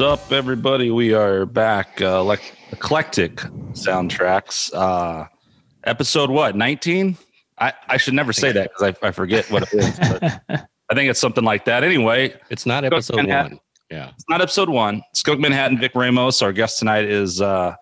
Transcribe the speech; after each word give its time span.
What's 0.00 0.22
up, 0.24 0.32
everybody? 0.32 0.90
We 0.90 1.12
are 1.12 1.44
back. 1.44 2.00
Uh, 2.00 2.24
like 2.24 2.54
Eclectic 2.72 3.36
Soundtrax. 3.72 4.72
Uh, 4.72 5.26
episode 5.84 6.30
what? 6.30 6.56
Nineteen? 6.56 7.18
I, 7.58 7.74
I 7.86 7.98
should 7.98 8.14
never 8.14 8.32
say 8.32 8.50
that 8.50 8.70
because 8.72 8.96
I, 9.02 9.08
I 9.08 9.10
forget 9.10 9.50
what 9.50 9.64
it 9.64 9.74
is. 9.74 9.98
But 9.98 10.68
I 10.88 10.94
think 10.94 11.10
it's 11.10 11.20
something 11.20 11.44
like 11.44 11.66
that. 11.66 11.84
Anyway, 11.84 12.32
It's 12.48 12.64
not 12.64 12.86
episode 12.86 13.16
Manhattan. 13.16 13.58
one. 13.58 13.60
Yeah. 13.90 14.08
it's 14.14 14.24
not 14.30 14.40
episode 14.40 14.70
one. 14.70 15.02
Skunk 15.12 15.38
Manhattan, 15.38 15.78
Vic 15.78 15.92
Ramos. 15.94 16.40
Our 16.40 16.54
guest 16.54 16.78
tonight 16.78 17.04
is 17.04 17.42
uh, 17.42 17.74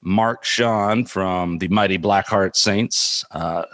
Mark 0.00 0.46
Sean 0.46 1.04
from 1.04 1.58
the 1.58 1.68
mighty 1.68 1.98
Blackheart 1.98 2.56
Saints 2.56 3.26
uh, 3.32 3.64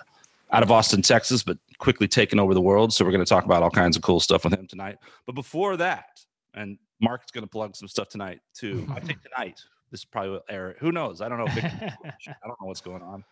out 0.51 0.65
of 0.65 0.73
Austin, 0.73 1.01
Texas, 1.01 1.45
but 1.45 1.59
quickly 1.79 2.09
taking 2.09 2.41
over 2.41 2.55
the 2.55 2.61
world. 2.61 2.93
So 2.93 3.05
we're 3.05 3.13
going 3.13 3.25
to 3.25 3.29
talk 3.29 3.45
about 3.45 3.63
all 3.63 3.71
kinds 3.71 3.95
of 3.97 4.03
cool 4.03 4.19
stuff 4.19 4.43
with 4.43 4.53
him 4.53 4.67
tonight. 4.67 4.99
But 5.27 5.37
before 5.37 5.77
that, 5.77 6.07
and 6.55 6.77
Mark's 7.05 7.31
going 7.31 7.45
to 7.45 7.51
plug 7.51 7.77
some 7.77 7.89
stuff 7.89 8.09
tonight 8.09 8.41
too. 8.55 8.87
I 8.95 9.01
think 9.01 9.21
tonight. 9.35 9.61
This 9.91 10.01
is 10.01 10.05
probably 10.07 10.31
will 10.31 10.45
air. 10.49 10.75
Who 10.81 10.91
knows? 10.91 11.21
I 11.21 11.29
don't 11.29 11.39
know. 11.39 11.47
I 11.47 11.91
don't 12.19 12.61
know 12.61 12.67
what's 12.67 12.81
going 12.81 13.03
on. 13.03 13.25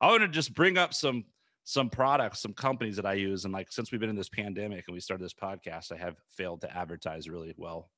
I 0.00 0.08
want 0.08 0.22
to 0.22 0.28
just 0.28 0.54
bring 0.54 0.78
up 0.78 0.94
some 0.94 1.24
some 1.64 1.90
products, 1.90 2.40
some 2.40 2.52
companies 2.52 2.94
that 2.94 3.06
I 3.06 3.14
use, 3.14 3.44
and 3.44 3.52
like 3.52 3.72
since 3.72 3.90
we've 3.90 4.00
been 4.00 4.10
in 4.10 4.14
this 4.14 4.28
pandemic 4.28 4.84
and 4.86 4.94
we 4.94 5.00
started 5.00 5.24
this 5.24 5.34
podcast, 5.34 5.90
I 5.90 5.96
have 5.96 6.16
failed 6.28 6.60
to 6.60 6.76
advertise 6.76 7.28
really 7.28 7.54
well. 7.56 7.90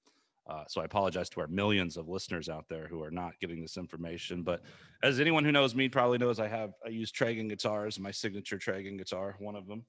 Uh, 0.49 0.65
so 0.67 0.81
I 0.81 0.85
apologize 0.87 1.29
to 1.31 1.41
our 1.41 1.47
millions 1.49 1.99
of 1.99 2.09
listeners 2.09 2.49
out 2.49 2.67
there 2.71 2.87
who 2.89 3.03
are 3.03 3.11
not 3.11 3.39
getting 3.39 3.61
this 3.61 3.77
information. 3.77 4.43
But 4.43 4.63
as 5.03 5.21
anyone 5.21 5.45
who 5.45 5.53
knows 5.53 5.75
me 5.75 5.91
probably 5.91 6.17
knows, 6.17 6.41
I 6.41 6.49
have 6.49 6.73
I 6.87 6.89
use 6.89 7.13
Tragan 7.13 7.51
guitars, 7.51 8.01
my 8.01 8.11
signature 8.11 8.57
Tragan 8.57 8.97
guitar, 8.97 9.37
one 9.39 9.57
of 9.57 9.67
them. 9.67 9.85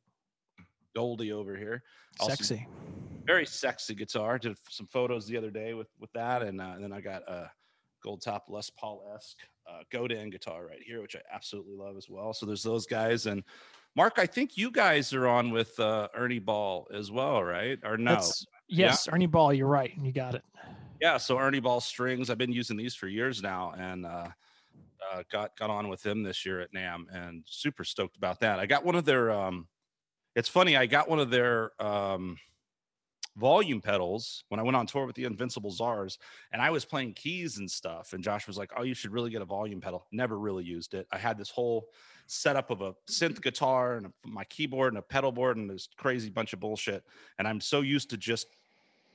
Goldie 0.96 1.32
over 1.32 1.56
here, 1.56 1.84
Also- 2.20 2.36
Sexy. 2.36 2.68
very 3.26 3.46
sexy 3.46 3.96
guitar. 3.96 4.38
Did 4.40 4.58
some 4.70 4.88
photos 4.88 5.28
the 5.28 5.38
other 5.38 5.52
day 5.52 5.74
with 5.74 5.88
with 6.00 6.12
that, 6.14 6.42
and, 6.42 6.60
uh, 6.62 6.72
and 6.76 6.84
then 6.84 6.92
I 6.94 7.02
got 7.02 7.22
a 7.30 7.52
gold 8.04 8.22
top 8.22 8.46
Les 8.50 8.70
Paul 8.72 9.04
esque 9.16 9.38
uh, 9.70 9.82
Godin 9.92 10.30
guitar 10.30 10.66
right 10.66 10.82
here, 10.82 11.02
which 11.02 11.16
I 11.16 11.22
absolutely 11.34 11.76
love 11.76 11.98
as 11.98 12.10
well. 12.10 12.34
So 12.34 12.46
there's 12.46 12.64
those 12.64 12.86
guys, 12.88 13.26
and 13.28 13.44
Mark, 13.96 14.14
I 14.18 14.26
think 14.26 14.56
you 14.58 14.72
guys 14.72 15.14
are 15.14 15.28
on 15.28 15.52
with 15.52 15.80
uh, 15.80 16.08
Ernie 16.16 16.40
Ball 16.40 16.88
as 16.94 17.12
well, 17.12 17.44
right? 17.44 17.78
Or 17.84 17.98
no? 17.98 18.12
That's, 18.16 18.46
yes, 18.68 19.08
Ernie 19.12 19.26
Ball, 19.28 19.54
you're 19.54 19.68
right. 19.68 19.96
and 19.96 20.06
You 20.06 20.12
got 20.14 20.36
it. 20.36 20.44
Yeah, 21.02 21.18
so 21.18 21.38
Ernie 21.40 21.60
Ball 21.60 21.82
strings. 21.82 22.30
I've 22.30 22.38
been 22.38 22.52
using 22.52 22.78
these 22.78 22.94
for 22.96 23.08
years 23.08 23.42
now, 23.42 23.74
and 23.78 24.06
uh, 24.06 24.28
uh, 25.14 25.24
got 25.32 25.56
got 25.58 25.70
on 25.70 25.88
with 25.90 26.02
them 26.04 26.24
this 26.24 26.46
year 26.46 26.62
at 26.62 26.72
NAMM, 26.74 27.06
and 27.14 27.44
super 27.48 27.84
stoked 27.84 28.16
about 28.18 28.40
that. 28.42 28.60
I 28.60 28.66
got 28.66 28.84
one 28.86 28.96
of 28.96 29.06
their. 29.06 29.30
Um, 29.32 29.68
it's 30.40 30.50
funny. 30.50 30.78
I 30.78 30.86
got 30.86 31.10
one 31.10 31.20
of 31.20 31.30
their 31.30 31.72
um, 31.82 32.38
volume 33.36 33.82
pedals 33.82 34.46
when 34.48 34.60
I 34.60 34.64
went 34.64 34.78
on 34.78 34.88
tour 34.88 35.06
with 35.06 35.18
the 35.18 35.26
Invincible 35.26 35.70
Czars, 35.70 36.18
and 36.54 36.62
I 36.62 36.70
was 36.70 36.86
playing 36.86 37.14
keys 37.14 37.58
and 37.58 37.70
stuff. 37.70 38.14
And 38.14 38.24
Josh 38.24 38.48
was 38.48 38.58
like, 38.58 38.72
"Oh, 38.78 38.84
you 38.84 38.94
should 38.94 39.12
really 39.12 39.32
get 39.32 39.42
a 39.42 39.46
volume 39.46 39.82
pedal." 39.82 40.08
Never 40.14 40.40
really 40.40 40.64
used 40.64 40.94
it. 40.94 41.08
I 41.12 41.18
had 41.18 41.38
this 41.38 41.50
whole 41.50 41.90
setup 42.28 42.70
of 42.70 42.82
a 42.82 42.96
synth 43.10 43.42
guitar 43.42 43.98
and 43.98 44.06
a, 44.06 44.12
my 44.24 44.46
keyboard 44.46 44.94
and 44.94 45.00
a 45.00 45.02
pedal 45.02 45.34
board 45.34 45.58
and 45.58 45.70
this 45.70 45.90
crazy 45.98 46.30
bunch 46.30 46.54
of 46.54 46.62
bullshit. 46.62 47.04
And 47.38 47.46
I'm 47.46 47.60
so 47.60 47.82
used 47.82 48.10
to 48.12 48.18
just 48.18 48.48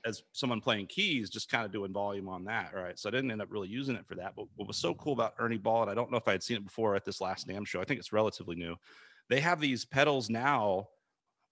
as 0.04 0.24
someone 0.32 0.60
playing 0.60 0.88
keys, 0.88 1.30
just 1.30 1.50
kind 1.50 1.64
of 1.64 1.72
doing 1.72 1.90
volume 1.90 2.28
on 2.28 2.44
that. 2.44 2.74
Right. 2.74 2.98
So 2.98 3.08
I 3.08 3.12
didn't 3.12 3.30
end 3.30 3.40
up 3.40 3.48
really 3.50 3.68
using 3.68 3.94
it 3.94 4.06
for 4.06 4.14
that. 4.16 4.34
But 4.36 4.46
what 4.56 4.68
was 4.68 4.76
so 4.76 4.92
cool 4.92 5.14
about 5.14 5.34
Ernie 5.38 5.56
Ball, 5.56 5.82
and 5.82 5.90
I 5.90 5.94
don't 5.94 6.10
know 6.10 6.18
if 6.18 6.28
I 6.28 6.32
had 6.32 6.42
seen 6.42 6.58
it 6.58 6.64
before 6.64 6.94
at 6.94 7.06
this 7.06 7.22
last 7.22 7.48
NAMM 7.48 7.66
show, 7.66 7.80
I 7.80 7.84
think 7.84 7.98
it's 7.98 8.12
relatively 8.12 8.56
new. 8.56 8.76
They 9.28 9.40
have 9.40 9.60
these 9.60 9.84
pedals 9.84 10.28
now. 10.28 10.88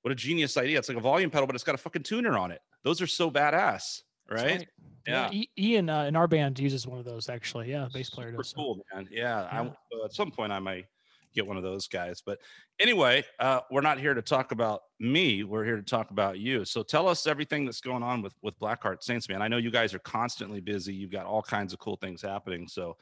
What 0.03 0.13
a 0.13 0.15
genius 0.15 0.57
idea. 0.57 0.79
It's 0.79 0.89
like 0.89 0.99
a 0.99 1.01
volume 1.03 1.31
pedal, 1.31 1.47
but 1.47 1.55
it's 1.55 1.65
got 1.65 1.75
a 1.75 1.79
fucking 1.79 2.03
tuner 2.03 2.37
on 2.37 2.51
it. 2.51 2.61
Those 2.83 3.01
are 3.01 3.07
so 3.07 3.31
badass. 3.31 4.03
That's 4.29 4.43
Right. 4.43 4.69
Yeah. 5.07 5.31
I- 5.33 5.47
Ian 5.59 5.89
uh, 5.89 6.05
in 6.05 6.17
our 6.17 6.29
band 6.29 6.59
uses 6.59 6.87
one 6.87 6.99
of 6.99 7.05
those 7.05 7.29
actually. 7.29 7.71
Yeah, 7.71 7.89
bass 7.93 8.11
player 8.11 8.31
Super 8.31 8.43
does. 8.43 8.53
cool, 8.53 8.85
man. 8.95 9.09
Yeah. 9.11 9.43
Yeah. 9.53 9.71
uh, 10.01 10.05
at 10.05 10.13
some 10.15 10.31
point, 10.31 10.53
I 10.53 10.59
might 10.59 10.87
get 11.35 11.47
one 11.47 11.57
of 11.57 11.63
those 11.63 11.89
guys. 11.89 12.23
But 12.25 12.39
anyway, 12.79 13.25
uh, 13.39 13.61
we're 13.71 13.81
not 13.81 13.99
here 13.99 14.15
to 14.15 14.23
talk 14.23 14.53
about 14.53 14.83
me. 15.01 15.45
We're 15.45 15.65
here 15.65 15.77
to 15.77 15.83
talk 15.83 16.11
about 16.11 16.39
you. 16.39 16.65
So 16.65 16.83
tell 16.83 17.09
us 17.09 17.27
everything 17.27 17.65
that's 17.65 17.81
going 17.81 18.03
on 18.03 18.23
with 18.23 18.35
with 18.43 18.59
Blackheart 18.61 19.03
Saints, 19.03 19.29
man. 19.29 19.41
I 19.43 19.49
know 19.49 19.57
you 19.57 19.71
guys 19.71 19.95
are 19.95 19.99
constantly 20.01 20.61
busy. 20.61 20.95
You've 20.95 21.11
got 21.13 21.27
all 21.27 21.43
kinds 21.43 21.73
of 21.73 21.79
cool 21.79 21.97
things 21.97 22.23
happening. 22.23 22.69
So 22.69 22.97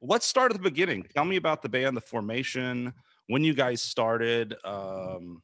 let's 0.00 0.26
start 0.26 0.52
at 0.52 0.56
the 0.56 0.62
beginning. 0.62 1.04
Tell 1.14 1.24
me 1.24 1.36
about 1.36 1.62
the 1.62 1.68
band, 1.68 1.96
the 1.96 2.00
formation, 2.00 2.92
when 3.28 3.44
you 3.44 3.54
guys 3.54 3.82
started. 3.82 4.54
Um, 4.64 5.42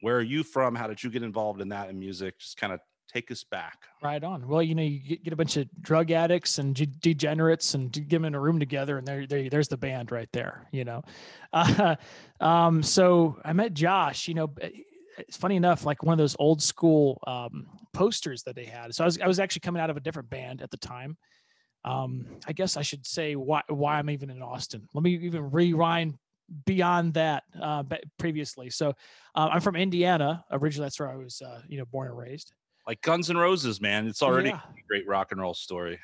where 0.00 0.16
are 0.16 0.22
you 0.22 0.42
from? 0.42 0.74
How 0.74 0.86
did 0.86 1.02
you 1.02 1.10
get 1.10 1.22
involved 1.22 1.60
in 1.60 1.68
that 1.70 1.88
and 1.88 1.98
music? 1.98 2.38
Just 2.38 2.56
kind 2.56 2.72
of 2.72 2.80
take 3.12 3.30
us 3.30 3.44
back. 3.44 3.78
Right 4.02 4.22
on. 4.22 4.46
Well, 4.46 4.62
you 4.62 4.74
know, 4.74 4.82
you 4.82 5.16
get, 5.16 5.32
a 5.32 5.36
bunch 5.36 5.56
of 5.56 5.68
drug 5.80 6.10
addicts 6.10 6.58
and 6.58 6.74
de- 6.74 6.86
degenerates 6.86 7.74
and 7.74 7.90
get 7.92 8.10
them 8.10 8.24
in 8.24 8.34
a 8.34 8.40
room 8.40 8.58
together, 8.58 8.98
and 8.98 9.06
there, 9.06 9.26
there, 9.26 9.48
there's 9.48 9.68
the 9.68 9.76
band 9.76 10.10
right 10.10 10.28
there. 10.32 10.68
You 10.72 10.84
know, 10.84 11.02
uh, 11.52 11.96
um, 12.40 12.82
so 12.82 13.40
I 13.44 13.52
met 13.52 13.74
Josh. 13.74 14.28
You 14.28 14.34
know, 14.34 14.54
it's 15.18 15.36
funny 15.36 15.56
enough, 15.56 15.84
like 15.84 16.02
one 16.02 16.12
of 16.12 16.18
those 16.18 16.36
old 16.38 16.62
school 16.62 17.22
um, 17.26 17.66
posters 17.92 18.42
that 18.44 18.54
they 18.54 18.64
had. 18.64 18.94
So 18.94 19.04
I 19.04 19.06
was, 19.06 19.20
I 19.20 19.26
was 19.26 19.40
actually 19.40 19.60
coming 19.60 19.80
out 19.80 19.90
of 19.90 19.96
a 19.96 20.00
different 20.00 20.28
band 20.30 20.62
at 20.62 20.70
the 20.70 20.76
time. 20.76 21.16
Um, 21.84 22.26
I 22.46 22.52
guess 22.52 22.76
I 22.76 22.82
should 22.82 23.06
say 23.06 23.36
why, 23.36 23.62
why 23.68 23.98
I'm 23.98 24.10
even 24.10 24.28
in 24.28 24.42
Austin. 24.42 24.88
Let 24.92 25.04
me 25.04 25.12
even 25.22 25.50
rewind 25.52 26.16
beyond 26.64 27.14
that 27.14 27.44
uh, 27.60 27.82
previously. 28.18 28.70
So 28.70 28.90
uh, 29.34 29.48
I'm 29.52 29.60
from 29.60 29.76
Indiana 29.76 30.44
originally. 30.50 30.86
That's 30.86 30.98
where 31.00 31.10
I 31.10 31.16
was, 31.16 31.42
uh, 31.42 31.60
you 31.68 31.78
know, 31.78 31.84
born 31.84 32.08
and 32.08 32.16
raised. 32.18 32.52
Like 32.86 33.00
Guns 33.02 33.30
N' 33.30 33.36
Roses, 33.36 33.80
man. 33.80 34.06
It's 34.06 34.22
already 34.22 34.50
Yeah. 34.50 34.60
a 34.60 34.86
great 34.88 35.06
rock 35.08 35.32
and 35.32 35.40
roll 35.40 35.54
story. 35.54 35.98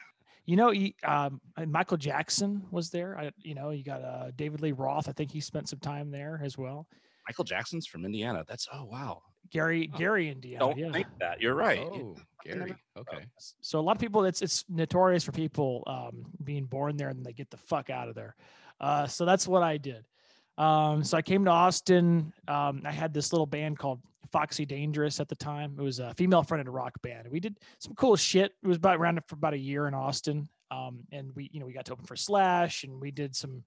You 0.47 0.57
know, 0.57 0.73
you, 0.73 0.93
um, 1.05 1.41
Michael 1.69 1.97
Jackson 1.97 2.65
was 2.73 2.91
there. 2.91 3.17
I, 3.17 3.31
you 3.39 3.55
know, 3.55 3.71
you 3.71 3.85
got 3.85 4.03
uh, 4.03 4.33
David 4.35 4.61
Lee 4.61 4.73
Roth. 4.73 5.09
I 5.09 5.13
think 5.13 5.31
he 5.31 5.41
spent 5.41 5.69
some 5.69 5.79
time 5.79 6.11
there 6.11 6.41
as 6.43 6.59
well. 6.59 6.89
Michael 7.29 7.45
Jackson's 7.45 7.87
from 7.87 8.05
Indiana. 8.05 8.45
That's 8.49 8.67
oh 8.75 8.85
wow. 8.85 9.23
Gary, 9.51 9.89
Oh, 9.95 9.99
Gary, 9.99 10.29
Indiana. 10.31 10.59
Don't 10.65 10.79
yeah. 10.79 10.91
think 10.91 11.07
that. 11.21 11.41
You're 11.41 11.55
right. 11.55 11.79
Oh, 11.81 12.17
Gary. 12.45 12.75
Okay. 12.97 13.25
So 13.61 13.79
a 13.79 13.83
lot 13.83 13.95
of 13.95 14.01
people, 14.01 14.25
it's 14.25 14.43
it's 14.43 14.65
notorious 14.69 15.23
for 15.23 15.31
people 15.31 15.85
um, 15.87 16.25
being 16.43 16.65
born 16.65 16.97
there 16.97 17.11
and 17.11 17.25
they 17.25 17.33
get 17.33 17.51
the 17.51 17.57
fuck 17.59 17.91
out 17.91 18.09
of 18.09 18.17
there. 18.17 18.35
Uh, 18.81 19.07
so 19.07 19.25
that's 19.25 19.47
what 19.47 19.63
I 19.63 19.77
did. 19.77 20.05
Um, 20.59 21.03
so 21.03 21.17
I 21.17 21.23
came 21.23 21.45
to 21.45 21.51
Austin. 21.51 22.33
Um, 22.49 22.83
I 22.85 22.93
had 22.93 23.15
this 23.15 23.33
little 23.33 23.47
band 23.47 23.79
called 23.79 24.01
Foxy 24.31 24.65
Dangerous 24.65 25.21
at 25.21 25.29
the 25.29 25.35
time. 25.35 25.77
It 25.79 25.83
was 25.83 25.99
a 25.99 26.15
female 26.15 26.43
fronted 26.43 26.69
rock 26.69 27.01
band. 27.03 27.29
We 27.31 27.41
did 27.41 27.59
some 27.79 27.95
cool 27.95 28.17
shit. 28.17 28.53
It 28.63 28.67
was 28.67 28.79
about 28.79 28.97
around 28.97 29.21
for 29.27 29.35
about 29.35 29.55
a 29.55 29.59
year 29.59 29.89
in 29.89 29.95
Austin. 29.95 30.49
Um, 30.71 31.01
and 31.13 31.31
we, 31.35 31.51
you 31.53 31.61
know, 31.61 31.67
we 31.67 31.73
got 31.73 31.85
to 31.87 31.93
open 31.93 32.07
for 32.07 32.17
Slash 32.17 32.85
and 32.85 33.01
we 33.01 33.11
did 33.11 33.37
some, 33.37 33.63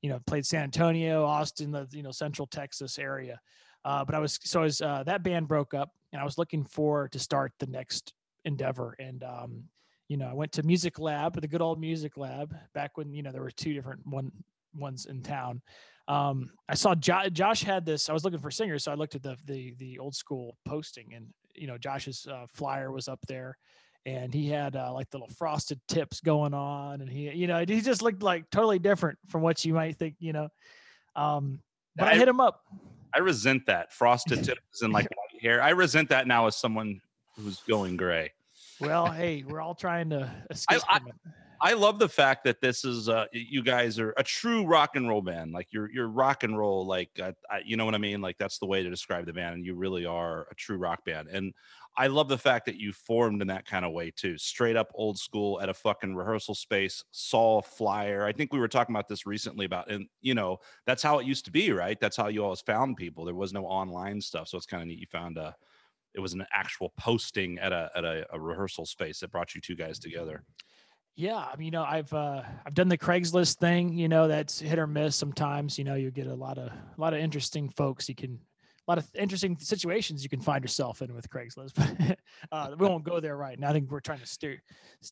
you 0.00 0.08
know, 0.08 0.20
played 0.26 0.46
San 0.46 0.62
Antonio, 0.62 1.24
Austin, 1.24 1.70
the, 1.70 1.86
you 1.92 2.02
know, 2.02 2.12
central 2.12 2.46
Texas 2.46 2.98
area. 2.98 3.40
Uh, 3.84 4.04
but 4.04 4.14
I 4.14 4.18
was, 4.18 4.38
so 4.42 4.62
as 4.62 4.80
uh, 4.80 5.02
that 5.04 5.22
band 5.22 5.48
broke 5.48 5.74
up 5.74 5.92
and 6.12 6.20
I 6.20 6.24
was 6.24 6.38
looking 6.38 6.64
for 6.64 7.08
to 7.08 7.18
start 7.18 7.52
the 7.58 7.66
next 7.66 8.14
endeavor. 8.44 8.96
And, 8.98 9.22
um, 9.22 9.64
you 10.08 10.16
know, 10.16 10.28
I 10.28 10.34
went 10.34 10.52
to 10.52 10.62
Music 10.62 10.98
Lab, 10.98 11.38
the 11.40 11.48
good 11.48 11.60
old 11.60 11.80
Music 11.80 12.16
Lab, 12.16 12.54
back 12.74 12.96
when 12.96 13.12
you 13.12 13.22
know 13.22 13.32
there 13.32 13.42
were 13.42 13.50
two 13.50 13.74
different 13.74 14.06
one 14.06 14.30
ones 14.76 15.06
in 15.06 15.22
town. 15.22 15.62
Um, 16.08 16.50
I 16.68 16.74
saw 16.74 16.94
jo- 16.94 17.28
Josh 17.32 17.62
had 17.62 17.84
this. 17.84 18.08
I 18.08 18.12
was 18.12 18.24
looking 18.24 18.38
for 18.38 18.50
singers, 18.50 18.84
so 18.84 18.92
I 18.92 18.94
looked 18.94 19.14
at 19.16 19.22
the 19.22 19.36
the 19.44 19.74
the 19.78 19.98
old 19.98 20.14
school 20.14 20.56
posting, 20.64 21.12
and 21.14 21.26
you 21.54 21.66
know 21.66 21.78
Josh's 21.78 22.26
uh, 22.30 22.46
flyer 22.54 22.92
was 22.92 23.08
up 23.08 23.18
there, 23.26 23.56
and 24.04 24.32
he 24.32 24.48
had 24.48 24.76
uh, 24.76 24.92
like 24.92 25.10
the 25.10 25.18
little 25.18 25.34
frosted 25.34 25.80
tips 25.88 26.20
going 26.20 26.54
on, 26.54 27.00
and 27.00 27.10
he 27.10 27.30
you 27.32 27.46
know 27.48 27.64
he 27.66 27.80
just 27.80 28.02
looked 28.02 28.22
like 28.22 28.48
totally 28.50 28.78
different 28.78 29.18
from 29.28 29.42
what 29.42 29.64
you 29.64 29.74
might 29.74 29.96
think, 29.98 30.14
you 30.20 30.32
know. 30.32 30.48
Um, 31.16 31.60
but 31.96 32.06
I, 32.08 32.12
I- 32.12 32.14
hit 32.16 32.28
him 32.28 32.40
up. 32.40 32.60
I 33.14 33.18
resent 33.20 33.66
that 33.66 33.92
frosted 33.92 34.44
tips 34.44 34.82
and 34.82 34.92
like 34.92 35.06
white 35.06 35.40
hair. 35.42 35.62
I 35.62 35.70
resent 35.70 36.10
that 36.10 36.26
now 36.26 36.46
as 36.46 36.54
someone 36.56 37.00
who's 37.36 37.60
going 37.68 37.96
gray. 37.96 38.32
Well, 38.78 39.06
hey, 39.10 39.42
we're 39.46 39.60
all 39.62 39.74
trying 39.74 40.10
to 40.10 40.30
escape 40.50 40.82
I- 40.88 40.98
from 40.98 41.08
it. 41.08 41.14
I 41.60 41.72
love 41.72 41.98
the 41.98 42.08
fact 42.08 42.44
that 42.44 42.60
this 42.60 42.84
is 42.84 43.08
uh 43.08 43.26
you 43.32 43.62
guys 43.62 43.98
are 43.98 44.12
a 44.16 44.22
true 44.22 44.64
rock 44.64 44.96
and 44.96 45.08
roll 45.08 45.22
band. 45.22 45.52
Like 45.52 45.68
you're 45.72 45.90
you're 45.90 46.08
rock 46.08 46.42
and 46.42 46.56
roll 46.56 46.86
like 46.86 47.10
uh, 47.22 47.32
I, 47.50 47.62
you 47.64 47.76
know 47.76 47.84
what 47.84 47.94
I 47.94 47.98
mean? 47.98 48.20
Like 48.20 48.38
that's 48.38 48.58
the 48.58 48.66
way 48.66 48.82
to 48.82 48.90
describe 48.90 49.26
the 49.26 49.32
band 49.32 49.54
and 49.54 49.64
you 49.64 49.74
really 49.74 50.04
are 50.04 50.46
a 50.50 50.54
true 50.54 50.76
rock 50.76 51.04
band. 51.04 51.28
And 51.28 51.54
I 51.98 52.08
love 52.08 52.28
the 52.28 52.36
fact 52.36 52.66
that 52.66 52.76
you 52.76 52.92
formed 52.92 53.40
in 53.40 53.48
that 53.48 53.64
kind 53.64 53.84
of 53.84 53.92
way 53.92 54.10
too. 54.10 54.36
Straight 54.36 54.76
up 54.76 54.92
old 54.94 55.18
school 55.18 55.60
at 55.62 55.70
a 55.70 55.74
fucking 55.74 56.14
rehearsal 56.14 56.54
space, 56.54 57.02
saw 57.10 57.58
a 57.58 57.62
flyer. 57.62 58.26
I 58.26 58.32
think 58.32 58.52
we 58.52 58.58
were 58.58 58.68
talking 58.68 58.94
about 58.94 59.08
this 59.08 59.26
recently 59.26 59.64
about 59.64 59.90
and 59.90 60.06
you 60.20 60.34
know, 60.34 60.58
that's 60.84 61.02
how 61.02 61.18
it 61.18 61.26
used 61.26 61.46
to 61.46 61.50
be, 61.50 61.72
right? 61.72 61.98
That's 61.98 62.16
how 62.16 62.28
you 62.28 62.44
always 62.44 62.60
found 62.60 62.96
people. 62.96 63.24
There 63.24 63.34
was 63.34 63.52
no 63.52 63.64
online 63.64 64.20
stuff. 64.20 64.48
So 64.48 64.58
it's 64.58 64.66
kind 64.66 64.82
of 64.82 64.88
neat 64.88 64.98
you 64.98 65.06
found 65.10 65.38
a 65.38 65.56
it 66.14 66.20
was 66.20 66.32
an 66.32 66.46
actual 66.52 66.92
posting 66.98 67.58
at 67.58 67.72
a 67.72 67.90
at 67.94 68.04
a, 68.04 68.26
a 68.32 68.40
rehearsal 68.40 68.86
space 68.86 69.20
that 69.20 69.30
brought 69.30 69.54
you 69.54 69.60
two 69.60 69.76
guys 69.76 69.98
together. 69.98 70.44
Yeah, 71.16 71.36
I 71.36 71.56
mean, 71.56 71.66
you 71.66 71.70
know, 71.70 71.82
I've 71.82 72.12
uh, 72.12 72.42
I've 72.66 72.74
done 72.74 72.88
the 72.88 72.98
Craigslist 72.98 73.56
thing. 73.56 73.94
You 73.94 74.06
know, 74.06 74.28
that's 74.28 74.60
hit 74.60 74.78
or 74.78 74.86
miss. 74.86 75.16
Sometimes, 75.16 75.78
you 75.78 75.84
know, 75.84 75.94
you 75.94 76.10
get 76.10 76.26
a 76.26 76.34
lot 76.34 76.58
of 76.58 76.68
a 76.68 77.00
lot 77.00 77.14
of 77.14 77.20
interesting 77.20 77.70
folks 77.70 78.06
you 78.08 78.14
can 78.14 78.38
a 78.86 78.90
lot 78.90 78.98
of 78.98 79.08
interesting 79.14 79.56
situations 79.58 80.22
you 80.22 80.28
can 80.28 80.40
find 80.40 80.62
yourself 80.62 81.02
in 81.02 81.14
with 81.14 81.28
Craigslist. 81.28 81.72
But 82.50 82.72
uh, 82.72 82.76
we 82.78 82.86
won't 82.86 83.02
go 83.02 83.18
there 83.18 83.36
right 83.36 83.58
now. 83.58 83.70
I 83.70 83.72
think 83.72 83.90
we're 83.90 84.00
trying 84.00 84.20
to 84.20 84.26
steer, 84.26 84.62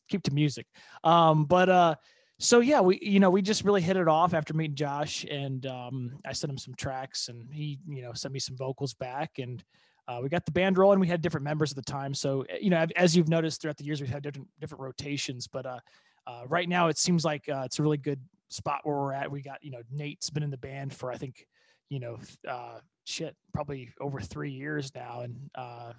keep 0.07 0.21
to 0.23 0.33
music. 0.33 0.67
Um, 1.03 1.45
but 1.45 1.69
uh, 1.69 1.95
so 2.39 2.59
yeah, 2.59 2.81
we 2.81 2.99
you 3.01 3.19
know 3.19 3.31
we 3.31 3.41
just 3.41 3.63
really 3.63 3.81
hit 3.81 3.97
it 3.97 4.07
off 4.07 4.33
after 4.33 4.53
meeting 4.53 4.75
Josh, 4.75 5.25
and 5.29 5.65
um, 5.65 6.19
I 6.25 6.33
sent 6.33 6.51
him 6.51 6.57
some 6.57 6.75
tracks, 6.75 7.29
and 7.29 7.51
he 7.51 7.79
you 7.87 8.03
know 8.03 8.13
sent 8.13 8.33
me 8.33 8.39
some 8.39 8.55
vocals 8.55 8.93
back, 8.93 9.39
and 9.39 9.63
uh, 10.07 10.19
we 10.21 10.29
got 10.29 10.45
the 10.45 10.51
band 10.51 10.77
rolling. 10.77 10.99
We 10.99 11.07
had 11.07 11.21
different 11.21 11.43
members 11.43 11.71
at 11.71 11.75
the 11.75 11.91
time, 11.91 12.13
so 12.13 12.45
eh, 12.49 12.57
you 12.61 12.69
know 12.69 12.85
as 12.95 13.15
you've 13.15 13.29
noticed 13.29 13.61
throughout 13.61 13.77
the 13.77 13.83
years, 13.83 14.01
we've 14.01 14.09
had 14.09 14.23
different 14.23 14.47
different 14.59 14.81
rotations. 14.81 15.47
But 15.47 15.65
uh, 15.65 15.79
uh, 16.27 16.43
right 16.47 16.69
now, 16.69 16.87
it 16.87 16.97
seems 16.97 17.25
like 17.25 17.47
uh, 17.49 17.63
it's 17.65 17.79
a 17.79 17.83
really 17.83 17.97
good 17.97 18.19
spot 18.49 18.81
where 18.83 18.95
we're 18.95 19.13
at. 19.13 19.31
We 19.31 19.41
got 19.41 19.63
you 19.63 19.71
know 19.71 19.81
Nate's 19.91 20.29
been 20.29 20.43
in 20.43 20.51
the 20.51 20.57
band 20.57 20.93
for 20.93 21.11
I 21.11 21.17
think 21.17 21.47
you 21.89 21.99
know 21.99 22.17
uh, 22.47 22.79
shit 23.05 23.35
probably 23.53 23.89
over 23.99 24.19
three 24.19 24.51
years 24.51 24.93
now, 24.93 25.21
and 25.21 25.49
uh, 25.55 25.93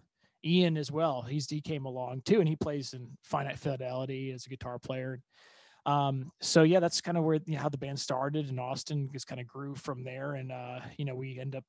Ian 0.44 0.76
as 0.76 0.92
well. 0.92 1.22
He's 1.22 1.50
he 1.50 1.60
came 1.60 1.84
along 1.84 2.22
too, 2.24 2.38
and 2.38 2.48
he 2.48 2.56
plays 2.56 2.92
in 2.92 3.08
Finite 3.24 3.58
Fidelity 3.58 4.30
as 4.30 4.46
a 4.46 4.48
guitar 4.48 4.78
player. 4.78 5.20
Um, 5.86 6.32
so 6.40 6.64
yeah, 6.64 6.80
that's 6.80 7.00
kind 7.00 7.16
of 7.16 7.22
where 7.22 7.36
you 7.46 7.54
know, 7.54 7.60
how 7.60 7.68
the 7.68 7.78
band 7.78 7.98
started, 7.98 8.48
and 8.48 8.58
Austin 8.58 9.08
just 9.12 9.28
kind 9.28 9.40
of 9.40 9.46
grew 9.46 9.76
from 9.76 10.02
there. 10.02 10.34
And 10.34 10.50
uh, 10.50 10.80
you 10.98 11.04
know, 11.04 11.14
we 11.14 11.38
end 11.38 11.54
up, 11.54 11.64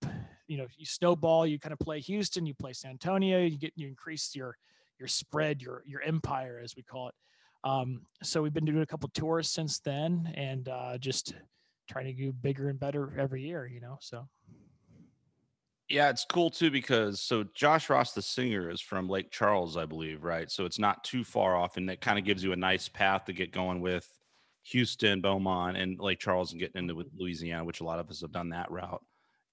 you 0.47 0.57
know, 0.57 0.65
you 0.75 0.85
snowball. 0.85 1.45
You 1.45 1.59
kind 1.59 1.71
of 1.71 1.79
play 1.79 1.99
Houston, 1.99 2.45
you 2.45 2.55
play 2.55 2.73
San 2.73 2.91
Antonio, 2.91 3.39
you 3.39 3.57
get 3.57 3.73
you 3.75 3.87
increase 3.87 4.35
your 4.35 4.57
your 4.97 5.07
spread, 5.07 5.61
your 5.61 5.83
your 5.85 6.01
empire, 6.01 6.59
as 6.63 6.75
we 6.75 6.81
call 6.81 7.09
it. 7.09 7.15
Um, 7.63 8.01
so 8.23 8.41
we've 8.41 8.53
been 8.53 8.65
doing 8.65 8.81
a 8.81 8.87
couple 8.87 9.07
tours 9.13 9.49
since 9.49 9.79
then, 9.79 10.33
and 10.35 10.67
uh, 10.67 10.97
just 10.97 11.35
trying 11.87 12.05
to 12.05 12.13
do 12.13 12.33
bigger 12.33 12.69
and 12.69 12.79
better 12.79 13.13
every 13.19 13.43
year. 13.43 13.67
You 13.67 13.81
know, 13.81 13.99
so 14.01 14.27
yeah, 15.89 16.09
it's 16.09 16.25
cool 16.25 16.49
too 16.49 16.69
because 16.69 17.21
so 17.21 17.45
Josh 17.53 17.89
Ross, 17.89 18.13
the 18.13 18.21
singer, 18.21 18.69
is 18.69 18.81
from 18.81 19.07
Lake 19.07 19.31
Charles, 19.31 19.77
I 19.77 19.85
believe, 19.85 20.23
right? 20.23 20.51
So 20.51 20.65
it's 20.65 20.79
not 20.79 21.03
too 21.03 21.23
far 21.23 21.55
off, 21.55 21.77
and 21.77 21.89
it 21.89 22.01
kind 22.01 22.19
of 22.19 22.25
gives 22.25 22.43
you 22.43 22.51
a 22.51 22.57
nice 22.57 22.89
path 22.89 23.25
to 23.25 23.33
get 23.33 23.51
going 23.51 23.79
with 23.79 24.07
Houston, 24.63 25.21
Beaumont, 25.21 25.77
and 25.77 25.99
Lake 25.99 26.19
Charles, 26.19 26.51
and 26.51 26.59
getting 26.59 26.89
into 26.89 27.05
Louisiana, 27.17 27.63
which 27.63 27.79
a 27.79 27.85
lot 27.85 27.99
of 27.99 28.09
us 28.09 28.21
have 28.21 28.33
done 28.33 28.49
that 28.49 28.69
route. 28.69 29.01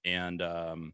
And 0.03 0.41
um, 0.41 0.93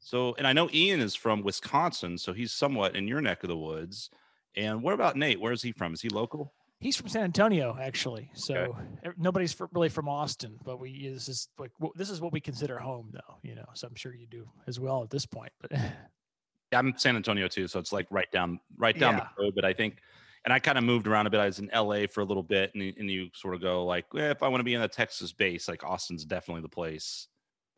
so, 0.00 0.34
and 0.36 0.46
I 0.46 0.52
know 0.52 0.68
Ian 0.72 1.00
is 1.00 1.14
from 1.14 1.42
Wisconsin, 1.42 2.18
so 2.18 2.34
he's 2.34 2.52
somewhat 2.52 2.94
in 2.94 3.08
your 3.08 3.22
neck 3.22 3.42
of 3.42 3.48
the 3.48 3.56
woods. 3.56 4.10
And 4.54 4.82
what 4.82 4.94
about 4.94 5.16
Nate? 5.16 5.40
Where 5.40 5.52
is 5.52 5.62
he 5.62 5.72
from? 5.72 5.94
Is 5.94 6.02
he 6.02 6.10
local? 6.10 6.52
He's 6.84 6.98
from 6.98 7.08
San 7.08 7.22
Antonio, 7.22 7.78
actually. 7.80 8.30
So 8.34 8.54
okay. 8.54 9.14
nobody's 9.16 9.56
really 9.72 9.88
from 9.88 10.06
Austin, 10.06 10.58
but 10.66 10.78
we 10.78 11.08
this 11.08 11.30
is 11.30 11.48
like 11.58 11.70
this 11.94 12.10
is 12.10 12.20
what 12.20 12.30
we 12.30 12.42
consider 12.42 12.78
home, 12.78 13.08
though. 13.10 13.38
You 13.42 13.54
know, 13.54 13.64
so 13.72 13.88
I'm 13.88 13.94
sure 13.94 14.14
you 14.14 14.26
do 14.26 14.46
as 14.66 14.78
well 14.78 15.02
at 15.02 15.08
this 15.08 15.24
point. 15.24 15.50
But 15.62 15.72
yeah, 15.72 16.78
I'm 16.78 16.92
San 16.98 17.16
Antonio 17.16 17.48
too, 17.48 17.68
so 17.68 17.78
it's 17.78 17.90
like 17.90 18.06
right 18.10 18.30
down 18.30 18.60
right 18.76 18.98
down 18.98 19.14
yeah. 19.14 19.28
the 19.34 19.44
road. 19.44 19.54
But 19.56 19.64
I 19.64 19.72
think, 19.72 19.96
and 20.44 20.52
I 20.52 20.58
kind 20.58 20.76
of 20.76 20.84
moved 20.84 21.06
around 21.06 21.26
a 21.26 21.30
bit. 21.30 21.40
I 21.40 21.46
was 21.46 21.58
in 21.58 21.70
LA 21.74 22.02
for 22.06 22.20
a 22.20 22.24
little 22.24 22.42
bit, 22.42 22.70
and, 22.74 22.82
and 22.98 23.10
you 23.10 23.30
sort 23.32 23.54
of 23.54 23.62
go 23.62 23.86
like, 23.86 24.04
eh, 24.14 24.28
if 24.32 24.42
I 24.42 24.48
want 24.48 24.60
to 24.60 24.64
be 24.64 24.74
in 24.74 24.82
a 24.82 24.88
Texas 24.88 25.32
base, 25.32 25.68
like 25.68 25.84
Austin's 25.84 26.26
definitely 26.26 26.60
the 26.60 26.68
place. 26.68 27.28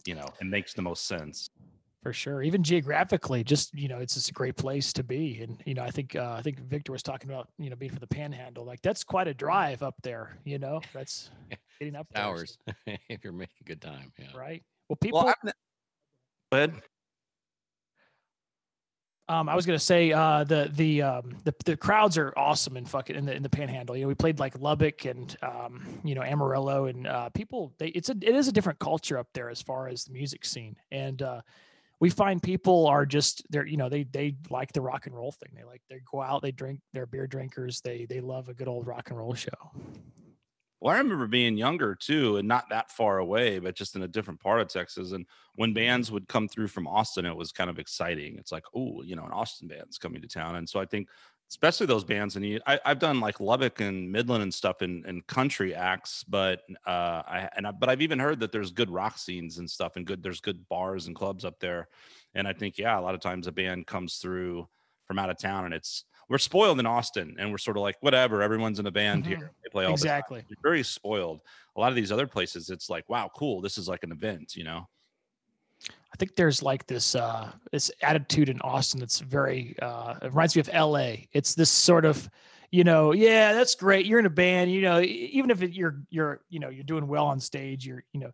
You 0.05 0.17
know, 0.17 0.27
it 0.41 0.49
makes 0.49 0.75
the 0.75 0.83
most 0.83 1.07
sense 1.07 1.51
for 2.07 2.13
sure. 2.13 2.41
Even 2.41 2.63
geographically 2.63 3.43
just 3.43 3.75
you 3.75 3.89
know 3.89 3.99
it's 3.99 4.15
just 4.15 4.31
a 4.31 4.33
great 4.33 4.57
place 4.57 4.93
to 4.93 5.03
be. 5.03 5.41
And 5.43 5.61
you 5.67 5.75
know 5.75 5.83
i 5.83 5.91
think 5.91 6.15
uh, 6.15 6.37
i 6.39 6.43
think 6.43 6.61
victor 6.61 6.93
was 6.93 7.03
talking 7.03 7.29
about 7.29 7.49
you 7.59 7.69
know 7.69 7.75
being 7.75 7.91
for 7.91 7.99
the 7.99 8.07
panhandle. 8.07 8.65
Like 8.65 8.81
that's 8.81 9.03
quite 9.03 9.27
a 9.27 9.35
drive 9.35 9.83
up 9.83 9.97
there 10.05 10.39
you 10.45 10.61
know? 10.61 10.81
That's 10.95 11.31
getting 11.81 11.97
up 11.97 12.07
hours 12.15 12.59
if 12.87 13.25
you're 13.25 13.33
making 13.33 13.57
a 13.61 13.65
good 13.65 13.81
time 13.81 14.13
yeah. 14.19 14.27
Right. 14.37 14.63
Well 14.89 14.97
people 14.97 15.25
well, 15.25 15.35
go 15.43 15.53
ahead. 16.53 16.75
Um, 19.29 19.49
I 19.49 19.57
was 19.57 19.67
gonna 19.67 19.81
say 19.81 20.13
uh, 20.13 20.45
the 20.45 20.71
the 20.73 21.03
um, 21.03 21.37
the 21.43 21.53
the 21.65 21.77
crowds 21.77 22.17
are 22.17 22.33
awesome 22.37 22.77
in 22.77 22.85
fucking 22.85 23.17
in 23.17 23.27
the 23.27 23.35
in 23.35 23.43
the 23.43 23.49
Panhandle. 23.49 23.97
You 23.97 24.03
know, 24.03 24.09
we 24.09 24.15
played 24.15 24.39
like 24.39 24.57
Lubbock 24.61 25.05
and 25.05 25.37
um, 25.43 25.85
you 26.05 26.15
know 26.15 26.23
Amarillo, 26.23 26.85
and 26.85 27.09
uh, 27.09 27.31
people 27.31 27.73
they 27.79 27.89
it's 27.89 28.09
a 28.09 28.13
it 28.13 28.37
is 28.37 28.47
a 28.47 28.53
different 28.53 28.79
culture 28.79 29.19
up 29.19 29.27
there 29.35 29.51
as 29.51 29.61
far 29.61 29.89
as 29.89 30.05
the 30.05 30.13
music 30.13 30.45
scene. 30.45 30.77
And 30.93 31.23
uh, 31.23 31.41
we 32.01 32.11
find 32.11 32.43
people 32.43 32.87
are 32.87 33.07
just 33.07 33.43
they're 33.51 33.67
you 33.67 33.77
know 33.77 33.89
they 33.89 34.05
they 34.05 34.37
like 34.51 34.73
the 34.73 34.81
rock 34.81 35.07
and 35.07 35.15
roll 35.15 35.33
thing. 35.33 35.51
They 35.55 35.65
like 35.65 35.83
they 35.89 36.01
go 36.11 36.21
out 36.23 36.43
they 36.43 36.53
drink 36.53 36.81
they're 36.93 37.07
beer 37.07 37.27
drinkers. 37.27 37.81
They 37.81 38.07
they 38.07 38.21
love 38.21 38.49
a 38.49 38.55
good 38.55 38.69
old 38.69 38.87
rock 38.87 39.09
and 39.11 39.19
roll 39.19 39.35
show. 39.35 39.51
Well 40.81 40.95
i 40.95 40.99
remember 40.99 41.27
being 41.27 41.57
younger 41.57 41.95
too 41.95 42.37
and 42.37 42.47
not 42.47 42.69
that 42.69 42.91
far 42.91 43.19
away 43.19 43.59
but 43.59 43.75
just 43.75 43.97
in 43.97 44.03
a 44.03 44.09
different 44.09 44.41
part 44.41 44.61
of 44.61 44.69
texas. 44.69 45.13
And 45.13 45.27
when 45.55 45.71
mm-hmm. 45.71 45.75
bands 45.75 46.13
would 46.13 46.29
come 46.29 46.49
through 46.49 46.69
from 46.69 46.87
austin 46.87 47.25
it 47.25 47.37
was 47.37 47.51
kind 47.53 47.71
of 47.71 47.79
exciting. 47.79 48.37
It's 48.39 48.53
like 48.53 48.65
oh 48.75 49.03
you 49.03 49.17
know 49.17 49.25
an 49.25 49.33
austin 49.33 49.69
band's 49.69 49.99
coming 49.99 50.21
to 50.21 50.29
town. 50.29 50.57
And 50.57 50.69
so 50.69 50.79
i 50.79 50.85
think 50.85 51.09
especially 51.49 51.87
those 51.87 52.05
bands. 52.05 52.37
And 52.37 52.45
you, 52.45 52.61
I, 52.67 52.79
have 52.85 52.99
done 52.99 53.21
like 53.21 53.41
Lubbock 53.41 53.81
and 53.81 54.11
Midland 54.11 54.43
and 54.43 54.53
stuff 54.53 54.83
in, 54.83 55.05
in 55.07 55.23
country 55.23 55.75
acts, 55.75 56.25
but 56.25 56.63
uh, 56.87 57.23
I 57.27 57.49
and 57.57 57.67
I, 57.67 57.71
but 57.71 57.89
I've 57.89 58.03
even 58.03 58.19
heard 58.19 58.41
that 58.41 58.53
there's 58.53 58.71
good 58.71 58.91
rock 58.91 59.19
scenes 59.19 59.59
and 59.59 59.71
stuff, 59.71 59.97
and 59.97 60.07
good 60.07 60.23
there's 60.23 60.41
good 60.41 60.69
bars 60.69 61.07
and 61.07 61.15
clubs 61.15 61.45
up 61.45 61.61
there. 61.61 61.89
And 62.35 62.47
I 62.47 62.53
think 62.53 62.79
yeah, 62.79 62.99
a 62.99 63.03
lot 63.03 63.15
of 63.15 63.21
times 63.21 63.47
a 63.47 63.53
band 63.53 63.87
comes 63.87 64.17
through 64.17 64.69
from 65.07 65.19
out 65.19 65.31
of 65.31 65.39
town, 65.39 65.65
and 65.65 65.75
it's 65.75 66.05
we're 66.29 66.39
spoiled 66.39 66.81
in 66.81 66.87
Austin, 66.87 67.37
and 67.39 67.51
we're 67.51 67.59
sort 67.59 67.77
of 67.77 67.83
like 67.83 67.97
whatever. 68.01 68.43
Everyone's 68.43 68.81
in 68.81 68.87
a 68.87 68.91
band 68.91 69.25
mm-hmm. 69.25 69.37
here; 69.37 69.53
they 69.63 69.71
play 69.71 69.85
all 69.85 69.93
exactly. 69.93 70.45
The 70.49 70.57
very 70.63 70.83
spoiled. 70.83 71.41
A 71.77 71.81
lot 71.81 71.91
of 71.91 71.97
these 71.97 72.11
other 72.11 72.27
places, 72.27 72.71
it's 72.71 72.91
like 72.91 73.09
wow, 73.09 73.31
cool. 73.35 73.61
This 73.61 73.79
is 73.79 73.89
like 73.89 74.03
an 74.03 74.13
event, 74.13 74.57
you 74.57 74.65
know. 74.65 74.89
I 75.85 76.17
think 76.19 76.37
there's 76.37 76.63
like 76.63 76.87
this 76.87 77.15
uh, 77.15 77.51
this 77.73 77.91
attitude 78.03 78.49
in 78.49 78.61
Austin 78.63 79.01
that's 79.01 79.21
very 79.21 79.77
uh, 79.83 80.15
it 80.23 80.29
reminds 80.29 80.57
me 80.57 80.61
of 80.61 80.71
L.A. 80.73 81.29
It's 81.33 81.55
this 81.55 81.71
sort 81.71 82.05
of 82.05 82.29
you 82.71 82.85
know, 82.85 83.13
yeah, 83.13 83.53
that's 83.53 83.75
great. 83.75 84.07
You're 84.07 84.19
in 84.19 84.27
a 84.27 84.31
band, 84.31 84.73
you 84.73 84.83
know, 84.83 85.01
even 85.01 85.51
if 85.51 85.61
you're 85.61 85.97
you're 86.11 86.41
you 86.49 86.59
know 86.59 86.69
you're 86.69 86.85
doing 86.85 87.07
well 87.07 87.27
on 87.27 87.41
stage, 87.41 87.87
you're 87.87 88.03
you 88.13 88.21
know, 88.21 88.31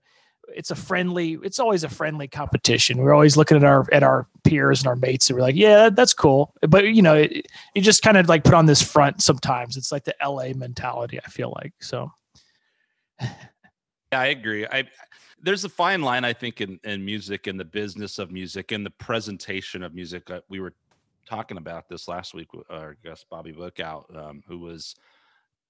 it's 0.48 0.70
a 0.70 0.74
friendly. 0.74 1.38
It's 1.42 1.58
always 1.58 1.84
a 1.84 1.88
friendly 1.88 2.28
competition. 2.28 2.98
We're 2.98 3.12
always 3.12 3.36
looking 3.36 3.56
at 3.56 3.64
our 3.64 3.86
at 3.92 4.02
our 4.02 4.26
peers 4.44 4.80
and 4.80 4.88
our 4.88 4.96
mates, 4.96 5.28
and 5.28 5.36
we're 5.36 5.42
like, 5.42 5.56
yeah, 5.56 5.90
that's 5.90 6.14
cool. 6.14 6.54
But 6.62 6.86
you 6.86 7.02
know, 7.02 7.14
it, 7.14 7.46
you 7.74 7.82
just 7.82 8.02
kind 8.02 8.16
of 8.16 8.28
like 8.28 8.44
put 8.44 8.54
on 8.54 8.66
this 8.66 8.82
front. 8.82 9.22
Sometimes 9.22 9.76
it's 9.76 9.92
like 9.92 10.04
the 10.04 10.20
L.A. 10.22 10.54
mentality. 10.54 11.18
I 11.24 11.28
feel 11.28 11.52
like 11.62 11.74
so. 11.80 12.10
yeah, 13.20 13.30
I 14.12 14.26
agree. 14.26 14.66
I 14.66 14.84
there's 15.42 15.64
a 15.64 15.68
fine 15.68 16.02
line, 16.02 16.24
I 16.24 16.32
think, 16.32 16.60
in, 16.60 16.78
in 16.84 17.04
music 17.04 17.46
and 17.46 17.58
the 17.58 17.64
business 17.64 18.18
of 18.18 18.30
music 18.30 18.72
and 18.72 18.86
the 18.86 18.90
presentation 18.90 19.82
of 19.82 19.94
music. 19.94 20.30
Uh, 20.30 20.40
we 20.48 20.60
were 20.60 20.74
talking 21.28 21.56
about 21.56 21.88
this 21.88 22.08
last 22.08 22.32
week 22.32 22.48
our 22.70 22.96
guest 23.04 23.26
Bobby 23.28 23.52
Bookout, 23.52 24.16
um, 24.16 24.42
who 24.46 24.58
was 24.58 24.94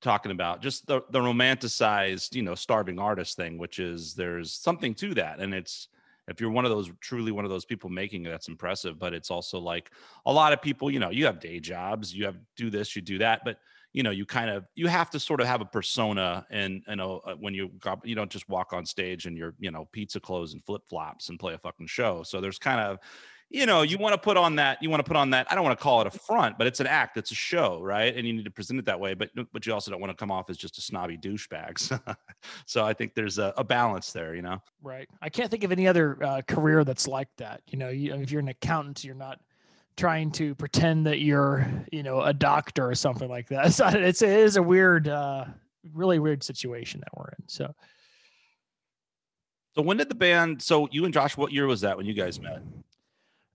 talking 0.02 0.33
about 0.33 0.61
just 0.61 0.87
the, 0.87 1.02
the 1.11 1.21
romanticized, 1.21 2.35
you 2.35 2.43
know, 2.43 2.55
starving 2.55 2.99
artist 2.99 3.37
thing, 3.37 3.57
which 3.57 3.79
is 3.79 4.14
there's 4.14 4.52
something 4.52 4.95
to 4.95 5.14
that. 5.14 5.41
And 5.41 5.55
it's, 5.55 5.88
if 6.29 6.41
you're 6.41 6.50
one 6.50 6.64
of 6.64 6.71
those 6.71 6.91
truly 7.00 7.33
one 7.33 7.45
of 7.45 7.50
those 7.50 7.64
people 7.64 7.88
making 7.88 8.26
it, 8.26 8.31
that's 8.31 8.49
impressive. 8.49 8.99
But 8.99 9.14
it's 9.14 9.31
also 9.31 9.59
like 9.59 9.91
a 10.26 10.33
lot 10.33 10.52
of 10.52 10.61
people, 10.61 10.91
you 10.91 10.99
know, 10.99 11.11
you 11.11 11.26
have 11.26 11.41
day 11.41 11.61
jobs, 11.61 12.14
you 12.14 12.25
have 12.26 12.37
do 12.57 12.69
this, 12.69 12.95
you 12.95 13.02
do 13.02 13.19
that, 13.19 13.41
but 13.45 13.59
you 13.93 14.03
know 14.03 14.11
you 14.11 14.25
kind 14.25 14.51
of 14.51 14.65
you 14.75 14.87
have 14.87 15.11
to 15.11 15.21
sort 15.21 15.41
of 15.41 15.47
have 15.47 15.61
a 15.61 15.67
persona 15.67 16.47
and 16.51 16.83
you 16.89 16.97
know 16.97 17.21
uh, 17.27 17.35
when 17.35 17.55
you 17.55 17.71
you 18.05 18.15
don't 18.15 18.31
just 18.31 18.49
walk 18.49 18.73
on 18.73 18.87
stage 18.87 19.27
and 19.27 19.37
you're 19.37 19.55
you 19.59 19.71
know 19.71 19.89
pizza 19.93 20.21
clothes 20.21 20.55
and 20.55 20.65
flip 20.65 20.83
flops 20.89 21.29
and 21.29 21.39
play 21.39 21.55
a 21.55 21.59
fucking 21.59 21.87
show. 21.87 22.23
So 22.23 22.41
there's 22.41 22.59
kind 22.59 22.81
of 22.81 22.99
you 23.53 23.67
know 23.67 23.83
you 23.83 23.99
want 23.99 24.15
to 24.15 24.19
put 24.19 24.37
on 24.37 24.57
that 24.57 24.83
you 24.83 24.89
want 24.89 25.05
to 25.05 25.09
put 25.09 25.17
on 25.17 25.31
that 25.31 25.47
i 25.51 25.55
don't 25.55 25.63
want 25.63 25.79
to 25.79 25.83
call 25.83 26.01
it 26.01 26.07
a 26.07 26.11
front 26.11 26.57
but 26.57 26.67
it's 26.67 26.81
an 26.81 26.87
act 26.87 27.17
it's 27.17 27.31
a 27.31 27.35
show 27.35 27.81
right? 27.83 28.17
And 28.17 28.27
you 28.27 28.33
need 28.33 28.45
to 28.47 28.51
present 28.51 28.79
it 28.79 28.87
that 28.87 28.99
way 28.99 29.15
but 29.15 29.31
but 29.53 29.67
you 29.67 29.75
also 29.75 29.91
don't 29.91 30.01
want 30.01 30.11
to 30.11 30.17
come 30.17 30.31
off 30.31 30.49
as 30.49 30.57
just 30.57 30.79
a 30.79 30.81
snobby 30.81 31.19
douchebags 31.19 32.01
so 32.67 32.85
i 32.85 32.93
think 32.93 33.15
there's 33.15 33.39
a, 33.39 33.53
a, 33.57 33.65
balance 33.65 34.13
there 34.13 34.35
you 34.35 34.43
know? 34.43 34.59
Right. 34.83 35.09
I 35.21 35.29
can't 35.29 35.51
think 35.51 35.65
of 35.65 35.73
any 35.73 35.87
other 35.87 36.23
uh, 36.23 36.43
career 36.49 36.85
that's 36.85 37.07
like 37.07 37.29
that 37.37 37.61
you 37.67 37.79
know? 37.79 37.91
You, 37.91 38.15
if 38.15 38.31
you're 38.31 38.41
an 38.41 38.49
accountant 38.49 39.05
you're 39.05 39.15
not 39.15 39.39
trying 39.97 40.31
to 40.33 40.55
pretend 40.55 41.07
that 41.07 41.21
you're, 41.21 41.67
you 41.91 42.03
know, 42.03 42.21
a 42.21 42.33
doctor 42.33 42.89
or 42.89 42.95
something 42.95 43.29
like 43.29 43.49
that. 43.49 43.67
It's 43.67 43.81
it's 43.81 44.23
it 44.23 44.31
is 44.31 44.57
a 44.57 44.63
weird, 44.63 45.09
uh, 45.09 45.47
really 45.93 46.19
weird 46.19 46.43
situation 46.43 47.01
that 47.01 47.17
we're 47.17 47.29
in. 47.39 47.49
So, 47.49 47.75
so 49.75 49.83
when 49.83 49.97
did 49.97 50.09
the 50.09 50.15
band? 50.15 50.63
So 50.63 50.89
you 50.91 51.05
and 51.05 51.15
Josh, 51.15 51.37
what 51.37 51.53
year 51.53 51.67
was 51.67 51.81
that 51.83 51.97
when 51.97 52.07
you 52.07 52.15
guys 52.15 52.41
met? 52.41 52.63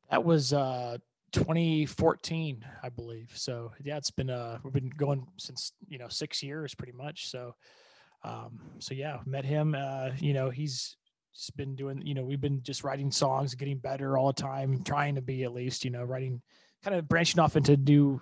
That 0.10 0.24
was 0.24 0.54
uh 0.54 0.98
2014, 1.34 2.66
I 2.82 2.90
believe. 2.90 3.32
So 3.36 3.72
yeah, 3.84 3.98
it's 3.98 4.12
been 4.12 4.30
uh 4.30 4.60
we've 4.64 4.74
been 4.74 4.90
going 4.90 5.28
since 5.38 5.74
you 5.88 5.98
know 5.98 6.08
six 6.08 6.42
years 6.42 6.74
pretty 6.74 6.94
much. 6.94 7.30
So 7.30 7.56
um 8.24 8.60
so 8.80 8.94
yeah, 8.94 9.20
met 9.26 9.46
him. 9.46 9.76
Uh, 9.78 10.10
you 10.20 10.34
know, 10.34 10.50
he's 10.50 10.96
just 11.38 11.56
been 11.56 11.76
doing, 11.76 12.02
you 12.06 12.14
know, 12.14 12.24
we've 12.24 12.42
been 12.42 12.64
just 12.64 12.84
writing 12.84 13.12
songs, 13.12 13.54
getting 13.56 13.78
better 13.78 14.18
all 14.18 14.28
the 14.28 14.42
time, 14.42 14.84
trying 14.84 15.16
to 15.16 15.22
be 15.22 15.44
at 15.44 15.54
least, 15.54 15.86
you 15.86 15.92
know, 15.92 16.04
writing, 16.04 16.42
kind 16.84 16.96
of 16.96 17.08
branching 17.08 17.40
off 17.40 17.56
into 17.56 17.78
new 17.78 18.22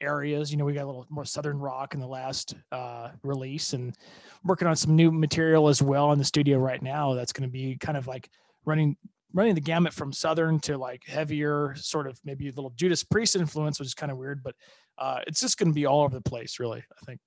areas. 0.00 0.50
You 0.50 0.58
know, 0.58 0.64
we 0.64 0.74
got 0.74 0.84
a 0.84 0.86
little 0.86 1.06
more 1.08 1.24
southern 1.24 1.58
rock 1.58 1.94
in 1.94 2.00
the 2.00 2.06
last 2.06 2.54
uh, 2.70 3.10
release, 3.22 3.72
and 3.72 3.96
working 4.44 4.68
on 4.68 4.76
some 4.76 4.94
new 4.94 5.10
material 5.10 5.68
as 5.68 5.82
well 5.82 6.12
in 6.12 6.18
the 6.18 6.24
studio 6.24 6.58
right 6.58 6.82
now. 6.82 7.14
That's 7.14 7.32
going 7.32 7.48
to 7.48 7.52
be 7.52 7.76
kind 7.76 7.96
of 7.96 8.06
like 8.06 8.28
running 8.64 8.96
running 9.32 9.54
the 9.54 9.60
gamut 9.60 9.92
from 9.92 10.12
southern 10.12 10.58
to 10.60 10.76
like 10.76 11.06
heavier, 11.06 11.74
sort 11.76 12.06
of 12.06 12.18
maybe 12.24 12.48
a 12.48 12.52
little 12.52 12.70
Judas 12.70 13.04
Priest 13.04 13.36
influence, 13.36 13.78
which 13.78 13.86
is 13.86 13.94
kind 13.94 14.10
of 14.10 14.18
weird, 14.18 14.42
but 14.42 14.54
uh, 14.98 15.20
it's 15.26 15.40
just 15.40 15.56
going 15.56 15.68
to 15.68 15.74
be 15.74 15.86
all 15.86 16.02
over 16.02 16.14
the 16.14 16.20
place, 16.20 16.58
really. 16.58 16.80
I 16.80 17.04
think. 17.06 17.20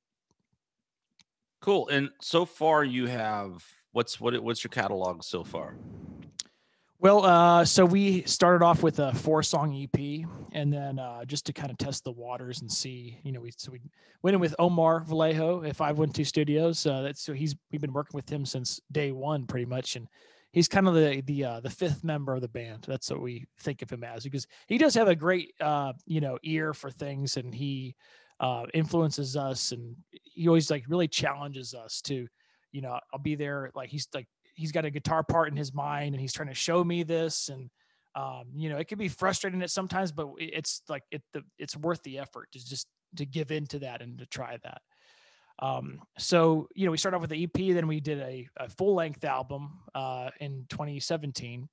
Cool. 1.62 1.88
And 1.88 2.10
so 2.22 2.46
far, 2.46 2.84
you 2.84 3.08
have 3.08 3.64
what's 3.94 4.20
what? 4.20 4.38
What's 4.44 4.64
your 4.64 4.70
catalog 4.70 5.24
so 5.24 5.44
far? 5.44 5.76
Well, 7.00 7.26
uh, 7.26 7.66
so 7.66 7.86
we 7.86 8.24
started 8.24 8.64
off 8.64 8.82
with 8.82 9.00
a 9.00 9.14
four 9.14 9.44
song 9.44 9.76
EP, 9.76 10.26
and 10.54 10.72
then 10.72 11.00
uh, 11.00 11.26
just 11.26 11.46
to 11.48 11.54
kind 11.54 11.70
of 11.70 11.78
test 11.78 12.04
the 12.04 12.12
waters 12.12 12.62
and 12.62 12.72
see, 12.72 13.20
you 13.24 13.32
know, 13.32 13.42
we 13.42 13.52
so 13.58 13.72
we 13.72 13.82
went 14.22 14.36
in 14.36 14.42
with 14.42 14.56
Omar 14.60 15.02
Vallejo 15.02 15.64
at 15.64 15.76
Five 15.76 15.98
One 15.98 16.10
Two 16.10 16.24
Studios. 16.24 16.86
Uh, 16.86 17.02
that's 17.02 17.22
so 17.22 17.34
he's 17.34 17.56
we've 17.72 17.82
been 17.82 17.94
working 17.94 18.16
with 18.16 18.30
him 18.30 18.46
since 18.46 18.80
day 18.92 19.12
one, 19.12 19.46
pretty 19.46 19.66
much, 19.66 19.96
and 19.96 20.08
he's 20.54 20.68
kind 20.68 20.88
of 20.88 20.94
the 20.94 21.22
the 21.26 21.44
uh, 21.44 21.60
the 21.60 21.70
fifth 21.70 22.04
member 22.04 22.36
of 22.36 22.42
the 22.42 22.48
band. 22.48 22.86
That's 22.88 23.12
what 23.12 23.22
we 23.22 23.46
think 23.60 23.82
of 23.82 23.92
him 23.92 24.04
as 24.04 24.24
because 24.24 24.48
he 24.68 24.78
does 24.78 24.96
have 24.96 25.10
a 25.10 25.16
great 25.16 25.54
uh, 25.60 25.94
you 26.06 26.22
know 26.22 26.38
ear 26.44 26.74
for 26.74 26.90
things, 26.90 27.36
and 27.36 27.54
he 27.54 27.96
uh, 28.40 28.66
influences 28.74 29.36
us, 29.36 29.74
and 29.74 29.96
he 30.12 30.48
always 30.48 30.72
like 30.72 30.86
really 30.88 31.08
challenges 31.08 31.74
us 31.74 32.02
to, 32.02 32.28
you 32.74 32.82
know, 32.82 33.00
I'll 33.14 33.20
be 33.20 33.36
there 33.36 33.72
like 33.74 33.90
he's 33.90 34.10
like 34.14 34.28
he's 34.56 34.74
got 34.74 34.84
a 34.84 34.90
guitar 34.90 35.24
part 35.24 35.50
in 35.50 35.56
his 35.56 35.74
mind 35.74 36.14
and 36.14 36.20
he's 36.20 36.34
trying 36.34 36.50
to 36.50 36.54
show 36.54 36.84
me 36.84 37.04
this 37.04 37.50
and 37.50 37.70
um, 38.16 38.46
you 38.56 38.70
know 38.70 38.78
it 38.78 38.88
can 38.88 39.00
be 39.00 39.08
frustrating 39.08 39.62
at 39.64 39.72
sometimes 39.72 40.12
but 40.12 40.28
it's 40.38 40.82
like 40.90 41.04
it 41.12 41.24
the, 41.34 41.42
it's 41.58 41.76
worth 41.78 42.02
the 42.04 42.20
effort 42.20 42.50
to 42.52 42.64
just 42.64 42.88
to 43.16 43.26
give 43.26 43.52
into 43.52 43.80
that 43.80 44.02
and 44.02 44.20
to 44.20 44.26
try 44.26 44.58
that. 44.64 44.82
Um, 45.60 46.02
so 46.18 46.68
you 46.76 46.86
know 46.86 46.92
we 46.92 46.98
started 46.98 47.16
off 47.16 47.22
with 47.22 47.30
the 47.30 47.44
ep 47.44 47.76
then 47.76 47.88
we 47.88 48.00
did 48.00 48.20
a, 48.20 48.48
a 48.58 48.70
full 48.70 48.96
length 48.96 49.24
album 49.24 49.80
uh, 49.96 50.30
in 50.40 50.66
2017 50.70 51.70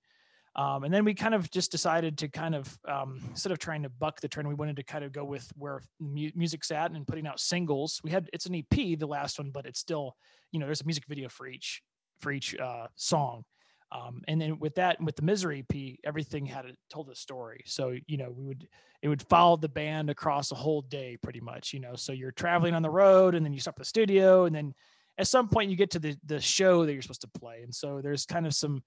um, 0.60 0.84
and 0.84 0.92
then 0.92 1.04
we 1.04 1.14
kind 1.14 1.34
of 1.34 1.50
just 1.50 1.70
decided 1.70 2.18
to 2.18 2.28
kind 2.28 2.54
of 2.54 2.78
um, 2.88 3.20
instead 3.30 3.52
of 3.52 3.58
trying 3.58 3.82
to 3.82 3.88
buck 3.88 4.20
the 4.20 4.28
trend 4.28 4.48
we 4.48 4.54
wanted 4.54 4.76
to 4.76 4.82
kind 4.82 5.04
of 5.04 5.12
go 5.12 5.24
with 5.24 5.50
where 5.56 5.80
mu- 5.98 6.30
music's 6.34 6.70
at 6.70 6.90
and 6.90 7.06
putting 7.06 7.26
out 7.26 7.40
singles 7.40 8.00
we 8.04 8.10
had 8.10 8.28
it's 8.32 8.46
an 8.46 8.54
ep 8.54 8.68
the 8.70 9.06
last 9.06 9.38
one 9.38 9.50
but 9.50 9.66
it's 9.66 9.80
still 9.80 10.16
you 10.52 10.60
know 10.60 10.66
there's 10.66 10.80
a 10.80 10.86
music 10.86 11.04
video 11.06 11.28
for 11.28 11.46
each 11.46 11.82
for 12.20 12.32
each 12.32 12.56
uh, 12.58 12.86
song. 12.96 13.44
Um, 13.92 14.22
and 14.28 14.40
then 14.40 14.58
with 14.60 14.76
that, 14.76 15.00
with 15.00 15.16
the 15.16 15.22
Misery 15.22 15.64
EP, 15.68 15.98
everything 16.04 16.46
had 16.46 16.64
a, 16.64 16.72
told 16.90 17.10
a 17.10 17.14
story. 17.14 17.62
So 17.66 17.96
you 18.06 18.18
know, 18.18 18.30
we 18.30 18.44
would 18.44 18.68
it 19.02 19.08
would 19.08 19.22
follow 19.22 19.56
the 19.56 19.68
band 19.68 20.10
across 20.10 20.52
a 20.52 20.54
whole 20.54 20.82
day, 20.82 21.18
pretty 21.20 21.40
much. 21.40 21.72
You 21.72 21.80
know, 21.80 21.96
so 21.96 22.12
you're 22.12 22.30
traveling 22.30 22.74
on 22.74 22.82
the 22.82 22.90
road, 22.90 23.34
and 23.34 23.44
then 23.44 23.52
you 23.52 23.58
stop 23.58 23.76
the 23.76 23.84
studio, 23.84 24.44
and 24.44 24.54
then 24.54 24.74
at 25.18 25.26
some 25.26 25.48
point 25.48 25.70
you 25.70 25.76
get 25.76 25.90
to 25.90 25.98
the 25.98 26.16
the 26.24 26.40
show 26.40 26.86
that 26.86 26.92
you're 26.92 27.02
supposed 27.02 27.22
to 27.22 27.40
play. 27.40 27.62
And 27.62 27.74
so 27.74 28.00
there's 28.00 28.26
kind 28.26 28.46
of 28.46 28.54
some 28.54 28.80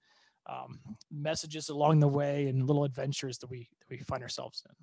um, 0.46 0.78
messages 1.10 1.68
along 1.68 2.00
the 2.00 2.08
way 2.08 2.48
and 2.48 2.66
little 2.66 2.84
adventures 2.84 3.38
that 3.38 3.50
we 3.50 3.68
that 3.80 3.90
we 3.90 3.98
find 3.98 4.22
ourselves 4.22 4.62
in. 4.68 4.74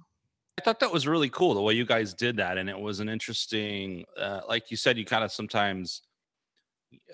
I 0.57 0.63
thought 0.63 0.79
that 0.81 0.91
was 0.91 1.07
really 1.07 1.29
cool 1.29 1.53
the 1.53 1.61
way 1.61 1.73
you 1.73 1.85
guys 1.85 2.13
did 2.13 2.37
that, 2.37 2.57
and 2.57 2.69
it 2.69 2.79
was 2.79 2.99
an 2.99 3.09
interesting, 3.09 4.05
uh, 4.17 4.41
like 4.47 4.69
you 4.69 4.77
said, 4.77 4.97
you 4.97 5.05
kind 5.05 5.23
of 5.23 5.31
sometimes 5.31 6.01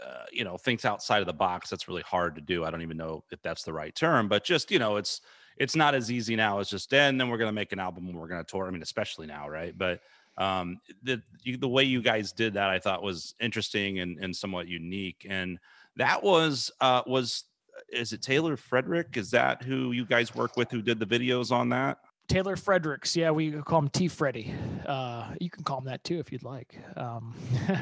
uh, 0.03 0.25
you 0.31 0.43
know 0.43 0.57
thinks 0.57 0.85
outside 0.85 1.21
of 1.21 1.27
the 1.27 1.33
box 1.33 1.69
that's 1.69 1.87
really 1.87 2.01
hard 2.01 2.35
to 2.35 2.41
do 2.41 2.63
i 2.63 2.71
don't 2.71 2.81
even 2.81 2.97
know 2.97 3.23
if 3.31 3.41
that's 3.41 3.63
the 3.63 3.73
right 3.73 3.93
term 3.95 4.27
but 4.27 4.43
just 4.43 4.71
you 4.71 4.79
know 4.79 4.97
it's 4.97 5.21
it's 5.57 5.75
not 5.75 5.93
as 5.93 6.11
easy 6.11 6.35
now 6.35 6.59
as 6.59 6.69
just 6.69 6.89
then 6.89 7.17
then 7.17 7.29
we're 7.29 7.37
to 7.37 7.51
make 7.51 7.71
an 7.71 7.79
album 7.79 8.07
and 8.07 8.17
we're 8.17 8.27
to 8.27 8.43
tour 8.43 8.67
i 8.67 8.71
mean 8.71 8.81
especially 8.81 9.27
now 9.27 9.47
right 9.47 9.77
but 9.77 10.01
um 10.37 10.79
the 11.03 11.21
the 11.59 11.67
way 11.67 11.83
you 11.83 12.01
guys 12.01 12.31
did 12.31 12.53
that 12.53 12.69
i 12.69 12.79
thought 12.79 13.03
was 13.03 13.35
interesting 13.39 13.99
and, 13.99 14.17
and 14.19 14.35
somewhat 14.35 14.67
unique 14.67 15.25
and 15.29 15.59
that 15.95 16.23
was 16.23 16.71
uh 16.81 17.01
was 17.05 17.43
is 17.89 18.13
it 18.13 18.22
taylor 18.22 18.58
frederick 18.58 19.17
is 19.17 19.32
that 19.32 19.63
who 19.63 19.91
you 19.91 20.06
guys 20.06 20.34
work 20.36 20.58
with 20.58 20.70
who 20.72 20.82
did 20.82 21.00
the 21.00 21.06
videos 21.06 21.51
on 21.51 21.70
that 21.70 22.00
taylor 22.27 22.56
fredericks 22.56 23.15
yeah 23.15 23.32
we 23.32 23.51
call 23.51 23.79
him 23.79 23.89
t 23.89 24.08
freddy 24.08 24.53
uh 24.86 25.34
you 25.39 25.50
can 25.50 25.63
call 25.63 25.79
him 25.79 25.86
that 25.86 26.03
too 26.03 26.20
if 26.20 26.32
you'd 26.32 26.44
like 26.44 26.77
um 26.96 27.34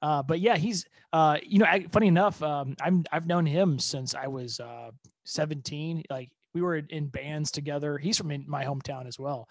Uh, 0.00 0.22
but 0.22 0.40
yeah, 0.40 0.56
he's 0.56 0.86
uh, 1.12 1.38
you 1.42 1.58
know, 1.58 1.64
I, 1.64 1.86
funny 1.90 2.06
enough, 2.06 2.42
um, 2.42 2.76
I'm 2.80 3.04
I've 3.10 3.26
known 3.26 3.46
him 3.46 3.78
since 3.78 4.14
I 4.14 4.26
was 4.26 4.60
uh, 4.60 4.90
17. 5.24 6.04
Like 6.10 6.30
we 6.54 6.62
were 6.62 6.76
in 6.76 7.08
bands 7.08 7.50
together. 7.50 7.98
He's 7.98 8.16
from 8.18 8.44
my 8.46 8.64
hometown 8.64 9.06
as 9.06 9.18
well. 9.18 9.48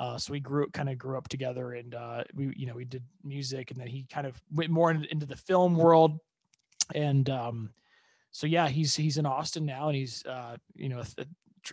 Uh, 0.00 0.18
so 0.18 0.32
we 0.32 0.40
grew 0.40 0.68
kind 0.70 0.88
of 0.88 0.98
grew 0.98 1.16
up 1.16 1.28
together, 1.28 1.74
and 1.74 1.94
uh, 1.94 2.24
we 2.34 2.52
you 2.56 2.66
know 2.66 2.74
we 2.74 2.84
did 2.84 3.04
music, 3.22 3.70
and 3.70 3.80
then 3.80 3.86
he 3.86 4.06
kind 4.10 4.26
of 4.26 4.40
went 4.52 4.70
more 4.70 4.90
in, 4.90 5.04
into 5.04 5.26
the 5.26 5.36
film 5.36 5.76
world, 5.76 6.18
and 6.94 7.30
um, 7.30 7.70
so 8.34 8.48
yeah, 8.48 8.66
he's 8.68 8.96
he's 8.96 9.16
in 9.16 9.26
Austin 9.26 9.64
now, 9.64 9.86
and 9.88 9.96
he's 9.96 10.26
uh, 10.26 10.56
you 10.74 10.88
know 10.88 11.02
th- 11.02 11.28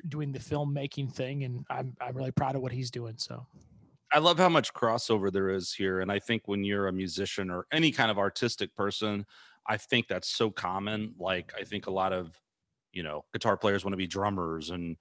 doing 0.08 0.32
the 0.32 0.38
filmmaking 0.38 1.12
thing, 1.12 1.44
and 1.44 1.65
I'm 1.72 1.98
I'm 2.00 2.15
really 2.15 2.32
proud 2.32 2.56
of 2.56 2.62
what 2.62 2.72
he's 2.72 2.91
doing. 2.91 3.15
So 3.18 3.48
I 4.13 4.20
love 4.20 4.38
how 4.38 4.48
much 4.48 4.72
crossover 4.72 5.32
there 5.32 5.50
is 5.50 5.74
here. 5.74 6.01
And 6.01 6.12
I 6.12 6.20
think 6.20 6.44
when 6.46 6.63
you're 6.63 6.88
a 6.88 6.94
musician 6.94 7.50
or 7.50 7.65
any 7.72 7.91
kind 7.91 8.12
of 8.12 8.20
artistic 8.20 8.75
person, 8.75 9.25
I 9.68 9.77
think 9.77 10.08
that's 10.08 10.27
so 10.27 10.51
common. 10.51 11.15
Like, 11.18 11.51
I 11.60 11.63
think 11.63 11.88
a 11.88 11.91
lot 11.91 12.13
of, 12.13 12.39
you 12.94 13.01
know, 13.01 13.25
guitar 13.34 13.58
players 13.58 13.84
want 13.84 13.94
to 13.94 13.98
be 13.98 14.08
drummers 14.08 14.70
and, 14.70 14.98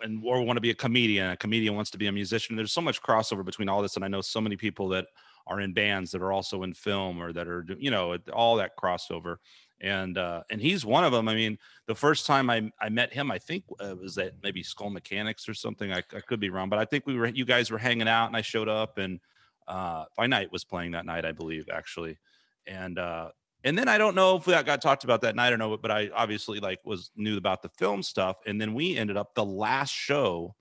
and 0.00 0.22
or 0.24 0.42
want 0.42 0.58
to 0.58 0.60
be 0.60 0.70
a 0.70 0.74
comedian. 0.74 1.30
A 1.30 1.36
comedian 1.36 1.74
wants 1.74 1.90
to 1.90 1.98
be 1.98 2.06
a 2.06 2.12
musician. 2.12 2.54
There's 2.54 2.72
so 2.72 2.80
much 2.80 3.02
crossover 3.02 3.44
between 3.44 3.68
all 3.68 3.82
this. 3.82 3.96
And 3.96 4.04
I 4.04 4.08
know 4.08 4.20
so 4.20 4.40
many 4.40 4.56
people 4.56 4.90
that 4.90 5.06
are 5.48 5.60
in 5.60 5.72
bands 5.72 6.12
that 6.12 6.22
are 6.22 6.32
also 6.32 6.62
in 6.62 6.72
film 6.72 7.20
or 7.20 7.32
that 7.32 7.48
are, 7.48 7.66
you 7.78 7.90
know, 7.90 8.16
all 8.32 8.56
that 8.56 8.76
crossover 8.76 9.36
and 9.84 10.16
uh, 10.16 10.42
and 10.50 10.60
he's 10.60 10.84
one 10.84 11.04
of 11.04 11.12
them. 11.12 11.28
I 11.28 11.34
mean, 11.34 11.58
the 11.86 11.94
first 11.94 12.24
time 12.24 12.48
I, 12.48 12.72
I 12.80 12.88
met 12.88 13.12
him, 13.12 13.30
I 13.30 13.38
think 13.38 13.64
uh, 13.78 13.94
was 14.00 14.16
at 14.16 14.32
maybe 14.42 14.62
Skull 14.62 14.88
Mechanics 14.88 15.46
or 15.46 15.52
something. 15.52 15.92
I, 15.92 15.98
I 15.98 16.20
could 16.20 16.40
be 16.40 16.48
wrong, 16.48 16.70
but 16.70 16.78
I 16.78 16.86
think 16.86 17.06
we 17.06 17.16
were 17.16 17.26
you 17.26 17.44
guys 17.44 17.70
were 17.70 17.78
hanging 17.78 18.08
out, 18.08 18.26
and 18.26 18.36
I 18.36 18.40
showed 18.40 18.68
up, 18.68 18.96
and 18.96 19.20
uh, 19.68 20.06
Finite 20.16 20.50
was 20.50 20.64
playing 20.64 20.92
that 20.92 21.04
night, 21.04 21.26
I 21.26 21.32
believe, 21.32 21.68
actually, 21.70 22.18
and 22.66 22.98
uh, 22.98 23.28
and 23.62 23.76
then 23.76 23.88
I 23.88 23.98
don't 23.98 24.14
know 24.14 24.36
if 24.36 24.46
that 24.46 24.64
got 24.64 24.80
talked 24.80 25.04
about 25.04 25.20
that 25.20 25.36
night 25.36 25.52
or 25.52 25.58
no, 25.58 25.76
but 25.76 25.90
I 25.90 26.08
obviously 26.14 26.60
like 26.60 26.80
was 26.84 27.10
knew 27.14 27.36
about 27.36 27.60
the 27.60 27.68
film 27.68 28.02
stuff, 28.02 28.36
and 28.46 28.58
then 28.58 28.72
we 28.72 28.96
ended 28.96 29.18
up 29.18 29.34
the 29.34 29.44
last 29.44 29.92
show 29.92 30.54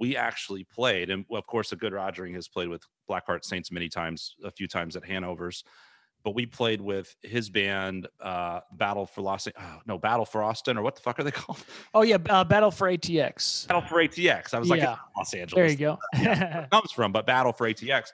we 0.00 0.16
actually 0.16 0.64
played, 0.64 1.10
and 1.10 1.26
of 1.30 1.46
course, 1.46 1.70
a 1.72 1.76
good 1.76 1.92
Rogering 1.92 2.34
has 2.34 2.48
played 2.48 2.68
with 2.68 2.82
Blackheart 3.10 3.44
Saints 3.44 3.70
many 3.70 3.90
times, 3.90 4.36
a 4.42 4.50
few 4.50 4.66
times 4.66 4.96
at 4.96 5.04
Hanover's 5.04 5.64
but 6.24 6.34
we 6.34 6.46
played 6.46 6.80
with 6.80 7.14
his 7.22 7.50
band, 7.50 8.08
uh, 8.20 8.60
Battle 8.72 9.04
for 9.04 9.20
Los, 9.20 9.46
oh, 9.46 9.80
no, 9.86 9.98
Battle 9.98 10.24
for 10.24 10.42
Austin, 10.42 10.78
or 10.78 10.82
what 10.82 10.96
the 10.96 11.02
fuck 11.02 11.20
are 11.20 11.22
they 11.22 11.30
called? 11.30 11.62
Oh 11.92 12.02
yeah, 12.02 12.16
uh, 12.30 12.42
Battle 12.42 12.70
for 12.70 12.90
ATX. 12.90 13.68
Battle 13.68 13.82
for 13.82 13.96
ATX. 14.02 14.54
I 14.54 14.58
was 14.58 14.68
yeah. 14.70 14.90
like, 14.90 14.98
Los 15.16 15.34
Angeles. 15.34 15.54
There 15.54 15.70
you 15.70 15.76
go. 15.76 15.98
yeah, 16.14 16.66
comes 16.72 16.90
from, 16.90 17.12
but 17.12 17.26
Battle 17.26 17.52
for 17.52 17.68
ATX. 17.68 18.08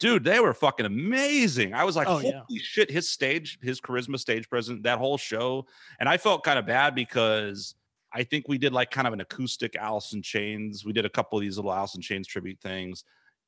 Dude, 0.00 0.24
they 0.24 0.40
were 0.40 0.52
fucking 0.52 0.84
amazing. 0.84 1.72
I 1.72 1.84
was 1.84 1.94
like, 1.94 2.08
oh, 2.08 2.14
holy 2.14 2.30
yeah. 2.48 2.60
shit, 2.60 2.90
his 2.90 3.08
stage, 3.08 3.58
his 3.62 3.80
charisma 3.80 4.18
stage 4.18 4.50
present, 4.50 4.82
that 4.82 4.98
whole 4.98 5.16
show. 5.16 5.66
And 6.00 6.08
I 6.08 6.16
felt 6.16 6.42
kind 6.42 6.58
of 6.58 6.66
bad 6.66 6.96
because 6.96 7.76
I 8.12 8.24
think 8.24 8.48
we 8.48 8.58
did 8.58 8.72
like 8.72 8.90
kind 8.90 9.06
of 9.06 9.12
an 9.12 9.20
acoustic 9.20 9.76
Alice 9.76 10.12
in 10.12 10.20
Chains. 10.20 10.84
We 10.84 10.92
did 10.92 11.06
a 11.06 11.08
couple 11.08 11.38
of 11.38 11.42
these 11.42 11.56
little 11.56 11.72
Alice 11.72 11.94
in 11.94 12.02
Chains 12.02 12.26
tribute 12.26 12.58
things 12.60 13.04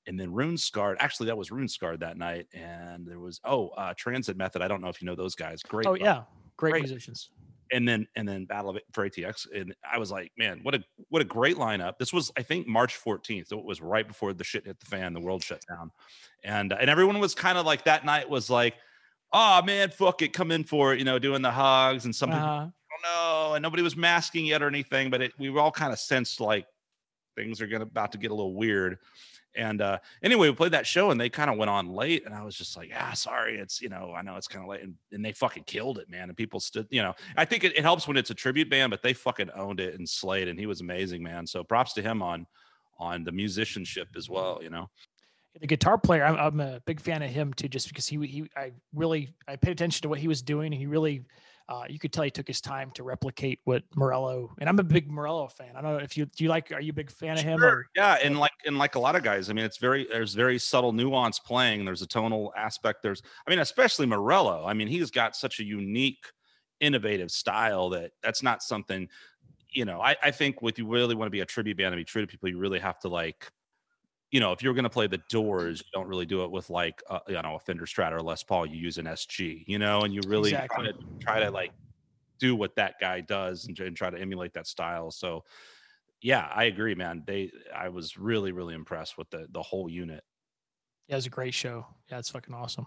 and 0.07 0.19
then 0.19 0.33
Rune 0.33 0.57
Scarred. 0.57 0.99
Actually, 1.01 1.27
that 1.27 1.37
was 1.37 1.51
Rune 1.51 1.69
Scarred 1.69 2.01
that 2.01 2.17
night, 2.17 2.47
and 2.53 3.07
there 3.07 3.19
was 3.19 3.41
oh 3.45 3.69
uh, 3.71 3.95
Transit 3.97 4.37
Method. 4.37 4.63
I 4.63 4.69
don't 4.69 4.81
know 4.81 4.89
if 4.89 5.01
you 5.03 5.07
know 5.07 5.15
those 5.15 5.35
guys. 5.35 5.63
Great. 5.63 5.87
Oh 5.87 5.95
yeah, 5.95 6.23
great, 6.57 6.73
great, 6.73 6.83
musicians. 6.83 7.31
And 7.73 7.89
then 7.89 8.07
and 8.15 8.29
then 8.29 8.45
Battle 8.45 8.71
of 8.71 8.79
for 8.93 9.09
ATX, 9.09 9.47
and 9.55 9.75
I 9.91 9.99
was 9.99 10.11
like, 10.11 10.31
man, 10.39 10.61
what 10.63 10.75
a 10.75 10.85
what 11.09 11.23
a 11.23 11.25
great 11.25 11.57
lineup. 11.57 11.99
This 11.99 12.13
was 12.13 12.31
I 12.37 12.43
think 12.43 12.67
March 12.67 12.99
14th. 13.03 13.49
So 13.49 13.59
it 13.59 13.65
was 13.65 13.81
right 13.81 14.07
before 14.07 14.33
the 14.33 14.45
shit 14.45 14.67
hit 14.67 14.79
the 14.79 14.87
fan, 14.87 15.13
the 15.13 15.21
world 15.21 15.43
shut 15.43 15.63
down, 15.69 15.91
and 16.45 16.73
and 16.73 16.89
everyone 16.89 17.19
was 17.19 17.35
kind 17.35 17.59
of 17.59 17.67
like 17.67 17.85
that 17.85 18.05
night 18.05 18.31
was 18.31 18.49
like, 18.49 18.75
oh 19.33 19.63
man, 19.63 19.91
fuck 19.91 20.23
it, 20.23 20.33
come 20.33 20.53
in 20.53 20.65
for 20.65 20.93
it, 20.93 20.99
you 20.99 21.05
know, 21.05 21.19
doing 21.19 21.43
the 21.43 21.51
hugs 21.51 22.05
and 22.05 22.15
some 22.15 22.31
uh-huh. 22.31 22.69
Oh 23.05 23.49
no, 23.51 23.55
and 23.55 23.63
nobody 23.63 23.83
was 23.83 23.97
masking 23.97 24.47
yet 24.47 24.63
or 24.63 24.69
anything, 24.69 25.11
but 25.11 25.21
it, 25.21 25.33
we 25.39 25.51
were 25.51 25.61
all 25.61 25.73
kind 25.73 25.93
of 25.93 25.99
sensed 25.99 26.41
like 26.41 26.67
things 27.37 27.61
are 27.61 27.67
gonna 27.67 27.85
about 27.85 28.13
to 28.13 28.19
get 28.19 28.31
a 28.31 28.35
little 28.35 28.55
weird 28.55 28.99
and 29.57 29.81
uh, 29.81 29.99
anyway, 30.23 30.49
we 30.49 30.55
played 30.55 30.73
that 30.73 30.87
show 30.87 31.11
and 31.11 31.21
they 31.21 31.29
kind 31.29 31.51
of 31.51 31.57
went 31.57 31.71
on 31.71 31.89
late. 31.89 32.25
And 32.27 32.35
I 32.35 32.45
was 32.45 32.55
just 32.55 32.77
like, 32.77 32.91
yeah, 32.91 33.13
sorry. 33.15 33.59
It's, 33.59 33.81
you 33.81 33.89
know, 33.89 34.13
I 34.17 34.23
know 34.23 34.37
it's 34.37 34.49
kind 34.49 34.65
of 34.65 34.69
late. 34.69 34.83
And, 34.83 34.95
and, 35.13 35.25
they 35.25 35.33
fucking 35.33 35.65
killed 35.65 35.99
it, 35.99 36.11
man. 36.11 36.29
And 36.29 36.37
people 36.37 36.61
stood, 36.61 36.87
you 36.91 37.03
know, 37.03 37.15
I 37.37 37.45
think 37.45 37.65
it, 37.65 37.77
it, 37.77 37.83
helps 37.83 38.07
when 38.07 38.17
it's 38.17 38.31
a 38.31 38.35
tribute 38.35 38.69
band, 38.69 38.91
but 38.91 39.03
they 39.03 39.13
fucking 39.13 39.51
owned 39.55 39.81
it 39.81 39.99
and 39.99 40.09
slayed. 40.09 40.49
And 40.49 40.59
he 40.59 40.67
was 40.67 40.81
amazing, 40.81 41.23
man. 41.23 41.47
So 41.47 41.65
props 41.65 41.95
to 41.95 42.03
him 42.03 42.23
on 42.23 42.47
on 42.99 43.25
the 43.25 43.33
musicianship 43.33 44.09
as 44.17 44.29
well, 44.29 44.61
you 44.63 44.71
know. 44.71 44.89
The 45.61 45.67
guitar 45.67 45.99
player, 45.99 46.25
I'm, 46.25 46.37
I'm 46.37 46.61
a 46.61 46.81
big 46.87 47.01
fan 47.01 47.23
of 47.23 47.31
him 47.31 47.53
too, 47.55 47.69
just 47.69 47.89
because 47.89 48.07
he, 48.07 48.19
he, 48.27 48.51
I 48.57 48.73
really, 48.95 49.35
I 49.49 49.57
paid 49.57 49.73
attention 49.73 50.03
to 50.03 50.09
what 50.09 50.19
he 50.19 50.29
was 50.29 50.43
doing. 50.43 50.71
He 50.71 50.87
really 50.87 51.25
uh, 51.69 51.83
you 51.89 51.99
could 51.99 52.13
tell 52.13 52.23
he 52.23 52.31
took 52.31 52.47
his 52.47 52.61
time 52.61 52.93
to 52.93 53.03
replicate 53.03 53.59
what 53.65 53.83
Morello. 53.97 54.55
And 54.61 54.69
I'm 54.69 54.79
a 54.79 54.85
big 54.85 55.11
Morello 55.11 55.49
fan. 55.49 55.73
I 55.77 55.83
don't 55.83 55.97
know 55.97 56.03
if 56.03 56.17
you 56.17 56.27
do 56.27 56.45
you 56.45 56.51
like. 56.51 56.71
Are 56.71 56.81
you 56.81 56.91
a 56.91 56.95
big 56.95 57.11
fan 57.11 57.37
sure. 57.37 57.41
of 57.41 57.61
him? 57.61 57.65
Or? 57.65 57.87
Yeah, 57.97 58.19
and 58.23 58.39
like 58.39 58.53
and 58.65 58.79
like 58.79 58.95
a 58.95 59.01
lot 59.01 59.17
of 59.17 59.25
guys. 59.25 59.51
I 59.51 59.53
mean, 59.53 59.65
it's 59.65 59.79
very 59.79 60.07
there's 60.11 60.35
very 60.35 60.59
subtle 60.59 60.93
nuance 60.93 61.41
playing. 61.41 61.85
There's 61.85 62.03
a 62.03 62.07
tonal 62.07 62.53
aspect. 62.57 63.03
There's 63.03 63.21
I 63.47 63.51
mean, 63.51 63.59
especially 63.59 64.07
Morello. 64.07 64.65
I 64.65 64.75
mean, 64.75 64.87
he's 64.87 65.11
got 65.11 65.35
such 65.35 65.59
a 65.59 65.65
unique 65.65 66.25
innovative 66.79 67.31
style 67.31 67.91
that 67.91 68.13
that's 68.23 68.43
not 68.43 68.63
something 68.63 69.09
you 69.71 69.85
know 69.85 70.01
I, 70.01 70.15
I 70.23 70.31
think 70.31 70.61
with 70.61 70.79
you 70.79 70.87
really 70.87 71.15
want 71.15 71.27
to 71.27 71.31
be 71.31 71.41
a 71.41 71.47
tribute 71.47 71.79
band 71.79 71.95
and 71.95 72.01
be 72.01 72.05
true 72.05 72.21
to 72.21 72.27
people 72.27 72.51
you 72.51 72.59
really 72.59 72.79
have 72.79 72.99
to 73.01 73.09
like 73.09 73.51
you 74.37 74.41
know 74.41 74.53
if 74.53 74.63
you're 74.63 74.75
going 74.75 74.85
to 74.85 74.91
play 74.91 75.07
the 75.07 75.23
doors 75.31 75.79
you 75.79 75.99
don't 75.99 76.07
really 76.07 76.27
do 76.27 76.45
it 76.45 76.51
with 76.51 76.69
like 76.69 77.03
uh, 77.09 77.21
you 77.27 77.41
know 77.41 77.55
a 77.55 77.59
fender 77.59 77.87
strat 77.87 78.13
or 78.13 78.21
les 78.21 78.43
paul 78.43 78.67
you 78.67 78.77
use 78.77 78.99
an 78.99 79.07
sg 79.07 79.65
you 79.67 79.79
know 79.79 80.03
and 80.03 80.13
you 80.13 80.21
really 80.27 80.51
Exactly. 80.51 80.85
try, 80.85 80.93
to, 80.93 80.99
try 81.23 81.41
to 81.41 81.51
like 81.51 81.73
do 82.39 82.55
what 82.55 82.77
that 82.77 82.97
guy 83.01 83.23
does 83.23 83.65
and, 83.67 83.81
and 83.81 83.97
try 83.97 84.11
to 84.11 84.21
emulate 84.21 84.53
that 84.53 84.67
style 84.67 85.11
so 85.11 85.43
yeah 86.21 86.51
i 86.55 86.65
agree 86.65 86.95
man 86.95 87.23
they 87.27 87.51
i 87.75 87.89
was 87.89 88.19
really 88.19 88.53
really 88.53 88.75
impressed 88.75 89.17
with 89.17 89.31
the 89.31 89.47
the 89.53 89.63
whole 89.63 89.89
unit 89.89 90.23
Yeah, 91.09 91.15
it 91.15 91.17
was 91.17 91.27
a 91.27 91.31
great 91.31 91.55
show. 91.55 91.87
Yeah, 92.11 92.19
it's 92.19 92.29
fucking 92.29 92.55
awesome. 92.55 92.87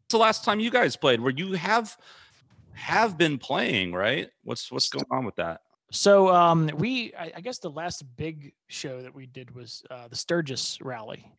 What's 0.00 0.10
the 0.10 0.18
last 0.18 0.44
time 0.44 0.58
you 0.58 0.72
guys 0.72 0.96
played 0.96 1.20
where 1.20 1.32
you 1.32 1.52
have 1.52 1.96
have 2.72 3.16
been 3.16 3.38
playing 3.38 3.92
right 3.92 4.30
what's 4.42 4.72
what's 4.72 4.88
going 4.88 5.06
on 5.12 5.24
with 5.24 5.36
that 5.36 5.60
So 5.92 6.34
um, 6.34 6.70
we, 6.76 7.12
I, 7.14 7.32
I 7.36 7.40
guess, 7.42 7.58
the 7.58 7.70
last 7.70 8.02
big 8.16 8.54
show 8.68 9.02
that 9.02 9.14
we 9.14 9.26
did 9.26 9.54
was 9.54 9.82
uh, 9.90 10.08
the 10.08 10.16
Sturgis 10.16 10.78
rally, 10.80 11.30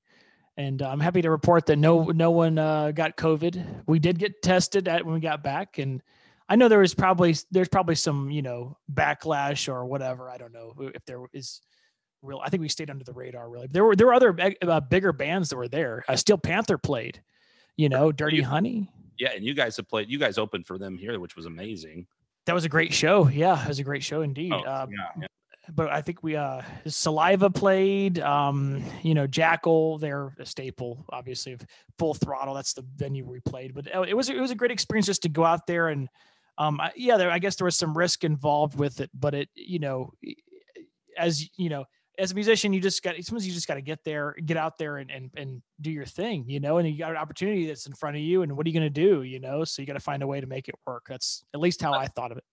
and 0.58 0.82
I'm 0.84 1.00
happy 1.00 1.24
to 1.24 1.32
report 1.32 1.66
that 1.66 1.78
no 1.78 2.04
no 2.06 2.30
one 2.30 2.60
uh, 2.60 2.92
got 2.92 3.18
COVID. 3.18 3.84
We 3.88 3.98
did 3.98 4.20
get 4.20 4.42
tested 4.44 4.88
at 4.88 5.04
when 5.04 5.16
we 5.16 5.20
got 5.20 5.44
back, 5.44 5.80
and 5.80 6.04
I 6.48 6.56
know 6.56 6.68
there 6.68 6.80
was 6.80 6.94
probably 6.94 7.36
there's 7.50 7.68
probably 7.68 7.96
some 7.96 8.30
you 8.30 8.44
know 8.44 8.78
backlash 8.94 9.68
or 9.68 9.86
whatever. 9.86 10.30
I 10.30 10.38
don't 10.38 10.54
know 10.54 10.74
if 10.94 11.04
there 11.06 11.22
is 11.34 11.60
real. 12.22 12.40
I 12.44 12.50
think 12.52 12.62
we 12.62 12.70
stayed 12.70 12.92
under 12.92 13.04
the 13.04 13.14
radar 13.14 13.50
really. 13.50 13.68
There 13.72 13.84
were 13.84 13.96
there 13.96 14.06
were 14.06 14.14
other 14.14 14.38
uh, 14.62 14.80
bigger 14.82 15.14
bands 15.14 15.50
that 15.50 15.58
were 15.58 15.68
there. 15.68 16.06
Uh, 16.08 16.16
Steel 16.16 16.38
Panther 16.38 16.78
played, 16.78 17.24
you 17.76 17.90
know, 17.90 18.12
Dirty 18.12 18.38
you- 18.38 18.46
Honey. 18.46 18.88
yeah 19.18 19.32
and 19.36 19.44
you 19.44 19.54
guys 19.56 19.78
have 19.78 19.88
played 19.88 20.10
you 20.10 20.20
guys 20.20 20.38
opened 20.38 20.66
for 20.68 20.78
them 20.78 20.98
here 20.98 21.20
which 21.20 21.36
was 21.36 21.46
amazing 21.46 22.06
That 22.46 22.54
was 22.54 22.66
a 22.66 22.70
great 22.70 22.94
show. 22.94 23.28
Yeah, 23.28 23.62
it 23.62 23.68
was 23.68 23.80
a 23.80 23.84
great 23.84 24.04
show 24.04 24.22
indeed. 24.22 24.52
Oh, 24.54 24.60
uh, 24.60 24.88
yeah, 24.90 25.22
yeah. 25.22 25.28
but 25.74 25.90
I 25.90 26.02
think 26.02 26.24
we 26.24 26.36
uh 26.36 26.62
Saliva 26.88 27.50
played, 27.50 28.20
um, 28.20 28.84
you 29.02 29.14
know, 29.14 29.28
Jackyl, 29.28 30.00
they're 30.00 30.36
a 30.40 30.46
staple, 30.46 31.06
obviously, 31.10 31.54
of 31.54 31.62
full 31.98 32.14
throttle. 32.14 32.54
That's 32.54 32.74
the 32.74 32.86
venue 32.96 33.26
we 33.26 33.40
played. 33.40 33.74
But 33.74 33.94
uh, 33.96 34.02
it 34.02 34.16
was 34.16 34.30
it 34.30 34.40
was 34.40 34.52
a 34.52 34.56
great 34.56 34.72
experience 34.72 35.06
just 35.06 35.24
to 35.24 35.30
go 35.30 35.46
out 35.46 35.68
there 35.68 35.88
and 35.88 36.10
um 36.58 36.80
I, 36.82 36.92
yeah, 36.96 37.18
there 37.18 37.32
I 37.32 37.40
guess 37.40 37.56
there 37.56 37.66
was 37.66 37.78
some 37.78 37.98
risk 37.98 38.24
involved 38.24 38.78
with 38.78 39.00
it, 39.00 39.10
but 39.14 39.34
it, 39.34 39.50
you 39.56 39.80
know, 39.80 40.12
as 41.18 41.50
you 41.58 41.70
know, 41.70 41.86
as 42.20 42.32
a 42.32 42.36
musician, 42.36 42.74
you 42.74 42.80
just 42.82 43.02
got 43.04 43.16
sometimes 43.16 43.48
you 43.48 43.54
just 43.54 43.68
got 43.68 43.76
to 43.76 43.82
get 43.82 44.04
there, 44.04 44.36
get 44.46 44.58
out 44.58 44.78
there 44.78 44.98
and, 44.98 45.10
and 45.12 45.32
and 45.36 45.62
do 45.82 45.92
your 45.92 46.06
thing, 46.06 46.46
you 46.48 46.60
know, 46.60 46.78
and 46.78 46.88
you 46.88 46.98
got 46.98 47.12
an 47.12 47.18
opportunity 47.18 47.66
that's 47.66 47.86
in 47.88 47.94
front 47.94 48.16
of 48.16 48.22
you, 48.22 48.44
and 48.44 48.56
what 48.56 48.66
are 48.66 48.70
you 48.70 48.74
gonna 48.74 48.90
do, 48.90 49.24
you 49.24 49.40
know? 49.40 49.64
So 49.64 49.82
you 49.82 49.86
got 49.88 49.94
to 49.94 50.00
find 50.00 50.22
a 50.24 50.28
way 50.28 50.40
to 50.42 50.48
make 50.48 50.70
it 50.70 50.76
work. 50.86 51.06
That's 51.10 51.44
at 51.54 51.60
least 51.60 51.82
how 51.82 51.94
I 51.94 52.08
thought 52.08 52.32
of 52.32 52.38
it. 52.38 52.44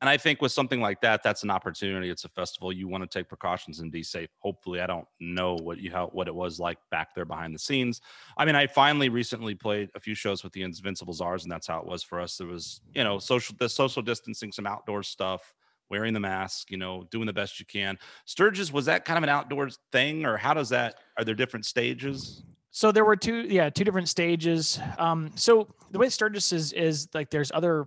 and 0.00 0.08
i 0.10 0.16
think 0.16 0.42
with 0.42 0.52
something 0.52 0.80
like 0.80 1.00
that 1.00 1.22
that's 1.22 1.42
an 1.44 1.50
opportunity 1.50 2.10
it's 2.10 2.24
a 2.24 2.28
festival 2.28 2.72
you 2.72 2.88
want 2.88 3.02
to 3.02 3.18
take 3.18 3.28
precautions 3.28 3.80
and 3.80 3.90
be 3.92 4.02
safe 4.02 4.28
hopefully 4.40 4.80
i 4.80 4.86
don't 4.86 5.06
know 5.20 5.54
what 5.54 5.78
you 5.78 5.90
how 5.90 6.08
what 6.08 6.26
it 6.28 6.34
was 6.34 6.58
like 6.58 6.78
back 6.90 7.14
there 7.14 7.24
behind 7.24 7.54
the 7.54 7.58
scenes 7.58 8.00
i 8.36 8.44
mean 8.44 8.56
i 8.56 8.66
finally 8.66 9.08
recently 9.08 9.54
played 9.54 9.88
a 9.94 10.00
few 10.00 10.14
shows 10.14 10.42
with 10.42 10.52
the 10.52 10.62
invincible 10.62 11.14
czars 11.14 11.44
and 11.44 11.52
that's 11.52 11.66
how 11.66 11.78
it 11.78 11.86
was 11.86 12.02
for 12.02 12.20
us 12.20 12.36
there 12.36 12.46
was 12.46 12.80
you 12.92 13.04
know 13.04 13.18
social 13.18 13.54
the 13.58 13.68
social 13.68 14.02
distancing 14.02 14.52
some 14.52 14.66
outdoor 14.66 15.02
stuff 15.02 15.54
wearing 15.90 16.14
the 16.14 16.20
mask 16.20 16.70
you 16.70 16.76
know 16.76 17.06
doing 17.10 17.26
the 17.26 17.32
best 17.32 17.58
you 17.60 17.66
can. 17.66 17.98
Sturgis 18.24 18.72
was 18.72 18.86
that 18.86 19.04
kind 19.04 19.16
of 19.18 19.22
an 19.22 19.30
outdoors 19.30 19.78
thing 19.92 20.24
or 20.24 20.36
how 20.36 20.54
does 20.54 20.68
that 20.70 20.96
are 21.18 21.24
there 21.24 21.34
different 21.34 21.66
stages? 21.66 22.42
So 22.74 22.90
there 22.90 23.04
were 23.04 23.14
two, 23.14 23.46
yeah, 23.48 23.70
two 23.70 23.84
different 23.84 24.08
stages. 24.08 24.80
Um, 24.98 25.30
so 25.36 25.68
the 25.92 25.98
way 26.00 26.08
Sturgis 26.08 26.52
is 26.52 26.72
is 26.72 27.08
like 27.14 27.30
there's 27.30 27.52
other 27.52 27.86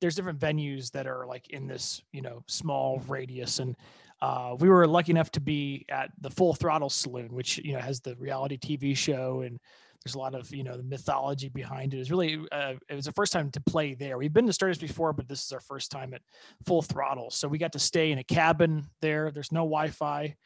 there's 0.00 0.14
different 0.14 0.38
venues 0.38 0.90
that 0.90 1.06
are 1.06 1.24
like 1.26 1.48
in 1.48 1.66
this 1.66 2.02
you 2.12 2.20
know 2.20 2.42
small 2.46 3.00
radius, 3.08 3.60
and 3.60 3.74
uh, 4.20 4.54
we 4.58 4.68
were 4.68 4.86
lucky 4.86 5.12
enough 5.12 5.30
to 5.30 5.40
be 5.40 5.86
at 5.88 6.10
the 6.20 6.28
Full 6.28 6.52
Throttle 6.52 6.90
Saloon, 6.90 7.28
which 7.28 7.56
you 7.58 7.72
know 7.72 7.78
has 7.78 8.00
the 8.00 8.14
reality 8.16 8.58
TV 8.58 8.94
show 8.94 9.40
and 9.40 9.58
there's 10.04 10.14
a 10.14 10.18
lot 10.18 10.34
of 10.34 10.52
you 10.54 10.62
know 10.64 10.76
the 10.76 10.82
mythology 10.82 11.48
behind 11.48 11.92
it. 11.94 11.96
It 11.96 12.00
was 12.00 12.10
really 12.10 12.38
uh, 12.52 12.74
it 12.88 12.94
was 12.94 13.06
the 13.06 13.12
first 13.12 13.32
time 13.32 13.50
to 13.52 13.60
play 13.60 13.94
there. 13.94 14.18
We've 14.18 14.32
been 14.32 14.46
to 14.46 14.52
Sturgis 14.52 14.78
before, 14.78 15.12
but 15.12 15.28
this 15.28 15.44
is 15.44 15.52
our 15.52 15.60
first 15.60 15.90
time 15.90 16.14
at 16.14 16.22
Full 16.66 16.82
Throttle. 16.82 17.30
So 17.30 17.48
we 17.48 17.58
got 17.58 17.72
to 17.72 17.78
stay 17.78 18.12
in 18.12 18.18
a 18.18 18.24
cabin 18.24 18.86
there. 19.00 19.30
There's 19.30 19.52
no 19.52 19.60
Wi-Fi. 19.60 20.36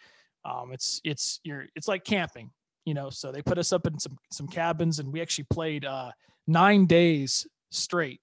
Um, 0.45 0.73
it's 0.73 1.01
it's 1.05 1.41
you're 1.45 1.67
it's 1.77 1.89
like 1.89 2.05
camping 2.05 2.51
you 2.87 2.95
know 2.95 3.11
so 3.11 3.31
they 3.31 3.43
put 3.43 3.59
us 3.59 3.75
up 3.75 3.87
in 3.87 3.99
some 3.99 4.17
some 4.33 4.49
cabins 4.49 5.01
and 5.01 5.13
we 5.13 5.21
actually 5.21 5.45
played 5.51 5.85
uh 5.85 6.11
nine 6.47 6.87
days 6.87 7.47
straight 7.71 8.23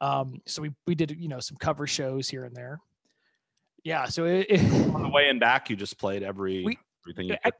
um 0.00 0.40
so 0.46 0.62
we 0.62 0.70
we 0.86 0.94
did 0.94 1.10
you 1.18 1.26
know 1.26 1.40
some 1.40 1.56
cover 1.56 1.88
shows 1.88 2.28
here 2.28 2.44
and 2.44 2.54
there 2.54 2.78
yeah 3.82 4.04
so 4.04 4.24
it, 4.24 4.46
it 4.48 4.60
on 4.94 5.02
the 5.02 5.08
way 5.08 5.28
and 5.28 5.40
back 5.40 5.68
you 5.68 5.74
just 5.74 5.98
played 5.98 6.22
every 6.22 6.64
We- 6.64 6.78
everything 7.04 7.30
you 7.30 7.36
I- 7.44 7.50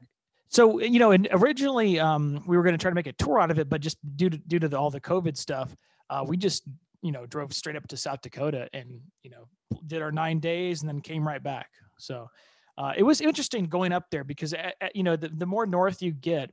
so 0.49 0.79
you 0.79 0.99
know 0.99 1.11
and 1.11 1.27
originally 1.31 1.99
um 1.99 2.43
we 2.47 2.55
were 2.57 2.63
going 2.63 2.73
to 2.73 2.81
try 2.81 2.89
to 2.91 2.95
make 2.95 3.07
a 3.07 3.13
tour 3.13 3.39
out 3.39 3.51
of 3.51 3.59
it 3.59 3.69
but 3.69 3.81
just 3.81 3.97
due 4.15 4.29
to 4.29 4.37
due 4.37 4.59
to 4.59 4.67
the, 4.67 4.77
all 4.77 4.89
the 4.89 5.01
covid 5.01 5.35
stuff 5.37 5.75
uh 6.09 6.23
we 6.25 6.37
just 6.37 6.63
you 7.01 7.11
know 7.11 7.25
drove 7.25 7.53
straight 7.53 7.75
up 7.75 7.87
to 7.87 7.97
south 7.97 8.21
dakota 8.21 8.69
and 8.73 8.99
you 9.23 9.29
know 9.29 9.47
did 9.85 10.01
our 10.01 10.11
nine 10.11 10.39
days 10.39 10.81
and 10.81 10.89
then 10.89 11.01
came 11.01 11.27
right 11.27 11.41
back. 11.43 11.69
So 11.97 12.29
uh, 12.77 12.93
it 12.95 13.03
was 13.03 13.21
interesting 13.21 13.65
going 13.65 13.91
up 13.91 14.05
there 14.11 14.23
because 14.23 14.53
a- 14.53 14.73
a- 14.81 14.89
you 14.93 15.03
know 15.03 15.15
the, 15.15 15.29
the 15.29 15.45
more 15.45 15.65
north 15.65 16.01
you 16.01 16.11
get 16.11 16.51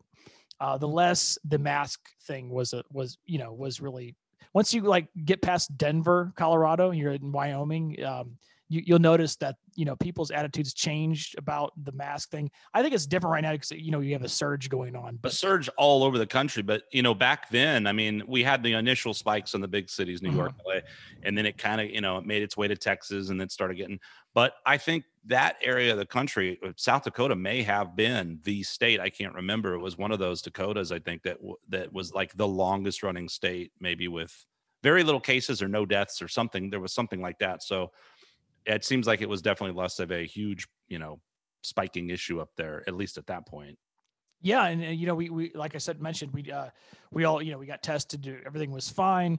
uh, 0.60 0.78
the 0.78 0.88
less 0.88 1.38
the 1.44 1.58
mask 1.58 2.00
thing 2.26 2.50
was 2.50 2.72
a, 2.72 2.82
was 2.92 3.18
you 3.26 3.38
know 3.38 3.52
was 3.52 3.80
really 3.80 4.16
once 4.54 4.72
you 4.72 4.82
like 4.82 5.08
get 5.24 5.42
past 5.42 5.76
denver 5.76 6.32
colorado 6.36 6.92
you're 6.92 7.12
in 7.12 7.32
wyoming 7.32 8.02
um, 8.04 8.36
you, 8.68 8.82
you'll 8.84 8.98
notice 8.98 9.36
that 9.36 9.56
you 9.74 9.84
know 9.84 9.96
people's 9.96 10.30
attitudes 10.30 10.72
changed 10.72 11.36
about 11.38 11.72
the 11.84 11.92
mask 11.92 12.30
thing 12.30 12.50
i 12.72 12.82
think 12.82 12.94
it's 12.94 13.06
different 13.06 13.32
right 13.32 13.42
now 13.42 13.52
because 13.52 13.70
you 13.72 13.90
know 13.90 14.00
you 14.00 14.12
have 14.12 14.22
a 14.22 14.28
surge 14.28 14.68
going 14.68 14.96
on 14.96 15.18
but 15.20 15.32
a 15.32 15.34
surge 15.34 15.68
all 15.76 16.02
over 16.02 16.18
the 16.18 16.26
country. 16.26 16.62
But 16.62 16.82
you 16.92 17.02
know, 17.02 17.14
back 17.14 17.48
then, 17.50 17.86
I 17.86 17.92
mean, 17.92 18.22
we 18.26 18.42
had 18.42 18.62
the 18.62 18.72
initial 18.72 19.14
spikes 19.14 19.54
in 19.54 19.60
the 19.60 19.68
big 19.68 19.90
cities, 19.90 20.22
New 20.22 20.32
York, 20.32 20.52
LA, 20.66 20.80
and 21.22 21.36
then 21.36 21.46
it 21.46 21.58
kind 21.58 21.80
of, 21.80 21.90
you 21.90 22.00
know, 22.00 22.18
it 22.18 22.26
made 22.26 22.42
its 22.42 22.56
way 22.56 22.68
to 22.68 22.76
Texas, 22.76 23.30
and 23.30 23.40
then 23.40 23.48
started 23.48 23.76
getting. 23.76 24.00
But 24.34 24.54
I 24.66 24.76
think 24.78 25.04
that 25.26 25.56
area 25.62 25.92
of 25.92 25.98
the 25.98 26.06
country, 26.06 26.58
uh, 26.64 26.72
South 26.76 27.04
Dakota, 27.04 27.36
may 27.36 27.62
have 27.62 27.96
been 27.96 28.40
the 28.44 28.62
state. 28.62 29.00
I 29.00 29.10
can't 29.10 29.34
remember. 29.34 29.74
It 29.74 29.78
was 29.80 29.96
one 29.96 30.12
of 30.12 30.18
those 30.18 30.42
Dakotas, 30.42 30.92
I 30.92 30.98
think 30.98 31.22
that 31.22 31.36
w- 31.36 31.56
that 31.68 31.92
was 31.92 32.12
like 32.12 32.36
the 32.36 32.48
longest 32.48 33.02
running 33.02 33.28
state, 33.28 33.72
maybe 33.80 34.08
with 34.08 34.44
very 34.82 35.02
little 35.02 35.20
cases 35.20 35.62
or 35.62 35.68
no 35.68 35.86
deaths 35.86 36.20
or 36.20 36.28
something. 36.28 36.68
There 36.68 36.80
was 36.80 36.92
something 36.92 37.22
like 37.22 37.38
that. 37.38 37.62
So 37.62 37.92
it 38.66 38.84
seems 38.84 39.06
like 39.06 39.20
it 39.22 39.28
was 39.28 39.42
definitely 39.42 39.80
less 39.80 39.98
of 39.98 40.10
a 40.10 40.26
huge, 40.26 40.66
you 40.88 40.98
know, 40.98 41.20
spiking 41.62 42.10
issue 42.10 42.40
up 42.40 42.50
there, 42.56 42.82
at 42.86 42.94
least 42.94 43.18
at 43.18 43.26
that 43.26 43.46
point. 43.46 43.78
yeah 44.42 44.66
and 44.66 44.82
uh, 44.82 44.88
you 44.88 45.06
know 45.06 45.14
we, 45.14 45.30
we 45.30 45.50
like 45.54 45.74
i 45.74 45.78
said 45.78 46.02
mentioned 46.02 46.32
we 46.32 46.50
uh 46.52 46.68
we 47.10 47.24
all 47.24 47.40
you 47.42 47.50
know 47.52 47.58
we 47.58 47.66
got 47.66 47.82
tested 47.82 48.26
everything 48.44 48.70
was 48.70 48.88
fine 48.90 49.38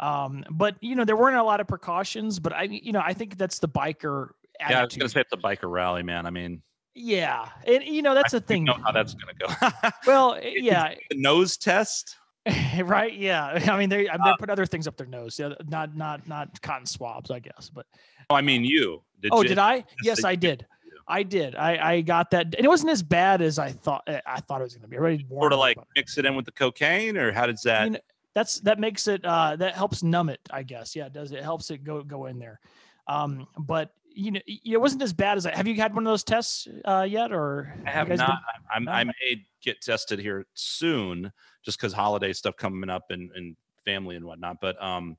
um 0.00 0.44
but 0.50 0.76
you 0.80 0.94
know 0.94 1.04
there 1.04 1.16
weren't 1.16 1.36
a 1.36 1.42
lot 1.42 1.60
of 1.60 1.66
precautions 1.66 2.38
but 2.38 2.52
i 2.52 2.62
you 2.62 2.92
know 2.92 3.02
i 3.04 3.12
think 3.12 3.36
that's 3.36 3.58
the 3.58 3.68
biker 3.68 4.28
Yeah, 4.60 4.80
I 4.80 4.84
was 4.84 4.96
gonna 4.96 5.08
say 5.10 5.20
it's 5.20 5.32
a 5.32 5.36
biker 5.36 5.70
rally, 5.70 6.02
man. 6.02 6.24
I 6.26 6.30
mean, 6.30 6.62
yeah 6.94 7.48
and 7.66 7.84
you 7.84 8.00
know 8.00 8.14
that's 8.14 8.32
the 8.32 8.38
I 8.38 8.40
thing 8.40 8.64
know 8.64 8.78
how 8.82 8.92
that's 8.92 9.14
gonna 9.14 9.34
go. 9.38 9.90
well 10.06 10.38
yeah 10.42 10.94
the 11.10 11.16
nose 11.20 11.56
test. 11.58 12.16
right? 12.84 13.12
Yeah. 13.12 13.58
I 13.72 13.78
mean 13.78 13.88
they 13.88 14.08
I 14.08 14.16
mean, 14.16 14.24
they 14.24 14.32
put 14.38 14.50
other 14.50 14.66
things 14.66 14.86
up 14.86 14.96
their 14.96 15.06
nose. 15.06 15.38
Yeah, 15.38 15.54
not 15.68 15.96
not 15.96 16.26
not 16.28 16.60
cotton 16.62 16.86
swabs 16.86 17.30
i 17.30 17.38
guess 17.38 17.70
but 17.72 17.86
Oh, 18.28 18.34
I 18.34 18.40
mean, 18.40 18.64
you. 18.64 19.02
Did 19.20 19.30
oh 19.32 19.42
you, 19.42 19.48
did 19.48 19.58
i? 19.58 19.84
Yes 20.02 20.24
i 20.24 20.34
did. 20.34 20.66
i 21.08 21.22
did. 21.22 21.54
I 21.54 21.94
i 21.94 22.00
got 22.00 22.30
that 22.32 22.46
and 22.54 22.64
it 22.64 22.68
wasn't 22.68 22.90
as 22.90 23.02
bad 23.02 23.40
as 23.42 23.58
i 23.58 23.70
thought 23.70 24.02
eh, 24.08 24.20
i 24.26 24.40
thought 24.40 24.60
it 24.60 24.64
was 24.64 24.74
going 24.74 24.82
to 24.82 24.88
be 24.88 24.96
already 24.98 25.24
sort 25.28 25.52
of 25.52 25.58
like 25.58 25.76
mix 25.94 26.18
it 26.18 26.24
in 26.26 26.34
with 26.34 26.44
the 26.44 26.52
cocaine, 26.52 27.16
or 27.16 27.32
how 27.32 27.46
does 27.46 27.62
that? 27.62 27.84
mean, 27.84 27.98
that's 28.34 28.60
that 28.60 28.78
makes 28.78 29.08
it 29.08 29.24
uh 29.24 29.56
that 29.56 29.74
helps 29.74 30.02
numb 30.02 30.28
it 30.28 30.40
i 30.50 30.62
guess. 30.62 30.94
Yeah 30.94 31.06
it 31.06 31.12
does. 31.12 31.32
It 31.32 31.42
helps 31.42 31.70
it 31.70 31.82
go 31.84 32.02
go 32.02 32.26
in 32.26 32.38
there. 32.38 32.60
Um 33.08 33.46
but 33.58 33.92
you 34.18 34.30
know 34.32 34.40
it 34.46 34.80
wasn't 34.80 35.02
as 35.02 35.12
bad 35.12 35.36
as 35.38 35.46
I, 35.46 35.54
have 35.54 35.66
you 35.66 35.74
had 35.76 35.94
one 35.94 36.06
of 36.06 36.10
those 36.10 36.24
tests 36.24 36.66
uh 36.84 37.06
yet 37.08 37.32
or 37.32 37.72
I 37.84 37.88
you 37.90 37.92
have 37.92 38.08
guys 38.08 38.18
been- 38.18 38.26
not. 38.28 38.40
I'm, 38.74 38.88
I 38.88 39.04
may 39.04 39.46
get 39.62 39.80
tested 39.80 40.18
here 40.18 40.46
soon, 40.54 41.32
just 41.66 41.78
because 41.78 41.92
holiday 41.92 42.32
stuff 42.32 42.56
coming 42.56 42.88
up 42.88 43.10
and, 43.10 43.30
and 43.34 43.56
family 43.84 44.16
and 44.16 44.24
whatnot. 44.24 44.56
But 44.62 44.82
um, 44.82 45.18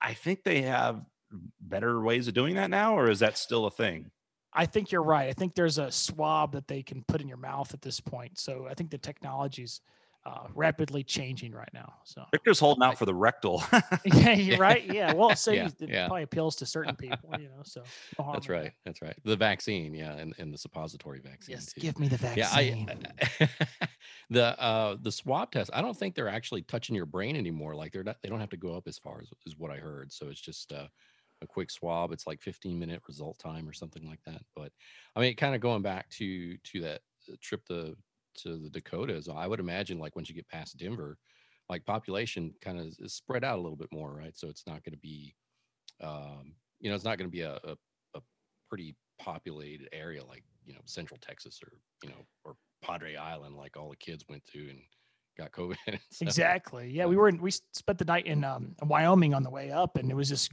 I 0.00 0.14
think 0.14 0.44
they 0.44 0.62
have 0.62 1.02
better 1.60 2.00
ways 2.00 2.28
of 2.28 2.34
doing 2.34 2.54
that 2.54 2.70
now, 2.70 2.96
or 2.96 3.10
is 3.10 3.18
that 3.18 3.36
still 3.36 3.66
a 3.66 3.70
thing? 3.70 4.10
I 4.54 4.64
think 4.64 4.90
you're 4.90 5.02
right. 5.02 5.28
I 5.28 5.34
think 5.34 5.54
there's 5.54 5.76
a 5.76 5.90
swab 5.90 6.52
that 6.52 6.68
they 6.68 6.82
can 6.82 7.04
put 7.06 7.20
in 7.20 7.28
your 7.28 7.36
mouth 7.36 7.74
at 7.74 7.82
this 7.82 8.00
point. 8.00 8.38
So 8.38 8.66
I 8.70 8.74
think 8.74 8.90
the 8.90 8.96
technology's 8.96 9.82
uh, 10.26 10.48
rapidly 10.54 11.04
changing 11.04 11.52
right 11.52 11.72
now. 11.72 11.94
So 12.04 12.24
Victor's 12.32 12.58
holding 12.58 12.82
out 12.82 12.98
for 12.98 13.06
the 13.06 13.14
rectal. 13.14 13.62
yeah, 14.04 14.32
you're 14.34 14.58
right. 14.58 14.84
Yeah, 14.84 15.12
well, 15.12 15.34
so 15.36 15.52
Yeah, 15.52 15.68
it 15.68 15.74
yeah. 15.88 16.06
probably 16.08 16.24
appeals 16.24 16.56
to 16.56 16.66
certain 16.66 16.96
people, 16.96 17.38
you 17.38 17.48
know. 17.48 17.62
So 17.62 17.82
no 18.18 18.32
That's 18.32 18.48
in 18.48 18.52
that. 18.54 18.62
right. 18.62 18.72
That's 18.84 19.02
right. 19.02 19.16
The 19.24 19.36
vaccine, 19.36 19.94
yeah, 19.94 20.12
and, 20.16 20.34
and 20.38 20.52
the 20.52 20.58
suppository 20.58 21.20
vaccine. 21.20 21.54
Yes, 21.54 21.72
too. 21.72 21.80
give 21.80 21.98
me 21.98 22.08
the 22.08 22.16
yeah, 22.16 22.48
vaccine. 22.50 22.88
I 23.40 23.48
the 24.30 24.60
uh 24.60 24.96
the 25.00 25.12
swab 25.12 25.52
test. 25.52 25.70
I 25.72 25.80
don't 25.82 25.96
think 25.96 26.14
they're 26.14 26.28
actually 26.28 26.62
touching 26.62 26.96
your 26.96 27.06
brain 27.06 27.36
anymore. 27.36 27.74
Like 27.74 27.92
they're 27.92 28.04
not, 28.04 28.16
they 28.22 28.28
don't 28.28 28.40
have 28.40 28.50
to 28.50 28.56
go 28.56 28.74
up 28.76 28.88
as 28.88 28.98
far 28.98 29.20
as 29.20 29.28
is 29.46 29.56
what 29.56 29.70
I 29.70 29.76
heard. 29.76 30.12
So 30.12 30.28
it's 30.28 30.40
just 30.40 30.72
uh, 30.72 30.88
a 31.42 31.46
quick 31.46 31.70
swab. 31.70 32.12
It's 32.12 32.26
like 32.26 32.42
15 32.42 32.78
minute 32.78 33.02
result 33.06 33.38
time 33.38 33.68
or 33.68 33.72
something 33.72 34.06
like 34.06 34.20
that. 34.26 34.42
But 34.54 34.72
I 35.14 35.20
mean, 35.20 35.36
kind 35.36 35.54
of 35.54 35.60
going 35.60 35.82
back 35.82 36.08
to 36.10 36.56
to 36.58 36.80
that 36.80 37.00
uh, 37.30 37.36
trip 37.40 37.64
to 37.66 37.96
to 38.38 38.58
the 38.58 38.70
Dakotas, 38.70 39.28
I 39.28 39.46
would 39.46 39.60
imagine 39.60 39.98
like 39.98 40.16
once 40.16 40.28
you 40.28 40.34
get 40.34 40.48
past 40.48 40.76
Denver, 40.76 41.18
like 41.68 41.84
population 41.84 42.54
kind 42.60 42.78
of 42.78 42.86
is 42.98 43.14
spread 43.14 43.44
out 43.44 43.58
a 43.58 43.62
little 43.62 43.76
bit 43.76 43.92
more, 43.92 44.14
right? 44.14 44.36
So 44.36 44.48
it's 44.48 44.66
not 44.66 44.84
going 44.84 44.92
to 44.92 44.98
be, 44.98 45.34
um, 46.02 46.54
you 46.80 46.88
know, 46.88 46.94
it's 46.94 47.04
not 47.04 47.18
going 47.18 47.28
to 47.28 47.36
be 47.36 47.42
a, 47.42 47.58
a 47.64 47.76
a 48.14 48.20
pretty 48.68 48.94
populated 49.18 49.88
area 49.92 50.24
like 50.24 50.44
you 50.64 50.74
know 50.74 50.80
Central 50.84 51.18
Texas 51.20 51.60
or 51.64 51.72
you 52.02 52.10
know 52.10 52.26
or 52.44 52.56
Padre 52.82 53.16
Island, 53.16 53.56
like 53.56 53.76
all 53.76 53.90
the 53.90 53.96
kids 53.96 54.24
went 54.28 54.44
to 54.52 54.68
and 54.68 54.80
got 55.36 55.52
COVID. 55.52 55.76
So, 56.10 56.24
Exactly. 56.24 56.90
Yeah, 56.90 57.06
we 57.06 57.16
were 57.16 57.28
in, 57.28 57.40
we 57.40 57.50
spent 57.50 57.98
the 57.98 58.04
night 58.04 58.26
in 58.26 58.42
um, 58.42 58.74
Wyoming 58.82 59.34
on 59.34 59.42
the 59.42 59.50
way 59.50 59.70
up, 59.70 59.96
and 59.98 60.10
it 60.10 60.14
was 60.14 60.28
just, 60.28 60.50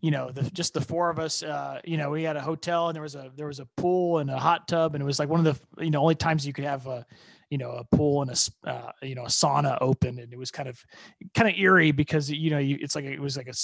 you 0.00 0.10
know, 0.10 0.30
the 0.30 0.42
just 0.50 0.74
the 0.74 0.80
four 0.80 1.08
of 1.08 1.18
us. 1.18 1.42
Uh, 1.42 1.80
you 1.84 1.96
know, 1.96 2.10
we 2.10 2.24
had 2.24 2.36
a 2.36 2.40
hotel, 2.40 2.88
and 2.88 2.96
there 2.96 3.02
was 3.02 3.14
a 3.14 3.30
there 3.36 3.46
was 3.46 3.60
a 3.60 3.68
pool 3.76 4.18
and 4.18 4.30
a 4.30 4.38
hot 4.38 4.66
tub, 4.66 4.94
and 4.94 5.02
it 5.02 5.04
was 5.04 5.18
like 5.18 5.28
one 5.28 5.46
of 5.46 5.60
the 5.76 5.84
you 5.84 5.90
know 5.90 6.00
only 6.00 6.16
times 6.16 6.46
you 6.46 6.52
could 6.52 6.64
have 6.64 6.86
a, 6.86 7.06
you 7.50 7.58
know, 7.58 7.70
a 7.70 7.96
pool 7.96 8.22
and 8.22 8.30
a 8.30 8.68
uh, 8.68 8.92
you 9.02 9.14
know 9.14 9.22
a 9.22 9.28
sauna 9.28 9.78
open, 9.80 10.18
and 10.18 10.32
it 10.32 10.38
was 10.38 10.50
kind 10.50 10.68
of 10.68 10.82
kind 11.34 11.48
of 11.48 11.56
eerie 11.56 11.92
because 11.92 12.28
you 12.30 12.50
know 12.50 12.58
you, 12.58 12.76
it's 12.80 12.96
like 12.96 13.04
it 13.04 13.20
was 13.20 13.36
like 13.36 13.48
a 13.48 13.54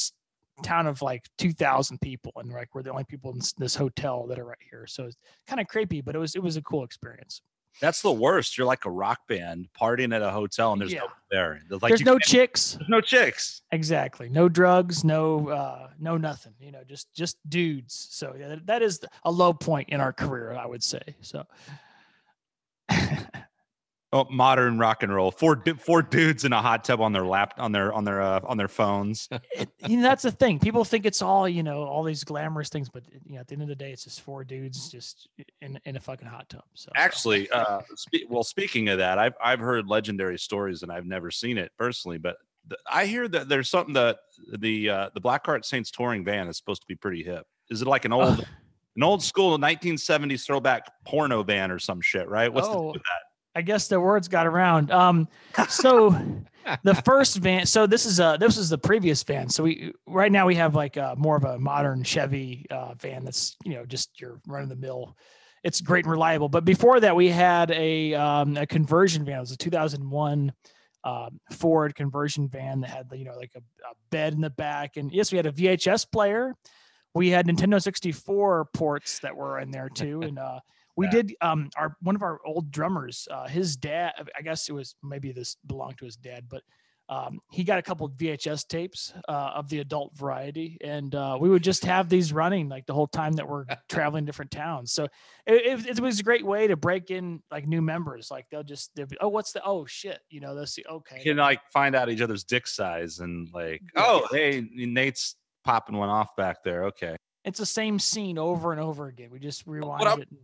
town 0.63 0.87
of 0.87 1.03
like 1.03 1.25
2000 1.39 2.01
people 2.01 2.33
and 2.37 2.51
like 2.51 2.69
we're 2.75 2.83
the 2.83 2.91
only 2.91 3.05
people 3.05 3.33
in 3.33 3.41
this, 3.59 3.75
hotel 3.75 4.27
that 4.27 4.39
are 4.39 4.45
right 4.45 4.59
here 4.71 4.87
so 4.87 5.05
it's 5.05 5.17
kind 5.47 5.59
of 5.59 5.67
creepy 5.69 6.03
but 6.03 6.15
it 6.15 6.19
was 6.19 6.35
it 6.35 6.43
was 6.43 6.59
a 6.59 6.63
cool 6.63 6.85
experience 6.85 7.41
That's 7.81 8.03
the 8.03 8.13
worst. 8.13 8.59
You're 8.59 8.67
like 8.67 8.85
a 8.85 8.91
rock 8.91 9.21
band 9.29 9.69
partying 9.79 10.15
at 10.15 10.23
a 10.23 10.31
hotel 10.31 10.73
and 10.73 10.81
there's 10.81 10.93
Yeah. 10.93 11.01
no 11.01 11.07
there. 11.31 11.61
There's 11.69 11.83
like 11.83 11.91
there's 11.91 12.03
no 12.03 12.19
chicks 12.19 12.73
there's 12.75 12.89
no 12.89 13.01
chicks. 13.01 13.63
Exactly. 13.73 14.29
No 14.29 14.49
drugs, 14.49 15.05
no 15.05 15.49
uh 15.49 15.91
no 15.99 16.17
nothing, 16.17 16.55
you 16.61 16.73
know, 16.73 16.83
just 16.87 17.13
just 17.15 17.37
dudes. 17.49 18.09
So 18.11 18.35
yeah, 18.39 18.57
that 18.65 18.83
is 18.83 19.01
a 19.25 19.31
low 19.31 19.53
point 19.53 19.89
in 19.91 20.01
our 20.01 20.13
career, 20.13 20.53
I 20.55 20.67
would 20.67 20.83
say. 20.83 21.01
So 21.21 21.47
Oh, 24.13 24.27
modern 24.29 24.77
rock 24.77 25.05
and 25.05 25.15
roll. 25.15 25.31
Four 25.31 25.63
four 25.79 26.03
dudes 26.03 26.45
in 26.45 26.53
a 26.53 26.61
hot 26.61 26.83
tub 26.83 27.01
on 27.01 27.13
their 27.13 27.25
lap 27.25 27.55
on 27.59 27.71
their 27.71 27.93
on 27.93 28.03
their 28.05 28.21
uh, 28.21 28.41
on 28.43 28.57
their 28.57 28.67
phones. 28.67 29.29
it, 29.53 29.69
you 29.87 29.99
know, 29.99 30.03
that's 30.03 30.25
the 30.25 30.33
thing. 30.33 30.59
People 30.59 30.85
think 30.85 31.07
it's 31.07 31.23
all, 31.23 31.49
you 31.49 31.63
know, 31.63 31.85
all 31.85 32.03
these 32.03 32.25
glamorous 32.25 32.69
things, 32.71 32.89
but 32.89 33.05
you 33.25 33.35
know, 33.37 33.41
at 33.41 33.47
the 33.47 33.53
end 33.53 33.63
of 33.63 33.69
the 33.69 33.77
day, 33.77 33.93
it's 33.93 34.03
just 34.03 34.23
four 34.23 34.43
dudes 34.43 34.91
just 34.91 35.29
in 35.63 35.79
in 35.85 35.95
a 35.97 36.01
fucking 36.01 36.27
hot 36.27 36.49
tub. 36.49 36.65
So 36.75 36.91
Actually, 36.97 37.49
uh, 37.51 37.83
spe- 37.95 38.29
well, 38.29 38.43
speaking 38.43 38.89
of 38.89 38.99
that, 38.99 39.21
I've 39.21 39.35
I've 39.41 39.61
heard 39.61 39.87
legendary 39.87 40.41
stories 40.41 40.83
and 40.83 40.91
I've 40.91 41.07
never 41.07 41.31
seen 41.31 41.57
it 41.57 41.71
personally, 41.79 42.19
but 42.19 42.37
th- 42.69 42.81
I 42.91 43.07
hear 43.07 43.29
that 43.29 43.49
there's 43.49 43.69
something 43.71 43.95
that 43.95 44.19
the 44.59 44.91
uh, 44.91 45.11
the 45.15 45.21
Blackheart 45.21 45.65
Saints 45.65 45.93
touring 45.93 46.25
van 46.25 46.49
is 46.49 46.57
supposed 46.57 46.83
to 46.83 46.87
be 46.89 46.97
pretty 46.97 47.23
hip. 47.23 47.47
Is 47.71 47.81
it 47.81 47.87
like 47.87 48.05
an 48.05 48.13
old 48.13 48.41
Ugh. 48.41 48.45
an 48.97 49.03
old 49.05 49.23
school 49.23 49.57
1970s 49.57 50.45
throwback 50.45 50.91
porno 51.07 51.45
van 51.45 51.71
or 51.71 51.79
some 51.79 52.01
shit? 52.01 52.29
Right? 52.29 52.53
What's 52.53 52.67
the 52.67 52.75
deal 52.75 52.83
Oh. 52.83 52.93
with 52.93 53.03
that? 53.03 53.23
I 53.55 53.63
guess 53.63 53.89
the 53.89 54.01
words 54.01 54.29
got 54.29 54.47
around. 54.47 54.91
Um, 54.91 55.29
so 55.69 56.11
the 56.85 56.95
first 56.95 57.37
van. 57.39 57.67
So 57.67 57.87
this 57.87 58.07
is 58.07 58.21
uh 58.21 58.37
this 58.37 58.57
is 58.57 58.69
the 58.69 58.79
previous 58.79 59.23
van. 59.23 59.49
So 59.49 59.65
we 59.65 59.93
right 60.07 60.31
now 60.31 60.47
we 60.47 60.55
have 60.57 60.75
like 60.75 60.97
a, 60.97 61.15
more 61.17 61.37
of 61.37 61.45
a 61.45 61.59
modern 61.59 62.03
Chevy 62.03 62.67
uh, 62.71 62.95
van 62.95 63.25
that's 63.25 63.57
you 63.65 63.75
know 63.75 63.85
just 63.85 64.21
your 64.21 64.41
run 64.47 64.63
of 64.63 64.69
the 64.69 64.77
mill. 64.77 65.17
It's 65.63 65.81
great 65.81 66.05
and 66.05 66.13
reliable. 66.13 66.49
But 66.49 66.65
before 66.65 67.01
that, 67.01 67.15
we 67.15 67.29
had 67.29 67.71
a 67.71 68.15
um, 68.15 68.57
a 68.57 68.67
conversion 68.67 69.25
van. 69.25 69.39
It 69.39 69.41
was 69.41 69.53
a 69.53 69.59
2001 69.59 70.53
um, 71.05 71.41
Ford 71.53 71.95
conversion 71.95 72.49
van 72.49 72.81
that 72.81 72.91
had 72.91 73.07
you 73.13 73.25
know 73.25 73.37
like 73.37 73.53
a, 73.57 73.59
a 73.59 73.95
bed 74.11 74.35
in 74.35 74.41
the 74.41 74.51
back, 74.51 74.97
and 74.97 75.11
yes, 75.13 75.33
we 75.33 75.37
had 75.37 75.47
a 75.47 75.53
VHS 75.53 76.11
player. 76.11 76.55
We 77.13 77.31
had 77.31 77.49
Nintendo 77.49 77.83
64 77.83 78.69
ports 78.73 79.19
that 79.19 79.35
were 79.35 79.59
in 79.59 79.73
there 79.73 79.89
too, 79.89 80.23
and 80.23 80.39
uh, 80.39 80.61
we 81.01 81.07
Yeah. 81.07 81.13
did 81.13 81.35
um 81.41 81.71
our 81.77 81.97
one 82.03 82.15
of 82.15 82.23
our 82.23 82.39
old 82.45 82.71
drummers 82.71 83.27
uh 83.31 83.47
his 83.49 83.77
dad 83.77 84.13
i 84.39 84.43
guess 84.43 84.69
it 84.69 84.73
was 84.73 84.95
maybe 85.03 85.33
this 85.33 85.57
belonged 85.67 85.99
to 85.99 86.05
his 86.05 86.17
dad 86.17 86.45
but 86.49 86.63
um 87.09 87.41
he 87.51 87.65
got 87.65 87.79
a 87.79 87.83
couple 87.83 88.07
of 88.07 88.13
vhs 88.13 88.63
tapes 88.69 89.13
uh 89.29 89.51
of 89.59 89.69
the 89.69 89.81
adult 89.81 90.11
variety 90.17 90.79
and 90.95 91.15
uh 91.15 91.37
we 91.41 91.49
would 91.49 91.63
just 91.71 91.85
have 91.85 92.09
these 92.09 92.33
running 92.33 92.69
like 92.69 92.87
the 92.87 92.93
whole 92.95 93.09
time 93.09 93.33
that 93.33 93.49
we're 93.49 93.65
traveling 93.89 94.25
different 94.25 94.51
towns 94.51 94.93
so 94.93 95.05
it, 95.47 95.67
it, 95.87 95.87
it 95.99 96.01
was 96.01 96.21
a 96.21 96.23
great 96.23 96.45
way 96.47 96.69
to 96.69 96.77
break 96.77 97.11
in 97.11 97.43
like 97.51 97.67
new 97.67 97.83
members 97.83 98.31
like 98.31 98.47
they'll 98.51 98.63
just 98.63 98.91
they'll 98.95 99.07
be 99.07 99.17
oh 99.21 99.29
what's 99.29 99.51
the 99.53 99.63
oh 99.65 99.85
shit 99.87 100.21
you 100.31 100.41
know 100.41 100.55
they'll 100.55 100.67
see 100.77 100.85
okay 100.89 101.17
You 101.25 101.33
can 101.33 101.39
like 101.39 101.61
find 101.73 101.97
out 101.97 102.09
each 102.11 102.21
other's 102.21 102.45
dick 102.45 102.67
size 102.69 103.19
and 103.19 103.49
like, 103.53 103.83
Yeah. 103.97 104.03
oh, 104.07 104.29
hey, 104.31 104.65
Nate's 104.73 105.35
popping 105.65 105.97
one 105.97 106.09
off 106.09 106.37
back 106.37 106.63
there. 106.65 106.85
Okay. 106.91 107.17
it's 107.45 107.59
the 107.59 107.67
same 107.67 107.99
scene 107.99 108.39
over 108.39 108.71
and 108.73 108.81
over 108.81 109.09
again 109.09 109.31
we 109.33 109.39
just 109.41 109.67
rewind 109.67 110.03
it 110.07 110.29
and- 110.31 110.39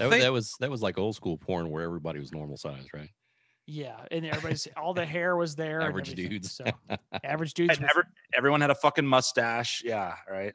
That, 0.00 0.10
thing, 0.10 0.20
that 0.20 0.32
was 0.32 0.54
that 0.60 0.70
was 0.70 0.82
like 0.82 0.98
old 0.98 1.16
school 1.16 1.36
porn 1.36 1.70
where 1.70 1.82
everybody 1.84 2.18
was 2.20 2.32
normal 2.32 2.56
size, 2.56 2.86
right? 2.94 3.10
yeah 3.66 3.96
and 4.10 4.26
everybody's 4.26 4.68
all 4.76 4.92
the 4.92 5.06
hair 5.06 5.36
was 5.36 5.56
there 5.56 5.80
and 5.80 5.88
Average 5.88 6.10
everything, 6.12 6.30
dudes. 6.32 6.52
so 6.52 6.64
average 7.24 7.54
dudes 7.54 7.78
and 7.78 7.82
with- 7.84 7.90
ever, 7.96 8.06
everyone 8.36 8.60
had 8.60 8.68
a 8.70 8.74
fucking 8.74 9.06
mustache. 9.06 9.80
Yeah, 9.84 10.14
right. 10.30 10.52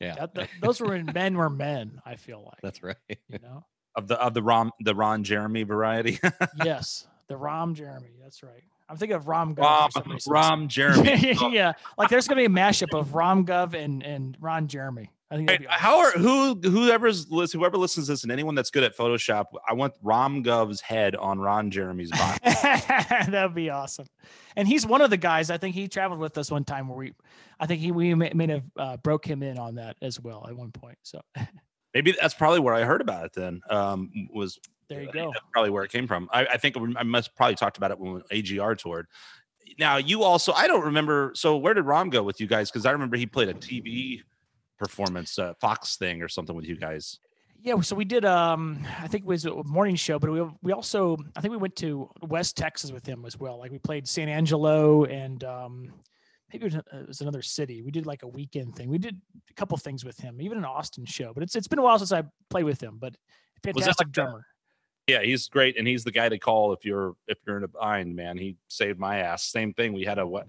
Yeah, 0.00 0.14
That, 0.14 0.34
th- 0.34 0.48
those 0.62 0.80
were 0.80 0.88
when 0.88 1.10
men 1.12 1.36
were 1.36 1.50
men. 1.50 2.00
I 2.06 2.16
feel 2.16 2.42
like 2.44 2.60
that's 2.62 2.82
right. 2.82 2.96
You 3.28 3.38
know, 3.42 3.66
Of 3.96 4.08
the 4.08 4.18
of 4.18 4.32
the 4.32 4.42
Ron 4.42 4.70
the 4.80 4.94
Ron 4.94 5.24
Jeremy 5.24 5.64
variety. 5.64 6.20
yes, 6.64 7.06
the 7.26 7.36
Rom 7.36 7.74
Jeremy. 7.74 8.12
That's 8.22 8.42
right. 8.42 8.62
I'm 8.88 8.96
thinking 8.96 9.16
of 9.16 9.28
Rom 9.28 9.54
Gov. 9.54 9.56
for 9.56 9.62
Rom 9.64 9.90
some 9.90 10.12
reason. 10.12 10.32
Rom 10.32 10.68
Jeremy. 10.68 11.36
Yeah, 11.50 11.72
like 11.98 12.08
there's 12.08 12.26
gonna 12.28 12.40
be 12.40 12.46
a 12.46 12.48
mashup 12.48 12.98
of 12.98 13.12
Rom 13.14 13.44
Gov 13.44 13.74
and 13.74 14.02
and 14.02 14.36
Ron 14.40 14.68
Jeremy. 14.68 15.10
I 15.30 15.36
think 15.36 15.48
that'd 15.48 15.60
be 15.62 15.66
awesome. 15.68 15.80
How 15.80 15.98
are 15.98 16.12
who 16.12 16.54
whoever's 16.54 17.26
whoever 17.52 17.76
listens 17.76 18.06
to 18.06 18.12
this 18.12 18.22
and 18.22 18.32
anyone 18.32 18.54
that's 18.54 18.70
good 18.70 18.82
at 18.82 18.96
Photoshop, 18.96 19.46
I 19.68 19.74
want 19.74 19.94
Rom 20.02 20.42
Gov's 20.42 20.80
head 20.80 21.14
on 21.16 21.38
Ron 21.38 21.70
Jeremy's 21.70 22.10
body. 22.10 22.38
that'd 22.44 23.54
be 23.54 23.68
awesome. 23.68 24.06
And 24.56 24.66
he's 24.66 24.86
one 24.86 25.02
of 25.02 25.10
the 25.10 25.16
guys. 25.16 25.50
I 25.50 25.58
think 25.58 25.74
he 25.74 25.86
traveled 25.86 26.20
with 26.20 26.38
us 26.38 26.50
one 26.50 26.64
time 26.64 26.88
where 26.88 26.98
we, 26.98 27.14
I 27.60 27.66
think 27.66 27.80
he 27.80 27.92
we 27.92 28.14
may, 28.14 28.32
may 28.34 28.46
have 28.46 28.64
uh, 28.76 28.96
broke 28.96 29.26
him 29.26 29.42
in 29.42 29.58
on 29.58 29.74
that 29.74 29.96
as 30.00 30.18
well 30.18 30.46
at 30.48 30.56
one 30.56 30.72
point. 30.72 30.98
So 31.02 31.20
Maybe 31.94 32.14
that's 32.20 32.34
probably 32.34 32.60
where 32.60 32.74
I 32.74 32.84
heard 32.84 33.00
about 33.00 33.24
it. 33.24 33.32
Then 33.32 33.60
um, 33.70 34.10
was 34.32 34.58
there 34.88 35.02
you 35.02 35.08
I 35.08 35.12
go. 35.12 35.30
That's 35.32 35.44
probably 35.52 35.70
where 35.70 35.84
it 35.84 35.90
came 35.90 36.06
from. 36.06 36.28
I, 36.32 36.46
I 36.46 36.56
think 36.56 36.76
I 36.96 37.02
must 37.02 37.34
probably 37.34 37.54
talked 37.54 37.76
about 37.76 37.90
it 37.90 37.98
when 37.98 38.22
AGR 38.30 38.74
toured. 38.74 39.06
Now 39.78 39.96
you 39.96 40.22
also 40.22 40.52
I 40.52 40.66
don't 40.66 40.84
remember. 40.84 41.32
So 41.34 41.56
where 41.56 41.74
did 41.74 41.84
Rom 41.84 42.10
go 42.10 42.22
with 42.22 42.40
you 42.40 42.46
guys? 42.46 42.70
Because 42.70 42.86
I 42.86 42.92
remember 42.92 43.16
he 43.16 43.26
played 43.26 43.48
a 43.48 43.54
TV 43.54 44.22
performance, 44.78 45.38
uh, 45.38 45.54
Fox 45.60 45.96
thing 45.96 46.22
or 46.22 46.28
something 46.28 46.54
with 46.56 46.66
you 46.66 46.76
guys. 46.76 47.18
Yeah, 47.60 47.80
so 47.80 47.96
we 47.96 48.04
did. 48.04 48.24
Um, 48.24 48.86
I 49.00 49.08
think 49.08 49.24
it 49.24 49.26
was 49.26 49.44
a 49.44 49.64
morning 49.64 49.96
show, 49.96 50.18
but 50.18 50.30
we 50.30 50.42
we 50.62 50.72
also 50.72 51.16
I 51.36 51.40
think 51.40 51.50
we 51.50 51.56
went 51.56 51.74
to 51.76 52.08
West 52.22 52.56
Texas 52.56 52.92
with 52.92 53.04
him 53.04 53.24
as 53.26 53.36
well. 53.36 53.58
Like 53.58 53.72
we 53.72 53.78
played 53.78 54.08
San 54.08 54.28
Angelo 54.28 55.04
and 55.04 55.42
um, 55.42 55.92
maybe 56.52 56.66
it 56.66 56.72
was, 56.72 56.74
it 56.76 57.08
was 57.08 57.20
another 57.20 57.42
city. 57.42 57.82
We 57.82 57.90
did 57.90 58.06
like 58.06 58.22
a 58.22 58.28
weekend 58.28 58.76
thing. 58.76 58.88
We 58.88 58.98
did 58.98 59.20
a 59.50 59.54
couple 59.54 59.76
things 59.76 60.04
with 60.04 60.18
him, 60.18 60.40
even 60.40 60.56
an 60.56 60.64
Austin 60.64 61.04
show. 61.04 61.32
But 61.34 61.42
it's 61.42 61.56
it's 61.56 61.66
been 61.66 61.80
a 61.80 61.82
while 61.82 61.98
since 61.98 62.12
I 62.12 62.22
played 62.48 62.64
with 62.64 62.80
him. 62.80 62.98
But 63.00 63.16
fantastic 63.64 63.98
like 63.98 64.08
the- 64.08 64.12
drummer. 64.12 64.46
Yeah, 65.08 65.22
he's 65.22 65.48
great, 65.48 65.78
and 65.78 65.88
he's 65.88 66.04
the 66.04 66.10
guy 66.12 66.28
to 66.28 66.38
call 66.38 66.74
if 66.74 66.84
you're 66.84 67.16
if 67.26 67.38
you're 67.46 67.56
in 67.56 67.64
a 67.64 67.68
bind, 67.68 68.14
man. 68.14 68.36
He 68.36 68.56
saved 68.68 68.98
my 68.98 69.20
ass. 69.20 69.42
Same 69.42 69.72
thing. 69.72 69.94
We 69.94 70.04
had 70.04 70.18
a 70.18 70.26
what? 70.26 70.46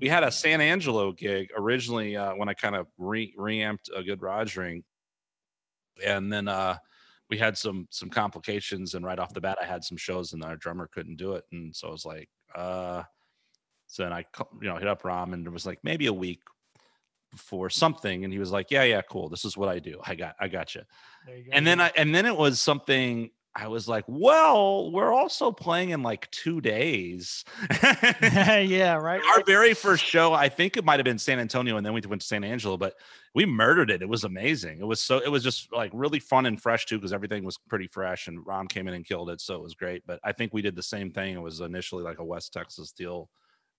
We 0.00 0.08
had 0.08 0.24
a 0.24 0.32
San 0.32 0.60
Angelo 0.60 1.12
gig 1.12 1.50
originally 1.56 2.16
uh, 2.16 2.34
when 2.34 2.48
I 2.48 2.54
kind 2.54 2.74
of 2.74 2.86
re 2.98 3.34
reamped 3.36 3.90
a 3.94 4.02
good 4.02 4.20
Rogering, 4.20 4.82
and 6.04 6.32
then 6.32 6.48
uh, 6.48 6.76
we 7.28 7.36
had 7.36 7.58
some 7.58 7.86
some 7.90 8.10
complications, 8.10 8.94
and 8.94 9.04
right 9.04 9.18
off 9.18 9.34
the 9.34 9.40
bat, 9.40 9.58
I 9.60 9.66
had 9.66 9.84
some 9.84 9.96
shows, 9.96 10.32
and 10.32 10.42
our 10.42 10.56
drummer 10.56 10.88
couldn't 10.92 11.16
do 11.16 11.34
it, 11.34 11.44
and 11.52 11.74
so 11.74 11.88
I 11.88 11.90
was 11.90 12.06
like, 12.06 12.28
uh, 12.54 13.02
so 13.86 14.04
then 14.04 14.12
I 14.12 14.24
you 14.60 14.68
know 14.68 14.76
hit 14.76 14.88
up 14.88 15.04
Rom, 15.04 15.34
and 15.34 15.46
it 15.46 15.50
was 15.50 15.66
like 15.66 15.78
maybe 15.82 16.06
a 16.06 16.12
week 16.12 16.40
before 17.30 17.70
something, 17.70 18.24
and 18.24 18.32
he 18.32 18.38
was 18.38 18.50
like, 18.50 18.70
yeah, 18.70 18.84
yeah, 18.84 19.02
cool. 19.02 19.28
This 19.28 19.44
is 19.44 19.56
what 19.56 19.68
I 19.68 19.78
do. 19.78 20.00
I 20.04 20.14
got 20.14 20.34
I 20.40 20.48
got 20.48 20.74
you 20.74 20.82
you 21.28 21.44
go. 21.44 21.50
and 21.52 21.66
then 21.66 21.80
I 21.80 21.92
and 21.96 22.14
then 22.14 22.26
it 22.26 22.36
was 22.36 22.60
something 22.60 23.30
I 23.54 23.66
was 23.66 23.88
like, 23.88 24.04
well, 24.06 24.92
we're 24.92 25.12
also 25.12 25.50
playing 25.50 25.90
in 25.90 26.02
like 26.02 26.30
two 26.30 26.60
days. 26.60 27.44
yeah, 27.82 28.94
right. 28.94 29.20
Our 29.34 29.42
very 29.44 29.74
first 29.74 30.04
show, 30.04 30.32
I 30.32 30.48
think 30.48 30.76
it 30.76 30.84
might 30.84 31.00
have 31.00 31.04
been 31.04 31.18
San 31.18 31.40
Antonio, 31.40 31.76
and 31.76 31.84
then 31.84 31.92
we 31.92 32.00
went 32.00 32.22
to 32.22 32.26
San 32.26 32.44
Angelo, 32.44 32.76
but 32.76 32.94
we 33.34 33.44
murdered 33.46 33.90
it. 33.90 34.02
It 34.02 34.08
was 34.08 34.22
amazing. 34.22 34.78
It 34.80 34.86
was 34.86 35.00
so 35.00 35.18
it 35.18 35.28
was 35.28 35.42
just 35.42 35.72
like 35.72 35.90
really 35.92 36.20
fun 36.20 36.46
and 36.46 36.60
fresh 36.60 36.86
too, 36.86 36.96
because 36.98 37.12
everything 37.12 37.44
was 37.44 37.58
pretty 37.68 37.88
fresh 37.88 38.28
and 38.28 38.44
Rom 38.46 38.68
came 38.68 38.86
in 38.86 38.94
and 38.94 39.04
killed 39.04 39.30
it. 39.30 39.40
So 39.40 39.56
it 39.56 39.62
was 39.62 39.74
great. 39.74 40.04
But 40.06 40.20
I 40.22 40.32
think 40.32 40.54
we 40.54 40.62
did 40.62 40.76
the 40.76 40.82
same 40.82 41.10
thing. 41.10 41.34
It 41.34 41.42
was 41.42 41.60
initially 41.60 42.04
like 42.04 42.18
a 42.18 42.24
West 42.24 42.52
Texas 42.52 42.92
deal. 42.92 43.30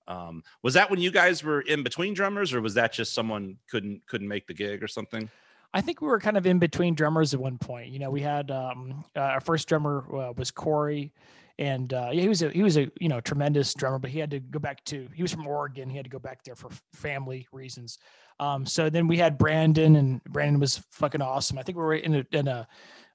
Um, 0.08 0.44
was 0.64 0.74
that 0.74 0.90
when 0.90 1.00
you 1.00 1.12
guys 1.12 1.44
were 1.44 1.62
in 1.62 1.84
between 1.84 2.14
drummers, 2.14 2.54
or 2.54 2.62
was 2.62 2.74
that 2.74 2.92
just 2.92 3.14
someone 3.14 3.58
couldn't 3.70 4.06
couldn't 4.08 4.28
make 4.28 4.48
the 4.48 4.54
gig 4.54 4.84
or 4.84 4.88
something? 4.88 5.30
I 5.74 5.82
think 5.82 6.02
we 6.02 6.08
were 6.08 6.20
kind 6.20 6.38
of 6.38 6.46
in 6.46 6.60
between 6.60 6.96
drummers 6.96 7.34
at 7.34 7.40
one 7.40 7.58
point. 7.58 7.90
You 7.90 8.00
know, 8.00 8.10
we 8.10 8.22
had 8.22 8.52
um, 8.52 9.06
uh, 9.16 9.22
our 9.22 9.42
first 9.42 9.68
drummer 9.68 10.06
uh, 10.14 10.34
was 10.36 10.52
Corey, 10.52 11.14
and 11.58 11.94
uh, 11.94 12.10
yeah, 12.12 12.22
he 12.22 12.28
was 12.28 12.42
a 12.42 12.50
he 12.50 12.64
was 12.64 12.78
a 12.78 12.92
you 13.00 13.08
know 13.08 13.22
tremendous 13.22 13.74
drummer, 13.74 14.00
but 14.00 14.10
he 14.10 14.20
had 14.20 14.32
to 14.32 14.40
go 14.40 14.60
back 14.60 14.84
to 14.86 15.08
he 15.14 15.22
was 15.22 15.32
from 15.32 15.48
Oregon. 15.48 15.90
He 15.90 15.96
had 15.96 16.06
to 16.06 16.10
go 16.10 16.20
back 16.20 16.44
there 16.44 16.56
for 16.56 16.70
family 16.94 17.48
reasons. 17.52 18.00
Um, 18.40 18.66
so 18.66 18.90
then 18.90 19.08
we 19.08 19.18
had 19.18 19.38
Brandon, 19.38 19.96
and 19.96 20.24
Brandon 20.26 20.60
was 20.60 20.82
fucking 20.92 21.22
awesome. 21.22 21.58
I 21.58 21.64
think 21.64 21.78
we 21.78 21.84
were 21.84 21.96
in 21.96 22.16
a, 22.16 22.26
in 22.32 22.48
a 22.48 22.68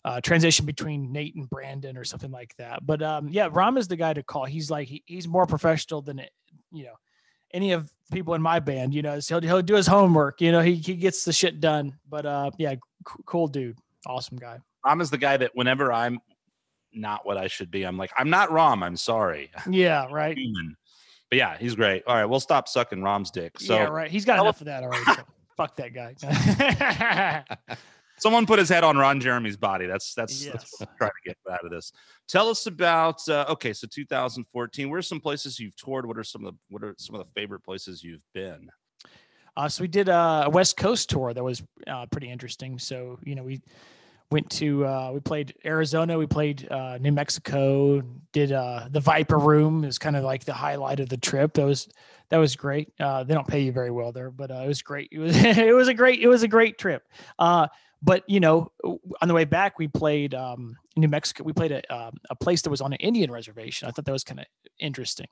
uh, 0.04 0.20
transition 0.20 0.64
between 0.64 1.12
Nate 1.12 1.34
and 1.34 1.50
Brandon 1.50 1.96
or 1.96 2.04
something 2.04 2.30
like 2.30 2.54
that. 2.58 2.86
But 2.86 3.02
um, 3.02 3.28
yeah, 3.28 3.48
Rom 3.50 3.76
is 3.76 3.88
the 3.88 3.96
guy 3.96 4.14
to 4.14 4.22
call. 4.22 4.44
He's 4.44 4.70
like 4.70 4.86
he, 4.86 5.02
he's 5.04 5.26
more 5.26 5.46
professional 5.46 6.00
than 6.00 6.22
you 6.72 6.84
know 6.84 6.94
any 7.56 7.72
of 7.72 7.86
the 7.86 8.16
people 8.16 8.34
in 8.34 8.42
my 8.42 8.60
band. 8.60 8.94
You 8.94 9.02
know, 9.02 9.18
he'll 9.26 9.40
he'll 9.40 9.62
do 9.62 9.74
his 9.74 9.86
homework. 9.86 10.40
You 10.40 10.52
know, 10.52 10.60
he 10.60 10.74
he 10.74 10.94
gets 10.94 11.24
the 11.24 11.32
shit 11.32 11.60
done. 11.60 11.98
But 12.08 12.26
uh, 12.26 12.50
yeah, 12.58 12.74
c- 12.74 13.22
cool 13.24 13.48
dude, 13.48 13.78
awesome 14.06 14.36
guy. 14.36 14.60
Rom 14.84 15.00
is 15.00 15.10
the 15.10 15.18
guy 15.18 15.36
that 15.38 15.50
whenever 15.54 15.92
I'm 15.92 16.20
not 16.92 17.26
what 17.26 17.36
I 17.36 17.48
should 17.48 17.70
be, 17.70 17.84
I'm 17.84 17.96
like, 17.96 18.12
I'm 18.16 18.30
not 18.30 18.52
Rom. 18.52 18.82
I'm 18.82 18.96
sorry. 18.96 19.50
Yeah, 19.68 20.06
right. 20.12 20.38
But 21.30 21.38
yeah, 21.38 21.56
he's 21.58 21.74
great. 21.74 22.04
All 22.06 22.14
right, 22.14 22.26
we'll 22.26 22.38
stop 22.38 22.68
sucking 22.68 23.02
Rom's 23.02 23.30
dick. 23.30 23.58
So 23.58 23.74
yeah, 23.74 23.84
right. 23.86 24.10
He's 24.10 24.24
got 24.24 24.38
enough 24.38 24.60
of 24.60 24.66
that 24.66 24.84
already. 24.84 25.04
So 25.04 25.22
fuck 25.56 25.76
that 25.76 25.92
guy. 25.92 27.44
Someone 28.18 28.46
put 28.46 28.58
his 28.58 28.68
head 28.68 28.82
on 28.84 28.96
Ron 28.96 29.20
Jeremy's 29.20 29.56
body. 29.56 29.86
That's 29.86 30.14
that's, 30.14 30.44
Yes. 30.44 30.52
that's 30.52 30.80
what 30.80 30.88
I'm 30.88 30.96
trying 30.96 31.10
to 31.10 31.28
get 31.28 31.36
out 31.52 31.64
of 31.64 31.70
this. 31.70 31.92
Tell 32.28 32.48
us 32.48 32.66
about 32.66 33.28
uh, 33.28 33.44
okay, 33.50 33.72
so 33.72 33.86
2014. 33.86 34.90
Where's 34.90 35.06
some 35.06 35.20
places 35.20 35.60
you've 35.60 35.76
toured? 35.76 36.06
What 36.06 36.18
are 36.18 36.24
some 36.24 36.44
of 36.44 36.54
the 36.54 36.58
what 36.70 36.82
are 36.82 36.94
some 36.98 37.14
of 37.14 37.24
the 37.26 37.32
favorite 37.32 37.60
places 37.60 38.02
you've 38.02 38.24
been? 38.32 38.70
Uh, 39.56 39.68
so 39.68 39.82
we 39.82 39.88
did 39.88 40.08
uh, 40.08 40.44
a 40.46 40.50
West 40.50 40.76
Coast 40.76 41.08
tour 41.08 41.32
that 41.32 41.42
was 41.42 41.62
uh, 41.86 42.06
pretty 42.06 42.30
interesting. 42.30 42.78
So 42.78 43.18
you 43.24 43.34
know 43.34 43.42
we 43.42 43.62
went 44.30 44.50
to 44.50 44.84
uh, 44.84 45.10
we 45.14 45.20
played 45.20 45.54
Arizona, 45.64 46.18
we 46.18 46.26
played 46.26 46.68
uh, 46.70 46.98
New 46.98 47.12
Mexico, 47.12 48.02
did 48.32 48.52
uh, 48.52 48.88
the 48.90 49.00
Viper 49.00 49.38
Room 49.38 49.84
is 49.84 49.98
kind 49.98 50.16
of 50.16 50.24
like 50.24 50.44
the 50.44 50.52
highlight 50.52 51.00
of 51.00 51.08
the 51.08 51.16
trip. 51.16 51.54
That 51.54 51.64
was 51.64 51.88
that 52.28 52.38
was 52.38 52.56
great. 52.56 52.92
Uh, 52.98 53.24
they 53.24 53.34
don't 53.34 53.46
pay 53.46 53.60
you 53.60 53.72
very 53.72 53.90
well 53.90 54.12
there, 54.12 54.30
but 54.30 54.50
uh, 54.50 54.62
it 54.64 54.68
was 54.68 54.82
great. 54.82 55.08
It 55.12 55.18
was 55.18 55.36
it 55.44 55.74
was 55.74 55.88
a 55.88 55.94
great 55.94 56.20
it 56.20 56.28
was 56.28 56.42
a 56.42 56.48
great 56.48 56.78
trip. 56.78 57.02
But 58.06 58.22
you 58.28 58.38
know, 58.38 58.70
on 59.20 59.26
the 59.26 59.34
way 59.34 59.44
back, 59.44 59.80
we 59.80 59.88
played 59.88 60.32
um, 60.32 60.76
New 60.96 61.08
Mexico. 61.08 61.42
We 61.42 61.52
played 61.52 61.72
a 61.72 61.82
um, 61.92 62.14
a 62.30 62.36
place 62.36 62.62
that 62.62 62.70
was 62.70 62.80
on 62.80 62.92
an 62.92 63.00
Indian 63.00 63.32
reservation. 63.32 63.88
I 63.88 63.90
thought 63.90 64.04
that 64.04 64.12
was 64.12 64.22
kind 64.22 64.38
of 64.38 64.46
interesting 64.78 65.26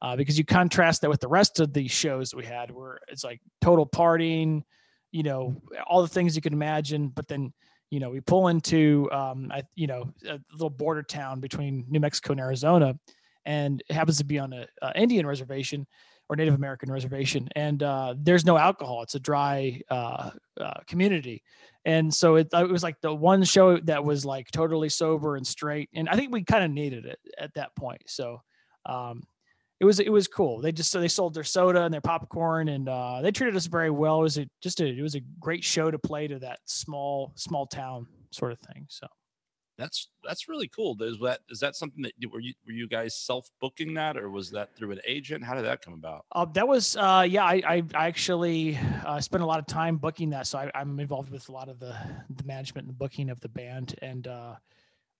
uh, 0.00 0.14
because 0.14 0.38
you 0.38 0.44
contrast 0.44 1.00
that 1.00 1.10
with 1.10 1.20
the 1.20 1.28
rest 1.28 1.58
of 1.58 1.72
the 1.72 1.88
shows 1.88 2.30
that 2.30 2.36
we 2.36 2.44
had, 2.44 2.70
where 2.70 3.00
it's 3.08 3.24
like 3.24 3.40
total 3.60 3.84
partying, 3.84 4.62
you 5.10 5.24
know, 5.24 5.60
all 5.88 6.02
the 6.02 6.08
things 6.08 6.36
you 6.36 6.42
can 6.42 6.52
imagine. 6.52 7.08
But 7.08 7.26
then, 7.26 7.52
you 7.90 7.98
know, 7.98 8.10
we 8.10 8.20
pull 8.20 8.46
into, 8.46 9.10
um, 9.10 9.50
I, 9.50 9.64
you 9.74 9.88
know, 9.88 10.12
a 10.28 10.38
little 10.52 10.70
border 10.70 11.02
town 11.02 11.40
between 11.40 11.84
New 11.88 11.98
Mexico 11.98 12.30
and 12.30 12.40
Arizona, 12.40 12.96
and 13.44 13.82
it 13.90 13.92
happens 13.92 14.18
to 14.18 14.24
be 14.24 14.38
on 14.38 14.52
a, 14.52 14.66
a 14.82 14.96
Indian 14.96 15.26
reservation 15.26 15.84
or 16.28 16.36
Native 16.36 16.54
American 16.54 16.90
reservation, 16.90 17.48
and 17.54 17.82
uh, 17.82 18.14
there's 18.16 18.44
no 18.44 18.56
alcohol. 18.56 19.02
It's 19.02 19.14
a 19.14 19.20
dry 19.20 19.80
uh, 19.90 20.30
uh, 20.60 20.80
community, 20.86 21.42
and 21.84 22.12
so 22.12 22.36
it, 22.36 22.48
it 22.52 22.68
was 22.68 22.82
like 22.82 23.00
the 23.00 23.14
one 23.14 23.44
show 23.44 23.78
that 23.78 24.04
was 24.04 24.24
like 24.24 24.50
totally 24.50 24.88
sober 24.88 25.36
and 25.36 25.46
straight, 25.46 25.90
and 25.94 26.08
I 26.08 26.16
think 26.16 26.32
we 26.32 26.42
kind 26.42 26.64
of 26.64 26.70
needed 26.70 27.06
it 27.06 27.18
at 27.38 27.54
that 27.54 27.74
point. 27.76 28.02
So. 28.06 28.42
Um, 28.86 29.22
it 29.80 29.84
was 29.84 29.98
it 29.98 30.12
was 30.12 30.28
cool. 30.28 30.60
They 30.60 30.72
just 30.72 30.90
so 30.90 31.00
they 31.00 31.08
sold 31.08 31.34
their 31.34 31.44
soda 31.44 31.82
and 31.82 31.92
their 31.92 32.00
popcorn, 32.00 32.68
and 32.68 32.88
uh, 32.88 33.20
they 33.22 33.32
treated 33.32 33.56
us 33.56 33.66
very 33.66 33.90
well. 33.90 34.20
It 34.20 34.22
was 34.22 34.38
a, 34.38 34.46
just 34.62 34.80
a 34.80 34.86
it 34.86 35.02
was 35.02 35.14
a 35.16 35.20
great 35.40 35.64
show 35.64 35.90
to 35.90 35.98
play 35.98 36.28
to 36.28 36.38
that 36.38 36.60
small 36.64 37.32
small 37.34 37.66
town 37.66 38.06
sort 38.30 38.52
of 38.52 38.60
thing. 38.60 38.86
So 38.88 39.06
That's 39.76 40.08
that's 40.22 40.48
really 40.48 40.68
cool. 40.68 40.96
Is 41.02 41.18
that 41.20 41.40
is 41.50 41.58
that 41.60 41.74
something 41.74 42.02
that 42.02 42.12
you- 42.16 42.28
were 42.28 42.40
you 42.40 42.54
were 42.64 42.72
you 42.72 42.86
guys 42.86 43.16
self 43.18 43.48
booking 43.60 43.94
that 43.94 44.16
or 44.16 44.30
was 44.30 44.50
that 44.52 44.76
through 44.76 44.92
an 44.92 45.00
agent? 45.06 45.44
How 45.44 45.54
did 45.54 45.64
that 45.64 45.82
come 45.82 45.94
about? 45.94 46.24
uh, 46.32 46.44
that 46.54 46.66
was 46.66 46.96
uh, 46.96 47.26
yeah. 47.28 47.44
I 47.44 47.60
I, 47.66 47.82
I 47.94 48.06
actually 48.06 48.78
uh, 49.04 49.20
spent 49.20 49.42
a 49.42 49.46
lot 49.46 49.58
of 49.58 49.66
time 49.66 49.96
booking 49.96 50.30
that, 50.30 50.46
so 50.46 50.58
I, 50.58 50.70
I'm 50.74 51.00
involved 51.00 51.30
with 51.30 51.48
a 51.48 51.52
lot 51.52 51.68
of 51.68 51.80
the 51.80 51.96
the 52.30 52.44
management 52.44 52.86
and 52.86 52.94
the 52.94 52.98
booking 52.98 53.30
of 53.30 53.40
the 53.40 53.48
band, 53.48 53.96
and 54.00 54.28
uh, 54.28 54.54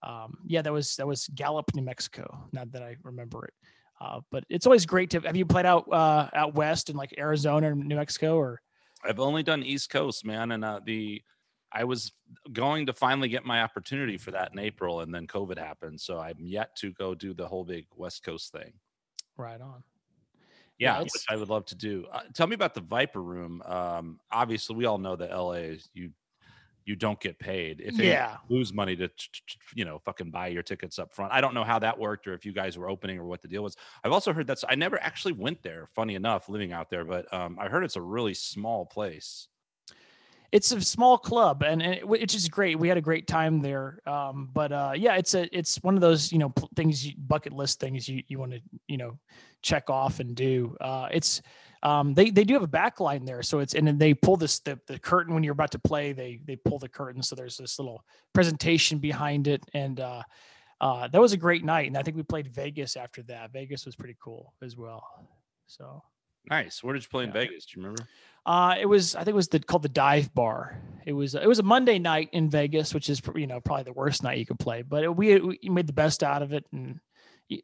um, 0.05 0.39
yeah, 0.47 0.63
that 0.63 0.73
was 0.73 0.95
that 0.97 1.07
was 1.07 1.27
Gallup, 1.35 1.75
New 1.75 1.83
Mexico. 1.83 2.49
Not 2.53 2.71
that 2.73 2.83
I 2.83 2.97
remember 3.03 3.47
it. 3.47 3.55
Uh, 4.01 4.21
but 4.31 4.45
it's 4.51 4.67
always 4.67 4.87
great 4.87 5.09
to 5.11 5.21
have 5.21 5.37
you 5.37 5.47
played 5.47 5.67
out 5.67 5.91
uh, 5.93 6.29
out 6.35 6.55
west 6.55 6.91
in 6.91 6.97
like 6.97 7.15
Arizona 7.19 7.73
and 7.73 7.87
New 7.87 7.97
Mexico 7.97 8.37
or 8.37 8.61
I've 9.05 9.21
only 9.21 9.43
done 9.43 9.63
East 9.63 9.91
Coast, 9.91 10.25
man, 10.25 10.51
and 10.53 10.65
uh, 10.65 10.81
the 10.85 11.23
I 11.75 11.85
was 11.85 12.13
going 12.53 12.87
to 12.87 12.93
finally 12.95 13.29
get 13.29 13.45
my 13.45 13.63
opportunity 13.63 14.17
for 14.17 14.31
that 14.31 14.53
in 14.53 14.59
April, 14.59 15.01
and 15.01 15.15
then 15.15 15.27
COVID 15.27 15.59
happened, 15.59 16.01
so 16.01 16.19
I'm 16.21 16.39
yet 16.41 16.77
to 16.77 16.93
go 16.93 17.15
do 17.15 17.35
the 17.35 17.49
whole 17.49 17.65
big 17.65 17.87
West 17.97 18.23
Coast 18.25 18.53
thing. 18.53 18.75
right 19.37 19.61
on. 19.61 19.83
Yeah, 20.79 20.95
Yeah, 20.97 21.03
which 21.03 21.25
I 21.31 21.37
would 21.37 21.49
love 21.49 21.67
to 21.67 21.75
do. 21.77 22.07
Uh, 22.11 22.23
tell 22.35 22.47
me 22.47 22.55
about 22.55 22.75
the 22.75 22.81
Viper 22.81 23.23
Room. 23.23 23.63
Um, 23.63 24.21
obviously, 24.31 24.75
we 24.77 24.87
all 24.87 24.99
know 24.99 25.17
that 25.17 25.31
LA 25.31 25.53
is 25.71 25.89
you 25.95 26.11
you 26.87 26.97
don't 26.97 27.21
get 27.21 27.39
paid 27.39 27.81
if 27.81 27.99
you 27.99 28.05
Yeah. 28.05 28.39
lose 28.49 28.73
money 28.73 28.97
to 28.97 29.11
you 29.75 29.85
know 29.85 29.99
fucking 30.01 30.31
buy 30.31 30.49
your 30.49 30.63
tickets 30.63 30.99
up 30.99 31.13
front. 31.15 31.33
I 31.33 31.41
don't 31.41 31.55
know 31.55 31.65
how 31.65 31.79
that 31.81 31.99
worked 31.99 32.27
or 32.27 32.35
if 32.35 32.45
you 32.45 32.53
guys 32.53 32.77
were 32.79 32.89
opening 32.91 33.19
or 33.19 33.25
what 33.25 33.43
the 33.43 33.49
deal 33.49 33.63
was. 33.63 33.77
I've 34.05 34.13
also 34.13 34.33
heard 34.33 34.47
that's 34.47 34.65
I 34.69 34.75
never 34.77 35.01
actually 35.03 35.35
went 35.35 35.63
there. 35.63 35.89
Funny 35.95 36.15
enough, 36.17 36.49
living 36.49 36.73
out 36.73 36.91
there, 36.91 37.05
but 37.05 37.33
um, 37.33 37.59
I 37.61 37.69
heard 37.69 37.85
it's 37.85 37.97
a 37.97 38.03
really 38.03 38.35
small 38.35 38.87
place. 38.87 39.49
It's 40.55 40.71
a 40.71 40.81
small 40.81 41.19
club 41.19 41.65
and, 41.65 41.83
it, 41.83 42.07
which 42.07 42.33
is 42.33 42.47
great. 42.49 42.79
We 42.79 42.87
had 42.87 42.97
a 42.97 43.01
great 43.01 43.27
time 43.27 43.61
there. 43.61 43.99
Um, 44.07 44.51
but 44.53 44.71
uh, 44.71 44.93
yeah 44.95 45.17
it's 45.17 45.35
a 45.35 45.49
it's 45.57 45.83
one 45.83 45.97
of 45.97 46.01
those 46.01 46.31
you 46.31 46.39
know 46.39 46.55
things 46.77 47.05
you, 47.05 47.15
bucket 47.19 47.53
list 47.53 47.81
things 47.81 48.09
you, 48.09 48.23
you 48.29 48.39
want 48.39 48.53
to 48.53 48.61
you 48.87 48.97
know 48.97 49.19
check 49.63 49.91
off 49.91 50.21
and 50.21 50.37
do. 50.37 50.77
Uh, 50.81 51.09
it's 51.11 51.43
um, 51.83 52.15
they 52.15 52.31
they 52.31 52.45
do 52.45 52.55
have 52.55 52.63
a 52.63 52.69
back 52.69 53.01
line 53.01 53.25
there 53.25 53.43
so 53.43 53.59
it's 53.59 53.75
and 53.75 53.85
then 53.85 53.99
they 53.99 54.15
pull 54.15 54.37
this 54.37 54.61
the, 54.61 54.79
the 54.87 54.97
curtain 54.97 55.35
when 55.35 55.43
you're 55.43 55.53
about 55.53 55.73
to 55.73 55.79
play 55.81 56.13
they 56.13 56.41
they 56.47 56.55
pull 56.55 56.79
the 56.79 56.89
curtain 56.89 57.21
so 57.21 57.35
there's 57.35 57.57
this 57.57 57.79
little 57.81 58.05
presentation 58.33 58.99
behind 58.99 59.49
it. 59.49 59.61
And 59.75 59.99
uh, 59.99 60.23
uh, 60.81 61.09
that 61.09 61.21
was 61.21 61.33
a 61.33 61.37
great 61.37 61.65
night 61.65 61.89
and 61.89 61.97
i 61.97 62.03
think 62.03 62.17
we 62.17 62.23
played 62.23 62.47
vegas 62.55 62.97
after 62.97 63.25
that. 63.25 63.53
Vegas 63.53 63.87
was 63.87 63.97
pretty 63.97 64.17
cool 64.23 64.55
as 64.63 64.77
well 64.77 65.05
so. 65.67 66.03
Nice. 66.51 66.83
Where 66.83 66.93
did 66.93 67.03
you 67.03 67.09
play 67.09 67.25
in 67.25 67.33
Vegas? 67.33 67.65
Do 67.65 67.79
you 67.81 67.83
remember? 67.83 68.07
Uh, 68.47 68.75
it 68.79 68.87
was 68.87 69.15
I 69.15 69.21
think 69.21 69.31
it 69.31 69.35
was 69.35 69.49
the 69.49 69.61
called 69.61 69.83
the 69.83 69.89
Dive 69.89 70.35
Bar. 70.35 70.81
It 71.07 71.13
was 71.13 71.35
it 71.35 71.47
was 71.47 71.59
a 71.59 71.65
Monday 71.65 71.99
night 71.99 72.31
in 72.33 72.51
Vegas, 72.51 72.95
which 72.95 73.09
is 73.09 73.21
you 73.35 73.47
know 73.47 73.61
probably 73.61 73.85
the 73.85 73.93
worst 73.93 74.23
night 74.23 74.39
you 74.39 74.47
could 74.47 74.59
play, 74.59 74.83
but 74.83 75.05
it, 75.05 75.15
we, 75.15 75.39
we 75.39 75.59
made 75.69 75.87
the 75.87 75.93
best 75.93 76.23
out 76.23 76.43
of 76.43 76.53
it, 76.53 76.65
and 76.73 77.01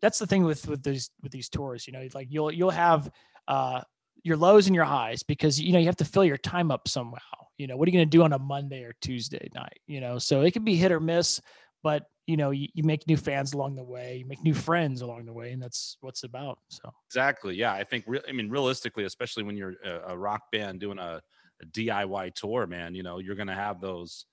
that's 0.03 0.19
the 0.19 0.27
thing 0.27 0.45
with 0.45 0.67
with 0.69 0.83
these 0.83 1.11
with 1.23 1.33
these 1.33 1.49
tours. 1.49 1.87
You 1.87 1.93
know, 1.93 2.07
like 2.15 2.29
you'll 2.31 2.53
you'll 2.53 2.71
have 2.71 3.11
uh, 3.49 3.83
your 4.23 4.37
lows 4.37 4.67
and 4.67 4.75
your 4.75 4.85
highs 4.85 5.23
because 5.23 5.61
you 5.61 5.73
know 5.73 5.79
you 5.79 5.87
have 5.87 5.97
to 5.97 6.05
fill 6.05 6.25
your 6.25 6.39
time 6.39 6.71
up 6.71 6.89
somehow. 6.89 7.19
You 7.59 7.67
know, 7.67 7.77
what 7.77 7.87
are 7.87 7.91
you 7.91 7.99
going 7.99 8.09
to 8.09 8.17
do 8.17 8.23
on 8.23 8.33
a 8.33 8.39
Monday 8.39 8.85
or 8.85 8.95
Tuesday 9.03 9.49
night? 9.55 9.81
You 9.87 10.01
know, 10.01 10.19
so 10.19 10.43
it 10.43 10.53
can 10.53 10.65
be 10.65 10.77
hit 10.77 10.93
or 10.93 11.01
miss, 11.01 11.41
but 11.83 12.05
you 12.27 12.37
know 12.37 12.51
you, 12.51 12.69
you 12.75 12.85
make 12.85 13.07
new 13.07 13.17
fans 13.17 13.53
along 13.53 13.77
the 13.77 13.85
way, 13.85 14.19
you 14.19 14.27
make 14.27 14.43
new 14.43 14.55
friends 14.55 15.01
along 15.01 15.27
the 15.27 15.33
way, 15.33 15.53
and 15.53 15.63
that's 15.63 15.97
what's 16.01 16.23
about. 16.25 16.59
So. 16.69 16.93
Exactly. 17.09 17.55
Yeah, 17.55 17.73
I 17.73 17.85
think. 17.85 18.05
Re- 18.07 18.23
I 18.29 18.33
mean, 18.33 18.49
realistically, 18.51 19.05
especially 19.05 19.43
when 19.43 19.57
you're 19.57 19.75
a, 19.85 20.13
a 20.13 20.19
rock 20.19 20.43
band 20.53 20.81
doing 20.81 20.99
a, 20.99 21.21
a 21.63 21.67
DIY 21.67 22.35
tour, 22.35 22.67
man, 22.67 22.95
you 22.95 23.03
know, 23.03 23.19
you're 23.19 23.37
going 23.37 23.49
to 23.49 23.55
have 23.55 23.81
those 23.81 24.27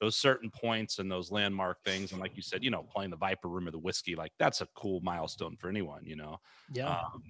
those 0.00 0.16
certain 0.16 0.50
points 0.50 0.98
and 0.98 1.10
those 1.10 1.30
landmark 1.30 1.82
things. 1.84 2.12
And 2.12 2.20
like 2.20 2.36
you 2.36 2.42
said, 2.42 2.62
you 2.62 2.70
know, 2.70 2.82
playing 2.82 3.10
the 3.10 3.16
Viper 3.16 3.48
Room 3.48 3.68
or 3.68 3.70
the 3.70 3.78
Whisky, 3.78 4.14
like 4.14 4.32
that's 4.38 4.60
a 4.60 4.68
cool 4.74 5.00
milestone 5.00 5.56
for 5.56 5.68
anyone, 5.68 6.02
you 6.04 6.16
know. 6.16 6.38
Yeah. 6.72 6.90
Um, 6.90 7.22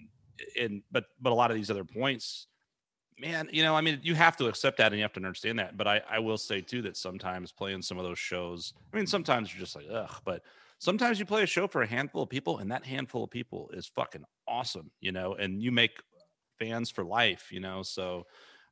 and 0.61 0.83
but 0.91 1.05
but 1.21 1.31
a 1.31 1.35
lot 1.35 1.51
of 1.51 1.57
these 1.57 1.71
other 1.71 1.85
points, 1.85 2.49
man, 3.19 3.49
you 3.53 3.63
know, 3.63 3.75
I 3.75 3.81
mean, 3.81 4.01
you 4.03 4.15
have 4.15 4.37
to 4.39 4.47
accept 4.47 4.79
that 4.79 4.93
and 4.93 4.97
you 4.97 5.03
have 5.03 5.13
to 5.15 5.21
understand 5.21 5.59
that. 5.59 5.77
But 5.77 5.87
I 5.89 6.03
I 6.09 6.19
will 6.19 6.39
say 6.39 6.61
too 6.61 6.83
that 6.83 6.97
sometimes 6.97 7.53
playing 7.53 7.83
some 7.83 7.99
of 7.99 8.05
those 8.05 8.19
shows, 8.19 8.75
I 8.93 8.97
mean, 8.97 9.07
sometimes 9.07 9.53
you're 9.53 9.61
just 9.61 9.77
like 9.77 9.87
ugh, 9.91 10.21
but 10.25 10.43
sometimes 10.79 11.19
you 11.19 11.25
play 11.27 11.43
a 11.43 11.47
show 11.47 11.67
for 11.69 11.83
a 11.83 11.87
handful 11.87 12.23
of 12.23 12.29
people 12.29 12.59
and 12.59 12.71
that 12.71 12.85
handful 12.87 13.25
of 13.25 13.31
people 13.31 13.71
is 13.73 13.87
fucking 13.87 14.25
awesome, 14.47 14.93
you 15.01 15.13
know, 15.13 15.35
and 15.35 15.63
you 15.63 15.73
make 15.73 15.99
fans 16.59 16.91
for 16.91 17.05
life, 17.05 17.53
you 17.53 17.61
know. 17.61 17.83
So 17.83 18.25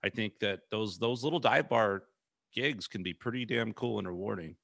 I 0.04 0.10
think 0.10 0.40
that 0.40 0.62
those 0.70 0.98
those 0.98 1.24
little 1.24 1.40
dive 1.40 1.68
bar 1.68 2.04
gigs 2.52 2.88
can 2.88 3.02
be 3.02 3.14
pretty 3.14 3.44
damn 3.44 3.72
cool 3.72 3.98
and 3.98 4.08
rewarding. 4.08 4.56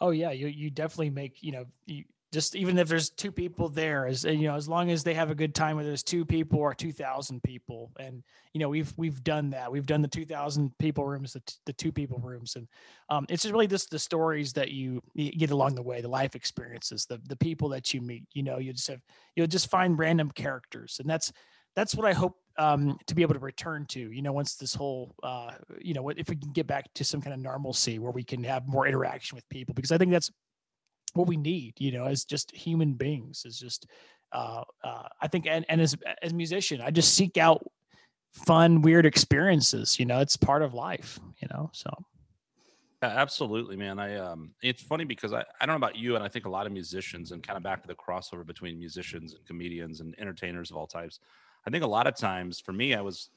Oh 0.00 0.10
yeah, 0.10 0.30
you 0.30 0.46
you 0.46 0.70
definitely 0.70 1.10
make 1.10 1.42
you 1.42 1.52
know 1.52 1.66
you 1.86 2.04
just 2.36 2.54
even 2.54 2.76
if 2.76 2.86
there's 2.86 3.08
two 3.08 3.32
people 3.32 3.70
there 3.70 4.06
as 4.06 4.22
you 4.24 4.46
know 4.46 4.56
as 4.56 4.68
long 4.68 4.90
as 4.90 5.02
they 5.02 5.14
have 5.14 5.30
a 5.30 5.34
good 5.34 5.54
time 5.54 5.74
whether 5.74 5.88
there's 5.88 6.02
two 6.02 6.22
people 6.22 6.58
or 6.58 6.74
2000 6.74 7.42
people. 7.42 7.90
And 7.98 8.22
you 8.52 8.60
know 8.60 8.68
we've 8.68 8.92
we've 8.98 9.24
done 9.24 9.48
that. 9.50 9.72
We've 9.72 9.86
done 9.86 10.02
the 10.02 10.08
2000 10.08 10.76
people 10.76 11.06
rooms 11.06 11.32
the, 11.32 11.40
the 11.64 11.72
two 11.72 11.92
people 11.92 12.18
rooms. 12.18 12.54
And 12.56 12.68
um, 13.08 13.24
it's 13.30 13.42
just 13.42 13.54
really 13.54 13.66
just 13.66 13.88
the 13.90 13.98
stories 13.98 14.52
that 14.52 14.70
you, 14.70 15.02
you 15.14 15.32
get 15.32 15.50
along 15.50 15.76
the 15.76 15.82
way 15.82 16.02
the 16.02 16.08
life 16.08 16.34
experiences 16.36 17.06
the 17.06 17.18
the 17.26 17.36
people 17.36 17.70
that 17.70 17.94
you 17.94 18.02
meet 18.02 18.24
you 18.34 18.42
know 18.42 18.58
you 18.58 18.74
just 18.74 18.88
have 18.88 19.00
you'll 19.34 19.46
just 19.46 19.70
find 19.70 19.98
random 19.98 20.30
characters. 20.30 20.98
And 21.00 21.08
that's 21.08 21.32
that's 21.74 21.94
what 21.94 22.06
i 22.06 22.12
hope 22.14 22.36
um, 22.58 22.96
to 23.06 23.14
be 23.14 23.20
able 23.20 23.34
to 23.34 23.40
return 23.40 23.84
to 23.86 24.00
you 24.00 24.22
know 24.22 24.32
once 24.32 24.56
this 24.56 24.74
whole 24.74 25.14
uh, 25.22 25.52
you 25.78 25.92
know 25.92 26.08
if 26.08 26.28
we 26.30 26.36
can 26.36 26.52
get 26.52 26.66
back 26.66 26.86
to 26.94 27.04
some 27.04 27.20
kind 27.20 27.34
of 27.34 27.40
normalcy 27.40 27.98
where 27.98 28.12
we 28.12 28.24
can 28.24 28.42
have 28.44 28.66
more 28.66 28.86
interaction 28.86 29.36
with 29.36 29.46
people 29.50 29.74
because 29.74 29.92
i 29.92 29.98
think 29.98 30.10
that's 30.10 30.30
what 31.16 31.26
we 31.26 31.36
need, 31.36 31.74
you 31.78 31.92
know, 31.92 32.04
as 32.04 32.24
just 32.24 32.50
human 32.54 32.94
beings 32.94 33.44
is 33.44 33.58
just, 33.58 33.86
uh, 34.32 34.62
uh, 34.84 35.08
I 35.20 35.28
think, 35.28 35.46
and, 35.46 35.64
and 35.68 35.80
as, 35.80 35.96
as 36.22 36.32
musician, 36.34 36.80
I 36.80 36.90
just 36.90 37.14
seek 37.14 37.36
out 37.38 37.64
fun, 38.32 38.82
weird 38.82 39.06
experiences, 39.06 39.98
you 39.98 40.06
know, 40.06 40.20
it's 40.20 40.36
part 40.36 40.62
of 40.62 40.74
life, 40.74 41.18
you 41.40 41.48
know, 41.52 41.70
so. 41.72 41.90
Yeah, 43.02 43.08
absolutely, 43.08 43.76
man. 43.76 43.98
I 43.98 44.16
um, 44.16 44.52
it's 44.62 44.82
funny 44.82 45.04
because 45.04 45.34
I, 45.34 45.44
I 45.60 45.66
don't 45.66 45.74
know 45.74 45.86
about 45.86 45.96
you, 45.96 46.16
and 46.16 46.24
I 46.24 46.28
think 46.28 46.46
a 46.46 46.50
lot 46.50 46.66
of 46.66 46.72
musicians, 46.72 47.30
and 47.30 47.42
kind 47.42 47.56
of 47.58 47.62
back 47.62 47.82
to 47.82 47.88
the 47.88 47.94
crossover 47.94 48.44
between 48.44 48.78
musicians 48.78 49.34
and 49.34 49.44
comedians 49.44 50.00
and 50.00 50.14
entertainers 50.18 50.70
of 50.70 50.78
all 50.78 50.86
types. 50.86 51.20
I 51.66 51.70
think 51.70 51.84
a 51.84 51.86
lot 51.86 52.06
of 52.06 52.16
times 52.16 52.58
for 52.58 52.72
me, 52.72 52.94
I 52.94 53.02
was, 53.02 53.28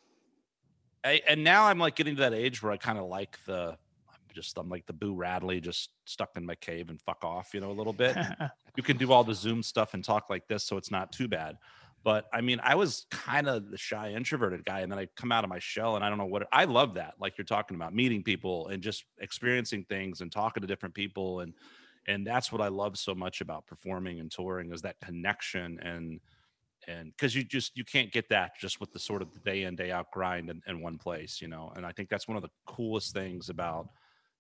I, 1.04 1.22
and 1.28 1.44
now 1.44 1.66
I'm 1.66 1.78
like 1.78 1.96
getting 1.96 2.16
to 2.16 2.22
that 2.22 2.34
age 2.34 2.64
where 2.64 2.72
I 2.72 2.78
kind 2.78 2.98
of 2.98 3.06
like 3.06 3.38
the 3.46 3.78
just 4.34 4.58
I'm 4.58 4.70
like 4.70 4.86
the 4.86 4.94
Boo 4.94 5.14
Radley, 5.14 5.60
just 5.60 5.90
stuck 6.06 6.32
in 6.36 6.46
my 6.46 6.56
cave 6.56 6.90
and 6.90 7.02
fuck 7.02 7.24
off, 7.24 7.54
you 7.54 7.62
know, 7.62 7.72
a 7.72 7.74
little 7.74 7.94
bit. 7.94 8.18
you 8.76 8.84
can 8.84 8.98
do 8.98 9.12
all 9.12 9.24
the 9.24 9.34
Zoom 9.34 9.64
stuff 9.64 9.94
and 9.94 10.04
talk 10.04 10.30
like 10.30 10.48
this, 10.48 10.64
so 10.64 10.78
it's 10.78 10.92
not 10.92 11.12
too 11.12 11.28
bad. 11.28 11.58
But 12.04 12.26
I 12.34 12.42
mean, 12.42 12.62
I 12.64 12.76
was 12.76 13.06
kind 13.12 13.48
of 13.48 13.72
the 13.72 13.78
shy, 13.78 14.14
introverted 14.14 14.64
guy, 14.64 14.80
and 14.82 14.92
then 14.92 15.00
I 15.00 15.08
come 15.18 15.32
out 15.32 15.44
of 15.44 15.50
my 15.50 15.60
shell, 15.60 15.96
and 15.96 16.04
I 16.04 16.10
don't 16.10 16.18
know 16.18 16.26
what 16.26 16.48
I 16.52 16.66
love 16.66 16.94
that, 16.96 17.16
like 17.20 17.38
you're 17.38 17.46
talking 17.46 17.76
about, 17.76 17.94
meeting 17.94 18.24
people 18.24 18.68
and 18.70 18.82
just 18.82 19.04
experiencing 19.20 19.86
things 19.90 20.22
and 20.22 20.32
talking 20.32 20.62
to 20.62 20.68
different 20.68 20.96
people, 20.96 21.42
and 21.42 21.54
and 22.08 22.26
that's 22.26 22.52
what 22.52 22.62
I 22.62 22.70
love 22.70 22.98
so 22.98 23.14
much 23.14 23.42
about 23.42 23.68
performing 23.68 24.20
and 24.20 24.32
touring 24.32 24.72
is 24.72 24.82
that 24.84 24.96
connection 25.04 25.80
and 25.82 26.20
and 26.88 27.12
because 27.12 27.36
you 27.36 27.44
just 27.44 27.78
you 27.78 27.84
can't 27.84 28.12
get 28.12 28.30
that 28.30 28.58
just 28.58 28.80
with 28.80 28.92
the 28.92 29.00
sort 29.00 29.22
of 29.22 29.44
day 29.44 29.64
in 29.64 29.76
day 29.76 29.92
out 29.92 30.12
grind 30.12 30.50
in, 30.50 30.62
in 30.68 30.82
one 30.82 30.98
place 30.98 31.42
you 31.42 31.48
know 31.48 31.72
and 31.76 31.86
i 31.86 31.92
think 31.92 32.10
that's 32.10 32.28
one 32.28 32.38
of 32.38 32.44
the 32.44 32.50
coolest 32.66 33.14
things 33.14 33.50
about 33.50 33.90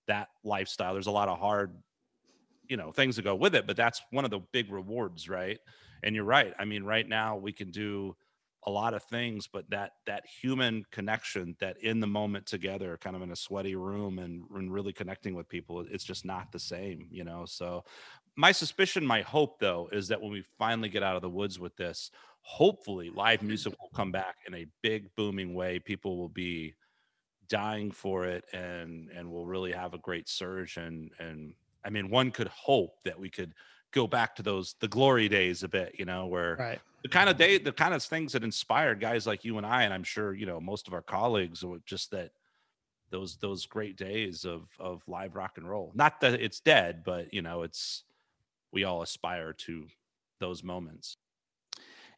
that 0.09 0.27
lifestyle. 0.43 0.93
There's 0.93 1.07
a 1.07 1.11
lot 1.11 1.29
of 1.29 1.39
hard, 1.39 1.71
you 2.67 2.77
know, 2.77 2.91
things 2.91 3.15
that 3.15 3.23
go 3.23 3.35
with 3.35 3.55
it, 3.55 3.65
but 3.65 3.77
that's 3.77 4.01
one 4.11 4.25
of 4.25 4.31
the 4.31 4.41
big 4.51 4.71
rewards, 4.71 5.29
right? 5.29 5.59
And 6.03 6.15
you're 6.15 6.25
right. 6.25 6.53
I 6.59 6.65
mean, 6.65 6.83
right 6.83 7.07
now 7.07 7.37
we 7.37 7.53
can 7.53 7.71
do 7.71 8.15
a 8.63 8.71
lot 8.71 8.93
of 8.93 9.03
things, 9.03 9.47
but 9.47 9.69
that 9.69 9.91
that 10.05 10.25
human 10.41 10.83
connection, 10.91 11.55
that 11.59 11.77
in 11.81 11.99
the 11.99 12.07
moment 12.07 12.45
together, 12.45 12.97
kind 12.99 13.15
of 13.15 13.21
in 13.21 13.31
a 13.31 13.35
sweaty 13.35 13.75
room 13.75 14.19
and, 14.19 14.43
and 14.53 14.73
really 14.73 14.91
connecting 14.91 15.33
with 15.33 15.47
people, 15.47 15.85
it's 15.89 16.03
just 16.03 16.25
not 16.25 16.51
the 16.51 16.59
same, 16.59 17.07
you 17.09 17.23
know. 17.23 17.45
So 17.45 17.85
my 18.35 18.51
suspicion, 18.51 19.05
my 19.05 19.21
hope 19.21 19.59
though, 19.59 19.89
is 19.91 20.09
that 20.09 20.21
when 20.21 20.31
we 20.31 20.43
finally 20.57 20.89
get 20.89 21.03
out 21.03 21.15
of 21.15 21.21
the 21.21 21.29
woods 21.29 21.59
with 21.59 21.75
this, 21.77 22.11
hopefully 22.41 23.09
live 23.13 23.41
music 23.43 23.73
will 23.79 23.91
come 23.95 24.11
back 24.11 24.35
in 24.47 24.53
a 24.53 24.67
big 24.81 25.13
booming 25.15 25.53
way. 25.53 25.79
People 25.79 26.17
will 26.17 26.29
be 26.29 26.73
dying 27.49 27.91
for 27.91 28.25
it 28.25 28.45
and 28.53 29.09
and 29.09 29.29
we'll 29.29 29.45
really 29.45 29.71
have 29.71 29.93
a 29.93 29.97
great 29.97 30.29
surge 30.29 30.77
and 30.77 31.11
and 31.19 31.53
I 31.83 31.89
mean 31.89 32.09
one 32.09 32.31
could 32.31 32.47
hope 32.47 33.03
that 33.03 33.19
we 33.19 33.29
could 33.29 33.53
go 33.91 34.07
back 34.07 34.35
to 34.35 34.43
those 34.43 34.75
the 34.79 34.87
glory 34.87 35.27
days 35.27 35.63
a 35.63 35.67
bit, 35.67 35.95
you 35.97 36.05
know, 36.05 36.27
where 36.27 36.55
right. 36.59 36.79
the 37.01 37.09
kind 37.09 37.29
of 37.29 37.37
day 37.37 37.57
the 37.57 37.71
kind 37.71 37.93
of 37.93 38.03
things 38.03 38.33
that 38.33 38.43
inspired 38.43 38.99
guys 38.99 39.25
like 39.25 39.43
you 39.43 39.57
and 39.57 39.65
I 39.65 39.83
and 39.83 39.93
I'm 39.93 40.03
sure, 40.03 40.33
you 40.33 40.45
know, 40.45 40.59
most 40.59 40.87
of 40.87 40.93
our 40.93 41.01
colleagues 41.01 41.63
were 41.63 41.79
just 41.85 42.11
that 42.11 42.31
those 43.09 43.37
those 43.37 43.65
great 43.65 43.97
days 43.97 44.45
of 44.45 44.67
of 44.79 45.01
live 45.07 45.35
rock 45.35 45.57
and 45.57 45.67
roll. 45.67 45.91
Not 45.95 46.21
that 46.21 46.39
it's 46.39 46.59
dead, 46.59 47.03
but 47.03 47.33
you 47.33 47.41
know, 47.41 47.63
it's 47.63 48.03
we 48.71 48.83
all 48.83 49.01
aspire 49.01 49.53
to 49.53 49.87
those 50.39 50.63
moments 50.63 51.17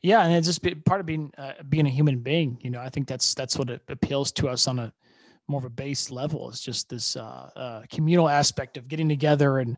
yeah 0.02 0.24
and 0.24 0.34
it's 0.34 0.48
just 0.48 0.62
part 0.86 1.00
of 1.00 1.06
being 1.06 1.32
uh, 1.38 1.54
being 1.70 1.86
a 1.86 1.89
human 1.89 2.20
being 2.20 2.58
you 2.62 2.70
know 2.70 2.80
i 2.80 2.89
think 2.89 3.08
that's 3.08 3.34
that's 3.34 3.58
what 3.58 3.70
it 3.70 3.82
appeals 3.88 4.32
to 4.32 4.48
us 4.48 4.67
on 4.67 4.80
a 4.80 4.94
more 5.52 5.60
of 5.60 5.66
a 5.66 5.70
base 5.70 6.10
level. 6.10 6.50
It's 6.50 6.62
just 6.62 6.90
this 6.90 7.16
uh, 7.16 7.50
uh, 7.56 7.82
communal 7.92 8.30
aspect 8.30 8.78
of 8.78 8.88
getting 8.88 9.10
together, 9.10 9.60
and 9.60 9.78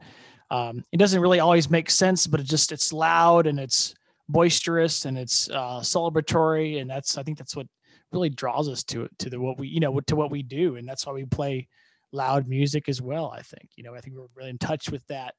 um, 0.51 0.83
it 0.91 0.97
doesn't 0.97 1.21
really 1.21 1.39
always 1.39 1.69
make 1.69 1.89
sense, 1.89 2.27
but 2.27 2.39
it 2.39 2.45
just 2.45 2.71
it's 2.71 2.93
loud 2.93 3.47
and 3.47 3.59
it's 3.59 3.95
boisterous 4.29 5.05
and 5.05 5.17
it's 5.17 5.49
uh, 5.49 5.79
celebratory, 5.81 6.79
and 6.79 6.89
that's 6.89 7.17
I 7.17 7.23
think 7.23 7.37
that's 7.37 7.55
what 7.55 7.67
really 8.11 8.29
draws 8.29 8.69
us 8.69 8.83
to 8.83 9.05
it 9.05 9.11
to 9.19 9.29
the 9.29 9.39
what 9.39 9.57
we 9.57 9.67
you 9.67 9.79
know 9.79 9.99
to 9.99 10.15
what 10.15 10.31
we 10.31 10.43
do, 10.43 10.75
and 10.77 10.87
that's 10.87 11.05
why 11.05 11.13
we 11.13 11.25
play 11.25 11.67
loud 12.11 12.47
music 12.47 12.87
as 12.87 13.01
well. 13.01 13.33
I 13.35 13.41
think 13.41 13.69
you 13.75 13.83
know 13.83 13.95
I 13.95 13.99
think 13.99 14.15
we're 14.15 14.27
really 14.35 14.51
in 14.51 14.57
touch 14.57 14.89
with 14.89 15.05
that 15.07 15.33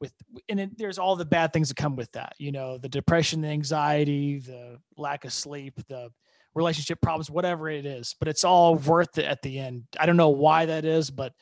with 0.00 0.12
and 0.48 0.60
it, 0.60 0.78
there's 0.78 0.98
all 0.98 1.16
the 1.16 1.24
bad 1.24 1.52
things 1.52 1.68
that 1.68 1.76
come 1.76 1.96
with 1.96 2.10
that 2.12 2.34
you 2.38 2.52
know 2.52 2.78
the 2.78 2.88
depression 2.88 3.40
the 3.40 3.48
anxiety 3.48 4.38
the 4.38 4.78
lack 4.96 5.24
of 5.24 5.32
sleep 5.32 5.74
the 5.88 6.10
relationship 6.56 7.00
problems, 7.02 7.30
whatever 7.30 7.68
it 7.68 7.86
is, 7.86 8.16
but 8.18 8.26
it's 8.26 8.42
all 8.42 8.76
worth 8.76 9.18
it 9.18 9.26
at 9.26 9.42
the 9.42 9.58
end. 9.58 9.84
I 10.00 10.06
don't 10.06 10.16
know 10.16 10.30
why 10.30 10.66
that 10.66 10.84
is, 10.84 11.10
but 11.10 11.32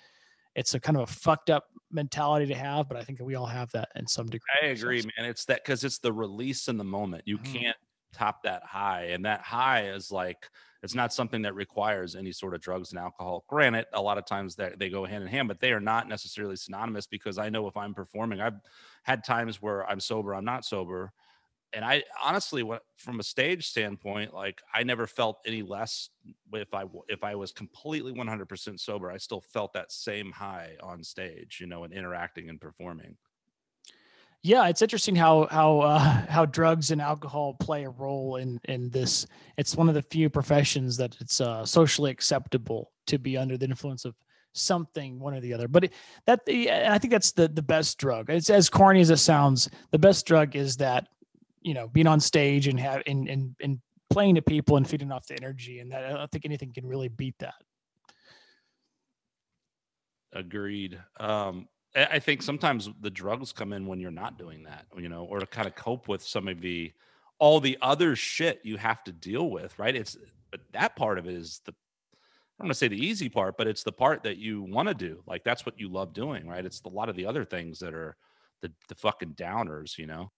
it's 0.56 0.74
a 0.74 0.80
kind 0.80 0.96
of 0.96 1.04
a 1.04 1.12
fucked 1.12 1.50
up 1.50 1.64
mentality 1.90 2.46
to 2.46 2.54
have, 2.54 2.88
but 2.88 2.98
I 2.98 3.04
think 3.04 3.18
that 3.18 3.24
we 3.24 3.36
all 3.36 3.46
have 3.46 3.70
that 3.72 3.88
in 3.94 4.06
some 4.06 4.26
degree. 4.26 4.50
I 4.62 4.66
agree, 4.66 5.02
man. 5.02 5.30
It's 5.30 5.44
that 5.46 5.64
because 5.64 5.84
it's 5.84 5.98
the 5.98 6.12
release 6.12 6.68
in 6.68 6.76
the 6.76 6.84
moment. 6.84 7.22
You 7.26 7.38
mm-hmm. 7.38 7.52
can't 7.52 7.76
top 8.12 8.42
that 8.42 8.64
high. 8.64 9.04
And 9.06 9.24
that 9.24 9.40
high 9.40 9.88
is 9.88 10.10
like, 10.10 10.48
it's 10.82 10.94
not 10.94 11.12
something 11.12 11.42
that 11.42 11.54
requires 11.54 12.14
any 12.14 12.32
sort 12.32 12.54
of 12.54 12.60
drugs 12.60 12.90
and 12.90 12.98
alcohol. 12.98 13.44
Granted, 13.48 13.86
a 13.92 14.02
lot 14.02 14.18
of 14.18 14.26
times 14.26 14.56
that 14.56 14.78
they 14.78 14.90
go 14.90 15.04
hand 15.04 15.22
in 15.22 15.28
hand, 15.28 15.48
but 15.48 15.60
they 15.60 15.72
are 15.72 15.80
not 15.80 16.08
necessarily 16.08 16.56
synonymous 16.56 17.06
because 17.06 17.38
I 17.38 17.48
know 17.48 17.66
if 17.68 17.76
I'm 17.76 17.94
performing, 17.94 18.40
I've 18.40 18.60
had 19.02 19.24
times 19.24 19.62
where 19.62 19.88
I'm 19.88 20.00
sober, 20.00 20.34
I'm 20.34 20.44
not 20.44 20.64
sober 20.64 21.12
and 21.74 21.84
I 21.84 22.04
honestly, 22.22 22.62
from 22.96 23.20
a 23.20 23.22
stage 23.22 23.66
standpoint, 23.66 24.32
like 24.32 24.62
I 24.72 24.82
never 24.84 25.06
felt 25.06 25.38
any 25.46 25.62
less 25.62 26.08
if 26.52 26.72
I 26.72 26.84
if 27.08 27.24
I 27.24 27.34
was 27.34 27.52
completely 27.52 28.12
100% 28.12 28.80
sober. 28.80 29.10
I 29.10 29.16
still 29.16 29.40
felt 29.40 29.72
that 29.74 29.92
same 29.92 30.32
high 30.32 30.76
on 30.82 31.02
stage, 31.02 31.58
you 31.60 31.66
know, 31.66 31.84
and 31.84 31.92
interacting 31.92 32.48
and 32.48 32.60
performing. 32.60 33.16
Yeah, 34.42 34.68
it's 34.68 34.82
interesting 34.82 35.16
how 35.16 35.48
how 35.50 35.80
uh, 35.80 35.98
how 36.28 36.44
drugs 36.44 36.90
and 36.90 37.00
alcohol 37.00 37.54
play 37.54 37.84
a 37.84 37.90
role 37.90 38.36
in 38.36 38.60
in 38.64 38.90
this. 38.90 39.26
It's 39.56 39.74
one 39.74 39.88
of 39.88 39.94
the 39.94 40.02
few 40.02 40.28
professions 40.28 40.96
that 40.98 41.16
it's 41.20 41.40
uh, 41.40 41.64
socially 41.64 42.10
acceptable 42.10 42.92
to 43.06 43.18
be 43.18 43.36
under 43.36 43.56
the 43.56 43.64
influence 43.64 44.04
of 44.04 44.14
something, 44.52 45.18
one 45.18 45.34
or 45.34 45.40
the 45.40 45.54
other. 45.54 45.66
But 45.66 45.84
it, 45.84 45.92
that 46.26 46.40
I 46.46 46.98
think 46.98 47.10
that's 47.10 47.32
the 47.32 47.48
the 47.48 47.62
best 47.62 47.98
drug. 47.98 48.28
It's 48.28 48.50
as 48.50 48.68
corny 48.68 49.00
as 49.00 49.10
it 49.10 49.16
sounds. 49.16 49.68
The 49.90 49.98
best 49.98 50.26
drug 50.26 50.56
is 50.56 50.76
that 50.76 51.08
you 51.64 51.74
know 51.74 51.88
being 51.88 52.06
on 52.06 52.20
stage 52.20 52.68
and 52.68 52.78
have 52.78 53.02
and 53.06 53.28
and, 53.28 53.56
and 53.60 53.80
playing 54.10 54.36
to 54.36 54.42
people 54.42 54.76
and 54.76 54.88
feeding 54.88 55.10
off 55.10 55.26
the 55.26 55.34
energy 55.34 55.80
and 55.80 55.90
that 55.90 56.04
i 56.04 56.10
don't 56.10 56.30
think 56.30 56.44
anything 56.44 56.72
can 56.72 56.86
really 56.86 57.08
beat 57.08 57.34
that 57.40 57.54
agreed 60.32 61.00
um 61.18 61.66
i 61.96 62.18
think 62.18 62.42
sometimes 62.42 62.88
the 63.00 63.10
drugs 63.10 63.52
come 63.52 63.72
in 63.72 63.86
when 63.86 63.98
you're 63.98 64.10
not 64.10 64.38
doing 64.38 64.62
that 64.64 64.84
you 64.96 65.08
know 65.08 65.24
or 65.24 65.40
to 65.40 65.46
kind 65.46 65.66
of 65.66 65.74
cope 65.74 66.06
with 66.06 66.22
some 66.22 66.46
of 66.46 66.60
the 66.60 66.92
all 67.38 67.58
the 67.58 67.76
other 67.82 68.14
shit 68.14 68.60
you 68.62 68.76
have 68.76 69.02
to 69.02 69.10
deal 69.10 69.50
with 69.50 69.76
right 69.78 69.96
it's 69.96 70.16
but 70.50 70.60
that 70.72 70.94
part 70.94 71.18
of 71.18 71.26
it 71.26 71.34
is 71.34 71.60
the 71.64 71.74
I'm 72.60 72.66
gonna 72.66 72.74
say 72.74 72.88
the 72.88 73.04
easy 73.04 73.28
part, 73.28 73.56
but 73.56 73.66
it's 73.66 73.82
the 73.82 73.92
part 73.92 74.22
that 74.22 74.38
you 74.38 74.62
want 74.62 74.86
to 74.86 74.94
do. 74.94 75.22
Like 75.26 75.42
that's 75.42 75.66
what 75.66 75.78
you 75.78 75.88
love 75.88 76.12
doing, 76.12 76.46
right? 76.46 76.64
It's 76.64 76.80
a 76.84 76.88
lot 76.88 77.08
of 77.08 77.16
the 77.16 77.26
other 77.26 77.44
things 77.44 77.80
that 77.80 77.94
are 77.94 78.16
the 78.62 78.70
the 78.88 78.94
fucking 78.94 79.34
downers, 79.34 79.98
you 79.98 80.06
know. 80.06 80.30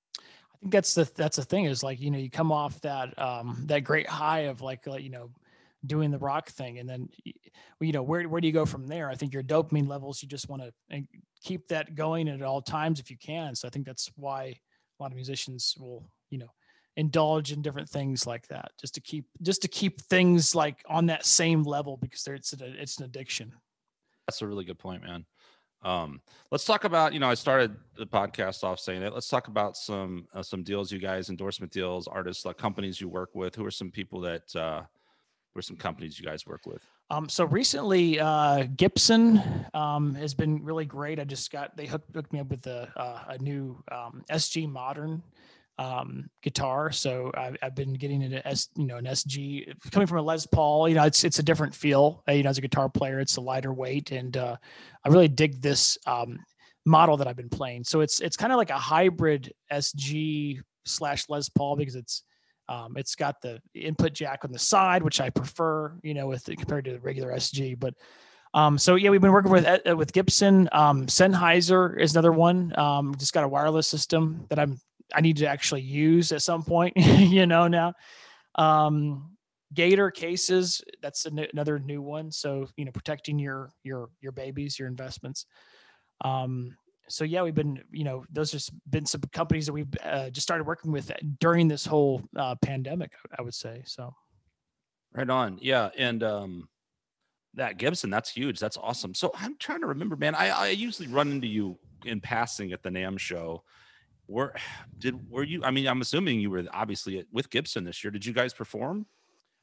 I 0.57 0.59
think 0.61 0.73
that's 0.73 0.95
the 0.95 1.11
that's 1.15 1.37
the 1.37 1.45
thing 1.45 1.67
is 1.67 1.83
like 1.83 2.01
you 2.01 2.11
know 2.11 2.19
you 2.19 2.31
come 2.31 2.51
off 2.51 2.81
that 2.81 3.19
um 3.19 3.63
that 3.67 3.81
great 3.81 4.09
high 4.09 4.41
of 4.41 4.63
like 4.63 4.87
you 4.87 5.11
know 5.11 5.31
doing 5.85 6.11
the 6.11 6.19
rock 6.19 6.49
thing 6.49 6.79
and 6.79 6.89
then 6.89 7.09
you 7.81 7.93
know 7.93 8.03
where 8.03 8.23
where 8.29 8.41
do 8.41 8.47
you 8.47 8.53
go 8.53 8.65
from 8.65 8.87
there? 8.87 9.11
I 9.11 9.15
think 9.15 9.35
your 9.35 9.43
dopamine 9.43 9.87
levels 9.87 10.23
you 10.23 10.29
just 10.29 10.49
want 10.49 10.63
to 10.63 11.03
keep 11.43 11.69
that 11.69 11.95
going 11.95 12.29
at 12.29 12.43
all 12.43 12.63
times 12.63 13.01
if 13.01 13.11
you 13.11 13.19
can. 13.19 13.55
So 13.55 13.69
I 13.69 13.71
think 13.71 13.85
that's 13.85 14.11
why 14.17 14.45
a 14.99 15.03
lot 15.03 15.13
of 15.13 15.17
musicians 15.17 15.75
will 15.79 16.09
you 16.31 16.39
know 16.39 16.51
indulge 16.97 17.53
in 17.53 17.61
different 17.61 17.91
things 17.91 18.27
like 18.27 18.49
that 18.49 18.73
just 18.81 18.95
to 18.95 19.01
keep 19.03 19.27
just 19.43 19.61
to 19.61 19.69
keep 19.69 20.01
things 20.01 20.55
like 20.55 20.83
on 20.89 21.07
that 21.07 21.27
same 21.27 21.63
level 21.65 21.99
because 21.99 22.27
it's 22.27 22.55
a, 22.55 22.81
it's 22.81 22.97
an 22.99 23.05
addiction. 23.05 23.53
That's 24.27 24.41
a 24.41 24.47
really 24.47 24.65
good 24.65 24.79
point, 24.79 25.03
man. 25.05 25.27
Um, 25.83 26.21
let's 26.51 26.65
talk 26.65 26.85
about 26.85 27.13
you 27.13 27.21
know 27.21 27.29
I 27.29 27.35
started 27.35 27.77
the 27.97 28.07
podcast 28.07 28.65
off 28.65 28.81
saying 28.81 29.03
it. 29.03 29.13
Let's 29.13 29.29
talk 29.29 29.49
about 29.49 29.77
some 29.77 30.27
uh, 30.35 30.43
some 30.43 30.63
deals 30.63 30.91
you 30.91 30.99
guys 30.99 31.31
endorsement 31.31 31.73
deals, 31.73 32.09
artists, 32.09 32.45
like 32.45 32.57
companies 32.57 33.01
you 33.01 33.09
work 33.09 33.35
with. 33.35 33.55
Who 33.55 33.65
are 33.65 33.71
some 33.71 33.91
people 33.91 34.21
that 34.23 34.55
uh, 34.57 34.83
who 35.53 35.59
are 35.59 35.63
some 35.63 35.77
companies 35.77 36.19
you 36.19 36.27
guys 36.27 36.47
work 36.47 36.67
with? 36.67 36.83
Um, 37.09 37.29
so 37.29 37.45
recently, 37.45 38.19
uh, 38.19 38.65
Gibson 38.77 39.41
um, 39.75 40.15
has 40.17 40.35
been 40.35 40.65
really 40.65 40.85
great. 40.85 41.21
I 41.21 41.25
just 41.25 41.53
got 41.53 41.77
they 41.77 41.87
hooked, 41.87 42.15
hooked 42.15 42.33
me 42.33 42.41
up 42.41 42.51
with 42.51 42.67
a, 42.67 42.91
uh, 42.97 43.25
a 43.29 43.39
new 43.39 43.81
um, 43.93 44.25
SG 44.29 44.69
Modern 44.69 45.23
um, 45.79 46.29
guitar. 46.43 46.91
So 46.91 47.31
I've, 47.35 47.57
I've 47.63 47.75
been 47.75 47.95
getting 47.95 48.23
into 48.23 48.47
S, 48.47 48.69
you 48.77 48.87
know, 48.87 48.97
an 48.97 49.05
SG 49.05 49.75
coming 49.91 50.07
from 50.07 50.19
a 50.19 50.23
Les 50.23 50.47
Paul. 50.47 50.89
You 50.89 50.95
know, 50.95 51.05
it's 51.05 51.25
it's 51.25 51.39
a 51.39 51.43
different 51.43 51.75
feel. 51.75 52.23
Uh, 52.29 52.33
you 52.33 52.43
know, 52.43 52.51
as 52.51 52.59
a 52.59 52.63
guitar 52.63 52.89
player, 52.89 53.21
it's 53.21 53.37
a 53.37 53.41
lighter 53.41 53.73
weight, 53.73 54.13
and 54.13 54.37
uh, 54.37 54.57
I 55.05 55.09
really 55.09 55.29
dig 55.29 55.61
this 55.61 55.99
um, 56.07 56.39
model 56.85 57.17
that 57.19 57.27
I've 57.27 57.37
been 57.37 57.51
playing. 57.51 57.85
So 57.85 58.01
it's 58.01 58.21
it's 58.21 58.37
kind 58.37 58.53
of 58.53 58.57
like 58.57 58.71
a 58.71 58.79
hybrid 58.79 59.53
SG 59.73 60.61
slash 60.85 61.29
Les 61.29 61.49
Paul 61.51 61.77
because 61.77 61.97
it's 61.97 62.23
um, 62.69 62.97
it's 62.97 63.15
got 63.15 63.41
the 63.43 63.61
input 63.75 64.13
jack 64.13 64.45
on 64.45 64.53
the 64.53 64.59
side, 64.59 65.03
which 65.03 65.21
I 65.21 65.31
prefer, 65.31 65.95
you 66.03 66.15
know, 66.15 66.27
with 66.27 66.45
compared 66.45 66.87
to 66.87 66.93
the 66.93 67.01
regular 67.01 67.33
SG. 67.33 67.79
But 67.79 67.95
um, 68.55 68.79
so 68.79 68.95
yeah, 68.95 69.11
we've 69.11 69.21
been 69.21 69.33
working 69.33 69.53
with 69.53 69.67
uh, 69.67 69.97
with 69.97 70.13
Gibson. 70.13 70.69
Um, 70.73 71.07
Sennheiser 71.07 72.01
is 72.01 72.15
another 72.15 72.33
one. 72.33 72.77
Um, 72.79 73.15
just 73.19 73.35
got 73.35 73.45
a 73.45 73.49
wireless 73.49 73.87
system 73.87 74.47
that 74.49 74.59
I'm 74.59 74.81
I 75.15 75.21
need 75.21 75.39
to 75.39 75.47
actually 75.47 75.83
use 75.83 76.33
at 76.33 76.43
some 76.43 76.63
point, 76.63 76.95
you 76.97 77.47
know, 77.47 77.69
now. 77.69 77.95
Um, 78.55 79.37
Gator 79.75 80.11
cases, 80.11 80.81
that's 81.03 81.27
another 81.27 81.79
new 81.79 82.01
one. 82.01 82.31
So, 82.31 82.69
you 82.77 82.85
know, 82.85 82.93
protecting 82.93 83.39
your, 83.39 83.71
your, 83.83 84.09
your 84.21 84.33
babies, 84.33 84.79
your 84.79 84.89
investments. 84.89 85.47
Um, 86.23 86.77
so 87.09 87.25
yeah, 87.25 87.43
we've 87.43 87.55
been, 87.55 87.83
you 87.91 88.05
know, 88.05 88.25
those 88.31 88.53
have 88.53 88.63
been 88.89 89.07
some 89.07 89.23
companies 89.33 89.67
that 89.67 89.73
we've 89.73 89.89
uh, 90.05 90.31
just 90.31 90.47
started 90.47 90.67
working 90.67 90.93
with 90.93 91.11
during 91.41 91.69
this 91.69 91.85
whole 91.85 92.23
uh, 92.37 92.55
pandemic, 92.63 93.11
I 93.37 93.43
would 93.43 93.55
say. 93.55 93.83
So. 93.85 94.15
Right 95.13 95.29
on. 95.29 95.59
Yeah. 95.61 95.91
And, 95.97 96.23
um, 96.23 96.69
that 97.55 97.79
Gibson, 97.79 98.11
that's 98.11 98.31
huge. 98.31 98.61
That's 98.61 98.77
awesome. 98.77 99.15
So 99.15 99.33
I'm 99.35 99.57
trying 99.59 99.81
to 99.81 99.87
remember, 99.87 100.15
man. 100.15 100.35
I, 100.35 100.51
I 100.51 100.69
usually 100.69 101.09
run 101.09 101.31
into 101.31 101.47
you 101.47 101.79
in 102.05 102.21
passing 102.21 102.73
at 102.73 102.83
the 102.83 102.91
NAMM 102.91 103.19
show 103.19 103.63
were 104.29 104.55
did 104.99 105.31
were 105.31 105.45
you 105.45 105.63
i 105.65 105.71
mean 105.71 105.87
i'm 105.87 106.01
assuming 106.01 106.41
you 106.41 106.51
were 106.51 106.65
obviously 106.73 107.25
with 107.33 107.51
gibson 107.51 107.85
this 107.85 108.05
year. 108.05 108.11
Did 108.11 108.25
you 108.25 108.33
guys 108.33 108.53
perform? 108.53 109.07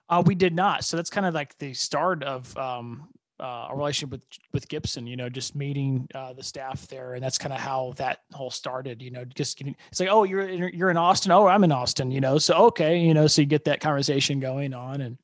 Uh, 0.10 0.22
we 0.26 0.36
did 0.36 0.54
not. 0.54 0.84
So 0.84 0.98
that's 0.98 1.10
kind 1.10 1.26
of 1.26 1.34
like 1.34 1.58
the 1.58 1.74
start 1.74 2.24
of 2.24 2.56
um, 2.58 3.08
uh, 3.40 3.68
a 3.72 3.76
relationship 3.76 4.12
with 4.12 4.26
with 4.52 4.68
gibson 4.68 5.08
you 5.08 5.16
know 5.16 5.30
just 5.30 5.56
meeting 5.56 6.08
uh, 6.14 6.34
the 6.34 6.44
staff 6.44 6.88
there. 6.88 7.14
And 7.14 7.24
that's 7.24 7.38
kind 7.38 7.54
of 7.54 7.60
how 7.60 7.94
that 7.98 8.20
whole 8.32 8.52
started 8.52 9.02
you 9.02 9.12
know 9.12 9.26
just 9.26 9.58
getting 9.58 9.76
it's 9.90 10.00
like 10.00 10.10
oh 10.10 10.24
you're 10.24 10.48
in, 10.48 10.72
you're 10.74 10.90
in 10.90 10.98
austin. 10.98 11.32
Oh 11.32 11.48
i'm 11.48 11.64
in 11.64 11.72
austin 11.72 12.12
you 12.12 12.22
know? 12.22 12.38
So 12.38 12.54
okay 12.68 13.00
you 13.00 13.14
know 13.14 13.28
so 13.28 13.42
you 13.42 13.48
get 13.48 13.66
that 13.66 13.80
conversation 13.80 14.40
going 14.40 14.74
on 14.74 15.02
and 15.02 15.18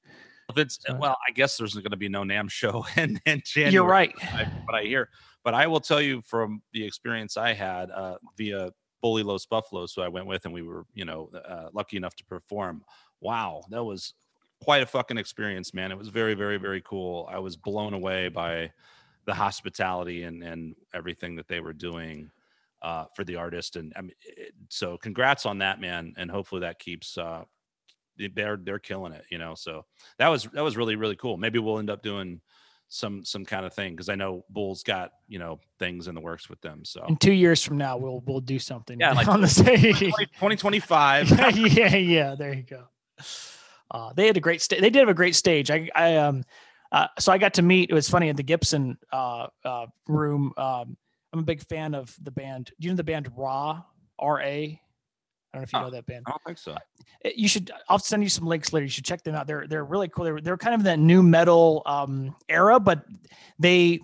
it's 0.55 0.79
well 0.97 1.15
i 1.27 1.31
guess 1.31 1.57
there's 1.57 1.75
going 1.75 1.91
to 1.91 1.97
be 1.97 2.09
no 2.09 2.23
NAMM 2.23 2.49
show 2.49 2.83
in, 2.97 3.19
in 3.27 3.41
january 3.45 3.73
you're 3.73 3.85
right 3.85 4.13
but 4.65 4.73
I 4.73 4.83
hear. 4.83 5.09
But 5.43 5.53
i 5.53 5.67
will 5.67 5.79
tell 5.79 6.01
you 6.01 6.21
from 6.25 6.61
the 6.73 6.83
experience 6.83 7.37
i 7.37 7.53
had 7.53 7.91
uh, 7.91 8.17
via 8.37 8.71
Bully 9.01 9.23
Los 9.23 9.45
Buffaloes, 9.45 9.93
who 9.93 10.01
I 10.01 10.07
went 10.07 10.27
with, 10.27 10.45
and 10.45 10.53
we 10.53 10.61
were, 10.61 10.85
you 10.93 11.05
know, 11.05 11.29
uh, 11.47 11.69
lucky 11.73 11.97
enough 11.97 12.15
to 12.17 12.25
perform. 12.25 12.83
Wow, 13.21 13.63
that 13.69 13.83
was 13.83 14.13
quite 14.61 14.83
a 14.83 14.85
fucking 14.85 15.17
experience, 15.17 15.73
man. 15.73 15.91
It 15.91 15.97
was 15.97 16.09
very, 16.09 16.33
very, 16.33 16.57
very 16.57 16.81
cool. 16.81 17.27
I 17.31 17.39
was 17.39 17.55
blown 17.55 17.93
away 17.93 18.29
by 18.29 18.71
the 19.25 19.33
hospitality 19.33 20.23
and 20.23 20.43
and 20.43 20.75
everything 20.93 21.35
that 21.35 21.47
they 21.47 21.59
were 21.59 21.73
doing 21.73 22.31
uh, 22.81 23.05
for 23.15 23.23
the 23.23 23.35
artist. 23.35 23.75
And 23.75 23.93
I 23.95 24.01
mean, 24.01 24.13
so 24.69 24.97
congrats 24.97 25.45
on 25.45 25.59
that, 25.59 25.79
man. 25.79 26.13
And 26.17 26.31
hopefully 26.31 26.61
that 26.61 26.79
keeps. 26.79 27.17
Uh, 27.17 27.43
they're 28.35 28.57
they're 28.57 28.79
killing 28.79 29.13
it, 29.13 29.23
you 29.29 29.37
know. 29.37 29.55
So 29.55 29.85
that 30.17 30.27
was 30.27 30.43
that 30.53 30.63
was 30.63 30.75
really 30.75 30.97
really 30.97 31.15
cool. 31.15 31.37
Maybe 31.37 31.57
we'll 31.57 31.79
end 31.79 31.89
up 31.89 32.03
doing 32.03 32.41
some 32.89 33.23
some 33.23 33.45
kind 33.45 33.65
of 33.65 33.73
thing 33.73 33.93
because 33.93 34.09
I 34.09 34.15
know 34.15 34.43
Bull's 34.49 34.83
got 34.83 35.11
you 35.27 35.39
know 35.39 35.59
things 35.77 36.07
in 36.07 36.15
the 36.15 36.21
works 36.21 36.49
with 36.49 36.59
them. 36.61 36.83
So 36.83 37.05
in 37.07 37.17
two 37.17 37.31
years 37.31 37.63
from 37.63 37.77
now, 37.77 37.97
we'll 37.97 38.21
we'll 38.25 38.41
do 38.41 38.59
something. 38.59 38.99
Yeah, 38.99 39.13
like 39.13 39.27
on 39.27 39.41
the 39.41 39.47
stage. 39.47 39.99
2025. 39.99 41.29
yeah, 41.55 41.95
yeah. 41.95 42.35
There 42.35 42.53
you 42.53 42.63
go. 42.63 42.85
Uh, 43.91 44.13
they 44.13 44.27
had 44.27 44.37
a 44.37 44.41
great 44.41 44.61
stage. 44.61 44.81
They 44.81 44.89
did 44.89 44.99
have 44.99 45.09
a 45.09 45.13
great 45.13 45.35
stage. 45.35 45.71
I 45.71 45.89
I 45.95 46.17
um 46.17 46.43
uh, 46.91 47.07
so 47.19 47.31
I 47.31 47.37
got 47.37 47.53
to 47.55 47.61
meet. 47.61 47.91
It 47.91 47.93
was 47.93 48.09
funny 48.09 48.29
at 48.29 48.37
the 48.37 48.43
Gibson 48.43 48.97
uh, 49.13 49.47
uh, 49.63 49.85
room. 50.07 50.51
Um, 50.57 50.97
I'm 51.31 51.39
a 51.39 51.43
big 51.43 51.61
fan 51.61 51.93
of 51.93 52.15
the 52.23 52.31
band. 52.31 52.71
Do 52.79 52.87
you 52.87 52.89
know 52.91 52.97
the 52.97 53.03
band 53.03 53.31
Ra? 53.37 53.83
R 54.17 54.41
A 54.41 54.81
I 55.53 55.57
don't 55.57 55.61
know 55.61 55.63
if 55.63 55.73
you 55.73 55.79
oh, 55.79 55.81
know 55.83 55.89
that 55.91 56.05
band. 56.05 56.25
I 56.27 56.31
don't 56.31 56.43
think 56.45 56.57
so. 56.59 56.75
Eh, 57.25 57.31
you 57.35 57.47
should. 57.47 57.71
I'll 57.89 57.99
send 57.99 58.21
you 58.21 58.29
some 58.29 58.45
links 58.45 58.71
later. 58.71 58.83
You 58.83 58.89
should 58.89 59.05
check 59.05 59.23
them 59.23 59.35
out. 59.35 59.47
They're 59.47 59.65
they're 59.67 59.83
really 59.83 60.07
cool. 60.07 60.25
They're 60.25 60.41
they're 60.41 60.57
kind 60.57 60.75
of 60.75 60.83
that 60.83 60.99
new 60.99 61.23
metal 61.23 61.81
um, 61.85 62.35
era, 62.49 62.79
but 62.79 63.03
they 63.57 63.99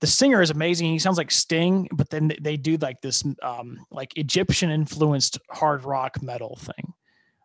the 0.00 0.06
singer 0.06 0.42
is 0.42 0.50
amazing. 0.50 0.92
He 0.92 0.98
sounds 0.98 1.18
like 1.18 1.30
Sting, 1.30 1.88
but 1.92 2.08
then 2.10 2.32
they 2.40 2.56
do 2.56 2.76
like 2.76 3.00
this 3.00 3.24
um, 3.42 3.78
like 3.90 4.16
Egyptian 4.16 4.70
influenced 4.70 5.38
hard 5.50 5.84
rock 5.84 6.22
metal 6.22 6.56
thing. 6.60 6.92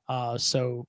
Uh, 0.07 0.37
so, 0.37 0.85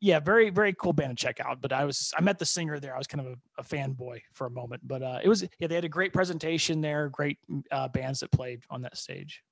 yeah, 0.00 0.20
very 0.20 0.50
very 0.50 0.74
cool 0.74 0.92
band 0.92 1.16
to 1.16 1.20
check 1.20 1.40
out. 1.40 1.60
But 1.60 1.72
I 1.72 1.84
was 1.84 2.12
I 2.16 2.20
met 2.20 2.38
the 2.38 2.46
singer 2.46 2.78
there. 2.78 2.94
I 2.94 2.98
was 2.98 3.08
kind 3.08 3.26
of 3.26 3.32
a, 3.32 3.62
a 3.62 3.64
fanboy 3.64 4.20
for 4.32 4.46
a 4.46 4.50
moment, 4.50 4.82
but 4.86 5.02
uh, 5.02 5.18
it 5.24 5.28
was 5.28 5.44
yeah 5.58 5.66
they 5.66 5.74
had 5.74 5.84
a 5.84 5.88
great 5.88 6.12
presentation 6.12 6.80
there. 6.80 7.08
Great 7.08 7.38
uh, 7.72 7.88
bands 7.88 8.20
that 8.20 8.30
played 8.30 8.62
on 8.70 8.82
that 8.82 8.96
stage 8.96 9.42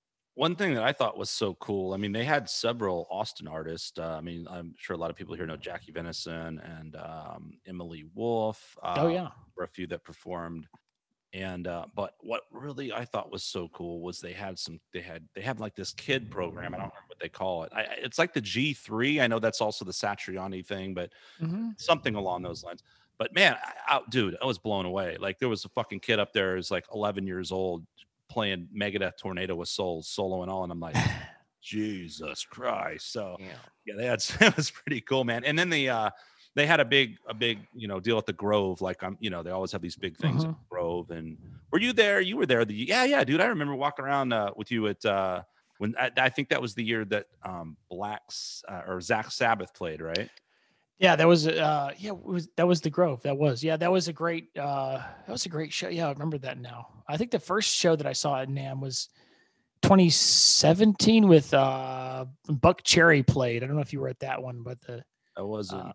one 0.41 0.57
thing 0.57 0.73
that 0.73 0.83
I 0.83 0.95
thought 0.95 1.19
was 1.19 1.29
so 1.29 1.53
cool. 1.57 1.93
I 1.93 1.99
mean, 1.99 2.13
they 2.13 2.25
had 2.25 2.49
several 2.49 3.07
Austin 3.11 3.47
artists. 3.47 3.99
Uh, 3.99 4.17
I 4.17 4.23
mean, 4.23 4.47
I'm 4.49 4.75
sure 4.79 4.97
a 4.97 4.99
lot 4.99 5.11
of 5.11 5.17
people 5.17 5.35
here 5.35 5.45
know 5.45 5.59
Jackie 5.59 5.93
Venson 5.93 6.59
and 6.81 6.97
um, 6.97 7.59
Emily 7.67 8.07
Wolfe. 8.15 8.75
Uh, 8.83 8.95
oh 9.01 9.09
yeah, 9.09 9.29
were 9.55 9.65
a 9.65 9.69
few 9.69 9.87
that 9.89 10.03
performed. 10.03 10.67
And 11.35 11.67
uh, 11.67 11.85
but 11.95 12.15
what 12.21 12.45
really 12.51 12.91
I 12.91 13.05
thought 13.05 13.31
was 13.31 13.43
so 13.43 13.69
cool 13.69 14.01
was 14.01 14.19
they 14.19 14.33
had 14.33 14.59
some. 14.59 14.81
They 14.95 15.03
had 15.03 15.29
they 15.35 15.43
have 15.43 15.61
like 15.61 15.75
this 15.75 15.93
kid 15.93 16.31
program. 16.31 16.73
I 16.73 16.79
don't 16.79 16.87
remember 16.87 17.09
what 17.09 17.21
they 17.21 17.29
call 17.29 17.65
it. 17.65 17.73
I, 17.75 17.83
it's 17.99 18.19
like 18.19 18.33
the 18.33 18.41
G3. 18.41 19.21
I 19.21 19.27
know 19.27 19.41
that's 19.41 19.61
also 19.61 19.85
the 19.85 19.93
Satriani 19.93 20.65
thing, 20.65 20.95
but 20.95 21.13
mm-hmm. 21.39 21.73
something 21.77 22.15
along 22.15 22.45
those 22.45 22.65
lines. 22.65 22.83
But 23.19 23.35
man, 23.35 23.57
I, 23.87 24.01
dude, 24.09 24.39
I 24.41 24.47
was 24.47 24.57
blown 24.57 24.87
away. 24.87 25.19
Like 25.21 25.39
there 25.39 25.51
was 25.51 25.67
a 25.67 25.69
fucking 25.69 26.01
kid 26.01 26.19
up 26.19 26.33
there 26.33 26.57
who's 26.57 26.71
like 26.71 26.87
11 26.95 27.27
years 27.27 27.53
old, 27.53 27.85
playing 28.31 28.69
Megadeth 28.75 29.19
Tornado 29.19 29.57
with 29.57 29.69
Souls 29.69 30.09
solo 30.09 30.43
and 30.43 30.51
all, 30.51 30.63
and 30.63 30.73
I'm 30.73 30.81
like, 30.81 30.97
Jesus 31.63 32.45
Christ. 32.45 33.13
So 33.13 33.37
yeah, 33.39 33.95
yeah 33.99 34.11
had 34.11 34.25
it 34.41 34.57
was 34.57 34.71
pretty 34.71 35.01
cool, 35.03 35.25
man. 35.25 35.45
And 35.45 35.59
then 35.59 35.69
the 35.69 35.91
uh 35.91 36.11
they 36.57 36.67
had 36.67 36.81
a 36.81 36.85
big 36.85 37.17
a 37.29 37.35
big 37.35 37.59
you 37.75 37.89
know 37.89 38.01
deal 38.01 38.19
at 38.19 38.27
the 38.27 38.33
Grove, 38.33 38.81
like 38.81 39.03
I'm 39.03 39.17
you 39.21 39.31
know 39.31 39.43
they 39.43 39.51
always 39.51 39.73
have 39.73 39.83
these 39.83 39.97
big 39.97 40.17
things 40.17 40.43
uh-huh. 40.45 40.53
at 40.53 40.69
Grove. 40.69 41.11
And 41.11 41.37
were 41.71 41.81
you 41.81 41.93
there? 41.93 42.21
You 42.21 42.37
were 42.37 42.47
there. 42.47 42.65
The 42.65 42.75
yeah 42.75 43.05
yeah 43.05 43.25
dude, 43.25 43.41
I 43.41 43.47
remember 43.47 43.75
walking 43.75 44.05
around 44.05 44.33
uh, 44.33 44.53
with 44.57 44.71
you 44.71 44.87
at 44.89 45.05
uh 45.05 45.43
when 45.79 45.95
I, 45.99 46.11
I, 46.17 46.29
think 46.29 46.51
that 46.51 46.61
was 46.61 46.75
the 46.75 46.85
year 46.85 47.05
that 47.07 47.27
um 47.43 47.77
Blacks 47.91 48.63
uh, 48.69 48.83
or 48.87 48.99
Zakk 48.99 49.31
Sabbath 49.33 49.75
played, 49.75 50.01
right? 50.01 50.31
Yeah, 51.01 51.17
that 51.17 51.27
was 51.27 51.49
uh 51.49 51.93
yeah, 51.97 52.11
was 52.11 52.49
that 52.57 52.69
was 52.69 52.83
the 52.83 52.91
Grove. 52.91 53.23
That 53.23 53.39
was. 53.39 53.65
Yeah, 53.65 53.79
that 53.79 53.91
was 53.91 54.09
a 54.09 54.13
great 54.13 54.49
uh 54.57 54.99
that 55.27 55.33
was 55.33 55.47
a 55.47 55.49
great 55.49 55.73
show. 55.73 55.89
Yeah, 55.89 56.09
I 56.09 56.13
remember 56.13 56.37
that 56.39 56.59
now. 56.59 56.89
I 57.09 57.17
think 57.17 57.31
the 57.31 57.39
first 57.39 57.75
show 57.75 57.97
that 57.97 58.07
I 58.07 58.13
saw 58.13 58.39
at 58.39 58.49
NAMM 58.49 58.81
was 58.81 59.09
2017 59.83 61.27
with 61.27 61.55
uh 61.55 62.27
Buckcherry 62.49 63.27
played. 63.27 63.65
I 63.65 63.67
don't 63.67 63.77
know 63.77 63.83
if 63.83 63.95
you 63.95 64.01
were 64.01 64.09
at 64.09 64.21
that 64.21 64.43
one, 64.43 64.63
but 64.63 64.79
the 64.83 65.03
that 65.37 65.47
wasn't 65.47 65.87
uh, 65.87 65.93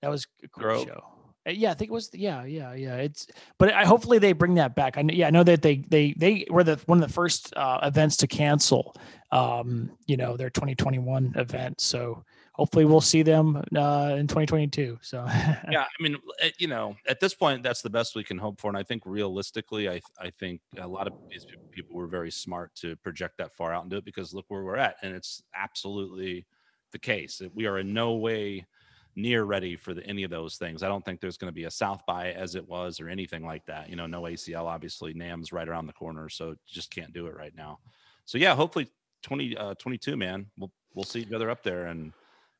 that 0.00 0.10
was 0.10 0.26
a 0.42 0.48
cool 0.48 0.62
Grove. 0.62 0.84
show. 0.86 1.04
Uh, 1.46 1.50
yeah, 1.50 1.70
I 1.70 1.74
think 1.74 1.90
it 1.90 1.94
was. 1.94 2.08
Yeah, 2.14 2.44
yeah, 2.44 2.72
yeah. 2.72 2.96
It's, 2.96 3.26
but 3.58 3.74
I 3.74 3.84
hopefully 3.84 4.18
they 4.18 4.32
bring 4.32 4.54
that 4.54 4.74
back. 4.74 4.96
I 4.96 5.02
know, 5.02 5.12
yeah, 5.12 5.26
I 5.26 5.30
know 5.30 5.44
that 5.44 5.60
they 5.60 5.84
they 5.88 6.14
they 6.16 6.46
were 6.48 6.64
the 6.64 6.80
one 6.86 7.02
of 7.02 7.06
the 7.06 7.12
first 7.12 7.52
uh, 7.54 7.80
events 7.82 8.16
to 8.18 8.26
cancel, 8.26 8.94
um, 9.30 9.90
you 10.06 10.16
know, 10.16 10.38
their 10.38 10.48
2021 10.48 11.34
event. 11.36 11.82
So 11.82 12.24
hopefully 12.58 12.84
we'll 12.84 13.00
see 13.00 13.22
them 13.22 13.56
uh, 13.56 14.16
in 14.18 14.26
2022. 14.26 14.98
So 15.00 15.24
yeah, 15.70 15.84
I 15.84 16.02
mean, 16.02 16.16
eh, 16.40 16.50
you 16.58 16.66
know, 16.66 16.96
at 17.06 17.20
this 17.20 17.32
point, 17.32 17.62
that's 17.62 17.82
the 17.82 17.90
best 17.90 18.16
we 18.16 18.24
can 18.24 18.36
hope 18.36 18.60
for. 18.60 18.68
And 18.68 18.76
I 18.76 18.82
think 18.82 19.04
realistically, 19.06 19.88
I 19.88 20.00
I 20.20 20.30
think 20.30 20.60
a 20.78 20.86
lot 20.86 21.06
of 21.06 21.14
these 21.30 21.46
people 21.70 21.96
were 21.96 22.08
very 22.08 22.30
smart 22.30 22.74
to 22.76 22.96
project 22.96 23.38
that 23.38 23.54
far 23.54 23.72
out 23.72 23.82
and 23.82 23.90
do 23.90 23.96
it 23.96 24.04
because 24.04 24.34
look 24.34 24.46
where 24.48 24.62
we're 24.62 24.76
at, 24.76 24.96
and 25.02 25.14
it's 25.14 25.42
absolutely 25.54 26.46
the 26.92 26.98
case. 26.98 27.38
That 27.38 27.54
we 27.54 27.66
are 27.66 27.78
in 27.78 27.94
no 27.94 28.14
way 28.14 28.66
near 29.14 29.44
ready 29.44 29.74
for 29.74 29.94
the, 29.94 30.04
any 30.06 30.22
of 30.22 30.30
those 30.30 30.56
things. 30.56 30.82
I 30.82 30.88
don't 30.88 31.04
think 31.04 31.20
there's 31.20 31.36
going 31.36 31.50
to 31.50 31.54
be 31.54 31.64
a 31.64 31.70
South 31.70 32.04
by 32.06 32.32
as 32.32 32.54
it 32.54 32.68
was 32.68 33.00
or 33.00 33.08
anything 33.08 33.44
like 33.44 33.66
that. 33.66 33.88
You 33.88 33.96
know, 33.96 34.06
no 34.06 34.22
ACL, 34.22 34.64
obviously. 34.64 35.12
NAMM's 35.14 35.52
right 35.52 35.68
around 35.68 35.86
the 35.86 35.92
corner, 35.92 36.28
so 36.28 36.54
just 36.66 36.90
can't 36.90 37.12
do 37.12 37.26
it 37.26 37.36
right 37.36 37.54
now. 37.56 37.78
So 38.26 38.38
yeah, 38.38 38.54
hopefully 38.54 38.86
2022, 39.22 40.12
uh, 40.12 40.16
man, 40.16 40.46
we'll 40.58 40.72
we'll 40.94 41.04
see 41.04 41.20
each 41.20 41.32
other 41.32 41.50
up 41.50 41.62
there 41.62 41.86
and 41.86 42.12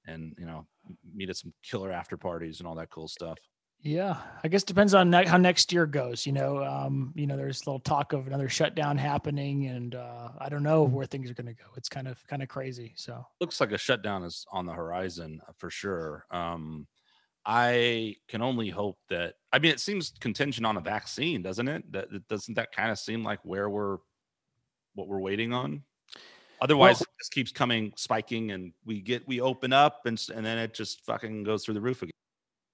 and 0.08 0.34
you 0.38 0.46
know 0.46 0.66
meet 1.14 1.28
at 1.30 1.36
some 1.36 1.52
killer 1.62 1.92
after 1.92 2.16
parties 2.16 2.58
and 2.60 2.66
all 2.66 2.74
that 2.74 2.90
cool 2.90 3.08
stuff. 3.08 3.38
Yeah, 3.80 4.16
I 4.42 4.48
guess 4.48 4.64
depends 4.64 4.92
on 4.92 5.08
ne- 5.08 5.26
how 5.26 5.36
next 5.36 5.72
year 5.72 5.86
goes. 5.86 6.26
You 6.26 6.32
know, 6.32 6.64
um, 6.64 7.12
you 7.14 7.28
know, 7.28 7.36
there's 7.36 7.62
a 7.62 7.70
little 7.70 7.78
talk 7.78 8.12
of 8.12 8.26
another 8.26 8.48
shutdown 8.48 8.98
happening, 8.98 9.66
and 9.66 9.94
uh, 9.94 10.30
I 10.40 10.48
don't 10.48 10.64
know 10.64 10.82
where 10.82 11.06
things 11.06 11.30
are 11.30 11.34
going 11.34 11.46
to 11.46 11.54
go. 11.54 11.66
It's 11.76 11.88
kind 11.88 12.08
of 12.08 12.18
kind 12.26 12.42
of 12.42 12.48
crazy. 12.48 12.92
So 12.96 13.24
looks 13.40 13.60
like 13.60 13.70
a 13.70 13.78
shutdown 13.78 14.24
is 14.24 14.44
on 14.50 14.66
the 14.66 14.72
horizon 14.72 15.40
uh, 15.48 15.52
for 15.58 15.70
sure. 15.70 16.24
Um, 16.32 16.88
I 17.46 18.16
can 18.26 18.42
only 18.42 18.68
hope 18.68 18.98
that. 19.10 19.34
I 19.52 19.60
mean, 19.60 19.70
it 19.70 19.78
seems 19.80 20.12
contingent 20.20 20.66
on 20.66 20.76
a 20.76 20.80
vaccine, 20.80 21.42
doesn't 21.42 21.68
it? 21.68 21.92
That 21.92 22.10
that- 22.10 22.26
doesn't 22.28 22.54
that 22.54 22.72
kind 22.72 22.90
of 22.90 22.98
seem 22.98 23.22
like 23.22 23.38
where 23.44 23.70
we're 23.70 23.98
what 24.94 25.06
we're 25.06 25.20
waiting 25.20 25.52
on. 25.52 25.84
Otherwise, 26.60 27.00
it 27.00 27.08
just 27.18 27.32
keeps 27.32 27.52
coming 27.52 27.92
spiking, 27.96 28.50
and 28.50 28.72
we 28.84 29.00
get 29.00 29.26
we 29.28 29.40
open 29.40 29.72
up, 29.72 30.06
and 30.06 30.20
and 30.34 30.44
then 30.44 30.58
it 30.58 30.74
just 30.74 31.04
fucking 31.04 31.44
goes 31.44 31.64
through 31.64 31.74
the 31.74 31.80
roof 31.80 32.02
again. 32.02 32.12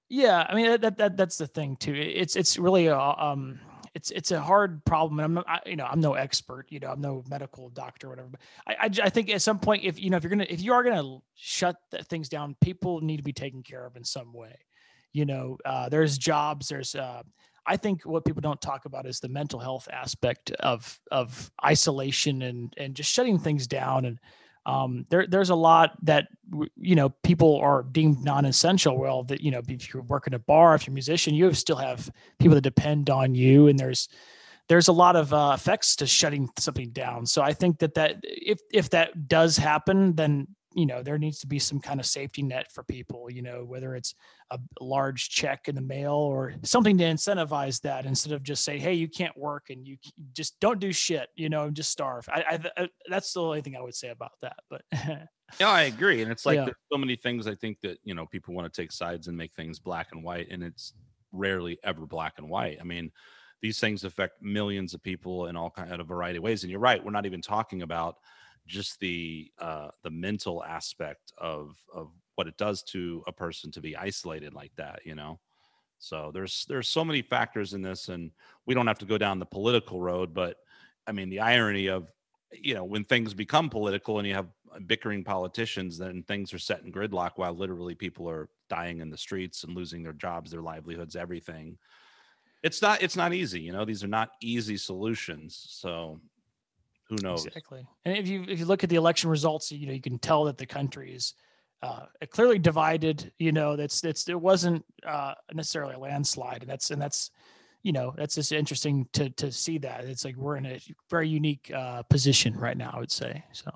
Yeah, 0.09 0.47
I 0.49 0.55
mean 0.55 0.67
that, 0.67 0.81
that, 0.83 0.99
that 0.99 1.17
that's 1.17 1.39
the 1.39 1.47
thing 1.47 1.77
too. 1.77 1.95
It's 1.95 2.37
it's 2.37 2.59
really 2.59 2.87
a 2.87 2.99
um 2.99 3.61
it's 3.95 4.11
it's 4.11 4.33
a 4.33 4.41
hard 4.41 4.85
problem. 4.85 5.19
And 5.19 5.25
I'm 5.25 5.35
not, 5.35 5.49
I, 5.49 5.61
you 5.67 5.77
know 5.77 5.87
I'm 5.87 6.01
no 6.01 6.15
expert. 6.15 6.67
You 6.69 6.81
know 6.81 6.89
I'm 6.89 7.01
no 7.01 7.25
medical 7.29 7.71
doctor 7.71 8.09
or 8.09 8.11
whatever. 8.11 8.29
But 8.29 8.41
I, 8.67 8.75
I 8.85 9.07
I 9.07 9.11
think 9.11 9.31
at 9.31 9.43
some 9.43 9.59
point 9.59 9.85
if 9.85 10.01
you 10.01 10.11
know 10.11 10.17
if 10.17 10.23
you're 10.23 10.31
gonna 10.31 10.47
if 10.49 10.61
you 10.61 10.73
are 10.73 10.83
gonna 10.83 11.19
shut 11.35 11.77
th- 11.91 12.05
things 12.05 12.29
down, 12.29 12.57
people 12.61 13.01
need 13.01 13.19
to 13.19 13.23
be 13.23 13.33
taken 13.33 13.63
care 13.63 13.87
of 13.87 13.97
in 13.97 14.05
some 14.05 14.33
way. 14.33 14.57
You 15.13 15.25
know, 15.25 15.59
uh, 15.65 15.89
there's 15.89 16.19
jobs. 16.19 16.69
There's 16.69 16.95
uh, 16.95 17.23
I 17.67 17.77
think 17.77 18.03
what 18.03 18.25
people 18.25 18.41
don't 18.41 18.61
talk 18.61 18.85
about 18.85 19.07
is 19.07 19.21
the 19.21 19.29
mental 19.29 19.59
health 19.59 19.89
aspect 19.93 20.51
of 20.53 20.99
of 21.11 21.51
isolation 21.65 22.43
and 22.43 22.75
and 22.77 22.95
just 22.95 23.11
shutting 23.11 23.39
things 23.39 23.67
down. 23.67 24.05
And 24.05 24.19
um, 24.67 25.07
there 25.11 25.27
there's 25.27 25.51
a 25.51 25.55
lot 25.55 25.93
that 26.03 26.29
you 26.77 26.95
know 26.95 27.11
people 27.23 27.57
are 27.57 27.83
deemed 27.83 28.23
non-essential. 28.25 28.99
Well 28.99 29.25
that 29.25 29.41
you 29.41 29.51
know 29.51 29.63
if 29.67 29.93
you're 29.93 30.03
working 30.03 30.35
a 30.35 30.39
bar 30.39 30.75
if 30.75 30.87
you're 30.87 30.93
a 30.93 30.95
musician 30.95 31.35
you 31.35 31.53
still 31.55 31.77
have 31.77 32.11
people 32.39 32.55
that 32.55 32.63
depend 32.63 33.11
on 33.11 33.35
you. 33.35 33.69
And 33.69 33.79
there's 33.79 34.09
there's 34.69 34.89
a 34.89 34.93
lot 34.93 35.17
of 35.17 35.33
uh, 35.33 35.53
effects 35.55 35.97
to 35.97 36.07
shutting 36.07 36.49
something 36.59 36.91
down. 36.91 37.27
So 37.27 37.43
i 37.43 37.53
think 37.53 37.79
that 37.79 37.95
that 37.95 38.17
if 38.23 38.61
if 38.73 38.91
that 38.91 39.29
does 39.29 39.57
happen 39.57 40.15
then 40.15 40.49
you 40.75 40.87
know 40.87 41.03
there 41.03 41.19
needs 41.19 41.39
to 41.41 41.47
be 41.47 41.59
some 41.59 41.81
kind 41.81 42.01
of 42.01 42.07
safety 42.07 42.43
net 42.43 42.71
for 42.73 42.83
people 42.85 43.31
you 43.31 43.43
know 43.43 43.65
whether 43.65 43.95
it's 43.95 44.15
a 44.51 44.59
large 44.81 45.29
check 45.31 45.69
in 45.69 45.75
the 45.75 45.81
mail 45.81 46.15
or 46.15 46.55
something 46.63 46.99
to 46.99 47.05
incentivize 47.05 47.81
that 47.81 48.07
instead 48.07 48.33
of 48.33 48.43
just 48.43 48.65
say 48.65 48.79
hey 48.79 48.95
you 48.95 49.09
can't 49.09 49.37
work 49.37 49.71
and 49.71 49.87
you 49.87 49.97
just 50.33 50.59
don't 50.61 50.81
do 50.81 50.93
shit 50.93 51.29
you 51.37 51.49
know 51.49 51.71
just 51.71 51.91
starve 51.91 52.29
i, 52.29 52.43
I, 52.43 52.71
I 52.77 52.83
uh, 52.85 52.87
that's 53.09 53.33
the 53.33 53.43
only 53.43 53.63
thing 53.63 53.77
i 53.77 53.81
would 53.81 53.95
say 53.95 54.11
about 54.11 54.33
that 54.43 54.57
but 54.69 54.83
Yeah, 55.61 55.69
I 55.69 55.83
agree, 55.83 56.21
and 56.23 56.33
it's 56.33 56.47
like 56.47 56.57
Yeah. 56.57 56.65
there's 56.65 56.77
so 56.93 56.99
many 56.99 57.17
things. 57.17 57.47
I 57.47 57.55
think 57.55 57.81
that 57.83 57.99
you 58.03 58.15
know 58.15 58.27
people 58.27 58.55
want 58.55 58.73
to 58.73 58.83
take 58.83 58.91
sides 58.91 59.29
and 59.29 59.37
make 59.37 59.55
things 59.55 59.79
black 59.79 60.09
and 60.13 60.25
white, 60.25 60.49
and 60.51 60.63
it's 60.65 60.95
rarely 61.33 61.79
ever 61.85 62.07
black 62.07 62.35
and 62.39 62.49
white. 62.49 62.79
I 62.81 62.85
mean, 62.85 63.13
these 63.63 63.79
things 63.79 64.05
affect 64.05 64.43
millions 64.43 64.95
of 64.95 65.03
people 65.03 65.47
in 65.47 65.57
all 65.57 65.71
kind 65.71 65.93
of 65.93 66.01
a 66.01 66.05
variety 66.05 66.39
of 66.39 66.43
ways. 66.45 66.65
And 66.65 66.71
you're 66.71 66.81
right, 66.81 67.03
we're 67.05 67.13
not 67.13 67.27
even 67.27 67.41
talking 67.41 67.83
about 67.83 68.17
just 68.67 69.01
the 69.01 69.51
uh, 69.59 69.89
the 70.03 70.11
mental 70.11 70.65
aspect 70.65 71.33
of 71.39 71.77
of 71.93 72.11
what 72.37 72.49
it 72.49 72.57
does 72.57 72.83
to 72.83 73.23
a 73.27 73.33
person 73.33 73.71
to 73.73 73.81
be 73.81 73.97
isolated 73.97 74.55
like 74.55 74.73
that. 74.77 75.01
You 75.05 75.15
know, 75.15 75.39
so 75.99 76.31
there's 76.33 76.65
there's 76.69 76.89
so 76.89 77.05
many 77.05 77.23
factors 77.23 77.75
in 77.75 77.83
this, 77.83 78.09
and 78.09 78.31
we 78.67 78.75
don't 78.75 78.87
have 78.87 78.99
to 79.01 79.07
go 79.07 79.19
down 79.19 79.39
the 79.39 79.47
political 79.47 80.01
road, 80.01 80.35
but 80.35 80.57
I 81.07 81.13
mean 81.13 81.31
the 81.31 81.41
irony 81.41 81.89
of 81.89 82.13
you 82.53 82.75
know 82.75 82.85
when 82.85 83.05
things 83.05 83.35
become 83.35 83.69
political 83.69 84.19
and 84.19 84.29
you 84.29 84.35
have 84.35 84.49
bickering 84.87 85.23
politicians 85.23 85.99
then 85.99 86.23
things 86.25 86.53
are 86.53 86.59
set 86.59 86.83
in 86.83 86.93
gridlock 86.93 87.33
while 87.37 87.53
literally 87.53 87.95
people 87.95 88.29
are 88.29 88.49
dying 88.69 89.01
in 89.01 89.11
the 89.11 89.17
streets 89.17 89.65
and 89.65 89.75
losing 89.75 90.03
their 90.03 90.13
jobs 90.13 90.51
their 90.51 90.63
livelihoods 90.63 91.17
everything 91.17 91.79
it's 92.63 92.83
not 92.83 93.03
it's 93.03 93.17
not 93.17 93.33
easy 93.33 93.61
you 93.61 93.73
know 93.73 93.85
these 93.85 94.03
are 94.03 94.09
not 94.09 94.31
easy 94.41 94.77
solutions 94.77 95.65
so 95.69 96.21
who 97.09 97.17
knows 97.17 97.47
Exactly. 97.47 97.87
And 98.05 98.17
if 98.17 98.29
you 98.29 98.45
if 98.49 98.59
you 98.59 98.65
look 98.65 98.85
at 98.85 98.91
the 98.91 98.97
election 98.97 99.31
results, 99.31 99.71
you 99.71 99.87
know 99.87 99.93
you 99.93 100.01
can 100.01 100.19
tell 100.19 100.45
that 100.45 100.59
the 100.59 100.67
country 100.67 101.15
is 101.15 101.35
uh, 101.83 102.07
clearly 102.31 102.59
divided. 102.59 103.33
You 103.39 103.53
know 103.53 103.77
that's 103.77 104.01
that's 104.01 104.29
it 104.29 104.41
wasn't 104.41 104.85
uh, 105.07 105.35
necessarily 105.53 105.95
a 105.95 105.99
landslide, 105.99 106.63
and 106.63 106.71
that's 106.71 106.91
and 106.91 107.01
that's 107.01 107.31
you 107.83 107.93
know 107.93 108.15
that's 108.17 108.35
just 108.35 108.53
interesting 108.53 109.07
to 109.13 109.31
to 109.31 109.53
see 109.53 109.79
that 109.79 110.05
it's 110.05 110.25
like 110.25 110.37
we're 110.37 110.57
in 110.57 110.67
a 110.67 110.81
very 111.11 111.29
unique 111.29 111.71
uh, 111.75 112.03
position 112.05 112.55
right 112.57 112.77
now. 112.77 112.93
I 112.95 112.99
would 112.99 113.13
say 113.13 113.45
so. 113.53 113.71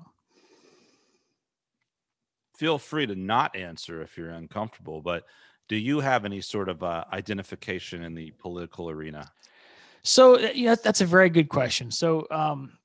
feel 2.57 2.77
free 2.77 3.05
to 3.05 3.15
not 3.15 3.55
answer 3.55 4.01
if 4.01 4.17
you're 4.17 4.31
uncomfortable 4.31 5.01
but 5.01 5.23
do 5.69 5.77
you 5.77 6.01
have 6.01 6.25
any 6.25 6.41
sort 6.41 6.67
of 6.67 6.83
uh, 6.83 7.05
identification 7.13 8.03
in 8.03 8.13
the 8.13 8.31
political 8.31 8.89
arena 8.89 9.31
So 10.03 10.35
uh, 10.35 10.51
yeah, 10.53 10.75
that's 10.81 11.01
a 11.01 11.05
very 11.05 11.29
good 11.29 11.49
question. 11.49 11.91
So 11.91 12.27
um, 12.31 12.78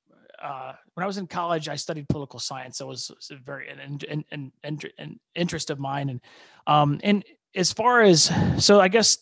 uh, 0.45 0.75
when 0.93 1.03
I 1.03 1.07
was 1.07 1.17
in 1.17 1.27
college, 1.27 1.69
I 1.69 1.77
studied 1.77 2.07
political 2.09 2.39
science. 2.39 2.79
That 2.79 2.87
was, 2.87 3.11
was 3.11 3.33
very 3.43 3.71
an, 3.71 3.81
an, 4.11 4.25
an, 4.31 4.53
an, 4.63 4.79
an 4.99 5.21
interest 5.35 5.71
of 5.71 5.81
mine. 5.81 6.11
And 6.11 6.21
um, 6.67 7.01
and 7.03 7.25
as 7.57 7.73
far 7.73 8.03
as 8.03 8.31
so, 8.59 8.79
I 8.81 8.89
guess 8.89 9.19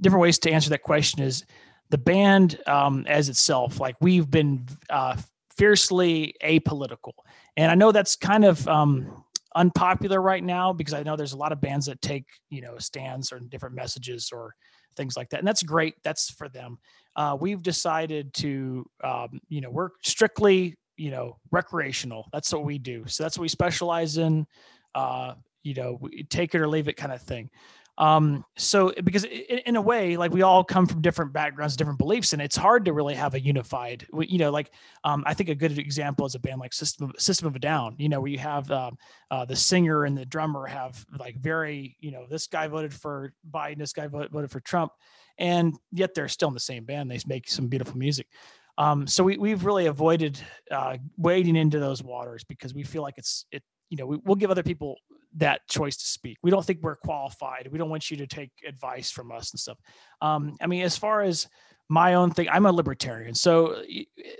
different 0.00 0.22
ways 0.22 0.38
to 0.40 0.50
answer 0.50 0.70
that 0.70 0.82
question 0.82 1.22
is 1.22 1.44
the 1.90 1.98
band 1.98 2.58
um, 2.66 3.06
as 3.08 3.28
itself. 3.28 3.78
Like 3.78 3.96
we've 4.00 4.28
been 4.28 4.66
uh, 4.90 5.16
fiercely 5.56 6.34
apolitical, 6.42 7.12
and 7.56 7.70
I 7.70 7.76
know 7.76 7.92
that's 7.92 8.16
kind 8.16 8.44
of 8.44 8.66
um, 8.66 9.24
unpopular 9.54 10.20
right 10.20 10.42
now 10.42 10.72
because 10.72 10.94
I 10.94 11.04
know 11.04 11.14
there's 11.14 11.34
a 11.34 11.38
lot 11.38 11.52
of 11.52 11.60
bands 11.60 11.86
that 11.86 12.02
take 12.02 12.26
you 12.50 12.62
know 12.62 12.78
stands 12.78 13.32
or 13.32 13.38
different 13.38 13.76
messages 13.76 14.30
or 14.32 14.54
things 14.96 15.16
like 15.16 15.30
that, 15.30 15.38
and 15.38 15.46
that's 15.46 15.62
great. 15.62 15.94
That's 16.02 16.32
for 16.32 16.48
them 16.48 16.78
uh, 17.18 17.36
we've 17.38 17.64
decided 17.64 18.32
to, 18.32 18.86
um, 19.02 19.40
you 19.48 19.60
know, 19.60 19.70
we're 19.70 19.90
strictly, 20.02 20.76
you 20.96 21.10
know, 21.10 21.36
recreational. 21.50 22.28
That's 22.32 22.52
what 22.52 22.64
we 22.64 22.78
do. 22.78 23.04
So 23.08 23.24
that's 23.24 23.36
what 23.36 23.42
we 23.42 23.48
specialize 23.48 24.18
in. 24.18 24.46
Uh, 24.94 25.34
you 25.64 25.74
know, 25.74 25.98
take 26.30 26.54
it 26.54 26.60
or 26.60 26.68
leave 26.68 26.86
it 26.86 26.96
kind 26.96 27.12
of 27.12 27.20
thing. 27.20 27.50
Um, 27.98 28.44
so 28.56 28.92
because 29.02 29.24
in, 29.24 29.58
in 29.66 29.76
a 29.76 29.80
way, 29.80 30.16
like 30.16 30.30
we 30.32 30.42
all 30.42 30.62
come 30.62 30.86
from 30.86 31.02
different 31.02 31.32
backgrounds, 31.32 31.76
different 31.76 31.98
beliefs, 31.98 32.32
and 32.32 32.40
it's 32.40 32.56
hard 32.56 32.84
to 32.84 32.92
really 32.92 33.14
have 33.14 33.34
a 33.34 33.40
unified. 33.40 34.06
You 34.16 34.38
know, 34.38 34.50
like 34.52 34.70
um, 35.02 35.24
I 35.26 35.34
think 35.34 35.48
a 35.48 35.54
good 35.54 35.76
example 35.76 36.24
is 36.24 36.36
a 36.36 36.38
band 36.38 36.60
like 36.60 36.72
System 36.72 37.10
of, 37.10 37.20
System 37.20 37.48
of 37.48 37.56
a 37.56 37.58
Down. 37.58 37.96
You 37.98 38.08
know, 38.08 38.20
where 38.20 38.30
you 38.30 38.38
have 38.38 38.70
um, 38.70 38.96
uh, 39.32 39.44
the 39.44 39.56
singer 39.56 40.04
and 40.04 40.16
the 40.16 40.24
drummer 40.24 40.64
have 40.66 41.04
like 41.18 41.36
very, 41.40 41.96
you 41.98 42.12
know, 42.12 42.24
this 42.30 42.46
guy 42.46 42.68
voted 42.68 42.94
for 42.94 43.32
Biden, 43.50 43.78
this 43.78 43.92
guy 43.92 44.06
voted, 44.06 44.30
voted 44.30 44.52
for 44.52 44.60
Trump, 44.60 44.92
and 45.36 45.76
yet 45.90 46.14
they're 46.14 46.28
still 46.28 46.48
in 46.48 46.54
the 46.54 46.60
same 46.60 46.84
band. 46.84 47.10
They 47.10 47.18
make 47.26 47.48
some 47.50 47.66
beautiful 47.66 47.98
music. 47.98 48.28
Um, 48.78 49.08
so 49.08 49.24
we, 49.24 49.38
we've 49.38 49.64
really 49.64 49.86
avoided 49.86 50.40
uh, 50.70 50.98
wading 51.16 51.56
into 51.56 51.80
those 51.80 52.00
waters 52.00 52.44
because 52.44 52.72
we 52.74 52.84
feel 52.84 53.02
like 53.02 53.18
it's 53.18 53.44
it. 53.50 53.64
You 53.90 53.96
know, 53.96 54.06
we, 54.06 54.18
we'll 54.24 54.36
give 54.36 54.52
other 54.52 54.62
people 54.62 54.98
that 55.36 55.60
choice 55.68 55.96
to 55.96 56.06
speak. 56.06 56.38
We 56.42 56.50
don't 56.50 56.64
think 56.64 56.80
we're 56.82 56.96
qualified. 56.96 57.68
We 57.70 57.78
don't 57.78 57.90
want 57.90 58.10
you 58.10 58.16
to 58.18 58.26
take 58.26 58.50
advice 58.66 59.10
from 59.10 59.30
us 59.30 59.52
and 59.52 59.60
stuff. 59.60 59.78
Um, 60.22 60.56
I 60.60 60.66
mean, 60.66 60.82
as 60.82 60.96
far 60.96 61.22
as 61.22 61.46
my 61.88 62.14
own 62.14 62.30
thing, 62.30 62.48
I'm 62.50 62.66
a 62.66 62.72
libertarian. 62.72 63.34
So 63.34 63.82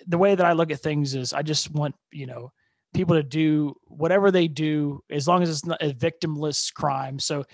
the 0.06 0.18
way 0.18 0.34
that 0.34 0.44
I 0.44 0.52
look 0.52 0.70
at 0.70 0.80
things 0.80 1.14
is, 1.14 1.32
I 1.32 1.42
just 1.42 1.70
want 1.72 1.94
you 2.12 2.26
know 2.26 2.52
people 2.94 3.16
to 3.16 3.22
do 3.22 3.74
whatever 3.84 4.30
they 4.30 4.48
do 4.48 5.02
as 5.10 5.28
long 5.28 5.42
as 5.42 5.50
it's 5.50 5.64
not 5.64 5.82
a 5.82 5.92
victimless 5.92 6.72
crime. 6.72 7.18
So 7.18 7.44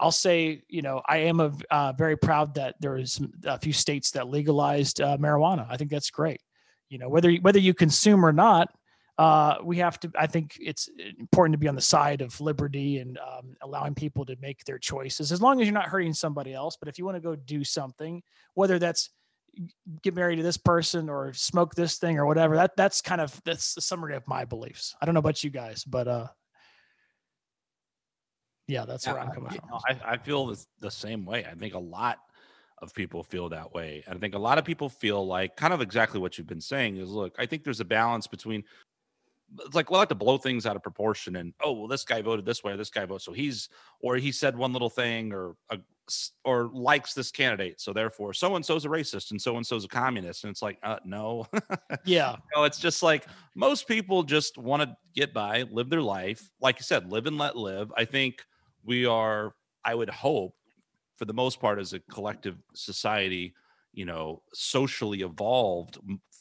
I'll 0.00 0.12
say, 0.12 0.62
you 0.68 0.82
know, 0.82 1.02
I 1.08 1.18
am 1.18 1.40
a, 1.40 1.52
uh, 1.70 1.92
very 1.96 2.16
proud 2.16 2.54
that 2.54 2.74
there 2.80 2.96
is 2.96 3.20
a 3.44 3.58
few 3.58 3.72
states 3.72 4.10
that 4.12 4.28
legalized 4.28 5.00
uh, 5.00 5.16
marijuana. 5.18 5.66
I 5.68 5.76
think 5.76 5.90
that's 5.90 6.10
great. 6.10 6.40
You 6.88 6.98
know, 6.98 7.08
whether 7.08 7.32
whether 7.36 7.58
you 7.58 7.74
consume 7.74 8.24
or 8.24 8.32
not, 8.32 8.68
uh, 9.16 9.56
we 9.62 9.78
have 9.78 10.00
to. 10.00 10.10
I 10.18 10.26
think 10.26 10.56
it's 10.60 10.88
important 11.18 11.54
to 11.54 11.58
be 11.58 11.68
on 11.68 11.76
the 11.76 11.80
side 11.80 12.20
of 12.20 12.40
liberty 12.40 12.98
and 12.98 13.18
um, 13.18 13.56
allowing 13.62 13.94
people 13.94 14.24
to 14.26 14.36
make 14.40 14.64
their 14.64 14.78
choices, 14.78 15.30
as 15.30 15.40
long 15.40 15.60
as 15.60 15.66
you're 15.66 15.74
not 15.74 15.88
hurting 15.88 16.14
somebody 16.14 16.52
else. 16.52 16.76
But 16.76 16.88
if 16.88 16.98
you 16.98 17.04
want 17.04 17.16
to 17.16 17.20
go 17.20 17.36
do 17.36 17.62
something, 17.62 18.22
whether 18.54 18.78
that's 18.78 19.10
get 20.02 20.14
married 20.14 20.36
to 20.36 20.42
this 20.42 20.56
person 20.56 21.08
or 21.08 21.32
smoke 21.32 21.76
this 21.76 21.98
thing 21.98 22.18
or 22.18 22.26
whatever, 22.26 22.56
that 22.56 22.76
that's 22.76 23.00
kind 23.00 23.20
of 23.20 23.40
that's 23.44 23.74
the 23.74 23.80
summary 23.80 24.16
of 24.16 24.26
my 24.26 24.44
beliefs. 24.44 24.96
I 25.00 25.06
don't 25.06 25.14
know 25.14 25.20
about 25.20 25.44
you 25.44 25.50
guys, 25.50 25.84
but 25.84 26.08
uh, 26.08 26.26
yeah, 28.66 28.84
that's 28.84 29.06
where 29.06 29.20
I'm 29.20 29.30
coming 29.30 29.52
Yeah, 29.52 29.60
from. 29.60 29.68
no, 29.70 29.80
I, 29.88 30.14
I 30.14 30.16
feel 30.16 30.52
the 30.80 30.90
same 30.90 31.24
way. 31.24 31.44
I 31.44 31.54
think 31.54 31.74
a 31.74 31.78
lot 31.78 32.18
of 32.82 32.94
people 32.94 33.22
feel 33.22 33.48
that 33.50 33.72
way. 33.72 34.02
And 34.06 34.16
I 34.16 34.18
think 34.18 34.34
a 34.34 34.38
lot 34.38 34.58
of 34.58 34.64
people 34.64 34.88
feel 34.88 35.26
like 35.26 35.56
kind 35.56 35.72
of 35.72 35.80
exactly 35.80 36.18
what 36.20 36.36
you've 36.36 36.46
been 36.46 36.60
saying 36.60 36.96
is 36.96 37.10
look, 37.10 37.34
I 37.38 37.46
think 37.46 37.64
there's 37.64 37.80
a 37.80 37.84
balance 37.84 38.26
between 38.26 38.64
it's 39.60 39.74
like 39.74 39.90
we 39.90 39.96
like 39.96 40.08
to 40.08 40.14
blow 40.14 40.38
things 40.38 40.66
out 40.66 40.76
of 40.76 40.82
proportion 40.82 41.36
and 41.36 41.52
oh 41.62 41.72
well 41.72 41.88
this 41.88 42.04
guy 42.04 42.20
voted 42.22 42.44
this 42.44 42.64
way 42.64 42.72
or 42.72 42.76
this 42.76 42.90
guy 42.90 43.04
voted 43.04 43.22
so 43.22 43.32
he's 43.32 43.68
or 44.00 44.16
he 44.16 44.32
said 44.32 44.56
one 44.56 44.72
little 44.72 44.90
thing 44.90 45.32
or 45.32 45.54
a, 45.70 45.78
or 46.44 46.70
likes 46.72 47.14
this 47.14 47.30
candidate 47.30 47.80
so 47.80 47.92
therefore 47.92 48.32
so 48.32 48.56
and 48.56 48.64
so's 48.64 48.84
a 48.84 48.88
racist 48.88 49.30
and 49.30 49.40
so 49.40 49.56
and 49.56 49.66
so's 49.66 49.84
a 49.84 49.88
communist 49.88 50.44
and 50.44 50.50
it's 50.50 50.62
like 50.62 50.78
uh 50.82 50.98
no 51.04 51.46
Yeah, 52.04 52.36
no, 52.54 52.64
it's 52.64 52.78
just 52.78 53.02
like 53.02 53.26
most 53.54 53.88
people 53.88 54.22
just 54.22 54.58
want 54.58 54.82
to 54.82 54.96
get 55.14 55.32
by, 55.32 55.62
live 55.70 55.88
their 55.88 56.02
life. 56.02 56.50
Like 56.60 56.78
you 56.78 56.82
said, 56.82 57.10
live 57.10 57.26
and 57.26 57.38
let 57.38 57.56
live. 57.56 57.92
I 57.96 58.04
think 58.04 58.44
we 58.84 59.06
are, 59.06 59.54
I 59.84 59.94
would 59.94 60.10
hope, 60.10 60.54
for 61.16 61.24
the 61.24 61.32
most 61.32 61.60
part, 61.60 61.78
as 61.78 61.92
a 61.92 62.00
collective 62.00 62.56
society, 62.74 63.54
you 63.92 64.04
know, 64.04 64.42
socially 64.52 65.22
evolved 65.22 65.98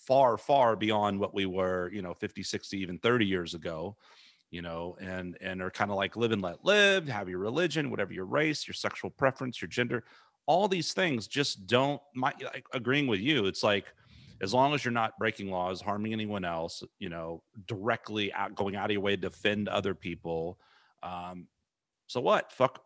far, 0.08 0.38
far 0.38 0.76
beyond 0.76 1.20
what 1.20 1.34
we 1.34 1.46
were, 1.46 1.90
you 1.94 2.02
know, 2.02 2.14
50, 2.14 2.44
60, 2.44 2.80
even 2.80 3.00
30 3.00 3.26
years 3.26 3.54
ago. 3.54 3.98
you 4.52 4.62
know, 4.62 4.96
and 5.02 5.38
and 5.42 5.62
are 5.62 5.72
kind 5.72 5.92
of 5.92 5.98
like 5.98 6.16
live 6.16 6.32
and 6.32 6.42
let 6.42 6.64
live, 6.64 7.08
have 7.08 7.28
your 7.30 7.40
religion, 7.40 7.90
whatever 7.90 8.14
your 8.14 8.26
race, 8.26 8.68
your 8.68 8.74
sexual 8.76 9.10
preference, 9.10 9.62
your 9.62 9.70
gender, 9.70 10.04
all 10.46 10.68
these 10.68 10.94
things 10.94 11.28
just 11.28 11.66
don't. 11.68 12.02
My 12.16 12.34
like, 12.42 12.68
agreeing 12.74 13.08
with 13.08 13.20
you, 13.20 13.48
it's 13.48 13.64
like 13.64 13.94
as 14.42 14.54
long 14.54 14.74
as 14.74 14.86
you're 14.86 14.92
not 14.92 15.18
breaking 15.18 15.50
laws, 15.50 15.82
harming 15.82 16.14
anyone 16.14 16.46
else, 16.46 16.84
you 17.00 17.10
know, 17.10 17.44
directly 17.66 18.32
out 18.34 18.56
going 18.56 18.76
out 18.76 18.86
of 18.86 18.92
your 18.92 19.02
way 19.02 19.12
to 19.16 19.22
defend 19.22 19.68
other 19.70 19.96
people. 19.96 20.60
Um, 21.02 21.48
so 22.08 22.22
what? 22.22 22.52
Fuck, 22.52 22.84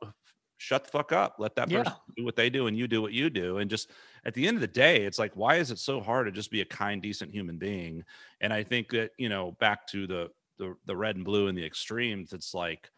shut 0.57 0.85
the 0.85 0.89
fuck 0.91 1.11
up. 1.11 1.35
Let 1.39 1.55
that 1.55 1.71
Yeah. 1.71 1.83
person 1.83 1.97
do 2.15 2.23
what 2.23 2.35
they 2.35 2.49
do, 2.49 2.67
and 2.67 2.77
you 2.77 2.87
do 2.87 3.01
what 3.01 3.13
you 3.13 3.29
do. 3.29 3.57
And 3.57 3.69
just 3.69 3.91
at 4.27 4.33
the 4.33 4.45
end 4.45 4.57
of 4.57 4.61
the 4.61 4.67
day, 4.67 5.05
it's 5.05 5.17
like, 5.17 5.31
why 5.35 5.55
is 5.55 5.71
it 5.71 5.79
so 5.79 6.01
hard 6.01 6.25
to 6.27 6.31
just 6.33 6.51
be 6.51 6.59
a 6.59 6.65
kind, 6.65 7.01
decent 7.01 7.31
human 7.31 7.57
being? 7.57 8.03
And 8.41 8.51
I 8.51 8.61
think 8.61 8.89
that 8.89 9.11
you 9.17 9.29
know, 9.29 9.53
back 9.59 9.87
to 9.87 10.05
the 10.05 10.29
the 10.59 10.75
the 10.85 10.95
red 10.95 11.15
and 11.15 11.23
blue 11.23 11.47
and 11.47 11.57
the 11.57 11.65
extremes, 11.65 12.33
it's 12.33 12.53
like 12.53 12.91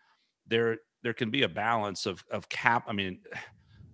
there 0.47 0.77
there 1.03 1.13
can 1.13 1.29
be 1.29 1.43
a 1.43 1.49
balance 1.49 2.07
of 2.07 2.23
of 2.31 2.49
cap. 2.49 2.83
I 2.87 2.93
mean. 2.93 3.19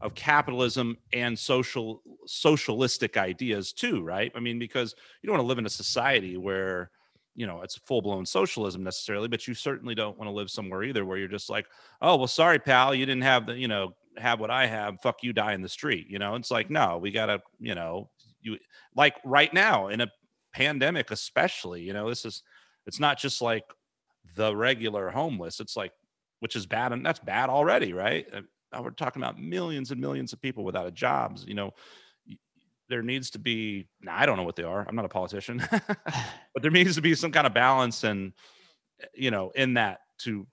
Of 0.01 0.13
capitalism 0.13 0.97
and 1.13 1.39
social 1.39 2.03
socialistic 2.27 3.15
ideas 3.15 3.71
too, 3.71 4.03
right? 4.03 4.29
I 4.36 4.41
mean, 4.41 4.59
because 4.59 4.93
you 5.21 5.27
don't 5.27 5.38
want 5.38 5.45
to 5.45 5.47
live 5.47 5.57
in 5.57 5.65
a 5.65 5.69
society 5.69 6.36
where 6.36 6.91
you 7.33 7.47
know 7.47 7.61
it's 7.61 7.77
full 7.77 8.01
blown 8.01 8.25
socialism 8.25 8.83
necessarily, 8.83 9.29
but 9.29 9.47
you 9.47 9.53
certainly 9.53 9.95
don't 9.95 10.17
want 10.17 10.27
to 10.27 10.33
live 10.33 10.51
somewhere 10.51 10.83
either 10.83 11.05
where 11.05 11.17
you're 11.17 11.29
just 11.29 11.49
like, 11.49 11.65
oh 12.01 12.17
well, 12.17 12.27
sorry, 12.27 12.59
pal, 12.59 12.93
you 12.93 13.05
didn't 13.05 13.23
have 13.23 13.47
the 13.47 13.57
you 13.57 13.69
know 13.69 13.95
have 14.18 14.39
what 14.39 14.51
I 14.51 14.68
have. 14.68 15.01
Fuck 15.01 15.24
you, 15.24 15.34
die 15.34 15.53
in 15.53 15.61
the 15.61 15.70
street. 15.70 16.07
You 16.09 16.20
know, 16.20 16.36
it's 16.36 16.51
like 16.51 16.70
no, 16.70 16.97
we 16.97 17.11
gotta 17.11 17.41
you 17.59 17.76
know 17.76 18.09
you 18.41 18.57
like 18.95 19.16
right 19.26 19.53
now 19.53 19.88
in 19.88 20.01
a 20.01 20.07
pandemic, 20.53 21.11
especially. 21.11 21.82
You 21.82 21.93
know, 21.93 22.09
this 22.09 22.26
is 22.26 22.43
it's 22.86 22.99
not 22.99 23.18
just 23.18 23.41
like 23.41 23.66
the 24.36 24.55
regular 24.55 25.09
homeless. 25.09 25.59
It's 25.59 25.76
like 25.76 25.91
which 26.39 26.55
is 26.55 26.66
bad, 26.66 26.91
and 26.91 27.05
that's 27.05 27.20
bad 27.20 27.49
already, 27.49 27.93
right? 27.93 28.26
Uh, 28.34 28.41
Now 28.72 28.84
we're 28.84 28.91
talking 28.91 29.22
about 29.22 29.39
millions 29.39 29.91
and 29.91 29.99
millions 30.01 30.34
of 30.34 30.41
people 30.41 30.63
without 30.63 30.88
a 30.88 30.91
jobs. 30.91 31.45
You 31.47 31.55
know, 31.55 31.72
there 32.89 33.01
needs 33.01 33.32
to 33.32 33.39
be. 33.39 33.88
Now, 34.01 34.16
I 34.18 34.26
don't 34.26 34.38
know 34.38 34.43
what 34.43 34.55
they 34.55 34.63
are. 34.63 34.86
I'm 34.88 34.95
not 34.95 35.05
a 35.05 35.09
politician, 35.09 35.61
but 35.72 36.61
there 36.61 36.72
needs 36.72 36.95
to 36.95 37.01
be 37.01 37.16
some 37.16 37.32
kind 37.32 37.47
of 37.47 37.53
balance 37.53 38.03
and 38.03 38.34
you 39.13 39.32
know 39.32 39.51
in 39.55 39.74
that 39.74 39.99
to 40.20 40.47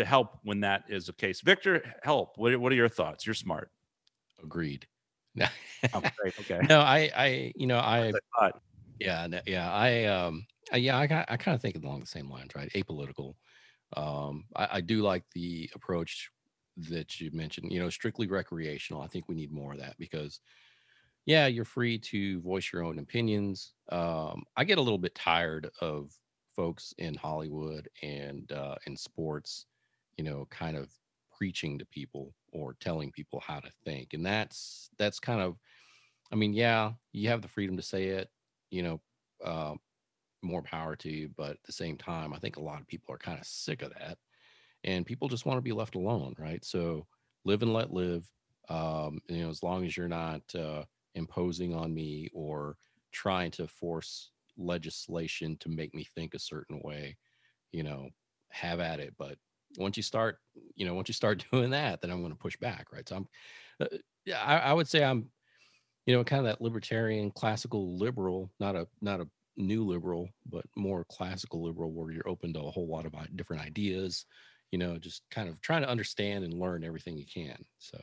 to 0.00 0.04
help 0.04 0.38
when 0.42 0.60
that 0.60 0.84
is 0.88 1.06
the 1.06 1.12
case. 1.12 1.40
Victor, 1.40 1.94
help. 2.02 2.36
What 2.36 2.52
are, 2.52 2.58
what 2.58 2.72
are 2.72 2.76
your 2.76 2.88
thoughts? 2.88 3.24
You're 3.26 3.34
smart. 3.34 3.70
Agreed. 4.42 4.86
Oh, 5.94 6.02
great. 6.18 6.34
Okay. 6.40 6.60
no, 6.68 6.80
I, 6.80 7.10
I, 7.16 7.52
you 7.56 7.66
know, 7.66 7.78
I, 7.78 8.08
I 8.08 8.12
thought, 8.38 8.60
yeah, 8.98 9.26
no- 9.26 9.40
yeah, 9.46 9.72
I, 9.72 10.04
um, 10.04 10.46
I, 10.70 10.76
yeah, 10.76 10.98
I, 10.98 11.06
got- 11.06 11.30
I 11.30 11.36
kind 11.38 11.54
of 11.54 11.62
think 11.62 11.76
along 11.76 12.00
the 12.00 12.06
same 12.06 12.28
lines, 12.28 12.54
right? 12.54 12.70
Apolitical. 12.74 13.34
Um, 13.96 14.44
I, 14.54 14.68
I 14.72 14.80
do 14.82 15.00
like 15.00 15.24
the 15.32 15.70
approach 15.74 16.30
that 16.76 17.18
you 17.18 17.30
mentioned. 17.32 17.72
You 17.72 17.80
know, 17.80 17.88
strictly 17.88 18.26
recreational. 18.26 19.00
I 19.02 19.06
think 19.06 19.26
we 19.26 19.34
need 19.34 19.52
more 19.52 19.72
of 19.72 19.78
that 19.80 19.96
because, 19.98 20.40
yeah, 21.24 21.46
you're 21.46 21.64
free 21.64 21.98
to 21.98 22.40
voice 22.42 22.70
your 22.72 22.84
own 22.84 22.98
opinions. 22.98 23.72
Um, 23.90 24.44
I 24.56 24.64
get 24.64 24.78
a 24.78 24.82
little 24.82 24.98
bit 24.98 25.14
tired 25.14 25.70
of 25.80 26.12
folks 26.54 26.92
in 26.98 27.14
Hollywood 27.14 27.88
and 28.02 28.52
uh, 28.52 28.76
in 28.86 28.96
sports, 28.96 29.66
you 30.20 30.24
know, 30.30 30.46
kind 30.50 30.76
of 30.76 30.92
preaching 31.32 31.78
to 31.78 31.86
people 31.86 32.34
or 32.52 32.74
telling 32.74 33.10
people 33.10 33.40
how 33.40 33.58
to 33.58 33.70
think, 33.86 34.12
and 34.12 34.24
that's 34.24 34.90
that's 34.98 35.18
kind 35.18 35.40
of 35.40 35.56
I 36.30 36.36
mean, 36.36 36.52
yeah, 36.52 36.92
you 37.12 37.30
have 37.30 37.42
the 37.42 37.48
freedom 37.48 37.76
to 37.78 37.82
say 37.82 38.08
it, 38.08 38.28
you 38.70 38.82
know, 38.82 39.00
uh, 39.44 39.74
more 40.42 40.62
power 40.62 40.94
to 40.96 41.10
you. 41.10 41.30
But 41.36 41.52
at 41.52 41.62
the 41.64 41.72
same 41.72 41.96
time, 41.96 42.34
I 42.34 42.38
think 42.38 42.56
a 42.56 42.62
lot 42.62 42.80
of 42.80 42.86
people 42.86 43.14
are 43.14 43.18
kind 43.18 43.38
of 43.38 43.46
sick 43.46 43.82
of 43.82 43.94
that. 43.94 44.18
And 44.84 45.06
people 45.06 45.28
just 45.28 45.46
want 45.46 45.58
to 45.58 45.62
be 45.62 45.72
left 45.72 45.94
alone, 45.94 46.34
right? 46.38 46.64
So 46.64 47.06
live 47.46 47.62
and 47.62 47.72
let 47.72 47.92
live. 47.92 48.28
Um, 48.68 49.20
you 49.28 49.42
know, 49.42 49.50
as 49.50 49.62
long 49.62 49.86
as 49.86 49.96
you're 49.96 50.08
not 50.08 50.42
uh, 50.54 50.84
imposing 51.14 51.74
on 51.74 51.94
me 51.94 52.28
or 52.34 52.76
trying 53.12 53.50
to 53.52 53.66
force 53.66 54.30
legislation 54.58 55.56
to 55.60 55.70
make 55.70 55.94
me 55.94 56.04
think 56.04 56.34
a 56.34 56.38
certain 56.38 56.80
way, 56.84 57.16
you 57.72 57.82
know, 57.82 58.10
have 58.50 58.80
at 58.80 59.00
it. 59.00 59.14
But 59.18 59.38
once 59.76 59.96
you 59.96 60.02
start, 60.02 60.38
you 60.74 60.86
know, 60.86 60.94
once 60.94 61.08
you 61.08 61.14
start 61.14 61.44
doing 61.52 61.70
that, 61.70 62.00
then 62.00 62.10
I'm 62.10 62.20
going 62.20 62.32
to 62.32 62.38
push 62.38 62.56
back, 62.56 62.92
right? 62.92 63.08
So 63.08 63.16
I'm, 63.16 63.28
uh, 63.80 63.96
yeah, 64.24 64.42
I, 64.42 64.58
I 64.58 64.72
would 64.72 64.88
say 64.88 65.02
I'm 65.02 65.30
you 66.06 66.16
know, 66.16 66.24
kind 66.24 66.40
of 66.40 66.46
that 66.46 66.60
libertarian, 66.60 67.30
classical 67.30 67.96
liberal, 67.96 68.50
not 68.58 68.74
a 68.74 68.88
not 69.00 69.20
a 69.20 69.28
new 69.56 69.84
liberal, 69.84 70.28
but 70.44 70.64
more 70.76 71.04
classical 71.04 71.62
liberal, 71.62 71.92
where 71.92 72.10
you're 72.10 72.28
open 72.28 72.52
to 72.54 72.60
a 72.60 72.70
whole 72.70 72.88
lot 72.88 73.06
of 73.06 73.14
different 73.36 73.62
ideas. 73.62 74.26
You 74.72 74.78
know, 74.78 74.98
just 74.98 75.22
kind 75.30 75.48
of 75.48 75.60
trying 75.60 75.82
to 75.82 75.88
understand 75.88 76.44
and 76.44 76.54
learn 76.54 76.84
everything 76.84 77.16
you 77.16 77.26
can. 77.32 77.64
So 77.78 77.98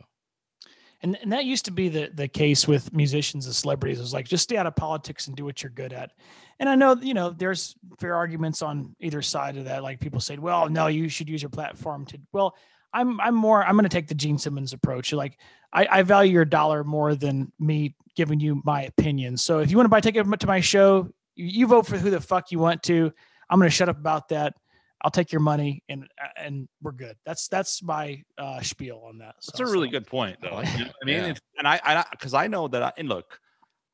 And 1.02 1.18
and 1.22 1.32
that 1.32 1.46
used 1.46 1.66
to 1.66 1.72
be 1.72 1.90
the 1.90 2.10
the 2.14 2.28
case 2.28 2.68
with 2.68 2.92
musicians 2.94 3.46
and 3.46 3.54
celebrities. 3.54 4.00
It 4.00 4.02
was 4.02 4.14
like 4.14 4.28
just 4.28 4.44
stay 4.44 4.58
out 4.58 4.66
of 4.66 4.76
politics 4.76 5.28
and 5.28 5.36
do 5.36 5.46
what 5.46 5.62
you're 5.62 5.70
good 5.70 5.94
at. 5.94 6.12
And 6.60 6.68
I 6.68 6.76
know 6.76 6.96
you 6.96 7.14
know 7.14 7.30
there's 7.30 7.76
fair 8.00 8.16
arguments 8.16 8.62
on 8.62 8.96
either 9.00 9.22
side 9.22 9.58
of 9.58 9.66
that. 9.66 9.84
Like 9.84 10.00
people 10.00 10.20
say, 10.20 10.38
well, 10.38 10.70
no, 10.70 10.88
you 10.88 11.08
should 11.10 11.30
use 11.30 11.42
your 11.42 11.50
platform 11.50 12.06
to. 12.08 12.20
Well, 12.32 12.56
I'm 12.94 13.20
I'm 13.22 13.36
more 13.36 13.64
I'm 13.64 13.76
going 13.76 13.84
to 13.84 13.90
take 13.90 14.08
the 14.08 14.16
Gene 14.16 14.38
Simmons 14.38 14.74
approach. 14.74 15.14
Like 15.14 15.38
I, 15.72 15.88
I 15.90 16.02
value 16.02 16.34
your 16.34 16.46
dollar 16.46 16.84
more 16.84 17.16
than 17.16 17.52
me 17.60 17.96
giving 18.16 18.40
you 18.40 18.62
my 18.66 18.84
opinion. 18.84 19.38
So 19.38 19.60
if 19.60 19.70
you 19.70 19.78
want 19.78 19.86
to 19.86 19.90
buy 19.90 20.00
a 20.00 20.02
ticket 20.02 20.40
to 20.40 20.48
my 20.48 20.60
show, 20.60 21.10
you, 21.36 21.46
you 21.46 21.68
vote 21.68 21.86
for 21.86 21.98
who 21.98 22.10
the 22.10 22.20
fuck 22.20 22.52
you 22.52 22.60
want 22.60 22.82
to. 22.84 23.14
I'm 23.50 23.60
going 23.60 23.70
to 23.70 23.76
shut 23.76 23.90
up 23.90 23.98
about 23.98 24.30
that. 24.30 24.56
I'll 25.04 25.12
take 25.12 25.32
your 25.32 25.42
money 25.42 25.84
and 25.90 26.08
and 26.36 26.68
we're 26.82 26.92
good. 26.92 27.16
That's 27.26 27.48
that's 27.48 27.84
my 27.84 28.24
uh, 28.38 28.62
spiel 28.62 29.04
on 29.08 29.20
that. 29.20 29.36
That's 29.46 29.60
a 29.60 29.66
really 29.66 29.88
so- 29.88 29.92
good 29.92 30.08
point, 30.08 30.38
though. 30.42 30.62
You 30.62 30.86
know 30.86 30.92
I 31.02 31.06
mean, 31.06 31.16
Yeah. 31.16 31.22
It's- 31.30 31.42
and 31.58 31.68
I, 31.68 31.80
I, 31.84 32.06
because 32.12 32.34
I 32.34 32.48
know 32.48 32.68
that, 32.68 32.82
I, 32.84 32.92
and 32.98 33.08
look, 33.10 33.40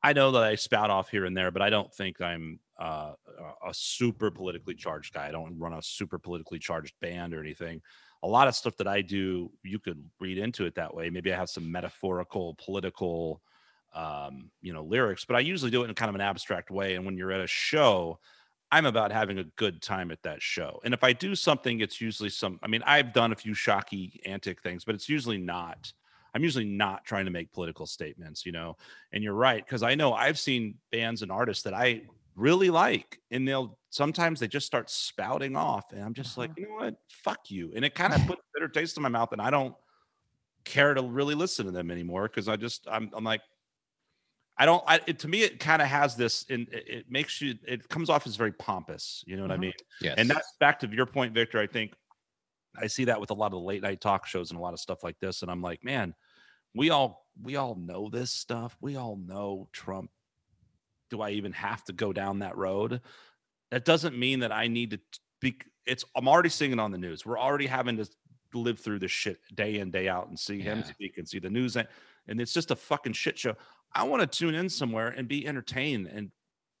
I 0.02 0.12
know 0.12 0.32
that 0.32 0.42
I 0.42 0.54
spout 0.54 0.90
off 0.90 1.08
here 1.10 1.24
and 1.24 1.36
there, 1.36 1.50
but 1.50 1.62
I 1.62 1.70
don't 1.70 1.92
think 1.94 2.20
I'm 2.20 2.58
uh, 2.80 3.12
a- 3.38 3.68
a 3.70 3.74
super 3.74 4.30
politically 4.30 4.74
charged 4.74 5.12
guy. 5.14 5.28
I 5.28 5.30
don't 5.30 5.58
run 5.58 5.72
a 5.74 5.82
super 5.82 6.18
politically 6.18 6.58
charged 6.58 6.94
band 7.00 7.34
or 7.34 7.40
anything. 7.40 7.80
A 8.22 8.28
lot 8.28 8.48
of 8.48 8.54
stuff 8.54 8.76
that 8.78 8.88
I 8.88 9.02
do, 9.02 9.50
you 9.62 9.78
could 9.78 10.02
read 10.20 10.38
into 10.38 10.64
it 10.64 10.74
that 10.76 10.94
way. 10.94 11.10
Maybe 11.10 11.32
I 11.32 11.36
have 11.36 11.50
some 11.50 11.70
metaphorical, 11.70 12.54
political, 12.64 13.42
um, 13.94 14.50
you 14.62 14.72
know, 14.72 14.82
lyrics, 14.82 15.24
but 15.26 15.36
I 15.36 15.40
usually 15.40 15.70
do 15.70 15.82
it 15.84 15.88
in 15.90 15.94
kind 15.94 16.08
of 16.08 16.14
an 16.14 16.22
abstract 16.22 16.70
way. 16.70 16.94
And 16.94 17.04
when 17.04 17.18
you're 17.18 17.32
at 17.32 17.40
a 17.42 17.46
show, 17.46 18.18
I'm 18.70 18.86
about 18.86 19.12
having 19.12 19.38
a 19.38 19.44
good 19.44 19.82
time 19.82 20.10
at 20.10 20.22
that 20.22 20.42
show. 20.42 20.80
And 20.84 20.92
if 20.92 21.04
I 21.04 21.12
do 21.12 21.34
something, 21.34 21.80
it's 21.80 22.00
usually 22.00 22.30
some, 22.30 22.58
I 22.62 22.66
mean, 22.66 22.82
I've 22.84 23.12
done 23.12 23.32
a 23.32 23.36
few 23.36 23.54
shocky, 23.54 24.20
antic 24.24 24.62
things, 24.62 24.84
but 24.84 24.94
it's 24.94 25.08
usually 25.08 25.38
not. 25.38 25.92
I'm 26.34 26.42
usually 26.42 26.64
not 26.64 27.04
trying 27.04 27.26
to 27.26 27.30
make 27.30 27.52
political 27.52 27.86
statements, 27.86 28.44
you 28.44 28.50
know. 28.50 28.76
And 29.12 29.22
you're 29.22 29.34
right, 29.34 29.64
because 29.64 29.84
I 29.84 29.94
know 29.94 30.12
I've 30.12 30.38
seen 30.38 30.74
bands 30.90 31.22
and 31.22 31.30
artists 31.30 31.62
that 31.64 31.74
I 31.74 32.02
really 32.34 32.70
like, 32.70 33.20
and 33.30 33.46
they'll 33.46 33.78
sometimes 33.90 34.40
they 34.40 34.48
just 34.48 34.66
start 34.66 34.90
spouting 34.90 35.54
off, 35.54 35.92
and 35.92 36.02
I'm 36.02 36.14
just 36.14 36.36
like, 36.36 36.50
uh-huh. 36.50 36.60
you 36.60 36.68
know 36.68 36.84
what, 36.84 36.96
fuck 37.08 37.50
you. 37.50 37.72
And 37.76 37.84
it 37.84 37.94
kind 37.94 38.12
of 38.12 38.20
puts 38.26 38.40
a 38.40 38.50
bitter 38.54 38.68
taste 38.68 38.96
in 38.96 39.04
my 39.04 39.08
mouth, 39.08 39.32
and 39.32 39.40
I 39.40 39.50
don't 39.50 39.74
care 40.64 40.94
to 40.94 41.02
really 41.02 41.34
listen 41.34 41.66
to 41.66 41.72
them 41.72 41.90
anymore 41.90 42.24
because 42.24 42.48
I 42.48 42.56
just 42.56 42.86
I'm 42.90 43.10
I'm 43.14 43.24
like 43.24 43.42
I 44.56 44.66
don't. 44.66 44.84
I, 44.86 45.00
it, 45.06 45.18
to 45.20 45.28
me, 45.28 45.42
it 45.42 45.58
kind 45.58 45.82
of 45.82 45.88
has 45.88 46.14
this, 46.14 46.46
and 46.48 46.68
it, 46.72 46.84
it 46.88 47.10
makes 47.10 47.40
you. 47.40 47.54
It 47.66 47.88
comes 47.88 48.08
off 48.08 48.26
as 48.26 48.36
very 48.36 48.52
pompous. 48.52 49.24
You 49.26 49.36
know 49.36 49.42
what 49.42 49.50
I 49.50 49.56
Mhm. 49.56 49.60
mean? 49.60 49.72
yes, 50.00 50.14
And 50.16 50.30
that's 50.30 50.52
back 50.60 50.78
to 50.80 50.88
your 50.88 51.06
point, 51.06 51.34
Victor. 51.34 51.58
I 51.60 51.66
think 51.66 51.92
I 52.80 52.86
see 52.86 53.04
that 53.06 53.20
with 53.20 53.30
a 53.30 53.34
lot 53.34 53.46
of 53.46 53.52
the 53.52 53.58
late 53.60 53.82
night 53.82 54.00
talk 54.00 54.26
shows 54.26 54.50
and 54.50 54.58
a 54.58 54.62
lot 54.62 54.72
of 54.72 54.80
stuff 54.80 55.02
like 55.02 55.18
this. 55.20 55.42
And 55.42 55.50
I'm 55.50 55.60
like, 55.62 55.82
man, 55.84 56.14
we 56.74 56.90
all 56.90 57.28
we 57.42 57.56
all 57.56 57.74
know 57.74 58.08
this 58.10 58.30
stuff. 58.30 58.76
We 58.80 58.94
all 58.96 59.16
know 59.16 59.68
Trump. 59.72 60.10
Do 61.10 61.20
I 61.20 61.30
even 61.30 61.52
have 61.52 61.82
to 61.84 61.92
go 61.92 62.12
down 62.12 62.38
that 62.40 62.56
road? 62.56 63.00
That 63.70 63.84
doesn't 63.84 64.16
mean 64.16 64.40
that 64.40 64.52
I 64.52 64.68
need 64.68 64.92
to 64.92 65.00
be. 65.40 65.58
It's 65.84 66.04
I'm 66.14 66.28
already 66.28 66.48
seeing 66.48 66.70
it 66.72 66.78
on 66.78 66.92
the 66.92 66.98
news. 66.98 67.26
We're 67.26 67.38
already 67.40 67.66
having 67.66 67.96
to 67.96 68.08
live 68.54 68.78
through 68.78 69.00
this 69.00 69.10
shit 69.10 69.40
day 69.52 69.80
in 69.80 69.90
day 69.90 70.08
out 70.08 70.28
and 70.28 70.38
see 70.38 70.60
him 70.60 70.78
Yeah. 70.78 70.84
speak 70.84 71.18
and 71.18 71.28
see 71.28 71.40
the 71.40 71.50
news, 71.50 71.76
and 71.76 71.88
and 72.28 72.40
it's 72.40 72.52
just 72.54 72.70
a 72.70 72.76
fucking 72.76 73.12
shit 73.14 73.36
show. 73.36 73.56
I 73.94 74.04
want 74.04 74.20
to 74.22 74.26
tune 74.38 74.54
in 74.54 74.68
somewhere 74.68 75.08
and 75.08 75.28
be 75.28 75.46
entertained 75.46 76.08
and 76.08 76.30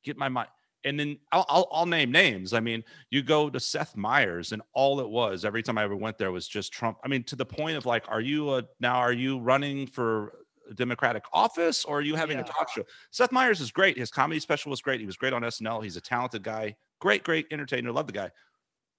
get 0.04 0.16
my 0.16 0.28
mind. 0.28 0.48
And 0.86 1.00
then 1.00 1.18
I'll, 1.32 1.46
I'll 1.48 1.68
I'll 1.72 1.86
name 1.86 2.12
names. 2.12 2.52
I 2.52 2.60
mean, 2.60 2.84
you 3.10 3.22
go 3.22 3.48
to 3.48 3.58
Seth 3.58 3.96
Meyers, 3.96 4.52
and 4.52 4.60
all 4.74 5.00
it 5.00 5.08
was 5.08 5.44
every 5.46 5.62
time 5.62 5.78
I 5.78 5.84
ever 5.84 5.96
went 5.96 6.18
there 6.18 6.30
was 6.30 6.46
just 6.46 6.72
Trump. 6.72 6.98
I 7.02 7.08
mean, 7.08 7.24
to 7.24 7.36
the 7.36 7.46
point 7.46 7.76
of 7.78 7.86
like, 7.86 8.04
are 8.08 8.20
you 8.20 8.54
a 8.54 8.64
now? 8.80 8.96
Are 8.96 9.12
you 9.12 9.38
running 9.38 9.86
for 9.86 10.32
a 10.70 10.74
Democratic 10.74 11.24
office, 11.32 11.84
or 11.86 11.98
are 11.98 12.02
you 12.02 12.16
having 12.16 12.36
Yeah. 12.36 12.44
a 12.44 12.46
talk 12.46 12.70
show? 12.70 12.84
Seth 13.10 13.32
Meyers 13.32 13.60
is 13.62 13.70
great. 13.70 13.96
His 13.96 14.10
comedy 14.10 14.40
special 14.40 14.68
was 14.70 14.82
great. 14.82 15.00
He 15.00 15.06
was 15.06 15.16
great 15.16 15.32
on 15.32 15.42
SNL. 15.42 15.82
He's 15.82 15.96
a 15.96 16.02
talented 16.02 16.42
guy. 16.42 16.76
Great, 17.00 17.22
great 17.24 17.46
entertainer. 17.50 17.90
Love 17.90 18.06
the 18.06 18.12
guy. 18.12 18.30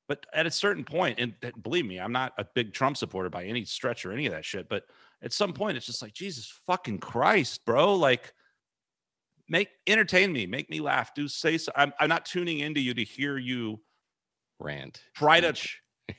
But 0.08 0.26
at 0.34 0.46
a 0.46 0.52
certain 0.52 0.84
point, 0.84 1.20
and 1.20 1.34
believe 1.64 1.86
me, 1.86 2.00
I'm 2.00 2.12
not 2.12 2.34
a 2.38 2.46
big 2.46 2.74
Trump 2.74 2.98
supporter 2.98 3.30
by 3.30 3.46
any 3.46 3.66
stretch 3.66 4.06
or 4.06 4.12
any 4.12 4.26
of 4.28 4.34
that 4.34 4.46
shit. 4.46 4.70
But 4.70 4.84
at 5.24 5.34
some 5.34 5.54
point, 5.54 5.78
it's 5.78 5.86
just 5.86 6.02
like 6.02 6.14
Jesus 6.14 6.48
fucking 6.68 7.00
Christ, 7.00 7.66
bro. 7.66 7.96
Like, 7.96 8.34
make 9.50 9.70
entertain 9.88 10.32
me, 10.32 10.46
make 10.46 10.70
me 10.70 10.80
laugh. 10.80 11.14
Do 11.16 11.28
say 11.28 11.58
so. 11.58 11.72
I'm, 11.76 11.94
I'm 12.00 12.10
not 12.10 12.26
tuning 12.26 12.60
into 12.60 12.82
you 12.82 12.94
to 12.94 13.04
hear 13.04 13.38
you 13.38 13.80
rant. 14.60 15.02
try 15.16 15.40
to. 15.40 15.54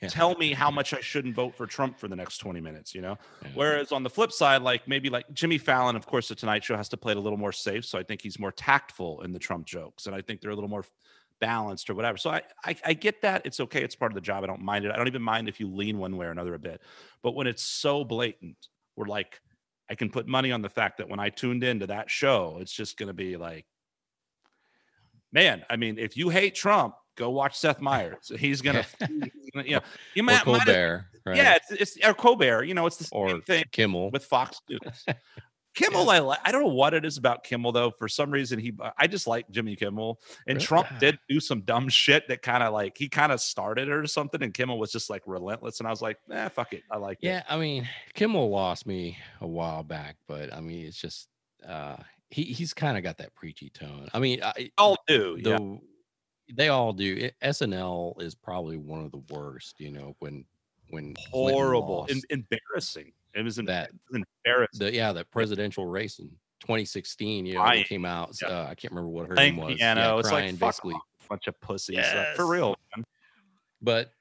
Yeah. 0.01 0.09
tell 0.09 0.35
me 0.35 0.51
how 0.51 0.69
much 0.69 0.93
I 0.93 0.99
shouldn't 0.99 1.33
vote 1.33 1.55
for 1.55 1.65
Trump 1.65 1.97
for 1.97 2.09
the 2.09 2.15
next 2.17 2.39
20 2.39 2.59
minutes, 2.59 2.93
you 2.93 3.01
know? 3.01 3.17
Yeah. 3.41 3.47
Whereas 3.53 3.93
on 3.93 4.03
the 4.03 4.09
flip 4.09 4.33
side, 4.33 4.61
like 4.61 4.85
maybe 4.85 5.09
like 5.09 5.31
Jimmy 5.31 5.57
Fallon, 5.57 5.95
of 5.95 6.05
course, 6.05 6.27
the 6.27 6.35
Tonight 6.35 6.65
Show 6.65 6.75
has 6.75 6.89
to 6.89 6.97
play 6.97 7.13
it 7.13 7.17
a 7.17 7.21
little 7.21 7.37
more 7.37 7.53
safe. 7.53 7.85
So 7.85 7.97
I 7.97 8.03
think 8.03 8.21
he's 8.21 8.37
more 8.37 8.51
tactful 8.51 9.21
in 9.21 9.31
the 9.31 9.39
Trump 9.39 9.65
jokes. 9.65 10.05
And 10.05 10.13
I 10.13 10.19
think 10.21 10.41
they're 10.41 10.51
a 10.51 10.55
little 10.55 10.69
more 10.69 10.83
balanced 11.39 11.89
or 11.89 11.95
whatever. 11.95 12.17
So 12.17 12.29
I, 12.29 12.41
I, 12.65 12.75
I 12.85 12.93
get 12.93 13.21
that. 13.21 13.41
It's 13.45 13.59
okay. 13.59 13.83
It's 13.83 13.95
part 13.95 14.11
of 14.11 14.15
the 14.15 14.21
job. 14.21 14.43
I 14.43 14.47
don't 14.47 14.61
mind 14.61 14.85
it. 14.85 14.91
I 14.91 14.95
don't 14.95 15.07
even 15.07 15.21
mind 15.21 15.47
if 15.47 15.59
you 15.59 15.67
lean 15.67 15.97
one 15.97 16.17
way 16.17 16.25
or 16.25 16.31
another 16.31 16.53
a 16.53 16.59
bit. 16.59 16.81
But 17.21 17.35
when 17.35 17.47
it's 17.47 17.63
so 17.63 18.03
blatant, 18.03 18.57
we're 18.95 19.07
like, 19.07 19.39
I 19.89 19.95
can 19.95 20.09
put 20.09 20.27
money 20.27 20.51
on 20.51 20.61
the 20.61 20.69
fact 20.69 20.97
that 20.97 21.09
when 21.09 21.19
I 21.19 21.29
tuned 21.29 21.63
into 21.63 21.87
that 21.87 22.09
show, 22.09 22.57
it's 22.59 22.71
just 22.71 22.97
going 22.97 23.07
to 23.07 23.13
be 23.13 23.37
like, 23.37 23.65
man, 25.31 25.63
I 25.69 25.75
mean, 25.77 25.97
if 25.97 26.17
you 26.17 26.29
hate 26.29 26.55
Trump, 26.55 26.95
go 27.15 27.29
watch 27.29 27.57
Seth 27.57 27.79
Meyers. 27.79 28.31
He's 28.37 28.61
gonna, 28.61 28.85
he's 28.99 29.51
gonna 29.53 29.65
you 29.67 29.75
know, 29.75 29.81
you 30.13 30.23
might, 30.23 30.45
might 30.45 30.65
Colbert, 30.65 31.05
right? 31.25 31.37
yeah, 31.37 31.55
it's, 31.55 31.71
it's 31.71 32.05
or 32.05 32.13
Colbert. 32.13 32.63
You 32.63 32.73
know, 32.73 32.85
it's 32.85 32.97
the 32.97 33.05
same 33.05 33.19
or 33.19 33.41
thing 33.41 33.65
Kimmel. 33.71 34.11
with 34.11 34.25
Fox 34.25 34.61
News. 34.69 35.05
Kimmel, 35.77 36.09
I 36.09 36.19
like. 36.19 36.39
I 36.43 36.51
don't 36.51 36.61
know 36.61 36.67
what 36.73 36.93
it 36.93 37.05
is 37.05 37.17
about 37.17 37.43
Kimmel 37.43 37.71
though. 37.71 37.91
For 37.91 38.07
some 38.09 38.31
reason, 38.31 38.59
he 38.59 38.73
I 38.97 39.07
just 39.07 39.27
like 39.27 39.49
Jimmy 39.51 39.75
Kimmel. 39.75 40.19
And 40.47 40.55
Really? 40.57 40.65
Trump 40.65 40.87
did 40.99 41.19
do 41.29 41.39
some 41.39 41.61
dumb 41.61 41.87
shit 41.89 42.27
that 42.27 42.41
kind 42.41 42.63
of 42.63 42.73
like 42.73 42.97
he 42.97 43.07
kind 43.09 43.31
of 43.31 43.39
started 43.39 43.89
or 43.89 44.05
something. 44.07 44.41
And 44.43 44.53
Kimmel 44.53 44.79
was 44.79 44.91
just 44.91 45.09
like 45.09 45.23
relentless. 45.25 45.79
And 45.79 45.87
I 45.87 45.91
was 45.91 46.01
like, 46.01 46.17
eh, 46.31 46.49
fuck 46.49 46.73
it, 46.73 46.83
I 46.91 46.97
like 46.97 47.19
it. 47.21 47.27
Yeah, 47.27 47.43
I 47.47 47.57
mean, 47.57 47.87
Kimmel 48.13 48.49
lost 48.49 48.85
me 48.87 49.17
a 49.41 49.47
while 49.47 49.83
back, 49.83 50.17
but 50.27 50.53
I 50.53 50.59
mean, 50.61 50.85
it's 50.85 50.97
just 50.99 51.27
uh 51.67 51.97
he 52.29 52.43
he's 52.43 52.73
kind 52.73 52.97
of 52.97 53.03
got 53.03 53.17
that 53.19 53.33
preachy 53.35 53.69
tone. 53.69 54.09
I 54.13 54.19
mean, 54.19 54.41
I, 54.43 54.71
All 54.77 54.97
do. 55.07 55.39
the 55.41 55.49
Yeah. 55.51 55.75
they 56.55 56.69
all 56.69 56.91
do. 56.93 57.15
It, 57.15 57.35
SNL 57.43 58.21
is 58.21 58.35
probably 58.35 58.77
one 58.77 59.05
of 59.05 59.11
the 59.11 59.21
worst. 59.33 59.79
You 59.79 59.91
know, 59.91 60.15
when 60.19 60.43
when 60.89 61.13
Horrible, 61.31 62.07
em- 62.09 62.21
embarrassing. 62.29 63.11
It 63.37 63.43
was, 63.43 63.55
that 63.57 63.89
it 63.89 63.95
was 64.11 64.23
embarrassing. 64.45 64.79
the 64.79 64.93
yeah 64.93 65.13
that 65.13 65.29
presidential 65.31 65.85
race 65.85 66.19
in 66.19 66.29
2016. 66.61 67.45
You 67.45 67.55
know, 67.55 67.71
came 67.85 68.05
out. 68.05 68.35
Yeah. 68.41 68.49
Uh, 68.49 68.67
I 68.69 68.75
can't 68.75 68.91
remember 68.91 69.09
what 69.09 69.27
her 69.27 69.35
Playing 69.35 69.55
name 69.55 69.65
was. 69.65 69.75
piano. 69.75 70.01
Yeah, 70.01 70.19
it's 70.19 70.25
like 70.25 70.33
crying 70.33 70.57
fuck 70.57 70.69
basically. 70.69 70.93
off, 70.95 71.01
bunch 71.29 71.47
of 71.47 71.59
pussies. 71.61 71.97
like, 71.97 72.35
for 72.35 72.47
real. 72.47 72.75
Man. 72.95 73.05
But 73.81 74.11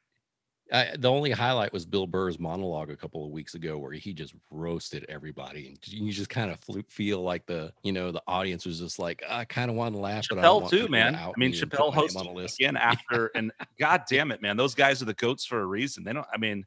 I, 0.73 0.95
the 0.99 1.11
only 1.11 1.31
highlight 1.31 1.73
was 1.73 1.87
Bill 1.87 2.07
Burr's 2.07 2.39
monologue 2.41 2.91
a 2.91 2.97
couple 2.97 3.25
of 3.25 3.31
weeks 3.31 3.55
ago, 3.55 3.79
where 3.79 3.93
he 3.93 4.13
just 4.13 4.35
roasted 4.51 5.07
everybody, 5.09 5.69
and 5.69 5.79
you 5.87 6.13
just 6.13 6.29
kind 6.29 6.51
of 6.51 6.59
feel 6.89 7.23
like 7.23 7.47
the 7.47 7.73
you 7.83 7.93
know 7.93 8.11
the 8.11 8.23
audience 8.27 8.67
was 8.67 8.81
just 8.81 8.99
like, 8.99 9.23
I 9.29 9.45
kind 9.45 9.71
of 9.71 9.77
want 9.77 9.95
to 9.95 10.01
laugh, 10.01 10.27
but 10.29 10.39
I 10.39 10.43
don't 10.43 10.59
Chappelle 10.59 10.61
want 10.63 10.73
too, 10.73 10.83
to 10.87 10.89
man. 10.91 11.15
I 11.15 11.31
mean, 11.37 11.53
me 11.53 11.61
Chappelle 11.61 11.95
hosted 11.95 12.17
on 12.17 12.27
a 12.27 12.33
list. 12.33 12.59
again 12.59 12.77
after, 12.77 13.31
and 13.35 13.53
god 13.79 14.03
damn 14.11 14.33
it, 14.33 14.43
man, 14.43 14.57
those 14.57 14.75
guys 14.75 15.01
are 15.01 15.07
the 15.07 15.15
goats 15.15 15.47
for 15.47 15.61
a 15.61 15.67
reason. 15.67 16.03
They 16.03 16.13
don't. 16.13 16.27
I 16.33 16.37
mean, 16.39 16.65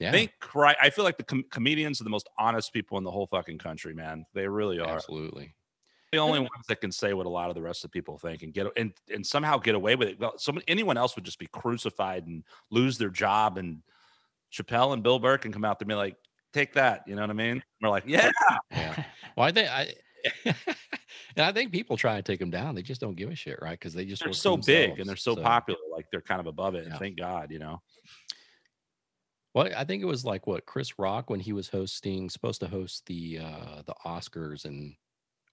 Yeah, 0.00 0.12
they 0.12 0.28
cry. 0.40 0.74
I 0.80 0.88
feel 0.90 1.04
like 1.04 1.18
the 1.18 1.24
com- 1.24 1.44
comedians 1.50 2.00
are 2.00 2.04
the 2.04 2.10
most 2.10 2.28
honest 2.38 2.72
people 2.72 2.96
in 2.96 3.04
the 3.04 3.10
whole 3.10 3.26
fucking 3.26 3.58
country, 3.58 3.94
man. 3.94 4.24
They 4.34 4.48
really 4.48 4.80
are. 4.80 4.88
absolutely. 4.88 5.54
The 6.10 6.18
only 6.18 6.40
ones 6.40 6.66
that 6.68 6.80
can 6.80 6.90
say 6.90 7.12
what 7.12 7.26
a 7.26 7.28
lot 7.28 7.50
of 7.50 7.54
the 7.54 7.62
rest 7.62 7.84
of 7.84 7.90
the 7.90 7.96
people 7.96 8.18
think 8.18 8.42
and 8.42 8.52
get 8.52 8.66
and 8.76 8.92
and 9.14 9.24
somehow 9.24 9.58
get 9.58 9.76
away 9.76 9.94
with 9.94 10.08
it. 10.08 10.18
Well, 10.18 10.36
some 10.38 10.60
anyone 10.66 10.96
else 10.96 11.14
would 11.14 11.24
just 11.24 11.38
be 11.38 11.46
crucified 11.46 12.26
and 12.26 12.42
lose 12.70 12.98
their 12.98 13.10
job. 13.10 13.58
And 13.58 13.82
Chappelle 14.52 14.92
and 14.92 15.04
Bill 15.04 15.20
Burr 15.20 15.38
can 15.38 15.52
come 15.52 15.64
out 15.64 15.78
there 15.78 15.84
and 15.84 15.90
be 15.90 15.94
like, 15.94 16.16
"Take 16.52 16.72
that," 16.72 17.04
you 17.06 17.14
know 17.14 17.20
what 17.20 17.30
I 17.30 17.34
mean? 17.34 17.62
we're 17.80 17.90
like, 17.90 18.04
"Yeah, 18.06 18.30
Yeah. 18.72 19.04
Well, 19.36 19.46
I 19.46 19.52
think 19.52 19.68
I. 19.70 19.94
and 20.44 21.46
I 21.46 21.52
think 21.52 21.72
people 21.72 21.96
try 21.96 22.16
to 22.16 22.22
take 22.22 22.40
them 22.40 22.50
down. 22.50 22.74
They 22.74 22.82
just 22.82 23.00
don't 23.00 23.14
give 23.14 23.30
a 23.30 23.36
shit, 23.36 23.58
right? 23.62 23.78
Because 23.78 23.94
they 23.94 24.04
just 24.04 24.20
they're 24.20 24.30
work 24.30 24.36
for 24.36 24.40
so 24.40 24.56
big 24.56 24.98
and 24.98 25.08
they're 25.08 25.16
so, 25.16 25.36
popular. 25.36 25.80
Like 25.90 26.06
they're 26.10 26.20
kind 26.20 26.40
of 26.40 26.46
above 26.46 26.74
it. 26.74 26.86
Yeah. 26.88 26.98
Thank 26.98 27.18
God, 27.18 27.52
you 27.52 27.60
know." 27.60 27.80
Well, 29.54 29.68
I 29.76 29.84
think 29.84 30.02
it 30.02 30.06
was 30.06 30.24
like 30.24 30.46
what 30.46 30.66
Chris 30.66 30.98
Rock 30.98 31.28
when 31.30 31.40
he 31.40 31.52
was 31.52 31.68
hosting, 31.68 32.30
supposed 32.30 32.60
to 32.60 32.68
host 32.68 33.04
the 33.06 33.40
uh 33.40 33.82
the 33.84 33.94
Oscars, 34.06 34.64
and 34.64 34.94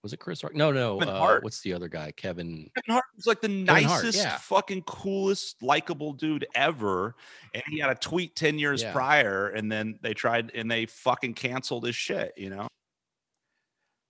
was 0.04 0.14
it 0.14 0.18
Chris 0.20 0.44
Rock? 0.44 0.54
No, 0.54 0.72
no. 0.72 1.00
Kevin 1.00 1.14
Uh, 1.16 1.18
Hart. 1.18 1.44
what's 1.44 1.62
the 1.62 1.74
other 1.74 1.88
guy? 1.88 2.12
Kevin. 2.16 2.70
Kevin 2.76 2.94
Hart 2.94 3.06
was 3.16 3.26
like 3.26 3.42
the 3.42 3.48
Hart, 3.66 3.82
nicest, 3.84 4.20
yeah. 4.20 4.38
fucking 4.38 4.84
coolest, 4.84 5.62
likable 5.64 6.14
dude 6.14 6.46
ever. 6.54 7.16
And 7.56 7.64
he 7.70 7.80
had 7.80 7.90
a 7.90 7.96
tweet 7.96 8.36
10 8.36 8.60
years 8.60 8.84
Yeah. 8.84 8.94
prior, 8.94 9.48
and 9.50 9.72
then 9.72 9.98
they 10.04 10.14
tried 10.14 10.52
and 10.54 10.70
they 10.70 10.86
fucking 10.86 11.34
canceled 11.34 11.84
his 11.86 11.96
shit, 11.96 12.34
you 12.38 12.52
know? 12.52 12.68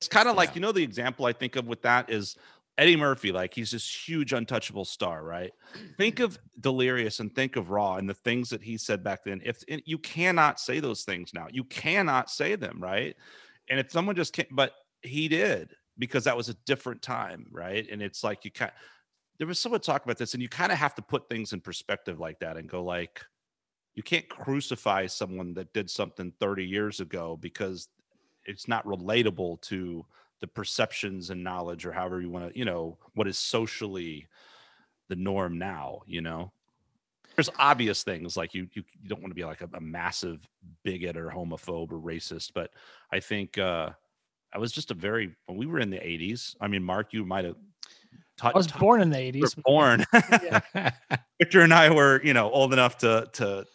It's 0.02 0.10
kind 0.10 0.28
of 0.28 0.36
like, 0.36 0.50
Yeah. 0.50 0.56
you 0.56 0.62
know, 0.62 0.72
the 0.74 0.84
example 0.84 1.26
I 1.26 1.34
think 1.34 1.56
of 1.56 1.66
with 1.68 1.82
that 1.84 2.10
is 2.10 2.36
Eddie 2.78 2.96
Murphy, 2.96 3.32
like 3.32 3.54
he's 3.54 3.72
this 3.72 4.08
huge 4.08 4.34
untouchable 4.34 4.86
star, 4.86 5.24
right? 5.24 5.52
Think 5.98 6.20
of 6.20 6.38
Delirious 6.60 7.20
and 7.20 7.34
think 7.34 7.56
of 7.56 7.72
Raw 7.72 7.96
and 7.96 8.08
the 8.08 8.14
things 8.14 8.50
that 8.50 8.62
he 8.62 8.78
said 8.78 9.04
back 9.04 9.24
then. 9.24 9.42
If 9.44 9.64
you 9.68 9.98
cannot 9.98 10.60
say 10.60 10.80
those 10.80 11.04
things 11.04 11.34
now, 11.34 11.48
you 11.52 11.64
cannot 11.64 12.30
say 12.30 12.56
them, 12.56 12.78
right? 12.80 13.16
And 13.70 13.80
if 13.80 13.92
someone 13.92 14.16
just 14.16 14.34
can't, 14.34 14.48
but 14.52 14.74
he 15.02 15.28
did 15.28 15.76
because 15.98 16.26
that 16.26 16.38
was 16.38 16.50
a 16.50 16.54
different 16.66 17.02
time, 17.02 17.48
right? 17.52 17.88
And 17.92 18.02
it's 18.02 18.24
like 18.24 18.46
you 18.46 18.52
kind 18.52 18.72
there 19.38 19.48
was 19.48 19.60
someone 19.60 19.82
talk 19.82 20.04
about 20.04 20.18
this, 20.18 20.34
and 20.34 20.42
you 20.42 20.50
kind 20.50 20.72
of 20.72 20.78
have 20.78 20.96
to 20.96 21.02
put 21.02 21.30
things 21.30 21.54
in 21.54 21.62
perspective 21.62 22.20
like 22.20 22.40
that 22.40 22.58
and 22.58 22.70
go 22.70 22.84
like, 22.84 23.24
you 23.96 24.04
can't 24.04 24.28
crucify 24.30 25.08
someone 25.08 25.54
that 25.56 25.74
did 25.74 25.90
something 25.90 26.34
30 26.40 26.66
years 26.66 27.00
ago 27.00 27.38
because 27.40 27.88
it's 28.46 28.68
not 28.68 28.86
relatable 28.86 29.62
to 29.62 30.06
the 30.42 30.48
perceptions 30.48 31.30
and 31.30 31.44
knowledge 31.44 31.86
or 31.86 31.92
however 31.92 32.22
you 32.22 32.30
want 32.30 32.52
to, 32.52 32.58
you 32.58 32.66
know, 32.66 32.98
what 33.16 33.28
is 33.28 33.38
socially 33.38 34.28
the 35.10 35.16
norm 35.16 35.58
now, 35.58 36.02
you 36.06 36.22
know. 36.22 36.52
There's 37.36 37.50
obvious 37.60 38.04
things 38.04 38.36
like 38.36 38.54
you 38.56 38.68
you, 38.74 38.84
you 39.02 39.10
don't 39.10 39.22
want 39.22 39.30
to 39.32 39.36
be 39.36 39.46
like 39.46 39.62
a, 39.62 39.70
a 39.74 39.82
massive 39.82 40.48
bigot 40.84 41.16
or 41.18 41.30
homophobe 41.30 41.92
or 41.92 42.00
racist, 42.00 42.52
but 42.56 42.72
I 43.12 43.20
think 43.20 43.58
uh 43.58 43.92
I 44.54 44.58
was 44.60 44.72
just 44.72 44.92
a 44.92 44.96
very 44.96 45.36
when 45.46 45.58
we 45.58 45.66
were 45.68 45.80
in 45.80 45.90
the 45.92 45.98
80s. 45.98 46.56
I 46.60 46.68
mean, 46.68 46.84
Mark, 46.84 47.14
you 47.14 47.26
might 47.26 47.46
have 47.46 47.56
taught 48.38 48.56
I 48.56 48.58
was 48.58 48.68
born 48.68 49.02
in 49.02 49.10
the 49.12 49.22
you 49.22 49.42
were 49.42 49.48
80s. 49.48 49.64
born. 49.64 50.06
Yeah. 50.14 50.92
Victor 51.40 51.62
and 51.62 51.74
I 51.74 51.92
were, 51.92 52.22
you 52.24 52.34
know, 52.34 52.50
old 52.50 52.74
enough 52.74 52.98
to 53.00 53.30
to, 53.34 53.66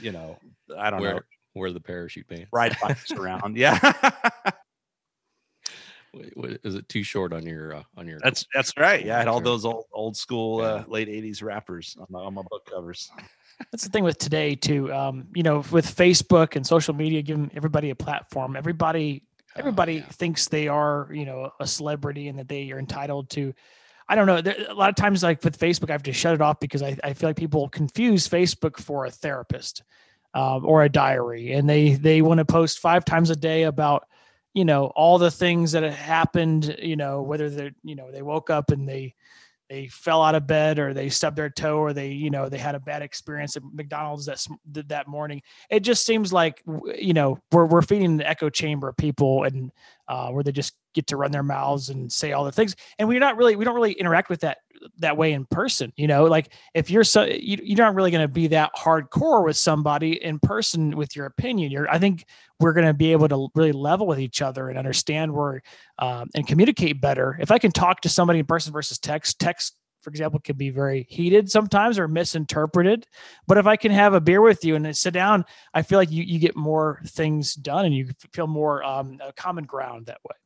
you 0.00 0.12
know, 0.12 0.38
I 0.78 0.88
don't 0.90 1.02
know, 1.02 1.14
Where 1.14 1.24
where 1.52 1.72
the 1.72 1.80
parachute 1.80 2.26
pants? 2.28 2.48
ride 2.52 2.76
bikes 2.80 3.10
around. 3.16 3.56
Yeah. 3.56 3.78
Is 6.14 6.74
it 6.74 6.88
too 6.88 7.02
short 7.02 7.32
on 7.32 7.44
your 7.44 7.76
uh, 7.76 7.82
on 7.96 8.06
your? 8.06 8.18
that's 8.22 8.46
that's 8.54 8.72
right. 8.76 9.04
Yeah, 9.04 9.16
I 9.16 9.18
had 9.18 9.28
all 9.28 9.40
those 9.40 9.64
old 9.64 9.84
old 9.92 10.16
school 10.16 10.60
uh, 10.60 10.84
late 10.88 11.08
80s 11.08 11.42
rappers 11.42 11.96
on 12.00 12.06
my, 12.10 12.20
on 12.20 12.34
my 12.34 12.42
book 12.42 12.68
covers. 12.70 13.10
That's 13.70 13.84
the 13.84 13.90
thing 13.90 14.04
with 14.04 14.16
today 14.16 14.54
too. 14.54 14.90
Um, 14.90 15.26
you 15.34 15.42
know, 15.42 15.62
with 15.70 15.84
Facebook 15.84 16.56
and 16.56 16.66
social 16.66 16.94
media 16.94 17.20
giving 17.20 17.50
everybody 17.54 17.90
a 17.90 17.94
platform, 17.94 18.56
everybody 18.56 19.22
Oh, 19.50 19.58
everybody 19.58 19.94
yeah. 19.94 20.04
thinks 20.10 20.46
they 20.46 20.68
are, 20.68 21.08
you 21.12 21.24
know, 21.24 21.52
a 21.58 21.66
celebrity 21.66 22.28
and 22.28 22.38
that 22.38 22.48
they 22.48 22.70
are 22.70 22.78
entitled 22.78 23.30
to. 23.30 23.52
I 24.08 24.14
don't 24.14 24.26
know. 24.26 24.40
There, 24.40 24.56
a 24.68 24.74
lot 24.74 24.90
of 24.90 24.96
times, 24.96 25.22
like 25.22 25.42
with 25.42 25.58
Facebook, 25.58 25.90
I 25.90 25.92
have 25.92 26.02
to 26.04 26.12
shut 26.12 26.34
it 26.34 26.40
off 26.40 26.60
because 26.60 26.82
I, 26.82 26.96
I 27.02 27.14
feel 27.14 27.28
like 27.28 27.36
people 27.36 27.68
confuse 27.68 28.28
Facebook 28.28 28.76
for 28.78 29.06
a 29.06 29.10
therapist 29.10 29.82
um, 30.34 30.64
or 30.66 30.84
a 30.84 30.88
diary, 30.88 31.52
and 31.52 31.68
they 31.68 31.94
they 31.94 32.22
want 32.22 32.38
to 32.38 32.44
post 32.44 32.78
five 32.78 33.04
times 33.04 33.30
a 33.30 33.36
day 33.36 33.64
about, 33.64 34.06
you 34.54 34.64
know, 34.64 34.86
all 34.96 35.18
the 35.18 35.30
things 35.30 35.72
that 35.72 35.82
happened. 35.82 36.76
You 36.80 36.96
know, 36.96 37.22
whether 37.22 37.50
they're, 37.50 37.72
you 37.82 37.94
know, 37.94 38.10
they 38.10 38.22
woke 38.22 38.50
up 38.50 38.70
and 38.70 38.88
they 38.88 39.14
they 39.70 39.86
fell 39.86 40.20
out 40.20 40.34
of 40.34 40.48
bed 40.48 40.80
or 40.80 40.92
they 40.92 41.08
stubbed 41.08 41.38
their 41.38 41.48
toe 41.48 41.78
or 41.78 41.92
they 41.92 42.08
you 42.08 42.28
know 42.28 42.48
they 42.48 42.58
had 42.58 42.74
a 42.74 42.80
bad 42.80 43.02
experience 43.02 43.56
at 43.56 43.62
McDonald's 43.72 44.26
that 44.26 44.44
that 44.88 45.06
morning. 45.06 45.40
It 45.70 45.80
just 45.80 46.04
seems 46.04 46.32
like 46.32 46.62
you 46.96 47.14
know 47.14 47.38
we're 47.52 47.66
we're 47.66 47.82
feeding 47.82 48.16
the 48.16 48.28
echo 48.28 48.50
chamber 48.50 48.88
of 48.88 48.96
people 48.96 49.44
and 49.44 49.70
uh, 50.08 50.30
where 50.30 50.42
they 50.42 50.52
just 50.52 50.74
get 50.94 51.06
to 51.08 51.16
run 51.16 51.30
their 51.30 51.42
mouths 51.42 51.88
and 51.88 52.10
say 52.12 52.32
all 52.32 52.44
the 52.44 52.52
things. 52.52 52.74
And 52.98 53.08
we're 53.08 53.20
not 53.20 53.36
really 53.36 53.56
we 53.56 53.64
don't 53.64 53.74
really 53.74 53.92
interact 53.92 54.28
with 54.28 54.40
that 54.40 54.58
that 54.98 55.16
way 55.16 55.32
in 55.32 55.44
person 55.46 55.92
you 55.96 56.06
know? 56.06 56.24
Like 56.24 56.52
if 56.74 56.90
you're 56.90 57.04
so 57.04 57.24
you, 57.24 57.58
you're 57.62 57.76
not 57.76 57.94
really 57.94 58.10
going 58.10 58.26
to 58.26 58.32
be 58.32 58.46
that 58.48 58.72
hardcore 58.76 59.44
with 59.44 59.56
somebody 59.56 60.22
in 60.22 60.38
person 60.38 60.96
with 60.96 61.14
your 61.14 61.26
opinion. 61.26 61.70
You're 61.70 61.90
i 61.90 61.98
think 61.98 62.24
we're 62.58 62.72
going 62.72 62.86
to 62.86 62.94
be 62.94 63.12
able 63.12 63.28
to 63.28 63.48
really 63.54 63.72
level 63.72 64.06
with 64.06 64.20
each 64.20 64.42
other 64.42 64.68
and 64.68 64.78
understand 64.78 65.32
where 65.32 65.62
um, 65.98 66.28
and 66.34 66.46
communicate 66.46 67.00
better. 67.00 67.38
If 67.40 67.50
i 67.50 67.58
can 67.58 67.72
talk 67.72 68.00
to 68.02 68.08
somebody 68.08 68.38
in 68.38 68.46
person 68.46 68.72
versus 68.72 68.98
text 68.98 69.38
text 69.38 69.76
for 70.02 70.08
example 70.08 70.40
can 70.40 70.56
be 70.56 70.70
very 70.70 71.06
heated 71.10 71.50
sometimes 71.50 71.98
or 71.98 72.08
misinterpreted. 72.08 73.06
But 73.46 73.58
if 73.58 73.66
i 73.66 73.76
can 73.76 73.92
have 73.92 74.14
a 74.14 74.20
beer 74.20 74.40
with 74.40 74.64
you 74.64 74.76
and 74.76 74.96
sit 74.96 75.14
down 75.14 75.44
i 75.74 75.82
feel 75.82 75.98
like 75.98 76.10
you, 76.10 76.22
you 76.22 76.38
get 76.38 76.56
more 76.56 77.00
things 77.06 77.54
done 77.54 77.84
and 77.84 77.94
you 77.94 78.08
feel 78.32 78.46
more 78.46 78.82
um, 78.82 79.18
common 79.36 79.64
ground 79.64 80.06
that 80.06 80.18
way 80.24 80.36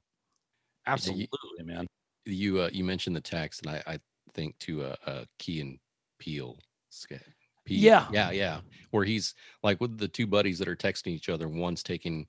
Absolutely, 0.86 1.64
man. 1.64 1.86
You 2.24 2.60
uh, 2.62 2.70
you 2.72 2.84
mentioned 2.84 3.16
the 3.16 3.20
text, 3.20 3.64
and 3.64 3.76
I, 3.76 3.82
I 3.86 3.98
think 4.32 4.58
to 4.60 4.84
a, 4.84 4.96
a 5.06 5.26
Key 5.38 5.60
and 5.60 5.78
Peele 6.18 6.58
sketch. 6.90 7.20
Yeah. 7.66 8.06
yeah, 8.12 8.30
yeah. 8.30 8.60
Where 8.90 9.04
he's 9.04 9.34
like 9.62 9.80
with 9.80 9.98
the 9.98 10.08
two 10.08 10.26
buddies 10.26 10.58
that 10.58 10.68
are 10.68 10.76
texting 10.76 11.08
each 11.08 11.28
other. 11.28 11.48
One's 11.48 11.82
taking 11.82 12.26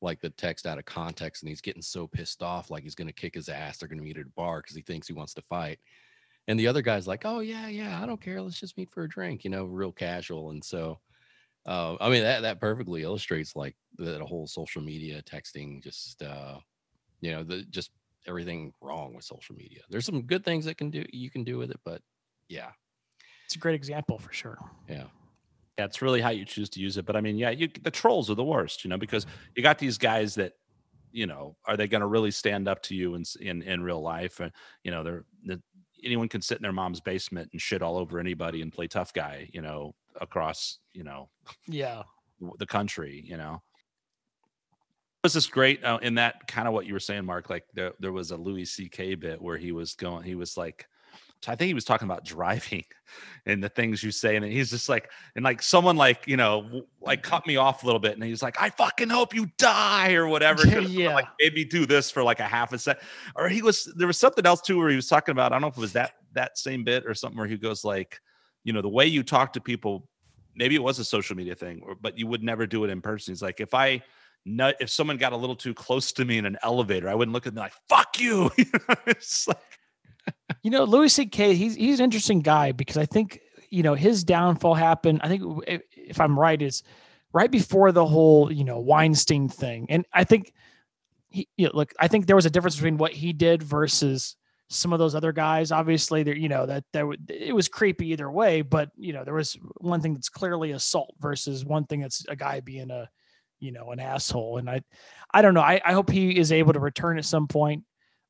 like 0.00 0.20
the 0.20 0.30
text 0.30 0.66
out 0.66 0.78
of 0.78 0.84
context, 0.84 1.42
and 1.42 1.48
he's 1.48 1.60
getting 1.60 1.82
so 1.82 2.06
pissed 2.06 2.42
off, 2.42 2.70
like 2.70 2.82
he's 2.84 2.94
gonna 2.94 3.12
kick 3.12 3.34
his 3.34 3.48
ass. 3.48 3.78
They're 3.78 3.88
gonna 3.88 4.02
meet 4.02 4.18
at 4.18 4.26
a 4.26 4.30
bar 4.36 4.60
because 4.60 4.76
he 4.76 4.82
thinks 4.82 5.06
he 5.06 5.12
wants 5.14 5.34
to 5.34 5.42
fight. 5.42 5.78
And 6.48 6.58
the 6.58 6.66
other 6.68 6.82
guy's 6.82 7.06
like, 7.08 7.24
"Oh 7.24 7.40
yeah, 7.40 7.68
yeah, 7.68 8.02
I 8.02 8.06
don't 8.06 8.20
care. 8.20 8.40
Let's 8.42 8.60
just 8.60 8.76
meet 8.78 8.90
for 8.90 9.04
a 9.04 9.08
drink," 9.08 9.44
you 9.44 9.50
know, 9.50 9.64
real 9.64 9.92
casual. 9.92 10.50
And 10.50 10.64
so 10.64 11.00
Uh, 11.66 11.96
I 12.00 12.10
mean 12.10 12.22
that 12.22 12.42
that 12.42 12.60
perfectly 12.60 13.02
illustrates 13.02 13.54
like 13.56 13.76
the, 13.96 14.18
the 14.18 14.26
whole 14.26 14.46
social 14.46 14.82
media 14.82 15.22
texting, 15.22 15.82
just 15.82 16.22
uh, 16.22 16.58
you 17.20 17.30
know, 17.32 17.42
the 17.44 17.64
just 17.64 17.90
everything 18.26 18.72
wrong 18.80 19.14
with 19.14 19.24
social 19.24 19.54
media. 19.54 19.80
There's 19.88 20.04
some 20.06 20.22
good 20.22 20.44
things 20.44 20.64
that 20.66 20.76
can 20.76 20.90
do 20.90 21.04
you 21.12 21.30
can 21.30 21.44
do 21.44 21.58
with 21.58 21.70
it, 21.70 21.80
but 21.84 22.02
yeah, 22.48 22.70
It's 23.44 23.56
a 23.56 23.58
great 23.58 23.74
example 23.74 24.18
for 24.18 24.32
sure. 24.32 24.58
yeah. 24.88 25.04
Yeah, 25.78 25.84
it's 25.84 26.02
really 26.02 26.20
how 26.20 26.30
you 26.30 26.44
choose 26.44 26.68
to 26.70 26.80
use 26.80 26.96
it. 26.96 27.06
But 27.06 27.14
I 27.14 27.20
mean, 27.20 27.38
yeah, 27.38 27.50
you 27.50 27.68
the 27.68 27.90
trolls 27.90 28.28
are 28.30 28.34
the 28.34 28.44
worst, 28.44 28.84
you 28.84 28.90
know, 28.90 28.98
because 28.98 29.24
mm-hmm. 29.24 29.52
you 29.56 29.62
got 29.62 29.78
these 29.78 29.96
guys 29.96 30.34
that, 30.34 30.54
you 31.12 31.26
know, 31.26 31.56
are 31.66 31.76
they 31.76 31.86
going 31.86 32.00
to 32.00 32.06
really 32.08 32.32
stand 32.32 32.66
up 32.68 32.82
to 32.84 32.94
you 32.96 33.14
in 33.14 33.22
in 33.40 33.62
in 33.62 33.82
real 33.82 34.02
life? 34.02 34.40
And 34.40 34.50
you 34.82 34.90
know, 34.90 35.04
they're 35.04 35.24
the, 35.44 35.62
anyone 36.02 36.28
can 36.28 36.42
sit 36.42 36.58
in 36.58 36.62
their 36.62 36.72
mom's 36.72 37.00
basement 37.00 37.50
and 37.52 37.62
shit 37.62 37.80
all 37.82 37.96
over 37.96 38.18
anybody 38.18 38.60
and 38.60 38.72
play 38.72 38.88
tough 38.88 39.12
guy, 39.12 39.48
you 39.52 39.62
know, 39.62 39.94
across 40.20 40.78
you 40.92 41.04
know 41.04 41.30
Yeah. 41.68 42.02
the 42.58 42.66
country, 42.66 43.22
you 43.24 43.36
know. 43.36 43.62
Was 45.28 45.34
this 45.34 45.46
great 45.46 45.84
uh, 45.84 45.98
in 46.00 46.14
that 46.14 46.48
kind 46.48 46.66
of 46.66 46.72
what 46.72 46.86
you 46.86 46.94
were 46.94 47.00
saying, 47.00 47.26
Mark? 47.26 47.50
Like 47.50 47.66
there, 47.74 47.92
there 48.00 48.12
was 48.12 48.30
a 48.30 48.36
Louis 48.38 48.64
C.K. 48.64 49.14
bit 49.16 49.42
where 49.42 49.58
he 49.58 49.72
was 49.72 49.92
going, 49.92 50.22
he 50.24 50.34
was 50.34 50.56
like, 50.56 50.88
I 51.46 51.54
think 51.54 51.66
he 51.66 51.74
was 51.74 51.84
talking 51.84 52.06
about 52.06 52.24
driving 52.24 52.86
and 53.46 53.62
the 53.62 53.68
things 53.68 54.02
you 54.02 54.10
say, 54.10 54.36
and 54.36 54.44
he's 54.46 54.70
just 54.70 54.88
like, 54.88 55.10
and 55.36 55.44
like 55.44 55.60
someone 55.60 55.98
like 55.98 56.26
you 56.26 56.38
know, 56.38 56.84
like 57.02 57.22
cut 57.22 57.46
me 57.46 57.56
off 57.56 57.82
a 57.82 57.86
little 57.86 57.98
bit, 57.98 58.14
and 58.14 58.24
he's 58.24 58.42
like, 58.42 58.58
I 58.58 58.70
fucking 58.70 59.10
hope 59.10 59.34
you 59.34 59.50
die 59.58 60.14
or 60.14 60.26
whatever. 60.26 60.66
Yeah. 60.66 61.12
like 61.12 61.26
made 61.38 61.52
me 61.52 61.66
do 61.66 61.84
this 61.84 62.10
for 62.10 62.22
like 62.22 62.40
a 62.40 62.44
half 62.44 62.72
a 62.72 62.78
sec, 62.78 63.02
or 63.36 63.50
he 63.50 63.60
was 63.60 63.92
there 63.98 64.06
was 64.06 64.18
something 64.18 64.46
else 64.46 64.62
too 64.62 64.78
where 64.78 64.88
he 64.88 64.96
was 64.96 65.08
talking 65.08 65.32
about. 65.32 65.52
I 65.52 65.56
don't 65.56 65.60
know 65.60 65.68
if 65.68 65.76
it 65.76 65.80
was 65.80 65.92
that 65.92 66.12
that 66.32 66.56
same 66.56 66.84
bit 66.84 67.04
or 67.06 67.12
something 67.12 67.36
where 67.36 67.46
he 67.46 67.58
goes 67.58 67.84
like, 67.84 68.18
you 68.64 68.72
know, 68.72 68.80
the 68.80 68.88
way 68.88 69.04
you 69.04 69.22
talk 69.22 69.52
to 69.52 69.60
people 69.60 70.08
maybe 70.56 70.74
it 70.74 70.82
was 70.82 70.98
a 70.98 71.04
social 71.04 71.36
media 71.36 71.54
thing, 71.54 71.80
or, 71.86 71.94
but 71.94 72.18
you 72.18 72.26
would 72.26 72.42
never 72.42 72.66
do 72.66 72.84
it 72.84 72.90
in 72.90 73.00
person. 73.00 73.32
He's 73.32 73.42
like, 73.42 73.60
if 73.60 73.74
I 73.74 74.02
nut, 74.44 74.76
if 74.80 74.90
someone 74.90 75.16
got 75.16 75.32
a 75.32 75.36
little 75.36 75.56
too 75.56 75.74
close 75.74 76.12
to 76.12 76.24
me 76.24 76.38
in 76.38 76.46
an 76.46 76.56
elevator, 76.62 77.08
I 77.08 77.14
wouldn't 77.14 77.32
look 77.32 77.46
at 77.46 77.54
them 77.54 77.62
like, 77.62 77.74
fuck 77.88 78.20
you. 78.20 78.50
You 78.58 78.64
know, 78.88 78.94
it's 79.06 79.48
like, 79.48 79.58
You 80.62 80.70
know, 80.70 80.84
Louis 80.84 81.12
C.K. 81.12 81.54
He's 81.54 81.74
he's 81.74 82.00
an 82.00 82.04
interesting 82.04 82.40
guy 82.40 82.72
because 82.72 82.96
I 82.96 83.06
think 83.06 83.40
you 83.70 83.82
know 83.82 83.94
his 83.94 84.24
downfall 84.24 84.74
happened. 84.74 85.20
I 85.22 85.28
think 85.28 85.42
if, 85.66 86.20
I'm 86.20 86.38
right, 86.38 86.60
is 86.60 86.82
right 87.32 87.50
before 87.50 87.92
the 87.92 88.04
whole 88.04 88.52
you 88.52 88.64
know 88.64 88.80
Weinstein 88.80 89.48
thing, 89.48 89.86
and 89.88 90.04
I 90.12 90.24
think 90.24 90.52
he 91.30 91.48
you 91.56 91.66
know, 91.66 91.72
look. 91.74 91.92
I 91.98 92.08
think 92.08 92.26
there 92.26 92.36
was 92.36 92.46
a 92.46 92.50
difference 92.50 92.76
between 92.76 92.98
what 92.98 93.12
he 93.12 93.32
did 93.32 93.62
versus 93.62 94.36
some 94.68 94.92
of 94.92 94.98
those 94.98 95.14
other 95.14 95.32
guys. 95.32 95.72
Obviously, 95.72 96.22
there 96.22 96.36
you 96.36 96.48
know 96.48 96.66
that 96.66 96.84
that 96.92 97.06
it 97.28 97.54
was 97.54 97.68
creepy 97.68 98.08
either 98.08 98.30
way, 98.30 98.62
but 98.62 98.90
you 98.96 99.12
know 99.12 99.24
there 99.24 99.34
was 99.34 99.56
one 99.78 100.00
thing 100.00 100.14
that's 100.14 100.28
clearly 100.28 100.72
assault 100.72 101.14
versus 101.20 101.64
one 101.64 101.84
thing 101.84 102.00
that's 102.00 102.24
a 102.28 102.36
guy 102.36 102.60
being 102.60 102.90
a 102.90 103.08
you 103.60 103.72
know 103.72 103.90
an 103.90 104.00
asshole. 104.00 104.58
And 104.58 104.68
I 104.68 104.82
I 105.32 105.42
don't 105.42 105.54
know. 105.54 105.60
I, 105.60 105.80
I 105.84 105.92
hope 105.92 106.10
he 106.10 106.38
is 106.38 106.52
able 106.52 106.72
to 106.72 106.80
return 106.80 107.18
at 107.18 107.24
some 107.24 107.46
point. 107.48 107.84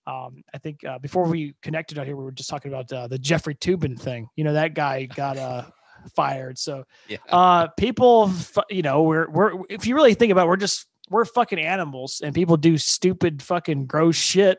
Um, 0.06 0.42
I 0.54 0.58
think 0.58 0.84
uh, 0.84 0.98
before 0.98 1.24
we 1.26 1.54
connected 1.62 1.98
out 1.98 2.06
here, 2.06 2.16
we 2.16 2.24
were 2.24 2.32
just 2.32 2.48
talking 2.48 2.72
about 2.72 2.90
uh, 2.92 3.08
the 3.08 3.18
Jeffrey 3.18 3.54
Toobin 3.54 3.98
thing. 4.00 4.28
You 4.36 4.44
know, 4.44 4.54
that 4.54 4.74
guy 4.74 5.04
got 5.04 5.36
uh, 5.36 5.64
fired. 6.16 6.58
So, 6.58 6.84
Yeah. 7.08 7.18
uh, 7.28 7.66
people, 7.76 8.32
you 8.70 8.82
know, 8.82 9.02
we're 9.02 9.28
we're 9.30 9.52
if 9.68 9.86
you 9.86 9.94
really 9.94 10.14
think 10.14 10.32
about, 10.32 10.46
it, 10.46 10.48
we're 10.48 10.56
just 10.56 10.86
we're 11.10 11.24
fucking 11.26 11.58
animals, 11.58 12.20
and 12.24 12.34
people 12.34 12.56
do 12.56 12.78
stupid, 12.78 13.42
fucking 13.42 13.86
gross 13.86 14.16
shit. 14.16 14.58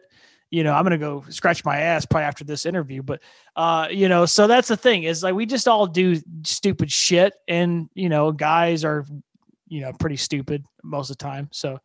You 0.52 0.64
know, 0.64 0.74
I'm 0.74 0.84
gonna 0.84 0.98
go 0.98 1.24
scratch 1.30 1.64
my 1.64 1.78
ass 1.80 2.06
probably 2.08 2.26
after 2.26 2.44
this 2.44 2.66
interview, 2.66 3.04
but 3.04 3.22
uh, 3.56 3.88
you 3.92 4.10
know, 4.10 4.26
so 4.26 4.48
that's 4.48 4.68
the 4.68 4.78
thing 4.78 5.04
is 5.04 5.22
like 5.24 5.36
we 5.36 5.46
just 5.46 5.68
all 5.68 5.86
do 5.88 6.20
stupid 6.44 6.92
shit, 6.92 7.34
and 7.48 7.88
you 7.94 8.10
know, 8.10 8.32
guys 8.32 8.84
are, 8.84 9.06
you 9.70 9.82
know, 9.82 9.94
pretty 9.94 10.18
stupid 10.18 10.64
most 10.84 11.10
of 11.10 11.18
the 11.18 11.24
time. 11.24 11.48
So. 11.52 11.80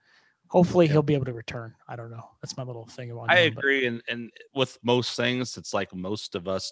Hopefully 0.49 0.87
he'll 0.87 1.03
be 1.03 1.14
able 1.14 1.24
to 1.24 1.32
return. 1.32 1.74
I 1.89 1.97
don't 1.97 2.12
know. 2.12 2.30
That's 2.41 2.57
my 2.57 2.62
little 2.62 2.87
thing 2.87 3.11
on 3.11 3.28
I 3.28 3.39
him, 3.39 3.55
but- 3.55 3.61
agree. 3.64 3.87
And, 3.87 4.03
and 4.09 4.30
with 4.55 4.78
most 4.85 5.16
things, 5.16 5.57
it's 5.57 5.74
like 5.74 5.93
most 5.93 6.37
of 6.37 6.47
us 6.47 6.70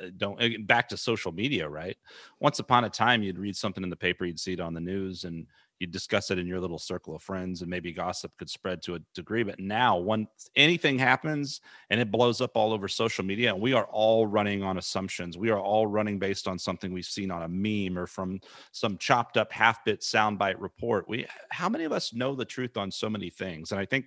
uh, 0.00 0.08
don't 0.16 0.64
back 0.66 0.88
to 0.90 0.96
social 0.96 1.32
media, 1.32 1.68
right? 1.68 1.96
Once 2.38 2.60
upon 2.60 2.84
a 2.84 2.90
time, 2.90 3.24
you'd 3.24 3.38
read 3.38 3.56
something 3.56 3.82
in 3.82 3.90
the 3.90 3.96
paper, 3.96 4.26
you'd 4.26 4.38
see 4.38 4.52
it 4.52 4.60
on 4.60 4.74
the 4.74 4.80
news, 4.80 5.24
and 5.24 5.46
you'd 5.78 5.90
discuss 5.90 6.30
it 6.30 6.38
in 6.38 6.46
your 6.46 6.60
little 6.60 6.78
circle 6.78 7.14
of 7.14 7.22
friends, 7.22 7.62
and 7.62 7.70
maybe 7.70 7.92
gossip 7.92 8.32
could 8.38 8.50
spread 8.50 8.82
to 8.82 8.94
a 8.94 9.00
degree. 9.14 9.42
But 9.42 9.60
now, 9.60 9.98
when 9.98 10.26
anything 10.54 10.98
happens 10.98 11.60
and 11.90 12.00
it 12.00 12.10
blows 12.10 12.40
up 12.40 12.52
all 12.54 12.72
over 12.72 12.88
social 12.88 13.24
media, 13.24 13.52
and 13.52 13.62
we 13.62 13.72
are 13.72 13.86
all 13.86 14.26
running 14.26 14.62
on 14.62 14.78
assumptions, 14.78 15.36
we 15.36 15.50
are 15.50 15.60
all 15.60 15.86
running 15.86 16.18
based 16.18 16.48
on 16.48 16.58
something 16.58 16.92
we've 16.92 17.04
seen 17.04 17.30
on 17.30 17.42
a 17.42 17.48
meme 17.48 17.98
or 17.98 18.06
from 18.06 18.40
some 18.72 18.96
chopped 18.98 19.36
up 19.36 19.52
half 19.52 19.84
bit 19.84 20.00
soundbite 20.00 20.56
report. 20.58 21.08
We, 21.08 21.26
how 21.50 21.68
many 21.68 21.84
of 21.84 21.92
us 21.92 22.14
know 22.14 22.34
the 22.34 22.44
truth 22.44 22.76
on 22.76 22.90
so 22.90 23.10
many 23.10 23.30
things? 23.30 23.72
And 23.72 23.80
I 23.80 23.84
think 23.84 24.06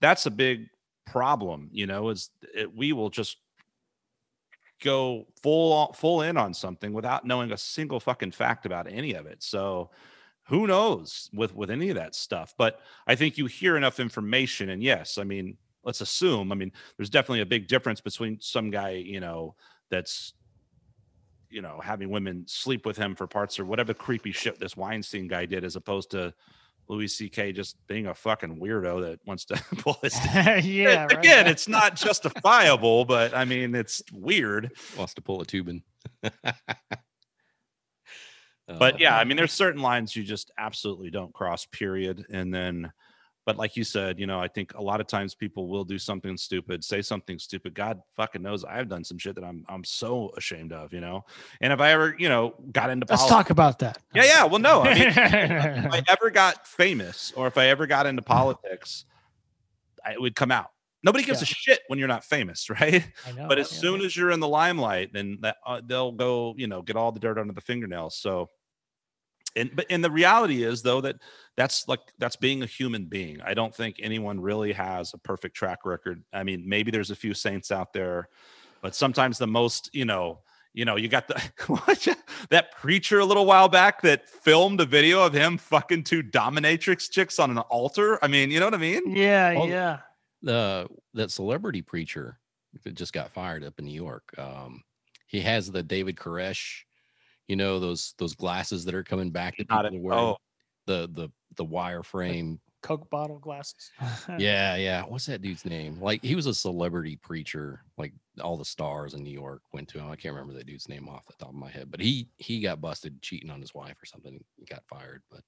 that's 0.00 0.26
a 0.26 0.30
big 0.30 0.68
problem 1.06 1.68
you 1.72 1.86
know 1.86 2.08
is 2.10 2.30
it, 2.54 2.74
we 2.74 2.92
will 2.92 3.08
just 3.08 3.38
go 4.82 5.26
full 5.42 5.92
full 5.94 6.20
in 6.22 6.36
on 6.36 6.52
something 6.52 6.92
without 6.92 7.24
knowing 7.24 7.52
a 7.52 7.56
single 7.56 7.98
fucking 7.98 8.32
fact 8.32 8.66
about 8.66 8.86
any 8.90 9.14
of 9.14 9.24
it 9.24 9.42
so 9.42 9.88
who 10.48 10.66
knows 10.66 11.30
with 11.32 11.54
with 11.54 11.70
any 11.70 11.88
of 11.88 11.96
that 11.96 12.14
stuff 12.14 12.54
but 12.56 12.80
i 13.06 13.14
think 13.14 13.36
you 13.38 13.46
hear 13.46 13.76
enough 13.76 14.00
information 14.00 14.70
and 14.70 14.82
yes 14.82 15.18
i 15.18 15.24
mean 15.24 15.56
let's 15.84 16.00
assume 16.00 16.52
i 16.52 16.54
mean 16.54 16.72
there's 16.96 17.10
definitely 17.10 17.40
a 17.40 17.46
big 17.46 17.68
difference 17.68 18.00
between 18.00 18.38
some 18.40 18.70
guy 18.70 18.90
you 18.90 19.20
know 19.20 19.54
that's 19.90 20.34
you 21.50 21.62
know 21.62 21.80
having 21.82 22.10
women 22.10 22.44
sleep 22.46 22.84
with 22.86 22.96
him 22.96 23.14
for 23.14 23.26
parts 23.26 23.58
or 23.58 23.64
whatever 23.64 23.94
creepy 23.94 24.32
shit 24.32 24.58
this 24.58 24.76
weinstein 24.76 25.28
guy 25.28 25.46
did 25.46 25.64
as 25.64 25.76
opposed 25.76 26.10
to 26.10 26.32
louis 26.88 27.08
ck 27.08 27.54
just 27.54 27.76
being 27.86 28.06
a 28.06 28.14
fucking 28.14 28.60
weirdo 28.60 29.00
that 29.00 29.20
wants 29.26 29.44
to 29.44 29.54
pull 29.78 29.96
his 30.02 30.14
yeah. 30.34 31.04
right. 31.04 31.12
again, 31.18 31.46
it's 31.46 31.68
not 31.68 31.96
justifiable, 31.96 33.04
but 33.04 33.34
I 33.34 33.44
mean, 33.44 33.74
it's 33.74 34.02
weird. 34.12 34.72
Wants 34.96 35.14
to 35.14 35.22
pull 35.22 35.40
a 35.40 35.44
Toobin. 35.44 35.82
But 38.66 38.98
yeah, 39.00 39.16
I 39.16 39.24
mean, 39.24 39.36
there's 39.36 39.52
certain 39.52 39.80
lines 39.80 40.16
you 40.16 40.24
just 40.24 40.50
absolutely 40.58 41.10
don't 41.10 41.32
cross, 41.32 41.66
period. 41.66 42.26
And 42.30 42.52
then, 42.52 42.92
but 43.44 43.56
like 43.56 43.76
you 43.76 43.84
said, 43.84 44.18
you 44.18 44.26
know, 44.26 44.40
I 44.40 44.48
think 44.48 44.74
a 44.74 44.82
lot 44.82 45.00
of 45.00 45.06
times 45.06 45.36
people 45.36 45.68
will 45.68 45.84
do 45.84 45.98
something 46.00 46.36
stupid, 46.36 46.82
say 46.82 47.00
something 47.00 47.38
stupid. 47.38 47.74
God 47.74 48.00
fucking 48.16 48.42
knows 48.42 48.64
I've 48.64 48.88
done 48.88 49.04
some 49.04 49.18
shit 49.18 49.36
that 49.36 49.44
I'm 49.44 49.64
I'm 49.68 49.84
so 49.84 50.32
ashamed 50.36 50.72
of, 50.72 50.92
you 50.92 51.00
know. 51.00 51.24
And 51.60 51.72
if 51.72 51.80
I 51.80 51.92
ever, 51.92 52.16
you 52.18 52.28
know, 52.28 52.54
got 52.72 52.90
into 52.90 53.06
Let's 53.08 53.22
politics, 53.22 53.36
talk 53.36 53.50
about 53.50 53.78
that. 53.78 53.98
yeah, 54.14 54.24
yeah. 54.24 54.44
Well, 54.44 54.58
no, 54.60 54.82
I 54.82 54.94
mean, 54.94 55.08
if 55.08 55.16
I 55.16 56.02
ever 56.08 56.30
got 56.30 56.66
famous 56.66 57.32
or 57.36 57.46
if 57.46 57.56
I 57.56 57.66
ever 57.68 57.86
got 57.86 58.06
into 58.06 58.22
politics, 58.22 59.04
I, 60.04 60.14
it 60.14 60.20
would 60.20 60.34
come 60.34 60.50
out. 60.50 60.70
Nobody 61.04 61.22
gives 61.22 61.38
Yeah. 61.40 61.44
a 61.44 61.46
shit 61.46 61.80
when 61.86 62.00
you're 62.00 62.08
not 62.08 62.24
famous, 62.24 62.68
right? 62.80 63.06
Know, 63.36 63.46
but 63.46 63.60
as 63.60 63.70
yeah. 63.72 63.78
soon 63.78 64.00
as 64.00 64.16
you're 64.16 64.32
in 64.32 64.40
the 64.40 64.48
limelight, 64.48 65.12
then 65.12 65.38
that 65.42 65.58
uh, 65.64 65.80
they'll 65.86 66.10
go, 66.10 66.52
you 66.58 66.66
know, 66.66 66.82
get 66.82 66.96
all 66.96 67.12
the 67.12 67.20
dirt 67.20 67.38
under 67.38 67.52
the 67.52 67.60
fingernails. 67.60 68.16
So, 68.16 68.48
and 69.56 69.70
but 69.74 69.86
and 69.90 70.04
the 70.04 70.10
reality 70.10 70.62
is 70.62 70.82
though 70.82 71.00
that 71.00 71.16
that's 71.56 71.88
like 71.88 72.00
that's 72.18 72.36
being 72.36 72.62
a 72.62 72.66
human 72.66 73.06
being. 73.06 73.40
I 73.40 73.54
don't 73.54 73.74
think 73.74 73.96
anyone 74.00 74.40
really 74.40 74.72
has 74.72 75.14
a 75.14 75.18
perfect 75.18 75.56
track 75.56 75.84
record. 75.84 76.22
I 76.32 76.44
mean, 76.44 76.68
maybe 76.68 76.90
there's 76.90 77.10
a 77.10 77.16
few 77.16 77.34
saints 77.34 77.72
out 77.72 77.92
there, 77.92 78.28
but 78.82 78.94
sometimes 78.94 79.38
the 79.38 79.46
most, 79.46 79.90
you 79.92 80.04
know. 80.04 80.40
You 80.74 80.84
know, 80.84 80.96
you 80.96 81.08
got 81.08 81.26
the 81.26 82.16
that 82.50 82.72
preacher 82.72 83.18
a 83.18 83.24
little 83.24 83.46
while 83.46 83.66
back 83.66 84.02
that 84.02 84.28
filmed 84.28 84.78
a 84.82 84.84
video 84.84 85.24
of 85.24 85.32
him 85.32 85.56
fucking 85.56 86.04
two 86.04 86.22
dominatrix 86.22 87.10
chicks 87.10 87.38
on 87.38 87.50
an 87.50 87.56
altar. 87.56 88.22
I 88.22 88.28
mean, 88.28 88.50
you 88.50 88.60
know 88.60 88.66
what 88.66 88.74
I 88.74 88.76
mean? 88.76 89.16
yeah, 89.16 89.54
Well, 89.54 89.68
yeah. 89.68 90.00
the 90.42 90.86
that 91.14 91.30
celebrity 91.30 91.80
preacher 91.80 92.38
that 92.84 92.94
just 92.94 93.14
got 93.14 93.30
fired 93.30 93.64
up 93.64 93.78
in 93.78 93.86
New 93.86 93.94
York. 93.94 94.34
Um, 94.36 94.82
he 95.26 95.40
has 95.40 95.70
the 95.70 95.82
David 95.82 96.16
Koresh, 96.16 96.82
you 97.48 97.56
know 97.56 97.78
those 97.80 98.14
those 98.18 98.34
glasses 98.34 98.84
that 98.84 98.94
are 98.94 99.02
coming 99.04 99.30
back 99.30 99.56
that 99.58 99.68
Not 99.68 99.84
people 99.84 99.96
it- 99.96 100.00
are 100.00 100.02
wearing. 100.02 100.24
oh. 100.24 100.36
The 100.86 101.08
the 101.12 101.28
the 101.56 101.64
wireframe. 101.64 102.58
Coke 102.82 103.10
bottle 103.10 103.40
glasses. 103.40 103.90
Yeah, 104.38 104.76
yeah. 104.76 105.02
What's 105.02 105.26
that 105.26 105.42
dude's 105.42 105.64
name? 105.64 106.00
Like 106.00 106.22
he 106.22 106.36
was 106.36 106.46
a 106.46 106.54
celebrity 106.54 107.16
preacher. 107.16 107.82
Like 107.98 108.12
all 108.40 108.56
the 108.56 108.64
stars 108.64 109.14
in 109.14 109.24
New 109.24 109.32
York 109.32 109.62
went 109.72 109.88
to 109.88 109.98
him. 109.98 110.08
I 110.08 110.14
can't 110.14 110.34
remember 110.34 110.54
that 110.54 110.66
dude's 110.66 110.88
name 110.88 111.08
off 111.08 111.26
the 111.26 111.32
top 111.40 111.48
of 111.48 111.54
my 111.56 111.70
head, 111.70 111.90
but 111.90 111.98
he 112.00 112.28
he 112.36 112.60
got 112.60 112.80
busted 112.80 113.20
cheating 113.22 113.50
on 113.50 113.60
his 113.60 113.74
wife 113.74 114.00
or 114.00 114.06
something. 114.06 114.38
He 114.56 114.64
got 114.66 114.84
fired. 114.88 115.22
But 115.30 115.40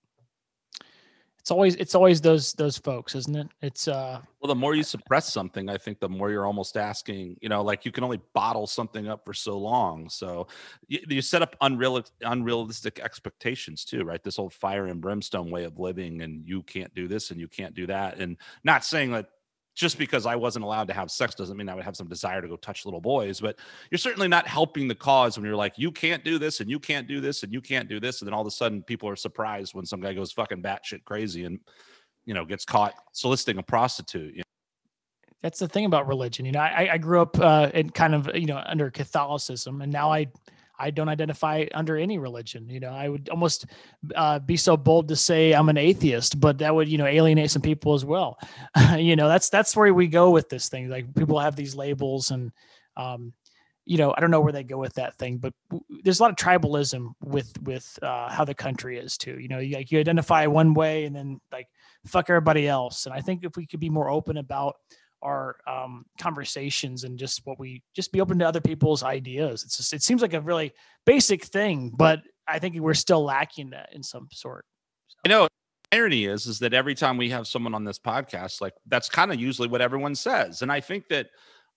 It's 1.48 1.52
always 1.52 1.76
it's 1.76 1.94
always 1.94 2.20
those 2.20 2.52
those 2.52 2.76
folks, 2.76 3.14
isn't 3.14 3.34
it? 3.34 3.48
It's 3.62 3.88
uh 3.88 4.20
Well, 4.38 4.48
the 4.48 4.54
more 4.54 4.74
you 4.74 4.82
suppress 4.82 5.32
something, 5.32 5.70
I 5.70 5.78
think 5.78 5.98
the 5.98 6.06
more 6.06 6.30
you're 6.30 6.44
almost 6.44 6.76
asking, 6.76 7.38
you 7.40 7.48
know, 7.48 7.62
like 7.62 7.86
you 7.86 7.90
can 7.90 8.04
only 8.04 8.20
bottle 8.34 8.66
something 8.66 9.08
up 9.08 9.24
for 9.24 9.32
so 9.32 9.56
long. 9.56 10.10
So 10.10 10.48
you, 10.88 10.98
you 11.08 11.22
set 11.22 11.40
up 11.40 11.56
unreal, 11.62 12.04
unrealistic 12.20 13.00
expectations 13.00 13.86
too, 13.86 14.04
right? 14.04 14.22
This 14.22 14.36
whole 14.36 14.50
fire 14.50 14.88
and 14.88 15.00
brimstone 15.00 15.50
way 15.50 15.64
of 15.64 15.78
living, 15.78 16.20
and 16.20 16.46
you 16.46 16.62
can't 16.62 16.94
do 16.94 17.08
this 17.08 17.30
and 17.30 17.40
you 17.40 17.48
can't 17.48 17.74
do 17.74 17.86
that. 17.86 18.18
And 18.18 18.36
not 18.62 18.84
saying 18.84 19.12
that 19.12 19.30
just 19.78 19.96
because 19.96 20.26
I 20.26 20.34
wasn't 20.34 20.64
allowed 20.64 20.88
to 20.88 20.92
have 20.92 21.08
sex 21.08 21.36
doesn't 21.36 21.56
mean 21.56 21.68
I 21.68 21.74
would 21.76 21.84
have 21.84 21.94
some 21.94 22.08
desire 22.08 22.42
to 22.42 22.48
go 22.48 22.56
touch 22.56 22.84
little 22.84 23.00
boys, 23.00 23.40
but 23.40 23.60
you're 23.92 23.98
certainly 23.98 24.26
not 24.26 24.48
helping 24.48 24.88
the 24.88 24.94
cause 24.96 25.38
when 25.38 25.46
you're 25.46 25.54
like, 25.54 25.78
you 25.78 25.92
can't 25.92 26.24
do 26.24 26.36
this 26.36 26.58
and 26.58 26.68
you 26.68 26.80
can't 26.80 27.06
do 27.06 27.20
this 27.20 27.44
and 27.44 27.52
you 27.52 27.60
can't 27.60 27.88
do 27.88 28.00
this. 28.00 28.20
And 28.20 28.26
then 28.26 28.34
all 28.34 28.40
of 28.40 28.46
a 28.48 28.50
sudden 28.50 28.82
people 28.82 29.08
are 29.08 29.14
surprised 29.14 29.74
when 29.74 29.86
some 29.86 30.00
guy 30.00 30.14
goes 30.14 30.32
fucking 30.32 30.64
batshit 30.64 31.04
crazy 31.04 31.44
and, 31.44 31.60
you 32.24 32.34
know, 32.34 32.44
gets 32.44 32.64
caught 32.64 32.92
soliciting 33.12 33.58
a 33.58 33.62
prostitute. 33.62 34.32
You 34.34 34.38
know? 34.38 34.44
That's 35.42 35.60
the 35.60 35.68
thing 35.68 35.84
about 35.84 36.08
religion. 36.08 36.44
You 36.44 36.50
know, 36.50 36.58
I, 36.58 36.94
I 36.94 36.98
grew 36.98 37.22
up 37.22 37.38
uh, 37.38 37.70
in 37.72 37.90
kind 37.90 38.16
of, 38.16 38.28
you 38.34 38.46
know, 38.46 38.60
under 38.66 38.90
Catholicism 38.90 39.80
and 39.80 39.92
now 39.92 40.10
I, 40.10 40.26
I 40.78 40.90
don't 40.90 41.08
identify 41.08 41.66
under 41.74 41.96
any 41.96 42.18
religion. 42.18 42.68
You 42.68 42.80
know, 42.80 42.90
I 42.90 43.08
would 43.08 43.28
almost 43.28 43.66
uh, 44.14 44.38
be 44.38 44.56
so 44.56 44.76
bold 44.76 45.08
to 45.08 45.16
say 45.16 45.52
I'm 45.52 45.68
an 45.68 45.76
atheist, 45.76 46.40
but 46.40 46.58
that 46.58 46.74
would 46.74 46.88
you 46.88 46.98
know 46.98 47.06
alienate 47.06 47.50
some 47.50 47.62
people 47.62 47.94
as 47.94 48.04
well. 48.04 48.38
you 48.96 49.16
know, 49.16 49.28
that's 49.28 49.48
that's 49.48 49.76
where 49.76 49.92
we 49.92 50.06
go 50.06 50.30
with 50.30 50.48
this 50.48 50.68
thing. 50.68 50.88
Like 50.88 51.14
people 51.14 51.38
have 51.38 51.56
these 51.56 51.74
labels, 51.74 52.30
and 52.30 52.52
um, 52.96 53.32
you 53.86 53.96
know, 53.96 54.14
I 54.16 54.20
don't 54.20 54.30
know 54.30 54.40
where 54.40 54.52
they 54.52 54.64
go 54.64 54.78
with 54.78 54.94
that 54.94 55.16
thing, 55.16 55.38
but 55.38 55.54
there's 56.04 56.20
a 56.20 56.22
lot 56.22 56.30
of 56.30 56.36
tribalism 56.36 57.12
with 57.22 57.50
with 57.62 57.98
uh, 58.02 58.28
how 58.30 58.44
the 58.44 58.54
country 58.54 58.98
is 58.98 59.16
too. 59.16 59.38
You 59.38 59.48
know, 59.48 59.58
you, 59.58 59.76
like 59.76 59.90
you 59.90 59.98
identify 59.98 60.46
one 60.46 60.74
way, 60.74 61.04
and 61.04 61.16
then 61.16 61.40
like 61.50 61.66
fuck 62.06 62.30
everybody 62.30 62.68
else. 62.68 63.06
And 63.06 63.14
I 63.14 63.20
think 63.20 63.44
if 63.44 63.56
we 63.56 63.66
could 63.66 63.80
be 63.80 63.90
more 63.90 64.10
open 64.10 64.36
about 64.36 64.76
our 65.22 65.56
um, 65.66 66.04
conversations 66.20 67.04
and 67.04 67.18
just 67.18 67.40
what 67.44 67.58
we 67.58 67.82
just 67.94 68.12
be 68.12 68.20
open 68.20 68.38
to 68.38 68.46
other 68.46 68.60
people's 68.60 69.02
ideas. 69.02 69.62
It's 69.64 69.76
just 69.76 69.92
it 69.92 70.02
seems 70.02 70.22
like 70.22 70.34
a 70.34 70.40
really 70.40 70.72
basic 71.04 71.44
thing, 71.44 71.90
but 71.96 72.20
I 72.46 72.58
think 72.58 72.76
we're 72.76 72.94
still 72.94 73.24
lacking 73.24 73.70
that 73.70 73.90
in 73.92 74.02
some 74.02 74.28
sort. 74.32 74.64
So. 75.08 75.16
I 75.24 75.28
know 75.28 75.48
irony 75.90 76.26
is 76.26 76.46
is 76.46 76.58
that 76.60 76.74
every 76.74 76.94
time 76.94 77.16
we 77.16 77.30
have 77.30 77.46
someone 77.46 77.74
on 77.74 77.84
this 77.84 77.98
podcast, 77.98 78.60
like 78.60 78.74
that's 78.86 79.08
kind 79.08 79.32
of 79.32 79.40
usually 79.40 79.68
what 79.68 79.80
everyone 79.80 80.14
says, 80.14 80.62
and 80.62 80.70
I 80.70 80.80
think 80.80 81.08
that 81.08 81.28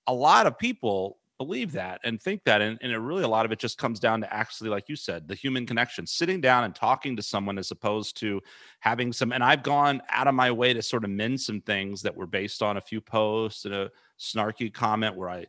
a 0.08 0.14
lot 0.14 0.48
of 0.48 0.58
people 0.58 1.18
believe 1.42 1.72
that 1.72 2.00
and 2.04 2.22
think 2.22 2.44
that 2.44 2.62
and, 2.62 2.78
and 2.84 2.92
it 2.92 3.00
really 3.00 3.24
a 3.24 3.28
lot 3.28 3.48
of 3.48 3.52
it 3.52 3.58
just 3.58 3.80
comes 3.80 4.00
down 4.00 4.22
to 4.22 4.32
actually 4.32 4.70
like 4.70 4.88
you 4.88 4.96
said 4.96 5.28
the 5.28 5.34
human 5.34 5.66
connection 5.66 6.06
sitting 6.06 6.40
down 6.40 6.64
and 6.64 6.76
talking 6.76 7.16
to 7.16 7.24
someone 7.24 7.58
as 7.58 7.72
opposed 7.72 8.16
to 8.16 8.40
having 8.80 9.12
some 9.12 9.32
and 9.32 9.44
i've 9.44 9.64
gone 9.64 10.04
out 10.10 10.28
of 10.28 10.36
my 10.36 10.52
way 10.52 10.72
to 10.72 10.84
sort 10.84 11.04
of 11.04 11.10
mend 11.10 11.42
some 11.42 11.60
things 11.60 12.04
that 12.04 12.16
were 12.16 12.28
based 12.28 12.62
on 12.62 12.78
a 12.78 12.82
few 12.82 13.02
posts 13.02 13.66
and 13.66 13.74
a 13.74 13.90
snarky 14.20 14.72
comment 14.72 15.16
where 15.16 15.30
i 15.30 15.44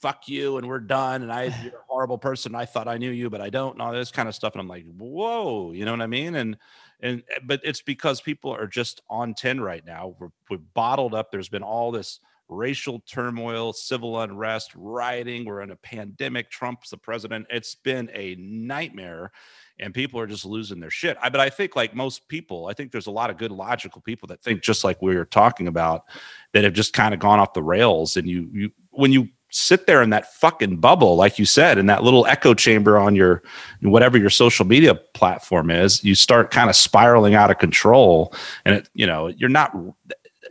fuck 0.00 0.26
you 0.26 0.56
and 0.56 0.66
we're 0.66 0.80
done 0.80 1.22
and 1.22 1.32
i 1.32 1.44
you're 1.62 1.74
a 1.74 1.84
horrible 1.86 2.18
person. 2.18 2.56
I 2.56 2.64
thought 2.64 2.88
i 2.88 2.98
knew 2.98 3.10
you 3.12 3.30
but 3.30 3.40
i 3.40 3.50
don't 3.50 3.74
and 3.74 3.82
all 3.82 3.92
this 3.92 4.10
kind 4.10 4.28
of 4.28 4.34
stuff 4.34 4.54
and 4.54 4.60
i'm 4.60 4.68
like 4.68 4.84
whoa 4.98 5.70
you 5.70 5.84
know 5.84 5.92
what 5.92 6.02
i 6.02 6.08
mean? 6.08 6.34
And 6.34 6.56
and 7.02 7.22
but 7.44 7.60
it's 7.64 7.82
because 7.82 8.20
people 8.20 8.52
are 8.52 8.66
just 8.66 9.00
on 9.08 9.34
10 9.34 9.60
right 9.60 9.84
now. 9.86 10.14
We're, 10.18 10.28
we're 10.50 10.58
bottled 10.58 11.14
up. 11.14 11.30
There's 11.30 11.48
been 11.48 11.62
all 11.62 11.92
this 11.92 12.20
racial 12.50 13.00
turmoil, 13.06 13.72
civil 13.72 14.20
unrest, 14.20 14.72
rioting. 14.74 15.44
We're 15.44 15.62
in 15.62 15.70
a 15.70 15.76
pandemic. 15.76 16.50
Trump's 16.50 16.90
the 16.90 16.98
president. 16.98 17.46
It's 17.48 17.74
been 17.74 18.10
a 18.12 18.34
nightmare, 18.38 19.30
and 19.78 19.94
people 19.94 20.20
are 20.20 20.26
just 20.26 20.44
losing 20.44 20.80
their 20.80 20.90
shit. 20.90 21.16
I, 21.22 21.30
but 21.30 21.40
I 21.40 21.48
think, 21.48 21.76
like 21.76 21.94
most 21.94 22.28
people, 22.28 22.66
I 22.66 22.74
think 22.74 22.92
there's 22.92 23.06
a 23.06 23.12
lot 23.12 23.30
of 23.30 23.38
good, 23.38 23.52
logical 23.52 24.00
people 24.02 24.26
that 24.28 24.42
think 24.42 24.62
just 24.62 24.84
like 24.84 25.00
we 25.00 25.16
were 25.16 25.24
talking 25.24 25.68
about, 25.68 26.04
that 26.52 26.64
have 26.64 26.74
just 26.74 26.92
kind 26.92 27.14
of 27.14 27.20
gone 27.20 27.38
off 27.38 27.54
the 27.54 27.62
rails. 27.62 28.16
And 28.16 28.28
you, 28.28 28.50
you, 28.52 28.70
when 28.90 29.12
you 29.12 29.28
sit 29.52 29.86
there 29.86 30.02
in 30.02 30.10
that 30.10 30.32
fucking 30.34 30.76
bubble, 30.76 31.16
like 31.16 31.38
you 31.38 31.44
said, 31.44 31.78
in 31.78 31.86
that 31.86 32.02
little 32.02 32.26
echo 32.26 32.54
chamber 32.54 32.98
on 32.98 33.16
your 33.16 33.42
whatever 33.82 34.16
your 34.16 34.30
social 34.30 34.64
media 34.64 34.94
platform 34.94 35.70
is, 35.70 36.04
you 36.04 36.14
start 36.14 36.50
kind 36.50 36.70
of 36.70 36.76
spiraling 36.76 37.34
out 37.34 37.50
of 37.50 37.58
control. 37.58 38.32
And 38.64 38.76
it, 38.76 38.88
you 38.94 39.06
know, 39.06 39.28
you're 39.28 39.48
not 39.48 39.74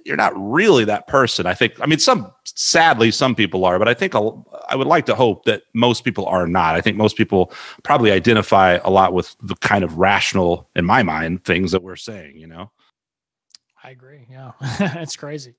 you're 0.05 0.17
not 0.17 0.33
really 0.35 0.85
that 0.85 1.07
person. 1.07 1.45
I 1.45 1.53
think. 1.53 1.79
I 1.81 1.85
mean, 1.85 1.99
some 1.99 2.31
sadly 2.45 3.11
some 3.11 3.35
people 3.35 3.65
are, 3.65 3.79
but 3.79 3.87
I 3.87 3.93
think 3.93 4.15
I'll, 4.15 4.45
I 4.69 4.75
would 4.75 4.87
like 4.87 5.05
to 5.07 5.15
hope 5.15 5.45
that 5.45 5.63
most 5.73 6.03
people 6.03 6.25
are 6.25 6.47
not. 6.47 6.75
I 6.75 6.81
think 6.81 6.97
most 6.97 7.15
people 7.15 7.51
probably 7.83 8.11
identify 8.11 8.79
a 8.83 8.89
lot 8.89 9.13
with 9.13 9.35
the 9.41 9.55
kind 9.55 9.83
of 9.83 9.97
rational, 9.97 10.69
in 10.75 10.85
my 10.85 11.03
mind, 11.03 11.43
things 11.43 11.71
that 11.71 11.83
we're 11.83 11.95
saying. 11.95 12.37
You 12.37 12.47
know. 12.47 12.71
I 13.83 13.91
agree. 13.91 14.25
Yeah, 14.29 14.51
it's 14.61 15.15
crazy. 15.15 15.55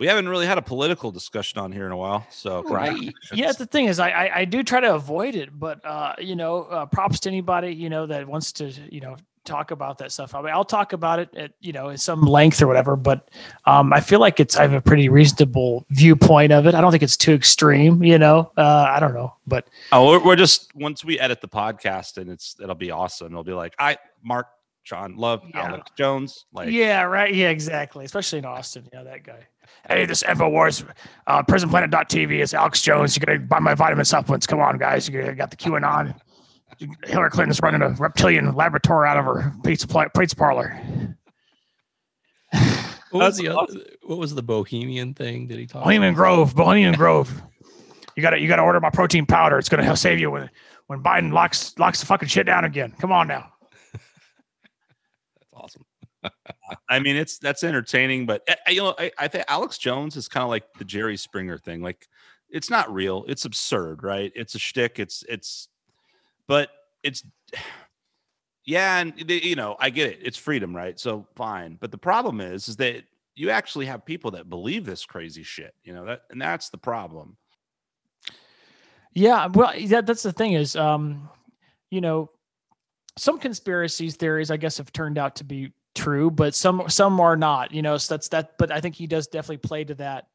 We 0.00 0.08
haven't 0.08 0.28
really 0.28 0.46
had 0.46 0.58
a 0.58 0.62
political 0.62 1.12
discussion 1.12 1.60
on 1.60 1.70
here 1.70 1.86
in 1.86 1.92
a 1.92 1.96
while, 1.96 2.26
so 2.30 2.64
right. 2.64 3.14
yeah, 3.32 3.52
the 3.52 3.64
thing 3.64 3.84
is, 3.84 4.00
I, 4.00 4.10
I, 4.10 4.38
I 4.38 4.44
do 4.44 4.64
try 4.64 4.80
to 4.80 4.94
avoid 4.94 5.36
it, 5.36 5.56
but 5.56 5.84
uh, 5.84 6.14
you 6.18 6.34
know, 6.34 6.64
uh, 6.64 6.86
props 6.86 7.20
to 7.20 7.28
anybody 7.28 7.72
you 7.72 7.88
know 7.88 8.04
that 8.06 8.26
wants 8.26 8.52
to 8.54 8.72
you 8.90 9.00
know 9.00 9.16
talk 9.44 9.70
about 9.70 9.98
that 9.98 10.12
stuff. 10.12 10.34
I 10.34 10.42
mean, 10.42 10.52
I'll 10.52 10.64
talk 10.64 10.92
about 10.92 11.18
it 11.18 11.34
at 11.36 11.52
you 11.60 11.72
know 11.72 11.88
in 11.88 11.98
some 11.98 12.22
length 12.22 12.60
or 12.62 12.66
whatever, 12.66 12.96
but 12.96 13.28
um, 13.66 13.92
I 13.92 14.00
feel 14.00 14.20
like 14.20 14.40
it's 14.40 14.56
I 14.56 14.62
have 14.62 14.72
a 14.72 14.80
pretty 14.80 15.08
reasonable 15.08 15.86
viewpoint 15.90 16.52
of 16.52 16.66
it. 16.66 16.74
I 16.74 16.80
don't 16.80 16.90
think 16.90 17.02
it's 17.02 17.16
too 17.16 17.32
extreme. 17.32 18.02
You 18.02 18.18
know, 18.18 18.50
uh, 18.56 18.86
I 18.88 19.00
don't 19.00 19.14
know, 19.14 19.34
but 19.46 19.68
oh, 19.92 20.06
we're, 20.06 20.24
we're 20.24 20.36
just 20.36 20.74
once 20.74 21.04
we 21.04 21.18
edit 21.18 21.40
the 21.40 21.48
podcast 21.48 22.18
and 22.18 22.30
it's 22.30 22.56
it'll 22.60 22.74
be 22.74 22.90
awesome. 22.90 23.28
It'll 23.28 23.44
be 23.44 23.52
like 23.52 23.74
I 23.78 23.98
Mark 24.22 24.48
John 24.84 25.16
Love 25.16 25.42
yeah. 25.48 25.68
Alex 25.68 25.90
Jones. 25.96 26.46
Like 26.52 26.70
yeah, 26.70 27.02
right, 27.02 27.34
yeah, 27.34 27.50
exactly. 27.50 28.04
Especially 28.04 28.38
in 28.38 28.44
Austin, 28.44 28.88
yeah, 28.92 29.02
that 29.02 29.24
guy. 29.24 29.46
Hey, 29.88 30.06
this 30.06 30.22
Infowars, 30.22 30.86
uh, 31.26 31.42
PrisonPlanet.tv 31.42 32.40
is 32.40 32.54
Alex 32.54 32.80
Jones. 32.80 33.16
You're 33.16 33.26
gonna 33.26 33.46
buy 33.46 33.58
my 33.58 33.74
vitamin 33.74 34.04
supplements. 34.04 34.46
Come 34.46 34.60
on, 34.60 34.78
guys. 34.78 35.08
You 35.08 35.32
got 35.32 35.50
the 35.50 35.56
QAnon. 35.56 36.14
Hillary 37.04 37.30
Clinton's 37.30 37.60
running 37.62 37.82
a 37.82 37.90
reptilian 37.90 38.54
laboratory 38.54 39.08
out 39.08 39.16
of 39.16 39.24
her 39.24 39.52
pizza 39.64 39.86
pl- 39.86 40.08
pizza 40.16 40.36
parlor. 40.36 40.80
What 43.10 43.26
was 43.26 43.36
the 43.36 43.48
other, 43.48 43.80
what 44.02 44.18
was 44.18 44.34
the 44.34 44.42
Bohemian 44.42 45.14
thing? 45.14 45.46
Did 45.46 45.58
he 45.58 45.66
talk? 45.66 45.84
Bohemian 45.84 46.14
Grove, 46.14 46.56
Bohemian 46.56 46.94
Grove. 46.96 47.42
You 48.16 48.22
got 48.22 48.30
to 48.30 48.40
you 48.40 48.48
got 48.48 48.56
to 48.56 48.62
order 48.62 48.80
my 48.80 48.90
protein 48.90 49.24
powder. 49.24 49.56
It's 49.56 49.68
gonna 49.68 49.96
save 49.96 50.18
you 50.18 50.30
when 50.32 50.50
when 50.88 51.02
Biden 51.02 51.32
locks 51.32 51.78
locks 51.78 52.00
the 52.00 52.06
fucking 52.06 52.28
shit 52.28 52.46
down 52.46 52.64
again. 52.64 52.92
Come 52.98 53.12
on 53.12 53.28
now. 53.28 53.52
That's 53.92 55.52
awesome. 55.52 55.84
I 56.88 56.98
mean, 56.98 57.16
it's 57.16 57.38
that's 57.38 57.62
entertaining, 57.62 58.26
but 58.26 58.42
eh, 58.48 58.54
you 58.68 58.82
know, 58.82 58.94
I, 58.98 59.12
I 59.18 59.28
think 59.28 59.44
Alex 59.48 59.78
Jones 59.78 60.16
is 60.16 60.28
kind 60.28 60.42
of 60.42 60.50
like 60.50 60.64
the 60.78 60.84
Jerry 60.84 61.16
Springer 61.16 61.58
thing. 61.58 61.82
Like, 61.82 62.08
it's 62.48 62.70
not 62.70 62.92
real. 62.92 63.24
It's 63.28 63.44
absurd, 63.44 64.02
right? 64.02 64.32
It's 64.34 64.54
a 64.54 64.58
shtick. 64.58 64.98
It's 64.98 65.24
it's 65.28 65.68
but 66.46 66.70
it's 67.02 67.24
yeah, 68.64 68.98
and 68.98 69.12
they, 69.26 69.40
you 69.40 69.56
know, 69.56 69.76
I 69.78 69.90
get 69.90 70.10
it. 70.10 70.20
It's 70.22 70.38
freedom, 70.38 70.74
right? 70.74 70.98
So 70.98 71.26
fine. 71.36 71.76
But 71.80 71.90
the 71.90 71.98
problem 71.98 72.40
is, 72.40 72.68
is 72.68 72.76
that 72.76 73.04
you 73.36 73.50
actually 73.50 73.86
have 73.86 74.06
people 74.06 74.30
that 74.32 74.48
believe 74.48 74.86
this 74.86 75.04
crazy 75.04 75.42
shit. 75.42 75.74
You 75.84 75.94
know 75.94 76.06
that, 76.06 76.22
and 76.30 76.40
that's 76.40 76.70
the 76.70 76.78
problem. 76.78 77.36
Yeah, 79.12 79.46
well, 79.46 79.72
that, 79.86 80.06
that's 80.06 80.24
the 80.24 80.32
thing 80.32 80.54
is, 80.54 80.74
um, 80.74 81.28
you 81.90 82.00
know, 82.00 82.30
some 83.16 83.38
conspiracies 83.38 84.16
theories, 84.16 84.50
I 84.50 84.56
guess, 84.56 84.78
have 84.78 84.92
turned 84.92 85.18
out 85.18 85.36
to 85.36 85.44
be 85.44 85.72
true, 85.94 86.30
but 86.30 86.54
some 86.54 86.84
some 86.88 87.20
are 87.20 87.36
not. 87.36 87.72
You 87.72 87.82
know, 87.82 87.96
so 87.98 88.14
that's 88.14 88.28
that. 88.28 88.56
But 88.58 88.72
I 88.72 88.80
think 88.80 88.94
he 88.94 89.06
does 89.06 89.26
definitely 89.26 89.58
play 89.58 89.84
to 89.84 89.94
that 89.96 90.26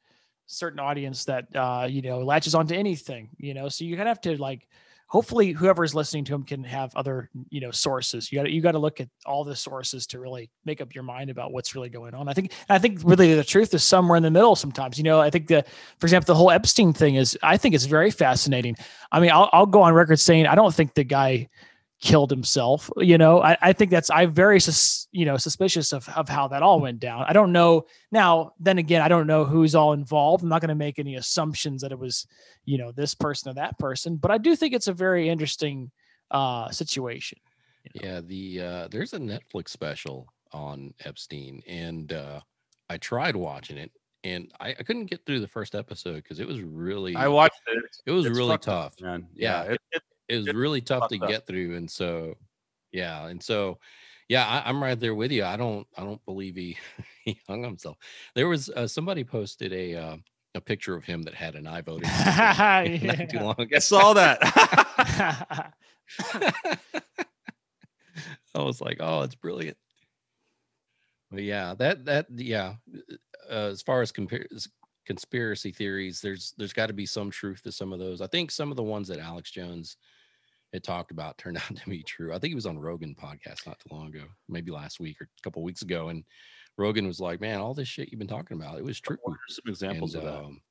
certain 0.45 0.79
audience 0.79 1.25
that 1.25 1.47
uh, 1.55 1.87
you 1.89 2.01
know 2.03 2.19
latches 2.19 2.53
onto 2.53 2.75
anything. 2.75 3.29
You 3.37 3.55
know, 3.55 3.69
so 3.69 3.85
you 3.85 3.95
kind 3.95 4.07
of 4.07 4.15
have 4.15 4.21
to 4.21 4.37
like 4.41 4.67
hopefully 5.09 5.51
whoever 5.51 5.83
is 5.83 5.95
listening 5.95 6.23
to 6.23 6.33
him 6.33 6.43
can 6.43 6.63
have 6.63 6.95
other 6.95 7.29
you 7.49 7.59
know 7.59 7.71
sources. 7.71 8.31
You 8.31 8.39
got 8.39 8.51
you 8.51 8.61
got 8.61 8.71
to 8.71 8.79
look 8.79 9.01
at 9.01 9.09
all 9.25 9.43
the 9.43 9.55
sources 9.55 10.07
to 10.07 10.19
really 10.19 10.49
make 10.65 10.81
up 10.81 10.95
your 10.95 11.03
mind 11.03 11.29
about 11.29 11.51
what's 11.51 11.75
really 11.75 11.89
going 11.89 12.13
on. 12.13 12.29
I 12.29 12.33
think 12.33 12.53
i 12.69 12.79
think 12.79 13.01
really 13.03 13.33
the 13.33 13.43
truth 13.43 13.73
is 13.73 13.83
somewhere 13.83 14.17
in 14.17 14.23
the 14.23 14.31
middle 14.31 14.55
sometimes. 14.55 14.97
You 14.97 15.03
know 15.03 15.19
i 15.19 15.29
think 15.29 15.47
the 15.47 15.65
for 15.99 16.05
example 16.05 16.33
the 16.33 16.37
whole 16.37 16.51
epstein 16.51 16.93
thing 16.93 17.15
is 17.15 17.37
i 17.43 17.57
think 17.57 17.75
it's 17.75 17.85
very 17.85 18.11
fascinating. 18.11 18.75
I 19.11 19.19
mean 19.19 19.31
i'll, 19.31 19.49
I'll 19.51 19.65
go 19.65 19.81
on 19.81 19.93
record 19.93 20.19
saying 20.19 20.45
i 20.45 20.55
don't 20.55 20.73
think 20.73 20.93
the 20.93 21.03
guy 21.03 21.49
killed 21.99 22.31
himself. 22.31 22.89
You 22.97 23.17
know, 23.17 23.41
I, 23.41 23.57
I 23.61 23.73
think 23.73 23.91
that's 23.91 24.09
I'm 24.09 24.33
very 24.33 24.59
sus, 24.59 25.07
you 25.11 25.25
know 25.25 25.37
suspicious 25.37 25.93
of 25.93 26.07
of 26.09 26.29
how 26.29 26.47
that 26.49 26.63
all 26.63 26.79
went 26.79 26.99
down. 26.99 27.25
I 27.27 27.33
don't 27.33 27.51
know 27.51 27.85
now. 28.11 28.53
Then 28.59 28.77
again, 28.77 29.01
I 29.01 29.07
don't 29.07 29.27
know 29.27 29.45
who's 29.45 29.75
all 29.75 29.93
involved. 29.93 30.43
I'm 30.43 30.49
not 30.49 30.61
going 30.61 30.69
to 30.69 30.75
make 30.75 30.99
any 30.99 31.15
assumptions 31.15 31.81
that 31.81 31.91
it 31.91 31.99
was 31.99 32.27
you 32.65 32.77
know 32.77 32.91
this 32.91 33.13
person 33.13 33.51
or 33.51 33.53
that 33.55 33.77
person, 33.79 34.15
but 34.17 34.31
I 34.31 34.37
do 34.37 34.55
think 34.55 34.73
it's 34.73 34.87
a 34.87 34.93
very 34.93 35.29
interesting 35.29 35.91
uh, 36.31 36.69
situation. 36.69 37.39
You 37.83 38.01
know? 38.01 38.09
Yeah, 38.09 38.21
the 38.21 38.61
uh, 38.61 38.87
there's 38.89 39.13
a 39.13 39.19
Netflix 39.19 39.69
special 39.69 40.27
on 40.51 40.93
Epstein, 41.03 41.61
and 41.67 42.13
uh, 42.13 42.39
I 42.89 42.97
tried 42.97 43.35
watching 43.35 43.77
it, 43.77 43.91
and 44.23 44.51
I, 44.59 44.69
I 44.69 44.83
couldn't 44.83 45.05
get 45.05 45.25
through 45.25 45.41
the 45.41 45.47
first 45.47 45.75
episode 45.75 46.15
because 46.15 46.39
it 46.39 46.47
was 46.47 46.61
really 46.61 47.15
I 47.15 47.27
watched 47.27 47.61
it. 47.67 47.83
It 48.05 48.11
was 48.11 48.27
really 48.29 48.57
tough, 48.57 48.93
man. 49.01 49.27
Yeah, 49.35 49.65
yeah 49.65 49.71
it, 49.73 49.81
it, 49.91 50.03
it 50.29 50.37
was 50.37 50.53
really 50.53 50.81
tough 50.81 51.09
to 51.09 51.17
get 51.17 51.45
through, 51.45 51.75
and 51.75 51.89
so 51.89 52.35
yeah, 52.91 53.27
and 53.27 53.41
so 53.41 53.79
yeah, 54.29 54.45
I, 54.45 54.69
am 54.69 54.81
right 54.81 54.99
there 54.99 55.15
with 55.15 55.31
you. 55.31 55.43
I 55.43 55.57
don't 55.57 55.87
I 55.97 56.03
don't 56.03 56.23
believe 56.25 56.55
he 56.55 56.77
he 57.25 57.39
hung 57.47 57.63
himself. 57.63 57.97
There 58.35 58.47
was 58.47 58.69
uh, 58.69 58.87
somebody 58.87 59.23
posted 59.23 59.73
a 59.73 59.95
uh, 59.95 60.17
a 60.55 60.61
picture 60.61 60.95
of 60.95 61.03
him 61.03 61.23
that 61.23 61.33
had 61.33 61.55
an 61.55 61.67
eye 61.67 61.81
voting 61.81 62.09
yeah. 62.09 63.25
too 63.25 63.39
long 63.39 63.59
ago. 63.59 63.75
I 63.75 63.79
saw 63.79 64.13
that. 64.13 64.39
I 68.55 68.61
was 68.61 68.81
like, 68.81 68.97
oh, 68.99 69.21
it's 69.21 69.35
brilliant. 69.35 69.77
But 71.31 71.43
yeah, 71.43 71.73
that 71.75 72.05
that 72.05 72.27
yeah, 72.29 72.75
uh, 73.49 73.69
as 73.71 73.81
far 73.81 74.01
as 74.01 74.11
compare 74.11 74.47
conspiracy 75.05 75.71
theories, 75.71 76.21
there's 76.21 76.53
there's 76.57 76.73
got 76.73 76.87
to 76.87 76.93
be 76.93 77.05
some 77.05 77.31
truth 77.31 77.63
to 77.63 77.71
some 77.71 77.93
of 77.93 77.99
those. 77.99 78.21
I 78.21 78.27
think 78.27 78.51
some 78.51 78.69
of 78.71 78.77
the 78.77 78.83
ones 78.83 79.07
that 79.07 79.19
Alex 79.19 79.51
Jones 79.51 79.97
had 80.73 80.83
talked 80.83 81.11
about 81.11 81.37
turned 81.37 81.57
out 81.69 81.75
to 81.75 81.89
be 81.89 82.03
true. 82.03 82.29
I 82.33 82.39
think 82.39 82.51
he 82.51 82.55
was 82.55 82.65
on 82.65 82.77
Rogan 82.79 83.15
podcast 83.21 83.65
not 83.67 83.79
too 83.79 83.93
long 83.95 84.07
ago, 84.07 84.25
maybe 84.47 84.71
last 84.71 84.99
week 84.99 85.19
or 85.21 85.25
a 85.25 85.41
couple 85.43 85.63
weeks 85.63 85.81
ago, 85.81 86.09
and 86.09 86.23
Rogan 86.77 87.07
was 87.07 87.19
like, 87.19 87.41
"Man, 87.41 87.59
all 87.59 87.73
this 87.73 87.87
shit 87.87 88.09
you've 88.11 88.19
been 88.19 88.27
talking 88.27 88.57
about, 88.57 88.77
it 88.77 88.83
was 88.83 88.99
true." 88.99 89.17
What 89.23 89.33
are 89.33 89.39
some 89.49 89.63
examples 89.67 90.15
And, 90.15 90.23
of 90.25 90.33
that? 90.33 90.39
um, 90.45 90.61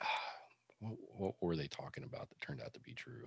what, 0.80 0.96
what 1.16 1.34
were 1.40 1.56
they 1.56 1.68
talking 1.68 2.04
about 2.04 2.28
that 2.28 2.40
turned 2.40 2.60
out 2.60 2.72
to 2.74 2.80
be 2.80 2.94
true? 2.94 3.26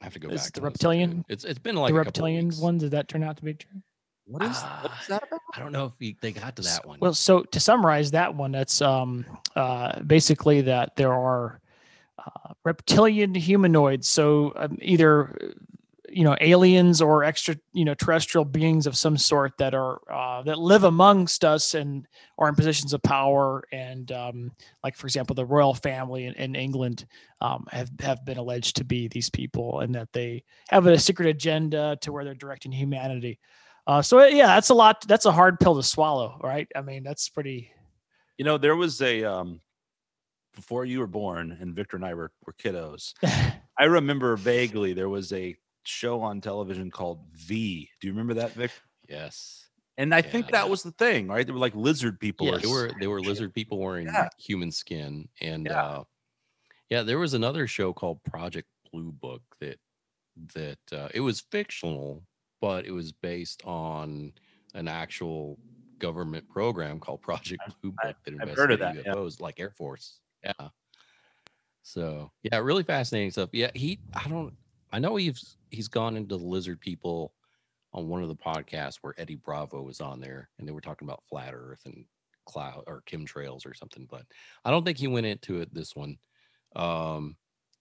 I 0.00 0.04
have 0.06 0.12
to 0.14 0.18
go 0.20 0.28
Is 0.30 0.42
back. 0.42 0.48
it 0.48 0.54
the 0.54 0.60
and 0.60 0.64
listen 0.66 0.78
to 0.80 0.88
it. 0.88 0.90
reptilian- 1.00 1.24
It's 1.28 1.44
it's 1.44 1.58
been 1.58 1.76
like 1.76 1.90
the 1.92 1.96
a 2.00 2.04
reptilian 2.04 2.46
weeks. 2.46 2.58
one, 2.58 2.78
did 2.78 2.90
that 2.92 3.08
turn 3.08 3.22
out 3.22 3.36
to 3.38 3.44
be 3.44 3.54
true? 3.54 3.80
What 4.26 4.42
is 4.44 4.50
Ah, 4.54 4.80
what 4.82 4.92
is 5.00 5.06
that 5.08 5.22
about? 5.24 5.40
I 5.54 5.58
don't 5.60 5.72
know 5.72 5.86
if 5.86 5.92
he, 5.98 6.16
they 6.22 6.30
got 6.32 6.54
to 6.56 6.62
S- 6.62 6.76
that 6.78 6.86
one. 6.86 6.98
Well, 7.00 7.12
so 7.14 7.42
to 7.42 7.58
summarize 7.60 8.10
that 8.12 8.34
one, 8.34 8.52
that's 8.52 8.80
um, 8.80 9.24
uh, 9.56 10.00
basically 10.02 10.60
that 10.62 10.94
there 10.96 11.12
are 11.12 11.60
uh, 12.18 12.52
reptilian 12.64 13.34
humanoids. 13.34 14.08
So 14.08 14.52
um, 14.56 14.78
either 14.80 15.30
uh, 15.42 15.46
you 16.08 16.24
know 16.24 16.36
aliens 16.42 17.00
or 17.00 17.24
extra 17.24 17.56
you 17.72 17.86
know 17.86 17.94
terrestrial 17.94 18.44
beings 18.44 18.86
of 18.86 18.96
some 18.96 19.16
sort 19.16 19.56
that 19.58 19.74
are 19.74 20.00
uh, 20.12 20.42
that 20.42 20.58
live 20.58 20.84
amongst 20.84 21.44
us 21.44 21.74
and 21.74 22.06
are 22.38 22.48
in 22.48 22.54
positions 22.54 22.92
of 22.92 23.02
power. 23.02 23.64
And 23.72 24.12
um, 24.12 24.52
like 24.84 24.96
for 24.96 25.06
example, 25.06 25.34
the 25.34 25.46
royal 25.46 25.74
family 25.74 26.26
in, 26.26 26.34
in 26.34 26.54
England 26.54 27.06
um, 27.40 27.66
have 27.70 27.90
have 28.00 28.24
been 28.24 28.38
alleged 28.38 28.76
to 28.76 28.84
be 28.84 29.08
these 29.08 29.30
people, 29.30 29.80
and 29.80 29.94
that 29.94 30.12
they 30.12 30.44
have 30.68 30.86
a 30.86 30.98
secret 30.98 31.28
agenda 31.28 31.96
to 32.02 32.12
where 32.12 32.24
they're 32.24 32.34
directing 32.34 32.72
humanity. 32.72 33.38
Uh, 33.86 34.02
so 34.02 34.24
yeah, 34.26 34.46
that's 34.46 34.68
a 34.68 34.74
lot. 34.74 35.06
That's 35.08 35.26
a 35.26 35.32
hard 35.32 35.58
pill 35.58 35.76
to 35.76 35.82
swallow, 35.82 36.38
right? 36.42 36.68
I 36.76 36.82
mean, 36.82 37.02
that's 37.02 37.28
pretty. 37.28 37.72
You 38.38 38.44
know, 38.44 38.58
there 38.58 38.76
was 38.76 39.00
a 39.00 39.24
um 39.24 39.60
before 40.54 40.84
you 40.84 40.98
were 41.00 41.06
born 41.06 41.56
and 41.60 41.74
Victor 41.74 41.96
and 41.96 42.04
I 42.04 42.14
were, 42.14 42.30
were 42.46 42.52
kiddos. 42.52 43.14
I 43.78 43.84
remember 43.84 44.36
vaguely 44.36 44.92
there 44.92 45.08
was 45.08 45.32
a 45.32 45.56
show 45.84 46.20
on 46.20 46.40
television 46.40 46.90
called 46.90 47.20
V. 47.34 47.88
Do 48.00 48.06
you 48.06 48.12
remember 48.12 48.34
that, 48.34 48.52
Vic? 48.52 48.70
yes, 49.08 49.66
And 49.98 50.14
I 50.14 50.22
think 50.22 50.46
Yeah. 50.46 50.52
that 50.62 50.70
was 50.70 50.82
the 50.82 50.92
thing, 50.92 51.28
right? 51.28 51.46
They 51.46 51.52
were 51.52 51.58
like 51.58 51.74
lizard 51.74 52.18
people. 52.20 52.48
or 52.48 52.52
Yes. 52.54 52.62
they 52.62 52.68
were 52.68 52.90
they 53.00 53.06
were 53.06 53.20
lizard 53.20 53.52
people 53.54 53.78
wearing 53.78 54.06
Yeah. 54.06 54.28
human 54.38 54.70
skin, 54.72 55.28
and 55.40 55.66
Yeah. 55.66 55.82
uh, 55.84 56.04
yeah, 56.88 57.02
there 57.02 57.18
was 57.18 57.34
another 57.34 57.66
show 57.66 57.92
called 57.92 58.22
Project 58.24 58.68
Blue 58.92 59.12
Book 59.12 59.42
that 59.60 59.78
that 60.54 60.78
uh, 60.92 61.08
it 61.12 61.20
was 61.20 61.40
fictional, 61.40 62.22
but 62.60 62.86
it 62.86 62.90
was 62.92 63.12
based 63.12 63.62
on 63.64 64.32
an 64.74 64.88
actual 64.88 65.58
government 65.98 66.48
program 66.48 66.98
called 67.00 67.20
Project 67.22 67.62
Blue 67.82 67.92
I- 68.02 68.08
Book 68.08 68.16
that 68.24 68.34
I've 68.40 68.56
heard 68.56 68.70
of 68.72 68.80
investigated 68.80 68.80
that, 68.80 69.06
yeah. 69.06 69.14
UFOs, 69.14 69.40
like 69.40 69.60
Air 69.60 69.70
Force. 69.72 70.20
Yeah. 70.44 70.70
So 71.82 72.30
yeah, 72.42 72.58
really 72.58 72.84
fascinating 72.84 73.30
stuff. 73.30 73.50
Yeah, 73.52 73.70
he 73.74 74.00
I 74.14 74.28
don't 74.28 74.56
I 74.92 74.98
know 74.98 75.16
he's 75.16 75.56
he's 75.70 75.88
gone 75.88 76.16
into 76.16 76.36
the 76.36 76.44
lizard 76.44 76.80
people 76.80 77.34
on 77.92 78.08
one 78.08 78.22
of 78.22 78.28
the 78.28 78.36
podcasts 78.36 78.98
where 79.02 79.14
Eddie 79.18 79.36
Bravo 79.36 79.82
was 79.82 80.00
on 80.00 80.20
there 80.20 80.50
and 80.58 80.66
they 80.68 80.72
were 80.72 80.80
talking 80.80 81.06
about 81.08 81.24
flat 81.28 81.54
earth 81.54 81.82
and 81.86 82.06
cloud 82.46 82.84
or 82.86 83.02
chemtrails 83.06 83.66
or 83.66 83.74
something, 83.74 84.06
but 84.10 84.26
I 84.64 84.70
don't 84.70 84.84
think 84.84 84.98
he 84.98 85.08
went 85.08 85.26
into 85.26 85.60
it 85.60 85.74
this 85.74 85.96
one. 85.96 86.18
Um 86.76 87.36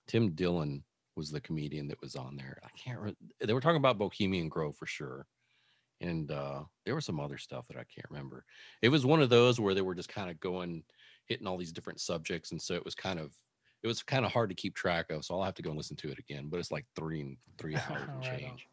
Tim 0.07 0.34
Dillon 0.36 0.84
was 1.16 1.32
the 1.32 1.41
comedian 1.41 1.88
that 1.89 2.01
was 2.01 2.16
on 2.16 2.36
there. 2.38 2.59
I 2.64 2.70
can't 2.78 2.99
re- 2.99 3.18
they 3.39 3.53
were 3.53 3.62
talking 3.62 3.78
about 3.78 3.97
Bohemian 3.99 4.49
Grove 4.49 4.78
for 4.78 4.88
sure. 4.88 5.28
And 6.01 6.32
uh 6.32 6.66
there 6.86 6.95
was 6.95 7.05
some 7.05 7.20
other 7.20 7.38
stuff 7.38 7.68
that 7.68 7.78
I 7.78 7.84
can't 7.84 8.09
remember. 8.09 8.45
It 8.82 8.89
was 8.89 9.05
one 9.05 9.22
of 9.22 9.30
those 9.30 9.59
where 9.59 9.74
they 9.76 9.82
were 9.82 9.95
just 9.95 10.09
kind 10.09 10.30
of 10.32 10.39
going 10.39 10.84
hitting 11.32 11.48
all 11.48 11.58
these 11.58 11.72
different 11.72 12.00
subjects 12.00 12.52
and 12.52 12.62
so 12.62 12.74
it 12.74 12.86
was 12.86 12.94
kind 12.94 13.20
of 13.20 13.32
it 13.84 13.88
was 13.88 14.04
kind 14.04 14.26
of 14.26 14.32
hard 14.32 14.50
to 14.50 14.56
keep 14.56 14.76
track 14.76 15.10
of 15.10 15.24
so 15.26 15.34
i'll 15.34 15.44
have 15.44 15.56
to 15.56 15.62
go 15.62 15.70
and 15.70 15.78
listen 15.78 15.96
to 15.96 16.10
it 16.10 16.20
again 16.20 16.48
but 16.50 16.60
it's 16.60 16.72
like 16.72 16.86
three 16.96 17.22
and 17.22 17.38
three 17.58 17.76
hours 17.90 18.10
and 18.14 18.22
Right 18.22 18.40
change 18.40 18.68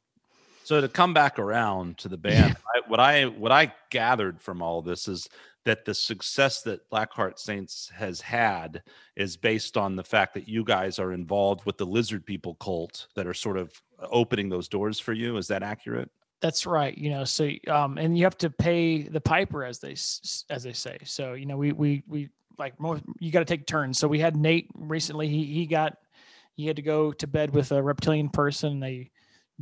So 0.64 0.82
to 0.82 0.88
come 0.88 1.14
back 1.14 1.38
around 1.38 1.96
to 1.98 2.08
the 2.08 2.18
band, 2.18 2.56
I, 2.74 2.80
what 2.88 3.00
I 3.00 3.24
what 3.24 3.50
I 3.50 3.72
gathered 3.90 4.42
from 4.42 4.60
all 4.60 4.82
this 4.82 5.08
is 5.08 5.26
that 5.64 5.84
the 5.86 5.94
success 5.94 6.62
that 6.62 6.88
Blackheart 6.90 7.38
Saints 7.38 7.90
has 7.94 8.20
had 8.20 8.82
is 9.16 9.38
based 9.38 9.76
on 9.78 9.96
the 9.96 10.04
fact 10.04 10.34
that 10.34 10.46
you 10.46 10.64
guys 10.64 10.98
are 10.98 11.12
involved 11.12 11.64
with 11.64 11.78
the 11.78 11.86
lizard 11.86 12.26
people 12.26 12.54
cult 12.56 13.06
that 13.14 13.26
are 13.26 13.34
sort 13.34 13.56
of 13.56 13.72
opening 14.10 14.50
those 14.50 14.68
doors 14.68 15.00
for 15.00 15.12
you. 15.12 15.36
Is 15.38 15.48
that 15.48 15.62
accurate? 15.62 16.10
That's 16.40 16.66
right. 16.66 16.96
You 16.96 17.10
know, 17.10 17.24
so 17.24 17.50
um, 17.68 17.98
and 17.98 18.16
you 18.16 18.24
have 18.24 18.38
to 18.38 18.50
pay 18.50 19.02
the 19.02 19.20
piper, 19.20 19.64
as 19.64 19.78
they 19.78 19.92
as 20.50 20.62
they 20.62 20.72
say. 20.72 20.98
So 21.04 21.32
you 21.32 21.46
know, 21.46 21.56
we 21.56 21.72
we 21.72 22.02
we 22.06 22.28
like 22.58 22.78
more. 22.80 23.00
You 23.20 23.30
got 23.30 23.40
to 23.40 23.44
take 23.44 23.66
turns. 23.66 23.98
So 23.98 24.08
we 24.08 24.18
had 24.18 24.36
Nate 24.36 24.68
recently. 24.74 25.28
He 25.28 25.44
he 25.44 25.66
got 25.66 25.96
he 26.54 26.66
had 26.66 26.76
to 26.76 26.82
go 26.82 27.12
to 27.12 27.26
bed 27.26 27.54
with 27.54 27.72
a 27.72 27.82
reptilian 27.82 28.28
person. 28.28 28.80
They 28.80 29.10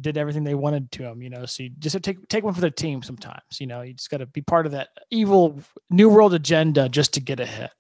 did 0.00 0.18
everything 0.18 0.44
they 0.44 0.54
wanted 0.54 0.90
to 0.92 1.04
him. 1.04 1.22
You 1.22 1.30
know, 1.30 1.46
so 1.46 1.62
you 1.64 1.70
just 1.78 2.02
take 2.02 2.26
take 2.28 2.44
one 2.44 2.54
for 2.54 2.60
the 2.60 2.70
team. 2.70 3.02
Sometimes 3.02 3.60
you 3.60 3.66
know, 3.66 3.82
you 3.82 3.94
just 3.94 4.10
got 4.10 4.18
to 4.18 4.26
be 4.26 4.42
part 4.42 4.66
of 4.66 4.72
that 4.72 4.88
evil 5.10 5.60
new 5.90 6.08
world 6.08 6.34
agenda 6.34 6.88
just 6.88 7.12
to 7.14 7.20
get 7.20 7.40
ahead. 7.40 7.70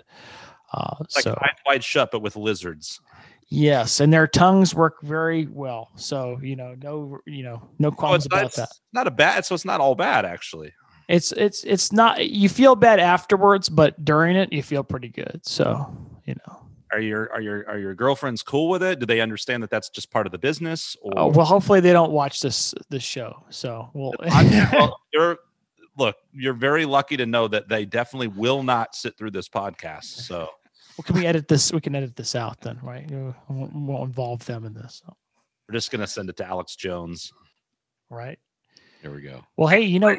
Uh, 0.72 0.96
like 1.14 1.22
so 1.24 1.38
eyes 1.42 1.56
wide 1.64 1.84
shut, 1.84 2.10
but 2.10 2.20
with 2.22 2.36
lizards. 2.36 3.00
yes, 3.48 4.00
and 4.00 4.12
their 4.12 4.26
tongues 4.26 4.74
work 4.74 5.00
very 5.02 5.46
well. 5.46 5.90
So 5.94 6.38
you 6.42 6.56
know, 6.56 6.74
no 6.82 7.18
you 7.24 7.42
know, 7.44 7.62
no 7.78 7.88
Oh, 7.88 7.92
qualms 7.92 8.28
not, 8.30 8.40
about 8.40 8.52
that. 8.54 8.68
not 8.92 9.06
a 9.06 9.10
bad. 9.12 9.44
So 9.46 9.54
it's 9.54 9.64
not 9.64 9.80
all 9.80 9.94
bad 9.94 10.24
actually. 10.24 10.72
It's 11.08 11.32
it's 11.32 11.64
it's 11.64 11.92
not 11.92 12.28
you 12.28 12.48
feel 12.48 12.74
bad 12.74 12.98
afterwards 12.98 13.68
but 13.68 14.04
during 14.04 14.36
it 14.36 14.52
you 14.52 14.62
feel 14.62 14.82
pretty 14.82 15.08
good 15.08 15.40
so 15.42 15.86
you 16.24 16.34
know 16.46 16.66
Are 16.92 17.00
your 17.00 17.32
are 17.32 17.40
your 17.40 17.68
are 17.68 17.78
your 17.78 17.94
girlfriends 17.94 18.42
cool 18.42 18.68
with 18.68 18.82
it? 18.82 18.98
Do 18.98 19.06
they 19.06 19.20
understand 19.20 19.62
that 19.62 19.70
that's 19.70 19.88
just 19.90 20.10
part 20.10 20.26
of 20.26 20.32
the 20.32 20.38
business? 20.38 20.96
Oh, 21.04 21.08
or 21.10 21.18
oh, 21.18 21.28
well 21.28 21.46
hopefully 21.46 21.80
they 21.80 21.92
don't 21.92 22.12
watch 22.12 22.40
this 22.40 22.74
this 22.90 23.02
show 23.02 23.44
so 23.50 23.90
we'll 23.94 24.14
well, 24.20 25.00
you're 25.12 25.38
look, 25.98 26.16
you're 26.32 26.54
very 26.54 26.84
lucky 26.84 27.16
to 27.16 27.26
know 27.26 27.48
that 27.48 27.68
they 27.68 27.84
definitely 27.86 28.28
will 28.28 28.62
not 28.62 28.94
sit 28.94 29.16
through 29.16 29.30
this 29.30 29.48
podcast. 29.48 30.04
So 30.04 30.48
well, 30.96 31.04
can 31.04 31.16
we 31.16 31.26
edit 31.26 31.48
this 31.48 31.72
we 31.72 31.80
can 31.80 31.94
edit 31.94 32.16
this 32.16 32.34
out 32.34 32.60
then 32.60 32.78
right 32.82 33.10
we 33.10 33.16
won't, 33.48 34.04
involve 34.04 34.44
them 34.46 34.64
in 34.64 34.74
this 34.74 35.02
so, 35.04 35.14
we're 35.68 35.74
just 35.74 35.90
gonna 35.90 36.06
send 36.06 36.30
it 36.30 36.36
to 36.36 36.46
Alex 36.46 36.76
Jones. 36.76 37.32
right 38.10 38.38
there 39.02 39.10
we 39.10 39.20
go 39.20 39.44
well 39.56 39.68
hey 39.68 39.82
you 39.82 39.98
know 39.98 40.16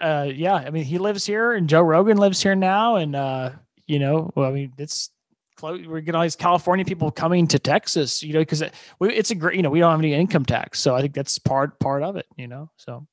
uh 0.00 0.30
yeah 0.32 0.54
i 0.54 0.70
mean 0.70 0.84
he 0.84 0.98
lives 0.98 1.26
here 1.26 1.52
and 1.52 1.68
joe 1.68 1.82
rogan 1.82 2.16
lives 2.16 2.42
here 2.42 2.54
now 2.54 2.96
and 2.96 3.14
uh 3.14 3.50
you 3.86 3.98
know 3.98 4.30
well 4.34 4.48
i 4.48 4.52
mean 4.52 4.72
it's 4.78 5.10
close 5.56 5.86
we're 5.86 6.00
getting 6.00 6.14
all 6.14 6.22
these 6.22 6.36
california 6.36 6.84
people 6.84 7.10
coming 7.10 7.46
to 7.46 7.58
texas 7.58 8.22
you 8.22 8.32
know 8.32 8.40
because 8.40 8.62
it, 8.62 8.74
it's 9.00 9.30
a 9.30 9.34
great 9.34 9.56
you 9.56 9.62
know 9.62 9.70
we 9.70 9.78
don't 9.78 9.90
have 9.90 10.00
any 10.00 10.14
income 10.14 10.44
tax 10.44 10.80
so 10.80 10.94
i 10.94 11.00
think 11.00 11.14
that's 11.14 11.38
part 11.38 11.78
part 11.78 12.02
of 12.02 12.16
it 12.16 12.26
you 12.36 12.46
know 12.46 12.70
so 12.76 13.06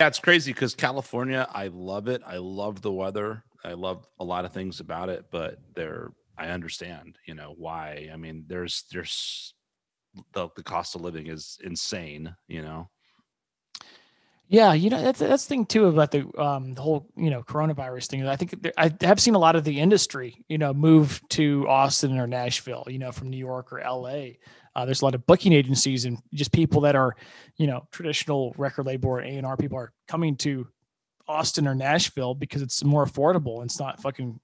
Yeah, 0.00 0.08
it's 0.08 0.18
crazy 0.18 0.52
because 0.52 0.74
California, 0.74 1.48
I 1.50 1.68
love 1.68 2.06
it. 2.08 2.22
I 2.26 2.36
love 2.36 2.82
the 2.82 2.92
weather. 2.92 3.44
I 3.64 3.72
love 3.72 4.06
a 4.20 4.24
lot 4.24 4.44
of 4.44 4.52
things 4.52 4.80
about 4.80 5.08
it, 5.08 5.26
but 5.30 5.58
there 5.74 6.10
I 6.38 6.48
understand, 6.48 7.16
you 7.26 7.34
know, 7.34 7.54
why. 7.56 8.10
I 8.12 8.16
mean, 8.16 8.44
there's 8.46 8.84
there's 8.92 9.54
the, 10.34 10.48
the 10.54 10.62
cost 10.62 10.94
of 10.94 11.00
living 11.00 11.28
is 11.28 11.58
insane, 11.64 12.36
you 12.46 12.62
know. 12.62 12.90
Yeah, 14.48 14.74
you 14.74 14.90
know 14.90 15.02
that's 15.02 15.18
that's 15.18 15.44
the 15.44 15.48
thing 15.48 15.66
too 15.66 15.86
about 15.86 16.12
the 16.12 16.24
um 16.40 16.74
the 16.74 16.82
whole 16.82 17.08
you 17.16 17.30
know 17.30 17.42
coronavirus 17.42 18.06
thing. 18.06 18.26
I 18.26 18.36
think 18.36 18.62
there, 18.62 18.72
I 18.78 18.92
have 19.00 19.18
seen 19.18 19.34
a 19.34 19.40
lot 19.40 19.56
of 19.56 19.64
the 19.64 19.80
industry 19.80 20.44
you 20.48 20.56
know 20.56 20.72
move 20.72 21.20
to 21.30 21.66
Austin 21.68 22.16
or 22.18 22.28
Nashville, 22.28 22.84
you 22.88 22.98
know, 22.98 23.10
from 23.10 23.30
New 23.30 23.38
York 23.38 23.72
or 23.72 23.80
L.A. 23.80 24.38
Uh, 24.76 24.84
there's 24.84 25.02
a 25.02 25.04
lot 25.04 25.14
of 25.14 25.26
booking 25.26 25.52
agencies 25.52 26.04
and 26.04 26.18
just 26.32 26.52
people 26.52 26.82
that 26.82 26.94
are 26.94 27.16
you 27.56 27.66
know 27.66 27.88
traditional 27.90 28.54
record 28.56 28.86
label 28.86 29.10
or 29.10 29.20
A 29.20 29.36
and 29.36 29.46
R 29.46 29.56
people 29.56 29.78
are 29.78 29.92
coming 30.06 30.36
to 30.36 30.68
Austin 31.26 31.66
or 31.66 31.74
Nashville 31.74 32.34
because 32.34 32.62
it's 32.62 32.84
more 32.84 33.04
affordable 33.04 33.56
and 33.56 33.64
it's 33.64 33.80
not 33.80 34.00
fucking 34.00 34.38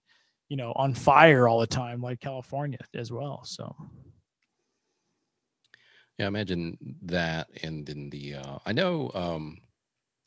you 0.49 0.57
know 0.57 0.73
on 0.75 0.95
fire 0.95 1.47
all 1.47 1.61
the 1.61 1.67
time 1.67 2.03
like 2.03 2.19
California 2.19 2.79
as 2.93 3.13
well. 3.13 3.45
So 3.45 3.73
yeah 6.19 6.27
imagine 6.27 6.77
that 7.03 7.49
and 7.63 7.87
then 7.87 8.11
the 8.11 8.35
uh 8.35 8.59
i 8.67 8.73
know 8.73 9.11
um 9.15 9.57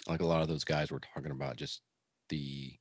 like 0.08 0.22
a 0.22 0.26
lot 0.26 0.42
of 0.42 0.48
those 0.48 0.64
guys 0.64 0.92
were 0.92 1.02
talking 1.14 1.32
about 1.32 1.56
just 1.56 1.82
the 2.30 2.74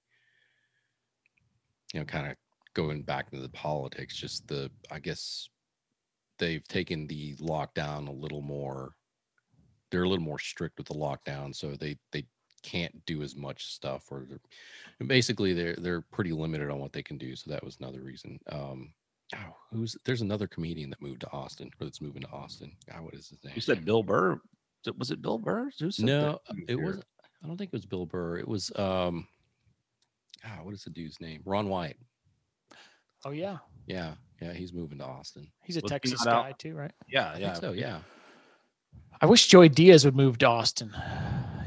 you 1.92 2.00
know 2.00 2.04
kind 2.04 2.26
of 2.26 2.36
going 2.74 3.02
back 3.02 3.28
into 3.32 3.42
the 3.42 3.50
politics 3.50 4.16
just 4.16 4.46
the 4.48 4.70
i 4.90 4.98
guess 4.98 5.48
they've 6.38 6.66
taken 6.68 7.06
the 7.06 7.34
lockdown 7.36 8.08
a 8.08 8.12
little 8.12 8.42
more 8.42 8.92
they're 9.90 10.02
a 10.02 10.08
little 10.08 10.24
more 10.24 10.38
strict 10.38 10.76
with 10.78 10.88
the 10.88 10.94
lockdown 10.94 11.54
so 11.54 11.74
they 11.76 11.96
they 12.12 12.26
can't 12.62 13.04
do 13.04 13.22
as 13.22 13.36
much 13.36 13.66
stuff 13.66 14.04
or 14.10 14.26
they're, 14.26 15.06
basically 15.06 15.52
they're 15.52 15.76
they're 15.76 16.00
pretty 16.00 16.32
limited 16.32 16.70
on 16.70 16.78
what 16.78 16.92
they 16.92 17.02
can 17.02 17.18
do 17.18 17.36
so 17.36 17.50
that 17.50 17.62
was 17.62 17.76
another 17.78 18.00
reason 18.00 18.38
um 18.50 18.92
oh, 19.36 19.54
who's 19.70 19.96
there's 20.04 20.22
another 20.22 20.46
comedian 20.48 20.88
that 20.90 21.00
moved 21.02 21.20
to 21.20 21.30
austin 21.30 21.70
or 21.78 21.84
that's 21.84 22.00
moving 22.00 22.22
to 22.22 22.30
austin 22.30 22.72
god 22.90 23.02
what 23.02 23.14
is 23.14 23.28
his 23.28 23.44
name 23.44 23.52
You 23.54 23.60
said 23.60 23.84
Bill 23.84 24.02
Burr. 24.02 24.40
Was 24.98 25.10
it- 25.10 25.22
Bill 25.22 25.38
Burr? 25.38 25.70
Who 25.78 25.90
said 25.90 26.06
no 26.06 26.40
uh, 26.48 26.54
it 26.68 26.76
was 26.76 27.02
I 27.44 27.46
don't 27.46 27.56
think 27.58 27.68
it 27.68 27.76
was 27.76 27.84
Bill 27.86 28.06
Burr. 28.06 28.38
It 28.38 28.48
was 28.48 28.72
um, 28.76 29.26
ah, 30.44 30.60
what 30.62 30.72
is 30.74 30.82
the 30.84 30.90
dude's 30.90 31.20
name? 31.20 31.42
Ron 31.44 31.68
White. 31.68 31.96
Oh 33.26 33.30
yeah, 33.30 33.58
Yeah, 33.86 34.14
yeah, 34.42 34.52
he's 34.52 34.72
moving 34.72 34.98
to 34.98 35.04
Austin. 35.04 35.50
he's 35.62 35.76
a 35.76 35.80
Was 35.80 35.90
he 35.90 35.94
Texas 35.94 36.24
not 36.24 36.34
out? 36.34 36.44
guy 36.44 36.52
too, 36.58 36.74
right? 36.74 36.92
Yeah, 37.08 37.32
I 37.32 37.38
yeah. 37.38 37.52
think 37.52 37.56
so. 37.64 37.72
Yeah. 37.72 37.98
I 39.20 39.26
wish 39.26 39.46
Joey 39.46 39.68
Diaz 39.68 40.04
would 40.04 40.16
move 40.16 40.38
to 40.38 40.46
Austin. 40.48 40.90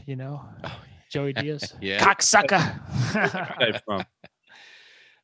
You 0.05 0.15
know, 0.15 0.43
Oh, 0.63 0.79
Joey 1.09 1.33
Diaz, 1.33 1.73
Yeah. 1.81 1.99
cocksucker. 2.03 2.59
Guy 3.13 3.79
from- 3.85 4.05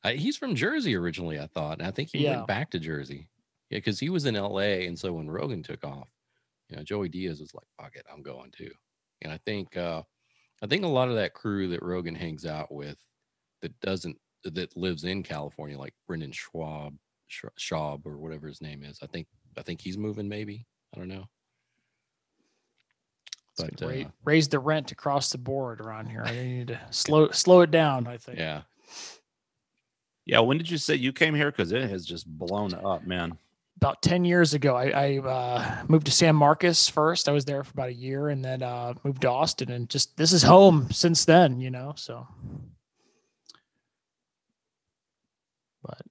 Uh, 0.03 0.09
he's 0.11 0.35
from 0.37 0.55
Jersey 0.55 0.95
originally, 0.95 1.39
I 1.39 1.47
thought. 1.47 1.77
And 1.79 1.87
I 1.87 1.91
think 1.91 2.09
he 2.11 2.23
Yeah. 2.23 2.37
went 2.37 2.47
back 2.47 2.71
to 2.71 2.79
Jersey. 2.79 3.29
Yeah, 3.69 3.77
because 3.77 3.99
he 3.99 4.09
was 4.09 4.25
in 4.25 4.35
LA. 4.35 4.85
And 4.87 4.97
so 4.97 5.13
when 5.13 5.29
Rogan 5.29 5.61
took 5.63 5.83
off, 5.85 6.09
you 6.69 6.75
know, 6.77 6.83
Joey 6.83 7.09
Diaz 7.09 7.39
was 7.39 7.53
like, 7.53 7.65
fuck 7.79 7.95
it, 7.95 8.05
I'm 8.11 8.21
going 8.23 8.51
too. 8.51 8.71
And 9.21 9.31
I 9.31 9.37
think 9.45 9.77
uh 9.77 10.01
I 10.63 10.65
think 10.65 10.85
a 10.85 10.87
lot 10.87 11.09
of 11.09 11.15
that 11.15 11.33
crew 11.33 11.67
that 11.67 11.83
Rogan 11.83 12.15
hangs 12.15 12.45
out 12.45 12.71
with 12.71 12.97
that 13.61 13.77
doesn't 13.81 14.17
that 14.45 14.75
lives 14.77 15.03
in 15.03 15.21
California, 15.21 15.77
like 15.77 15.93
Brendan 16.07 16.31
Schwab, 16.31 16.95
Sch- 17.27 17.45
Schaub 17.59 18.05
or 18.05 18.17
whatever 18.17 18.47
his 18.47 18.61
name 18.61 18.81
is. 18.81 18.97
I 19.03 19.07
think 19.07 19.27
I 19.57 19.61
think 19.61 19.81
he's 19.81 19.97
moving 19.97 20.29
maybe. 20.29 20.65
I 20.95 20.99
don't 20.99 21.09
know. 21.09 21.25
It's 23.51 23.61
But, 23.61 23.75
gonna 23.75 24.05
uh, 24.05 24.09
raise 24.23 24.47
the 24.47 24.59
rent 24.59 24.93
across 24.93 25.29
the 25.29 25.37
board 25.37 25.81
around 25.81 26.07
here. 26.07 26.23
I 26.23 26.31
need 26.31 26.67
to 26.69 26.79
slow 26.91 27.29
slow 27.31 27.59
it 27.61 27.71
down. 27.71 28.07
I 28.07 28.15
think. 28.15 28.39
Yeah. 28.39 28.61
yeah. 30.25 30.39
When 30.39 30.57
did 30.57 30.71
you 30.71 30.77
say 30.77 30.95
you 30.95 31.11
came 31.11 31.35
here? 31.35 31.51
Because 31.51 31.73
it 31.73 31.89
has 31.89 32.05
just 32.05 32.25
blown 32.25 32.73
up, 32.73 33.05
man. 33.05 33.37
About 33.77 34.01
ten 34.01 34.23
years 34.23 34.53
ago, 34.53 34.75
I, 34.75 34.89
I 34.89 35.17
uh, 35.17 35.83
moved 35.87 36.05
to 36.05 36.11
San 36.11 36.35
Marcos 36.35 36.87
first. 36.87 37.27
I 37.27 37.33
was 37.33 37.43
there 37.43 37.63
for 37.63 37.71
about 37.71 37.89
a 37.89 37.93
year, 37.93 38.29
and 38.29 38.43
then 38.43 38.63
uh, 38.63 38.93
moved 39.03 39.23
to 39.23 39.29
Austin, 39.29 39.71
and 39.71 39.89
just 39.89 40.15
this 40.15 40.31
is 40.31 40.43
home 40.43 40.89
since 40.91 41.25
then. 41.25 41.59
You 41.59 41.71
know, 41.71 41.93
so. 41.97 42.27
But 45.83 46.01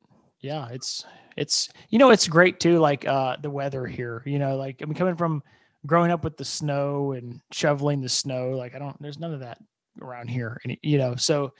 yeah, 0.40 0.68
it's 0.70 1.04
it's 1.36 1.70
you 1.88 1.98
know 1.98 2.10
it's 2.10 2.28
great 2.28 2.60
too. 2.60 2.78
Like 2.78 3.06
uh, 3.06 3.36
the 3.40 3.50
weather 3.50 3.86
here. 3.86 4.22
You 4.26 4.38
know, 4.38 4.56
like 4.56 4.82
I 4.82 4.84
mean, 4.84 4.94
coming 4.94 5.16
from 5.16 5.42
growing 5.86 6.10
up 6.10 6.24
with 6.24 6.36
the 6.36 6.44
snow 6.44 7.12
and 7.12 7.40
shoveling 7.52 8.00
the 8.00 8.08
snow, 8.08 8.50
like 8.50 8.74
I 8.74 8.78
don't. 8.78 9.00
There's 9.00 9.18
none 9.18 9.32
of 9.32 9.40
that 9.40 9.58
around 10.00 10.28
here, 10.28 10.60
and 10.64 10.76
you 10.82 10.98
know, 10.98 11.16
so 11.16 11.52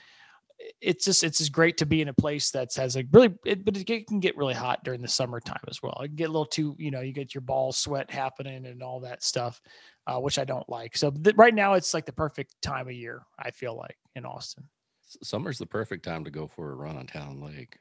it's 0.81 1.05
just 1.05 1.23
it's 1.23 1.37
just 1.39 1.51
great 1.51 1.77
to 1.77 1.85
be 1.85 2.01
in 2.01 2.07
a 2.07 2.13
place 2.13 2.51
that's 2.51 2.75
has 2.75 2.95
a 2.95 3.03
really 3.11 3.33
it, 3.45 3.63
but 3.65 3.75
it 3.77 4.07
can 4.07 4.19
get 4.19 4.37
really 4.37 4.53
hot 4.53 4.83
during 4.83 5.01
the 5.01 5.07
summertime 5.07 5.59
as 5.69 5.81
well 5.81 5.97
it 6.01 6.07
can 6.07 6.15
get 6.15 6.29
a 6.29 6.31
little 6.31 6.45
too 6.45 6.75
you 6.79 6.91
know 6.91 7.01
you 7.01 7.11
get 7.13 7.33
your 7.33 7.41
ball 7.41 7.71
sweat 7.71 8.09
happening 8.09 8.65
and 8.65 8.81
all 8.83 8.99
that 8.99 9.23
stuff 9.23 9.61
uh, 10.07 10.19
which 10.19 10.39
i 10.39 10.43
don't 10.45 10.67
like 10.69 10.95
so 10.97 11.11
th- 11.11 11.35
right 11.37 11.53
now 11.55 11.73
it's 11.73 11.93
like 11.93 12.05
the 12.05 12.13
perfect 12.13 12.53
time 12.61 12.87
of 12.87 12.93
year 12.93 13.21
i 13.39 13.51
feel 13.51 13.75
like 13.75 13.97
in 14.15 14.25
austin 14.25 14.63
S- 15.05 15.17
Summer's 15.27 15.57
the 15.57 15.65
perfect 15.65 16.03
time 16.05 16.23
to 16.23 16.31
go 16.31 16.47
for 16.47 16.71
a 16.71 16.75
run 16.75 16.97
on 16.97 17.07
Town 17.07 17.41
Lake. 17.41 17.77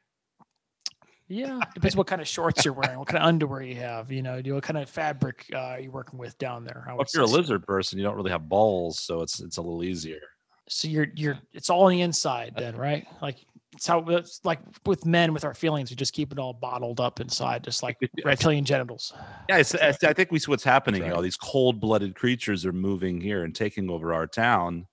yeah 1.28 1.60
depends 1.74 1.96
what 1.96 2.06
kind 2.06 2.20
of 2.20 2.28
shorts 2.28 2.64
you're 2.64 2.74
wearing 2.74 2.98
what 2.98 3.08
kind 3.08 3.22
of 3.22 3.28
underwear 3.28 3.62
you 3.62 3.76
have 3.76 4.10
you 4.10 4.22
know 4.22 4.42
do 4.42 4.54
what 4.54 4.62
kind 4.64 4.78
of 4.78 4.88
fabric 4.90 5.46
uh, 5.54 5.76
you're 5.80 5.92
working 5.92 6.18
with 6.18 6.36
down 6.38 6.64
there 6.64 6.84
Well, 6.88 7.00
if 7.02 7.14
you're 7.14 7.24
a 7.24 7.28
say. 7.28 7.34
lizard 7.36 7.66
person, 7.66 7.98
you 7.98 8.04
don't 8.04 8.16
really 8.16 8.30
have 8.32 8.48
balls, 8.48 8.98
so 8.98 9.22
it's 9.22 9.40
it's 9.40 9.56
a 9.56 9.62
little 9.62 9.84
easier. 9.84 10.20
So 10.68 10.88
you're 10.88 11.08
you're 11.14 11.38
it's 11.52 11.70
all 11.70 11.84
on 11.84 11.90
the 11.90 12.00
inside 12.00 12.54
then 12.56 12.76
right 12.76 13.06
like 13.20 13.36
it's 13.74 13.86
how 13.86 14.00
it's 14.08 14.40
like 14.44 14.60
with 14.86 15.04
men 15.06 15.32
with 15.32 15.44
our 15.44 15.54
feelings 15.54 15.90
we 15.90 15.96
just 15.96 16.12
keep 16.12 16.30
it 16.30 16.38
all 16.38 16.52
bottled 16.52 17.00
up 17.00 17.20
inside 17.20 17.64
just 17.64 17.82
like 17.82 17.96
reptilian 18.24 18.64
genitals 18.64 19.12
Yeah, 19.48 19.56
it's, 19.56 19.74
it's- 19.74 20.04
I 20.04 20.12
think 20.12 20.30
we 20.30 20.38
see 20.38 20.50
what's 20.50 20.62
happening. 20.64 21.02
here. 21.02 21.12
All 21.12 21.16
right. 21.18 21.22
these 21.24 21.36
cold-blooded 21.36 22.14
creatures 22.14 22.64
are 22.66 22.72
moving 22.72 23.20
here 23.20 23.44
and 23.44 23.54
taking 23.54 23.90
over 23.90 24.12
our 24.14 24.26
town. 24.26 24.86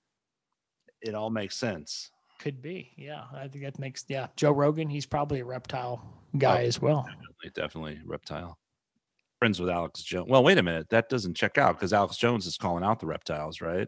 It 1.01 1.13
all 1.13 1.29
makes 1.29 1.55
sense. 1.55 2.09
Could 2.39 2.61
be. 2.61 2.91
Yeah. 2.97 3.25
I 3.33 3.47
think 3.47 3.63
that 3.65 3.79
makes, 3.79 4.05
yeah. 4.07 4.27
Joe 4.37 4.51
Rogan, 4.51 4.89
he's 4.89 5.05
probably 5.05 5.41
a 5.41 5.45
reptile 5.45 6.01
guy 6.37 6.63
oh, 6.63 6.67
as 6.67 6.81
well. 6.81 7.03
Definitely, 7.03 7.51
definitely 7.61 7.99
reptile. 8.05 8.57
Friends 9.39 9.59
with 9.59 9.69
Alex 9.69 10.01
Jones. 10.03 10.27
Well, 10.29 10.43
wait 10.43 10.57
a 10.57 10.63
minute. 10.63 10.89
That 10.89 11.09
doesn't 11.09 11.35
check 11.35 11.57
out 11.57 11.75
because 11.75 11.93
Alex 11.93 12.17
Jones 12.17 12.45
is 12.45 12.57
calling 12.57 12.83
out 12.83 12.99
the 12.99 13.07
reptiles, 13.07 13.61
right? 13.61 13.87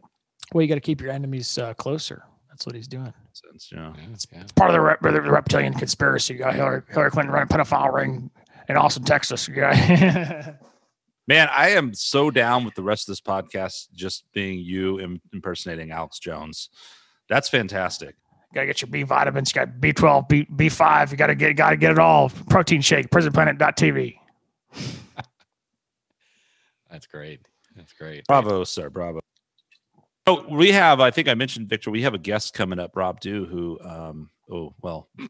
Well, 0.53 0.61
you 0.61 0.67
got 0.67 0.75
to 0.75 0.81
keep 0.81 1.01
your 1.01 1.11
enemies 1.11 1.57
uh, 1.57 1.73
closer. 1.75 2.23
That's 2.49 2.65
what 2.65 2.75
he's 2.75 2.87
doing. 2.87 3.13
Since 3.33 3.69
yeah. 3.71 3.93
Yeah, 3.97 4.15
yeah. 4.33 4.43
Part 4.55 4.69
of 4.69 4.73
the, 4.73 4.81
rep- 4.81 5.01
the 5.01 5.21
reptilian 5.21 5.73
conspiracy. 5.73 6.33
You 6.33 6.39
got 6.39 6.55
Hillary, 6.55 6.81
Hillary 6.89 7.11
Clinton 7.11 7.33
running 7.33 7.47
a 7.51 7.57
pedophile 7.57 7.93
ring 7.93 8.29
in 8.67 8.77
Austin, 8.77 9.03
Texas. 9.03 9.47
Yeah. 9.47 10.53
Man, 11.27 11.47
I 11.55 11.69
am 11.69 11.93
so 11.93 12.29
down 12.31 12.65
with 12.65 12.75
the 12.75 12.83
rest 12.83 13.07
of 13.07 13.13
this 13.13 13.21
podcast 13.21 13.87
just 13.93 14.25
being 14.33 14.59
you 14.59 14.99
Im- 14.99 15.21
impersonating 15.33 15.91
Alex 15.91 16.19
Jones. 16.19 16.69
That's 17.29 17.47
fantastic. 17.47 18.15
got 18.53 18.61
to 18.61 18.67
get 18.67 18.81
your 18.81 18.89
B 18.89 19.03
vitamins. 19.03 19.51
You 19.55 19.65
got 19.65 19.75
B12, 19.79 20.27
B, 20.27 20.45
B5. 20.53 21.11
You 21.11 21.17
got 21.17 21.27
to 21.27 21.35
get, 21.35 21.55
got 21.55 21.69
to 21.69 21.77
get 21.77 21.91
it 21.91 21.99
all. 21.99 22.29
Protein 22.49 22.81
shake, 22.81 23.09
prisonplanet.tv. 23.09 24.17
That's 26.91 27.07
great. 27.07 27.39
That's 27.77 27.93
great. 27.93 28.25
Bravo, 28.27 28.65
sir. 28.65 28.89
Bravo. 28.89 29.21
Oh, 30.27 30.45
we 30.49 30.71
have, 30.71 30.99
I 30.99 31.09
think 31.09 31.27
I 31.27 31.33
mentioned 31.33 31.67
Victor, 31.67 31.89
we 31.89 32.03
have 32.03 32.13
a 32.13 32.19
guest 32.19 32.53
coming 32.53 32.79
up, 32.79 32.95
Rob 32.95 33.19
Dew, 33.19 33.45
who 33.45 33.79
um 33.81 34.29
oh 34.51 34.73
well 34.81 35.09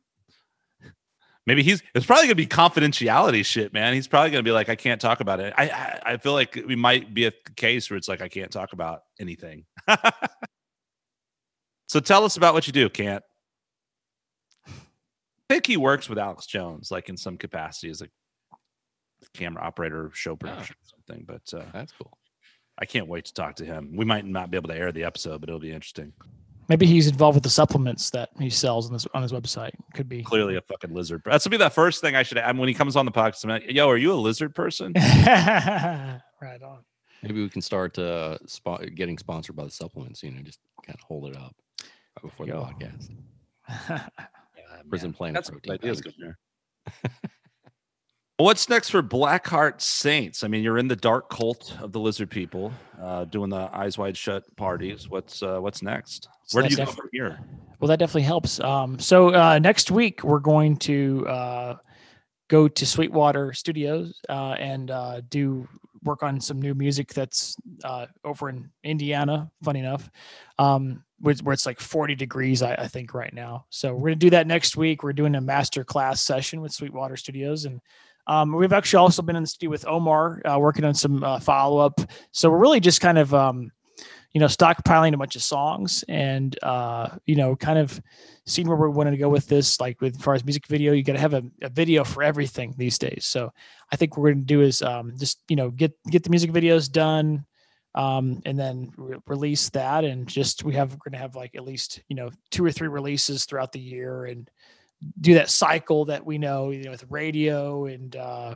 maybe 1.47 1.63
he's 1.63 1.81
it's 1.95 2.05
probably 2.05 2.25
gonna 2.25 2.35
be 2.35 2.47
confidentiality 2.47 3.45
shit, 3.45 3.73
man. 3.73 3.93
He's 3.93 4.07
probably 4.07 4.31
gonna 4.31 4.43
be 4.43 4.51
like, 4.51 4.69
I 4.69 4.75
can't 4.75 4.99
talk 4.99 5.21
about 5.21 5.39
it. 5.39 5.53
I 5.57 5.69
I, 5.69 6.01
I 6.13 6.17
feel 6.17 6.33
like 6.33 6.61
we 6.67 6.75
might 6.75 7.13
be 7.13 7.25
a 7.25 7.31
case 7.55 7.89
where 7.89 7.97
it's 7.97 8.07
like 8.07 8.21
I 8.21 8.27
can't 8.27 8.51
talk 8.51 8.73
about 8.73 9.03
anything. 9.19 9.65
so 11.87 11.99
tell 11.99 12.25
us 12.25 12.37
about 12.37 12.53
what 12.53 12.67
you 12.67 12.73
do, 12.73 12.89
Can't. 12.89 13.23
I 14.67 15.55
think 15.55 15.67
he 15.67 15.75
works 15.75 16.07
with 16.07 16.17
Alex 16.17 16.45
Jones, 16.45 16.91
like 16.91 17.09
in 17.09 17.17
some 17.17 17.37
capacity 17.37 17.89
as 17.89 18.01
a 18.01 18.07
camera 19.33 19.63
operator, 19.63 20.09
show 20.13 20.35
production, 20.35 20.75
or 20.75 20.87
something. 20.87 21.25
But 21.25 21.53
uh, 21.53 21.65
That's 21.73 21.91
cool. 21.91 22.17
I 22.77 22.85
can't 22.85 23.07
wait 23.07 23.25
to 23.25 23.33
talk 23.33 23.55
to 23.55 23.65
him. 23.65 23.95
We 23.95 24.05
might 24.05 24.25
not 24.25 24.49
be 24.51 24.57
able 24.57 24.69
to 24.69 24.75
air 24.75 24.91
the 24.91 25.03
episode, 25.03 25.41
but 25.41 25.49
it'll 25.49 25.59
be 25.59 25.71
interesting. 25.71 26.13
Maybe 26.69 26.85
he's 26.85 27.07
involved 27.07 27.35
with 27.35 27.43
the 27.43 27.49
supplements 27.49 28.09
that 28.11 28.29
he 28.39 28.49
sells 28.49 28.87
on, 28.87 28.93
this, 28.93 29.05
on 29.13 29.21
his 29.21 29.33
website. 29.33 29.71
Could 29.93 30.07
be. 30.07 30.23
Clearly, 30.23 30.55
a 30.55 30.61
fucking 30.61 30.93
lizard. 30.93 31.21
That's 31.25 31.45
gonna 31.45 31.57
be 31.57 31.63
the 31.63 31.69
first 31.69 32.01
thing 32.01 32.15
I 32.15 32.23
should. 32.23 32.37
I 32.37 32.51
mean, 32.51 32.59
when 32.59 32.69
he 32.69 32.73
comes 32.73 32.95
on 32.95 33.05
the 33.05 33.11
podcast, 33.11 33.43
I'm 33.43 33.49
like, 33.49 33.69
"Yo, 33.69 33.89
are 33.89 33.97
you 33.97 34.13
a 34.13 34.15
lizard 34.15 34.55
person?" 34.55 34.93
right 34.95 36.21
on. 36.63 36.79
Maybe 37.23 37.41
we 37.41 37.49
can 37.49 37.61
start 37.61 37.99
uh, 37.99 38.37
spo- 38.47 38.95
getting 38.95 39.17
sponsored 39.17 39.55
by 39.55 39.65
the 39.65 39.71
supplements. 39.71 40.23
You 40.23 40.31
know, 40.31 40.41
just 40.41 40.59
kind 40.85 40.97
of 40.97 41.03
hold 41.03 41.27
it 41.29 41.35
up 41.35 41.55
right 41.79 42.29
before 42.29 42.45
the 42.45 42.53
podcast. 42.53 43.09
Yeah, 44.57 44.81
Prison 44.89 45.09
man. 45.09 45.13
Planet 45.13 45.33
That's 45.35 45.49
a 45.49 45.51
protein 45.51 45.77
good 45.77 45.83
idea, 45.83 45.93
powder. 45.93 46.09
Governor. 46.09 46.39
What's 48.41 48.67
next 48.69 48.89
for 48.89 49.03
Blackheart 49.03 49.81
Saints? 49.81 50.43
I 50.43 50.47
mean, 50.47 50.63
you're 50.63 50.79
in 50.79 50.87
the 50.87 50.95
dark 50.95 51.29
cult 51.29 51.75
of 51.79 51.91
the 51.91 51.99
lizard 51.99 52.31
people, 52.31 52.73
uh, 52.99 53.25
doing 53.25 53.51
the 53.51 53.69
eyes 53.71 53.99
wide 53.99 54.17
shut 54.17 54.43
parties. 54.55 55.07
What's 55.07 55.43
uh, 55.43 55.59
what's 55.59 55.83
next? 55.83 56.27
So 56.45 56.57
Where 56.57 56.67
do 56.67 56.71
you 56.71 56.77
go 56.77 56.91
from 56.91 57.07
here? 57.11 57.39
Well, 57.79 57.87
that 57.87 57.99
definitely 57.99 58.23
helps. 58.23 58.59
Um, 58.59 58.97
so 58.97 59.31
uh, 59.35 59.59
next 59.59 59.91
week 59.91 60.23
we're 60.23 60.39
going 60.39 60.77
to 60.77 61.27
uh, 61.27 61.77
go 62.47 62.67
to 62.67 62.83
Sweetwater 62.83 63.53
Studios 63.53 64.19
uh, 64.27 64.55
and 64.57 64.89
uh, 64.89 65.21
do 65.29 65.67
work 66.03 66.23
on 66.23 66.41
some 66.41 66.59
new 66.59 66.73
music 66.73 67.13
that's 67.13 67.55
uh, 67.83 68.07
over 68.23 68.49
in 68.49 68.71
Indiana. 68.83 69.51
Funny 69.63 69.81
enough, 69.81 70.09
um, 70.57 71.03
where, 71.19 71.35
where 71.43 71.53
it's 71.53 71.67
like 71.67 71.79
40 71.79 72.15
degrees, 72.15 72.63
I, 72.63 72.73
I 72.73 72.87
think, 72.87 73.13
right 73.13 73.35
now. 73.35 73.65
So 73.69 73.93
we're 73.93 74.09
gonna 74.09 74.15
do 74.15 74.31
that 74.31 74.47
next 74.47 74.75
week. 74.75 75.03
We're 75.03 75.13
doing 75.13 75.35
a 75.35 75.41
master 75.41 75.83
class 75.83 76.21
session 76.21 76.59
with 76.59 76.71
Sweetwater 76.71 77.17
Studios, 77.17 77.65
and 77.65 77.79
um, 78.27 78.53
we've 78.53 78.73
actually 78.73 78.99
also 78.99 79.21
been 79.21 79.35
in 79.35 79.43
the 79.43 79.47
studio 79.47 79.69
with 79.69 79.87
Omar, 79.87 80.41
uh, 80.45 80.57
working 80.59 80.85
on 80.85 80.93
some 80.93 81.23
uh, 81.23 81.39
follow 81.39 81.79
up. 81.79 81.99
So 82.31 82.49
we're 82.49 82.59
really 82.59 82.79
just 82.79 83.01
kind 83.01 83.17
of 83.17 83.33
um, 83.33 83.71
you 84.33 84.39
know, 84.39 84.47
stockpiling 84.47 85.13
a 85.13 85.17
bunch 85.17 85.35
of 85.35 85.43
songs 85.43 86.03
and 86.07 86.57
uh, 86.63 87.09
you 87.25 87.35
know, 87.35 87.55
kind 87.55 87.77
of 87.77 88.01
seeing 88.45 88.67
where 88.67 88.77
we 88.77 88.89
wanted 88.89 89.11
to 89.11 89.17
go 89.17 89.29
with 89.29 89.47
this. 89.47 89.79
Like 89.79 89.99
with 89.99 90.15
as 90.15 90.21
far 90.21 90.33
as 90.33 90.45
music 90.45 90.67
video, 90.67 90.93
you 90.93 91.03
got 91.03 91.13
to 91.13 91.19
have 91.19 91.33
a, 91.33 91.43
a 91.61 91.69
video 91.69 92.03
for 92.03 92.23
everything 92.23 92.73
these 92.77 92.97
days. 92.97 93.25
So 93.25 93.51
I 93.91 93.95
think 93.97 94.15
what 94.15 94.23
we're 94.23 94.31
going 94.31 94.45
to 94.45 94.45
do 94.45 94.61
is 94.61 94.81
um, 94.81 95.13
just 95.17 95.39
you 95.49 95.55
know 95.55 95.69
get 95.69 95.91
get 96.09 96.23
the 96.23 96.29
music 96.29 96.51
videos 96.51 96.89
done, 96.89 97.45
um, 97.95 98.41
and 98.45 98.57
then 98.57 98.91
re- 98.95 99.17
release 99.27 99.69
that. 99.71 100.05
And 100.05 100.27
just 100.27 100.63
we 100.63 100.75
have 100.75 100.91
we're 100.91 101.11
going 101.11 101.13
to 101.13 101.19
have 101.19 101.35
like 101.35 101.55
at 101.55 101.65
least 101.65 102.01
you 102.07 102.15
know 102.15 102.29
two 102.51 102.63
or 102.63 102.71
three 102.71 102.87
releases 102.87 103.43
throughout 103.43 103.73
the 103.73 103.81
year 103.81 104.25
and 104.25 104.49
do 105.19 105.33
that 105.35 105.49
cycle 105.49 106.05
that 106.05 106.25
we 106.25 106.37
know 106.37 106.69
you 106.71 106.83
know 106.83 106.91
with 106.91 107.05
radio 107.09 107.85
and 107.85 108.15
uh, 108.15 108.55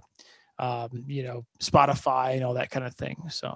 um, 0.59 1.03
you 1.07 1.23
know 1.23 1.45
Spotify 1.59 2.33
and 2.35 2.43
all 2.43 2.53
that 2.55 2.69
kind 2.69 2.85
of 2.85 2.95
thing. 2.95 3.23
So. 3.29 3.55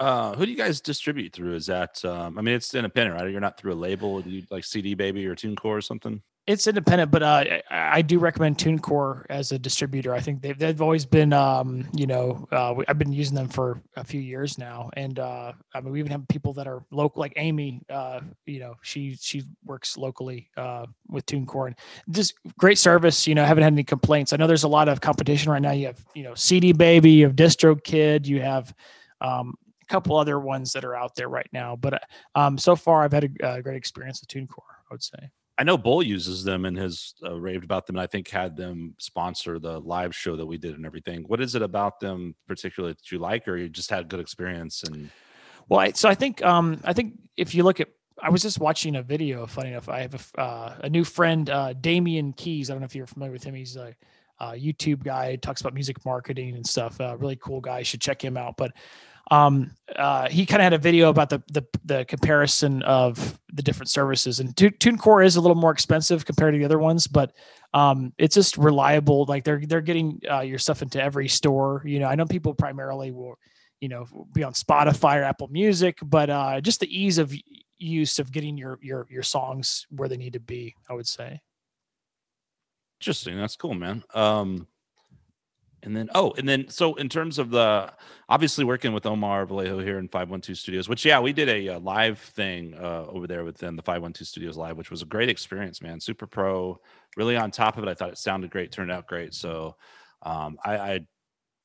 Uh, 0.00 0.34
who 0.34 0.44
do 0.44 0.50
you 0.50 0.58
guys 0.58 0.80
distribute 0.80 1.32
through? 1.32 1.54
Is 1.54 1.66
that 1.66 2.04
um, 2.04 2.36
I 2.36 2.42
mean, 2.42 2.54
it's 2.54 2.74
independent, 2.74 3.16
right? 3.16 3.30
You're 3.30 3.40
not 3.40 3.56
through 3.56 3.74
a 3.74 3.76
label. 3.76 4.20
Do 4.20 4.28
you 4.28 4.42
like 4.50 4.64
CD 4.64 4.94
Baby 4.94 5.24
or 5.26 5.36
TuneCore 5.36 5.64
or 5.64 5.80
something? 5.80 6.20
It's 6.46 6.66
independent, 6.66 7.10
but 7.10 7.22
uh, 7.22 7.44
I, 7.70 8.02
do 8.02 8.18
recommend 8.18 8.58
TuneCore 8.58 9.24
as 9.30 9.50
a 9.52 9.58
distributor. 9.58 10.12
I 10.12 10.20
think 10.20 10.42
they've 10.42 10.58
they've 10.58 10.82
always 10.82 11.06
been, 11.06 11.32
um, 11.32 11.88
you 11.94 12.06
know, 12.06 12.46
uh, 12.52 12.74
I've 12.86 12.98
been 12.98 13.14
using 13.14 13.34
them 13.34 13.48
for 13.48 13.80
a 13.96 14.04
few 14.04 14.20
years 14.20 14.58
now, 14.58 14.90
and 14.94 15.18
uh, 15.18 15.52
I 15.74 15.80
mean, 15.80 15.94
we 15.94 16.00
even 16.00 16.12
have 16.12 16.28
people 16.28 16.52
that 16.54 16.66
are 16.66 16.84
local, 16.90 17.20
like 17.20 17.32
Amy. 17.36 17.80
Uh, 17.88 18.20
you 18.44 18.60
know, 18.60 18.74
she 18.82 19.16
she 19.22 19.44
works 19.64 19.96
locally 19.96 20.50
uh, 20.58 20.84
with 21.08 21.24
TuneCore, 21.24 21.68
and 21.68 21.76
just 22.10 22.34
great 22.58 22.76
service. 22.76 23.26
You 23.26 23.34
know, 23.34 23.42
I 23.42 23.46
haven't 23.46 23.64
had 23.64 23.72
any 23.72 23.84
complaints. 23.84 24.34
I 24.34 24.36
know 24.36 24.46
there's 24.46 24.64
a 24.64 24.68
lot 24.68 24.90
of 24.90 25.00
competition 25.00 25.50
right 25.50 25.62
now. 25.62 25.72
You 25.72 25.86
have, 25.86 26.04
you 26.14 26.24
know, 26.24 26.34
CD 26.34 26.72
Baby, 26.72 27.12
you 27.12 27.24
have 27.26 27.36
DistroKid, 27.36 28.26
you 28.26 28.42
have 28.42 28.74
um, 29.22 29.54
a 29.80 29.86
couple 29.86 30.14
other 30.14 30.38
ones 30.38 30.72
that 30.72 30.84
are 30.84 30.94
out 30.94 31.14
there 31.14 31.30
right 31.30 31.48
now. 31.54 31.74
But 31.74 32.02
um, 32.34 32.58
so 32.58 32.76
far, 32.76 33.02
I've 33.02 33.12
had 33.12 33.32
a, 33.40 33.54
a 33.54 33.62
great 33.62 33.76
experience 33.78 34.20
with 34.20 34.28
TuneCore. 34.28 34.58
I 34.90 34.92
would 34.92 35.02
say. 35.02 35.30
I 35.56 35.62
know 35.62 35.78
Bull 35.78 36.02
uses 36.02 36.42
them 36.42 36.64
and 36.64 36.76
has 36.78 37.14
uh, 37.22 37.38
raved 37.38 37.64
about 37.64 37.86
them, 37.86 37.96
and 37.96 38.02
I 38.02 38.06
think 38.06 38.28
had 38.28 38.56
them 38.56 38.94
sponsor 38.98 39.58
the 39.58 39.78
live 39.78 40.14
show 40.14 40.34
that 40.36 40.46
we 40.46 40.58
did 40.58 40.74
and 40.74 40.84
everything. 40.84 41.22
What 41.28 41.40
is 41.40 41.54
it 41.54 41.62
about 41.62 42.00
them 42.00 42.34
particularly 42.48 42.94
that 42.94 43.12
you 43.12 43.18
like, 43.18 43.46
or 43.46 43.56
you 43.56 43.68
just 43.68 43.90
had 43.90 44.08
good 44.08 44.20
experience? 44.20 44.82
And 44.82 45.10
Well, 45.68 45.80
I, 45.80 45.92
so 45.92 46.08
I 46.08 46.14
think 46.14 46.44
um, 46.44 46.80
I 46.84 46.92
think 46.92 47.14
if 47.36 47.54
you 47.54 47.62
look 47.62 47.78
at, 47.78 47.88
I 48.20 48.30
was 48.30 48.42
just 48.42 48.58
watching 48.58 48.96
a 48.96 49.02
video. 49.02 49.46
Funny 49.46 49.70
enough, 49.70 49.88
I 49.88 50.00
have 50.00 50.14
a, 50.14 50.40
uh, 50.40 50.74
a 50.84 50.88
new 50.90 51.04
friend, 51.04 51.48
uh, 51.48 51.72
Damian 51.74 52.32
Keyes. 52.32 52.68
I 52.68 52.74
don't 52.74 52.80
know 52.80 52.86
if 52.86 52.94
you're 52.96 53.06
familiar 53.06 53.32
with 53.32 53.44
him. 53.44 53.54
He's 53.54 53.76
a, 53.76 53.94
uh 54.40 54.52
YouTube 54.52 55.04
guy. 55.04 55.36
Talks 55.36 55.60
about 55.60 55.74
music 55.74 56.04
marketing 56.04 56.56
and 56.56 56.66
stuff. 56.66 57.00
Uh, 57.00 57.16
really 57.16 57.36
cool 57.36 57.60
guy. 57.60 57.78
You 57.78 57.84
should 57.84 58.00
check 58.00 58.22
him 58.22 58.36
out. 58.36 58.56
But 58.56 58.72
um, 59.30 59.70
uh, 59.96 60.28
he 60.28 60.44
kind 60.46 60.60
of 60.60 60.64
had 60.64 60.72
a 60.72 60.78
video 60.78 61.08
about 61.08 61.30
the, 61.30 61.42
the 61.50 61.64
the 61.84 62.04
comparison 62.04 62.82
of 62.82 63.38
the 63.52 63.62
different 63.62 63.90
services. 63.90 64.40
And 64.40 64.56
Tu- 64.56 64.70
TuneCore 64.70 65.24
is 65.24 65.36
a 65.36 65.40
little 65.40 65.56
more 65.56 65.72
expensive 65.72 66.24
compared 66.26 66.54
to 66.54 66.58
the 66.58 66.64
other 66.64 66.78
ones, 66.78 67.06
but 67.06 67.32
um, 67.72 68.12
it's 68.18 68.34
just 68.34 68.58
reliable. 68.58 69.24
Like 69.26 69.44
they're 69.44 69.62
they're 69.64 69.80
getting 69.80 70.20
uh, 70.30 70.40
your 70.40 70.58
stuff 70.58 70.82
into 70.82 71.02
every 71.02 71.28
store. 71.28 71.82
You 71.84 72.00
know, 72.00 72.06
I 72.06 72.14
know 72.14 72.26
people 72.26 72.54
primarily 72.54 73.10
will 73.10 73.38
you 73.80 73.88
know 73.88 74.06
be 74.32 74.44
on 74.44 74.52
spotify 74.52 75.16
or 75.16 75.24
apple 75.24 75.48
music 75.48 75.98
but 76.00 76.30
uh 76.30 76.60
just 76.60 76.78
the 76.78 76.86
ease 76.86 77.18
of 77.18 77.34
use 77.76 78.20
of 78.20 78.30
getting 78.30 78.56
your 78.56 78.78
your 78.80 79.04
your 79.10 79.24
songs 79.24 79.84
where 79.90 80.08
they 80.08 80.16
need 80.16 80.32
to 80.32 80.40
be 80.40 80.74
i 80.88 80.94
would 80.94 81.08
say 81.08 81.40
interesting, 83.04 83.36
that's 83.36 83.56
cool, 83.56 83.74
man. 83.74 84.02
Um, 84.14 84.66
and 85.84 85.96
then 85.96 86.08
oh, 86.14 86.32
and 86.36 86.48
then 86.48 86.68
so 86.68 86.94
in 86.94 87.08
terms 87.08 87.38
of 87.38 87.50
the 87.50 87.92
obviously 88.28 88.64
working 88.64 88.92
with 88.92 89.06
Omar 89.06 89.46
Vallejo 89.46 89.78
here 89.80 89.98
in 89.98 90.08
Five 90.08 90.30
One 90.30 90.40
Two 90.40 90.54
Studios, 90.54 90.88
which 90.88 91.04
yeah, 91.04 91.20
we 91.20 91.32
did 91.32 91.48
a, 91.48 91.68
uh 91.68 91.80
live 91.80 92.18
thing 92.18 92.74
uh, 92.74 93.06
over 93.06 93.26
there 93.26 93.44
within 93.44 93.76
the 93.76 93.82
Five 93.82 94.02
One 94.02 94.12
Two 94.12 94.24
Studios 94.24 94.56
live, 94.56 94.76
which 94.76 94.90
was 94.90 95.02
a 95.02 95.06
great 95.06 95.28
experience, 95.28 95.82
man. 95.82 96.00
Super 96.00 96.26
pro, 96.26 96.80
really 97.16 97.36
on 97.36 97.50
top 97.50 97.76
of 97.76 97.84
it. 97.84 97.88
I 97.88 97.94
thought 97.94 98.10
it 98.10 98.18
sounded 98.18 98.50
great, 98.50 98.72
turned 98.72 98.90
out 98.90 99.06
great. 99.06 99.34
So 99.34 99.76
um, 100.22 100.56
I, 100.64 100.76
I 100.76 101.00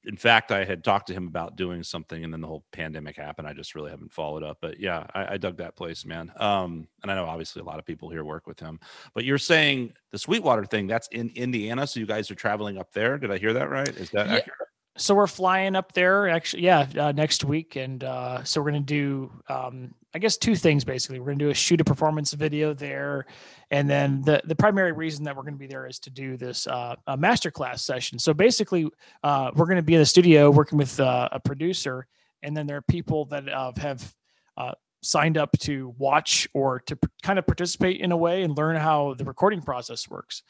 in 0.06 0.16
fact, 0.16 0.52
I 0.52 0.64
had 0.64 0.84
talked 0.84 1.08
to 1.08 1.14
him 1.14 1.28
about 1.28 1.56
doing 1.56 1.84
something, 1.84 2.24
and 2.24 2.32
then 2.34 2.42
the 2.42 2.48
whole 2.48 2.64
pandemic 2.72 3.18
happened. 3.18 3.48
I 3.48 3.54
just 3.54 3.76
really 3.76 3.92
haven't 3.92 4.14
followed 4.14 4.44
up, 4.44 4.60
but 4.62 4.80
yeah, 4.80 5.06
I, 5.14 5.34
I 5.34 5.38
dug 5.38 5.58
that 5.58 5.76
place, 5.76 6.06
man. 6.06 6.32
Um, 6.38 6.88
and 7.04 7.12
I 7.12 7.16
know 7.16 7.26
obviously 7.26 7.62
a 7.62 7.66
lot 7.66 7.80
of 7.80 7.86
people 7.86 8.10
here 8.10 8.24
work 8.24 8.48
with 8.48 8.60
him. 8.60 8.80
But 9.14 9.26
you're 9.26 9.38
saying 9.38 9.94
the 10.12 10.18
Sweetwater 10.18 10.66
thing 10.66 10.88
that's 10.88 11.08
in 11.10 11.30
Indiana, 11.36 11.86
so 11.86 12.00
you 12.00 12.06
guys 12.06 12.32
are 12.32 12.36
traveling 12.36 12.78
up 12.78 12.94
there. 12.94 13.18
Did 13.18 13.30
I 13.32 13.38
hear 13.38 13.54
that 13.54 13.70
right? 13.70 13.90
Is 13.90 14.10
that 14.12 14.28
Yeah. 14.28 14.36
accurate? 14.38 14.68
so 14.98 15.16
we're 15.16 15.28
flying 15.28 15.78
up 15.78 15.94
there 15.94 16.28
actually 16.28 16.64
yeah 16.64 16.86
uh, 16.98 17.12
next 17.14 17.46
week 17.46 17.78
and 17.78 18.04
uh 18.04 18.44
so 18.44 18.60
we're 18.60 18.70
gonna 18.70 18.82
do 18.82 19.32
um 19.48 19.94
i 20.14 20.20
guess 20.20 20.38
two 20.38 20.56
things 20.56 20.84
basically. 20.84 21.20
We're 21.20 21.28
gonna 21.28 21.38
do 21.38 21.50
a 21.50 21.54
shoot 21.54 21.82
a 21.82 21.84
performance 21.84 22.34
video 22.34 22.74
there 22.74 23.26
and 23.72 23.90
then 23.90 24.22
the 24.22 24.42
the 24.46 24.56
primary 24.56 24.92
reason 24.92 25.24
that 25.26 25.36
we're 25.36 25.44
gonna 25.44 25.58
be 25.58 25.68
there 25.68 25.88
is 25.88 26.00
to 26.00 26.10
do 26.10 26.38
this 26.38 26.68
uh 26.68 26.96
a 27.08 27.18
masterclass 27.18 27.80
session. 27.80 28.20
So 28.20 28.34
basically 28.34 28.88
uh 29.24 29.52
we're 29.56 29.68
gonna 29.68 29.82
be 29.82 29.96
in 29.96 30.00
the 30.00 30.06
studio 30.06 30.50
working 30.52 30.78
with 30.78 31.00
uh, 31.00 31.30
a 31.32 31.40
producer 31.40 32.08
and 32.42 32.56
then 32.56 32.68
there 32.68 32.78
are 32.78 32.82
people 32.82 33.26
that 33.26 33.48
uh, 33.50 33.72
have 33.78 34.14
uh 34.58 34.74
signed 35.02 35.38
up 35.38 35.52
to 35.60 35.94
watch 35.98 36.48
or 36.54 36.80
to 36.82 36.96
p- 36.96 37.08
kind 37.24 37.40
of 37.40 37.46
participate 37.46 38.02
in 38.02 38.12
a 38.12 38.18
way 38.18 38.44
and 38.44 38.58
learn 38.58 38.76
how 38.76 39.14
the 39.14 39.24
recording 39.24 39.62
process 39.62 40.10
works. 40.10 40.44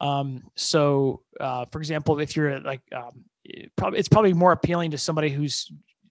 Um, 0.00 0.42
so, 0.56 1.22
uh, 1.40 1.64
for 1.70 1.78
example, 1.78 2.18
if 2.20 2.36
you're 2.36 2.60
like, 2.60 2.82
um, 2.94 3.24
it 3.44 3.72
probably 3.76 3.98
it's 3.98 4.08
probably 4.08 4.32
more 4.32 4.52
appealing 4.52 4.90
to 4.90 4.98
somebody 4.98 5.30
who's 5.30 5.70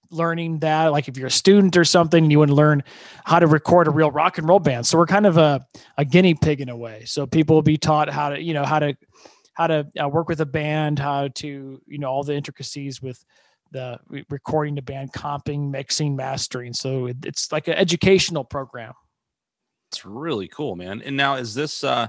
learning 0.10 0.60
that, 0.60 0.92
like 0.92 1.08
if 1.08 1.18
you're 1.18 1.28
a 1.28 1.32
student 1.32 1.76
or 1.76 1.84
something, 1.84 2.30
you 2.30 2.40
want 2.40 2.50
to 2.50 2.56
learn 2.56 2.84
how 3.26 3.40
to 3.40 3.48
record 3.48 3.88
a 3.88 3.92
real 3.92 4.12
rock 4.12 4.38
and 4.38 4.48
roll 4.48 4.60
band. 4.60 4.86
So 4.86 4.98
we're 4.98 5.08
kind 5.08 5.26
of 5.26 5.38
a, 5.38 5.66
a 5.98 6.06
guinea 6.06 6.36
pig 6.36 6.62
in 6.62 6.70
a 6.70 6.78
way. 6.78 7.04
So 7.06 7.26
people 7.26 7.56
will 7.56 7.62
be 7.62 7.78
taught 7.78 8.10
how 8.10 8.30
to, 8.30 8.42
you 8.42 8.54
know, 8.54 8.64
how 8.64 8.80
to 8.80 8.96
how 9.54 9.68
to 9.68 9.88
uh, 10.02 10.10
work 10.10 10.30
with 10.30 10.42
a 10.42 10.46
band, 10.46 10.98
how 10.98 11.28
to, 11.28 11.82
you 11.86 11.98
know, 12.00 12.10
all 12.10 12.24
the 12.24 12.36
intricacies 12.36 13.02
with 13.02 13.24
the 13.72 14.00
recording 14.30 14.76
the 14.76 14.82
band, 14.82 15.12
comping, 15.14 15.70
mixing, 15.70 16.16
mastering. 16.16 16.74
So 16.74 17.08
it, 17.08 17.18
it's 17.26 17.52
like 17.52 17.68
an 17.68 17.76
educational 17.76 18.44
program. 18.44 18.94
It's 19.92 20.06
really 20.06 20.48
cool, 20.48 20.76
man. 20.76 21.02
And 21.02 21.16
now 21.18 21.36
is 21.36 21.54
this 21.54 21.84
uh 21.84 22.08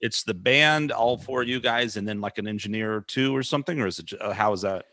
it's 0.00 0.24
the 0.24 0.34
band 0.34 0.92
all 0.92 1.16
for 1.16 1.42
you 1.42 1.58
guys 1.58 1.96
and 1.96 2.06
then 2.06 2.20
like 2.20 2.38
an 2.38 2.46
engineer 2.46 2.94
or 2.94 3.00
two 3.00 3.34
or 3.34 3.42
something 3.42 3.80
or 3.80 3.86
is 3.86 3.98
it 3.98 4.12
uh, 4.20 4.32
how 4.32 4.52
is 4.52 4.62
that? 4.62 4.86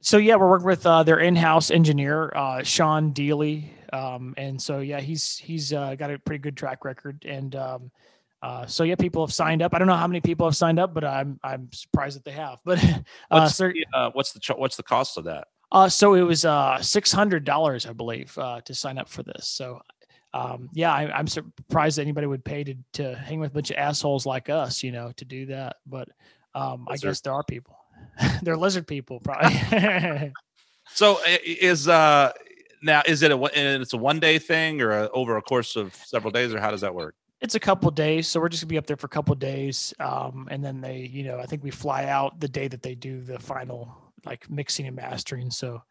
So 0.00 0.18
yeah, 0.18 0.36
we're 0.36 0.50
working 0.50 0.66
with 0.66 0.86
uh, 0.86 1.02
their 1.02 1.18
in-house 1.18 1.70
engineer, 1.70 2.30
uh, 2.34 2.62
Sean 2.62 3.12
Deely, 3.12 3.70
um, 3.92 4.34
and 4.36 4.60
so 4.60 4.80
yeah, 4.80 5.00
he's 5.00 5.38
he's 5.38 5.72
uh, 5.72 5.94
got 5.94 6.10
a 6.10 6.18
pretty 6.18 6.40
good 6.40 6.56
track 6.56 6.84
record, 6.84 7.24
and 7.26 7.54
um, 7.56 7.90
uh, 8.42 8.66
so 8.66 8.84
yeah, 8.84 8.94
people 8.94 9.24
have 9.24 9.32
signed 9.32 9.62
up. 9.62 9.74
I 9.74 9.78
don't 9.78 9.88
know 9.88 9.96
how 9.96 10.06
many 10.06 10.20
people 10.20 10.46
have 10.46 10.56
signed 10.56 10.78
up, 10.78 10.92
but 10.92 11.04
I'm 11.04 11.40
I'm 11.42 11.72
surprised 11.72 12.16
that 12.16 12.24
they 12.24 12.32
have. 12.32 12.58
But 12.64 12.84
uh, 12.84 12.98
What's, 13.30 13.56
so, 13.56 13.68
the, 13.68 13.86
uh, 13.94 14.10
what's 14.12 14.32
the 14.32 14.40
ch- 14.40 14.50
what's 14.56 14.76
the 14.76 14.82
cost 14.82 15.16
of 15.16 15.24
that? 15.24 15.48
uh, 15.72 15.88
so 15.88 16.14
it 16.14 16.22
was 16.22 16.44
uh, 16.44 16.80
six 16.82 17.10
hundred 17.10 17.44
dollars, 17.44 17.86
I 17.86 17.92
believe, 17.92 18.36
uh, 18.36 18.60
to 18.62 18.74
sign 18.74 18.98
up 18.98 19.08
for 19.08 19.22
this. 19.22 19.48
So. 19.48 19.80
Um, 20.34 20.68
yeah, 20.72 20.92
I, 20.92 21.16
I'm 21.16 21.28
surprised 21.28 21.96
that 21.96 22.02
anybody 22.02 22.26
would 22.26 22.44
pay 22.44 22.64
to, 22.64 22.74
to 22.94 23.14
hang 23.14 23.38
with 23.38 23.52
a 23.52 23.54
bunch 23.54 23.70
of 23.70 23.76
assholes 23.76 24.26
like 24.26 24.50
us, 24.50 24.82
you 24.82 24.90
know, 24.90 25.12
to 25.16 25.24
do 25.24 25.46
that. 25.46 25.76
But 25.86 26.08
um, 26.56 26.88
I 26.90 26.96
guess 26.96 27.20
there 27.20 27.32
are 27.32 27.44
people. 27.44 27.76
They're 28.42 28.56
lizard 28.56 28.86
people, 28.86 29.20
probably. 29.20 30.32
So 30.92 31.18
is 31.24 31.88
uh 31.88 32.30
now 32.82 33.02
is 33.06 33.22
it 33.22 33.32
a 33.32 33.36
and 33.36 33.82
it's 33.82 33.94
a 33.94 33.96
one 33.96 34.20
day 34.20 34.38
thing 34.38 34.82
or 34.82 34.90
a, 34.90 35.08
over 35.12 35.36
a 35.38 35.42
course 35.42 35.76
of 35.76 35.94
several 35.94 36.30
days 36.30 36.52
or 36.52 36.60
how 36.60 36.70
does 36.70 36.82
that 36.82 36.94
work? 36.94 37.16
it's 37.44 37.54
a 37.54 37.60
couple 37.60 37.90
days 37.90 38.26
so 38.26 38.40
we're 38.40 38.48
just 38.48 38.62
gonna 38.62 38.70
be 38.70 38.78
up 38.78 38.86
there 38.86 38.96
for 38.96 39.06
a 39.06 39.10
couple 39.10 39.34
days 39.34 39.92
um, 40.00 40.48
and 40.50 40.64
then 40.64 40.80
they 40.80 40.98
you 41.12 41.22
know 41.22 41.38
i 41.38 41.44
think 41.44 41.62
we 41.62 41.70
fly 41.70 42.06
out 42.06 42.40
the 42.40 42.48
day 42.48 42.68
that 42.68 42.82
they 42.82 42.94
do 42.94 43.20
the 43.20 43.38
final 43.38 43.94
like 44.24 44.48
mixing 44.48 44.86
and 44.86 44.96
mastering 44.96 45.50
so 45.50 45.82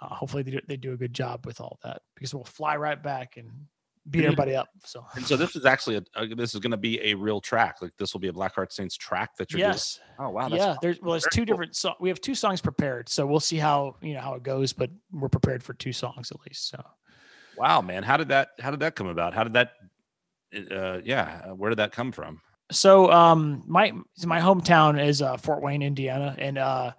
uh, 0.00 0.14
hopefully 0.14 0.42
they 0.42 0.50
do, 0.50 0.60
they 0.68 0.76
do 0.76 0.92
a 0.92 0.96
good 0.96 1.14
job 1.14 1.46
with 1.46 1.62
all 1.62 1.78
that 1.82 2.02
because 2.14 2.34
we'll 2.34 2.44
fly 2.44 2.76
right 2.76 3.02
back 3.02 3.38
and 3.38 3.50
beat 4.10 4.24
everybody 4.24 4.54
up 4.54 4.68
so 4.84 5.04
And 5.14 5.26
so 5.26 5.36
this 5.36 5.56
is 5.56 5.64
actually 5.64 5.96
a, 5.96 6.02
uh, 6.14 6.26
this 6.36 6.54
is 6.54 6.60
going 6.60 6.70
to 6.70 6.76
be 6.76 7.00
a 7.02 7.14
real 7.14 7.40
track. 7.40 7.76
Like 7.82 7.92
this 7.98 8.12
will 8.12 8.20
be 8.20 8.28
a 8.28 8.32
Blackheart 8.32 8.72
Saints 8.72 8.96
track 8.96 9.36
that 9.36 9.52
you're 9.52 9.60
yes 9.60 10.00
doing. 10.16 10.28
Oh 10.28 10.32
wow, 10.32 10.48
that's 10.48 10.62
yeah 10.62 10.76
there's 10.80 11.00
well 11.00 11.12
there's 11.12 11.26
two 11.32 11.40
cool. 11.40 11.46
different 11.46 11.76
so 11.76 11.94
we 12.00 12.08
have 12.08 12.20
two 12.20 12.34
songs 12.34 12.60
prepared 12.60 13.08
so 13.08 13.26
we'll 13.26 13.40
see 13.40 13.56
how 13.56 13.96
you 14.02 14.14
know 14.14 14.20
how 14.20 14.34
it 14.34 14.42
goes 14.42 14.72
but 14.72 14.90
we're 15.12 15.28
prepared 15.28 15.62
for 15.62 15.74
two 15.74 15.92
songs 15.92 16.30
at 16.30 16.38
least 16.46 16.68
so 16.68 16.82
wow, 17.56 17.80
man. 17.80 18.02
How 18.02 18.16
did 18.16 18.28
that 18.28 18.50
how 18.60 18.70
did 18.70 18.80
that 18.80 18.94
come 18.94 19.08
about? 19.08 19.34
How 19.34 19.44
did 19.44 19.54
that 19.54 19.72
uh 20.70 21.00
yeah, 21.04 21.42
uh, 21.48 21.54
where 21.54 21.70
did 21.70 21.78
that 21.78 21.92
come 21.92 22.12
from? 22.12 22.40
so 22.70 23.10
um 23.10 23.62
my 23.66 23.92
my 24.24 24.38
hometown 24.40 25.02
is 25.02 25.22
uh 25.22 25.36
fort 25.38 25.62
wayne 25.62 25.80
indiana 25.80 26.34
and 26.38 26.58
uh 26.58 26.92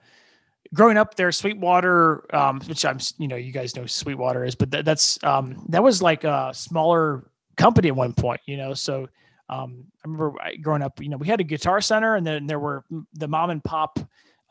growing 0.73 0.97
up 0.97 1.15
there 1.15 1.31
sweetwater 1.31 2.23
um 2.35 2.61
which 2.61 2.85
i'm 2.85 2.99
you 3.17 3.27
know 3.27 3.35
you 3.35 3.51
guys 3.51 3.75
know 3.75 3.85
sweetwater 3.85 4.43
is 4.43 4.55
but 4.55 4.69
that, 4.71 4.85
that's 4.85 5.21
um 5.23 5.65
that 5.69 5.83
was 5.83 6.01
like 6.01 6.23
a 6.23 6.51
smaller 6.53 7.29
company 7.57 7.89
at 7.89 7.95
one 7.95 8.13
point 8.13 8.39
you 8.45 8.57
know 8.57 8.73
so 8.73 9.07
um 9.49 9.83
i 10.03 10.07
remember 10.07 10.33
growing 10.61 10.81
up 10.81 11.01
you 11.01 11.09
know 11.09 11.17
we 11.17 11.27
had 11.27 11.39
a 11.39 11.43
guitar 11.43 11.81
center 11.81 12.15
and 12.15 12.25
then 12.25 12.45
there 12.45 12.59
were 12.59 12.83
the 13.13 13.27
mom 13.27 13.49
and 13.49 13.63
pop 13.63 13.99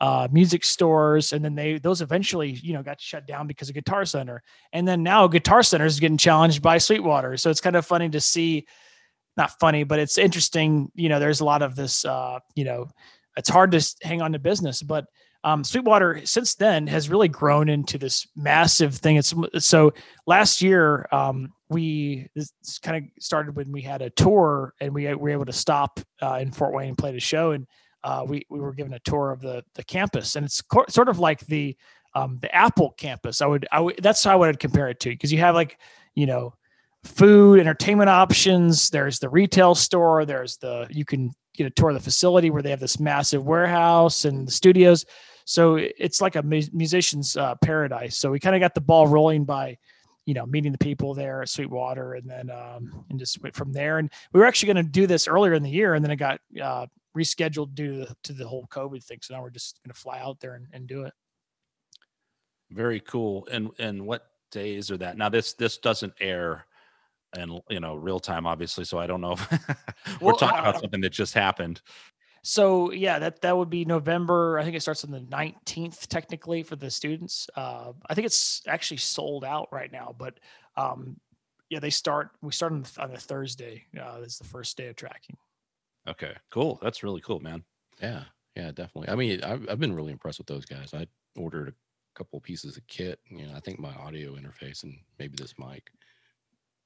uh, 0.01 0.27
music 0.31 0.63
stores, 0.63 1.33
and 1.33 1.43
then 1.43 1.55
they 1.55 1.77
those 1.77 2.01
eventually, 2.01 2.51
you 2.51 2.73
know, 2.73 2.81
got 2.81 3.01
shut 3.01 3.27
down 3.27 3.47
because 3.47 3.67
of 3.69 3.75
Guitar 3.75 4.05
Center, 4.05 4.41
and 4.71 4.87
then 4.87 5.03
now 5.03 5.27
Guitar 5.27 5.61
Center 5.61 5.85
is 5.85 5.99
getting 5.99 6.17
challenged 6.17 6.61
by 6.61 6.77
Sweetwater. 6.77 7.35
So 7.37 7.49
it's 7.49 7.61
kind 7.61 7.75
of 7.75 7.85
funny 7.85 8.09
to 8.09 8.21
see 8.21 8.65
not 9.35 9.59
funny, 9.59 9.83
but 9.83 9.99
it's 9.99 10.17
interesting. 10.17 10.89
You 10.95 11.09
know, 11.09 11.19
there's 11.19 11.41
a 11.41 11.45
lot 11.45 11.61
of 11.61 11.75
this. 11.75 12.05
Uh, 12.05 12.39
you 12.55 12.63
know, 12.63 12.87
it's 13.35 13.49
hard 13.49 13.71
to 13.71 13.95
hang 14.01 14.21
on 14.21 14.31
to 14.31 14.39
business, 14.39 14.81
but 14.81 15.05
um, 15.43 15.63
Sweetwater 15.63 16.21
since 16.25 16.55
then 16.55 16.87
has 16.87 17.09
really 17.09 17.27
grown 17.27 17.69
into 17.69 17.97
this 17.97 18.27
massive 18.35 18.95
thing. 18.95 19.15
It's 19.15 19.33
so 19.59 19.93
last 20.27 20.61
year 20.61 21.07
um, 21.11 21.53
we 21.69 22.27
this 22.35 22.51
kind 22.81 22.97
of 22.97 23.23
started 23.23 23.55
when 23.55 23.71
we 23.71 23.81
had 23.81 24.01
a 24.01 24.09
tour 24.09 24.73
and 24.81 24.93
we 24.93 25.13
were 25.13 25.29
able 25.29 25.45
to 25.45 25.53
stop 25.53 25.99
uh, 26.21 26.39
in 26.41 26.51
Fort 26.51 26.73
Wayne 26.73 26.89
and 26.89 26.97
play 26.97 27.11
the 27.11 27.19
show, 27.19 27.51
and 27.51 27.65
uh, 28.03 28.25
we 28.27 28.45
we 28.49 28.59
were 28.59 28.73
given 28.73 28.93
a 28.93 28.99
tour 28.99 29.31
of 29.31 29.41
the 29.41 29.63
the 29.75 29.83
campus, 29.83 30.35
and 30.35 30.45
it's 30.45 30.61
co- 30.61 30.85
sort 30.89 31.09
of 31.09 31.19
like 31.19 31.39
the 31.45 31.75
um, 32.15 32.39
the 32.41 32.53
Apple 32.53 32.91
campus. 32.97 33.41
I 33.41 33.45
would 33.45 33.67
I 33.71 33.79
would 33.79 33.99
that's 34.01 34.23
how 34.23 34.33
I 34.33 34.47
would 34.47 34.59
compare 34.59 34.89
it 34.89 34.99
to 35.01 35.09
because 35.09 35.31
you 35.31 35.39
have 35.39 35.55
like 35.55 35.79
you 36.15 36.25
know 36.25 36.53
food 37.05 37.61
entertainment 37.61 38.09
options 38.09 38.89
there's 38.89 39.19
the 39.19 39.29
retail 39.29 39.73
store 39.73 40.25
there's 40.25 40.57
the 40.57 40.85
you 40.89 41.05
can 41.05 41.31
get 41.59 41.67
a 41.67 41.75
tour 41.75 41.89
of 41.89 41.95
the 41.95 42.01
facility 42.01 42.49
where 42.49 42.61
they 42.61 42.69
have 42.69 42.79
this 42.79 42.99
massive 42.99 43.45
warehouse 43.45 44.25
and 44.25 44.47
the 44.47 44.51
studios. 44.51 45.05
So 45.45 45.75
it's 45.75 46.21
like 46.21 46.35
a 46.35 46.43
mu- 46.43 46.61
musician's 46.71 47.35
uh, 47.35 47.55
paradise. 47.61 48.15
So 48.15 48.31
we 48.31 48.39
kind 48.39 48.55
of 48.55 48.61
got 48.61 48.73
the 48.73 48.81
ball 48.81 49.07
rolling 49.07 49.43
by, 49.43 49.77
you 50.25 50.33
know, 50.33 50.45
meeting 50.45 50.71
the 50.71 50.77
people 50.77 51.13
there 51.13 51.41
at 51.41 51.49
Sweetwater, 51.49 52.13
and 52.13 52.29
then 52.29 52.49
um, 52.49 53.05
and 53.09 53.19
just 53.19 53.41
went 53.41 53.55
from 53.55 53.73
there. 53.73 53.97
And 53.97 54.09
we 54.31 54.39
were 54.39 54.45
actually 54.45 54.73
going 54.73 54.85
to 54.85 54.91
do 54.91 55.05
this 55.05 55.27
earlier 55.27 55.53
in 55.53 55.63
the 55.63 55.69
year, 55.69 55.95
and 55.95 56.05
then 56.05 56.11
it 56.11 56.17
got 56.17 56.39
uh, 56.61 56.85
rescheduled 57.17 57.73
due 57.73 57.91
to 57.91 58.05
the, 58.05 58.15
to 58.23 58.33
the 58.33 58.47
whole 58.47 58.67
COVID 58.67 59.03
thing. 59.03 59.19
So 59.21 59.33
now 59.33 59.41
we're 59.41 59.49
just 59.49 59.79
going 59.83 59.93
to 59.93 59.99
fly 59.99 60.19
out 60.19 60.39
there 60.39 60.53
and, 60.53 60.67
and 60.71 60.87
do 60.87 61.03
it. 61.03 61.13
Very 62.71 62.99
cool. 62.99 63.47
And 63.51 63.71
and 63.79 64.05
what 64.05 64.27
days 64.51 64.91
are 64.91 64.97
that? 64.97 65.17
Now 65.17 65.29
this 65.29 65.53
this 65.53 65.77
doesn't 65.79 66.13
air 66.19 66.65
and 67.33 67.61
you 67.69 67.79
know 67.79 67.95
real 67.95 68.19
time 68.19 68.47
obviously 68.47 68.83
so 68.85 68.97
i 68.97 69.07
don't 69.07 69.21
know 69.21 69.33
if 69.33 69.47
we're 70.25 70.33
Well, 70.33 70.33
talking 70.33 70.59
uh, 70.59 70.63
about 70.63 70.77
something 70.77 71.01
that 71.01 71.11
just 71.11 71.33
happened 71.33 71.81
So 72.41 72.91
yeah, 72.91 73.19
that 73.19 73.41
that 73.41 73.57
would 73.57 73.69
be 73.69 73.85
November. 73.85 74.57
I 74.59 74.63
think 74.63 74.75
it 74.75 74.81
starts 74.81 75.03
on 75.03 75.11
the 75.11 75.19
19th 75.19 76.07
technically 76.07 76.63
for 76.63 76.75
the 76.75 76.89
students. 76.89 77.49
Uh, 77.55 77.93
I 78.09 78.13
think 78.15 78.25
it's 78.25 78.61
actually 78.67 78.97
sold 78.97 79.43
out 79.43 79.67
right 79.71 79.91
now, 79.91 80.15
but 80.17 80.39
um, 80.77 81.19
yeah, 81.69 81.79
they 81.79 81.89
start. 81.89 82.31
We 82.41 82.51
start 82.51 82.71
on, 82.71 82.81
the- 82.83 83.01
on 83.01 83.11
a 83.13 83.17
Thursday. 83.19 83.85
Uh, 83.97 84.21
is 84.23 84.37
the 84.37 84.45
first 84.45 84.77
day 84.77 84.87
of 84.87 84.95
tracking. 84.95 85.37
okay 86.07 86.35
cool 86.51 86.79
that's 86.81 87.03
really 87.03 87.21
cool 87.21 87.39
man 87.39 87.63
Yeah, 88.01 88.25
yeah, 88.55 88.71
definitely. 88.71 89.09
I 89.09 89.15
mean, 89.15 89.43
I've, 89.43 89.69
I've 89.69 89.79
been 89.79 89.93
really 89.95 90.11
impressed 90.11 90.39
with 90.39 90.47
those 90.47 90.65
guys. 90.65 90.93
I 90.93 91.07
ordered 91.37 91.69
a 91.69 91.73
couple 92.15 92.39
pieces 92.41 92.77
of 92.77 92.85
kit. 92.87 93.19
You 93.29 93.45
know, 93.47 93.53
I 93.55 93.59
think 93.61 93.79
my 93.79 93.93
audio 93.95 94.35
interface 94.35 94.83
and 94.83 94.97
maybe 95.17 95.35
this 95.37 95.55
mic. 95.57 95.91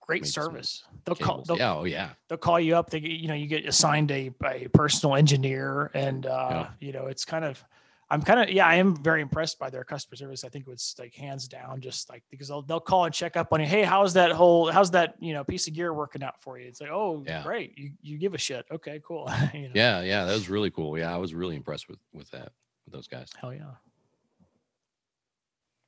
Great 0.06 0.26
service. 0.26 0.84
They'll 1.06 1.16
call. 1.16 1.44
They'll, 1.44 1.58
Yeah, 1.58 1.76
oh 1.76 1.84
yeah. 1.86 2.10
they'll 2.28 2.38
call 2.38 2.60
you 2.60 2.76
up. 2.76 2.90
They 2.90 3.00
get- 3.00 3.12
you 3.12 3.28
know 3.30 3.34
you 3.34 3.48
get 3.48 3.66
assigned 3.66 4.12
a, 4.12 4.32
a 4.46 4.68
personal 4.68 5.16
engineer, 5.16 5.90
and 5.94 6.26
uh, 6.26 6.68
you 6.80 6.92
know 6.92 7.08
it's 7.08 7.26
kind 7.26 7.46
of. 7.46 7.64
I'm 8.10 8.22
kind 8.22 8.40
of 8.42 8.50
yeah, 8.52 8.68
I 8.68 8.76
am 8.76 8.96
very 9.02 9.22
impressed 9.22 9.58
by 9.58 9.72
their 9.72 9.84
customer 9.84 10.18
service. 10.18 10.44
I 10.44 10.50
think 10.50 10.68
it 10.68 10.70
was 10.70 10.94
like 11.00 11.16
hands 11.16 11.48
down, 11.48 11.80
just 11.82 12.10
like 12.12 12.22
because 12.30 12.50
they'll 12.50 12.62
they'll 12.62 12.80
call 12.82 13.06
and 13.06 13.14
check 13.14 13.36
up 13.38 13.52
on 13.54 13.60
you. 13.62 13.66
Hey, 13.66 13.82
how's 13.84 14.14
that 14.14 14.32
whole 14.34 14.70
how's 14.70 14.92
that 14.92 15.16
you 15.20 15.34
know 15.34 15.44
piece 15.44 15.68
of 15.68 15.74
gear 15.74 15.94
working 15.94 16.22
out 16.22 16.40
for 16.42 16.60
you? 16.60 16.68
It's 16.68 16.80
like 16.82 16.92
oh 16.92 17.24
Yeah. 17.26 17.42
great, 17.42 17.76
you 17.80 17.92
you 18.04 18.18
give 18.20 18.34
a 18.36 18.38
shit. 18.38 18.66
Okay, 18.70 19.02
cool. 19.08 19.32
you 19.54 19.62
know, 19.64 19.72
Yeah, 19.74 20.02
yeah, 20.02 20.26
that 20.26 20.34
was 20.34 20.48
really 20.50 20.70
cool. 20.70 20.96
Yeah, 20.98 21.12
I 21.12 21.18
was 21.18 21.34
really 21.34 21.56
impressed 21.56 21.88
with 21.90 21.98
with 22.14 22.30
that 22.32 22.52
with 22.86 22.94
those 22.94 23.08
guys. 23.08 23.30
hell 23.40 23.54
yeah. 23.54 23.64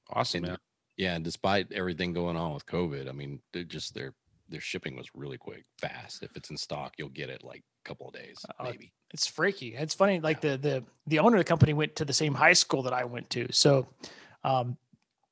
awesome 0.09 0.39
And 0.45 0.47
man 0.53 0.57
yeah, 0.97 1.15
and 1.15 1.23
despite 1.23 1.71
everything 1.71 2.13
going 2.13 2.37
on 2.37 2.53
with 2.53 2.65
COVID, 2.65 3.09
I 3.09 3.11
mean, 3.11 3.39
they're 3.51 3.63
just 3.63 3.93
their 3.93 4.13
their 4.49 4.61
shipping 4.61 4.95
was 4.95 5.07
really 5.15 5.37
quick, 5.37 5.65
fast. 5.79 6.21
If 6.21 6.35
it's 6.37 6.51
in 6.51 6.57
stock, 6.57 6.93
you'll 6.97 7.09
get 7.09 7.29
it 7.29 7.43
like 7.43 7.63
a 7.83 7.87
couple 7.87 8.07
of 8.07 8.13
days, 8.13 8.37
Uh, 8.59 8.65
maybe. 8.65 8.93
It's 9.11 9.27
freaky. 9.27 9.75
It's 9.75 9.93
funny. 9.93 10.19
Like 10.19 10.41
the 10.41 10.57
the 10.57 10.83
the 11.07 11.19
owner 11.19 11.37
of 11.37 11.41
the 11.41 11.49
company 11.49 11.73
went 11.73 11.95
to 11.95 12.05
the 12.05 12.13
same 12.13 12.33
high 12.33 12.53
school 12.53 12.83
that 12.83 12.93
I 12.93 13.05
went 13.05 13.29
to, 13.31 13.47
so 13.51 13.87
um, 14.43 14.77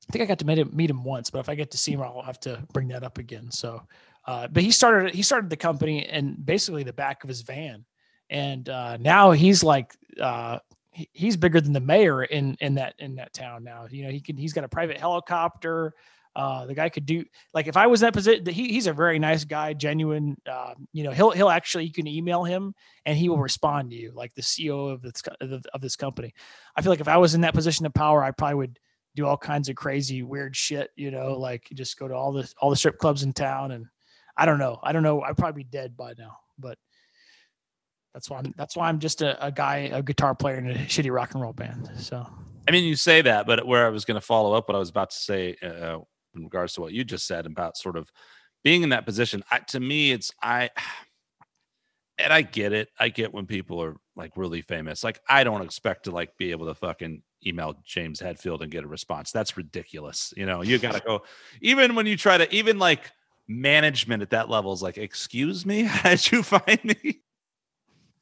I 0.08 0.12
think 0.12 0.22
I 0.22 0.26
got 0.26 0.38
to 0.40 0.46
meet 0.46 0.58
him, 0.58 0.70
meet 0.72 0.90
him 0.90 1.04
once. 1.04 1.30
But 1.30 1.38
if 1.38 1.48
I 1.48 1.54
get 1.54 1.70
to 1.70 1.78
see 1.78 1.92
him, 1.92 2.02
I'll 2.02 2.22
have 2.22 2.40
to 2.40 2.62
bring 2.72 2.88
that 2.88 3.02
up 3.02 3.18
again. 3.18 3.50
So, 3.50 3.82
uh, 4.26 4.48
but 4.48 4.62
he 4.62 4.70
started 4.70 5.14
he 5.14 5.22
started 5.22 5.50
the 5.50 5.56
company 5.56 6.06
and 6.06 6.44
basically 6.44 6.82
the 6.82 6.92
back 6.92 7.24
of 7.24 7.28
his 7.28 7.42
van, 7.42 7.84
and 8.30 8.68
uh, 8.68 8.96
now 8.98 9.32
he's 9.32 9.62
like 9.62 9.94
uh, 10.20 10.58
he's 10.94 11.36
bigger 11.36 11.60
than 11.60 11.72
the 11.72 11.80
mayor 11.80 12.24
in 12.24 12.56
in 12.60 12.74
that 12.74 12.94
in 12.98 13.16
that 13.16 13.32
town 13.32 13.64
now. 13.64 13.86
You 13.90 14.04
know, 14.04 14.10
he 14.10 14.20
can 14.20 14.36
he's 14.36 14.52
got 14.52 14.64
a 14.64 14.68
private 14.68 14.98
helicopter. 14.98 15.94
Uh, 16.36 16.66
the 16.66 16.74
guy 16.74 16.88
could 16.88 17.06
do 17.06 17.24
like 17.52 17.68
if 17.68 17.76
I 17.76 17.86
was 17.86 18.02
in 18.02 18.06
that 18.06 18.12
position. 18.12 18.44
He, 18.46 18.72
he's 18.72 18.88
a 18.88 18.92
very 18.92 19.18
nice 19.18 19.44
guy, 19.44 19.72
genuine. 19.72 20.36
Uh, 20.50 20.74
you 20.92 21.04
know, 21.04 21.12
he'll 21.12 21.30
he'll 21.30 21.48
actually 21.48 21.84
you 21.84 21.92
can 21.92 22.06
email 22.06 22.42
him 22.42 22.74
and 23.06 23.16
he 23.16 23.28
will 23.28 23.38
respond 23.38 23.90
to 23.90 23.96
you 23.96 24.12
like 24.14 24.34
the 24.34 24.42
CEO 24.42 24.92
of 24.92 25.02
this 25.02 25.22
of 25.40 25.64
of 25.72 25.80
this 25.80 25.96
company. 25.96 26.34
I 26.76 26.82
feel 26.82 26.90
like 26.90 27.00
if 27.00 27.08
I 27.08 27.18
was 27.18 27.34
in 27.34 27.42
that 27.42 27.54
position 27.54 27.86
of 27.86 27.94
power, 27.94 28.22
I 28.22 28.32
probably 28.32 28.56
would 28.56 28.78
do 29.14 29.26
all 29.26 29.36
kinds 29.36 29.68
of 29.68 29.76
crazy 29.76 30.22
weird 30.22 30.56
shit. 30.56 30.90
You 30.96 31.12
know, 31.12 31.38
like 31.38 31.68
just 31.74 31.98
go 31.98 32.08
to 32.08 32.14
all 32.14 32.32
the 32.32 32.52
all 32.60 32.70
the 32.70 32.76
strip 32.76 32.98
clubs 32.98 33.22
in 33.22 33.32
town 33.32 33.70
and 33.70 33.86
I 34.36 34.46
don't 34.46 34.58
know. 34.58 34.80
I 34.82 34.92
don't 34.92 35.04
know. 35.04 35.22
I'd 35.22 35.36
probably 35.36 35.62
be 35.62 35.70
dead 35.70 35.96
by 35.96 36.14
now, 36.18 36.38
but 36.58 36.78
that's 38.14 38.30
why 38.30 38.38
I'm 38.38 38.54
that's 38.56 38.76
why 38.76 38.88
I'm 38.88 39.00
just 39.00 39.20
a, 39.20 39.44
a 39.44 39.52
guy, 39.52 39.90
a 39.92 40.02
guitar 40.02 40.34
player 40.34 40.56
in 40.56 40.70
a 40.70 40.74
shitty 40.74 41.12
rock 41.12 41.34
and 41.34 41.42
roll 41.42 41.52
band. 41.52 41.90
So. 41.98 42.26
I 42.66 42.70
mean 42.70 42.84
you 42.84 42.96
say 42.96 43.20
that 43.22 43.46
but 43.46 43.66
where 43.66 43.86
i 43.86 43.90
was 43.90 44.04
going 44.04 44.18
to 44.18 44.26
follow 44.26 44.54
up 44.54 44.68
what 44.68 44.74
i 44.74 44.78
was 44.78 44.88
about 44.88 45.10
to 45.10 45.16
say 45.16 45.56
uh, 45.62 45.98
in 46.34 46.44
regards 46.44 46.72
to 46.74 46.80
what 46.80 46.92
you 46.92 47.04
just 47.04 47.26
said 47.26 47.46
about 47.46 47.76
sort 47.76 47.96
of 47.96 48.10
being 48.62 48.82
in 48.82 48.88
that 48.88 49.04
position 49.04 49.44
I, 49.50 49.58
to 49.58 49.80
me 49.80 50.12
it's 50.12 50.32
i 50.42 50.70
and 52.18 52.32
i 52.32 52.42
get 52.42 52.72
it. 52.72 52.88
I 52.98 53.08
get 53.08 53.34
when 53.34 53.46
people 53.46 53.82
are 53.82 53.96
like 54.16 54.36
really 54.36 54.62
famous. 54.62 55.04
Like 55.04 55.20
i 55.28 55.44
don't 55.44 55.62
expect 55.62 56.04
to 56.04 56.10
like 56.10 56.36
be 56.38 56.52
able 56.52 56.66
to 56.66 56.74
fucking 56.74 57.22
email 57.46 57.74
james 57.84 58.20
Hetfield 58.20 58.62
and 58.62 58.70
get 58.70 58.84
a 58.84 58.88
response. 58.88 59.30
That's 59.30 59.56
ridiculous 59.56 60.32
you 60.36 60.46
know? 60.46 60.62
You 60.62 60.78
gotta 60.78 61.00
go 61.00 61.24
even 61.60 61.94
when 61.94 62.06
you 62.06 62.16
try 62.16 62.38
to 62.38 62.52
even 62.54 62.78
like 62.78 63.10
management 63.46 64.22
at 64.22 64.30
that 64.30 64.48
level 64.48 64.72
is 64.72 64.80
like 64.80 64.96
excuse 64.96 65.66
me? 65.66 65.82
How 65.82 66.10
did 66.10 66.32
you 66.32 66.42
find 66.42 66.82
me 66.82 67.20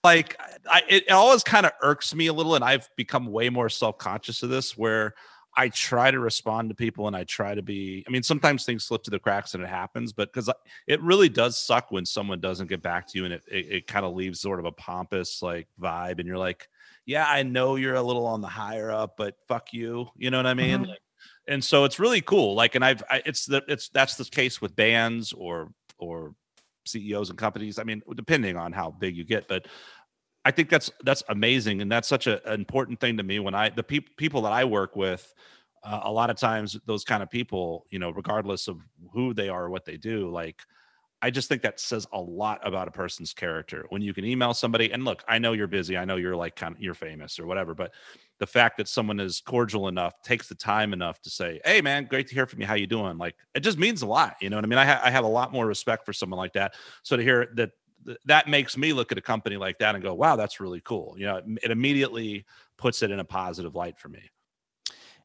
like 0.05 0.37
I, 0.69 0.83
it 0.89 1.11
always 1.11 1.43
kind 1.43 1.67
of 1.67 1.73
irks 1.83 2.15
me 2.15 2.27
a 2.27 2.33
little 2.33 2.55
and 2.55 2.65
i've 2.65 2.89
become 2.97 3.27
way 3.27 3.49
more 3.51 3.69
self-conscious 3.69 4.43
of 4.43 4.51
this 4.51 4.77
where 4.77 5.15
i 5.57 5.69
try 5.69 6.11
to 6.11 6.19
respond 6.19 6.71
to 6.71 6.75
people 6.75 7.07
and 7.07 7.17
i 7.17 7.25
try 7.25 7.55
to 7.55 7.63
be 7.63 8.05
i 8.07 8.11
mean 8.11 8.23
sometimes 8.23 8.65
things 8.65 8.85
slip 8.85 9.03
to 9.05 9.11
the 9.11 9.19
cracks 9.19 9.55
and 9.55 9.63
it 9.63 9.69
happens 9.69 10.13
but 10.13 10.33
because 10.33 10.51
it 10.87 11.01
really 11.03 11.29
does 11.29 11.59
suck 11.59 11.91
when 11.91 12.05
someone 12.07 12.41
doesn't 12.41 12.69
get 12.69 12.83
back 12.83 13.07
to 13.07 13.19
you 13.19 13.25
and 13.25 13.35
it, 13.35 13.43
it, 13.51 13.67
it 13.71 13.87
kind 13.87 14.05
of 14.05 14.15
leaves 14.15 14.41
sort 14.41 14.59
of 14.59 14.65
a 14.65 14.73
pompous 14.73 15.43
like 15.43 15.69
vibe 15.81 16.19
and 16.19 16.27
you're 16.27 16.39
like 16.39 16.69
yeah 17.07 17.27
i 17.29 17.43
know 17.43 17.77
you're 17.77 17.95
a 17.95 18.03
little 18.03 18.27
on 18.27 18.41
the 18.41 18.49
higher 18.49 18.91
up 18.91 19.15
but 19.17 19.35
fuck 19.49 19.73
you 19.73 20.09
you 20.17 20.31
know 20.31 20.39
what 20.39 20.47
i 20.47 20.55
mean 20.55 20.81
Mhm. 20.81 20.89
Like, 20.89 20.99
and 21.49 21.63
so 21.63 21.85
it's 21.85 21.99
really 21.99 22.21
cool 22.21 22.55
like 22.55 22.75
and 22.75 22.85
i've 22.85 23.03
I, 23.11 23.23
it's 23.27 23.47
the 23.47 23.63
it's 23.69 23.89
that's 23.89 24.17
the 24.17 24.25
case 24.25 24.61
with 24.61 24.75
bands 24.77 25.33
or 25.33 25.73
or 25.99 26.35
CEOs 26.85 27.31
and 27.31 27.39
companies. 27.39 27.79
I 27.79 27.85
mean, 27.85 28.03
depending 28.15 28.57
on 28.57 28.73
how 28.73 28.91
big 28.91 29.17
you 29.17 29.25
get, 29.25 29.49
but 29.49 29.67
I 30.45 30.51
think 30.51 30.69
that's 30.69 30.91
that's 31.05 31.23
amazing, 31.29 31.83
and 31.83 31.91
that's 31.91 32.09
such 32.09 32.27
a, 32.27 32.47
an 32.51 32.61
important 32.61 33.01
thing 33.01 33.17
to 33.17 33.23
me. 33.23 33.39
When 33.39 33.55
I 33.55 33.71
the 33.71 33.83
peop 33.83 34.17
people 34.17 34.43
that 34.43 34.53
I 34.53 34.65
work 34.65 34.97
with, 34.97 35.33
uh, 35.85 36.01
a 36.03 36.11
lot 36.11 36.31
of 36.31 36.37
times 36.37 36.79
those 36.87 37.05
kind 37.05 37.23
of 37.23 37.31
people, 37.31 37.87
you 37.91 37.99
know, 37.99 38.11
regardless 38.11 38.69
of 38.69 38.79
who 39.13 39.35
they 39.35 39.49
are 39.49 39.65
or 39.65 39.71
what 39.71 39.85
they 39.85 39.97
do, 39.97 40.31
like 40.31 40.61
I 41.23 41.31
just 41.31 41.49
think 41.49 41.63
that 41.63 41.79
says 41.79 42.07
a 42.13 42.21
lot 42.21 42.61
about 42.67 42.89
a 42.89 42.91
person's 42.91 43.33
character 43.33 43.87
when 43.91 44.03
you 44.03 44.13
can 44.13 44.25
email 44.25 44.53
somebody. 44.53 44.93
And 44.93 45.05
look, 45.05 45.23
I 45.29 45.39
know 45.39 45.53
you're 45.53 45.69
busy, 45.69 45.97
I 45.97 46.05
know 46.05 46.17
you're 46.17 46.35
like 46.35 46.57
kind 46.57 46.75
of 46.75 46.83
you're 46.83 46.95
famous 46.95 47.39
or 47.39 47.47
whatever, 47.47 47.75
but 47.75 47.93
the 48.39 48.47
fact 48.47 48.77
that 48.79 48.89
someone 48.89 49.21
is 49.21 49.41
cordial 49.41 49.87
enough, 49.87 50.21
takes 50.23 50.49
the 50.49 50.57
time 50.57 50.93
enough 50.93 51.23
to 51.23 51.31
say, 51.31 51.61
"Hey, 51.65 51.81
man, 51.81 52.07
great 52.07 52.27
to 52.27 52.35
hear 52.35 52.47
from 52.47 52.61
you. 52.61 52.67
How 52.67 52.75
you 52.75 52.89
doing?" 52.89 53.19
Like 53.19 53.37
it 53.55 53.61
just 53.61 53.79
means 53.79 54.03
a 54.03 54.07
lot. 54.07 54.35
You 54.41 54.51
know 54.51 54.57
what 54.57 54.65
I 54.65 54.69
mean? 54.69 54.81
I, 54.81 54.85
ha- 54.85 55.01
I 55.05 55.11
have 55.11 55.25
a 55.25 55.29
lot 55.29 55.53
more 55.53 55.65
respect 55.65 56.05
for 56.05 56.13
someone 56.13 56.39
like 56.39 56.55
that. 56.55 56.75
So 57.05 57.17
to 57.17 57.23
hear 57.23 57.49
that 57.55 57.71
th- 58.05 58.19
that 58.27 58.49
makes 58.49 58.77
me 58.77 58.93
look 58.93 59.13
at 59.13 59.19
a 59.19 59.23
company 59.23 59.57
like 59.57 59.79
that 59.79 59.95
and 59.95 60.03
go, 60.03 60.15
"Wow, 60.15 60.35
that's 60.35 60.59
really 60.59 60.81
cool." 60.81 61.15
You 61.17 61.27
know, 61.27 61.37
it, 61.37 61.45
it 61.63 61.71
immediately 61.71 62.45
puts 62.77 63.03
it 63.03 63.13
in 63.13 63.21
a 63.21 63.25
positive 63.25 63.77
light 63.77 63.97
for 63.99 64.09
me. 64.09 64.29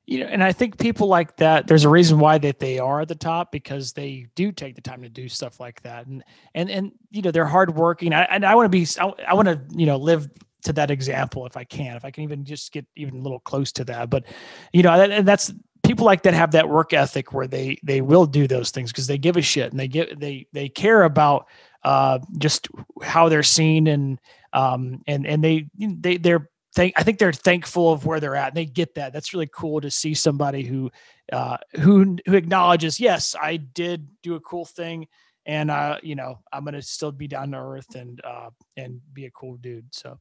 You 0.07 0.21
know, 0.21 0.27
and 0.27 0.41
I 0.41 0.53
think 0.53 0.79
people 0.79 1.07
like 1.07 1.35
that, 1.35 1.67
there's 1.67 1.83
a 1.83 1.89
reason 1.89 2.17
why 2.17 2.37
that 2.37 2.59
they 2.59 2.79
are 2.79 3.01
at 3.01 3.09
the 3.09 3.15
top 3.15 3.51
because 3.51 3.91
they 3.91 4.27
do 4.35 4.53
take 4.53 4.75
the 4.75 4.81
time 4.81 5.01
to 5.01 5.09
do 5.09 5.27
stuff 5.27 5.59
like 5.59 5.81
that, 5.81 6.07
and 6.07 6.23
and 6.55 6.69
and 6.69 6.91
you 7.11 7.21
know 7.21 7.29
they're 7.29 7.45
hardworking. 7.45 8.13
I, 8.13 8.23
and 8.23 8.45
I 8.45 8.55
want 8.55 8.65
to 8.65 8.69
be, 8.69 8.87
I, 8.99 9.31
I 9.31 9.33
want 9.33 9.49
to 9.49 9.61
you 9.77 9.85
know 9.85 9.97
live 9.97 10.29
to 10.63 10.73
that 10.73 10.91
example 10.91 11.45
if 11.45 11.57
I 11.57 11.65
can, 11.65 11.97
if 11.97 12.05
I 12.05 12.11
can 12.11 12.23
even 12.23 12.45
just 12.45 12.71
get 12.71 12.85
even 12.95 13.19
a 13.19 13.21
little 13.21 13.41
close 13.41 13.73
to 13.73 13.83
that. 13.83 14.09
But 14.09 14.23
you 14.71 14.81
know, 14.81 14.91
and 14.91 15.11
and 15.11 15.27
that's 15.27 15.51
people 15.83 16.05
like 16.05 16.23
that 16.23 16.33
have 16.33 16.51
that 16.51 16.69
work 16.69 16.93
ethic 16.93 17.33
where 17.33 17.47
they 17.47 17.77
they 17.83 17.99
will 17.99 18.25
do 18.25 18.47
those 18.47 18.71
things 18.71 18.93
because 18.93 19.07
they 19.07 19.17
give 19.17 19.35
a 19.35 19.41
shit 19.41 19.71
and 19.71 19.79
they 19.79 19.89
give 19.89 20.17
they 20.17 20.47
they 20.53 20.69
care 20.69 21.03
about 21.03 21.47
uh 21.83 22.19
just 22.37 22.69
how 23.03 23.27
they're 23.27 23.43
seen 23.43 23.87
and 23.87 24.21
um 24.53 25.03
and 25.05 25.27
and 25.27 25.43
they 25.43 25.67
they 25.77 26.15
they're 26.15 26.49
thank 26.77 26.93
I 26.95 27.03
think 27.03 27.17
they're 27.17 27.33
thankful 27.33 27.91
of 27.91 28.05
where 28.05 28.19
they're 28.19 28.35
at 28.35 28.49
and 28.49 28.57
they 28.57 28.65
get 28.65 28.95
that. 28.95 29.11
That's 29.11 29.33
really 29.33 29.49
cool 29.51 29.81
to 29.81 29.89
see 29.89 30.13
somebody 30.13 30.63
who 30.63 30.91
uh 31.33 31.57
who 31.79 32.17
who 32.25 32.35
acknowledges, 32.35 32.99
yes, 32.99 33.35
I 33.39 33.57
did 33.57 34.07
do 34.21 34.35
a 34.35 34.39
cool 34.39 34.65
thing 34.65 35.07
and 35.45 35.71
uh 35.71 35.97
you 36.03 36.15
know, 36.15 36.39
I'm 36.53 36.63
going 36.63 36.75
to 36.75 36.81
still 36.81 37.11
be 37.11 37.27
down 37.27 37.51
to 37.51 37.57
earth 37.57 37.95
and 37.95 38.21
uh 38.23 38.51
and 38.77 39.01
be 39.11 39.25
a 39.25 39.31
cool 39.31 39.57
dude. 39.57 39.93
So 39.93 40.19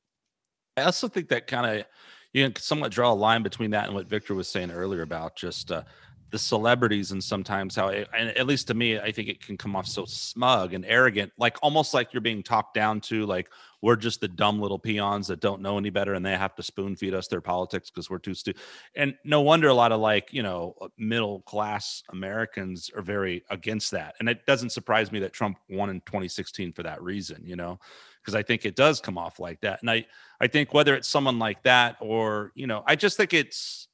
I 0.76 0.82
also 0.82 1.08
think 1.08 1.28
that 1.28 1.46
kind 1.46 1.80
of 1.80 1.86
you 2.32 2.44
can 2.44 2.56
somewhat 2.56 2.92
draw 2.92 3.12
a 3.12 3.14
line 3.14 3.42
between 3.42 3.70
that 3.70 3.86
and 3.86 3.94
what 3.94 4.08
Victor 4.08 4.34
was 4.34 4.48
saying 4.48 4.70
earlier 4.70 5.02
about 5.02 5.36
just 5.36 5.70
uh, 5.70 5.82
the 6.30 6.38
celebrities 6.38 7.12
and 7.12 7.22
sometimes 7.22 7.76
how, 7.76 7.88
it, 7.88 8.08
and 8.16 8.28
at 8.36 8.46
least 8.46 8.66
to 8.66 8.74
me, 8.74 8.98
I 8.98 9.12
think 9.12 9.28
it 9.28 9.40
can 9.40 9.56
come 9.56 9.76
off 9.76 9.86
so 9.86 10.04
smug 10.04 10.74
and 10.74 10.84
arrogant, 10.84 11.32
like 11.38 11.56
almost 11.62 11.94
like 11.94 12.12
you're 12.12 12.20
being 12.20 12.42
talked 12.42 12.74
down 12.74 13.00
to, 13.02 13.24
like 13.24 13.48
we're 13.86 13.94
just 13.94 14.20
the 14.20 14.26
dumb 14.26 14.60
little 14.60 14.80
peons 14.80 15.28
that 15.28 15.38
don't 15.38 15.62
know 15.62 15.78
any 15.78 15.90
better 15.90 16.14
and 16.14 16.26
they 16.26 16.36
have 16.36 16.56
to 16.56 16.62
spoon 16.62 16.96
feed 16.96 17.14
us 17.14 17.28
their 17.28 17.40
politics 17.40 17.88
because 17.88 18.10
we're 18.10 18.18
too 18.18 18.34
stupid. 18.34 18.60
And 18.96 19.14
no 19.22 19.42
wonder 19.42 19.68
a 19.68 19.74
lot 19.74 19.92
of 19.92 20.00
like 20.00 20.32
you 20.32 20.42
know 20.42 20.74
uh, 20.80 20.88
middle 20.98 21.42
class 21.42 22.02
Americans 22.10 22.90
are 22.96 23.02
very 23.02 23.44
against 23.48 23.92
that, 23.92 24.16
and 24.18 24.28
it 24.28 24.44
doesn't 24.44 24.70
surprise 24.70 25.12
me 25.12 25.20
that 25.20 25.32
Trump 25.32 25.58
won 25.70 25.88
in 25.88 26.00
2016 26.00 26.72
for 26.72 26.82
that 26.82 27.00
reason, 27.00 27.42
you 27.44 27.54
know 27.54 27.78
because 28.20 28.34
I 28.34 28.42
think 28.42 28.66
it 28.66 28.74
does 28.74 29.00
come 29.00 29.16
off 29.16 29.38
like 29.38 29.60
that. 29.60 29.80
And 29.82 29.88
I 29.88 30.04
I 30.40 30.48
think 30.48 30.74
whether 30.74 30.96
it's 30.96 31.06
someone 31.06 31.38
like 31.38 31.62
that 31.62 31.96
or 32.00 32.50
you 32.56 32.66
know, 32.66 32.82
I 32.84 32.96
just 32.96 33.16
think 33.16 33.32
it's 33.32 33.86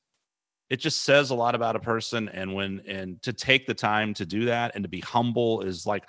it 0.72 0.80
just 0.80 1.02
says 1.02 1.28
a 1.28 1.34
lot 1.34 1.54
about 1.54 1.76
a 1.76 1.80
person 1.80 2.30
and 2.30 2.54
when 2.54 2.80
and 2.86 3.20
to 3.20 3.34
take 3.34 3.66
the 3.66 3.74
time 3.74 4.14
to 4.14 4.24
do 4.24 4.46
that 4.46 4.72
and 4.74 4.82
to 4.84 4.88
be 4.88 5.00
humble 5.00 5.60
is 5.60 5.84
like 5.84 6.08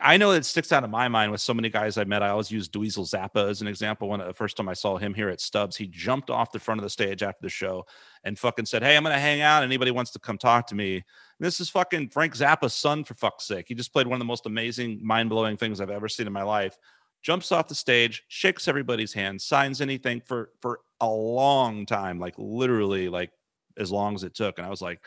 I 0.00 0.16
know 0.18 0.30
it 0.32 0.44
sticks 0.44 0.72
out 0.72 0.84
of 0.84 0.90
my 0.90 1.08
mind 1.08 1.32
with 1.32 1.40
so 1.40 1.54
many 1.54 1.68
guys 1.68 1.96
I 1.96 2.04
met. 2.04 2.22
I 2.22 2.28
always 2.28 2.50
use 2.50 2.68
Dweezil 2.68 3.08
Zappa 3.10 3.48
as 3.48 3.60
an 3.60 3.66
example. 3.66 4.08
When 4.08 4.20
the 4.20 4.34
first 4.34 4.56
time 4.56 4.68
I 4.68 4.74
saw 4.74 4.98
him 4.98 5.14
here 5.14 5.28
at 5.28 5.40
Stubbs, 5.40 5.76
he 5.76 5.86
jumped 5.86 6.30
off 6.30 6.52
the 6.52 6.60
front 6.60 6.78
of 6.78 6.84
the 6.84 6.90
stage 6.90 7.22
after 7.22 7.40
the 7.42 7.48
show 7.48 7.86
and 8.22 8.38
fucking 8.38 8.66
said, 8.66 8.82
Hey, 8.82 8.96
I'm 8.96 9.02
gonna 9.02 9.18
hang 9.18 9.40
out. 9.40 9.62
Anybody 9.62 9.90
wants 9.90 10.10
to 10.12 10.18
come 10.18 10.38
talk 10.38 10.66
to 10.68 10.74
me. 10.74 11.02
This 11.38 11.60
is 11.60 11.70
fucking 11.70 12.10
Frank 12.10 12.34
Zappa's 12.34 12.74
son, 12.74 13.04
for 13.04 13.14
fuck's 13.14 13.46
sake. 13.46 13.66
He 13.68 13.74
just 13.74 13.92
played 13.92 14.06
one 14.06 14.16
of 14.16 14.20
the 14.20 14.26
most 14.26 14.46
amazing, 14.46 15.00
mind 15.02 15.30
blowing 15.30 15.56
things 15.56 15.80
I've 15.80 15.90
ever 15.90 16.08
seen 16.08 16.26
in 16.26 16.32
my 16.32 16.42
life. 16.42 16.76
Jumps 17.22 17.50
off 17.50 17.68
the 17.68 17.74
stage, 17.74 18.22
shakes 18.28 18.68
everybody's 18.68 19.12
hand, 19.12 19.40
signs 19.40 19.80
anything 19.80 20.22
for 20.24 20.50
for 20.60 20.80
a 21.00 21.08
long 21.08 21.86
time, 21.86 22.18
like 22.18 22.34
literally 22.36 23.08
like 23.08 23.30
as 23.76 23.90
long 23.90 24.14
as 24.14 24.24
it 24.24 24.34
took. 24.34 24.58
And 24.58 24.66
I 24.66 24.70
was 24.70 24.82
like, 24.82 25.00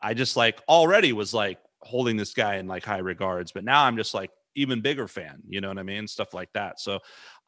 I 0.00 0.14
just 0.14 0.36
like 0.36 0.60
already 0.68 1.12
was 1.12 1.34
like 1.34 1.58
holding 1.82 2.16
this 2.16 2.34
guy 2.34 2.56
in 2.56 2.66
like 2.66 2.84
high 2.84 2.98
regards, 2.98 3.52
but 3.52 3.64
now 3.64 3.84
I'm 3.84 3.96
just 3.96 4.14
like 4.14 4.30
even 4.54 4.80
bigger 4.80 5.08
fan, 5.08 5.42
you 5.48 5.60
know 5.60 5.68
what 5.68 5.78
I 5.78 5.82
mean? 5.82 6.06
Stuff 6.06 6.34
like 6.34 6.52
that. 6.52 6.80
So 6.80 7.00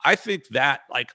I 0.05 0.15
think 0.15 0.49
that 0.49 0.81
like 0.91 1.11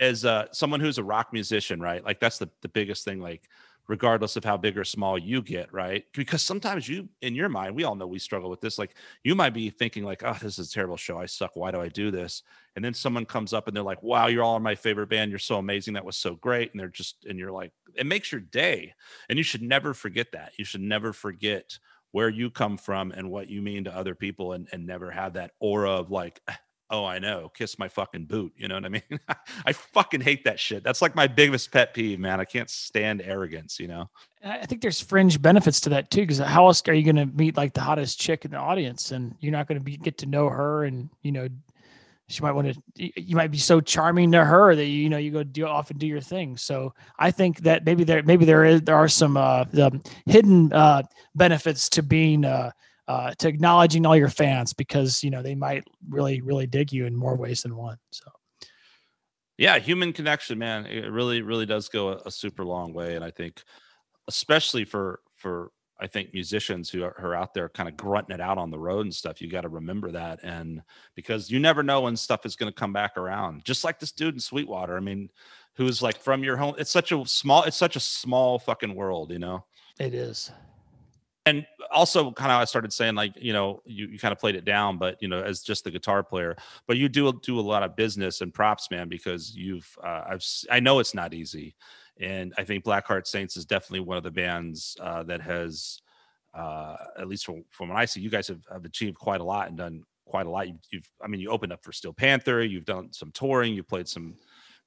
as 0.00 0.24
uh 0.24 0.46
someone 0.52 0.80
who's 0.80 0.98
a 0.98 1.04
rock 1.04 1.32
musician, 1.32 1.80
right? 1.80 2.04
Like 2.04 2.20
that's 2.20 2.38
the 2.38 2.48
the 2.62 2.68
biggest 2.68 3.04
thing 3.04 3.20
like 3.20 3.48
regardless 3.88 4.36
of 4.36 4.44
how 4.44 4.56
big 4.56 4.76
or 4.76 4.84
small 4.84 5.18
you 5.18 5.40
get, 5.40 5.72
right? 5.72 6.04
Because 6.12 6.42
sometimes 6.42 6.86
you, 6.88 7.08
in 7.22 7.34
your 7.34 7.48
mind, 7.48 7.74
we 7.74 7.84
all 7.84 7.94
know 7.94 8.06
we 8.06 8.18
struggle 8.18 8.50
with 8.50 8.60
this. 8.60 8.78
Like 8.78 8.94
you 9.24 9.34
might 9.34 9.54
be 9.54 9.70
thinking, 9.70 10.04
like, 10.04 10.22
oh, 10.22 10.36
this 10.40 10.58
is 10.58 10.68
a 10.68 10.72
terrible 10.72 10.98
show. 10.98 11.18
I 11.18 11.24
suck. 11.26 11.52
Why 11.54 11.70
do 11.70 11.80
I 11.80 11.88
do 11.88 12.10
this? 12.10 12.42
And 12.76 12.84
then 12.84 12.92
someone 12.92 13.24
comes 13.24 13.54
up 13.54 13.66
and 13.66 13.74
they're 13.74 13.82
like, 13.82 14.02
wow, 14.02 14.26
you're 14.26 14.44
all 14.44 14.60
my 14.60 14.74
favorite 14.74 15.08
band. 15.08 15.30
You're 15.30 15.38
so 15.38 15.56
amazing. 15.56 15.94
That 15.94 16.04
was 16.04 16.16
so 16.16 16.34
great. 16.34 16.70
And 16.70 16.78
they're 16.78 16.88
just, 16.88 17.24
and 17.24 17.38
you're 17.38 17.50
like, 17.50 17.72
it 17.94 18.06
makes 18.06 18.30
your 18.30 18.42
day. 18.42 18.94
And 19.30 19.38
you 19.38 19.42
should 19.42 19.62
never 19.62 19.94
forget 19.94 20.32
that. 20.32 20.52
You 20.58 20.66
should 20.66 20.82
never 20.82 21.14
forget 21.14 21.78
where 22.12 22.28
you 22.28 22.50
come 22.50 22.76
from 22.76 23.12
and 23.12 23.30
what 23.30 23.48
you 23.48 23.62
mean 23.62 23.84
to 23.84 23.94
other 23.94 24.14
people 24.14 24.52
and, 24.52 24.68
and 24.72 24.86
never 24.86 25.10
have 25.10 25.34
that 25.34 25.52
aura 25.60 25.92
of 25.92 26.10
like, 26.10 26.40
oh, 26.90 27.04
I 27.04 27.18
know, 27.18 27.50
kiss 27.54 27.78
my 27.78 27.88
fucking 27.88 28.24
boot. 28.24 28.52
You 28.56 28.68
know 28.68 28.74
what 28.76 28.86
I 28.86 28.88
mean? 28.88 29.02
I 29.66 29.72
fucking 29.72 30.22
hate 30.22 30.44
that 30.44 30.58
shit. 30.58 30.82
That's 30.82 31.02
like 31.02 31.14
my 31.14 31.26
biggest 31.26 31.70
pet 31.70 31.92
peeve, 31.92 32.18
man. 32.18 32.40
I 32.40 32.46
can't 32.46 32.70
stand 32.70 33.20
arrogance, 33.20 33.78
you 33.78 33.88
know? 33.88 34.08
I 34.42 34.64
think 34.64 34.80
there's 34.80 35.00
fringe 35.00 35.42
benefits 35.42 35.80
to 35.80 35.90
that 35.90 36.10
too, 36.10 36.22
because 36.22 36.38
how 36.38 36.66
else 36.66 36.82
are 36.88 36.94
you 36.94 37.04
going 37.04 37.16
to 37.16 37.26
meet 37.36 37.56
like 37.56 37.74
the 37.74 37.82
hottest 37.82 38.18
chick 38.18 38.44
in 38.46 38.52
the 38.52 38.56
audience 38.56 39.10
and 39.10 39.34
you're 39.40 39.52
not 39.52 39.68
going 39.68 39.78
to 39.78 39.84
be 39.84 39.98
get 39.98 40.16
to 40.18 40.26
know 40.26 40.48
her 40.48 40.84
and, 40.84 41.10
you 41.22 41.32
know, 41.32 41.48
she 42.28 42.42
might 42.42 42.52
want 42.52 42.74
to 42.74 43.20
you 43.20 43.34
might 43.34 43.50
be 43.50 43.58
so 43.58 43.80
charming 43.80 44.30
to 44.32 44.44
her 44.44 44.74
that 44.74 44.84
you, 44.84 45.08
know 45.08 45.16
you 45.16 45.30
go 45.30 45.42
do 45.42 45.66
off 45.66 45.90
and 45.90 45.98
do 45.98 46.06
your 46.06 46.20
thing. 46.20 46.56
So 46.56 46.94
i 47.18 47.30
think 47.30 47.60
that 47.60 47.84
maybe 47.84 48.04
there 48.04 48.22
maybe 48.22 48.44
there 48.44 48.64
is 48.64 48.82
there 48.82 48.96
are 48.96 49.08
some 49.08 49.36
uh 49.36 49.64
the 49.64 50.00
hidden 50.26 50.72
uh 50.72 51.02
benefits 51.34 51.88
to 51.90 52.02
being 52.02 52.44
uh 52.44 52.70
uh, 53.08 53.32
to 53.38 53.48
acknowledging 53.48 54.04
all 54.04 54.14
your 54.14 54.28
fans 54.28 54.74
because 54.74 55.24
you 55.24 55.30
know 55.30 55.42
they 55.42 55.54
might 55.54 55.82
really 56.10 56.42
really 56.42 56.66
dig 56.66 56.92
you 56.92 57.06
in 57.06 57.16
more 57.16 57.36
ways 57.36 57.62
than 57.62 57.74
one 57.74 57.96
so. 58.10 58.30
Yeah 59.56 59.78
human 59.78 60.12
connection 60.12 60.58
man 60.58 60.84
it 60.84 61.10
really 61.10 61.40
really 61.40 61.64
does 61.64 61.88
go 61.88 62.10
a, 62.10 62.22
a 62.26 62.30
super 62.30 62.66
long 62.66 62.92
way. 62.92 63.16
And 63.16 63.24
i 63.24 63.30
think 63.30 63.62
especially 64.28 64.84
for 64.84 65.20
for 65.36 65.70
i 66.00 66.06
think 66.06 66.32
musicians 66.32 66.90
who 66.90 67.02
are, 67.04 67.14
who 67.18 67.26
are 67.26 67.34
out 67.34 67.54
there 67.54 67.68
kind 67.68 67.88
of 67.88 67.96
grunting 67.96 68.34
it 68.34 68.40
out 68.40 68.58
on 68.58 68.70
the 68.70 68.78
road 68.78 69.06
and 69.06 69.14
stuff 69.14 69.40
you 69.40 69.48
got 69.48 69.62
to 69.62 69.68
remember 69.68 70.10
that 70.10 70.40
and 70.42 70.82
because 71.14 71.50
you 71.50 71.58
never 71.58 71.82
know 71.82 72.02
when 72.02 72.16
stuff 72.16 72.44
is 72.44 72.56
going 72.56 72.72
to 72.72 72.78
come 72.78 72.92
back 72.92 73.16
around 73.16 73.64
just 73.64 73.84
like 73.84 73.98
this 73.98 74.12
dude 74.12 74.34
in 74.34 74.40
sweetwater 74.40 74.96
i 74.96 75.00
mean 75.00 75.28
who's 75.74 76.02
like 76.02 76.18
from 76.20 76.42
your 76.42 76.56
home 76.56 76.74
it's 76.78 76.90
such 76.90 77.12
a 77.12 77.24
small 77.26 77.62
it's 77.62 77.76
such 77.76 77.96
a 77.96 78.00
small 78.00 78.58
fucking 78.58 78.94
world 78.94 79.30
you 79.30 79.38
know? 79.38 79.64
It 79.98 80.14
is. 80.14 80.50
And 81.46 81.66
also 81.90 82.30
kind 82.32 82.52
of 82.52 82.60
I 82.60 82.64
started 82.66 82.92
saying 82.92 83.14
like 83.14 83.32
you 83.36 83.54
know 83.54 83.80
you, 83.86 84.08
you 84.08 84.18
kind 84.18 84.32
of 84.32 84.38
played 84.38 84.54
it 84.54 84.66
down 84.66 84.98
but 84.98 85.16
you 85.20 85.28
know 85.28 85.42
as 85.42 85.62
just 85.62 85.84
the 85.84 85.90
guitar 85.90 86.22
player 86.22 86.56
but 86.86 86.98
you 86.98 87.08
do 87.08 87.32
do 87.42 87.58
a 87.58 87.62
lot 87.62 87.82
of 87.82 87.96
business 87.96 88.42
and 88.42 88.52
props 88.52 88.90
man 88.90 89.08
because 89.08 89.56
you've 89.56 89.88
uh, 90.04 90.24
I've 90.28 90.44
I 90.70 90.80
know 90.80 90.98
it's 90.98 91.14
not 91.14 91.32
easy 91.32 91.74
and 92.20 92.52
I 92.58 92.64
think 92.64 92.84
Blackheart 92.84 93.26
Saints 93.26 93.56
is 93.56 93.64
definitely 93.64 94.00
one 94.00 94.16
of 94.16 94.24
the 94.24 94.30
bands 94.30 94.96
uh, 95.00 95.22
that 95.24 95.40
has 95.40 96.00
uh, 96.54 96.96
at 97.18 97.28
least 97.28 97.44
from, 97.44 97.64
from 97.70 97.88
what 97.88 97.98
I 97.98 98.04
see 98.04 98.20
you 98.20 98.30
guys 98.30 98.48
have, 98.48 98.64
have 98.72 98.84
achieved 98.84 99.18
quite 99.18 99.40
a 99.40 99.44
lot 99.44 99.68
and 99.68 99.76
done 99.76 100.02
quite 100.26 100.46
a 100.46 100.50
lot 100.50 100.68
you've, 100.68 100.80
you've 100.90 101.10
I 101.22 101.28
mean 101.28 101.40
you 101.40 101.50
opened 101.50 101.72
up 101.72 101.84
for 101.84 101.92
Steel 101.92 102.12
Panther 102.12 102.62
you've 102.62 102.84
done 102.84 103.12
some 103.12 103.30
touring 103.32 103.74
you've 103.74 103.88
played 103.88 104.08
some 104.08 104.34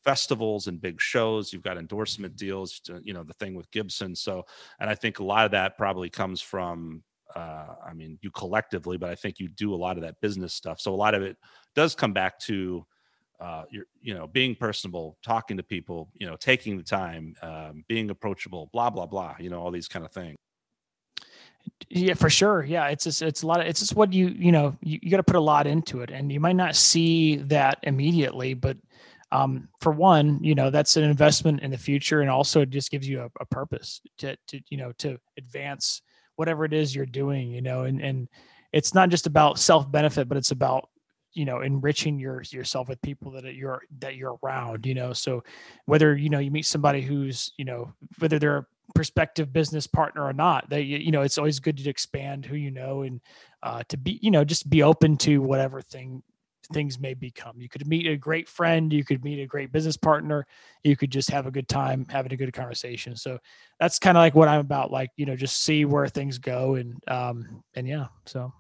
festivals 0.04 0.68
and 0.68 0.82
big 0.82 1.00
shows. 1.00 1.54
You've 1.54 1.64
got 1.64 1.78
endorsement 1.78 2.36
deals, 2.36 2.80
to, 2.82 3.00
you 3.04 3.14
know, 3.14 3.24
the 3.24 3.34
thing 3.34 3.54
with 3.54 3.70
Gibson. 3.72 4.16
So, 4.16 4.46
and 4.80 4.90
I 4.90 4.96
think 4.96 5.20
a 5.20 5.24
lot 5.24 5.46
of 5.46 5.52
that 5.52 5.78
probably 5.78 6.10
comes 6.10 6.42
from, 6.42 7.04
uh, 7.36 7.76
I 7.86 7.94
mean, 7.94 8.18
you 8.22 8.32
collectively, 8.32 8.98
but 8.98 9.10
I 9.10 9.16
think 9.16 9.40
you 9.40 9.48
do 9.48 9.74
a 9.74 9.76
lot 9.76 9.98
of 9.98 10.04
that 10.04 10.20
business 10.22 10.54
stuff. 10.54 10.80
So 10.80 10.94
a 10.94 10.96
lot 10.96 11.16
of 11.16 11.22
it 11.22 11.38
does 11.76 11.96
come 11.96 12.14
back 12.14 12.40
to, 12.42 12.86
uh, 13.42 13.64
you're, 13.72 13.86
you 14.02 14.14
know, 14.14 14.28
being 14.28 14.56
personable, 14.56 15.18
talking 15.24 15.58
to 15.58 15.64
people, 15.64 16.10
you 16.16 16.28
know, 16.28 16.36
taking 16.36 16.78
the 16.78 16.84
time, 16.84 17.36
um, 17.42 17.84
being 17.88 18.10
approachable, 18.12 18.70
blah, 18.72 18.90
blah, 18.90 19.08
blah, 19.08 19.36
you 19.40 19.50
know, 19.50 19.60
all 19.60 19.72
these 19.72 19.88
kind 19.88 20.06
of 20.06 20.12
things. 20.12 20.38
Yeah, 21.90 22.14
for 22.14 22.30
sure. 22.30 22.64
Yeah. 22.64 22.88
It's 22.88 23.04
just, 23.04 23.22
it's 23.22 23.42
a 23.42 23.48
lot 23.48 23.60
of, 23.60 23.66
it's 23.66 23.80
just 23.80 23.96
what 23.96 24.14
you, 24.14 24.28
you 24.28 24.52
know, 24.52 24.78
you, 24.82 25.00
you 25.02 25.10
got 25.12 25.18
to 25.18 25.24
put 25.24 25.36
a 25.36 25.42
lot 25.42 25.68
into 25.68 26.02
it 26.02 26.12
and 26.12 26.32
you 26.32 26.40
might 26.40 26.56
not 26.56 26.76
see 26.76 27.38
that 27.38 27.80
immediately, 27.84 28.54
but 28.54 28.78
um, 29.32 29.70
for 29.80 29.92
one, 29.92 30.44
you 30.44 30.56
know, 30.56 30.70
that's 30.70 30.98
an 30.98 31.04
investment 31.04 31.62
in 31.62 31.72
the 31.72 31.78
future, 31.78 32.22
and 32.22 32.30
also 32.30 32.62
it 32.62 32.70
just 32.70 32.92
gives 32.92 33.08
you 33.08 33.22
a, 33.22 33.30
a 33.40 33.46
purpose 33.46 34.02
to, 34.18 34.36
to, 34.48 34.60
you 34.70 34.78
know, 34.78 34.92
to 34.98 35.18
advance 35.38 36.02
whatever 36.36 36.66
it 36.66 36.74
is 36.74 36.94
you're 36.94 37.06
doing, 37.06 37.50
you 37.50 37.62
know, 37.62 37.84
and 37.84 38.02
and 38.02 38.28
it's 38.74 38.94
not 38.94 39.10
just 39.10 39.28
about 39.28 39.60
self 39.60 39.90
benefit, 39.90 40.28
but 40.28 40.38
it's 40.38 40.52
about 40.52 40.90
you 41.34 41.46
know 41.46 41.62
enriching 41.62 42.20
your 42.20 42.42
yourself 42.52 42.90
with 42.90 43.02
people 43.02 43.32
that 43.32 43.54
you're 43.56 43.82
that 44.00 44.16
you're 44.16 44.38
around 44.44 44.86
you 44.86 44.94
know 44.94 45.14
so 45.14 45.44
whether 45.86 46.16
you 46.16 46.30
know 46.30 46.40
you 46.40 46.52
meet 46.52 46.66
somebody 46.66 47.02
who's 47.02 47.54
you 47.58 47.66
know 47.66 47.92
whether 48.20 48.40
they're 48.40 48.58
a 48.58 48.66
prospective 48.94 49.54
business 49.54 49.88
partner 49.88 50.24
or 50.24 50.34
not 50.34 50.70
they 50.70 50.82
you 50.82 51.12
know 51.12 51.22
it's 51.22 51.38
always 51.38 51.60
good 51.60 51.78
to 51.78 51.90
expand 51.90 52.46
who 52.46 52.56
you 52.56 52.72
know 52.72 53.04
and 53.04 53.22
uh, 53.64 53.84
to 53.88 53.98
be 53.98 54.20
you 54.22 54.32
know 54.32 54.44
just 54.44 54.70
be 54.70 54.84
open 54.84 55.16
to 55.16 55.42
whatever 55.42 55.82
thing 55.82 56.22
things 56.72 57.00
may 57.00 57.14
become. 57.14 57.60
You 57.60 57.70
could 57.70 57.88
meet 57.88 58.08
a 58.08 58.16
great 58.16 58.48
friend, 58.48 58.92
you 58.92 59.04
could 59.04 59.24
meet 59.24 59.42
a 59.42 59.46
great 59.46 59.72
business 59.72 59.98
partner, 59.98 60.46
you 60.84 60.96
could 60.96 61.12
just 61.12 61.30
have 61.30 61.46
a 61.46 61.52
good 61.52 61.68
time 61.68 62.06
having 62.10 62.34
a 62.34 62.38
good 62.38 62.54
conversation. 62.54 63.16
So 63.16 63.40
that's 63.80 64.00
kind 64.00 64.18
of 64.18 64.22
like 64.22 64.36
what 64.36 64.48
I'm 64.48 64.62
about, 64.62 64.92
like, 64.92 65.10
you 65.18 65.26
know, 65.26 65.36
just 65.36 65.64
see 65.64 65.86
where 65.86 66.08
things 66.08 66.38
go 66.38 66.76
and 66.76 67.02
um 67.08 67.64
and 67.76 67.88
yeah, 67.88 68.08
so 68.26 68.54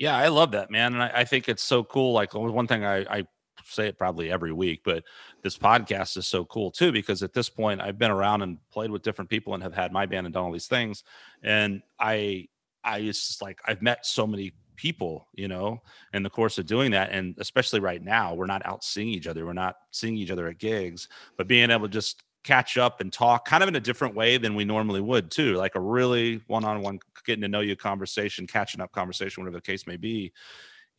yeah, 0.00 0.16
I 0.16 0.28
love 0.28 0.52
that, 0.52 0.70
man. 0.70 0.94
And 0.94 1.02
I, 1.02 1.10
I 1.14 1.24
think 1.24 1.46
it's 1.48 1.62
so 1.62 1.84
cool. 1.84 2.14
Like 2.14 2.32
one 2.32 2.66
thing 2.66 2.86
I, 2.86 3.18
I 3.18 3.26
say 3.62 3.86
it 3.86 3.98
probably 3.98 4.32
every 4.32 4.50
week, 4.50 4.80
but 4.82 5.04
this 5.42 5.58
podcast 5.58 6.16
is 6.16 6.26
so 6.26 6.46
cool 6.46 6.70
too 6.70 6.90
because 6.90 7.22
at 7.22 7.34
this 7.34 7.50
point 7.50 7.82
I've 7.82 7.98
been 7.98 8.10
around 8.10 8.40
and 8.40 8.56
played 8.72 8.90
with 8.90 9.02
different 9.02 9.28
people 9.28 9.52
and 9.52 9.62
have 9.62 9.74
had 9.74 9.92
my 9.92 10.06
band 10.06 10.26
and 10.26 10.32
done 10.32 10.44
all 10.44 10.52
these 10.52 10.68
things. 10.68 11.04
And 11.42 11.82
I 12.00 12.48
I 12.82 13.02
just 13.02 13.42
like 13.42 13.60
I've 13.66 13.82
met 13.82 14.06
so 14.06 14.26
many 14.26 14.52
people, 14.74 15.28
you 15.34 15.48
know, 15.48 15.82
in 16.14 16.22
the 16.22 16.30
course 16.30 16.56
of 16.56 16.64
doing 16.64 16.92
that. 16.92 17.10
And 17.12 17.34
especially 17.36 17.80
right 17.80 18.02
now, 18.02 18.32
we're 18.32 18.46
not 18.46 18.64
out 18.64 18.82
seeing 18.82 19.08
each 19.08 19.26
other. 19.26 19.44
We're 19.44 19.52
not 19.52 19.76
seeing 19.90 20.16
each 20.16 20.30
other 20.30 20.48
at 20.48 20.56
gigs, 20.56 21.08
but 21.36 21.46
being 21.46 21.70
able 21.70 21.88
to 21.88 21.92
just 21.92 22.22
catch 22.42 22.78
up 22.78 23.00
and 23.00 23.12
talk 23.12 23.46
kind 23.46 23.62
of 23.62 23.68
in 23.68 23.76
a 23.76 23.80
different 23.80 24.14
way 24.14 24.38
than 24.38 24.54
we 24.54 24.64
normally 24.64 25.00
would 25.00 25.30
too 25.30 25.54
like 25.54 25.74
a 25.74 25.80
really 25.80 26.40
one-on-one 26.46 26.98
getting 27.24 27.42
to 27.42 27.48
know 27.48 27.60
you 27.60 27.76
conversation 27.76 28.46
catching 28.46 28.80
up 28.80 28.92
conversation 28.92 29.42
whatever 29.42 29.58
the 29.58 29.62
case 29.62 29.86
may 29.86 29.96
be. 29.96 30.32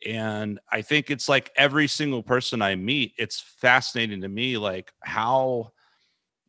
And 0.06 0.60
i 0.72 0.82
think 0.82 1.12
it's 1.12 1.30
like 1.30 1.52
every 1.56 1.88
single 1.88 2.24
person 2.24 2.62
i 2.62 2.76
meet 2.76 3.14
it's 3.18 3.40
fascinating 3.40 4.22
to 4.22 4.28
me 4.28 4.58
like 4.58 4.92
how 5.02 5.72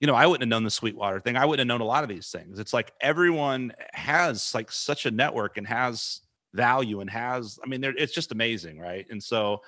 you 0.00 0.06
know 0.06 0.14
i 0.14 0.26
wouldn't 0.26 0.42
have 0.42 0.48
known 0.48 0.64
the 0.64 0.70
sweetwater 0.70 1.20
thing. 1.20 1.36
I 1.36 1.44
wouldn't 1.44 1.60
have 1.60 1.78
known 1.78 1.86
a 1.86 1.90
lot 1.90 2.02
of 2.02 2.08
these 2.08 2.30
things. 2.30 2.58
It's 2.58 2.72
like 2.72 2.92
everyone 3.00 3.74
has 3.92 4.54
like 4.54 4.72
such 4.72 5.04
a 5.06 5.10
network 5.10 5.58
and 5.58 5.66
has 5.66 6.22
value 6.54 7.00
and 7.00 7.08
has 7.08 7.58
i 7.64 7.68
mean 7.68 7.82
it's 7.84 8.12
just 8.12 8.32
amazing 8.32 8.78
right? 8.78 9.06
And 9.10 9.22
so 9.22 9.62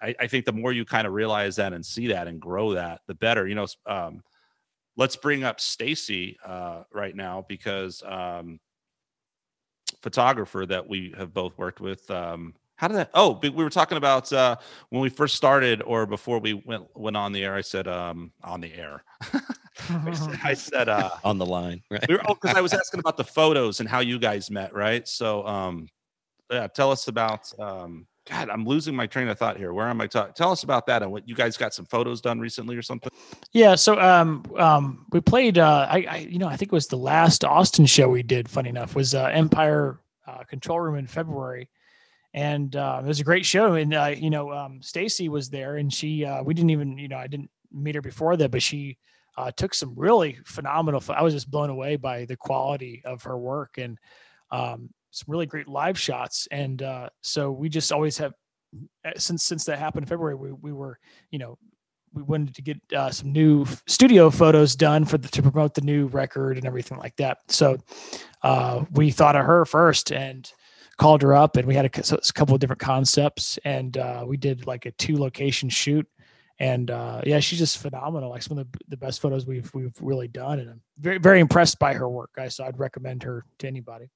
I, 0.00 0.14
I, 0.20 0.26
think 0.26 0.44
the 0.44 0.52
more 0.52 0.72
you 0.72 0.84
kind 0.84 1.06
of 1.06 1.12
realize 1.12 1.56
that 1.56 1.72
and 1.72 1.84
see 1.84 2.06
that 2.08 2.28
and 2.28 2.40
grow 2.40 2.74
that 2.74 3.00
the 3.06 3.14
better 3.14 3.46
you 3.46 3.54
know 3.54 3.66
um, 3.86 4.22
let's 4.98 5.16
bring 5.16 5.44
up 5.44 5.60
stacy 5.60 6.36
uh, 6.44 6.82
right 6.92 7.16
now 7.16 7.46
because 7.48 8.02
um, 8.04 8.60
photographer 10.02 10.66
that 10.66 10.86
we 10.86 11.14
have 11.16 11.32
both 11.32 11.56
worked 11.56 11.80
with 11.80 12.10
um, 12.10 12.54
how 12.76 12.88
did 12.88 12.98
that 12.98 13.10
oh 13.14 13.38
we 13.42 13.50
were 13.50 13.70
talking 13.70 13.96
about 13.96 14.30
uh, 14.32 14.56
when 14.90 15.00
we 15.00 15.08
first 15.08 15.36
started 15.36 15.80
or 15.82 16.04
before 16.04 16.38
we 16.38 16.52
went 16.52 16.86
went 16.94 17.16
on 17.16 17.32
the 17.32 17.42
air 17.42 17.54
i 17.54 17.62
said 17.62 17.88
um, 17.88 18.30
on 18.44 18.60
the 18.60 18.74
air. 18.74 19.02
I 19.90 20.12
said, 20.12 20.40
I 20.42 20.54
said 20.54 20.88
uh, 20.88 21.10
on 21.24 21.38
the 21.38 21.46
line 21.46 21.80
right. 21.90 22.04
we 22.08 22.16
were, 22.16 22.22
oh 22.28 22.34
because 22.34 22.56
i 22.56 22.60
was 22.60 22.74
asking 22.74 23.00
about 23.00 23.16
the 23.16 23.24
photos 23.24 23.80
and 23.80 23.88
how 23.88 24.00
you 24.00 24.18
guys 24.18 24.50
met 24.50 24.74
right? 24.74 25.08
So 25.08 25.46
um 25.46 25.88
yeah, 26.50 26.66
tell 26.66 26.90
us 26.90 27.08
about 27.08 27.52
um, 27.58 28.06
God, 28.28 28.50
I'm 28.50 28.64
losing 28.64 28.94
my 28.94 29.06
train 29.06 29.28
of 29.28 29.38
thought 29.38 29.56
here. 29.56 29.72
Where 29.72 29.86
am 29.88 30.00
I 30.00 30.06
talking? 30.06 30.34
Tell 30.34 30.52
us 30.52 30.62
about 30.62 30.86
that 30.86 31.02
and 31.02 31.10
what 31.10 31.26
you 31.26 31.34
guys 31.34 31.56
got 31.56 31.72
some 31.72 31.86
photos 31.86 32.20
done 32.20 32.38
recently 32.38 32.76
or 32.76 32.82
something. 32.82 33.10
Yeah, 33.52 33.74
so 33.74 33.98
um, 33.98 34.44
um, 34.58 35.06
we 35.12 35.20
played. 35.20 35.58
Uh, 35.58 35.86
I, 35.90 36.06
I, 36.08 36.16
you 36.28 36.38
know, 36.38 36.48
I 36.48 36.56
think 36.56 36.70
it 36.70 36.76
was 36.76 36.88
the 36.88 36.98
last 36.98 37.44
Austin 37.44 37.86
show 37.86 38.08
we 38.08 38.22
did. 38.22 38.48
Funny 38.48 38.68
enough, 38.68 38.94
was 38.94 39.14
uh, 39.14 39.24
Empire 39.24 40.00
uh, 40.26 40.44
Control 40.44 40.78
Room 40.80 40.96
in 40.96 41.06
February, 41.06 41.70
and 42.34 42.76
uh, 42.76 43.00
it 43.02 43.06
was 43.06 43.20
a 43.20 43.24
great 43.24 43.46
show. 43.46 43.74
And 43.74 43.94
uh, 43.94 44.14
you 44.14 44.28
know, 44.28 44.52
um, 44.52 44.82
Stacy 44.82 45.28
was 45.28 45.48
there, 45.48 45.76
and 45.76 45.92
she. 45.92 46.24
Uh, 46.24 46.42
we 46.42 46.52
didn't 46.52 46.70
even, 46.70 46.98
you 46.98 47.08
know, 47.08 47.16
I 47.16 47.28
didn't 47.28 47.50
meet 47.72 47.94
her 47.94 48.02
before 48.02 48.36
that, 48.36 48.50
but 48.50 48.62
she 48.62 48.98
uh, 49.38 49.52
took 49.52 49.72
some 49.72 49.94
really 49.96 50.38
phenomenal. 50.44 51.02
I 51.08 51.22
was 51.22 51.32
just 51.32 51.50
blown 51.50 51.70
away 51.70 51.96
by 51.96 52.24
the 52.24 52.36
quality 52.36 53.02
of 53.04 53.22
her 53.22 53.38
work 53.38 53.78
and 53.78 53.98
um, 54.50 54.90
some 55.10 55.26
really 55.28 55.46
great 55.46 55.68
live 55.68 55.98
shots. 55.98 56.48
And 56.50 56.82
uh, 56.82 57.08
so 57.22 57.50
we 57.50 57.68
just 57.68 57.92
always 57.92 58.18
have 58.18 58.32
eh, 59.04 59.12
since 59.16 59.44
since 59.44 59.64
that 59.64 59.78
happened 59.78 60.04
in 60.04 60.08
February, 60.08 60.34
we 60.34 60.52
we 60.52 60.72
were 60.72 60.98
you 61.30 61.38
know 61.38 61.58
we 62.12 62.22
wanted 62.22 62.54
to 62.54 62.62
get 62.62 62.80
uh, 62.96 63.10
some 63.10 63.32
new 63.32 63.66
studio 63.86 64.30
photos 64.30 64.74
done 64.74 65.04
for 65.04 65.18
the 65.18 65.28
to 65.28 65.42
promote 65.42 65.74
the 65.74 65.80
new 65.80 66.06
record 66.06 66.56
and 66.56 66.66
everything 66.66 66.98
like 66.98 67.16
that. 67.16 67.38
So 67.48 67.78
uh, 68.42 68.84
we 68.92 69.10
thought 69.10 69.36
of 69.36 69.44
her 69.44 69.64
first 69.64 70.12
and 70.12 70.50
called 70.98 71.22
her 71.22 71.34
up, 71.34 71.56
and 71.56 71.66
we 71.66 71.74
had 71.74 71.86
a, 71.86 72.14
a 72.14 72.32
couple 72.32 72.54
of 72.54 72.60
different 72.60 72.80
concepts, 72.80 73.58
and 73.64 73.96
uh, 73.96 74.24
we 74.26 74.36
did 74.36 74.66
like 74.66 74.86
a 74.86 74.90
two 74.92 75.16
location 75.16 75.68
shoot. 75.68 76.06
And 76.60 76.90
uh, 76.90 77.22
yeah, 77.24 77.38
she's 77.38 77.60
just 77.60 77.78
phenomenal. 77.78 78.30
Like 78.30 78.42
some 78.42 78.58
of 78.58 78.70
the, 78.72 78.78
the 78.88 78.96
best 78.96 79.20
photos 79.20 79.46
we've 79.46 79.72
we've 79.74 79.94
really 80.00 80.28
done, 80.28 80.58
and 80.58 80.70
I'm 80.70 80.80
very 80.98 81.18
very 81.18 81.40
impressed 81.40 81.78
by 81.78 81.94
her 81.94 82.08
work, 82.08 82.30
guys. 82.34 82.56
So 82.56 82.64
I'd 82.64 82.78
recommend 82.78 83.22
her 83.22 83.44
to 83.60 83.66
anybody. 83.66 84.10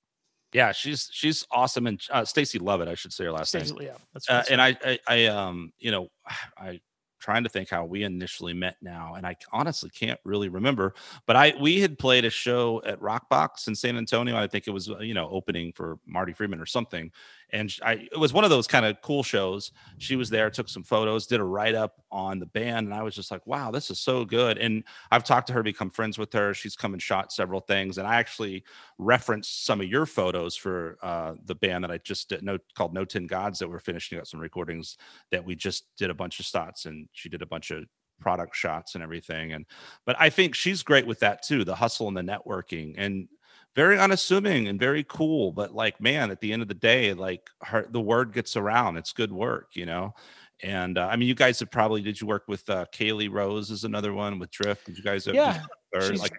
Yeah, 0.52 0.72
she's 0.72 1.08
she's 1.12 1.46
awesome, 1.50 1.86
and 1.86 2.00
uh, 2.10 2.24
Stacy 2.24 2.58
Lovett, 2.58 2.88
I 2.88 2.94
should 2.94 3.12
say 3.12 3.24
her 3.24 3.32
last 3.32 3.48
Stacey- 3.48 3.74
name. 3.74 3.88
yeah, 3.88 3.96
that's, 4.12 4.28
Uh, 4.28 4.42
and. 4.50 4.60
I, 4.60 4.76
I, 4.84 4.98
I, 5.08 5.24
um, 5.26 5.72
you 5.78 5.90
know, 5.90 6.08
I 6.58 6.80
trying 7.20 7.44
to 7.44 7.48
think 7.48 7.70
how 7.70 7.84
we 7.84 8.02
initially 8.02 8.52
met 8.52 8.76
now, 8.82 9.14
and 9.14 9.24
I 9.24 9.36
honestly 9.52 9.88
can't 9.90 10.18
really 10.24 10.48
remember. 10.48 10.92
But 11.24 11.36
I, 11.36 11.54
we 11.60 11.80
had 11.80 11.96
played 11.96 12.24
a 12.24 12.30
show 12.30 12.82
at 12.84 12.98
Rockbox 13.00 13.68
in 13.68 13.76
San 13.76 13.96
Antonio. 13.96 14.36
I 14.36 14.48
think 14.48 14.66
it 14.66 14.72
was, 14.72 14.90
uh, 14.90 14.98
you 14.98 15.14
know, 15.14 15.28
opening 15.30 15.72
for 15.72 15.98
Marty 16.04 16.32
Friedman 16.32 16.60
or 16.60 16.66
something. 16.66 17.12
And 17.52 17.74
I, 17.84 18.08
it 18.10 18.18
was 18.18 18.32
one 18.32 18.44
of 18.44 18.50
those 18.50 18.66
kind 18.66 18.86
of 18.86 19.00
cool 19.02 19.22
shows. 19.22 19.72
She 19.98 20.16
was 20.16 20.30
there, 20.30 20.48
took 20.48 20.68
some 20.68 20.82
photos, 20.82 21.26
did 21.26 21.40
a 21.40 21.44
write 21.44 21.74
up 21.74 22.02
on 22.10 22.38
the 22.38 22.46
band, 22.46 22.86
and 22.86 22.94
I 22.94 23.02
was 23.02 23.14
just 23.14 23.30
like, 23.30 23.46
wow, 23.46 23.70
this 23.70 23.90
is 23.90 24.00
so 24.00 24.24
good. 24.24 24.56
And 24.56 24.84
I've 25.10 25.24
talked 25.24 25.48
to 25.48 25.52
her, 25.52 25.62
become 25.62 25.90
friends 25.90 26.16
with 26.16 26.32
her. 26.32 26.54
She's 26.54 26.76
come 26.76 26.94
and 26.94 27.02
shot 27.02 27.30
several 27.30 27.60
things, 27.60 27.98
and 27.98 28.06
I 28.06 28.16
actually 28.16 28.64
referenced 28.98 29.66
some 29.66 29.80
of 29.80 29.86
your 29.86 30.06
photos 30.06 30.56
for 30.56 30.98
uh, 31.02 31.34
the 31.44 31.54
band 31.54 31.84
that 31.84 31.90
I 31.90 31.98
just 31.98 32.30
did, 32.30 32.42
no, 32.42 32.58
called 32.74 32.94
No 32.94 33.04
Tin 33.04 33.26
Gods 33.26 33.58
that 33.58 33.68
we're 33.68 33.78
finishing 33.80 34.18
up 34.18 34.26
some 34.26 34.40
recordings 34.40 34.96
that 35.30 35.44
we 35.44 35.54
just 35.54 35.84
did 35.96 36.10
a 36.10 36.14
bunch 36.14 36.40
of 36.40 36.46
shots 36.46 36.86
and 36.86 37.08
she 37.12 37.28
did 37.28 37.42
a 37.42 37.46
bunch 37.46 37.70
of 37.70 37.84
product 38.20 38.56
shots 38.56 38.94
and 38.94 39.02
everything. 39.02 39.52
And 39.52 39.66
but 40.06 40.16
I 40.18 40.30
think 40.30 40.54
she's 40.54 40.82
great 40.82 41.06
with 41.06 41.20
that 41.20 41.42
too, 41.42 41.64
the 41.64 41.74
hustle 41.74 42.08
and 42.08 42.16
the 42.16 42.22
networking 42.22 42.94
and 42.96 43.28
very 43.74 43.98
unassuming 43.98 44.68
and 44.68 44.78
very 44.78 45.04
cool. 45.04 45.52
But 45.52 45.74
like, 45.74 46.00
man, 46.00 46.30
at 46.30 46.40
the 46.40 46.52
end 46.52 46.62
of 46.62 46.68
the 46.68 46.74
day, 46.74 47.14
like 47.14 47.48
her 47.62 47.86
the 47.90 48.00
word 48.00 48.32
gets 48.32 48.56
around. 48.56 48.96
It's 48.96 49.12
good 49.12 49.32
work, 49.32 49.70
you 49.74 49.86
know. 49.86 50.14
And 50.62 50.98
uh, 50.98 51.08
I 51.10 51.16
mean, 51.16 51.28
you 51.28 51.34
guys 51.34 51.58
have 51.60 51.70
probably 51.70 52.02
did 52.02 52.20
you 52.20 52.26
work 52.26 52.44
with 52.46 52.68
uh, 52.70 52.86
Kaylee 52.94 53.30
Rose 53.30 53.70
is 53.70 53.84
another 53.84 54.12
one 54.12 54.38
with 54.38 54.50
Drift? 54.50 54.86
Did 54.86 54.96
you 54.96 55.02
guys 55.02 55.24
have 55.26 55.34
yeah, 55.34 55.62
or 55.94 56.02
she's- 56.02 56.20
like 56.20 56.32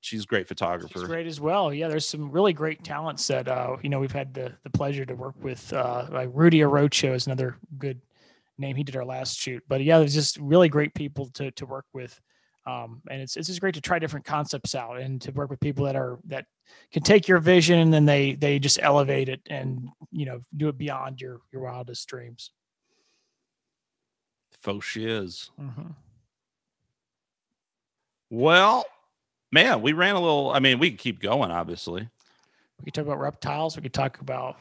she's 0.00 0.24
a 0.24 0.26
great 0.26 0.48
photographer. 0.48 0.98
She's 1.00 1.08
great 1.08 1.26
as 1.26 1.40
well. 1.40 1.72
Yeah, 1.72 1.88
there's 1.88 2.08
some 2.08 2.30
really 2.30 2.52
great 2.52 2.82
talents 2.82 3.26
that 3.28 3.48
uh, 3.48 3.76
you 3.82 3.88
know 3.88 4.00
we've 4.00 4.12
had 4.12 4.34
the 4.34 4.52
the 4.64 4.70
pleasure 4.70 5.04
to 5.04 5.14
work 5.14 5.34
with. 5.42 5.72
Uh, 5.72 6.06
like 6.10 6.30
Rudy 6.32 6.58
Arocho 6.58 7.14
is 7.14 7.26
another 7.26 7.56
good 7.78 8.00
name. 8.58 8.74
He 8.74 8.82
did 8.82 8.96
our 8.96 9.04
last 9.04 9.38
shoot, 9.38 9.62
but 9.68 9.82
yeah, 9.82 9.98
there's 9.98 10.14
just 10.14 10.38
really 10.38 10.68
great 10.68 10.94
people 10.94 11.26
to 11.34 11.50
to 11.52 11.66
work 11.66 11.86
with. 11.92 12.18
Um, 12.68 13.00
and 13.10 13.22
it's 13.22 13.36
it's 13.36 13.48
just 13.48 13.60
great 13.60 13.74
to 13.76 13.80
try 13.80 13.98
different 13.98 14.26
concepts 14.26 14.74
out 14.74 15.00
and 15.00 15.22
to 15.22 15.32
work 15.32 15.48
with 15.48 15.58
people 15.58 15.86
that 15.86 15.96
are 15.96 16.18
that 16.26 16.44
can 16.92 17.02
take 17.02 17.26
your 17.26 17.38
vision 17.38 17.78
and 17.78 17.94
then 17.94 18.04
they 18.04 18.34
they 18.34 18.58
just 18.58 18.78
elevate 18.82 19.30
it 19.30 19.40
and 19.48 19.88
you 20.10 20.26
know 20.26 20.42
do 20.54 20.68
it 20.68 20.76
beyond 20.76 21.18
your 21.18 21.40
your 21.50 21.62
wildest 21.62 22.06
dreams. 22.08 22.50
Faux 24.60 24.84
she 24.84 25.06
is. 25.06 25.50
Mhm. 25.58 25.94
Well, 28.28 28.84
man, 29.50 29.80
we 29.80 29.94
ran 29.94 30.14
a 30.14 30.20
little. 30.20 30.50
I 30.50 30.58
mean, 30.58 30.78
we 30.78 30.90
can 30.90 30.98
keep 30.98 31.22
going, 31.22 31.50
obviously. 31.50 32.06
We 32.78 32.84
could 32.84 32.94
talk 32.94 33.06
about 33.06 33.18
reptiles. 33.18 33.76
We 33.76 33.82
could 33.82 33.94
talk 33.94 34.20
about 34.20 34.56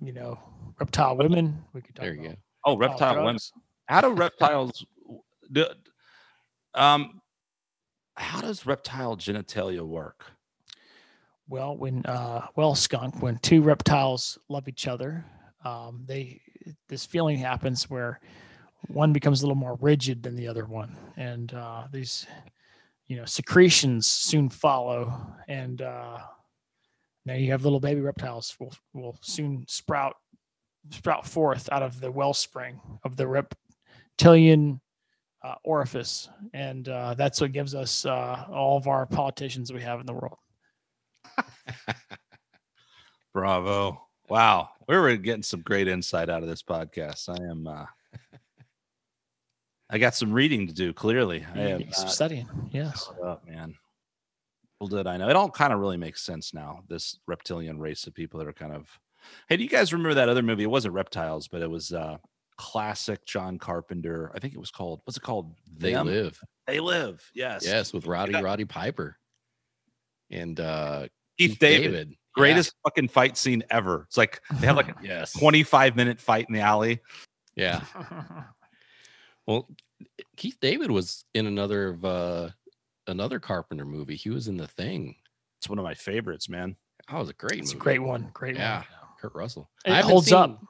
you 0.00 0.12
know 0.12 0.40
reptile 0.80 1.16
women. 1.16 1.62
We 1.72 1.82
could 1.82 1.94
talk 1.94 2.04
There 2.04 2.14
you 2.14 2.20
about 2.20 2.32
go. 2.32 2.40
Oh, 2.64 2.76
reptile 2.76 3.24
women. 3.24 3.38
How 3.86 4.00
do 4.00 4.10
reptiles 4.12 4.84
do, 5.52 5.66
um 6.74 7.20
how 8.16 8.40
does 8.40 8.66
reptile 8.66 9.16
genitalia 9.16 9.82
work? 9.82 10.24
Well, 11.48 11.76
when 11.76 12.06
uh, 12.06 12.46
well, 12.56 12.74
skunk, 12.74 13.22
when 13.22 13.38
two 13.38 13.60
reptiles 13.60 14.38
love 14.48 14.68
each 14.68 14.86
other, 14.88 15.24
um, 15.64 16.04
they 16.06 16.40
this 16.88 17.04
feeling 17.04 17.36
happens 17.38 17.90
where 17.90 18.20
one 18.88 19.12
becomes 19.12 19.42
a 19.42 19.46
little 19.46 19.56
more 19.56 19.78
rigid 19.80 20.22
than 20.22 20.36
the 20.36 20.48
other 20.48 20.64
one, 20.64 20.96
and 21.16 21.52
uh, 21.52 21.84
these 21.92 22.26
you 23.06 23.16
know 23.16 23.24
secretions 23.26 24.06
soon 24.06 24.48
follow, 24.48 25.12
and 25.48 25.82
uh, 25.82 26.18
now 27.26 27.34
you 27.34 27.50
have 27.50 27.64
little 27.64 27.80
baby 27.80 28.00
reptiles 28.00 28.56
will 28.58 28.72
will 28.94 29.16
soon 29.20 29.64
sprout 29.68 30.16
sprout 30.90 31.26
forth 31.26 31.68
out 31.72 31.82
of 31.82 32.00
the 32.00 32.10
wellspring 32.10 32.80
of 33.04 33.16
the 33.16 33.26
reptilian 33.26 34.80
uh, 35.44 35.54
orifice, 35.62 36.28
and 36.54 36.88
uh, 36.88 37.14
that's 37.14 37.40
what 37.40 37.52
gives 37.52 37.74
us 37.74 38.06
uh, 38.06 38.46
all 38.50 38.78
of 38.78 38.88
our 38.88 39.04
politicians 39.06 39.72
we 39.72 39.82
have 39.82 40.00
in 40.00 40.06
the 40.06 40.14
world. 40.14 40.38
Bravo. 43.34 44.00
Wow. 44.28 44.70
We 44.88 44.96
were 44.96 45.16
getting 45.16 45.42
some 45.42 45.60
great 45.60 45.86
insight 45.86 46.30
out 46.30 46.42
of 46.42 46.48
this 46.48 46.62
podcast. 46.62 47.28
I 47.28 47.50
am 47.50 47.66
uh 47.66 47.86
I 49.90 49.98
got 49.98 50.14
some 50.14 50.32
reading 50.32 50.66
to 50.66 50.72
do, 50.72 50.92
clearly. 50.92 51.44
I 51.54 51.58
have 51.58 51.82
some 51.92 52.08
studying. 52.08 52.48
Yes. 52.72 53.10
up, 53.22 53.46
man. 53.46 53.74
Little 54.80 54.96
did 54.96 55.06
I 55.06 55.18
know. 55.18 55.28
It 55.28 55.36
all 55.36 55.50
kind 55.50 55.72
of 55.72 55.78
really 55.78 55.98
makes 55.98 56.22
sense 56.22 56.54
now. 56.54 56.80
This 56.88 57.18
reptilian 57.26 57.78
race 57.78 58.06
of 58.06 58.14
people 58.14 58.38
that 58.40 58.48
are 58.48 58.52
kind 58.52 58.72
of 58.72 58.88
Hey, 59.48 59.56
do 59.56 59.62
you 59.62 59.68
guys 59.68 59.92
remember 59.92 60.14
that 60.14 60.28
other 60.28 60.42
movie? 60.42 60.64
It 60.64 60.70
wasn't 60.70 60.94
reptiles, 60.94 61.48
but 61.48 61.60
it 61.60 61.70
was 61.70 61.92
uh 61.92 62.18
classic 62.56 63.24
John 63.26 63.58
Carpenter. 63.58 64.30
I 64.34 64.38
think 64.38 64.54
it 64.54 64.60
was 64.60 64.70
called 64.70 65.00
what's 65.04 65.16
it 65.16 65.22
called? 65.22 65.54
They 65.76 65.92
Them? 65.92 66.06
live. 66.06 66.38
They 66.66 66.80
live. 66.80 67.22
Yes. 67.34 67.64
Yes, 67.66 67.92
with 67.92 68.06
Roddy 68.06 68.32
that- 68.32 68.42
Roddy 68.44 68.64
Piper. 68.64 69.16
And 70.30 70.58
uh 70.60 71.08
Keith, 71.38 71.58
David. 71.58 72.08
Yeah. 72.10 72.14
Greatest 72.34 72.74
fucking 72.84 73.08
fight 73.08 73.36
scene 73.36 73.62
ever. 73.70 74.04
It's 74.08 74.16
like 74.16 74.40
they 74.58 74.66
have 74.66 74.76
like 74.76 74.88
a 74.88 74.94
Yes. 75.02 75.32
25 75.38 75.94
minute 75.96 76.20
fight 76.20 76.46
in 76.48 76.54
the 76.54 76.60
alley. 76.60 77.00
Yeah. 77.56 77.80
Well, 79.46 79.68
Keith 80.38 80.56
David 80.60 80.90
was 80.90 81.24
in 81.34 81.46
another 81.46 81.88
of 81.88 82.04
uh 82.04 82.48
another 83.06 83.38
Carpenter 83.38 83.84
movie. 83.84 84.16
He 84.16 84.30
was 84.30 84.48
in 84.48 84.56
the 84.56 84.66
thing. 84.66 85.16
It's 85.60 85.68
one 85.68 85.78
of 85.78 85.84
my 85.84 85.94
favorites, 85.94 86.48
man. 86.48 86.76
That 87.10 87.18
was 87.18 87.28
a 87.28 87.34
great 87.34 87.58
it's 87.60 87.72
a 87.72 87.76
great 87.76 87.98
one. 87.98 88.30
Great 88.32 88.56
Yeah. 88.56 88.78
one. 88.78 88.86
Kurt 89.20 89.34
Russell. 89.34 89.70
It 89.84 89.92
I 89.92 89.96
haven't 89.96 90.10
holds 90.10 90.32
up. 90.32 90.60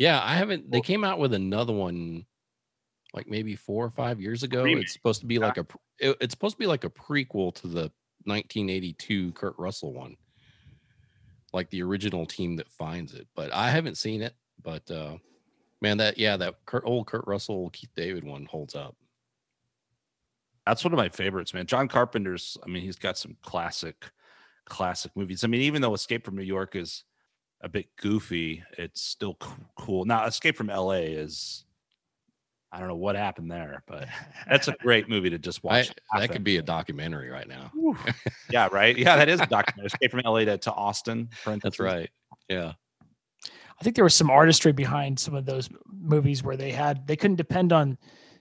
Yeah, 0.00 0.18
I 0.24 0.34
haven't. 0.36 0.70
They 0.70 0.80
came 0.80 1.04
out 1.04 1.18
with 1.18 1.34
another 1.34 1.74
one, 1.74 2.24
like 3.12 3.28
maybe 3.28 3.54
four 3.54 3.84
or 3.84 3.90
five 3.90 4.18
years 4.18 4.42
ago. 4.42 4.62
remake, 4.62 4.84
It's 4.84 4.94
supposed 4.94 5.20
to 5.20 5.26
be 5.26 5.38
like 5.38 5.58
a. 5.58 5.66
it- 5.98 6.16
it's 6.22 6.32
supposed 6.32 6.54
to 6.54 6.58
be 6.58 6.66
like 6.66 6.84
a 6.84 6.90
prequel 6.90 7.54
to 7.56 7.66
the 7.68 7.92
1982 8.24 9.32
Kurt 9.32 9.54
Russell 9.58 9.92
one, 9.92 10.16
like 11.52 11.68
the 11.68 11.82
original 11.82 12.24
team 12.24 12.56
that 12.56 12.70
finds 12.70 13.12
it. 13.12 13.28
But 13.36 13.52
I 13.52 13.68
haven't 13.70 13.98
seen 13.98 14.22
it. 14.22 14.34
But 14.62 14.90
uh 14.90 15.18
man, 15.82 15.98
that 15.98 16.16
yeah, 16.16 16.38
that 16.38 16.64
Kurt, 16.64 16.84
old 16.86 17.06
Kurt 17.06 17.26
Russell 17.26 17.68
Keith 17.68 17.90
David 17.94 18.24
one 18.24 18.46
holds 18.46 18.74
up. 18.74 18.96
That's 20.66 20.82
one 20.82 20.94
of 20.94 20.98
my 20.98 21.10
favorites, 21.10 21.52
man. 21.52 21.66
John 21.66 21.88
Carpenter's, 21.88 22.56
I 22.64 22.68
mean, 22.68 22.82
he's 22.82 22.96
got 22.96 23.18
some 23.18 23.36
classic, 23.42 24.10
classic 24.64 25.12
movies. 25.14 25.42
I 25.44 25.46
mean, 25.48 25.62
even 25.62 25.82
though 25.82 25.92
Escape 25.94 26.24
from 26.24 26.36
New 26.36 26.42
York 26.42 26.74
is 26.76 27.04
a 27.60 27.68
bit 27.68 27.86
goofy, 27.96 28.62
it's 28.78 29.02
still 29.02 29.36
cool. 29.76 30.04
Now, 30.04 30.24
Escape 30.26 30.56
from 30.56 30.68
LA 30.68 30.92
is, 30.92 31.64
I 32.72 32.78
don't 32.78 32.88
know 32.88 32.96
what 32.96 33.16
happened 33.16 33.50
there, 33.50 33.82
but 33.86 34.08
that's 34.48 34.68
a 34.68 34.76
great 34.80 35.08
movie 35.08 35.30
to 35.30 35.38
just 35.38 35.60
I, 35.64 35.68
watch. 35.68 35.92
that 36.18 36.30
could 36.30 36.44
be 36.44 36.56
a 36.56 36.62
documentary 36.62 37.28
right 37.28 37.48
now. 37.48 37.70
yeah, 38.50 38.68
right. 38.72 38.96
Yeah, 38.96 39.16
that 39.16 39.28
is 39.28 39.40
a 39.40 39.46
documentary. 39.46 39.86
Escape 39.86 40.10
from 40.10 40.22
LA 40.24 40.44
to, 40.44 40.58
to 40.58 40.72
Austin. 40.72 41.28
That's 41.44 41.78
right. 41.78 42.08
Yeah. 42.48 42.72
I 43.80 43.82
think 43.82 43.96
there 43.96 44.04
was 44.04 44.14
some 44.14 44.30
artistry 44.30 44.72
behind 44.72 45.18
some 45.18 45.34
of 45.34 45.46
those 45.46 45.70
movies 45.86 46.42
where 46.42 46.56
they 46.56 46.70
had 46.70 47.06
they 47.06 47.16
couldn't 47.16 47.36
depend 47.36 47.72
on 47.72 47.96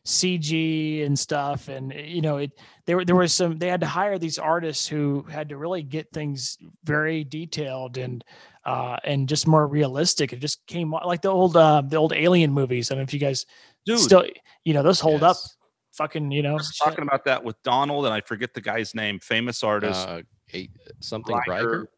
CG 0.05 1.05
and 1.05 1.17
stuff, 1.17 1.69
and 1.69 1.93
you 1.93 2.21
know, 2.21 2.37
it 2.37 2.51
there 2.85 2.97
were 2.97 3.05
there 3.05 3.15
was 3.15 3.33
some 3.33 3.57
they 3.57 3.67
had 3.67 3.79
to 3.81 3.87
hire 3.87 4.17
these 4.17 4.37
artists 4.37 4.85
who 4.85 5.23
had 5.29 5.47
to 5.49 5.57
really 5.57 5.81
get 5.81 6.11
things 6.11 6.57
very 6.83 7.23
detailed 7.23 7.97
and 7.97 8.23
uh, 8.65 8.97
and 9.03 9.27
just 9.29 9.47
more 9.47 9.67
realistic. 9.67 10.33
It 10.33 10.39
just 10.39 10.65
came 10.67 10.91
like 10.91 11.21
the 11.21 11.29
old 11.29 11.55
uh, 11.57 11.81
the 11.85 11.97
old 11.97 12.13
Alien 12.13 12.51
movies. 12.51 12.91
I 12.91 12.95
don't 12.95 13.01
know 13.01 13.03
if 13.03 13.13
you 13.13 13.19
guys 13.19 13.45
Dude, 13.85 13.99
still 13.99 14.25
you 14.65 14.73
know 14.73 14.83
those 14.83 14.99
hold 14.99 15.23
up. 15.23 15.37
Fucking 15.93 16.31
you 16.31 16.39
I 16.39 16.43
know. 16.43 16.53
was 16.55 16.67
shit. 16.73 16.85
talking 16.87 17.03
about 17.03 17.25
that 17.25 17.43
with 17.43 17.61
Donald, 17.63 18.05
and 18.05 18.13
I 18.13 18.21
forget 18.21 18.53
the 18.53 18.61
guy's 18.61 18.93
name, 18.95 19.19
famous 19.19 19.63
artist. 19.63 20.07
Uh, 20.07 20.21
eight, 20.53 20.71
something 20.99 21.35
Riker. 21.35 21.51
Riker. 21.51 21.89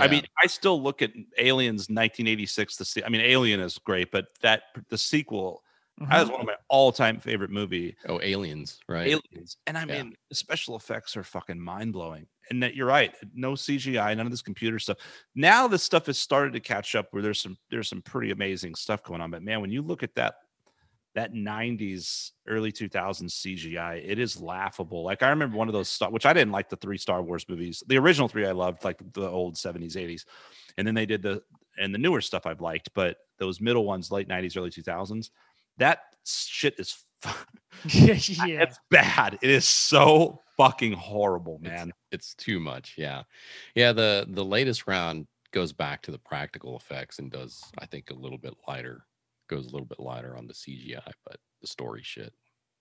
I 0.00 0.08
mean, 0.08 0.24
I 0.42 0.46
still 0.46 0.82
look 0.82 1.02
at 1.02 1.10
Aliens 1.36 1.82
1986. 1.90 2.76
The 2.76 2.84
se- 2.86 3.02
I 3.04 3.10
mean, 3.10 3.20
Alien 3.20 3.60
is 3.60 3.76
great, 3.78 4.10
but 4.10 4.26
that 4.40 4.62
the 4.88 4.96
sequel 4.96 5.62
Mhm. 6.00 6.08
that 6.08 6.22
is 6.22 6.30
one 6.30 6.40
of 6.40 6.46
my 6.46 6.54
all-time 6.68 7.20
favorite 7.20 7.50
movie, 7.50 7.94
oh, 8.08 8.18
aliens, 8.22 8.80
right? 8.88 9.08
Aliens. 9.08 9.58
And 9.66 9.76
I 9.76 9.80
Yeah. 9.84 10.02
mean, 10.02 10.16
the 10.30 10.34
special 10.34 10.74
effects 10.74 11.14
are 11.18 11.22
fucking 11.24 11.60
mind 11.60 11.92
blowing. 11.92 12.26
And 12.50 12.62
that 12.64 12.74
you're 12.74 12.86
right, 12.86 13.14
no 13.32 13.52
CGI, 13.52 14.16
none 14.16 14.26
of 14.26 14.32
this 14.32 14.42
computer 14.42 14.78
stuff. 14.80 14.98
Now 15.36 15.68
this 15.68 15.84
stuff 15.84 16.06
has 16.06 16.18
started 16.18 16.52
to 16.54 16.60
catch 16.60 16.96
up 16.96 17.06
where 17.12 17.22
there's 17.22 17.40
some 17.40 17.56
there's 17.70 17.88
some 17.88 18.02
pretty 18.02 18.32
amazing 18.32 18.74
stuff 18.74 19.04
going 19.04 19.20
on. 19.20 19.30
But 19.30 19.42
man, 19.42 19.60
when 19.60 19.70
you 19.70 19.82
look 19.82 20.02
at 20.02 20.14
that 20.16 20.34
that 21.14 21.32
90s 21.32 22.30
early 22.46 22.72
2000s 22.72 23.30
CGI, 23.30 24.02
it 24.04 24.18
is 24.18 24.40
laughable. 24.40 25.04
Like 25.04 25.22
I 25.22 25.30
remember 25.30 25.56
one 25.56 25.68
of 25.68 25.74
those 25.74 25.88
stuff, 25.88 26.12
which 26.12 26.26
I 26.26 26.32
didn't 26.32 26.52
like 26.52 26.68
the 26.68 26.76
three 26.76 26.98
Star 26.98 27.22
Wars 27.22 27.44
movies. 27.48 27.82
The 27.86 27.98
original 27.98 28.28
three 28.28 28.46
I 28.46 28.52
loved, 28.52 28.84
like 28.84 29.00
the 29.12 29.28
old 29.28 29.56
70s, 29.56 29.96
80s. 29.96 30.24
And 30.76 30.86
then 30.86 30.94
they 30.94 31.06
did 31.06 31.22
the 31.22 31.42
and 31.78 31.94
the 31.94 31.98
newer 31.98 32.20
stuff 32.20 32.46
I've 32.46 32.60
liked, 32.60 32.90
but 32.94 33.16
those 33.38 33.60
middle 33.60 33.84
ones, 33.84 34.10
late 34.10 34.28
90s, 34.28 34.56
early 34.56 34.70
2000s, 34.70 35.30
that 35.78 36.00
shit 36.24 36.74
is 36.78 37.04
yeah, 37.88 38.14
yeah. 38.46 38.62
it's 38.62 38.78
bad. 38.90 39.38
It 39.42 39.50
is 39.50 39.66
so 39.66 40.40
fucking 40.56 40.92
horrible, 40.92 41.58
man. 41.60 41.92
It's 42.12 42.34
too 42.34 42.60
much. 42.60 42.94
Yeah, 42.96 43.22
yeah. 43.74 43.92
The 43.92 44.26
the 44.28 44.44
latest 44.44 44.86
round 44.86 45.26
goes 45.52 45.72
back 45.72 46.02
to 46.02 46.10
the 46.10 46.18
practical 46.18 46.76
effects 46.76 47.18
and 47.18 47.30
does 47.30 47.62
I 47.78 47.86
think 47.86 48.10
a 48.10 48.14
little 48.14 48.38
bit 48.38 48.54
lighter, 48.68 49.04
goes 49.48 49.66
a 49.66 49.70
little 49.70 49.86
bit 49.86 50.00
lighter 50.00 50.36
on 50.36 50.46
the 50.46 50.54
CGI, 50.54 51.00
but 51.26 51.38
the 51.60 51.66
story 51.66 52.02
shit. 52.02 52.32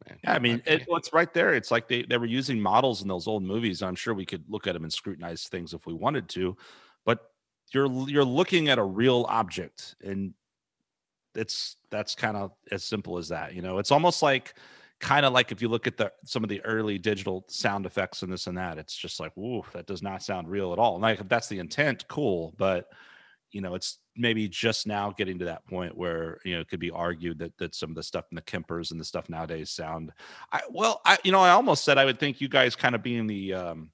Man, 0.08 0.18
Yeah, 0.24 0.34
I 0.34 0.40
mean, 0.40 0.62
it, 0.66 0.86
well, 0.88 0.98
it's 0.98 1.12
right 1.12 1.34
there. 1.34 1.54
It's 1.54 1.72
like 1.72 1.90
they, 1.90 2.04
they 2.04 2.18
were 2.18 2.26
using 2.26 2.62
models 2.62 3.02
in 3.02 3.10
those 3.10 3.28
old 3.28 3.44
movies. 3.44 3.82
I'm 3.82 3.96
sure 3.96 4.14
we 4.14 4.26
could 4.26 4.46
look 4.48 4.66
at 4.66 4.74
them 4.74 4.84
and 4.84 4.94
scrutinize 4.94 5.44
things 5.44 5.74
if 5.74 5.86
we 5.86 5.94
wanted 5.94 6.30
to, 6.30 6.56
but 7.06 7.32
you're 7.74 7.88
you're 8.10 8.26
looking 8.26 8.70
at 8.70 8.80
a 8.80 8.84
real 8.84 9.26
object, 9.30 9.96
and 10.04 10.34
it's 11.36 11.78
that's 11.90 12.16
kind 12.16 12.38
of 12.38 12.52
as 12.72 12.84
simple 12.84 13.18
as 13.18 13.30
that. 13.30 13.54
You 13.54 13.62
know, 13.62 13.78
it's 13.78 13.92
almost 13.92 14.22
like 14.22 14.54
kind 15.00 15.26
of 15.26 15.34
like 15.34 15.52
if 15.52 15.62
you 15.62 15.70
look 15.70 15.88
at 15.88 15.98
the 15.98 16.12
some 16.26 16.44
of 16.44 16.50
the 16.50 16.62
early 16.66 16.98
digital 16.98 17.46
sound 17.48 17.86
effects 17.86 18.22
and 18.22 18.32
this 18.32 18.48
and 18.48 18.58
that. 18.58 18.78
It's 18.78 18.96
just 18.96 19.20
like, 19.20 19.38
ooh, 19.38 19.64
that 19.74 19.88
does 19.88 20.02
not 20.02 20.24
sound 20.24 20.50
real 20.50 20.74
at 20.74 20.80
all. 20.80 20.96
And 20.96 21.02
like 21.02 21.20
if 21.20 21.30
that's 21.30 21.48
the 21.48 21.60
intent, 21.60 22.08
cool, 22.08 22.54
but 22.58 22.90
you 23.52 23.62
know, 23.62 23.74
it's 23.74 23.98
maybe 24.16 24.48
just 24.48 24.86
now 24.86 25.12
getting 25.12 25.40
to 25.40 25.46
that 25.46 25.66
point 25.66 25.98
where 25.98 26.40
you 26.44 26.54
know 26.54 26.62
it 26.62 26.70
could 26.70 26.80
be 26.80 26.92
argued 26.92 27.40
that 27.40 27.58
that 27.58 27.74
some 27.74 27.90
of 27.90 27.96
the 27.96 28.04
stuff 28.04 28.26
in 28.32 28.36
the 28.36 28.42
Kempers 28.42 28.92
and 28.92 29.00
the 29.00 29.06
stuff 29.06 29.30
nowadays 29.30 29.72
sound. 29.72 30.12
I 30.52 30.62
well, 30.70 31.02
I 31.06 31.18
you 31.24 31.32
know, 31.32 31.40
I 31.40 31.52
almost 31.52 31.84
said 31.84 31.98
I 31.98 32.06
would 32.06 32.20
think 32.20 32.42
you 32.42 32.50
guys 32.50 32.76
kind 32.76 32.96
of 32.96 33.02
being 33.02 33.28
the 33.28 33.54
um, 33.54 33.92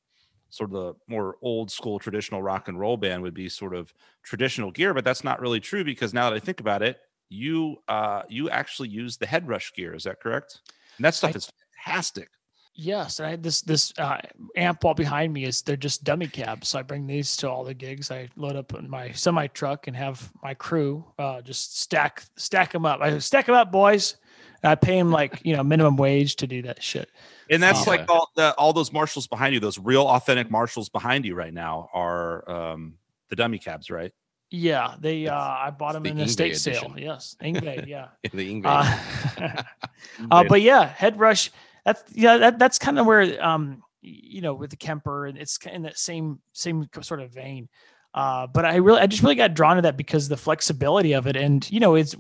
sort 0.50 0.72
of 0.72 0.74
the 0.74 0.94
more 1.08 1.36
old 1.42 1.72
school 1.72 2.00
traditional 2.00 2.42
rock 2.42 2.68
and 2.68 2.80
roll 2.80 2.98
band 2.98 3.22
would 3.22 3.34
be 3.34 3.50
sort 3.50 3.76
of 3.76 3.94
traditional 4.24 4.72
gear, 4.72 4.94
but 4.94 5.06
that's 5.06 5.24
not 5.24 5.40
really 5.40 5.60
true 5.60 5.84
because 5.84 6.14
now 6.14 6.30
that 6.30 6.36
I 6.36 6.40
think 6.40 6.60
about 6.60 6.82
it, 6.82 7.00
you 7.30 7.78
uh 7.88 8.24
you 8.30 8.50
actually 8.50 8.90
use 8.90 9.18
the 9.18 9.26
HeadRush 9.28 9.74
gear. 9.76 9.94
Is 9.94 10.04
that 10.04 10.20
correct? 10.22 10.60
And 10.98 11.06
that 11.06 11.16
stuff 11.16 11.32
I- 11.34 11.38
is 11.38 11.52
fantastic. 11.86 12.30
Yes, 12.78 13.20
and 13.20 13.28
I 13.30 13.36
this 13.38 13.62
this 13.62 13.94
uh, 13.98 14.18
amp 14.58 14.84
wall 14.84 14.94
behind 14.94 15.32
me 15.32 15.46
is 15.46 15.62
they're 15.62 15.78
just 15.78 16.04
dummy 16.04 16.28
cabs. 16.28 16.68
So 16.68 16.80
I 16.80 16.82
bring 16.82 17.08
these 17.08 17.38
to 17.38 17.50
all 17.50 17.64
the 17.64 17.74
gigs. 17.74 18.12
I 18.12 18.28
load 18.36 18.58
up 18.58 18.74
in 18.74 18.90
my 18.90 19.14
semi 19.14 19.48
truck 19.48 19.88
and 19.88 19.96
have 19.96 20.30
my 20.44 20.54
crew 20.54 21.06
uh, 21.18 21.42
just 21.42 21.80
stack 21.80 22.24
stack 22.36 22.74
them 22.74 22.86
up. 22.86 23.00
I 23.00 23.18
stack 23.20 23.46
them 23.46 23.56
up, 23.56 23.72
boys. 23.72 24.18
And 24.62 24.72
I 24.72 24.76
pay 24.76 24.98
them 24.98 25.10
like 25.10 25.40
you 25.46 25.56
know 25.56 25.64
minimum 25.64 25.96
wage 25.96 26.36
to 26.38 26.48
do 26.48 26.62
that 26.64 26.84
shit. 26.84 27.10
And 27.50 27.64
that's 27.64 27.88
Oh, 27.88 27.92
like 27.92 28.10
all 28.10 28.30
the 28.36 28.54
all 28.58 28.74
those 28.74 28.92
Marshalls 28.92 29.28
behind 29.28 29.54
you, 29.54 29.62
those 29.62 29.80
real 29.80 30.06
authentic 30.06 30.52
Marshalls 30.52 30.90
behind 30.90 31.24
you 31.24 31.34
right 31.34 31.54
now 31.54 31.90
are 31.94 32.50
um 32.52 32.96
the 33.30 33.38
dummy 33.38 33.58
cabs, 33.58 33.90
right? 33.90 34.12
Yeah, 34.52 34.96
they 35.00 35.28
uh, 35.28 35.36
I 35.36 35.72
bought 35.72 35.94
them 35.94 36.04
the 36.04 36.10
in 36.12 36.20
a 36.20 36.24
Yngwie 36.24 36.30
state 36.30 36.58
sale. 36.58 36.94
Yes, 36.98 37.36
Yngwie, 37.42 37.88
yeah. 37.88 38.08
the 38.24 38.62
Yngwie. 38.62 38.66
Uh, 38.66 39.64
uh, 40.32 40.44
but 40.44 40.62
yeah, 40.62 40.94
HeadRush. 40.98 41.50
That's 41.84 42.04
yeah, 42.14 42.38
that, 42.38 42.60
that's 42.60 42.80
kind 42.80 43.00
of 43.00 43.06
where 43.06 43.44
um 43.44 43.84
you 44.02 44.42
know 44.42 44.54
with 44.54 44.70
the 44.70 44.78
Kemper 44.78 45.26
and 45.26 45.38
it's 45.38 45.58
in 45.66 45.84
that 45.84 45.98
same 45.98 46.40
same 46.54 46.88
sort 47.02 47.22
of 47.22 47.32
vein. 47.32 47.70
Uh, 48.14 48.48
but 48.48 48.64
I 48.64 48.78
really, 48.78 49.02
I 49.02 49.08
just 49.08 49.24
really 49.24 49.36
got 49.36 49.54
drawn 49.54 49.76
to 49.76 49.82
that 49.82 49.98
because 49.98 50.30
the 50.30 50.38
flexibility 50.38 51.12
of 51.12 51.28
it, 51.28 51.36
and 51.36 51.70
you 51.70 51.82
know, 51.82 51.96
it's 51.96 52.16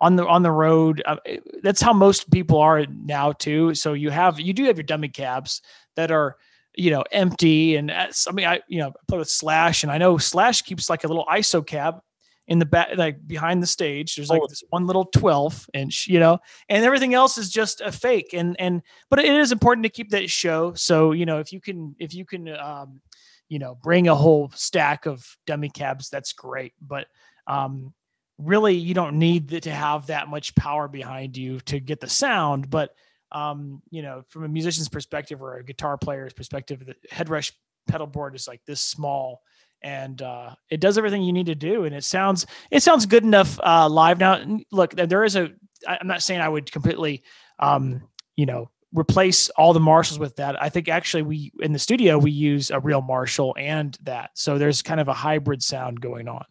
on 0.00 0.16
the 0.16 0.26
on 0.26 0.42
the 0.42 0.50
road. 0.50 1.02
Uh, 1.04 1.16
it- 1.26 1.42
that's 1.62 1.82
how 1.82 1.92
most 1.92 2.30
people 2.30 2.58
are 2.58 2.86
now 2.86 3.32
too. 3.32 3.74
So 3.74 3.92
you 3.92 4.08
have 4.08 4.40
you 4.40 4.54
do 4.54 4.64
have 4.64 4.78
your 4.78 4.84
dummy 4.84 5.08
cabs 5.08 5.60
that 5.96 6.10
are 6.10 6.36
you 6.78 6.90
know 6.90 7.04
empty, 7.12 7.76
and 7.76 7.88
that's, 7.90 8.26
I 8.28 8.32
mean, 8.32 8.46
I 8.46 8.60
you 8.68 8.78
know 8.78 8.88
I 8.88 9.00
play 9.08 9.18
with 9.18 9.30
Slash, 9.30 9.82
and 9.82 9.92
I 9.92 9.98
know 9.98 10.16
Slash 10.18 10.62
keeps 10.62 10.88
like 10.88 11.04
a 11.04 11.08
little 11.08 11.26
ISO 11.26 11.66
cab 11.66 12.00
in 12.46 12.58
the 12.58 12.66
back, 12.66 12.96
like 12.96 13.26
behind 13.26 13.62
the 13.62 13.66
stage. 13.66 14.16
There's 14.16 14.30
like 14.30 14.40
Oh. 14.42 14.46
this 14.48 14.64
one 14.70 14.86
little 14.86 15.04
12 15.04 15.68
inch, 15.74 16.06
you 16.06 16.18
know, 16.18 16.38
and 16.70 16.84
everything 16.84 17.12
else 17.12 17.36
is 17.36 17.50
just 17.50 17.82
a 17.82 17.92
fake. 17.92 18.30
And 18.32 18.58
and 18.58 18.82
but 19.10 19.18
it 19.18 19.26
is 19.26 19.52
important 19.52 19.84
to 19.84 19.90
keep 19.90 20.10
that 20.10 20.30
show. 20.30 20.72
So 20.74 21.12
you 21.12 21.26
know, 21.26 21.40
if 21.40 21.52
you 21.52 21.60
can 21.60 21.94
if 21.98 22.14
you 22.14 22.24
can 22.24 22.48
um, 22.48 23.00
you 23.48 23.58
know, 23.58 23.76
bring 23.82 24.08
a 24.08 24.14
whole 24.14 24.50
stack 24.54 25.06
of 25.06 25.26
dummy 25.46 25.68
cabs, 25.70 26.08
that's 26.10 26.32
great. 26.32 26.72
But 26.80 27.06
um, 27.46 27.92
really, 28.38 28.74
you 28.74 28.94
don't 28.94 29.18
need 29.18 29.62
to 29.62 29.70
have 29.70 30.06
that 30.06 30.28
much 30.28 30.54
power 30.54 30.88
behind 30.88 31.36
you 31.36 31.60
to 31.60 31.80
get 31.80 32.00
the 32.00 32.08
sound. 32.08 32.70
But 32.70 32.90
um, 33.32 33.82
you 33.90 34.02
know, 34.02 34.22
from 34.28 34.44
a 34.44 34.48
musician's 34.48 34.88
perspective 34.88 35.42
or 35.42 35.56
a 35.56 35.64
guitar 35.64 35.96
player's 35.98 36.32
perspective, 36.32 36.84
the 36.84 36.94
HeadRush 37.12 37.52
pedal 37.86 38.06
board 38.06 38.34
is 38.34 38.46
like 38.48 38.60
this 38.66 38.80
small 38.80 39.42
and 39.82 40.22
uh, 40.22 40.54
it 40.70 40.80
does 40.80 40.98
everything 40.98 41.22
you 41.22 41.32
need 41.32 41.46
to 41.46 41.54
do 41.54 41.84
and 41.84 41.94
it 41.94 42.04
sounds 42.04 42.46
it 42.70 42.82
sounds 42.82 43.06
good 43.06 43.22
enough 43.22 43.58
uh, 43.64 43.88
live. 43.88 44.18
Now 44.18 44.42
look 44.72 44.92
there- 44.94 45.24
is 45.24 45.36
a 45.36 45.50
i'm 45.86 46.08
not 46.08 46.22
saying 46.22 46.40
i 46.40 46.48
would 46.48 46.70
completely 46.72 47.22
um, 47.60 48.02
you 48.36 48.44
know 48.46 48.68
replace 48.92 49.48
all 49.50 49.72
the 49.72 49.80
marshalls 49.80 50.18
with 50.18 50.36
that. 50.36 50.60
I 50.62 50.68
think 50.68 50.88
actually 50.88 51.22
we 51.22 51.52
in 51.60 51.72
the 51.72 51.78
studio 51.78 52.18
we 52.18 52.30
use 52.30 52.70
a 52.70 52.80
real 52.80 53.02
marshall 53.02 53.54
and 53.58 53.96
that. 54.02 54.30
So 54.34 54.58
there's 54.58 54.82
kind 54.82 55.00
of 55.00 55.08
a 55.08 55.12
hybrid 55.14 55.62
sound 55.62 56.00
going 56.00 56.28
on 56.28 56.44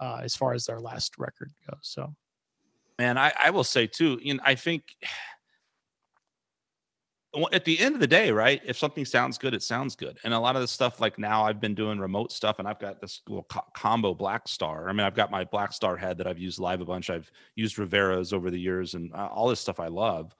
uh, 0.00 0.20
as 0.22 0.34
far 0.34 0.54
as 0.54 0.68
our 0.68 0.80
last 0.80 1.18
record 1.18 1.52
goes 1.70 1.78
so. 1.82 2.14
Man, 2.98 3.16
I, 3.16 3.32
I 3.38 3.50
will 3.50 3.64
say 3.64 3.86
too, 3.86 4.18
you 4.20 4.34
know, 4.34 4.40
I 4.44 4.56
think 4.56 4.82
at 7.52 7.64
the 7.64 7.78
end 7.78 7.94
of 7.94 8.00
the 8.00 8.06
day, 8.06 8.30
right? 8.30 8.60
If 8.64 8.78
something 8.78 9.04
sounds 9.04 9.38
good, 9.38 9.54
it 9.54 9.62
sounds 9.62 9.94
good. 9.96 10.18
And 10.24 10.32
a 10.32 10.38
lot 10.38 10.56
of 10.56 10.62
the 10.62 10.68
stuff, 10.68 11.00
like 11.00 11.18
now, 11.18 11.44
I've 11.44 11.60
been 11.60 11.74
doing 11.74 11.98
remote 11.98 12.32
stuff, 12.32 12.58
and 12.58 12.66
I've 12.66 12.78
got 12.78 13.00
this 13.00 13.20
little 13.28 13.44
co- 13.44 13.66
combo 13.74 14.14
Blackstar. 14.14 14.88
I 14.88 14.92
mean, 14.92 15.06
I've 15.06 15.14
got 15.14 15.30
my 15.30 15.44
Blackstar 15.44 15.98
head 15.98 16.18
that 16.18 16.26
I've 16.26 16.38
used 16.38 16.58
live 16.58 16.80
a 16.80 16.84
bunch. 16.84 17.10
I've 17.10 17.30
used 17.54 17.78
Rivera's 17.78 18.32
over 18.32 18.50
the 18.50 18.58
years, 18.58 18.94
and 18.94 19.12
uh, 19.12 19.28
all 19.30 19.48
this 19.48 19.60
stuff 19.60 19.78
I 19.78 19.88
love. 19.88 20.34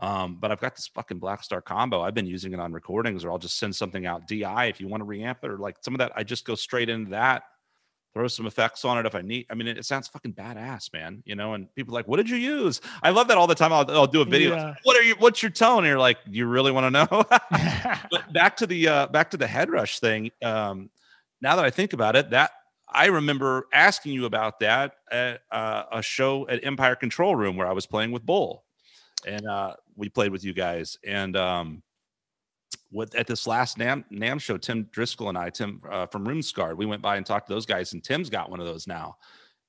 Um, 0.00 0.36
but 0.40 0.50
I've 0.50 0.60
got 0.60 0.74
this 0.74 0.88
fucking 0.88 1.20
Blackstar 1.20 1.62
combo. 1.62 2.00
I've 2.00 2.14
been 2.14 2.26
using 2.26 2.52
it 2.52 2.60
on 2.60 2.72
recordings, 2.72 3.24
or 3.24 3.30
I'll 3.30 3.38
just 3.38 3.58
send 3.58 3.76
something 3.76 4.04
out 4.04 4.26
DI 4.26 4.64
if 4.66 4.80
you 4.80 4.88
want 4.88 5.02
to 5.02 5.06
reamp 5.06 5.36
it, 5.44 5.50
or 5.50 5.58
like 5.58 5.76
some 5.80 5.94
of 5.94 5.98
that. 5.98 6.12
I 6.16 6.24
just 6.24 6.44
go 6.44 6.56
straight 6.56 6.88
into 6.88 7.10
that 7.10 7.44
throw 8.12 8.28
some 8.28 8.46
effects 8.46 8.84
on 8.84 8.98
it 8.98 9.06
if 9.06 9.14
I 9.14 9.22
need. 9.22 9.46
I 9.50 9.54
mean, 9.54 9.66
it, 9.66 9.78
it 9.78 9.84
sounds 9.84 10.08
fucking 10.08 10.34
badass, 10.34 10.92
man. 10.92 11.22
You 11.24 11.34
know, 11.34 11.54
and 11.54 11.72
people 11.74 11.94
like, 11.94 12.06
"What 12.08 12.18
did 12.18 12.28
you 12.28 12.36
use?" 12.36 12.80
I 13.02 13.10
love 13.10 13.28
that 13.28 13.38
all 13.38 13.46
the 13.46 13.54
time. 13.54 13.72
I'll, 13.72 13.90
I'll 13.90 14.06
do 14.06 14.20
a 14.20 14.24
video. 14.24 14.54
Yeah. 14.54 14.74
What 14.84 14.96
are 14.96 15.02
you? 15.02 15.14
What's 15.18 15.42
your 15.42 15.50
tone? 15.50 15.78
And 15.78 15.86
you're 15.86 15.98
like, 15.98 16.18
"You 16.28 16.46
really 16.46 16.72
want 16.72 16.86
to 16.86 16.90
know?" 16.90 17.06
but 18.10 18.32
back 18.32 18.56
to 18.58 18.66
the 18.66 18.88
uh, 18.88 19.06
back 19.08 19.30
to 19.30 19.36
the 19.36 19.46
HeadRush 19.46 19.98
thing. 20.00 20.30
Um, 20.42 20.90
now 21.40 21.56
that 21.56 21.64
I 21.64 21.70
think 21.70 21.92
about 21.92 22.16
it, 22.16 22.30
that 22.30 22.52
I 22.88 23.06
remember 23.06 23.66
asking 23.72 24.12
you 24.12 24.26
about 24.26 24.60
that 24.60 24.94
at 25.10 25.40
uh, 25.50 25.84
a 25.90 26.02
show 26.02 26.46
at 26.48 26.64
Empire 26.64 26.94
Control 26.94 27.34
Room 27.34 27.56
where 27.56 27.66
I 27.66 27.72
was 27.72 27.86
playing 27.86 28.12
with 28.12 28.24
Bull, 28.24 28.64
and 29.26 29.46
uh, 29.46 29.74
we 29.96 30.08
played 30.08 30.32
with 30.32 30.44
you 30.44 30.52
guys. 30.52 30.98
And 31.06 31.36
um, 31.36 31.82
at 33.14 33.26
this 33.26 33.46
last 33.46 33.78
NAMM 33.78 34.04
NAMM 34.12 34.40
show, 34.40 34.56
Tim 34.56 34.84
Driscoll 34.90 35.28
and 35.28 35.38
I, 35.38 35.50
Tim 35.50 35.80
uh, 35.90 36.06
from 36.06 36.26
Roomscarred, 36.26 36.76
we 36.76 36.86
went 36.86 37.02
by 37.02 37.16
and 37.16 37.26
talked 37.26 37.48
to 37.48 37.54
those 37.54 37.66
guys, 37.66 37.92
and 37.92 38.02
Tim's 38.02 38.30
got 38.30 38.50
one 38.50 38.60
of 38.60 38.66
those 38.66 38.86
now, 38.86 39.16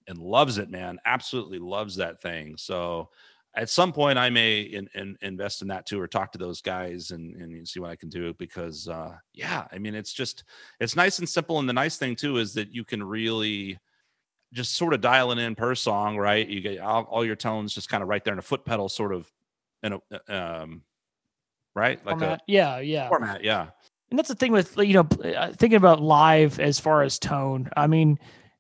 and 0.08 0.18
loves 0.18 0.58
it, 0.58 0.70
man. 0.70 1.00
Absolutely 1.06 1.60
loves 1.60 1.96
that 1.98 2.22
thing. 2.22 2.56
So 2.58 3.10
at 3.56 3.70
some 3.70 3.94
point, 3.94 4.18
I 4.18 4.30
may 4.30 4.62
in, 4.62 4.90
in, 4.96 5.18
invest 5.22 5.62
in 5.62 5.68
that 5.68 5.86
too, 5.86 6.00
or 6.00 6.08
talk 6.08 6.32
to 6.32 6.38
those 6.38 6.62
guys 6.62 7.12
and 7.12 7.36
and 7.36 7.68
see 7.68 7.80
what 7.80 7.92
I 7.92 7.96
can 7.96 8.10
do. 8.10 8.34
Because 8.34 8.88
uh, 8.88 9.16
yeah, 9.34 9.68
I 9.72 9.78
mean, 9.78 9.96
it's 9.96 10.14
just 10.14 10.44
it's 10.80 10.96
nice 10.96 11.20
and 11.20 11.30
simple. 11.30 11.60
And 11.60 11.70
the 11.70 11.74
nice 11.74 11.98
thing 11.98 12.16
too 12.16 12.38
is 12.38 12.54
that 12.56 12.74
you 12.74 12.84
can 12.84 13.04
really 13.04 13.80
just 14.54 14.76
sort 14.76 14.94
of 14.94 15.02
dial 15.02 15.32
it 15.32 15.40
in 15.40 15.56
per 15.56 15.76
song, 15.76 16.18
right? 16.18 16.48
You 16.48 16.62
get 16.62 16.80
all, 16.80 17.04
all 17.04 17.26
your 17.26 17.36
tones 17.36 17.74
just 17.74 17.90
kind 17.90 18.04
of 18.04 18.10
right 18.10 18.24
there 18.24 18.34
in 18.34 18.40
a 18.40 18.44
foot 18.44 18.66
pedal 18.66 18.90
sort 18.90 19.14
of 19.14 19.32
in 19.82 19.94
a 19.94 20.36
um, 20.36 20.84
right 21.76 22.04
like 22.06 22.20
Format. 22.20 22.42
yeah, 22.48 22.80
yeah. 22.80 23.10
format. 23.10 23.44
Yeah, 23.44 23.68
and 24.14 24.20
that's 24.20 24.30
the 24.30 24.36
thing 24.36 24.52
with 24.52 24.78
you 24.78 24.94
know 24.94 25.08
uh, 25.24 25.52
thinking 25.54 25.78
about 25.78 26.00
live 26.00 26.60
as 26.60 26.80
far 26.80 27.02
as 27.02 27.18
tone 27.18 27.68
i 27.76 27.88
mean 27.88 28.20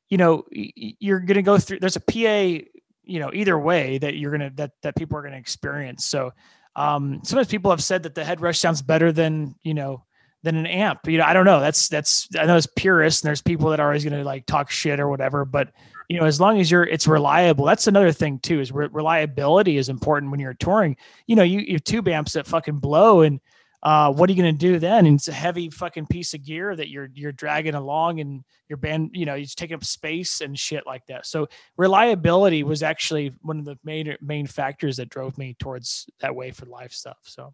you 0.09 0.17
know 0.17 0.43
you're 0.51 1.19
going 1.19 1.35
to 1.35 1.43
go 1.43 1.59
through 1.59 1.79
there's 1.79 1.95
a 1.95 1.99
pa 1.99 2.65
you 3.03 3.19
know 3.19 3.29
either 3.31 3.57
way 3.59 3.99
that 3.99 4.15
you're 4.15 4.35
going 4.35 4.49
to 4.49 4.55
that 4.55 4.71
that 4.81 4.95
people 4.95 5.15
are 5.15 5.21
going 5.21 5.33
to 5.33 5.37
experience 5.37 6.05
so 6.05 6.31
um 6.75 7.19
sometimes 7.23 7.47
people 7.47 7.69
have 7.69 7.83
said 7.83 8.01
that 8.01 8.15
the 8.15 8.23
HeadRush 8.23 8.57
sounds 8.57 8.81
better 8.81 9.11
than 9.11 9.53
you 9.61 9.75
know 9.75 10.03
than 10.41 10.55
an 10.55 10.65
amp 10.65 11.07
you 11.07 11.19
know 11.19 11.23
i 11.23 11.33
don't 11.33 11.45
know 11.45 11.59
that's 11.59 11.87
that's 11.87 12.27
i 12.39 12.45
know 12.47 12.57
it's 12.57 12.67
purists 12.75 13.21
and 13.21 13.27
there's 13.27 13.43
people 13.43 13.69
that 13.69 13.79
are 13.79 13.89
always 13.89 14.03
going 14.03 14.17
to 14.17 14.23
like 14.23 14.47
talk 14.47 14.71
shit 14.71 14.99
or 14.99 15.07
whatever 15.07 15.45
but 15.45 15.69
you 16.09 16.19
know 16.19 16.25
as 16.25 16.39
long 16.39 16.59
as 16.59 16.69
you're 16.69 16.83
it's 16.83 17.07
reliable 17.07 17.65
that's 17.65 17.87
another 17.87 18.11
thing 18.11 18.39
too 18.39 18.59
is 18.59 18.71
re- 18.71 18.89
reliability 18.91 19.77
is 19.77 19.89
important 19.89 20.31
when 20.31 20.39
you're 20.39 20.53
touring 20.55 20.95
you 21.27 21.35
know 21.35 21.43
you 21.43 21.59
you 21.59 21.73
have 21.73 21.83
tube 21.83 22.07
amps 22.07 22.33
that 22.33 22.47
fucking 22.47 22.77
blow 22.77 23.21
and 23.21 23.39
uh, 23.83 24.09
what 24.13 24.29
are 24.29 24.33
you 24.33 24.41
going 24.41 24.55
to 24.55 24.57
do 24.57 24.79
then? 24.79 25.05
And 25.05 25.17
it's 25.17 25.27
a 25.27 25.33
heavy 25.33 25.69
fucking 25.69 26.07
piece 26.07 26.33
of 26.33 26.43
gear 26.43 26.73
that 26.73 26.87
you're 26.87 27.09
you're 27.13 27.33
dragging 27.33 27.75
along, 27.75 28.21
and 28.21 28.43
your 28.69 28.77
band, 28.77 29.11
you 29.13 29.25
know, 29.25 29.35
it's 29.35 29.55
taking 29.55 29.75
up 29.75 29.83
space 29.83 30.39
and 30.39 30.57
shit 30.57 30.85
like 30.87 31.05
that. 31.07 31.25
So 31.25 31.49
reliability 31.75 32.63
was 32.63 32.81
actually 32.81 33.33
one 33.41 33.59
of 33.59 33.65
the 33.65 33.77
main 33.83 34.15
main 34.21 34.47
factors 34.47 34.97
that 34.97 35.09
drove 35.09 35.37
me 35.37 35.57
towards 35.59 36.09
that 36.21 36.33
way 36.33 36.51
for 36.51 36.65
life 36.65 36.93
stuff. 36.93 37.17
So 37.23 37.53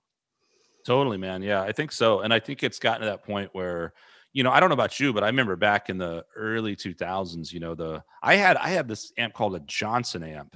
totally, 0.85 1.17
man. 1.17 1.41
Yeah, 1.41 1.63
I 1.63 1.71
think 1.71 1.91
so, 1.91 2.19
and 2.19 2.31
I 2.31 2.39
think 2.39 2.61
it's 2.61 2.77
gotten 2.77 3.01
to 3.01 3.07
that 3.07 3.26
point 3.26 3.49
where 3.53 3.93
you 4.34 4.43
know, 4.43 4.51
I 4.51 4.60
don't 4.60 4.69
know 4.69 4.73
about 4.73 4.99
you, 4.99 5.11
but 5.14 5.23
I 5.23 5.27
remember 5.27 5.56
back 5.56 5.89
in 5.89 5.97
the 5.97 6.23
early 6.35 6.76
2000s, 6.76 7.51
you 7.51 7.60
know, 7.60 7.76
the 7.76 8.03
I 8.22 8.35
had 8.35 8.57
I 8.57 8.69
had 8.69 8.88
this 8.88 9.11
amp 9.18 9.34
called 9.34 9.56
a 9.56 9.60
Johnson 9.61 10.23
amp 10.23 10.56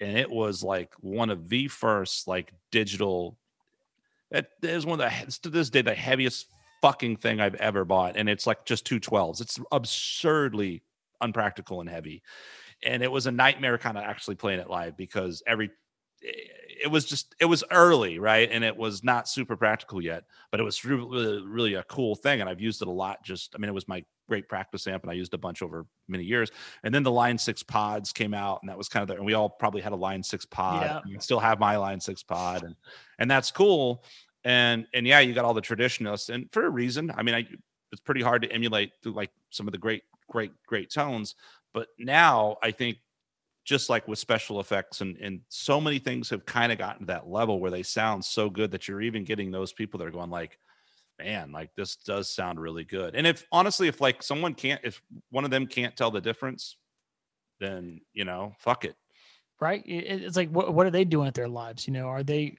and 0.00 0.16
it 0.16 0.30
was 0.30 0.62
like 0.62 0.94
one 1.00 1.30
of 1.30 1.48
the 1.48 1.68
first 1.68 2.28
like 2.28 2.52
digital 2.70 3.36
it 4.30 4.46
is 4.62 4.86
one 4.86 5.00
of 5.00 5.10
the 5.10 5.38
to 5.42 5.48
this 5.48 5.70
day 5.70 5.82
the 5.82 5.94
heaviest 5.94 6.46
fucking 6.82 7.16
thing 7.16 7.40
I've 7.40 7.54
ever 7.56 7.84
bought 7.84 8.16
and 8.16 8.28
it's 8.28 8.46
like 8.46 8.64
just 8.64 8.86
212s. 8.86 9.40
It's 9.40 9.58
absurdly 9.72 10.82
unpractical 11.20 11.80
and 11.80 11.90
heavy. 11.90 12.22
And 12.84 13.02
it 13.02 13.10
was 13.10 13.26
a 13.26 13.32
nightmare 13.32 13.78
kind 13.78 13.98
of 13.98 14.04
actually 14.04 14.36
playing 14.36 14.60
it 14.60 14.70
live 14.70 14.96
because 14.96 15.42
every 15.46 15.70
eh, 16.24 16.30
it 16.82 16.88
was 16.90 17.04
just 17.04 17.34
it 17.40 17.44
was 17.46 17.64
early 17.70 18.18
right 18.18 18.50
and 18.52 18.62
it 18.64 18.76
was 18.76 19.02
not 19.04 19.28
super 19.28 19.56
practical 19.56 20.02
yet 20.02 20.24
but 20.50 20.60
it 20.60 20.62
was 20.62 20.84
really 20.84 21.42
really 21.46 21.74
a 21.74 21.82
cool 21.84 22.14
thing 22.14 22.40
and 22.40 22.48
i've 22.48 22.60
used 22.60 22.82
it 22.82 22.88
a 22.88 22.90
lot 22.90 23.22
just 23.24 23.54
i 23.54 23.58
mean 23.58 23.68
it 23.68 23.74
was 23.74 23.88
my 23.88 24.04
great 24.28 24.48
practice 24.48 24.86
amp 24.86 25.02
and 25.02 25.10
i 25.10 25.14
used 25.14 25.32
a 25.34 25.38
bunch 25.38 25.62
over 25.62 25.86
many 26.06 26.22
years 26.24 26.50
and 26.84 26.94
then 26.94 27.02
the 27.02 27.10
line 27.10 27.38
six 27.38 27.62
pods 27.62 28.12
came 28.12 28.34
out 28.34 28.58
and 28.62 28.68
that 28.68 28.76
was 28.78 28.88
kind 28.88 29.02
of 29.02 29.08
the 29.08 29.14
and 29.14 29.24
we 29.24 29.34
all 29.34 29.48
probably 29.48 29.80
had 29.80 29.92
a 29.92 29.96
line 29.96 30.22
six 30.22 30.44
pod 30.44 31.02
Yeah. 31.06 31.18
still 31.18 31.40
have 31.40 31.58
my 31.58 31.76
line 31.76 32.00
six 32.00 32.22
pod 32.22 32.62
and 32.64 32.74
and 33.18 33.30
that's 33.30 33.50
cool 33.50 34.04
and 34.44 34.86
and 34.94 35.06
yeah 35.06 35.20
you 35.20 35.32
got 35.34 35.44
all 35.44 35.54
the 35.54 35.60
traditionalists 35.60 36.28
and 36.28 36.48
for 36.52 36.64
a 36.66 36.70
reason 36.70 37.10
i 37.16 37.22
mean 37.22 37.34
i 37.34 37.46
it's 37.90 38.00
pretty 38.02 38.22
hard 38.22 38.42
to 38.42 38.52
emulate 38.52 38.92
through 39.02 39.12
like 39.12 39.30
some 39.50 39.66
of 39.66 39.72
the 39.72 39.78
great 39.78 40.02
great 40.30 40.52
great 40.66 40.90
tones 40.90 41.34
but 41.72 41.88
now 41.98 42.56
i 42.62 42.70
think 42.70 42.98
just 43.68 43.90
like 43.90 44.08
with 44.08 44.18
special 44.18 44.60
effects 44.60 45.00
and 45.00 45.16
and 45.18 45.40
so 45.48 45.80
many 45.80 45.98
things 45.98 46.30
have 46.30 46.46
kind 46.46 46.72
of 46.72 46.78
gotten 46.78 47.00
to 47.00 47.06
that 47.06 47.28
level 47.28 47.60
where 47.60 47.70
they 47.70 47.82
sound 47.82 48.24
so 48.24 48.48
good 48.48 48.70
that 48.70 48.88
you're 48.88 49.02
even 49.02 49.24
getting 49.24 49.50
those 49.50 49.72
people 49.72 49.98
that 49.98 50.06
are 50.06 50.12
going 50.12 50.30
like 50.30 50.58
man 51.18 51.52
like 51.52 51.70
this 51.76 51.96
does 51.96 52.30
sound 52.30 52.60
really 52.60 52.84
good 52.84 53.14
and 53.14 53.26
if 53.26 53.46
honestly 53.52 53.88
if 53.88 54.00
like 54.00 54.22
someone 54.22 54.54
can't 54.54 54.80
if 54.84 55.02
one 55.30 55.44
of 55.44 55.50
them 55.50 55.66
can't 55.66 55.96
tell 55.96 56.10
the 56.10 56.20
difference 56.20 56.76
then 57.60 58.00
you 58.12 58.24
know 58.24 58.54
fuck 58.58 58.84
it 58.84 58.94
right, 59.60 59.82
it's 59.86 60.36
like 60.36 60.50
what 60.50 60.72
what 60.74 60.86
are 60.86 60.90
they 60.90 61.04
doing 61.04 61.26
with 61.26 61.34
their 61.34 61.48
lives? 61.48 61.86
You 61.86 61.92
know, 61.92 62.06
are 62.06 62.22
they 62.22 62.56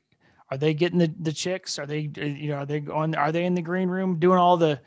are 0.52 0.57
they 0.57 0.73
getting 0.73 0.99
the 0.99 1.14
the 1.19 1.31
chicks? 1.31 1.80
Are 1.80 1.86
they 1.86 2.10
uh, 2.18 2.26
you 2.26 2.49
know 2.49 2.57
are 2.57 2.65
they 2.65 2.80
going? 2.80 3.15
Are 3.15 3.31
they 3.31 3.45
in 3.45 3.56
the 3.56 3.61
green 3.61 3.90
room 3.90 4.19
doing 4.19 4.38
all 4.38 4.57
the 4.57 4.80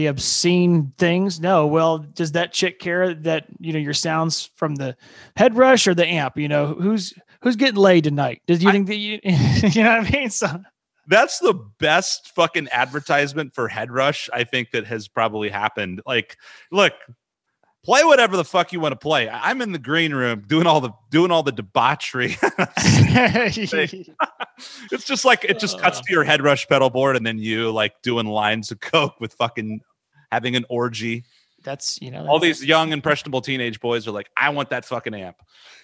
the 0.00 0.06
obscene 0.06 0.94
things? 0.96 1.40
No. 1.40 1.66
Well, 1.66 1.98
does 1.98 2.32
that 2.32 2.54
chick 2.54 2.78
care 2.78 3.12
that 3.12 3.44
you 3.58 3.74
know 3.74 3.78
your 3.78 3.92
sounds 3.92 4.48
from 4.56 4.76
the 4.76 4.96
HeadRush 5.36 5.86
or 5.86 5.94
the 5.94 6.06
amp? 6.06 6.38
You 6.38 6.48
know, 6.48 6.68
who's 6.68 7.12
who's 7.42 7.56
getting 7.56 7.76
laid 7.76 8.04
tonight? 8.04 8.40
Does 8.46 8.62
you 8.62 8.70
I- 8.70 8.72
think 8.72 8.86
that 8.86 8.96
you 8.96 9.20
you 9.24 9.84
know 9.84 9.98
what 9.98 10.06
I 10.06 10.10
mean? 10.10 10.30
So 10.30 10.48
that's 11.06 11.38
the 11.40 11.52
best 11.78 12.32
fucking 12.34 12.68
advertisement 12.70 13.54
for 13.54 13.68
HeadRush 13.68 14.28
i 14.32 14.44
think 14.44 14.70
that 14.70 14.86
has 14.86 15.08
probably 15.08 15.48
happened 15.48 16.00
like 16.06 16.36
look 16.70 16.92
play 17.84 18.04
whatever 18.04 18.36
the 18.36 18.44
fuck 18.44 18.72
you 18.72 18.78
want 18.78 18.92
to 18.92 18.98
play 18.98 19.28
i'm 19.28 19.60
in 19.60 19.72
the 19.72 19.78
green 19.78 20.14
room 20.14 20.44
doing 20.46 20.66
all 20.66 20.80
the 20.80 20.90
doing 21.10 21.30
all 21.32 21.42
the 21.42 21.50
debauchery 21.52 22.36
it's 24.92 25.04
just 25.04 25.24
like 25.24 25.44
it 25.44 25.58
just 25.58 25.80
cuts 25.80 26.00
to 26.06 26.12
your 26.12 26.24
HeadRush 26.24 26.68
pedal 26.68 26.90
board 26.90 27.16
and 27.16 27.26
then 27.26 27.38
you 27.38 27.70
like 27.72 28.00
doing 28.02 28.26
lines 28.26 28.70
of 28.70 28.78
coke 28.80 29.18
with 29.20 29.32
fucking 29.34 29.80
having 30.30 30.56
an 30.56 30.64
orgy 30.68 31.24
that's 31.62 32.00
you 32.00 32.10
know 32.10 32.26
all 32.26 32.38
these 32.38 32.64
young 32.64 32.92
impressionable 32.92 33.42
teenage 33.42 33.80
boys 33.80 34.08
are 34.08 34.12
like 34.12 34.30
i 34.36 34.48
want 34.48 34.70
that 34.70 34.84
fucking 34.84 35.12
amp 35.14 35.36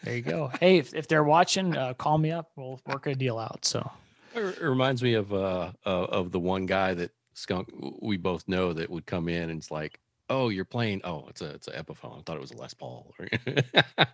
there 0.03 0.17
you 0.17 0.23
go. 0.23 0.51
Hey, 0.61 0.79
if, 0.79 0.95
if 0.95 1.09
they're 1.09 1.25
watching, 1.25 1.77
uh, 1.77 1.95
call 1.95 2.19
me 2.19 2.31
up. 2.31 2.51
We'll 2.57 2.81
work 2.87 3.07
a 3.07 3.15
deal 3.15 3.39
out. 3.39 3.65
So 3.65 3.91
It 4.35 4.41
it 4.41 4.63
reminds 4.63 5.03
me 5.03 5.15
of 5.15 5.33
uh 5.33 5.73
uh, 5.85 6.05
of 6.05 6.33
the 6.33 6.41
one 6.41 6.67
guy 6.67 6.95
that 6.95 7.11
skunk 7.35 7.69
we 8.01 8.17
both 8.17 8.47
know 8.47 8.73
that 8.73 8.89
would 8.89 9.07
come 9.07 9.29
in 9.29 9.51
and 9.51 9.59
it's 9.59 9.71
like, 9.71 9.99
oh, 10.31 10.49
you're 10.49 10.65
playing. 10.65 11.01
Oh, 11.05 11.27
it's 11.29 11.41
a 11.41 11.51
it's 11.51 11.69
an 11.69 11.75
Epiphone. 11.83 12.19
I 12.19 12.23
thought 12.23 12.37
it 12.37 12.41
was 12.41 12.53
a 12.53 12.57
Les 12.57 12.75
Paul, 12.75 13.15
or, 13.19 13.27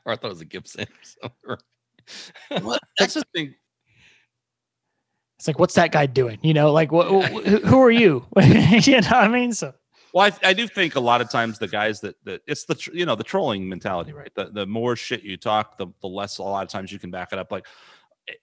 or 0.04 0.12
I 0.12 0.16
thought 0.16 0.24
it 0.24 0.28
was 0.28 0.40
a 0.40 0.46
Gibson. 0.46 0.86
Or 1.46 1.58
something. 2.50 2.78
That's 2.98 3.14
the 3.14 3.24
thing 3.34 3.54
it's 5.38 5.48
like, 5.48 5.58
what's 5.58 5.74
that 5.74 5.90
guy 5.90 6.06
doing? 6.06 6.38
You 6.42 6.54
know, 6.54 6.72
like 6.72 6.92
what? 6.92 7.08
who, 7.08 7.58
who 7.58 7.82
are 7.82 7.90
you? 7.90 8.24
you 8.40 9.00
know 9.00 9.08
what 9.08 9.12
I 9.12 9.28
mean? 9.28 9.52
So 9.52 9.74
Well, 10.12 10.30
I, 10.42 10.48
I 10.48 10.52
do 10.52 10.66
think 10.68 10.94
a 10.94 11.00
lot 11.00 11.20
of 11.20 11.30
times 11.30 11.58
the 11.58 11.68
guys 11.68 12.00
that 12.00 12.16
that 12.24 12.42
it's 12.46 12.64
the 12.64 12.76
you 12.92 13.06
know 13.06 13.14
the 13.14 13.24
trolling 13.24 13.68
mentality, 13.68 14.12
right? 14.12 14.32
The 14.34 14.50
the 14.52 14.66
more 14.66 14.96
shit 14.96 15.22
you 15.22 15.36
talk, 15.36 15.78
the 15.78 15.86
the 16.02 16.08
less 16.08 16.38
a 16.38 16.42
lot 16.42 16.62
of 16.62 16.68
times 16.68 16.92
you 16.92 16.98
can 16.98 17.10
back 17.10 17.32
it 17.32 17.38
up. 17.38 17.50
Like 17.50 17.66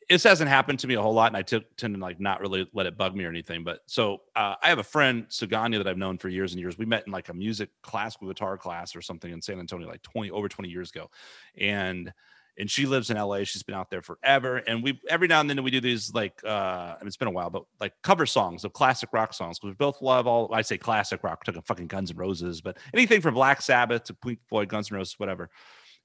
this 0.10 0.24
hasn't 0.24 0.50
happened 0.50 0.80
to 0.80 0.88
me 0.88 0.96
a 0.96 1.02
whole 1.02 1.14
lot, 1.14 1.28
and 1.28 1.38
I 1.38 1.41
t- 1.44 1.66
tend 1.78 1.96
to 1.96 2.02
like 2.02 2.20
not 2.20 2.41
really 2.41 2.68
let 2.74 2.86
it 2.86 2.98
bug 2.98 3.16
me 3.16 3.26
or 3.26 3.30
anything. 3.30 3.64
But 3.64 3.82
so 3.88 4.22
uh, 4.36 4.56
I 4.62 4.70
have 4.70 4.80
a 4.80 4.84
friend 4.84 5.28
Suganya 5.30 5.78
that 5.78 5.88
I've 5.88 5.98
known 5.98 6.18
for 6.18 6.30
years 6.30 6.54
and 6.54 6.60
years. 6.62 6.78
We 6.78 6.86
met 6.86 7.06
in 7.08 7.14
like 7.14 7.30
a 7.30 7.34
music 7.34 7.70
classical 7.84 8.28
guitar 8.28 8.58
class 8.58 8.96
or 8.96 9.02
something 9.02 9.32
in 9.32 9.41
San 9.41 9.60
Antonio, 9.60 9.88
like 9.88 10.02
twenty 10.02 10.32
over 10.32 10.50
twenty 10.50 10.70
years 10.70 10.91
ago, 10.91 11.10
and 11.58 12.12
and 12.60 12.69
she 12.69 12.86
lives 12.86 13.10
in 13.10 13.18
LA. 13.18 13.45
She's 13.45 13.64
been 13.64 13.73
out 13.73 13.90
there 13.90 14.02
forever. 14.02 14.57
And 14.57 14.84
we 14.84 14.99
every 15.10 15.27
now 15.27 15.40
and 15.40 15.49
then 15.49 15.64
we 15.64 15.72
do 15.72 15.80
these 15.80 16.14
like 16.14 16.41
uh 16.44 16.48
I 16.48 16.98
mean, 16.99 17.07
it's 17.07 17.18
been 17.18 17.30
a 17.30 17.31
while, 17.31 17.49
but 17.49 17.64
like 17.80 17.94
cover 18.03 18.26
songs 18.26 18.65
of 18.65 18.73
classic 18.73 19.10
rock 19.14 19.34
songs 19.34 19.57
because 19.57 19.72
we 19.72 19.76
both 19.76 20.02
love 20.02 20.27
all 20.27 20.53
I 20.53 20.61
say 20.61 20.77
classic 20.77 21.23
rock, 21.23 21.44
talking 21.44 21.61
fucking 21.61 21.88
Guns 21.88 22.11
N' 22.11 22.18
Roses, 22.18 22.61
but 22.61 22.77
anything 22.94 23.22
from 23.22 23.34
Black 23.34 23.61
Sabbath 23.61 24.03
to 24.06 24.14
Pink 24.14 24.40
Floyd, 24.49 24.68
Guns 24.68 24.91
N' 24.91 24.98
Roses, 24.98 25.18
whatever. 25.18 25.49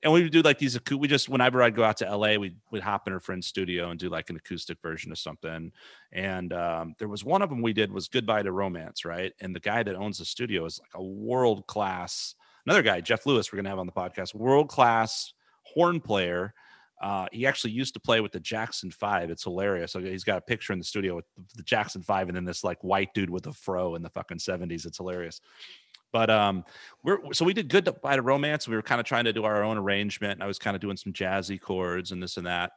And 0.02 0.12
we 0.12 0.22
would 0.22 0.32
do 0.32 0.42
like 0.42 0.58
these 0.58 0.78
we 0.92 1.08
just 1.08 1.28
whenever 1.28 1.62
I'd 1.62 1.74
go 1.74 1.82
out 1.82 1.96
to 1.98 2.16
LA, 2.16 2.36
we'd 2.36 2.56
we'd 2.70 2.82
hop 2.82 3.08
in 3.08 3.12
her 3.12 3.20
friend's 3.20 3.48
studio 3.48 3.90
and 3.90 3.98
do 3.98 4.08
like 4.08 4.30
an 4.30 4.36
acoustic 4.36 4.78
version 4.80 5.10
of 5.10 5.18
something. 5.18 5.72
And 6.12 6.52
um, 6.52 6.94
there 6.98 7.08
was 7.08 7.24
one 7.24 7.42
of 7.42 7.48
them 7.48 7.62
we 7.62 7.72
did 7.72 7.90
was 7.90 8.06
Goodbye 8.06 8.42
to 8.42 8.52
Romance, 8.52 9.04
right? 9.04 9.32
And 9.40 9.56
the 9.56 9.60
guy 9.60 9.82
that 9.82 9.96
owns 9.96 10.18
the 10.18 10.24
studio 10.24 10.66
is 10.66 10.78
like 10.78 10.94
a 10.94 11.02
world 11.02 11.66
class, 11.66 12.34
another 12.66 12.82
guy, 12.82 13.00
Jeff 13.00 13.26
Lewis, 13.26 13.50
we're 13.50 13.56
gonna 13.56 13.70
have 13.70 13.78
on 13.78 13.86
the 13.86 13.92
podcast, 13.92 14.34
world 14.34 14.68
class 14.68 15.32
horn 15.64 16.00
player. 16.00 16.54
Uh, 17.02 17.26
he 17.32 17.46
actually 17.46 17.72
used 17.72 17.92
to 17.94 18.00
play 18.00 18.20
with 18.20 18.32
the 18.32 18.40
Jackson 18.40 18.90
Five. 18.90 19.30
It's 19.30 19.44
hilarious. 19.44 19.92
So 19.92 20.00
he's 20.00 20.24
got 20.24 20.38
a 20.38 20.40
picture 20.40 20.72
in 20.72 20.78
the 20.78 20.84
studio 20.84 21.16
with 21.16 21.26
the 21.54 21.62
Jackson 21.62 22.02
Five, 22.02 22.28
and 22.28 22.36
then 22.36 22.44
this 22.44 22.64
like 22.64 22.82
white 22.82 23.12
dude 23.14 23.30
with 23.30 23.46
a 23.46 23.52
fro 23.52 23.94
in 23.94 24.02
the 24.02 24.10
fucking 24.10 24.38
seventies. 24.38 24.86
It's 24.86 24.98
hilarious. 24.98 25.40
But 26.12 26.30
um, 26.30 26.64
we're 27.02 27.18
so 27.32 27.44
we 27.44 27.52
did 27.52 27.68
good 27.68 27.88
by 28.00 28.14
the 28.16 28.22
romance. 28.22 28.68
We 28.68 28.76
were 28.76 28.82
kind 28.82 29.00
of 29.00 29.06
trying 29.06 29.24
to 29.24 29.32
do 29.32 29.44
our 29.44 29.64
own 29.64 29.76
arrangement, 29.76 30.34
and 30.34 30.42
I 30.42 30.46
was 30.46 30.58
kind 30.58 30.76
of 30.76 30.80
doing 30.80 30.96
some 30.96 31.12
jazzy 31.12 31.60
chords 31.60 32.12
and 32.12 32.22
this 32.22 32.36
and 32.36 32.46
that. 32.46 32.70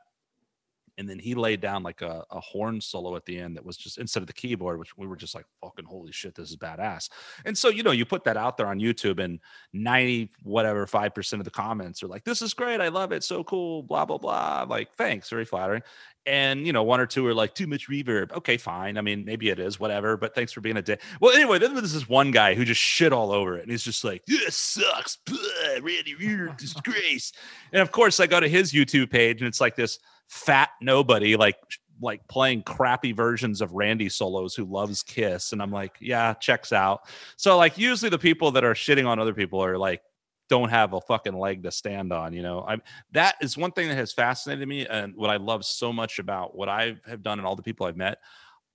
And 0.97 1.07
then 1.07 1.19
he 1.19 1.35
laid 1.35 1.61
down 1.61 1.83
like 1.83 2.01
a, 2.01 2.25
a 2.31 2.39
horn 2.39 2.81
solo 2.81 3.15
at 3.15 3.25
the 3.25 3.39
end 3.39 3.55
that 3.55 3.65
was 3.65 3.77
just 3.77 3.97
instead 3.97 4.23
of 4.23 4.27
the 4.27 4.33
keyboard, 4.33 4.79
which 4.79 4.97
we 4.97 5.05
were 5.05 5.15
just 5.15 5.35
like, 5.35 5.45
fucking 5.61 5.85
holy 5.85 6.11
shit, 6.11 6.35
this 6.35 6.49
is 6.49 6.57
badass. 6.57 7.09
And 7.45 7.57
so, 7.57 7.69
you 7.69 7.83
know, 7.83 7.91
you 7.91 8.05
put 8.05 8.23
that 8.23 8.37
out 8.37 8.57
there 8.57 8.67
on 8.67 8.79
YouTube 8.79 9.23
and 9.23 9.39
90 9.73 10.31
whatever 10.43 10.87
5% 10.87 11.33
of 11.33 11.43
the 11.43 11.51
comments 11.51 12.01
are 12.01 12.07
like, 12.07 12.23
this 12.23 12.41
is 12.41 12.53
great. 12.53 12.81
I 12.81 12.87
love 12.87 13.11
it. 13.11 13.23
So 13.23 13.43
cool. 13.43 13.83
Blah, 13.83 14.05
blah, 14.05 14.17
blah. 14.17 14.65
Like, 14.67 14.93
thanks. 14.95 15.29
Very 15.29 15.45
flattering. 15.45 15.83
And, 16.25 16.67
you 16.67 16.73
know, 16.73 16.83
one 16.83 16.99
or 16.99 17.05
two 17.05 17.25
are 17.27 17.33
like, 17.33 17.55
too 17.55 17.67
much 17.67 17.87
reverb. 17.87 18.33
Okay, 18.33 18.57
fine. 18.57 18.97
I 18.97 19.01
mean, 19.01 19.23
maybe 19.23 19.49
it 19.49 19.59
is, 19.59 19.79
whatever. 19.79 20.17
But 20.17 20.35
thanks 20.35 20.51
for 20.51 20.59
being 20.59 20.75
a 20.75 20.81
dick. 20.81 21.01
Well, 21.21 21.33
anyway, 21.33 21.57
then 21.57 21.73
there's 21.73 21.93
this 21.93 22.09
one 22.09 22.31
guy 22.31 22.53
who 22.53 22.65
just 22.65 22.81
shit 22.81 23.13
all 23.13 23.31
over 23.31 23.57
it. 23.57 23.61
And 23.61 23.71
he's 23.71 23.83
just 23.83 24.03
like, 24.03 24.25
this 24.25 24.57
sucks. 24.57 25.17
Blah, 25.25 25.37
Randy 25.81 26.15
Rear, 26.15 26.53
disgrace. 26.57 27.31
And 27.73 27.81
of 27.81 27.91
course, 27.91 28.19
I 28.19 28.27
go 28.27 28.39
to 28.39 28.47
his 28.47 28.71
YouTube 28.71 29.11
page 29.11 29.41
and 29.41 29.47
it's 29.47 29.59
like 29.59 29.75
this 29.75 29.99
fat 30.27 30.69
nobody, 30.81 31.35
like, 31.35 31.57
like 32.01 32.27
playing 32.27 32.61
crappy 32.63 33.11
versions 33.11 33.61
of 33.61 33.73
Randy 33.73 34.09
solos 34.09 34.55
who 34.55 34.65
loves 34.65 35.01
Kiss. 35.03 35.51
And 35.51 35.61
I'm 35.61 35.71
like, 35.71 35.97
yeah, 35.99 36.33
checks 36.35 36.71
out. 36.71 37.01
So 37.37 37.57
like 37.57 37.77
usually 37.77 38.09
the 38.09 38.19
people 38.19 38.51
that 38.51 38.63
are 38.63 38.73
shitting 38.73 39.07
on 39.07 39.19
other 39.19 39.33
people 39.33 39.63
are 39.63 39.77
like 39.77 40.01
don't 40.49 40.69
have 40.69 40.93
a 40.93 41.01
fucking 41.01 41.37
leg 41.37 41.63
to 41.63 41.71
stand 41.71 42.13
on. 42.13 42.33
You 42.33 42.41
know, 42.41 42.63
I'm 42.67 42.81
that 43.11 43.35
is 43.41 43.57
one 43.57 43.71
thing 43.71 43.89
that 43.89 43.95
has 43.95 44.13
fascinated 44.13 44.67
me, 44.67 44.85
and 44.85 45.15
what 45.15 45.29
I 45.29 45.37
love 45.37 45.65
so 45.65 45.91
much 45.91 46.19
about 46.19 46.55
what 46.55 46.69
I 46.69 46.95
have 47.05 47.23
done 47.23 47.39
and 47.39 47.47
all 47.47 47.55
the 47.55 47.63
people 47.63 47.85
I've 47.85 47.97
met. 47.97 48.19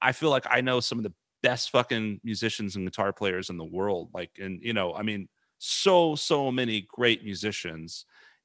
I 0.00 0.12
feel 0.12 0.30
like 0.30 0.46
I 0.50 0.60
know 0.60 0.80
some 0.80 0.98
of 0.98 1.04
the 1.04 1.12
best 1.42 1.70
fucking 1.70 2.20
musicians 2.24 2.76
and 2.76 2.86
guitar 2.86 3.12
players 3.12 3.50
in 3.50 3.56
the 3.56 3.64
world. 3.64 4.10
Like, 4.12 4.30
and 4.40 4.60
you 4.62 4.72
know, 4.72 4.94
I 4.94 5.02
mean, 5.02 5.28
so 5.58 6.14
so 6.14 6.50
many 6.50 6.86
great 6.88 7.24
musicians, 7.24 8.04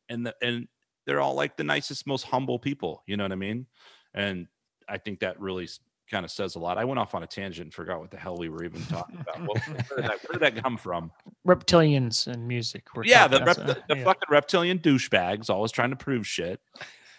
and 0.09 0.25
the 0.25 0.35
and 0.41 0.67
they're 1.07 1.21
all 1.21 1.34
like 1.34 1.57
the 1.57 1.63
nicest, 1.63 2.05
most 2.05 2.23
humble 2.23 2.59
people. 2.59 3.01
You 3.07 3.17
know 3.17 3.23
what 3.23 3.31
I 3.31 3.35
mean? 3.35 3.65
And 4.13 4.47
I 4.88 4.97
think 4.97 5.21
that 5.21 5.39
really 5.39 5.67
kind 6.11 6.25
of 6.25 6.31
says 6.31 6.55
a 6.55 6.59
lot. 6.59 6.77
I 6.77 6.85
went 6.85 6.99
off 6.99 7.15
on 7.15 7.23
a 7.23 7.27
tangent 7.27 7.65
and 7.65 7.73
forgot 7.73 7.99
what 7.99 8.11
the 8.11 8.17
hell 8.17 8.38
we 8.38 8.49
were 8.49 8.63
even 8.63 8.81
talking 8.84 9.17
about. 9.19 9.41
What, 9.47 9.65
where, 9.67 9.77
did 9.77 10.05
that, 10.05 10.19
where, 10.27 10.39
did 10.39 10.41
that, 10.41 10.61
come 10.61 10.77
from? 10.77 11.11
Reptilians 11.47 12.27
and 12.27 12.47
music. 12.47 12.85
We're 12.93 13.05
yeah, 13.05 13.27
the, 13.27 13.43
rep, 13.43 13.55
the, 13.55 13.81
the 13.88 13.97
yeah. 13.97 14.03
fucking 14.03 14.27
reptilian 14.29 14.79
douchebags 14.79 15.49
always 15.49 15.71
trying 15.71 15.89
to 15.89 15.95
prove 15.95 16.27
shit. 16.27 16.59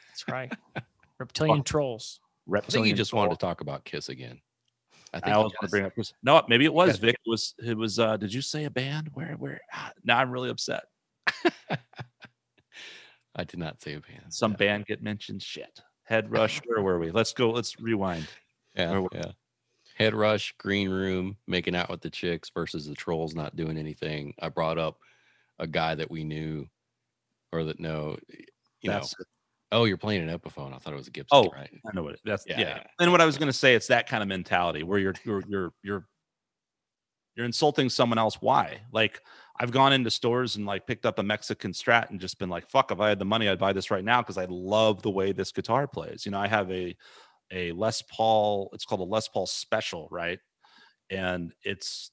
That's 0.09 0.29
right. 0.29 0.53
Reptilian 1.19 1.63
trolls. 1.63 2.21
Reptilian 2.47 2.83
I 2.83 2.85
think 2.85 2.91
you 2.91 2.97
just 2.97 3.11
troll. 3.11 3.23
wanted 3.23 3.41
to 3.41 3.45
talk 3.45 3.63
about 3.63 3.85
Kiss 3.85 4.11
again. 4.11 4.41
I, 5.15 5.21
think 5.21 5.29
I 5.29 5.33
always 5.33 5.53
want 5.55 5.63
to 5.63 5.69
bring 5.69 5.85
up 5.87 5.95
Kiss. 5.95 6.13
No, 6.23 6.43
maybe 6.49 6.67
it 6.67 6.73
was 6.73 6.99
Vic. 6.99 7.15
It 7.15 7.31
was 7.31 7.55
it 7.65 7.77
was 7.77 7.99
uh 7.99 8.19
did 8.19 8.33
you 8.33 8.43
say 8.43 8.65
a 8.65 8.71
band? 8.71 9.11
Where 9.15 9.35
where 9.39 9.61
ah, 9.73 9.93
now 10.05 10.19
I'm 10.19 10.31
really 10.31 10.51
upset. 10.51 10.85
I 13.39 13.45
did 13.45 13.61
not 13.61 13.81
say 13.81 13.95
a 13.95 14.01
band. 14.01 14.25
Some 14.31 14.53
band 14.53 14.87
get 14.87 15.03
mentioned. 15.03 15.43
Shit. 15.43 15.81
HeadRush. 16.11 16.61
Where 16.67 16.83
were 16.83 16.99
we? 16.99 17.13
Let's 17.13 17.33
go. 17.33 17.51
Let's 17.51 17.79
rewind. 17.81 18.27
Yeah, 18.75 19.07
yeah. 19.13 19.31
HeadRush, 19.99 20.55
green 20.59 20.91
room, 20.91 21.37
making 21.47 21.77
out 21.77 21.89
with 21.89 22.01
the 22.01 22.11
chicks 22.11 22.51
versus 22.51 22.87
the 22.87 22.95
trolls 22.95 23.35
not 23.35 23.57
doing 23.57 23.79
anything. 23.79 24.35
I 24.41 24.49
brought 24.49 24.79
up 24.79 24.99
a 25.59 25.67
guy 25.67 25.95
that 25.95 26.11
we 26.11 26.25
knew 26.25 26.67
or 27.53 27.65
that 27.65 27.81
no, 27.81 28.17
you 28.81 28.91
that's 28.91 29.17
know. 29.19 29.23
It. 29.23 29.27
Oh, 29.71 29.85
you're 29.85 29.97
playing 29.99 30.29
an 30.29 30.37
Epiphone. 30.37 30.75
I 30.75 30.79
thought 30.79 30.95
it 30.95 30.97
was 30.97 31.09
a 31.09 31.11
Gibson. 31.11 31.29
Oh, 31.31 31.51
right. 31.51 31.71
I 31.87 31.95
know 31.95 32.03
what 32.03 32.15
it, 32.15 32.21
that's. 32.25 32.45
Yeah, 32.47 32.59
yeah. 32.59 32.69
yeah. 32.69 32.83
And 33.01 33.13
what 33.13 33.21
I 33.21 33.27
was 33.27 33.39
going 33.39 33.51
to 33.51 33.57
say, 33.57 33.75
it's 33.75 33.89
that 33.89 34.09
kind 34.09 34.23
of 34.23 34.29
mentality 34.29 34.83
where 34.83 34.99
you're 34.99 35.15
you're 35.25 35.43
you're 35.49 35.73
you're 35.83 36.07
you're 37.37 37.47
insulting 37.47 37.89
someone 37.89 38.19
else. 38.19 38.37
Why? 38.41 38.81
Like 38.93 39.23
I've 39.61 39.73
gone 39.73 39.93
into 39.93 40.11
stores 40.11 40.57
and 40.57 40.67
like 40.67 40.87
picked 40.87 41.05
up 41.05 41.19
a 41.19 41.23
Mexican 41.23 41.73
Strat 41.73 42.11
and 42.11 42.21
just 42.21 42.39
been 42.39 42.49
like, 42.49 42.71
fuck, 42.71 42.93
if 42.93 43.01
I 43.01 43.09
had 43.09 43.19
the 43.19 43.25
money, 43.25 43.49
I'd 43.49 43.59
buy 43.59 43.73
this 43.73 43.91
right 43.91 44.05
now 44.05 44.23
because 44.23 44.39
I 44.39 44.47
love 44.49 45.03
the 45.03 45.11
way 45.11 45.33
this 45.33 45.51
guitar 45.51 45.87
plays. 45.89 46.25
You 46.25 46.33
know, 46.33 46.39
I 46.39 46.47
have 46.49 46.71
a 46.71 46.97
a 47.51 47.73
Les 47.73 48.03
Paul. 48.03 48.71
It's 48.73 48.85
called 48.85 49.01
a 49.01 49.05
Les 49.05 49.27
Paul 49.29 49.47
Special, 49.47 50.09
right? 50.11 50.39
And 51.11 51.53
it's, 51.63 52.11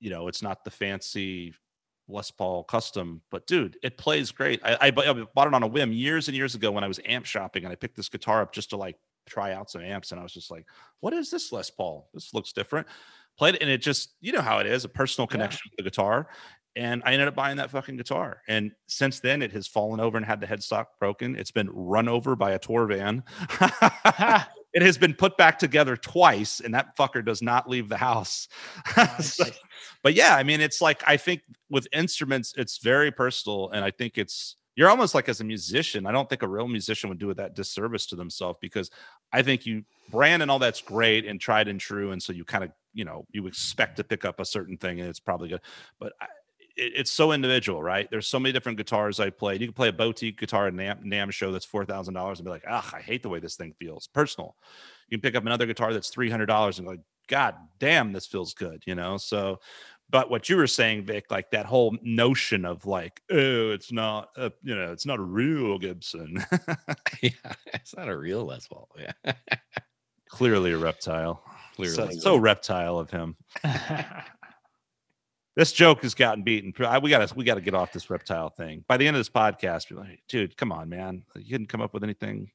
you 0.00 0.10
know, 0.10 0.28
it's 0.28 0.42
not 0.42 0.64
the 0.64 0.70
fancy 0.70 1.54
Les 2.08 2.30
Paul 2.30 2.64
custom, 2.64 3.22
but 3.30 3.46
dude, 3.46 3.76
it 3.82 3.98
plays 3.98 4.30
great. 4.30 4.60
I, 4.64 4.76
I, 4.80 4.90
bought 4.90 5.48
it 5.48 5.54
on 5.54 5.62
a 5.62 5.66
whim 5.66 5.92
years 5.92 6.28
and 6.28 6.36
years 6.36 6.54
ago 6.54 6.70
when 6.70 6.84
I 6.84 6.88
was 6.88 7.00
amp 7.04 7.24
shopping, 7.24 7.64
and 7.64 7.72
I 7.72 7.76
picked 7.76 7.96
this 7.96 8.08
guitar 8.08 8.42
up 8.42 8.52
just 8.52 8.70
to 8.70 8.76
like 8.76 8.96
try 9.26 9.52
out 9.52 9.70
some 9.70 9.80
amps, 9.82 10.12
and 10.12 10.20
I 10.20 10.22
was 10.22 10.32
just 10.32 10.50
like, 10.50 10.66
"What 11.00 11.14
is 11.14 11.30
this 11.30 11.50
Les 11.50 11.70
Paul? 11.70 12.08
This 12.12 12.34
looks 12.34 12.52
different." 12.52 12.86
Played 13.38 13.56
it, 13.56 13.62
and 13.62 13.70
it 13.70 13.78
just, 13.78 14.14
you 14.20 14.32
know 14.32 14.40
how 14.40 14.58
it 14.58 14.66
is, 14.66 14.84
a 14.84 14.88
personal 14.88 15.26
connection 15.26 15.60
yeah. 15.64 15.70
with 15.72 15.84
the 15.84 15.90
guitar. 15.90 16.28
And 16.76 17.02
I 17.04 17.12
ended 17.12 17.28
up 17.28 17.36
buying 17.36 17.56
that 17.58 17.70
fucking 17.70 17.96
guitar. 17.96 18.42
And 18.48 18.72
since 18.88 19.20
then, 19.20 19.42
it 19.42 19.52
has 19.52 19.68
fallen 19.68 20.00
over 20.00 20.16
and 20.16 20.26
had 20.26 20.40
the 20.40 20.46
headstock 20.46 20.86
broken. 20.98 21.36
It's 21.36 21.52
been 21.52 21.70
run 21.70 22.08
over 22.08 22.34
by 22.34 22.52
a 22.52 22.58
tour 22.58 22.86
van. 22.86 23.22
it 24.74 24.82
has 24.82 24.98
been 24.98 25.14
put 25.14 25.36
back 25.36 25.58
together 25.58 25.96
twice, 25.96 26.60
and 26.60 26.74
that 26.74 26.96
fucker 26.96 27.24
does 27.24 27.40
not 27.40 27.70
leave 27.70 27.88
the 27.88 27.96
house. 27.96 28.48
Oh, 28.96 29.16
so, 29.20 29.44
but 30.02 30.14
yeah, 30.14 30.36
I 30.36 30.42
mean, 30.42 30.60
it's 30.60 30.80
like 30.80 31.02
I 31.06 31.16
think 31.16 31.42
with 31.70 31.88
instruments, 31.92 32.54
it's 32.56 32.78
very 32.78 33.10
personal, 33.10 33.70
and 33.70 33.84
I 33.84 33.90
think 33.90 34.18
it's 34.18 34.56
you're 34.76 34.88
almost 34.88 35.14
like 35.14 35.28
as 35.28 35.40
a 35.40 35.44
musician. 35.44 36.06
I 36.06 36.12
don't 36.12 36.28
think 36.28 36.42
a 36.42 36.48
real 36.48 36.68
musician 36.68 37.08
would 37.08 37.18
do 37.18 37.30
it 37.30 37.36
that 37.36 37.54
disservice 37.54 38.06
to 38.06 38.16
themselves 38.16 38.58
because 38.60 38.90
I 39.32 39.42
think 39.42 39.66
you 39.66 39.84
brand 40.10 40.42
and 40.42 40.50
all 40.50 40.58
that's 40.58 40.80
great 40.80 41.24
and 41.24 41.40
tried 41.40 41.68
and 41.68 41.80
true, 41.80 42.12
and 42.12 42.22
so 42.22 42.32
you 42.32 42.44
kind 42.44 42.64
of 42.64 42.70
you 42.94 43.04
know 43.04 43.26
you 43.32 43.46
expect 43.46 43.96
to 43.96 44.04
pick 44.04 44.24
up 44.24 44.40
a 44.40 44.44
certain 44.44 44.76
thing, 44.76 45.00
and 45.00 45.08
it's 45.08 45.20
probably 45.20 45.48
good. 45.48 45.60
But 45.98 46.14
I, 46.20 46.26
it, 46.76 46.92
it's 46.96 47.10
so 47.10 47.32
individual, 47.32 47.82
right? 47.82 48.08
There's 48.10 48.26
so 48.26 48.38
many 48.38 48.52
different 48.52 48.78
guitars 48.78 49.20
I 49.20 49.30
played. 49.30 49.60
You 49.60 49.66
can 49.66 49.74
play 49.74 49.88
a 49.88 49.92
boutique 49.92 50.38
guitar 50.38 50.66
at 50.66 50.74
NAMM, 50.74 51.04
NAMM 51.04 51.32
show 51.32 51.52
that's 51.52 51.64
four 51.64 51.84
thousand 51.84 52.14
dollars 52.14 52.38
and 52.38 52.46
be 52.46 52.50
like, 52.50 52.64
ah, 52.68 52.88
I 52.94 53.00
hate 53.00 53.22
the 53.22 53.28
way 53.28 53.38
this 53.38 53.56
thing 53.56 53.74
feels. 53.78 54.06
Personal. 54.08 54.56
You 55.08 55.18
can 55.18 55.22
pick 55.22 55.36
up 55.36 55.44
another 55.44 55.66
guitar 55.66 55.92
that's 55.92 56.08
three 56.08 56.30
hundred 56.30 56.46
dollars 56.46 56.78
and 56.78 56.86
go, 56.86 56.92
like, 56.92 57.00
God 57.28 57.54
damn, 57.78 58.12
this 58.12 58.26
feels 58.26 58.54
good, 58.54 58.82
you 58.86 58.94
know. 58.94 59.16
So, 59.16 59.60
but 60.10 60.30
what 60.30 60.48
you 60.48 60.56
were 60.56 60.66
saying, 60.66 61.04
Vic, 61.04 61.30
like 61.30 61.50
that 61.50 61.66
whole 61.66 61.96
notion 62.02 62.64
of 62.64 62.86
like, 62.86 63.22
oh, 63.30 63.70
it's 63.70 63.90
not, 63.90 64.28
a, 64.36 64.52
you 64.62 64.74
know, 64.74 64.92
it's 64.92 65.06
not 65.06 65.18
a 65.18 65.22
real 65.22 65.78
Gibson. 65.78 66.44
yeah, 67.22 67.30
it's 67.72 67.96
not 67.96 68.08
a 68.08 68.16
real 68.16 68.44
Les 68.44 68.66
Paul. 68.68 68.88
Yeah, 68.98 69.32
clearly 70.28 70.72
a 70.72 70.78
reptile. 70.78 71.42
Clearly, 71.74 72.14
so, 72.14 72.20
so 72.20 72.36
reptile 72.36 72.98
of 72.98 73.10
him. 73.10 73.36
this 75.56 75.72
joke 75.72 76.02
has 76.02 76.14
gotten 76.14 76.44
beaten. 76.44 76.72
We 77.02 77.10
got 77.10 77.28
to 77.28 77.34
we 77.34 77.44
got 77.44 77.54
to 77.54 77.60
get 77.60 77.74
off 77.74 77.92
this 77.92 78.10
reptile 78.10 78.50
thing. 78.50 78.84
By 78.86 78.96
the 78.96 79.06
end 79.06 79.16
of 79.16 79.20
this 79.20 79.30
podcast, 79.30 79.88
be 79.88 79.96
like, 79.96 80.22
dude, 80.28 80.56
come 80.56 80.70
on, 80.70 80.88
man, 80.88 81.24
you 81.34 81.50
didn't 81.50 81.68
come 81.68 81.80
up 81.80 81.92
with 81.92 82.04
anything. 82.04 82.50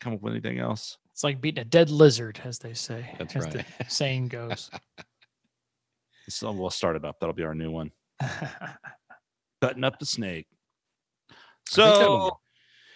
Come 0.00 0.14
up 0.14 0.22
with 0.22 0.32
anything 0.32 0.58
else? 0.58 0.98
It's 1.12 1.24
like 1.24 1.40
beating 1.40 1.60
a 1.60 1.64
dead 1.64 1.90
lizard, 1.90 2.40
as 2.44 2.58
they 2.58 2.74
say. 2.74 3.14
That's 3.18 3.36
as 3.36 3.44
right. 3.44 3.64
The 3.78 3.84
saying 3.88 4.28
goes. 4.28 4.70
so 6.28 6.52
we'll 6.52 6.70
start 6.70 6.96
it 6.96 7.04
up. 7.04 7.20
That'll 7.20 7.34
be 7.34 7.44
our 7.44 7.54
new 7.54 7.70
one. 7.70 7.90
Cutting 9.60 9.84
up 9.84 9.98
the 9.98 10.06
snake. 10.06 10.46
So, 11.66 12.40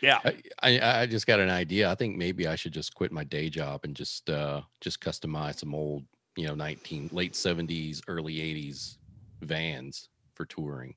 yeah, 0.03 0.19
I, 0.63 1.03
I 1.03 1.07
just 1.07 1.27
got 1.27 1.41
an 1.41 1.51
idea. 1.51 1.91
I 1.91 1.95
think 1.95 2.17
maybe 2.17 2.47
I 2.47 2.57
should 2.57 2.73
just 2.73 2.95
quit 2.95 3.13
my 3.13 3.25
day 3.25 3.49
job 3.49 3.81
and 3.85 3.95
just 3.95 4.29
uh 4.31 4.63
just 4.81 5.01
customize 5.01 5.59
some 5.59 5.75
old, 5.75 6.05
you 6.37 6.47
know, 6.47 6.55
nineteen 6.55 7.09
late 7.13 7.35
seventies, 7.35 8.03
early 8.09 8.41
eighties 8.41 8.99
vans 9.43 10.09
for 10.35 10.45
touring, 10.45 10.95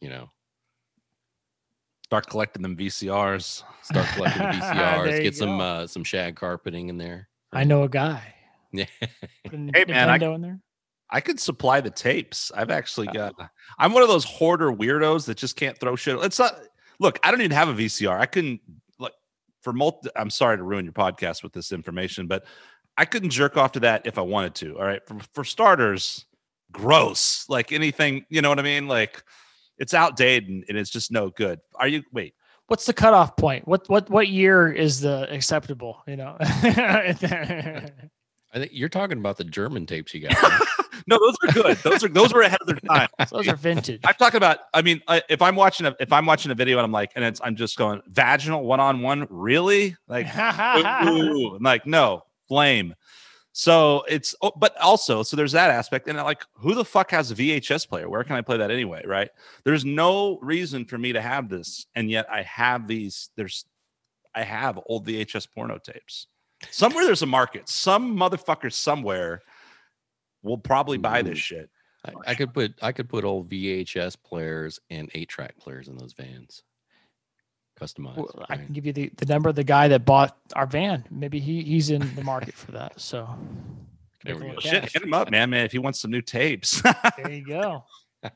you 0.00 0.08
know. 0.08 0.30
Start 2.04 2.28
collecting 2.28 2.62
them 2.62 2.76
VCRs. 2.76 3.64
Start 3.82 4.06
collecting 4.14 4.42
VCRs. 4.60 5.22
get 5.22 5.34
some 5.34 5.60
uh, 5.60 5.86
some 5.86 6.04
shag 6.04 6.36
carpeting 6.36 6.88
in 6.88 6.98
there. 6.98 7.28
I 7.52 7.64
know 7.64 7.82
a 7.82 7.88
guy. 7.88 8.34
Yeah. 8.72 8.84
hey 9.50 9.84
man, 9.88 10.08
I, 10.08 10.16
in 10.16 10.40
there. 10.40 10.60
I 11.10 11.20
could 11.20 11.40
supply 11.40 11.80
the 11.80 11.90
tapes. 11.90 12.52
I've 12.54 12.70
actually 12.70 13.06
got. 13.08 13.34
I'm 13.78 13.92
one 13.92 14.02
of 14.02 14.08
those 14.08 14.24
hoarder 14.24 14.70
weirdos 14.70 15.26
that 15.26 15.36
just 15.36 15.56
can't 15.56 15.78
throw 15.78 15.96
shit. 15.96 16.18
It's 16.22 16.38
not. 16.38 16.58
Look, 16.98 17.18
I 17.22 17.30
don't 17.30 17.40
even 17.40 17.52
have 17.52 17.68
a 17.68 17.74
VCR. 17.74 18.18
I 18.18 18.26
couldn't. 18.26 18.60
Look 18.98 19.12
for 19.62 19.72
multi. 19.72 20.08
I'm 20.16 20.30
sorry 20.30 20.56
to 20.56 20.62
ruin 20.62 20.84
your 20.84 20.92
podcast 20.92 21.42
with 21.42 21.52
this 21.52 21.72
information, 21.72 22.26
but 22.26 22.44
I 22.96 23.04
couldn't 23.04 23.30
jerk 23.30 23.56
off 23.56 23.72
to 23.72 23.80
that 23.80 24.06
if 24.06 24.18
I 24.18 24.22
wanted 24.22 24.54
to. 24.56 24.78
All 24.78 24.84
right. 24.84 25.06
For, 25.06 25.18
for 25.34 25.44
starters, 25.44 26.24
gross. 26.72 27.44
Like 27.48 27.72
anything, 27.72 28.24
you 28.28 28.42
know 28.42 28.48
what 28.48 28.58
I 28.58 28.62
mean? 28.62 28.88
Like 28.88 29.22
it's 29.78 29.94
outdated 29.94 30.48
and, 30.48 30.64
and 30.68 30.78
it's 30.78 30.90
just 30.90 31.10
no 31.10 31.30
good. 31.30 31.60
Are 31.74 31.88
you 31.88 32.02
wait? 32.12 32.34
What's 32.68 32.86
the 32.86 32.92
cutoff 32.92 33.36
point? 33.36 33.68
What 33.68 33.88
what 33.88 34.10
what 34.10 34.28
year 34.28 34.72
is 34.72 35.00
the 35.00 35.32
acceptable? 35.32 36.02
You 36.06 36.16
know. 36.16 36.36
I 38.56 38.58
think 38.58 38.72
you're 38.74 38.88
talking 38.88 39.18
about 39.18 39.36
the 39.36 39.44
German 39.44 39.84
tapes 39.84 40.14
you 40.14 40.26
got. 40.26 40.42
Right? 40.42 40.60
no, 41.06 41.18
those 41.18 41.36
are 41.42 41.52
good. 41.52 41.76
Those 41.78 42.02
are 42.02 42.08
those 42.08 42.32
were 42.32 42.40
ahead 42.40 42.58
of 42.62 42.66
their 42.66 42.76
time. 42.76 43.08
those 43.30 43.46
are 43.48 43.54
vintage. 43.54 44.00
I'm 44.06 44.14
talking 44.14 44.38
about. 44.38 44.60
I 44.72 44.80
mean, 44.80 45.02
I, 45.08 45.20
if 45.28 45.42
I'm 45.42 45.56
watching 45.56 45.84
a 45.84 45.94
if 46.00 46.10
I'm 46.10 46.24
watching 46.24 46.50
a 46.50 46.54
video 46.54 46.78
and 46.78 46.84
I'm 46.86 46.92
like, 46.92 47.12
and 47.14 47.22
it's 47.22 47.38
I'm 47.44 47.54
just 47.54 47.76
going 47.76 48.00
vaginal 48.08 48.64
one 48.64 48.80
on 48.80 49.02
one. 49.02 49.26
Really? 49.28 49.94
Like, 50.08 50.26
ooh, 51.06 51.58
like 51.58 51.86
no 51.86 52.24
flame. 52.48 52.94
So 53.52 54.04
it's, 54.08 54.34
oh, 54.42 54.52
but 54.56 54.76
also, 54.82 55.22
so 55.22 55.34
there's 55.36 55.52
that 55.52 55.70
aspect. 55.70 56.08
And 56.08 56.18
like, 56.18 56.42
who 56.54 56.74
the 56.74 56.84
fuck 56.84 57.10
has 57.10 57.30
a 57.30 57.34
VHS 57.34 57.88
player? 57.88 58.08
Where 58.08 58.22
can 58.22 58.36
I 58.36 58.42
play 58.42 58.58
that 58.58 58.70
anyway? 58.70 59.02
Right. 59.06 59.30
There's 59.64 59.82
no 59.82 60.38
reason 60.42 60.84
for 60.84 60.98
me 60.98 61.14
to 61.14 61.22
have 61.22 61.48
this. 61.48 61.86
And 61.94 62.10
yet 62.10 62.26
I 62.30 62.42
have 62.42 62.86
these, 62.86 63.30
there's, 63.34 63.64
I 64.34 64.42
have 64.42 64.78
old 64.84 65.06
VHS 65.06 65.48
porno 65.54 65.78
tapes. 65.78 66.26
Somewhere 66.70 67.04
there's 67.04 67.22
a 67.22 67.26
market. 67.26 67.68
Some 67.68 68.16
motherfucker 68.16 68.72
somewhere 68.72 69.42
will 70.42 70.58
probably 70.58 70.98
buy 70.98 71.22
this 71.22 71.38
shit. 71.38 71.70
I, 72.04 72.12
I 72.28 72.34
could 72.34 72.54
put, 72.54 72.74
I 72.80 72.92
could 72.92 73.08
put 73.08 73.24
old 73.24 73.50
VHS 73.50 74.16
players 74.22 74.78
and 74.90 75.10
eight 75.14 75.28
track 75.28 75.58
players 75.58 75.88
in 75.88 75.96
those 75.96 76.12
vans 76.12 76.62
customized. 77.80 78.16
Well, 78.16 78.46
I 78.48 78.56
can 78.56 78.72
give 78.72 78.86
you 78.86 78.92
the, 78.92 79.10
the 79.16 79.26
number 79.26 79.48
of 79.48 79.54
the 79.54 79.64
guy 79.64 79.88
that 79.88 80.04
bought 80.04 80.36
our 80.54 80.66
van. 80.66 81.04
Maybe 81.10 81.38
he 81.38 81.62
he's 81.62 81.90
in 81.90 82.14
the 82.14 82.24
market 82.24 82.54
for 82.54 82.72
that. 82.72 83.00
So 83.00 83.28
there 84.24 84.36
we 84.36 84.50
go. 84.50 84.60
Shit, 84.60 84.92
hit 84.92 85.02
him 85.02 85.14
up, 85.14 85.30
man. 85.30 85.50
Man, 85.50 85.64
if 85.64 85.72
he 85.72 85.78
wants 85.78 86.00
some 86.00 86.10
new 86.10 86.22
tapes. 86.22 86.82
there 87.16 87.30
you 87.30 87.46
go. 87.46 87.84
if 88.22 88.32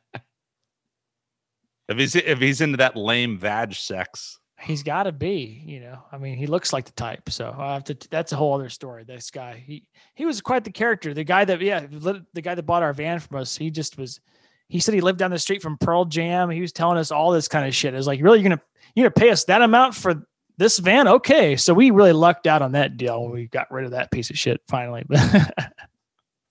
he's 1.97 2.15
if 2.15 2.39
he's 2.39 2.61
into 2.61 2.77
that 2.79 2.97
lame 2.97 3.39
vag 3.39 3.75
sex. 3.75 4.39
He's 4.61 4.83
got 4.83 5.05
to 5.05 5.13
be, 5.13 5.63
you 5.65 5.81
know. 5.81 6.03
I 6.13 6.19
mean, 6.19 6.37
he 6.37 6.47
looks 6.47 6.73
like 6.73 6.85
the 6.85 6.93
type. 6.93 7.31
So 7.31 7.55
I 7.57 7.75
have 7.75 7.85
to. 7.85 7.97
That's 8.11 8.33
a 8.33 8.37
whole 8.37 8.55
other 8.55 8.69
story. 8.69 9.05
This 9.05 9.31
guy, 9.31 9.63
he 9.65 9.85
he 10.15 10.27
was 10.27 10.41
quite 10.41 10.65
the 10.65 10.73
character. 10.73 11.15
The 11.15 11.25
guy 11.25 11.45
that, 11.47 11.61
yeah, 11.61 11.87
the 11.89 12.43
guy 12.43 12.55
that 12.55 12.63
bought 12.65 12.83
our 12.83 12.93
van 12.93 13.21
from 13.21 13.39
us. 13.39 13.57
He 13.57 13.71
just 13.71 13.97
was 13.97 14.21
he 14.69 14.79
said 14.79 14.95
he 14.95 15.01
lived 15.01 15.19
down 15.19 15.31
the 15.31 15.39
street 15.39 15.63
from 15.63 15.77
Pearl 15.79 16.05
Jam. 16.05 16.49
He 16.49 16.61
was 16.61 16.73
telling 16.73 16.97
us 16.97 17.11
all 17.11 17.33
this 17.33 17.49
kind 17.49 17.67
of 17.67 17.75
shit. 17.75 17.93
It's 17.95 18.07
like, 18.07 18.23
really, 18.23 18.39
you're 18.39 18.51
gonna 18.51 18.63
you're 18.95 19.05
gonna 19.09 19.27
pay 19.27 19.31
us 19.31 19.45
that 19.45 19.63
amount 19.63 19.95
for 19.95 20.27
this 20.61 20.79
van? 20.79 21.09
Okay, 21.09 21.57
so 21.57 21.73
we 21.73 21.91
really 21.91 22.13
lucked 22.13 22.47
out 22.47 22.63
on 22.63 22.73
that 22.73 22.97
deal. 22.97 23.29
We 23.29 23.47
got 23.47 23.71
rid 23.73 23.87
of 23.87 23.93
that 23.93 24.11
piece 24.11 24.31
of 24.31 24.39
shit 24.39 24.61
finally. 24.69 25.05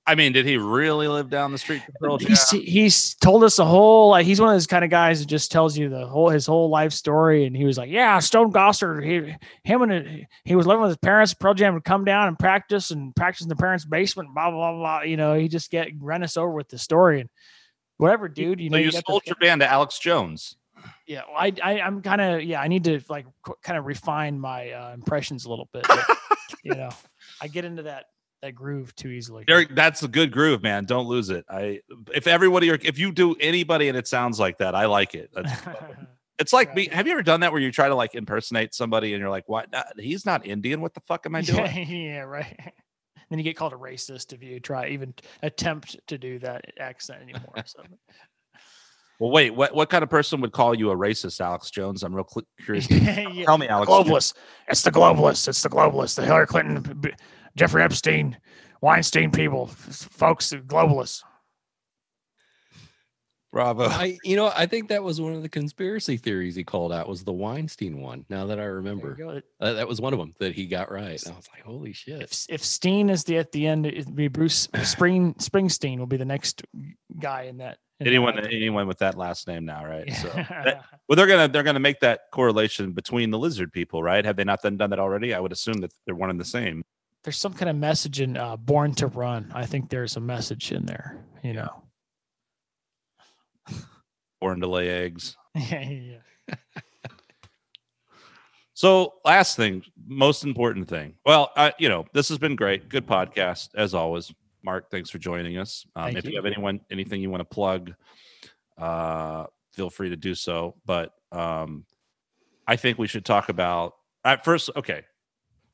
I 0.10 0.16
mean, 0.16 0.34
did 0.34 0.48
he 0.48 0.58
really 0.58 1.08
live 1.08 1.30
down 1.30 1.52
the 1.52 1.60
street 1.60 1.84
from 1.84 1.94
Pearl 2.00 2.18
Jam? 2.18 2.30
he's, 2.30 2.50
he's 2.50 3.14
told 3.14 3.44
us 3.44 3.60
a 3.60 3.66
whole 3.66 4.10
like 4.10 4.26
he's 4.26 4.42
one 4.42 4.50
of 4.50 4.56
those 4.56 4.66
kind 4.66 4.84
of 4.84 4.90
guys 4.90 5.20
that 5.20 5.28
just 5.28 5.52
tells 5.52 5.78
you 5.78 5.88
the 5.88 6.08
whole 6.08 6.30
his 6.30 6.48
whole 6.48 6.68
life 6.70 6.94
story 6.94 7.46
and 7.46 7.56
he 7.56 7.64
was 7.64 7.78
like 7.78 7.92
yeah 7.92 8.18
stone 8.18 8.52
gossard 8.52 9.06
he 9.06 9.36
him 9.64 9.84
and 9.84 10.26
he 10.46 10.56
was 10.56 10.66
living 10.66 10.82
with 10.82 10.90
his 10.90 10.98
parents 10.98 11.36
pearl 11.36 11.54
jam 11.54 11.76
would 11.76 11.84
come 11.84 12.06
down 12.06 12.28
and 12.28 12.40
practice 12.40 12.90
and 12.90 13.16
practice 13.16 13.44
in 13.44 13.50
the 13.50 13.56
parents 13.56 13.86
basement 13.86 14.34
blah 14.34 14.50
blah 14.50 14.72
blah, 14.72 14.80
blah. 14.80 15.02
you 15.04 15.16
know 15.16 15.36
he 15.36 15.48
just 15.48 15.70
get 15.70 15.90
run 16.00 16.24
us 16.24 16.38
over 16.38 16.50
with 16.50 16.70
the 16.70 16.80
story 16.80 17.22
and 17.22 17.30
whatever 17.98 18.28
dude 18.28 18.60
you 18.60 18.70
so 18.70 18.72
know 18.72 18.80
you, 18.80 18.86
you 18.86 19.02
sold 19.08 19.22
your 19.28 19.36
band 19.36 19.62
to 19.62 19.72
Alex 19.72 20.00
Jones. 20.00 20.56
yeah 21.06 21.22
well, 21.28 21.38
i, 21.38 21.54
I 21.64 21.82
i'm 21.82 22.02
kind 22.02 22.20
of 22.20 22.42
yeah 22.42 22.60
i 22.60 22.68
need 22.68 22.86
to 22.86 23.00
like 23.10 23.28
kind 23.62 23.78
of 23.78 23.86
refine 23.86 24.40
my 24.40 24.72
uh, 24.72 24.92
impressions 24.92 25.46
a 25.46 25.50
little 25.52 25.70
bit 25.72 25.86
but, 25.88 26.04
you 26.64 26.74
know 26.74 26.90
i 27.44 27.48
get 27.48 27.64
into 27.64 27.84
that 27.84 28.06
that 28.42 28.56
groove 28.56 28.96
too 28.96 29.10
easily 29.10 29.44
Derek, 29.46 29.76
that's 29.76 30.02
a 30.04 30.08
good 30.08 30.32
groove, 30.32 30.64
man. 30.64 30.86
Don't 30.86 31.08
lose 31.08 31.30
it. 31.30 31.46
I 31.50 31.82
if 32.14 32.26
everybody 32.28 32.72
or 32.72 32.78
if 32.82 32.98
you 32.98 33.12
do 33.12 33.36
anybody 33.40 33.90
and 33.90 33.98
it 33.98 34.08
sounds 34.08 34.40
like 34.40 34.58
that, 34.60 34.76
I 34.76 34.86
like 34.86 35.14
it. 35.16 35.30
That's, 35.34 35.52
it's 36.40 36.54
like 36.54 36.74
me. 36.74 36.88
Have 36.92 37.06
you 37.06 37.14
ever 37.14 37.24
done 37.24 37.42
that 37.42 37.52
where 37.52 37.62
you 37.62 37.72
try 37.72 37.90
to 37.90 37.96
like 37.96 38.16
impersonate 38.16 38.74
somebody 38.74 39.14
and 39.14 39.20
you're 39.20 39.30
like, 39.30 39.50
"What? 39.50 39.74
Uh, 39.74 39.84
He's 39.98 40.26
not 40.26 40.46
Indian. 40.48 40.80
What 40.82 40.94
the 40.94 41.02
fuck 41.02 41.26
am 41.26 41.36
I 41.36 41.42
doing?" 41.42 41.66
yeah, 41.66 41.80
yeah 41.88 42.20
right 42.22 42.58
then 43.30 43.40
you 43.40 43.44
get 43.44 43.58
called 43.58 43.74
a 43.74 43.78
racist 43.78 44.34
if 44.34 44.42
you 44.42 44.60
try 44.60 44.88
even 44.88 45.14
attempt 45.44 46.00
to 46.08 46.18
do 46.18 46.40
that 46.40 46.66
accent 46.80 47.22
anymore 47.22 47.56
so 47.66 47.84
Well, 49.20 49.32
wait. 49.32 49.54
What 49.54 49.76
what 49.76 49.90
kind 49.90 50.02
of 50.02 50.10
person 50.10 50.40
would 50.42 50.54
call 50.54 50.74
you 50.74 50.92
a 50.92 50.96
racist, 50.96 51.42
Alex 51.42 51.70
Jones? 51.72 52.04
I'm 52.04 52.16
real 52.16 52.26
cl- 52.28 52.48
curious. 52.64 52.90
Yeah. 52.90 53.44
Tell 53.44 53.58
me, 53.58 53.68
Alex. 53.68 53.92
Jones. 53.92 54.08
globalists. 54.08 54.34
It's 54.70 54.82
the 54.82 54.92
globalists. 54.92 55.48
It's 55.50 55.62
the 55.62 55.70
globalists. 55.70 56.16
The 56.16 56.26
Hillary 56.26 56.48
Clinton, 56.48 56.82
B- 56.82 57.10
B- 57.10 57.16
Jeffrey 57.60 57.84
Epstein, 57.84 58.38
Weinstein 58.80 59.32
people, 59.32 59.68
folks, 59.68 60.54
globalists. 60.66 61.24
Bravo. 63.52 63.84
I, 63.84 64.18
you 64.24 64.38
know, 64.38 64.50
I 64.56 64.66
think 64.66 64.88
that 64.90 65.04
was 65.04 65.20
one 65.20 65.34
of 65.34 65.42
the 65.42 65.50
conspiracy 65.50 66.16
theories 66.16 66.56
he 66.56 66.64
called 66.64 66.94
out 66.94 67.10
was 67.10 67.26
the 67.26 67.34
Weinstein 67.34 68.00
one. 68.00 68.24
Now 68.30 68.46
that 68.46 68.62
I 68.62 68.64
remember, 68.64 69.44
uh, 69.60 69.74
that 69.74 69.90
was 69.90 70.00
one 70.00 70.14
of 70.14 70.20
them 70.20 70.32
that 70.40 70.54
he 70.54 70.68
got 70.68 70.90
right. 70.90 71.22
And 71.22 71.34
I 71.34 71.36
was 71.36 71.50
like, 71.54 71.64
holy 71.64 71.92
shit! 71.92 72.22
If 72.22 72.46
if 72.48 72.64
Steen 72.64 73.10
is 73.10 73.26
the 73.26 73.38
at 73.40 73.52
the 73.52 73.68
end, 73.68 73.86
it'd 73.88 74.16
be 74.16 74.30
Bruce 74.30 74.70
Spring 74.84 75.34
Springsteen 75.34 76.00
will 76.00 76.06
be 76.06 76.16
the 76.16 76.24
next 76.24 76.64
guy 77.20 77.44
in 77.44 77.58
that. 77.58 77.80
in 78.00 78.08
anyone 78.08 78.38
idea. 78.38 78.56
anyone 78.56 78.88
with 78.88 79.00
that 79.00 79.18
last 79.18 79.48
name 79.50 79.66
now, 79.66 79.84
right? 79.84 80.10
So 80.14 80.28
that- 80.36 80.86
well, 81.10 81.18
they're 81.18 81.28
gonna 81.28 81.50
they're 81.50 81.64
gonna 81.64 81.80
make 81.80 82.00
that 82.00 82.22
correlation 82.32 82.94
between 82.94 83.32
the 83.32 83.40
lizard 83.40 83.74
people, 83.74 84.02
right? 84.02 84.24
Have 84.24 84.38
they 84.38 84.46
not 84.46 84.62
done, 84.62 84.78
done 84.78 84.92
that 84.92 85.00
already? 85.00 85.34
I 85.34 85.42
would 85.42 85.52
assume 85.52 85.82
that 85.82 85.92
they're 86.06 86.16
one 86.16 86.30
and 86.30 86.40
the 86.40 86.46
same. 86.46 86.84
There's 87.24 87.38
some 87.38 87.54
kind 87.54 87.70
of 87.70 87.76
message 87.76 88.22
in 88.22 88.38
uh, 88.38 88.56
Born 88.58 88.94
to 88.96 89.08
Run. 89.08 89.52
I 89.54 89.66
think 89.66 89.90
there's 89.90 90.16
a 90.16 90.22
message 90.22 90.72
in 90.72 90.86
there. 90.86 91.18
You 91.44 91.54
know. 91.54 91.84
Born 94.42 94.62
to 94.62 94.68
lay 94.68 94.90
eggs. 94.90 95.36
yeah. 95.56 96.20
So, 98.80 99.16
last 99.26 99.58
thing, 99.58 99.84
most 100.08 100.46
important 100.46 100.88
thing. 100.88 101.16
Well, 101.26 101.52
I, 101.58 101.74
you 101.80 101.90
know, 101.90 102.06
this 102.14 102.30
has 102.30 102.38
been 102.38 102.56
great. 102.56 102.88
Good 102.88 103.06
podcast 103.06 103.76
as 103.76 103.94
always. 103.94 104.34
Mark, 104.64 104.90
thanks 104.90 105.10
for 105.10 105.18
joining 105.18 105.58
us. 105.58 105.86
Um, 105.98 106.16
if 106.16 106.24
you. 106.24 106.32
you. 106.32 106.36
have 106.38 106.46
anyone, 106.46 106.80
anything 106.90 107.20
you 107.20 107.30
want 107.30 107.42
to 107.42 107.46
plug, 107.46 107.94
uh, 108.78 109.48
feel 109.74 109.90
free 109.90 110.12
to 110.12 110.16
do 110.16 110.34
so. 110.34 110.76
But 110.86 111.12
um, 111.34 111.84
I 112.66 112.78
think 112.78 112.98
we 112.98 113.08
should 113.08 113.26
talk 113.26 113.50
about 113.50 113.96
at 114.24 114.46
first. 114.46 114.70
Okay, 114.78 115.04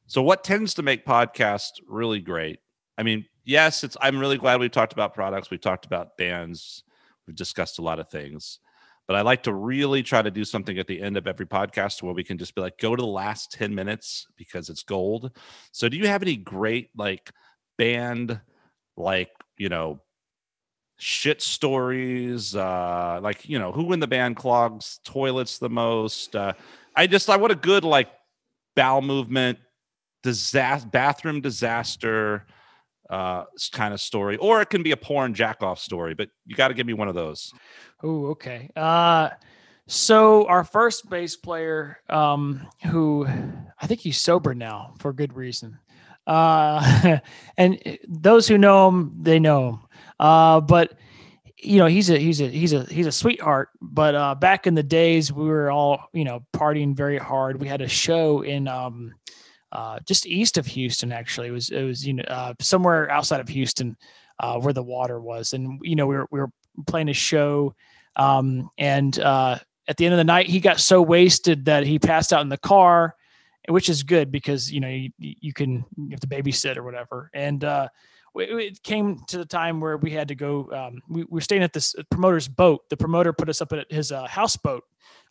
so 0.08 0.22
what 0.22 0.44
tends 0.44 0.74
to 0.76 0.84
make 0.84 1.06
podcasts 1.06 1.82
really 1.88 2.20
great? 2.20 2.60
I 2.98 3.04
mean, 3.04 3.26
yes, 3.44 3.84
it's. 3.84 3.98
I'm 4.02 4.20
really 4.20 4.38
glad 4.38 4.60
we've 4.60 4.72
talked 4.72 4.94
about 4.94 5.14
products. 5.14 5.50
We've 5.50 5.62
talked 5.62 5.86
about 5.86 6.18
bands. 6.18 6.84
We've 7.28 7.36
discussed 7.36 7.80
a 7.80 7.82
lot 7.82 8.00
of 8.00 8.10
things 8.10 8.60
but 9.08 9.16
I 9.16 9.22
like 9.22 9.44
to 9.44 9.54
really 9.54 10.02
try 10.02 10.22
to 10.22 10.32
do 10.32 10.44
something 10.44 10.80
at 10.80 10.88
the 10.88 11.02
end 11.02 11.16
of 11.16 11.28
every 11.28 11.46
podcast 11.46 12.02
where 12.02 12.14
we 12.14 12.24
can 12.24 12.38
just 12.38 12.56
be 12.56 12.62
like, 12.62 12.80
go 12.80 12.96
to 12.96 13.02
the 13.02 13.08
last 13.08 13.52
10 13.52 13.74
minutes 13.76 14.28
because 14.36 14.70
it's 14.70 14.84
gold. 14.84 15.32
So, 15.72 15.90
do 15.90 15.98
you 15.98 16.08
have 16.08 16.24
any 16.24 16.36
great 16.36 16.90
like 16.96 17.32
band, 17.78 18.40
like, 18.98 19.30
you 19.58 19.70
know, 19.70 20.02
shit 20.98 21.42
stories? 21.42 22.56
Uh, 22.56 23.20
like, 23.22 23.48
you 23.48 23.60
know, 23.60 23.72
who 23.72 23.94
in 23.94 24.00
the 24.00 24.08
band 24.08 24.38
clogs 24.38 25.00
toilets 25.04 25.60
the 25.60 25.70
most? 25.70 26.36
Uh, 26.36 26.54
I 26.96 27.06
just, 27.06 27.30
I 27.30 27.38
want 27.38 27.54
a 27.54 27.58
good 27.58 27.84
like 27.84 28.10
bowel 28.76 29.02
movement, 29.02 29.60
disaster, 30.26 30.90
bathroom 30.90 31.40
disaster 31.40 32.46
uh 33.10 33.44
kind 33.72 33.94
of 33.94 34.02
story 34.02 34.36
or 34.38 34.62
it 34.62 34.70
can 34.72 34.82
be 34.82 34.92
a 34.92 34.98
porn 34.98 35.34
jack 35.34 35.62
off 35.62 35.80
story 35.80 36.16
but 36.16 36.28
you 36.48 36.56
got 36.56 36.70
to 36.70 36.74
give 36.74 36.88
me 36.88 36.94
one 36.94 37.08
of 37.08 37.14
those 37.14 37.54
Oh, 38.06 38.28
okay. 38.28 38.70
Uh, 38.76 39.30
so 39.88 40.46
our 40.48 40.64
first 40.64 41.10
bass 41.10 41.36
player, 41.36 42.02
um, 42.10 42.68
who 42.86 43.26
I 43.82 43.88
think 43.88 44.00
he's 44.00 44.22
sober 44.22 44.54
now 44.54 44.94
for 45.00 45.14
good 45.14 45.36
reason. 45.36 45.80
Uh, 46.28 47.20
and 47.58 47.98
those 48.08 48.48
who 48.48 48.58
know 48.58 48.90
him, 48.90 49.18
they 49.22 49.40
know 49.40 49.70
him. 49.70 49.80
Uh, 50.20 50.62
but 50.62 50.94
you 51.58 51.80
know, 51.80 51.88
he's 51.88 52.12
a 52.12 52.20
he's 52.20 52.42
a 52.42 52.48
he's 52.48 52.74
a 52.74 52.84
he's 52.86 53.08
a 53.08 53.12
sweetheart. 53.12 53.70
But 53.82 54.14
uh, 54.14 54.36
back 54.36 54.68
in 54.68 54.76
the 54.76 54.84
days, 54.84 55.34
we 55.34 55.46
were 55.46 55.72
all 55.72 56.10
you 56.14 56.26
know 56.26 56.46
partying 56.54 56.96
very 56.96 57.18
hard. 57.18 57.60
We 57.60 57.68
had 57.68 57.82
a 57.82 57.88
show 57.88 58.42
in 58.42 58.68
um, 58.68 59.16
uh, 59.72 60.00
just 60.08 60.26
east 60.26 60.58
of 60.58 60.66
Houston. 60.66 61.12
Actually, 61.12 61.48
it 61.48 61.52
was 61.52 61.70
it 61.70 61.84
was 61.84 62.06
you 62.06 62.14
know 62.14 62.24
uh, 62.28 62.54
somewhere 62.60 63.10
outside 63.10 63.40
of 63.40 63.48
Houston, 63.48 63.98
uh, 64.40 64.60
where 64.60 64.74
the 64.74 64.84
water 64.84 65.20
was, 65.20 65.54
and 65.54 65.80
you 65.84 65.96
know 65.96 66.08
we 66.08 66.16
were 66.16 66.28
we 66.32 66.40
were 66.40 66.52
playing 66.88 67.10
a 67.10 67.14
show 67.14 67.74
um, 68.16 68.70
and 68.78 69.20
uh, 69.20 69.58
at 69.88 69.98
the 69.98 70.06
end 70.06 70.14
of 70.14 70.18
the 70.18 70.24
night 70.24 70.48
he 70.48 70.60
got 70.60 70.80
so 70.80 71.02
wasted 71.02 71.66
that 71.66 71.86
he 71.86 72.00
passed 72.00 72.34
out 72.34 72.42
in 72.42 72.50
the 72.50 72.58
car 72.58 73.16
which 73.70 73.90
is 73.90 74.04
good 74.04 74.32
because 74.32 74.72
you 74.72 74.80
know 74.80 74.88
you, 74.88 75.10
you 75.18 75.54
can 75.54 75.84
you 75.98 76.10
have 76.12 76.20
to 76.20 76.28
babysit 76.28 76.78
or 76.78 76.84
whatever 76.84 77.30
and 77.34 77.64
uh, 77.64 77.88
it 78.36 78.84
came 78.84 79.20
to 79.28 79.38
the 79.38 79.46
time 79.46 79.80
where 79.80 79.98
we 79.98 80.12
had 80.12 80.28
to 80.28 80.36
go 80.36 80.70
um, 80.72 81.02
we, 81.10 81.24
we 81.24 81.28
were 81.30 81.42
staying 81.42 81.64
at 81.64 81.74
this 81.74 81.96
promoter's 82.12 82.48
boat. 82.48 82.82
The 82.90 82.98
promoter 82.98 83.34
put 83.34 83.50
us 83.50 83.62
up 83.62 83.72
at 83.74 83.92
his 83.92 84.12
uh, 84.12 84.28
houseboat 84.28 84.84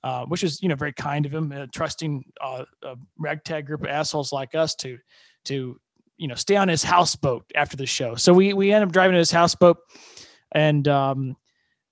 uh, 0.04 0.26
which 0.26 0.42
was 0.42 0.62
you 0.62 0.68
know 0.68 0.74
very 0.74 0.92
kind 0.92 1.24
of 1.24 1.32
him 1.32 1.50
uh, 1.50 1.66
trusting 1.72 2.22
uh, 2.40 2.64
a 2.82 2.94
ragtag 3.18 3.66
group 3.66 3.80
of 3.80 3.88
assholes 3.88 4.32
like 4.32 4.54
us 4.54 4.74
to 4.74 4.98
to 5.44 5.80
you 6.18 6.28
know 6.28 6.34
stay 6.34 6.56
on 6.56 6.68
his 6.68 6.84
houseboat 6.84 7.44
after 7.54 7.76
the 7.76 7.86
show. 7.86 8.14
So 8.14 8.32
we 8.32 8.52
we 8.52 8.70
ended 8.70 8.88
up 8.88 8.92
driving 8.92 9.14
to 9.14 9.18
his 9.18 9.30
houseboat 9.30 9.78
and 10.52 10.86
um, 10.88 11.36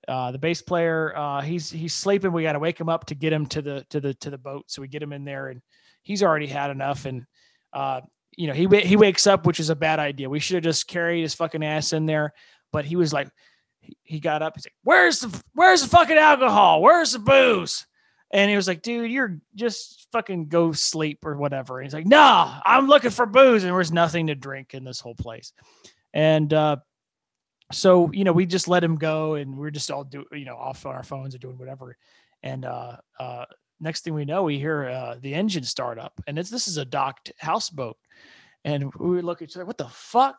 uh, 0.06 0.30
the 0.30 0.38
bass 0.38 0.60
player 0.60 1.16
uh, 1.16 1.40
he's 1.40 1.70
he's 1.70 1.94
sleeping. 1.94 2.32
We 2.32 2.42
got 2.42 2.52
to 2.52 2.58
wake 2.58 2.78
him 2.78 2.90
up 2.90 3.06
to 3.06 3.14
get 3.14 3.32
him 3.32 3.46
to 3.46 3.62
the 3.62 3.86
to 3.88 3.98
the 3.98 4.12
to 4.14 4.28
the 4.28 4.38
boat. 4.38 4.64
So 4.68 4.82
we 4.82 4.88
get 4.88 5.02
him 5.02 5.14
in 5.14 5.24
there 5.24 5.48
and 5.48 5.62
he's 6.02 6.22
already 6.22 6.46
had 6.46 6.70
enough 6.70 7.06
and 7.06 7.24
uh, 7.72 8.02
you 8.36 8.46
know 8.46 8.54
he 8.54 8.66
he 8.80 8.96
wakes 8.96 9.26
up 9.26 9.46
which 9.46 9.60
is 9.60 9.70
a 9.70 9.76
bad 9.76 9.98
idea. 9.98 10.28
We 10.28 10.40
should 10.40 10.56
have 10.56 10.64
just 10.64 10.88
carried 10.88 11.22
his 11.22 11.34
fucking 11.34 11.64
ass 11.64 11.92
in 11.92 12.06
there 12.06 12.32
but 12.72 12.84
he 12.84 12.96
was 12.96 13.12
like 13.12 13.28
he- 14.04 14.20
got 14.20 14.42
up 14.42 14.54
he's 14.56 14.66
like 14.66 14.74
where's 14.82 15.20
the 15.20 15.42
where's 15.54 15.82
the 15.82 15.88
fucking 15.88 16.16
alcohol? 16.16 16.80
Where's 16.82 17.12
the 17.12 17.18
booze? 17.18 17.86
And 18.32 18.48
he 18.48 18.56
was 18.56 18.66
like 18.66 18.82
dude 18.82 19.10
you're 19.10 19.38
just 19.54 20.08
fucking 20.10 20.48
go 20.48 20.72
sleep 20.72 21.24
or 21.24 21.36
whatever. 21.36 21.78
And 21.78 21.86
he's 21.86 21.94
like 21.94 22.06
no 22.06 22.52
i'm 22.64 22.86
looking 22.88 23.10
for 23.10 23.26
booze. 23.26 23.62
And 23.62 23.68
there 23.68 23.76
was 23.76 23.92
nothing 23.92 24.28
to 24.28 24.34
drink 24.34 24.74
in 24.74 24.84
this 24.84 25.00
whole 25.00 25.14
place. 25.14 25.52
And 26.14 26.52
uh 26.52 26.76
so 27.72 28.10
you 28.12 28.24
know 28.24 28.32
we 28.32 28.46
just 28.46 28.68
let 28.68 28.84
him 28.84 28.96
go 28.96 29.34
and 29.34 29.56
we're 29.56 29.70
just 29.70 29.90
all 29.90 30.04
do 30.04 30.24
you 30.32 30.44
know 30.44 30.56
off 30.56 30.86
on 30.86 30.94
our 30.94 31.02
phones 31.02 31.34
or 31.34 31.38
doing 31.38 31.58
whatever. 31.58 31.96
And 32.42 32.64
uh 32.64 32.96
uh 33.20 33.44
next 33.82 34.04
thing 34.04 34.14
we 34.14 34.24
know 34.24 34.44
we 34.44 34.58
hear 34.58 34.88
uh 34.88 35.16
the 35.20 35.34
engine 35.34 35.64
start 35.64 35.98
up 35.98 36.20
and 36.26 36.38
it's 36.38 36.50
this 36.50 36.68
is 36.68 36.78
a 36.78 36.84
docked 36.84 37.32
houseboat. 37.38 37.96
And 38.64 38.94
we 38.94 39.20
look 39.22 39.42
at 39.42 39.48
each 39.48 39.56
other 39.56 39.64
what 39.64 39.78
the 39.78 39.88
fuck? 39.88 40.38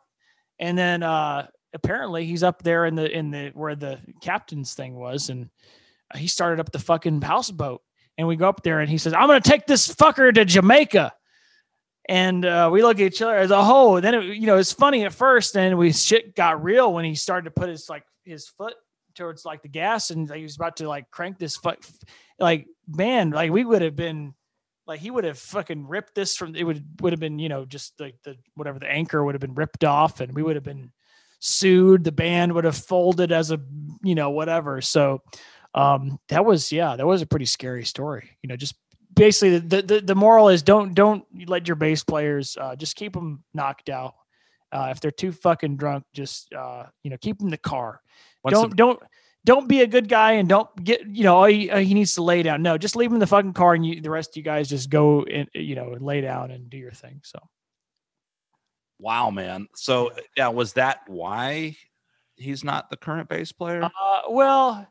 And 0.60 0.78
then 0.78 1.04
uh 1.04 1.48
apparently 1.74 2.26
he's 2.26 2.44
up 2.44 2.64
there 2.64 2.86
in 2.86 2.96
the 2.96 3.12
in 3.12 3.32
the 3.32 3.52
where 3.54 3.76
the 3.76 4.00
captain's 4.22 4.74
thing 4.74 4.96
was 4.96 5.30
and 5.30 5.50
he 6.16 6.28
started 6.28 6.60
up 6.60 6.72
the 6.72 6.80
fucking 6.80 7.22
houseboat. 7.22 7.82
And 8.18 8.28
we 8.28 8.36
go 8.36 8.48
up 8.48 8.64
there 8.64 8.80
and 8.80 8.90
he 8.90 8.98
says 8.98 9.14
i'm 9.14 9.28
gonna 9.28 9.42
take 9.42 9.68
this 9.68 9.94
fucker 9.94 10.34
to 10.34 10.46
jamaica. 10.46 11.14
And 12.10 12.44
uh, 12.46 12.70
we 12.72 12.84
look 12.84 13.00
at 13.00 13.04
each 13.04 13.22
other 13.22 13.38
as 13.38 13.50
a 13.52 13.64
whole. 13.64 13.96
And 13.96 14.04
then 14.04 14.14
it, 14.14 14.24
you 14.36 14.46
know 14.46 14.58
it's 14.58 14.74
funny 14.74 15.06
at 15.06 15.14
first, 15.14 15.56
and 15.56 15.78
we 15.78 15.94
shit 15.94 16.36
got 16.36 16.62
real 16.62 16.94
when 16.94 17.06
he 17.06 17.16
started 17.16 17.46
to 17.46 17.52
put 17.52 17.70
his 17.70 17.90
like 17.90 18.04
his 18.26 18.48
foot 18.48 18.74
towards 19.16 19.46
like 19.46 19.62
the 19.62 19.68
gas, 19.68 20.10
and 20.10 20.30
like, 20.30 20.38
he 20.38 20.44
was 20.44 20.56
about 20.56 20.78
to 20.78 20.88
like 20.88 21.10
crank 21.12 21.38
this 21.38 21.56
foot. 21.56 21.80
Like 22.40 22.68
man, 22.88 23.30
like 23.30 23.52
we 23.52 23.64
would 23.64 23.82
have 23.82 23.96
been 23.96 24.34
like 24.86 25.00
he 25.00 25.12
would 25.12 25.24
have 25.24 25.40
fucking 25.40 25.88
ripped 25.88 26.16
this 26.16 26.36
from. 26.36 26.56
It 26.56 26.64
would 26.64 26.84
would 27.02 27.14
have 27.14 27.20
been 27.20 27.40
you 27.40 27.50
know 27.50 27.66
just 27.66 28.00
like 28.00 28.16
the 28.24 28.36
whatever 28.56 28.80
the 28.80 28.90
anchor 28.90 29.24
would 29.24 29.36
have 29.36 29.42
been 29.42 29.56
ripped 29.56 29.84
off, 29.84 30.20
and 30.20 30.34
we 30.36 30.44
would 30.44 30.56
have 30.56 30.64
been 30.64 30.92
sued. 31.40 32.04
The 32.04 32.12
band 32.12 32.54
would 32.54 32.64
have 32.64 32.78
folded 32.78 33.32
as 33.32 33.52
a 33.52 33.60
you 34.04 34.16
know, 34.16 34.30
whatever. 34.30 34.82
So 34.82 35.22
um, 35.74 36.20
that 36.30 36.46
was 36.46 36.72
yeah, 36.72 36.96
that 36.96 37.08
was 37.08 37.22
a 37.22 37.28
pretty 37.28 37.46
scary 37.46 37.86
story. 37.86 38.38
You 38.42 38.50
know, 38.50 38.56
just 38.56 38.76
basically 39.14 39.60
the 39.60 39.82
the, 39.82 40.02
the 40.02 40.16
moral 40.16 40.50
is 40.50 40.64
don't 40.64 40.94
don't 40.94 41.26
let 41.48 41.68
your 41.68 41.76
bass 41.76 42.04
players 42.04 42.58
uh, 42.60 42.76
just 42.76 42.96
keep 42.96 43.14
them 43.14 43.44
knocked 43.54 43.90
out. 43.90 44.16
Uh, 44.74 44.88
if 44.90 45.00
they're 45.00 45.12
too 45.12 45.32
fucking 45.32 45.78
drunk, 45.78 46.04
just 46.14 46.52
uh, 46.54 46.86
you 47.04 47.12
know, 47.12 47.18
keep 47.22 47.38
them 47.38 47.48
in 47.48 47.52
the 47.52 47.58
car. 47.58 48.02
Once 48.44 48.56
don't 48.56 48.70
the- 48.72 48.76
don't 48.76 49.00
don't 49.46 49.68
be 49.68 49.82
a 49.82 49.88
good 49.88 50.10
guy 50.10 50.34
and 50.34 50.50
don't 50.50 50.70
get 50.84 51.06
you 51.06 51.24
know 51.24 51.44
he, 51.44 51.68
he 51.70 51.94
needs 51.94 52.16
to 52.16 52.24
lay 52.24 52.42
down. 52.44 52.62
No, 52.64 52.78
just 52.78 52.96
leave 52.96 53.10
him 53.10 53.16
in 53.16 53.20
the 53.20 53.28
fucking 53.28 53.54
car 53.54 53.76
and 53.76 53.86
you, 53.86 54.02
the 54.02 54.10
rest 54.10 54.32
of 54.32 54.38
you 54.38 54.44
guys 54.44 54.68
just 54.70 54.90
go 54.90 55.24
and 55.24 55.48
you 55.54 55.76
know 55.76 55.94
and 55.94 56.02
lay 56.02 56.22
down 56.22 56.52
and 56.52 56.70
do 56.70 56.78
your 56.78 56.92
thing. 56.92 57.22
So 57.24 57.40
Wow, 59.00 59.32
man. 59.32 59.68
So 59.76 60.12
yeah, 60.38 60.48
was 60.48 60.74
that 60.74 61.02
why 61.08 61.76
he's 62.36 62.64
not 62.64 62.90
the 62.90 62.98
current 62.98 63.30
bass 63.30 63.52
player? 63.52 63.84
uh, 63.84 64.22
well, 64.30 64.88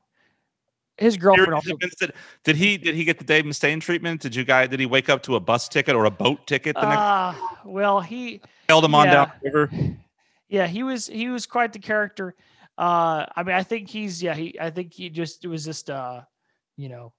his 1.02 1.16
girlfriend 1.16 1.54
also 1.54 1.76
Did, 1.76 2.12
did 2.44 2.56
he 2.56 2.76
did 2.78 2.94
he 2.94 3.04
get 3.04 3.18
the 3.18 3.24
Dave 3.24 3.44
Mustaine 3.44 3.80
treatment? 3.80 4.20
Did 4.20 4.34
you 4.34 4.44
guy 4.44 4.66
did 4.66 4.80
he 4.80 4.86
wake 4.86 5.08
up 5.08 5.22
to 5.24 5.36
a 5.36 5.40
bus 5.40 5.68
ticket 5.68 5.94
or 5.94 6.04
a 6.04 6.10
boat 6.10 6.46
ticket 6.46 6.76
the 6.76 6.88
next 6.88 6.98
uh, 6.98 7.34
well 7.64 8.00
he 8.00 8.40
held 8.68 8.84
him 8.84 8.94
on 8.94 9.06
yeah. 9.06 9.12
down 9.12 9.32
the 9.42 9.50
river? 9.50 9.96
yeah 10.52 10.66
he 10.66 10.82
was 10.82 11.06
he 11.06 11.28
was 11.28 11.46
quite 11.46 11.72
the 11.72 11.78
character 11.78 12.34
uh 12.78 13.26
i 13.34 13.42
mean 13.42 13.56
i 13.56 13.62
think 13.62 13.88
he's 13.88 14.22
yeah 14.22 14.34
he 14.34 14.54
i 14.60 14.70
think 14.70 14.92
he 14.92 15.08
just 15.08 15.44
it 15.44 15.48
was 15.48 15.64
just 15.64 15.90
uh 15.90 16.20
you 16.76 16.88
know 16.88 17.12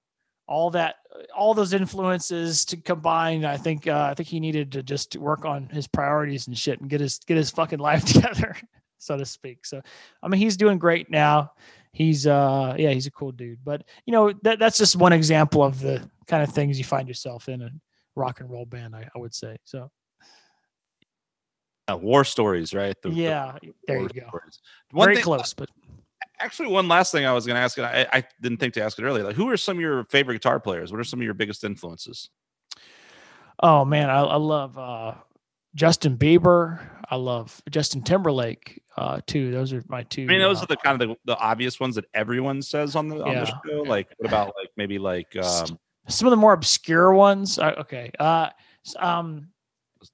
all 0.46 0.70
that 0.70 0.96
all 1.36 1.52
those 1.52 1.72
influences 1.72 2.64
to 2.64 2.76
combine 2.76 3.44
i 3.44 3.56
think 3.56 3.86
uh 3.86 4.08
i 4.10 4.14
think 4.14 4.28
he 4.28 4.40
needed 4.40 4.70
to 4.70 4.82
just 4.82 5.16
work 5.16 5.44
on 5.44 5.68
his 5.68 5.86
priorities 5.86 6.46
and 6.46 6.56
shit 6.56 6.80
and 6.80 6.88
get 6.88 7.00
his 7.00 7.18
get 7.26 7.36
his 7.36 7.50
fucking 7.50 7.78
life 7.78 8.04
together 8.12 8.56
so 8.98 9.16
to 9.16 9.24
speak 9.24 9.66
so 9.66 9.82
i 10.22 10.28
mean 10.28 10.40
he's 10.40 10.56
doing 10.56 10.78
great 10.78 11.10
now 11.10 11.50
he's 11.94 12.26
uh 12.26 12.74
yeah 12.76 12.90
he's 12.90 13.06
a 13.06 13.10
cool 13.10 13.32
dude 13.32 13.58
but 13.64 13.82
you 14.04 14.12
know 14.12 14.32
that 14.42 14.58
that's 14.58 14.76
just 14.76 14.96
one 14.96 15.12
example 15.12 15.62
of 15.64 15.80
the 15.80 16.06
kind 16.26 16.42
of 16.42 16.50
things 16.52 16.76
you 16.76 16.84
find 16.84 17.08
yourself 17.08 17.48
in 17.48 17.62
a 17.62 17.70
rock 18.16 18.40
and 18.40 18.50
roll 18.50 18.66
band 18.66 18.94
i, 18.94 19.08
I 19.14 19.18
would 19.18 19.34
say 19.34 19.56
so 19.64 19.90
Uh, 21.86 21.98
war 21.98 22.24
stories, 22.24 22.72
right? 22.72 22.96
The- 23.02 23.10
the 23.10 23.14
yeah 23.14 23.58
there 23.86 24.00
you 24.00 24.08
go 24.08 24.26
stories. 24.28 24.58
One 24.90 25.06
very 25.06 25.16
thing- 25.16 25.24
close 25.24 25.54
but 25.54 25.70
Actually, 26.40 26.68
one 26.68 26.88
last 26.88 27.12
thing 27.12 27.24
I 27.26 27.32
was 27.32 27.46
going 27.46 27.54
to 27.56 27.60
ask, 27.60 27.76
and 27.78 27.86
I, 27.86 28.06
I 28.12 28.24
didn't 28.40 28.58
think 28.58 28.74
to 28.74 28.82
ask 28.82 28.98
it 28.98 29.04
earlier. 29.04 29.22
Like, 29.22 29.36
who 29.36 29.48
are 29.50 29.56
some 29.56 29.76
of 29.76 29.80
your 29.80 30.04
favorite 30.04 30.34
guitar 30.34 30.58
players? 30.58 30.90
What 30.90 31.00
are 31.00 31.04
some 31.04 31.20
of 31.20 31.24
your 31.24 31.34
biggest 31.34 31.62
influences? 31.62 32.28
Oh 33.62 33.84
man, 33.84 34.10
I, 34.10 34.20
I 34.20 34.36
love 34.36 34.76
uh, 34.78 35.14
Justin 35.74 36.16
Bieber. 36.16 36.80
I 37.10 37.16
love 37.16 37.62
Justin 37.70 38.02
Timberlake 38.02 38.82
uh, 38.96 39.20
too. 39.26 39.50
Those 39.50 39.72
are 39.72 39.84
my 39.88 40.02
two. 40.04 40.22
I 40.22 40.26
mean, 40.26 40.40
those 40.40 40.60
uh, 40.60 40.64
are 40.64 40.66
the 40.66 40.76
kind 40.76 41.00
of 41.00 41.08
the, 41.08 41.16
the 41.24 41.38
obvious 41.38 41.78
ones 41.78 41.96
that 41.96 42.06
everyone 42.14 42.62
says 42.62 42.96
on 42.96 43.08
the 43.08 43.22
on 43.22 43.34
the 43.34 43.46
show. 43.46 43.82
Like, 43.82 44.08
what 44.18 44.28
about 44.28 44.54
like 44.58 44.70
maybe 44.76 44.98
like 44.98 45.36
um 45.36 45.78
some 46.08 46.26
of 46.26 46.30
the 46.30 46.36
more 46.36 46.52
obscure 46.52 47.12
ones. 47.12 47.58
Uh, 47.58 47.74
okay, 47.78 48.10
uh, 48.18 48.50
um, 48.98 49.48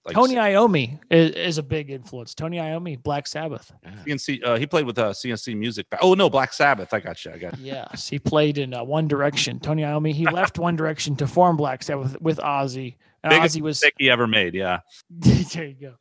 like 0.04 0.14
Tony 0.14 0.34
Iommi 0.34 0.98
is, 1.10 1.30
is 1.32 1.58
a 1.58 1.62
big 1.62 1.90
influence. 1.90 2.34
Tony 2.34 2.58
Iommi, 2.58 3.02
Black 3.02 3.26
Sabbath. 3.26 3.72
Yeah. 3.82 3.90
CNC? 4.06 4.44
Uh, 4.44 4.56
he 4.56 4.66
played 4.66 4.86
with 4.86 4.98
uh, 4.98 5.10
CNC 5.10 5.56
Music. 5.56 5.86
Oh 6.00 6.14
no, 6.14 6.30
Black 6.30 6.52
Sabbath. 6.52 6.92
I 6.92 7.00
got 7.00 7.24
you. 7.24 7.32
I 7.32 7.38
got 7.38 7.58
you. 7.58 7.66
Yes, 7.66 8.08
he 8.08 8.18
played 8.18 8.58
in 8.58 8.74
uh, 8.74 8.84
One 8.84 9.08
Direction. 9.08 9.58
Tony 9.60 9.82
Iommi. 9.82 10.12
He 10.12 10.26
left 10.26 10.58
One 10.58 10.76
Direction 10.76 11.16
to 11.16 11.26
form 11.26 11.56
Black 11.56 11.82
Sabbath 11.82 12.20
with 12.20 12.38
Ozzy. 12.38 12.96
And 13.22 13.30
Biggest 13.30 13.56
Ozzy 13.56 13.60
was 13.60 13.76
mistake 13.76 13.94
he 13.98 14.10
ever 14.10 14.26
made. 14.26 14.54
Yeah. 14.54 14.80
there 15.10 15.66
you 15.66 15.74
go. 15.74 15.94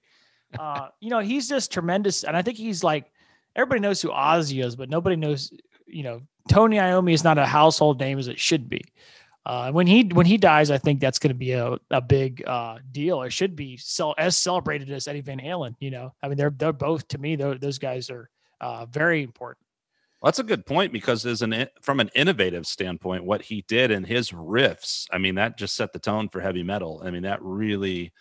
Uh, 0.57 0.89
you 0.99 1.09
know, 1.09 1.19
he's 1.19 1.47
just 1.47 1.71
tremendous, 1.71 2.23
and 2.23 2.35
I 2.35 2.41
think 2.41 2.57
he's 2.57 2.83
like 2.83 3.11
everybody 3.55 3.81
knows 3.81 4.01
who 4.01 4.09
Ozzy 4.09 4.63
is, 4.63 4.75
but 4.75 4.89
nobody 4.89 5.15
knows. 5.15 5.51
You 5.85 6.03
know, 6.03 6.21
Tony 6.49 6.77
Iommi 6.77 7.13
is 7.13 7.23
not 7.23 7.37
a 7.37 7.45
household 7.45 7.99
name 7.99 8.19
as 8.19 8.27
it 8.27 8.39
should 8.39 8.69
be. 8.69 8.83
Uh, 9.49 9.63
and 9.65 9.73
when 9.73 9.87
he 9.87 10.03
when 10.03 10.27
he 10.27 10.37
dies, 10.37 10.69
I 10.69 10.77
think 10.77 10.99
that's 10.99 11.17
going 11.17 11.31
to 11.31 11.33
be 11.33 11.53
a, 11.53 11.75
a 11.89 12.01
big 12.01 12.43
uh, 12.45 12.77
deal. 12.91 13.23
It 13.23 13.33
should 13.33 13.55
be 13.55 13.77
so 13.77 14.11
as 14.11 14.37
celebrated 14.37 14.91
as 14.91 15.07
Eddie 15.07 15.21
Van 15.21 15.39
Halen. 15.39 15.75
You 15.79 15.89
know, 15.89 16.13
I 16.21 16.27
mean, 16.27 16.37
they're 16.37 16.51
they're 16.51 16.71
both 16.71 17.07
to 17.07 17.17
me. 17.17 17.35
Those 17.35 17.79
guys 17.79 18.11
are 18.11 18.29
uh, 18.61 18.85
very 18.85 19.23
important. 19.23 19.65
Well, 20.21 20.27
that's 20.27 20.37
a 20.37 20.43
good 20.43 20.67
point 20.67 20.93
because 20.93 21.25
as 21.25 21.41
an 21.41 21.65
from 21.81 21.99
an 21.99 22.11
innovative 22.13 22.67
standpoint, 22.67 23.23
what 23.23 23.41
he 23.41 23.65
did 23.67 23.89
in 23.89 24.03
his 24.03 24.29
riffs, 24.29 25.07
I 25.11 25.17
mean, 25.17 25.33
that 25.35 25.57
just 25.57 25.75
set 25.75 25.93
the 25.93 25.99
tone 25.99 26.29
for 26.29 26.41
heavy 26.41 26.61
metal. 26.61 27.01
I 27.03 27.09
mean, 27.09 27.23
that 27.23 27.41
really, 27.41 28.13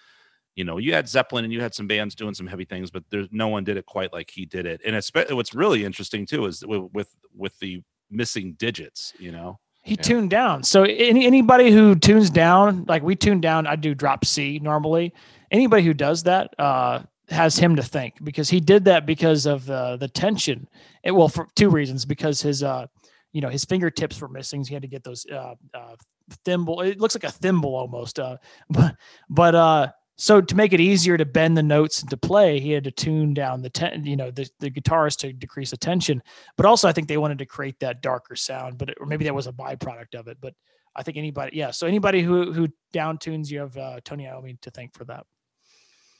you 0.54 0.64
know, 0.64 0.78
you 0.78 0.94
had 0.94 1.10
Zeppelin 1.10 1.44
and 1.44 1.52
you 1.52 1.60
had 1.60 1.74
some 1.74 1.86
bands 1.86 2.14
doing 2.14 2.32
some 2.32 2.46
heavy 2.46 2.64
things, 2.64 2.90
but 2.90 3.04
there's 3.10 3.28
no 3.30 3.48
one 3.48 3.64
did 3.64 3.76
it 3.76 3.84
quite 3.84 4.14
like 4.14 4.30
he 4.30 4.46
did 4.46 4.64
it. 4.64 4.80
And 4.82 4.96
especially 4.96 5.34
what's 5.34 5.54
really 5.54 5.84
interesting 5.84 6.24
too 6.24 6.46
is 6.46 6.64
with 6.64 6.88
with, 6.94 7.14
with 7.36 7.58
the 7.58 7.82
missing 8.10 8.54
digits, 8.54 9.12
you 9.18 9.30
know. 9.30 9.58
He 9.88 9.94
Yeah. 9.94 10.02
tuned 10.02 10.30
down. 10.30 10.62
So 10.64 10.82
any 10.84 11.26
anybody 11.26 11.70
who 11.70 11.94
tunes 11.94 12.28
down, 12.30 12.84
like 12.86 13.02
we 13.02 13.16
tune 13.16 13.40
down, 13.40 13.66
I 13.66 13.74
do 13.76 13.94
drop 13.94 14.24
C 14.24 14.58
normally. 14.62 15.14
Anybody 15.50 15.82
who 15.82 15.94
does 15.94 16.22
that 16.24 16.52
uh, 16.58 17.00
has 17.30 17.56
him 17.58 17.74
to 17.76 17.82
thank 17.82 18.22
because 18.22 18.50
he 18.50 18.60
did 18.60 18.84
that 18.84 19.06
because 19.06 19.46
of 19.46 19.64
the 19.64 19.96
the 19.96 20.08
tension. 20.08 20.68
It 21.02 21.12
well 21.12 21.28
for 21.28 21.48
two 21.56 21.70
reasons 21.70 22.04
because 22.04 22.42
his 22.42 22.62
uh 22.62 22.86
you 23.32 23.40
know 23.40 23.48
his 23.48 23.64
fingertips 23.64 24.20
were 24.20 24.28
missing. 24.28 24.62
So 24.62 24.68
he 24.68 24.74
had 24.74 24.82
to 24.82 24.88
get 24.88 25.04
those 25.04 25.24
uh, 25.32 25.54
uh 25.72 25.96
thimble. 26.44 26.82
It 26.82 27.00
looks 27.00 27.14
like 27.14 27.24
a 27.24 27.30
thimble 27.32 27.74
almost. 27.74 28.18
Uh, 28.18 28.36
but 28.70 28.94
but 29.30 29.54
uh 29.54 29.88
so 30.20 30.40
to 30.40 30.56
make 30.56 30.72
it 30.72 30.80
easier 30.80 31.16
to 31.16 31.24
bend 31.24 31.56
the 31.56 31.62
notes 31.62 32.00
and 32.00 32.10
to 32.10 32.16
play, 32.16 32.58
he 32.58 32.72
had 32.72 32.82
to 32.84 32.90
tune 32.90 33.34
down 33.34 33.62
the 33.62 33.70
ten, 33.70 34.04
you 34.04 34.16
know, 34.16 34.32
the, 34.32 34.50
the 34.58 34.68
guitarist 34.68 35.18
to 35.18 35.32
decrease 35.32 35.70
the 35.70 35.76
tension. 35.76 36.20
But 36.56 36.66
also, 36.66 36.88
I 36.88 36.92
think 36.92 37.06
they 37.06 37.16
wanted 37.16 37.38
to 37.38 37.46
create 37.46 37.78
that 37.80 38.02
darker 38.02 38.34
sound, 38.34 38.78
but 38.78 38.90
it, 38.90 38.98
or 39.00 39.06
maybe 39.06 39.24
that 39.24 39.34
was 39.34 39.46
a 39.46 39.52
byproduct 39.52 40.16
of 40.16 40.26
it. 40.26 40.38
But 40.40 40.54
I 40.96 41.04
think 41.04 41.18
anybody, 41.18 41.56
yeah. 41.56 41.70
So 41.70 41.86
anybody 41.86 42.20
who 42.20 42.52
who 42.52 42.68
down 42.92 43.18
tunes, 43.18 43.48
you 43.50 43.60
have 43.60 43.76
uh, 43.76 44.00
Tony 44.04 44.24
Iommi 44.24 44.60
to 44.62 44.70
thank 44.72 44.92
for 44.92 45.04
that. 45.04 45.24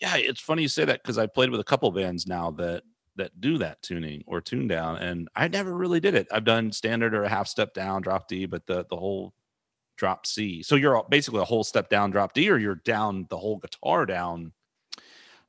Yeah, 0.01 0.17
it's 0.17 0.41
funny 0.41 0.63
you 0.63 0.69
say 0.69 0.85
that 0.85 1.03
because 1.03 1.19
I 1.19 1.27
played 1.27 1.51
with 1.51 1.61
a 1.61 1.65
couple 1.65 1.91
bands 1.91 2.25
now 2.25 2.53
that 2.53 2.85
that 3.17 3.41
do 3.41 3.59
that 3.59 3.83
tuning 3.83 4.23
or 4.29 4.41
tune 4.41 4.69
down, 4.69 4.99
and 4.99 5.29
I 5.35 5.49
never 5.49 5.75
really 5.75 5.99
did 5.99 6.15
it. 6.15 6.29
I've 6.31 6.45
done 6.45 6.71
standard 6.71 7.15
or 7.15 7.25
a 7.25 7.29
half 7.29 7.49
step 7.49 7.75
down, 7.75 8.03
drop 8.03 8.29
D, 8.29 8.47
but 8.47 8.65
the 8.67 8.87
the 8.89 8.97
whole 8.97 9.35
drop 9.99 10.27
C. 10.27 10.63
So 10.63 10.77
you're 10.77 11.05
basically 11.11 11.41
a 11.43 11.45
whole 11.45 11.65
step 11.65 11.91
down, 11.91 12.11
drop 12.11 12.33
D, 12.33 12.49
or 12.51 12.57
you're 12.57 12.77
down 12.77 13.27
the 13.29 13.37
whole 13.37 13.59
guitar 13.59 14.07
down. 14.07 14.53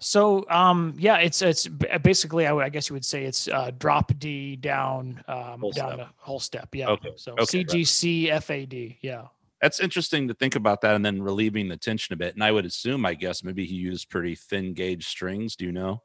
So 0.02 0.46
um 0.50 0.96
yeah, 0.98 1.18
it's 1.18 1.42
it's 1.42 1.68
basically 1.68 2.48
I, 2.48 2.52
would- 2.54 2.66
I 2.66 2.70
guess 2.70 2.90
you 2.90 2.94
would 2.94 3.06
say 3.06 3.26
it's 3.26 3.48
uh, 3.50 3.72
drop 3.78 4.12
D 4.18 4.56
down 4.56 5.24
um 5.28 5.60
Whole 5.60 5.72
down 5.72 5.94
step. 5.94 5.98
the 6.00 6.08
whole 6.18 6.40
step. 6.40 6.70
Yeah. 6.74 6.90
Okay, 6.90 7.12
So 7.16 7.34
okay, 7.34 7.40
right. 7.42 7.48
C 7.50 7.64
G 7.64 7.84
C 7.84 8.32
F 8.32 8.50
A 8.50 8.66
D. 8.66 8.98
Yeah. 9.02 9.28
That's 9.62 9.82
interesting 9.82 10.30
to 10.30 10.34
think 10.34 10.56
about 10.56 10.80
that, 10.82 10.96
and 10.96 11.06
then 11.06 11.22
relieving 11.22 11.68
the 11.68 11.76
tension 11.76 12.14
a 12.14 12.16
bit. 12.16 12.34
And 12.34 12.42
I 12.42 12.50
would 12.50 12.66
assume, 12.66 13.06
I 13.06 13.14
guess, 13.14 13.44
maybe 13.44 13.66
he 13.66 13.76
used 13.76 14.10
pretty 14.10 14.36
thin 14.36 14.74
gauge 14.74 15.06
strings. 15.06 15.58
Do 15.58 15.66
you 15.66 15.74
know? 15.74 16.02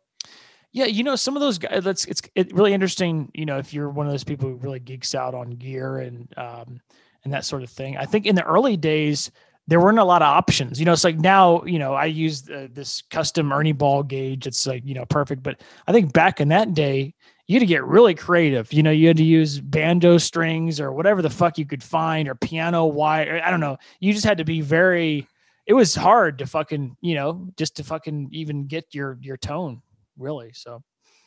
Yeah, 0.72 0.86
you 0.86 1.04
know, 1.04 1.14
some 1.14 1.36
of 1.36 1.40
those 1.40 1.58
guys. 1.58 1.84
That's 1.84 2.04
it's 2.06 2.20
it 2.34 2.52
really 2.52 2.72
interesting. 2.74 3.30
You 3.32 3.46
know, 3.46 3.58
if 3.58 3.72
you're 3.72 3.88
one 3.90 4.06
of 4.06 4.12
those 4.12 4.24
people 4.24 4.48
who 4.48 4.56
really 4.56 4.80
geeks 4.80 5.14
out 5.14 5.36
on 5.36 5.50
gear 5.50 5.98
and 5.98 6.34
um 6.36 6.80
and 7.24 7.32
that 7.32 7.44
sort 7.44 7.62
of 7.62 7.70
thing. 7.70 7.96
I 7.96 8.04
think 8.04 8.26
in 8.26 8.34
the 8.34 8.44
early 8.44 8.76
days 8.76 9.30
there 9.66 9.80
weren't 9.80 9.98
a 9.98 10.04
lot 10.04 10.22
of 10.22 10.28
options. 10.28 10.78
You 10.78 10.86
know, 10.86 10.92
it's 10.92 11.04
like 11.04 11.18
now. 11.18 11.64
You 11.64 11.78
know, 11.78 11.94
I 11.94 12.04
use 12.06 12.48
uh, 12.50 12.68
this 12.70 13.02
custom 13.02 13.52
Ernie 13.52 13.72
Ball 13.72 14.02
gauge. 14.02 14.46
It's 14.46 14.66
like 14.66 14.82
you 14.84 14.94
know 14.94 15.06
perfect. 15.06 15.42
But 15.42 15.62
I 15.86 15.92
think 15.92 16.12
back 16.12 16.40
in 16.40 16.48
that 16.48 16.74
day, 16.74 17.14
you 17.46 17.54
had 17.54 17.60
to 17.60 17.66
get 17.66 17.84
really 17.84 18.14
creative. 18.14 18.72
You 18.72 18.82
know, 18.82 18.90
you 18.90 19.08
had 19.08 19.16
to 19.16 19.24
use 19.24 19.60
banjo 19.60 20.18
strings 20.18 20.80
or 20.80 20.92
whatever 20.92 21.22
the 21.22 21.30
fuck 21.30 21.56
you 21.56 21.66
could 21.66 21.82
find 21.82 22.28
or 22.28 22.34
piano 22.34 22.84
wire. 22.84 23.40
I 23.42 23.50
don't 23.50 23.60
know. 23.60 23.78
You 24.00 24.12
just 24.12 24.26
had 24.26 24.38
to 24.38 24.44
be 24.44 24.60
very. 24.60 25.26
It 25.66 25.72
was 25.72 25.94
hard 25.94 26.38
to 26.38 26.46
fucking 26.46 26.96
you 27.00 27.14
know 27.14 27.48
just 27.56 27.76
to 27.76 27.84
fucking 27.84 28.28
even 28.32 28.66
get 28.66 28.94
your 28.94 29.18
your 29.20 29.36
tone 29.36 29.80
really. 30.18 30.52
So. 30.52 30.82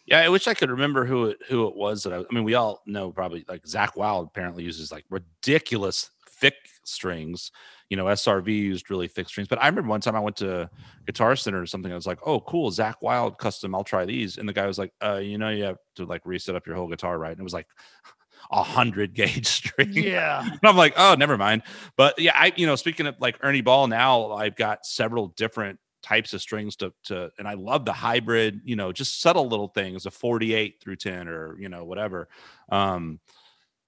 Yeah, 0.08 0.22
I 0.22 0.30
wish 0.30 0.48
I 0.48 0.54
could 0.54 0.72
remember 0.72 1.06
who 1.06 1.26
it 1.26 1.38
who 1.50 1.68
it 1.68 1.76
was 1.76 2.04
that 2.04 2.14
I, 2.14 2.20
I 2.20 2.26
mean, 2.34 2.46
we 2.46 2.56
all 2.56 2.82
know 2.86 3.12
probably 3.12 3.44
like 3.48 3.64
Zakk 3.64 3.98
Wylde 3.98 4.28
apparently 4.28 4.64
uses 4.64 4.92
like 4.92 5.04
ridiculous 5.10 6.10
thick 6.30 6.56
strings. 6.86 7.52
You 7.90 7.98
know, 7.98 8.08
SRV 8.08 8.48
used 8.48 8.90
really 8.90 9.10
thick 9.10 9.28
strings. 9.28 9.48
But 9.50 9.62
I 9.62 9.68
remember 9.68 9.90
one 9.90 10.02
time 10.02 10.16
I 10.16 10.20
went 10.22 10.38
to 10.38 10.70
Guitar 11.06 11.36
Center 11.36 11.62
or 11.62 11.66
something. 11.66 11.92
I 11.92 11.96
was 11.96 12.08
like, 12.08 12.20
"Oh, 12.26 12.40
cool, 12.42 12.72
Zakk 12.72 12.96
Wylde 13.02 13.38
custom. 13.38 13.76
I'll 13.76 13.84
try 13.84 14.06
these." 14.06 14.38
And 14.38 14.48
the 14.48 14.54
guy 14.54 14.66
was 14.66 14.78
like, 14.80 14.94
"Uh, 15.04 15.18
you 15.18 15.38
know, 15.38 15.50
you 15.50 15.64
have 15.66 15.78
to 15.96 16.06
like 16.06 16.22
reset 16.26 16.56
up 16.56 16.66
your 16.66 16.76
whole 16.78 16.88
guitar, 16.88 17.18
right?" 17.20 17.32
And 17.32 17.40
it 17.40 17.44
was 17.44 17.54
like 17.54 17.68
a 18.52 18.64
hundred 18.64 19.14
gauge 19.14 19.48
string. 19.58 19.90
Yeah. 19.92 20.42
And 20.42 20.60
I'm 20.64 20.78
like, 20.78 20.94
oh, 20.98 21.16
never 21.18 21.38
mind. 21.38 21.64
But 21.98 22.20
yeah, 22.20 22.32
I, 22.36 22.54
you 22.56 22.66
know, 22.66 22.76
speaking 22.76 23.08
of 23.08 23.16
like 23.20 23.38
Ernie 23.42 23.62
Ball, 23.62 23.88
now 23.88 24.32
I've 24.32 24.56
got 24.56 24.86
several 24.86 25.30
different 25.30 25.80
types 26.08 26.34
of 26.34 26.42
strings 26.42 26.76
to, 26.78 26.94
to, 27.04 27.30
and 27.38 27.48
I 27.48 27.56
love 27.56 27.86
the 27.86 27.94
hybrid, 27.94 28.62
you 28.64 28.76
know, 28.76 28.92
just 28.92 29.22
subtle 29.22 29.48
little 29.48 29.68
things, 29.68 30.06
a 30.06 30.12
48 30.12 30.80
through 30.82 30.96
10 30.96 31.28
or, 31.28 31.60
you 31.60 31.68
know, 31.68 31.84
whatever. 31.84 32.30
Um, 32.70 33.20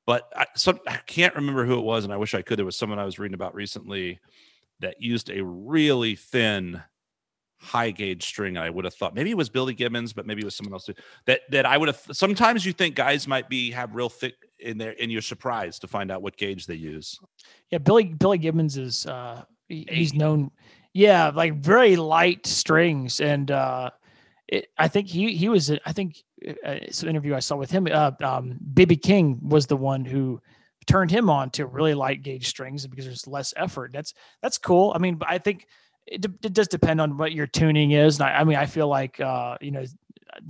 but 0.05 0.31
I, 0.35 0.47
so 0.55 0.77
I 0.87 0.97
can't 1.05 1.35
remember 1.35 1.65
who 1.65 1.77
it 1.77 1.83
was, 1.83 2.03
and 2.03 2.11
I 2.11 2.17
wish 2.17 2.33
I 2.33 2.41
could. 2.41 2.57
There 2.57 2.65
was 2.65 2.75
someone 2.75 2.99
I 2.99 3.05
was 3.05 3.19
reading 3.19 3.35
about 3.35 3.55
recently 3.55 4.19
that 4.79 5.01
used 5.01 5.29
a 5.29 5.43
really 5.43 6.15
thin 6.15 6.81
high 7.59 7.91
gauge 7.91 8.25
string. 8.25 8.57
I 8.57 8.69
would 8.69 8.85
have 8.85 8.93
thought 8.93 9.13
maybe 9.13 9.29
it 9.29 9.37
was 9.37 9.49
Billy 9.49 9.73
Gibbons, 9.73 10.13
but 10.13 10.25
maybe 10.25 10.41
it 10.41 10.45
was 10.45 10.55
someone 10.55 10.73
else 10.73 10.85
too. 10.85 10.95
That 11.25 11.41
that 11.51 11.65
I 11.65 11.77
would 11.77 11.89
have. 11.89 12.01
Sometimes 12.11 12.65
you 12.65 12.73
think 12.73 12.95
guys 12.95 13.27
might 13.27 13.49
be 13.49 13.71
have 13.71 13.93
real 13.93 14.09
thick 14.09 14.35
in 14.59 14.77
there 14.77 14.95
and 14.99 15.11
you're 15.11 15.21
surprised 15.21 15.81
to 15.81 15.87
find 15.87 16.11
out 16.11 16.21
what 16.21 16.37
gauge 16.37 16.65
they 16.65 16.75
use. 16.75 17.19
Yeah, 17.69 17.77
Billy 17.77 18.05
Billy 18.05 18.37
Gibbons 18.37 18.77
is 18.77 19.05
uh 19.05 19.43
he, 19.67 19.85
he's 19.89 20.13
known 20.13 20.51
yeah, 20.99 21.31
like 21.33 21.55
very 21.55 21.95
light 21.95 22.45
strings 22.45 23.21
and 23.21 23.49
uh 23.51 23.89
it, 24.49 24.67
I 24.77 24.87
think 24.87 25.07
he 25.07 25.35
he 25.35 25.47
was 25.47 25.71
I 25.85 25.93
think 25.93 26.23
uh, 26.65 26.77
some 26.91 27.09
interview 27.09 27.35
I 27.35 27.39
saw 27.39 27.55
with 27.55 27.71
him 27.71 27.87
uh 27.91 28.11
um 28.21 28.57
BB 28.73 29.01
King 29.01 29.39
was 29.41 29.65
the 29.67 29.77
one 29.77 30.03
who 30.03 30.41
turned 30.87 31.11
him 31.11 31.29
on 31.29 31.51
to 31.51 31.65
really 31.67 31.93
light 31.93 32.21
gauge 32.23 32.47
strings 32.47 32.85
because 32.87 33.05
there's 33.05 33.27
less 33.27 33.53
effort. 33.55 33.91
That's 33.93 34.13
that's 34.41 34.57
cool. 34.57 34.91
I 34.93 34.99
mean, 34.99 35.19
I 35.25 35.37
think 35.37 35.67
it, 36.05 36.25
it 36.43 36.53
does 36.53 36.67
depend 36.67 36.99
on 36.99 37.17
what 37.17 37.31
your 37.31 37.47
tuning 37.47 37.91
is. 37.91 38.19
And 38.19 38.27
I, 38.27 38.39
I 38.39 38.43
mean, 38.43 38.57
I 38.57 38.65
feel 38.65 38.87
like 38.87 39.19
uh, 39.21 39.57
you 39.61 39.71
know, 39.71 39.85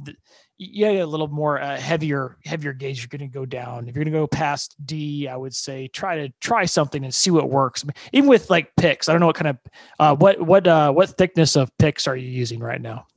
the, 0.03 0.15
yeah, 0.57 0.89
a 0.89 1.05
little 1.05 1.29
more 1.29 1.61
uh, 1.61 1.77
heavier 1.77 2.37
heavier 2.43 2.73
gauge. 2.73 2.99
You're 2.99 3.07
going 3.07 3.29
to 3.29 3.33
go 3.33 3.45
down. 3.45 3.87
If 3.87 3.95
you're 3.95 4.03
going 4.03 4.13
to 4.13 4.19
go 4.19 4.27
past 4.27 4.75
D, 4.85 5.27
I 5.27 5.37
would 5.37 5.55
say 5.55 5.87
try 5.87 6.17
to 6.17 6.33
try 6.41 6.65
something 6.65 7.03
and 7.03 7.13
see 7.13 7.31
what 7.31 7.49
works. 7.49 7.85
even 8.11 8.29
with 8.29 8.49
like 8.49 8.75
picks, 8.75 9.07
I 9.07 9.13
don't 9.13 9.21
know 9.21 9.27
what 9.27 9.37
kind 9.37 9.47
of 9.47 9.57
uh, 9.99 10.15
what 10.15 10.41
what 10.41 10.67
uh, 10.67 10.91
what 10.91 11.17
thickness 11.17 11.55
of 11.55 11.75
picks 11.77 12.07
are 12.07 12.15
you 12.15 12.29
using 12.29 12.59
right 12.59 12.81
now? 12.81 13.07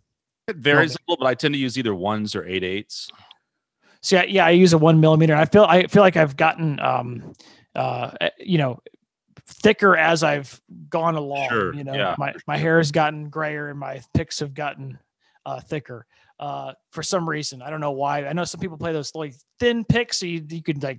It 0.46 0.56
varies 0.56 0.94
a 0.94 0.98
little, 1.08 1.24
but 1.24 1.28
I 1.28 1.34
tend 1.34 1.54
to 1.54 1.58
use 1.58 1.76
either 1.76 1.94
ones 1.94 2.34
or 2.34 2.44
eight 2.44 2.62
eights. 2.62 3.10
So 4.02 4.16
yeah, 4.16 4.24
yeah, 4.24 4.46
I 4.46 4.50
use 4.50 4.72
a 4.72 4.78
one 4.78 5.00
millimeter. 5.00 5.34
I 5.34 5.44
feel 5.44 5.64
I 5.64 5.86
feel 5.86 6.02
like 6.02 6.16
I've 6.16 6.36
gotten 6.36 6.78
um, 6.80 7.32
uh, 7.74 8.12
eh, 8.20 8.30
you 8.38 8.58
know 8.58 8.80
thicker 9.46 9.96
as 9.96 10.22
I've 10.22 10.60
gone 10.88 11.16
along. 11.16 11.48
Sure, 11.48 11.74
You 11.74 11.84
know, 11.84 11.94
yeah, 11.94 12.14
my 12.18 12.34
my 12.46 12.56
hair 12.56 12.78
has 12.78 12.92
gotten 12.92 13.28
grayer 13.30 13.68
and 13.68 13.78
my 13.78 14.00
picks 14.14 14.40
have 14.40 14.54
gotten 14.54 14.98
uh, 15.46 15.60
thicker. 15.60 16.06
Uh, 16.38 16.72
for 16.90 17.02
some 17.02 17.28
reason, 17.28 17.62
I 17.62 17.70
don't 17.70 17.80
know 17.80 17.92
why. 17.92 18.26
I 18.26 18.32
know 18.32 18.44
some 18.44 18.60
people 18.60 18.76
play 18.76 18.92
those 18.92 19.14
like 19.14 19.34
thin 19.60 19.84
picks, 19.84 20.18
so 20.18 20.26
you, 20.26 20.44
you 20.48 20.62
could 20.62 20.82
like 20.82 20.98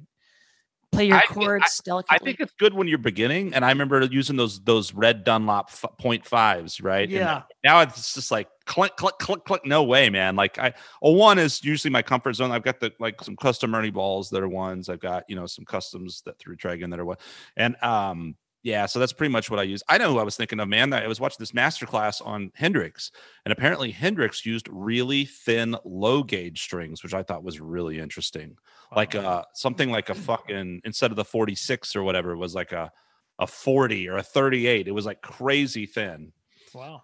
play 0.93 1.05
your 1.05 1.17
I 1.17 1.25
chords 1.25 1.81
I 1.81 1.83
delicately. 1.83 2.17
I 2.19 2.23
think 2.23 2.39
it's 2.39 2.53
good 2.57 2.73
when 2.73 2.87
you're 2.87 2.97
beginning, 2.97 3.53
and 3.53 3.65
I 3.65 3.69
remember 3.69 4.01
using 4.03 4.35
those 4.35 4.59
those 4.61 4.93
red 4.93 5.23
Dunlop 5.23 5.69
f- 5.69 5.97
point 5.97 6.25
fives, 6.25 6.79
right? 6.81 7.03
And 7.03 7.11
yeah, 7.11 7.43
now 7.63 7.81
it's 7.81 8.13
just 8.13 8.31
like 8.31 8.47
click, 8.65 8.95
click, 8.95 9.17
click, 9.19 9.43
click. 9.43 9.65
No 9.65 9.83
way, 9.83 10.09
man. 10.09 10.35
Like 10.35 10.57
I, 10.57 10.73
a 11.01 11.11
one 11.11 11.39
is 11.39 11.63
usually 11.63 11.91
my 11.91 12.01
comfort 12.01 12.33
zone. 12.33 12.51
I've 12.51 12.63
got 12.63 12.79
the 12.79 12.93
like 12.99 13.21
some 13.21 13.35
custom 13.35 13.75
Ernie 13.75 13.91
balls 13.91 14.29
that 14.29 14.41
are 14.41 14.49
ones. 14.49 14.89
I've 14.89 15.01
got 15.01 15.25
you 15.27 15.35
know 15.35 15.45
some 15.45 15.65
customs 15.65 16.21
that 16.25 16.39
through 16.39 16.55
Dragon 16.55 16.89
that 16.91 16.99
are 16.99 17.05
one, 17.05 17.17
and 17.57 17.75
um 17.83 18.35
yeah. 18.63 18.85
So 18.85 18.97
that's 18.97 19.13
pretty 19.13 19.31
much 19.31 19.51
what 19.51 19.59
I 19.59 19.63
use. 19.63 19.83
I 19.87 19.97
know 19.97 20.13
who 20.13 20.19
I 20.19 20.23
was 20.23 20.35
thinking 20.35 20.59
of, 20.59 20.67
man. 20.67 20.93
I 20.93 21.07
was 21.07 21.19
watching 21.19 21.37
this 21.39 21.51
masterclass 21.51 22.25
on 22.25 22.51
Hendrix, 22.55 23.11
and 23.45 23.51
apparently 23.51 23.91
Hendrix 23.91 24.45
used 24.45 24.67
really 24.71 25.25
thin 25.25 25.75
low 25.85 26.23
gauge 26.23 26.63
strings, 26.63 27.03
which 27.03 27.13
I 27.13 27.23
thought 27.23 27.43
was 27.43 27.59
really 27.59 27.99
interesting. 27.99 28.57
Like 28.95 29.15
uh 29.15 29.43
something 29.53 29.91
like 29.91 30.09
a 30.09 30.15
fucking 30.15 30.81
instead 30.83 31.11
of 31.11 31.17
the 31.17 31.25
46 31.25 31.95
or 31.95 32.03
whatever, 32.03 32.31
it 32.31 32.37
was 32.37 32.55
like 32.55 32.71
a 32.71 32.91
a 33.39 33.47
40 33.47 34.09
or 34.09 34.17
a 34.17 34.23
38. 34.23 34.87
It 34.87 34.91
was 34.91 35.05
like 35.05 35.21
crazy 35.21 35.85
thin 35.85 36.31
wow. 36.73 37.03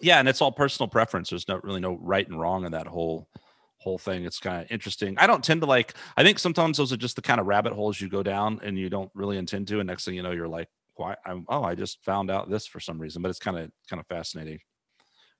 yeah 0.00 0.18
and 0.18 0.28
it's 0.28 0.40
all 0.40 0.52
personal 0.52 0.88
preference 0.88 1.30
there's 1.30 1.48
not 1.48 1.64
really 1.64 1.80
no 1.80 1.98
right 2.00 2.28
and 2.28 2.40
wrong 2.40 2.64
in 2.64 2.72
that 2.72 2.86
whole 2.86 3.28
whole 3.78 3.98
thing 3.98 4.24
it's 4.24 4.38
kind 4.38 4.62
of 4.62 4.70
interesting 4.70 5.16
i 5.18 5.26
don't 5.26 5.44
tend 5.44 5.60
to 5.60 5.66
like 5.66 5.94
i 6.16 6.22
think 6.22 6.38
sometimes 6.38 6.76
those 6.76 6.92
are 6.92 6.96
just 6.96 7.16
the 7.16 7.22
kind 7.22 7.40
of 7.40 7.46
rabbit 7.46 7.72
holes 7.72 8.00
you 8.00 8.08
go 8.08 8.22
down 8.22 8.60
and 8.62 8.76
you 8.78 8.90
don't 8.90 9.10
really 9.14 9.38
intend 9.38 9.68
to 9.68 9.78
and 9.78 9.86
next 9.86 10.04
thing 10.04 10.14
you 10.14 10.22
know 10.22 10.32
you're 10.32 10.48
like 10.48 10.68
why 10.96 11.14
I'm, 11.24 11.44
oh 11.48 11.62
i 11.62 11.74
just 11.74 12.02
found 12.04 12.30
out 12.30 12.50
this 12.50 12.66
for 12.66 12.80
some 12.80 12.98
reason 12.98 13.22
but 13.22 13.28
it's 13.28 13.38
kind 13.38 13.56
of 13.56 13.70
kind 13.88 14.00
of 14.00 14.06
fascinating 14.06 14.58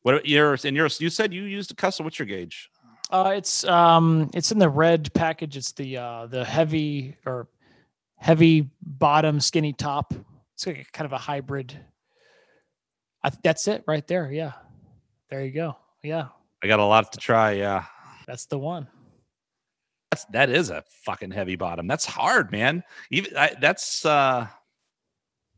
what 0.02 0.24
yours 0.26 0.64
and 0.64 0.76
yours 0.76 1.00
you 1.00 1.10
said 1.10 1.34
you 1.34 1.42
used 1.42 1.72
a 1.72 1.74
custom 1.74 2.04
what's 2.04 2.18
your 2.18 2.26
gauge 2.26 2.70
Uh, 3.10 3.32
it's 3.36 3.64
um, 3.64 4.28
it's 4.34 4.52
in 4.52 4.58
the 4.58 4.68
red 4.68 5.08
package. 5.14 5.56
It's 5.56 5.72
the 5.72 5.96
uh, 5.96 6.26
the 6.26 6.44
heavy 6.44 7.16
or 7.24 7.48
heavy 8.16 8.68
bottom, 8.82 9.40
skinny 9.40 9.72
top. 9.72 10.12
It's 10.52 10.66
like 10.66 10.92
kind 10.92 11.06
of 11.06 11.12
a 11.14 11.18
hybrid. 11.18 11.72
I, 13.24 13.30
that's 13.42 13.66
it 13.66 13.82
right 13.86 14.06
there. 14.06 14.30
Yeah, 14.30 14.52
there 15.30 15.42
you 15.42 15.52
go. 15.52 15.76
Yeah, 16.02 16.28
i 16.62 16.66
got 16.66 16.80
a 16.80 16.84
lot 16.84 17.12
to 17.12 17.18
try 17.18 17.52
yeah 17.52 17.84
that's 18.28 18.46
the 18.46 18.58
one. 18.58 18.86
that's 20.12 20.24
that 20.26 20.50
is 20.50 20.70
a 20.70 20.84
fucking 21.04 21.30
heavy 21.32 21.56
bottom 21.56 21.86
that's 21.88 22.04
hard 22.04 22.52
man 22.52 22.84
even 23.10 23.36
I, 23.36 23.56
that's 23.60 24.04
uh 24.06 24.46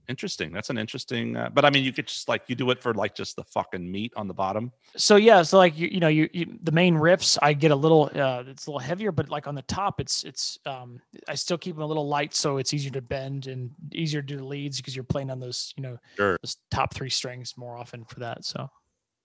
interesting 0.09 0.51
that's 0.53 0.71
an 0.71 0.79
interesting 0.79 1.37
uh, 1.37 1.49
but 1.53 1.65
i 1.65 1.71
mean 1.71 1.85
you 1.85 1.93
could 1.93 2.09
just 2.09 2.29
like 2.29 2.43
you 2.49 2.57
do 2.57 2.71
it 2.71 2.83
for 2.83 2.93
like 2.95 3.15
just 3.15 3.37
the 3.37 3.45
fucking 3.45 3.89
meat 3.91 4.13
on 4.17 4.27
the 4.27 4.35
bottom 4.35 4.73
So 4.97 5.15
yeah, 5.15 5.43
so 5.43 5.57
like 5.57 5.79
you, 5.79 5.87
you 5.87 6.01
know, 6.01 6.09
you, 6.09 6.29
you 6.33 6.59
the 6.65 6.73
main 6.73 6.97
riffs, 6.97 7.39
I 7.41 7.53
get 7.53 7.71
a 7.71 7.77
little, 7.77 8.11
uh, 8.13 8.43
it's 8.49 8.67
a 8.67 8.71
little 8.71 8.81
heavier, 8.81 9.13
but 9.13 9.29
like 9.29 9.47
on 9.47 9.55
the 9.55 9.63
top, 9.63 10.01
it's 10.01 10.25
it's 10.25 10.59
um, 10.67 11.01
I 11.29 11.37
still 11.37 11.57
keep 11.59 11.77
them 11.77 11.85
a 11.85 11.87
little 11.87 12.09
light, 12.09 12.35
so 12.35 12.59
it's 12.59 12.75
easier 12.75 12.91
to 12.91 13.01
bend 13.01 13.47
and 13.47 13.71
easier 13.93 14.21
to 14.21 14.27
do 14.27 14.37
the 14.39 14.45
leads 14.45 14.79
because 14.79 14.97
you're 14.97 15.05
playing 15.15 15.31
on 15.31 15.39
those, 15.39 15.73
you 15.77 15.85
know, 15.85 15.97
Sure. 16.17 16.37
those 16.43 16.57
top 16.73 16.93
three 16.93 17.09
strings 17.11 17.55
more 17.57 17.77
often 17.77 18.05
for 18.05 18.19
that. 18.19 18.45
So 18.45 18.69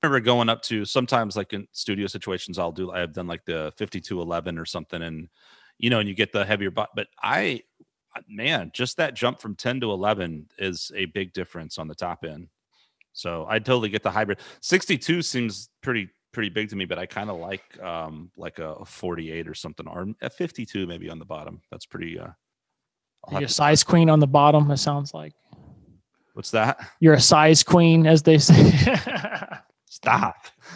remember 0.03 0.19
going 0.19 0.49
up 0.49 0.61
to 0.61 0.85
sometimes 0.85 1.35
like 1.35 1.53
in 1.53 1.67
studio 1.71 2.07
situations 2.07 2.59
i'll 2.59 2.71
do 2.71 2.91
i've 2.91 3.13
done 3.13 3.27
like 3.27 3.43
the 3.45 3.73
5211 3.77 4.57
or 4.57 4.65
something 4.65 5.01
and 5.01 5.27
you 5.77 5.89
know 5.89 5.99
and 5.99 6.07
you 6.07 6.15
get 6.15 6.31
the 6.31 6.45
heavier 6.45 6.71
but 6.71 6.89
but 6.95 7.07
i 7.21 7.61
uh, 8.15 8.21
man 8.29 8.71
just 8.73 8.97
that 8.97 9.13
jump 9.13 9.39
from 9.39 9.55
10 9.55 9.81
to 9.81 9.91
11 9.91 10.47
is 10.59 10.91
a 10.95 11.05
big 11.05 11.33
difference 11.33 11.77
on 11.77 11.87
the 11.87 11.95
top 11.95 12.23
end. 12.23 12.47
So 13.13 13.45
i 13.49 13.59
totally 13.59 13.89
get 13.89 14.03
the 14.03 14.11
hybrid. 14.11 14.39
62 14.61 15.21
seems 15.21 15.69
pretty 15.81 16.09
pretty 16.31 16.49
big 16.49 16.69
to 16.69 16.75
me 16.75 16.83
but 16.83 16.99
i 16.99 17.05
kind 17.05 17.29
of 17.29 17.37
like 17.37 17.81
um 17.81 18.29
like 18.35 18.59
a, 18.59 18.73
a 18.73 18.85
48 18.85 19.47
or 19.47 19.53
something 19.53 19.87
or 19.87 20.07
a 20.21 20.29
52 20.29 20.85
maybe 20.85 21.09
on 21.09 21.19
the 21.19 21.25
bottom. 21.25 21.61
That's 21.71 21.85
pretty 21.85 22.19
uh 22.19 22.27
I'll 23.27 23.33
you're 23.39 23.43
a 23.43 23.47
to- 23.47 23.53
size 23.53 23.83
queen 23.83 24.09
on 24.09 24.19
the 24.19 24.27
bottom. 24.27 24.69
It 24.69 24.77
sounds 24.77 25.13
like. 25.13 25.33
What's 26.33 26.51
that? 26.51 26.85
You're 26.99 27.13
a 27.13 27.21
size 27.21 27.63
queen, 27.63 28.05
as 28.05 28.21
they 28.21 28.37
say. 28.37 28.73
stop 29.95 30.35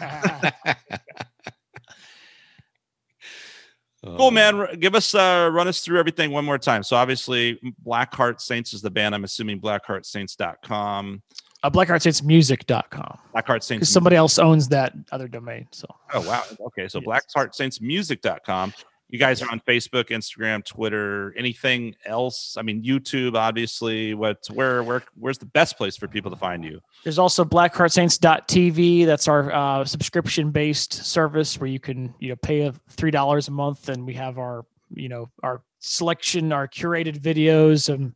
Oh, 4.02 4.16
Cool, 4.16 4.30
man. 4.30 4.66
Give 4.80 4.94
us 4.94 5.14
uh 5.14 5.50
run 5.52 5.68
us 5.68 5.82
through 5.82 5.98
everything 5.98 6.30
one 6.30 6.42
more 6.42 6.56
time. 6.56 6.82
So 6.82 6.96
obviously 6.96 7.60
Blackheart 7.86 8.40
Saints 8.40 8.72
is 8.72 8.80
the 8.80 8.90
band. 8.90 9.14
I'm 9.14 9.24
assuming 9.24 9.60
blackheartsaints.com. 9.60 11.22
uh, 11.62 11.70
blackheartsaintsmusic.com 11.70 13.18
Blackheart 13.34 13.62
Saints. 13.62 13.90
somebody 13.90 14.16
else 14.16 14.38
owns 14.38 14.68
that 14.68 14.94
other 15.12 15.28
domain. 15.28 15.68
So 15.70 15.86
Oh 16.14 16.22
wow. 16.26 16.42
Okay. 16.68 16.88
So 16.88 17.02
Yes. 17.06 17.26
blackheartsaintsmusic.com. 17.36 18.72
You 19.10 19.18
guys 19.18 19.42
are 19.42 19.50
on 19.50 19.60
Facebook, 19.60 20.10
Instagram, 20.10 20.64
Twitter, 20.64 21.34
anything 21.36 21.96
else? 22.06 22.56
I 22.56 22.62
mean, 22.62 22.82
YouTube, 22.82 23.34
obviously. 23.34 24.14
What 24.14 24.46
where 24.52 24.82
where 24.82 25.02
where's 25.18 25.38
the 25.38 25.46
best 25.46 25.76
place 25.76 25.96
for 25.96 26.06
people 26.06 26.30
to 26.30 26.36
find 26.36 26.64
you? 26.64 26.80
there's 27.02 27.18
also 27.18 27.44
blackheartsaints.tv. 27.44 29.06
That's 29.06 29.26
our 29.26 29.52
uh, 29.52 29.84
subscription-based 29.84 30.92
service 30.92 31.58
where 31.58 31.68
you 31.68 31.80
can 31.80 32.14
you 32.20 32.28
know 32.28 32.36
pay 32.36 32.62
a 32.62 32.72
three 32.90 33.10
dollars 33.10 33.48
a 33.48 33.50
month, 33.50 33.88
and 33.88 34.06
we 34.06 34.14
have 34.14 34.38
our 34.38 34.64
you 34.94 35.08
know 35.08 35.28
our 35.42 35.62
selection, 35.80 36.52
our 36.52 36.68
curated 36.68 37.18
videos, 37.20 37.92
and 37.92 38.14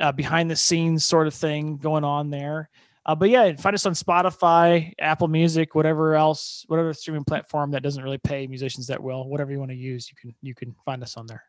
uh, 0.00 0.12
behind 0.12 0.50
the 0.50 0.56
scenes 0.56 1.04
sort 1.04 1.26
of 1.26 1.34
thing 1.34 1.76
going 1.76 2.04
on 2.04 2.30
there. 2.30 2.68
Uh, 3.06 3.14
but 3.14 3.28
yeah, 3.28 3.54
find 3.56 3.74
us 3.74 3.84
on 3.84 3.92
Spotify, 3.92 4.92
Apple 4.98 5.28
Music, 5.28 5.74
whatever 5.74 6.14
else, 6.14 6.64
whatever 6.68 6.92
streaming 6.94 7.24
platform 7.24 7.70
that 7.72 7.82
doesn't 7.82 8.02
really 8.02 8.18
pay 8.18 8.46
musicians 8.46 8.86
that 8.86 9.02
well. 9.02 9.28
Whatever 9.28 9.52
you 9.52 9.58
want 9.58 9.70
to 9.70 9.76
use, 9.76 10.10
you 10.10 10.16
can 10.20 10.34
you 10.40 10.54
can 10.54 10.74
find 10.84 11.02
us 11.02 11.16
on 11.16 11.26
there. 11.26 11.44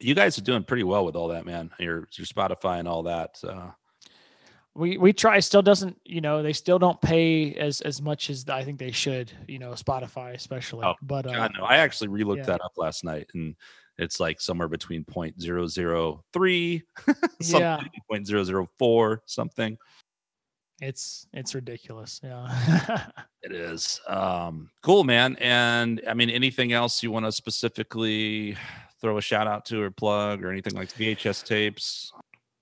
You 0.00 0.14
guys 0.14 0.36
are 0.38 0.42
doing 0.42 0.64
pretty 0.64 0.82
well 0.82 1.04
with 1.04 1.14
all 1.14 1.28
that, 1.28 1.46
man. 1.46 1.70
Your 1.78 2.08
your 2.16 2.26
Spotify 2.26 2.80
and 2.80 2.88
all 2.88 3.04
that. 3.04 3.38
Uh, 3.46 3.70
we 4.74 4.98
we 4.98 5.12
try 5.12 5.38
still 5.38 5.62
doesn't 5.62 5.96
you 6.04 6.20
know 6.20 6.42
they 6.42 6.52
still 6.52 6.80
don't 6.80 7.00
pay 7.00 7.54
as 7.54 7.80
as 7.82 8.02
much 8.02 8.30
as 8.30 8.48
I 8.48 8.64
think 8.64 8.78
they 8.80 8.90
should 8.90 9.30
you 9.46 9.60
know 9.60 9.70
Spotify 9.70 10.34
especially 10.34 10.84
Oh, 10.84 10.94
but 11.00 11.26
uh, 11.26 11.32
God, 11.32 11.52
no. 11.56 11.64
I 11.64 11.76
actually 11.76 12.08
relooked 12.08 12.38
yeah. 12.38 12.44
that 12.44 12.60
up 12.64 12.72
last 12.76 13.04
night, 13.04 13.28
and 13.34 13.54
it's 13.98 14.18
like 14.20 14.40
somewhere 14.40 14.68
between 14.68 15.04
point 15.04 15.40
zero 15.40 15.66
zero 15.66 16.24
three, 16.32 16.82
something, 17.40 17.60
Yeah. 17.60 17.80
point 18.10 18.26
zero 18.26 18.42
zero 18.44 18.68
four, 18.78 19.22
something. 19.26 19.76
it's 20.80 21.26
it's 21.32 21.54
ridiculous 21.54 22.20
yeah 22.22 23.06
It 23.42 23.52
is 23.52 24.00
um, 24.08 24.70
cool, 24.82 25.04
man. 25.04 25.36
And 25.38 26.00
I 26.08 26.14
mean, 26.14 26.30
anything 26.30 26.72
else 26.72 27.02
you 27.02 27.10
want 27.10 27.26
to 27.26 27.32
specifically 27.32 28.56
throw 29.02 29.18
a 29.18 29.20
shout 29.20 29.46
out 29.46 29.66
to 29.66 29.82
or 29.82 29.90
plug 29.90 30.42
or 30.42 30.50
anything 30.50 30.72
like 30.74 30.88
VHS 30.94 31.44
tapes? 31.44 32.10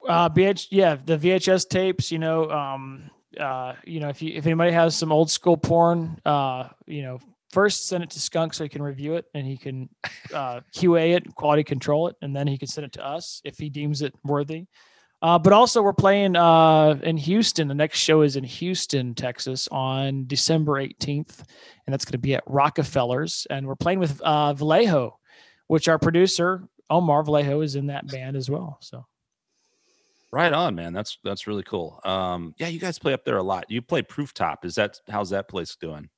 uh 0.09 0.29
VH 0.29 0.67
yeah 0.73 0.97
the 0.97 1.17
VHS 1.17 1.69
tapes 1.69 2.11
you 2.11 2.19
know 2.19 2.51
um 2.51 3.09
uh 3.39 3.75
you 3.85 4.01
know 4.01 4.09
if 4.09 4.21
you 4.21 4.33
if 4.35 4.45
anybody 4.45 4.73
has 4.73 4.97
some 4.97 5.13
old 5.13 5.31
school 5.31 5.57
porn 5.57 6.21
uh 6.27 6.69
you 6.87 7.03
know 7.03 7.21
first 7.53 7.87
send 7.87 8.03
it 8.03 8.11
to 8.11 8.21
Skunk 8.21 8.55
so 8.55 8.65
he 8.65 8.69
can 8.69 8.83
review 8.83 9.15
it 9.15 9.27
and 9.35 9.47
he 9.47 9.57
can 9.57 9.89
uh 10.35 10.61
QA 10.75 11.17
it 11.17 11.35
quality 11.35 11.63
control 11.63 12.09
it 12.09 12.17
and 12.23 12.35
then 12.35 12.47
he 12.47 12.59
can 12.59 12.69
send 12.69 12.85
it 12.85 12.93
to 12.93 13.07
us 13.07 13.41
if 13.45 13.59
he 13.59 13.69
deems 13.69 14.03
it 14.03 14.15
worthy 14.25 14.67
uh, 15.23 15.39
but 15.39 15.53
also 15.53 15.81
we're 15.81 15.93
playing 15.93 16.35
uh, 16.35 16.99
in 17.05 17.17
Houston. 17.17 17.69
The 17.69 17.75
next 17.75 18.01
show 18.01 18.23
is 18.23 18.35
in 18.35 18.43
Houston, 18.43 19.15
Texas, 19.15 19.69
on 19.71 20.27
December 20.27 20.83
18th, 20.83 21.39
and 21.87 21.93
that's 21.93 22.05
going 22.05 22.11
to 22.11 22.19
be 22.19 22.35
at 22.35 22.43
Rockefellers. 22.45 23.47
And 23.49 23.69
we're 23.69 23.77
playing 23.77 24.01
with 24.01 24.21
uh, 24.21 24.53
Vallejo, 24.53 25.17
which 25.69 25.87
our 25.87 25.97
producer 25.97 26.67
Omar 26.91 27.23
Vallejo 27.23 27.61
is 27.61 27.77
in 27.77 27.87
that 27.87 28.09
band 28.09 28.37
as 28.37 28.51
well. 28.51 28.79
So 28.81 29.07
Right 30.33 30.53
on, 30.53 30.75
man. 30.75 30.95
That's 30.95 31.19
that's 31.23 31.47
really 31.47 31.63
cool. 31.63 32.01
Um, 32.05 32.55
yeah, 32.59 32.69
you 32.69 32.81
guys 32.81 32.99
play 32.99 33.13
up 33.13 33.25
there 33.27 33.37
a 33.37 33.43
lot. 33.43 33.67
You 33.69 33.83
play 33.83 34.01
Proof 34.01 34.33
Top. 34.33 34.65
Is 34.65 34.75
that 34.77 34.99
how's 35.11 35.29
that 35.31 35.47
place 35.47 35.77
doing? 35.77 36.09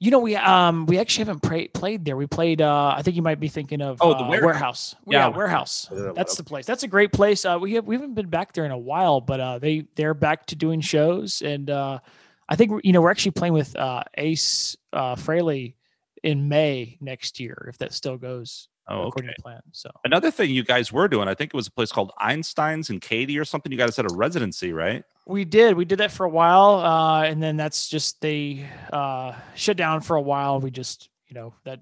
You 0.00 0.10
know, 0.10 0.18
we 0.18 0.36
um 0.36 0.86
we 0.86 0.98
actually 0.98 1.26
haven't 1.26 1.42
pra- 1.42 1.68
played 1.72 2.04
there. 2.04 2.16
We 2.16 2.26
played. 2.26 2.60
uh 2.60 2.94
I 2.96 3.02
think 3.02 3.16
you 3.16 3.22
might 3.22 3.40
be 3.40 3.48
thinking 3.48 3.80
of 3.80 3.98
Oh, 4.00 4.10
the 4.12 4.24
uh, 4.24 4.28
warehouse. 4.30 4.94
Yeah, 5.06 5.28
Yeah, 5.28 5.36
warehouse. 5.36 5.90
Uh, 5.90 6.12
That's 6.12 6.36
the 6.36 6.44
place. 6.44 6.66
That's 6.66 6.82
a 6.82 6.88
great 6.88 7.12
place. 7.12 7.44
Uh, 7.44 7.58
we 7.60 7.74
have 7.74 7.86
we 7.86 7.94
haven't 7.94 8.14
been 8.14 8.28
back 8.28 8.52
there 8.52 8.64
in 8.64 8.70
a 8.72 8.78
while, 8.78 9.20
but 9.20 9.40
uh, 9.40 9.58
they 9.58 9.86
they're 9.94 10.12
back 10.14 10.46
to 10.46 10.56
doing 10.56 10.80
shows, 10.80 11.40
and 11.42 11.70
uh, 11.70 12.00
I 12.48 12.56
think 12.56 12.72
you 12.84 12.92
know 12.92 13.00
we're 13.00 13.10
actually 13.10 13.32
playing 13.32 13.54
with 13.54 13.74
uh, 13.76 14.02
Ace 14.18 14.76
uh, 14.92 15.14
Frehley 15.14 15.76
in 16.22 16.48
May 16.48 16.98
next 17.00 17.38
year, 17.40 17.66
if 17.68 17.78
that 17.78 17.92
still 17.92 18.16
goes 18.18 18.68
Oh, 18.88 19.06
according 19.08 19.30
okay. 19.30 19.34
to 19.36 19.42
plan. 19.42 19.60
So 19.72 19.90
Another 20.04 20.30
thing 20.30 20.50
you 20.50 20.64
guys 20.64 20.92
were 20.92 21.08
doing, 21.08 21.28
I 21.28 21.34
think 21.34 21.54
it 21.54 21.56
was 21.56 21.68
a 21.68 21.70
place 21.70 21.90
called 21.92 22.12
Einstein's 22.20 22.90
in 22.90 23.00
Katy 23.00 23.38
or 23.38 23.44
something. 23.46 23.72
You 23.72 23.78
guys 23.78 23.96
had 23.96 24.10
a 24.10 24.14
residency, 24.14 24.72
right? 24.74 25.04
We 25.26 25.44
did 25.44 25.76
we 25.76 25.84
did 25.84 25.98
that 25.98 26.12
for 26.12 26.24
a 26.26 26.28
while, 26.30 26.76
uh, 26.84 27.22
and 27.24 27.42
then 27.42 27.56
that's 27.56 27.88
just 27.88 28.20
they 28.20 28.66
uh, 28.92 29.34
shut 29.54 29.76
down 29.76 30.00
for 30.00 30.16
a 30.16 30.22
while. 30.22 30.60
We 30.60 30.70
just 30.70 31.08
you 31.28 31.34
know 31.34 31.54
that. 31.64 31.80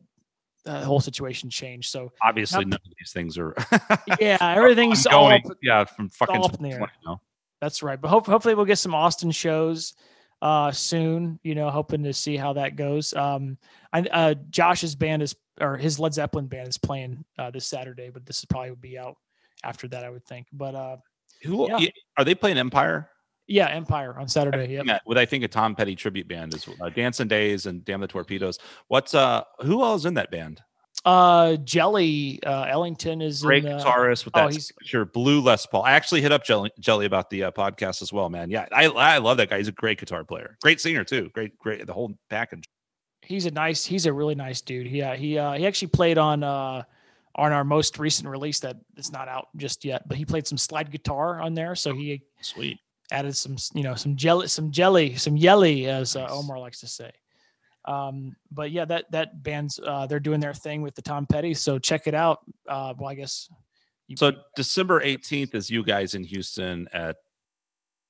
that 0.64 0.84
whole 0.84 1.00
situation 1.00 1.50
changed. 1.50 1.90
So 1.90 2.12
Obviously, 2.22 2.64
Not- 2.64 2.70
none 2.70 2.80
of 2.86 2.92
these 2.96 3.12
things 3.12 3.36
are 3.36 3.52
yeah, 4.20 4.38
everything's 4.56 5.06
all 5.08 5.32
up, 5.32 5.40
yeah, 5.60 5.82
from 5.84 6.08
fucking 6.08 6.36
up 6.36 6.54
in 6.54 6.62
the 6.62 6.68
air. 6.70 6.78
2020, 6.78 6.92
you 7.02 7.08
know? 7.10 7.20
That's 7.60 7.82
right. 7.82 8.00
But 8.00 8.08
hope, 8.08 8.26
hopefully 8.26 8.54
we'll 8.54 8.64
get 8.64 8.78
some 8.78 8.94
Austin 8.94 9.32
shows 9.32 9.94
uh 10.40 10.70
soon, 10.70 11.38
you 11.42 11.54
know, 11.56 11.68
hoping 11.70 12.04
to 12.04 12.12
see 12.12 12.36
how 12.36 12.52
that 12.52 12.76
goes. 12.76 13.12
Um 13.12 13.58
I 13.92 14.02
uh 14.02 14.34
Josh's 14.50 14.94
band 14.94 15.22
is 15.22 15.34
or 15.60 15.76
his 15.76 15.98
Led 15.98 16.14
Zeppelin 16.14 16.46
band 16.46 16.68
is 16.68 16.78
playing 16.78 17.24
uh 17.38 17.50
this 17.50 17.66
Saturday, 17.66 18.10
but 18.10 18.24
this 18.24 18.40
will 18.42 18.48
probably 18.48 18.70
would 18.70 18.80
be 18.80 18.96
out 18.98 19.16
after 19.64 19.88
that, 19.88 20.04
I 20.04 20.10
would 20.10 20.24
think. 20.26 20.46
But 20.52 20.74
uh 20.76 20.96
Who 21.42 21.66
Yeah. 21.68 21.78
yeah, 21.78 21.88
are 22.16 22.24
they 22.24 22.36
playing 22.36 22.58
Empire? 22.58 23.08
Yeah, 23.52 23.68
Empire 23.68 24.18
on 24.18 24.28
Saturday. 24.28 24.80
Yeah, 24.84 24.98
with 25.06 25.18
I 25.18 25.26
think 25.26 25.44
a 25.44 25.48
Tom 25.48 25.74
Petty 25.74 25.94
tribute 25.94 26.26
band 26.28 26.54
is 26.54 26.66
uh, 26.80 26.88
Dancing 26.88 27.28
Days 27.28 27.66
and 27.66 27.84
Damn 27.84 28.00
the 28.00 28.06
Torpedoes. 28.06 28.58
What's 28.88 29.14
uh 29.14 29.42
who 29.60 29.82
else 29.82 30.02
is 30.02 30.06
in 30.06 30.14
that 30.14 30.30
band? 30.30 30.62
Uh 31.04 31.56
Jelly 31.56 32.40
uh 32.44 32.62
Ellington 32.68 33.20
is 33.20 33.42
Great 33.42 33.64
in, 33.64 33.72
uh, 33.72 33.78
guitarist 33.78 34.24
with 34.24 34.36
oh, 34.36 34.40
that 34.44 34.52
he's- 34.52 34.68
signature 34.68 35.04
blue 35.04 35.40
Les 35.40 35.66
Paul. 35.66 35.82
I 35.82 35.92
actually 35.92 36.22
hit 36.22 36.32
up 36.32 36.44
Jelly, 36.44 36.70
Jelly 36.80 37.06
about 37.06 37.28
the 37.30 37.44
uh, 37.44 37.50
podcast 37.50 38.02
as 38.02 38.12
well, 38.12 38.28
man. 38.30 38.50
Yeah, 38.50 38.66
I 38.72 38.86
I 38.86 39.18
love 39.18 39.36
that 39.38 39.50
guy. 39.50 39.58
He's 39.58 39.68
a 39.68 39.72
great 39.72 39.98
guitar 39.98 40.24
player, 40.24 40.56
great 40.62 40.80
singer 40.80 41.04
too. 41.04 41.30
Great, 41.34 41.58
great 41.58 41.86
the 41.86 41.92
whole 41.92 42.14
package. 42.30 42.64
he's 43.22 43.46
a 43.46 43.50
nice 43.50 43.84
he's 43.84 44.06
a 44.06 44.12
really 44.12 44.34
nice 44.34 44.60
dude. 44.60 44.86
He 44.86 45.02
uh, 45.02 45.16
he 45.16 45.38
uh, 45.38 45.52
he 45.54 45.66
actually 45.66 45.88
played 45.88 46.18
on 46.18 46.42
uh 46.44 46.82
on 47.34 47.50
our 47.50 47.64
most 47.64 47.98
recent 47.98 48.28
release 48.28 48.60
that 48.60 48.76
it's 48.96 49.10
not 49.10 49.26
out 49.26 49.48
just 49.56 49.84
yet, 49.84 50.06
but 50.06 50.16
he 50.16 50.24
played 50.24 50.46
some 50.46 50.58
slide 50.58 50.90
guitar 50.90 51.40
on 51.40 51.54
there. 51.54 51.74
So 51.74 51.94
he 51.94 52.22
Sweet. 52.42 52.78
Added 53.12 53.36
some, 53.36 53.56
you 53.74 53.82
know, 53.82 53.94
some 53.94 54.16
jelly, 54.16 54.48
some 54.48 54.70
jelly, 54.72 55.14
some 55.16 55.36
yelly, 55.36 55.86
as 55.86 56.16
uh, 56.16 56.26
Omar 56.30 56.58
likes 56.58 56.80
to 56.80 56.88
say. 56.88 57.10
Um, 57.84 58.34
but 58.50 58.70
yeah, 58.70 58.84
that 58.86 59.04
that 59.12 59.42
band's 59.42 59.78
uh, 59.84 60.06
they're 60.06 60.20
doing 60.20 60.40
their 60.40 60.54
thing 60.54 60.82
with 60.82 60.94
the 60.94 61.02
Tom 61.02 61.26
Petty, 61.26 61.52
so 61.54 61.78
check 61.78 62.06
it 62.06 62.14
out. 62.14 62.38
Uh, 62.68 62.94
well, 62.98 63.10
I 63.10 63.14
guess 63.14 63.48
you- 64.06 64.16
So 64.16 64.32
December 64.56 65.00
18th 65.00 65.54
is 65.54 65.68
you 65.70 65.82
guys 65.84 66.14
in 66.14 66.22
Houston 66.24 66.88
at 66.92 67.16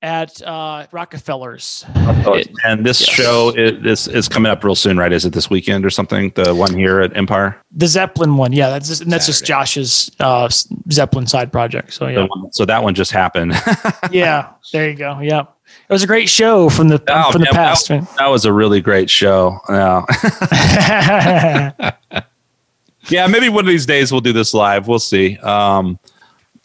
at 0.03 0.41
uh, 0.41 0.85
Rockefellers, 0.91 1.85
Oh, 1.95 2.37
and 2.65 2.85
this 2.85 2.99
yes. 2.99 3.09
show 3.09 3.53
is, 3.55 4.07
is 4.07 4.13
is 4.13 4.27
coming 4.27 4.51
up 4.51 4.61
real 4.63 4.75
soon, 4.75 4.97
right? 4.97 5.11
Is 5.13 5.23
it 5.25 5.31
this 5.33 5.49
weekend 5.49 5.85
or 5.85 5.89
something? 5.89 6.31
The 6.35 6.53
one 6.53 6.75
here 6.77 6.99
at 6.99 7.15
Empire. 7.15 7.57
the 7.71 7.87
Zeppelin 7.87 8.35
one, 8.35 8.51
yeah, 8.51 8.69
that's 8.69 8.89
just, 8.89 9.01
and 9.01 9.11
that's 9.11 9.25
just 9.25 9.45
Josh's 9.45 10.11
uh, 10.19 10.49
Zeppelin 10.91 11.25
side 11.25 11.51
project. 11.53 11.93
So 11.93 12.07
yeah, 12.07 12.25
one- 12.27 12.51
so 12.51 12.65
that 12.65 12.83
one 12.83 12.93
just 12.95 13.11
happened. 13.11 13.53
yeah, 14.11 14.49
there 14.73 14.89
you 14.89 14.95
go. 14.97 15.19
Yeah, 15.21 15.41
it 15.87 15.93
was 15.93 16.03
a 16.03 16.07
great 16.07 16.27
show 16.29 16.69
from 16.69 16.89
the 16.89 17.01
Oh, 17.07 17.31
from 17.31 17.39
the 17.41 17.45
man, 17.45 17.53
past. 17.53 17.89
man. 17.89 18.05
that 18.17 18.27
was 18.27 18.43
a 18.43 18.51
really 18.51 18.81
great 18.81 19.09
show. 19.09 19.57
Yeah. 19.69 20.03
yeah, 23.09 23.27
maybe 23.27 23.49
one 23.49 23.63
of 23.65 23.69
these 23.69 23.85
days 23.85 24.11
we'll 24.11 24.21
do 24.21 24.33
this 24.33 24.53
live. 24.53 24.87
We'll 24.87 24.99
see. 24.99 25.37
Um, 25.37 25.97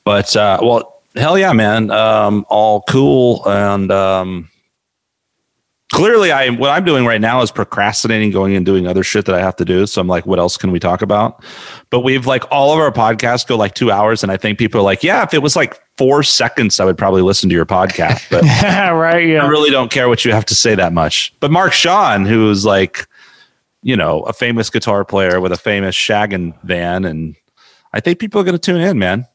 but 0.05 0.35
uh, 0.37 0.59
well, 0.63 0.98
hell 1.15 1.39
yeah, 1.39 1.53
man. 1.53 1.91
Um, 1.91 2.45
all 2.49 2.83
cool 2.83 3.43
and 3.49 3.91
um, 3.91 4.49
clearly, 5.93 6.31
I 6.33 6.51
what 6.51 6.71
I'm 6.71 6.85
doing 6.85 7.05
right 7.05 7.21
now 7.21 7.43
is 7.43 7.51
procrastinating, 7.51 8.31
going 8.31 8.55
and 8.55 8.65
doing 8.65 8.87
other 8.87 9.03
shit 9.03 9.27
that 9.27 9.35
I 9.35 9.41
have 9.41 9.57
to 9.57 9.65
do. 9.65 9.87
So 9.87 10.01
I'm 10.01 10.07
like, 10.07 10.27
what 10.27 10.39
else 10.39 10.57
can 10.57 10.71
we 10.71 10.79
talk 10.79 11.03
about? 11.03 11.43
But 11.91 12.01
we've 12.01 12.27
like 12.27 12.45
all 12.51 12.73
of 12.73 12.79
our 12.79 12.93
podcasts 12.93 13.47
go 13.47 13.57
like 13.57 13.75
two 13.75 13.91
hours, 13.91 14.23
and 14.23 14.31
I 14.31 14.37
think 14.37 14.59
people 14.59 14.81
are 14.81 14.85
like, 14.85 15.03
yeah, 15.03 15.23
if 15.23 15.35
it 15.35 15.43
was 15.43 15.57
like 15.57 15.81
four 15.97 16.23
seconds, 16.23 16.79
I 16.81 16.85
would 16.85 16.99
probably 16.99 17.23
listen 17.23 17.49
to 17.49 17.55
your 17.55 17.67
podcast. 17.67 18.29
But 18.31 18.43
right, 18.95 19.27
yeah. 19.27 19.45
I 19.45 19.49
really 19.49 19.71
don't 19.71 19.91
care 19.91 20.09
what 20.09 20.25
you 20.25 20.33
have 20.33 20.47
to 20.47 20.55
say 20.55 20.75
that 20.75 20.93
much. 20.93 21.35
But 21.41 21.51
Mark 21.51 21.73
Sean, 21.73 22.27
who's 22.27 22.65
like, 22.65 23.07
you 23.83 23.97
know, 23.97 24.21
a 24.23 24.33
famous 24.33 24.71
guitar 24.71 25.05
player 25.05 25.41
with 25.41 25.53
a 25.53 25.57
famous 25.57 25.95
shaggin' 25.95 26.55
van, 26.63 27.05
and 27.05 27.37
I 27.93 28.01
think 28.01 28.19
people 28.19 28.41
are 28.41 28.45
going 28.45 28.55
to 28.55 28.59
tune 28.59 28.81
in, 28.81 28.99
man. 28.99 29.27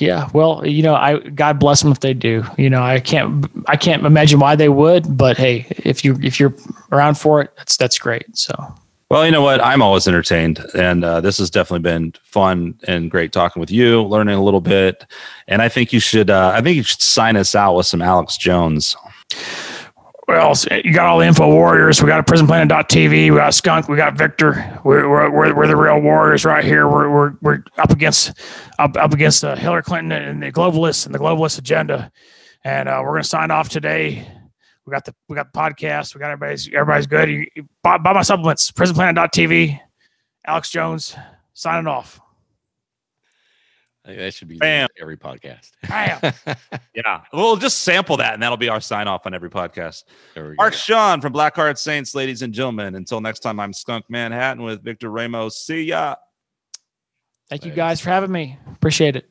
Yeah, 0.00 0.28
well, 0.34 0.66
you 0.66 0.82
know, 0.82 0.94
I 0.94 1.18
God 1.18 1.58
bless 1.58 1.82
them 1.82 1.92
if 1.92 2.00
they 2.00 2.14
do. 2.14 2.44
You 2.56 2.68
know, 2.68 2.82
I 2.82 3.00
can't 3.00 3.46
I 3.66 3.76
can't 3.76 4.04
imagine 4.04 4.38
why 4.38 4.54
they 4.56 4.68
would, 4.68 5.16
but 5.16 5.36
hey, 5.36 5.66
if 5.84 6.04
you 6.04 6.18
if 6.22 6.38
you're 6.38 6.54
around 6.92 7.16
for 7.18 7.40
it, 7.40 7.52
that's 7.56 7.76
that's 7.76 7.98
great. 7.98 8.36
So 8.36 8.54
Well, 9.10 9.24
you 9.24 9.32
know 9.32 9.42
what? 9.42 9.64
I'm 9.64 9.80
always 9.80 10.06
entertained, 10.06 10.64
and 10.74 11.04
uh, 11.04 11.20
this 11.22 11.38
has 11.38 11.48
definitely 11.50 11.90
been 11.90 12.12
fun 12.22 12.78
and 12.86 13.10
great 13.10 13.32
talking 13.32 13.60
with 13.60 13.70
you, 13.70 14.02
learning 14.02 14.34
a 14.34 14.42
little 14.42 14.60
bit. 14.60 15.06
And 15.46 15.62
I 15.62 15.70
think 15.70 15.92
you 15.92 16.00
should, 16.00 16.28
uh, 16.28 16.52
I 16.54 16.60
think 16.60 16.76
you 16.76 16.82
should 16.82 17.00
sign 17.00 17.36
us 17.36 17.54
out 17.54 17.74
with 17.74 17.86
some 17.86 18.02
Alex 18.02 18.36
Jones. 18.36 18.94
Well, 20.28 20.54
you 20.84 20.92
got 20.92 21.06
all 21.06 21.18
the 21.18 21.26
info 21.26 21.48
warriors. 21.48 22.02
We 22.02 22.06
got 22.08 22.20
a 22.20 22.22
prisonplanet.tv. 22.22 23.10
We 23.10 23.28
got 23.30 23.54
Skunk. 23.54 23.88
We 23.88 23.96
got 23.96 24.14
Victor. 24.14 24.78
We're, 24.84 25.08
we're, 25.08 25.54
we're, 25.54 25.66
the 25.66 25.74
real 25.74 26.00
warriors 26.00 26.44
right 26.44 26.62
here. 26.62 26.86
We're, 26.86 27.08
we're, 27.08 27.32
we're 27.40 27.64
up 27.78 27.90
against 27.90 28.38
up, 28.78 28.94
up 28.98 29.14
against 29.14 29.42
uh, 29.42 29.56
Hillary 29.56 29.82
Clinton 29.82 30.12
and 30.12 30.42
the 30.42 30.52
globalists 30.52 31.06
and 31.06 31.14
the 31.14 31.18
globalist 31.18 31.58
agenda. 31.58 32.12
And 32.62 32.90
uh, 32.90 33.00
we're 33.02 33.12
gonna 33.12 33.24
sign 33.24 33.50
off 33.50 33.70
today. 33.70 34.28
We 34.84 34.90
got 34.90 35.06
the 35.06 35.14
we 35.28 35.34
got 35.34 35.50
the 35.50 35.58
podcast. 35.58 36.14
We 36.14 36.18
got 36.18 36.30
everybody's 36.30 36.68
everybody's 36.68 37.06
good. 37.06 37.30
You, 37.30 37.46
you 37.56 37.68
buy, 37.82 37.96
buy 37.96 38.12
my 38.12 38.22
supplements. 38.22 38.70
Prisonplanet.tv. 38.70 39.80
Alex 40.46 40.70
Jones 40.70 41.16
signing 41.54 41.86
off. 41.86 42.20
I 44.08 44.12
think 44.12 44.22
that 44.22 44.32
should 44.32 44.48
be 44.48 44.56
Bam. 44.56 44.88
every 44.98 45.18
podcast. 45.18 45.72
Bam. 45.86 46.32
Yeah, 46.94 47.20
we'll 47.32 47.56
just 47.56 47.82
sample 47.82 48.16
that, 48.16 48.34
and 48.34 48.42
that'll 48.42 48.56
be 48.56 48.68
our 48.68 48.80
sign 48.80 49.06
off 49.06 49.24
on 49.26 49.34
every 49.34 49.50
podcast. 49.50 50.02
There 50.34 50.44
we 50.44 50.50
go. 50.50 50.54
Mark 50.56 50.74
Sean 50.74 51.20
from 51.20 51.32
Blackheart 51.32 51.78
Saints, 51.78 52.12
ladies 52.14 52.42
and 52.42 52.52
gentlemen. 52.52 52.96
Until 52.96 53.20
next 53.20 53.40
time, 53.40 53.60
I'm 53.60 53.72
Skunk 53.72 54.06
Manhattan 54.08 54.64
with 54.64 54.82
Victor 54.82 55.10
Ramos. 55.10 55.58
See 55.58 55.82
ya. 55.82 56.16
Thank 57.50 57.64
you 57.64 57.70
guys 57.70 58.00
for 58.00 58.08
having 58.10 58.32
me. 58.32 58.58
Appreciate 58.72 59.14
it. 59.14 59.30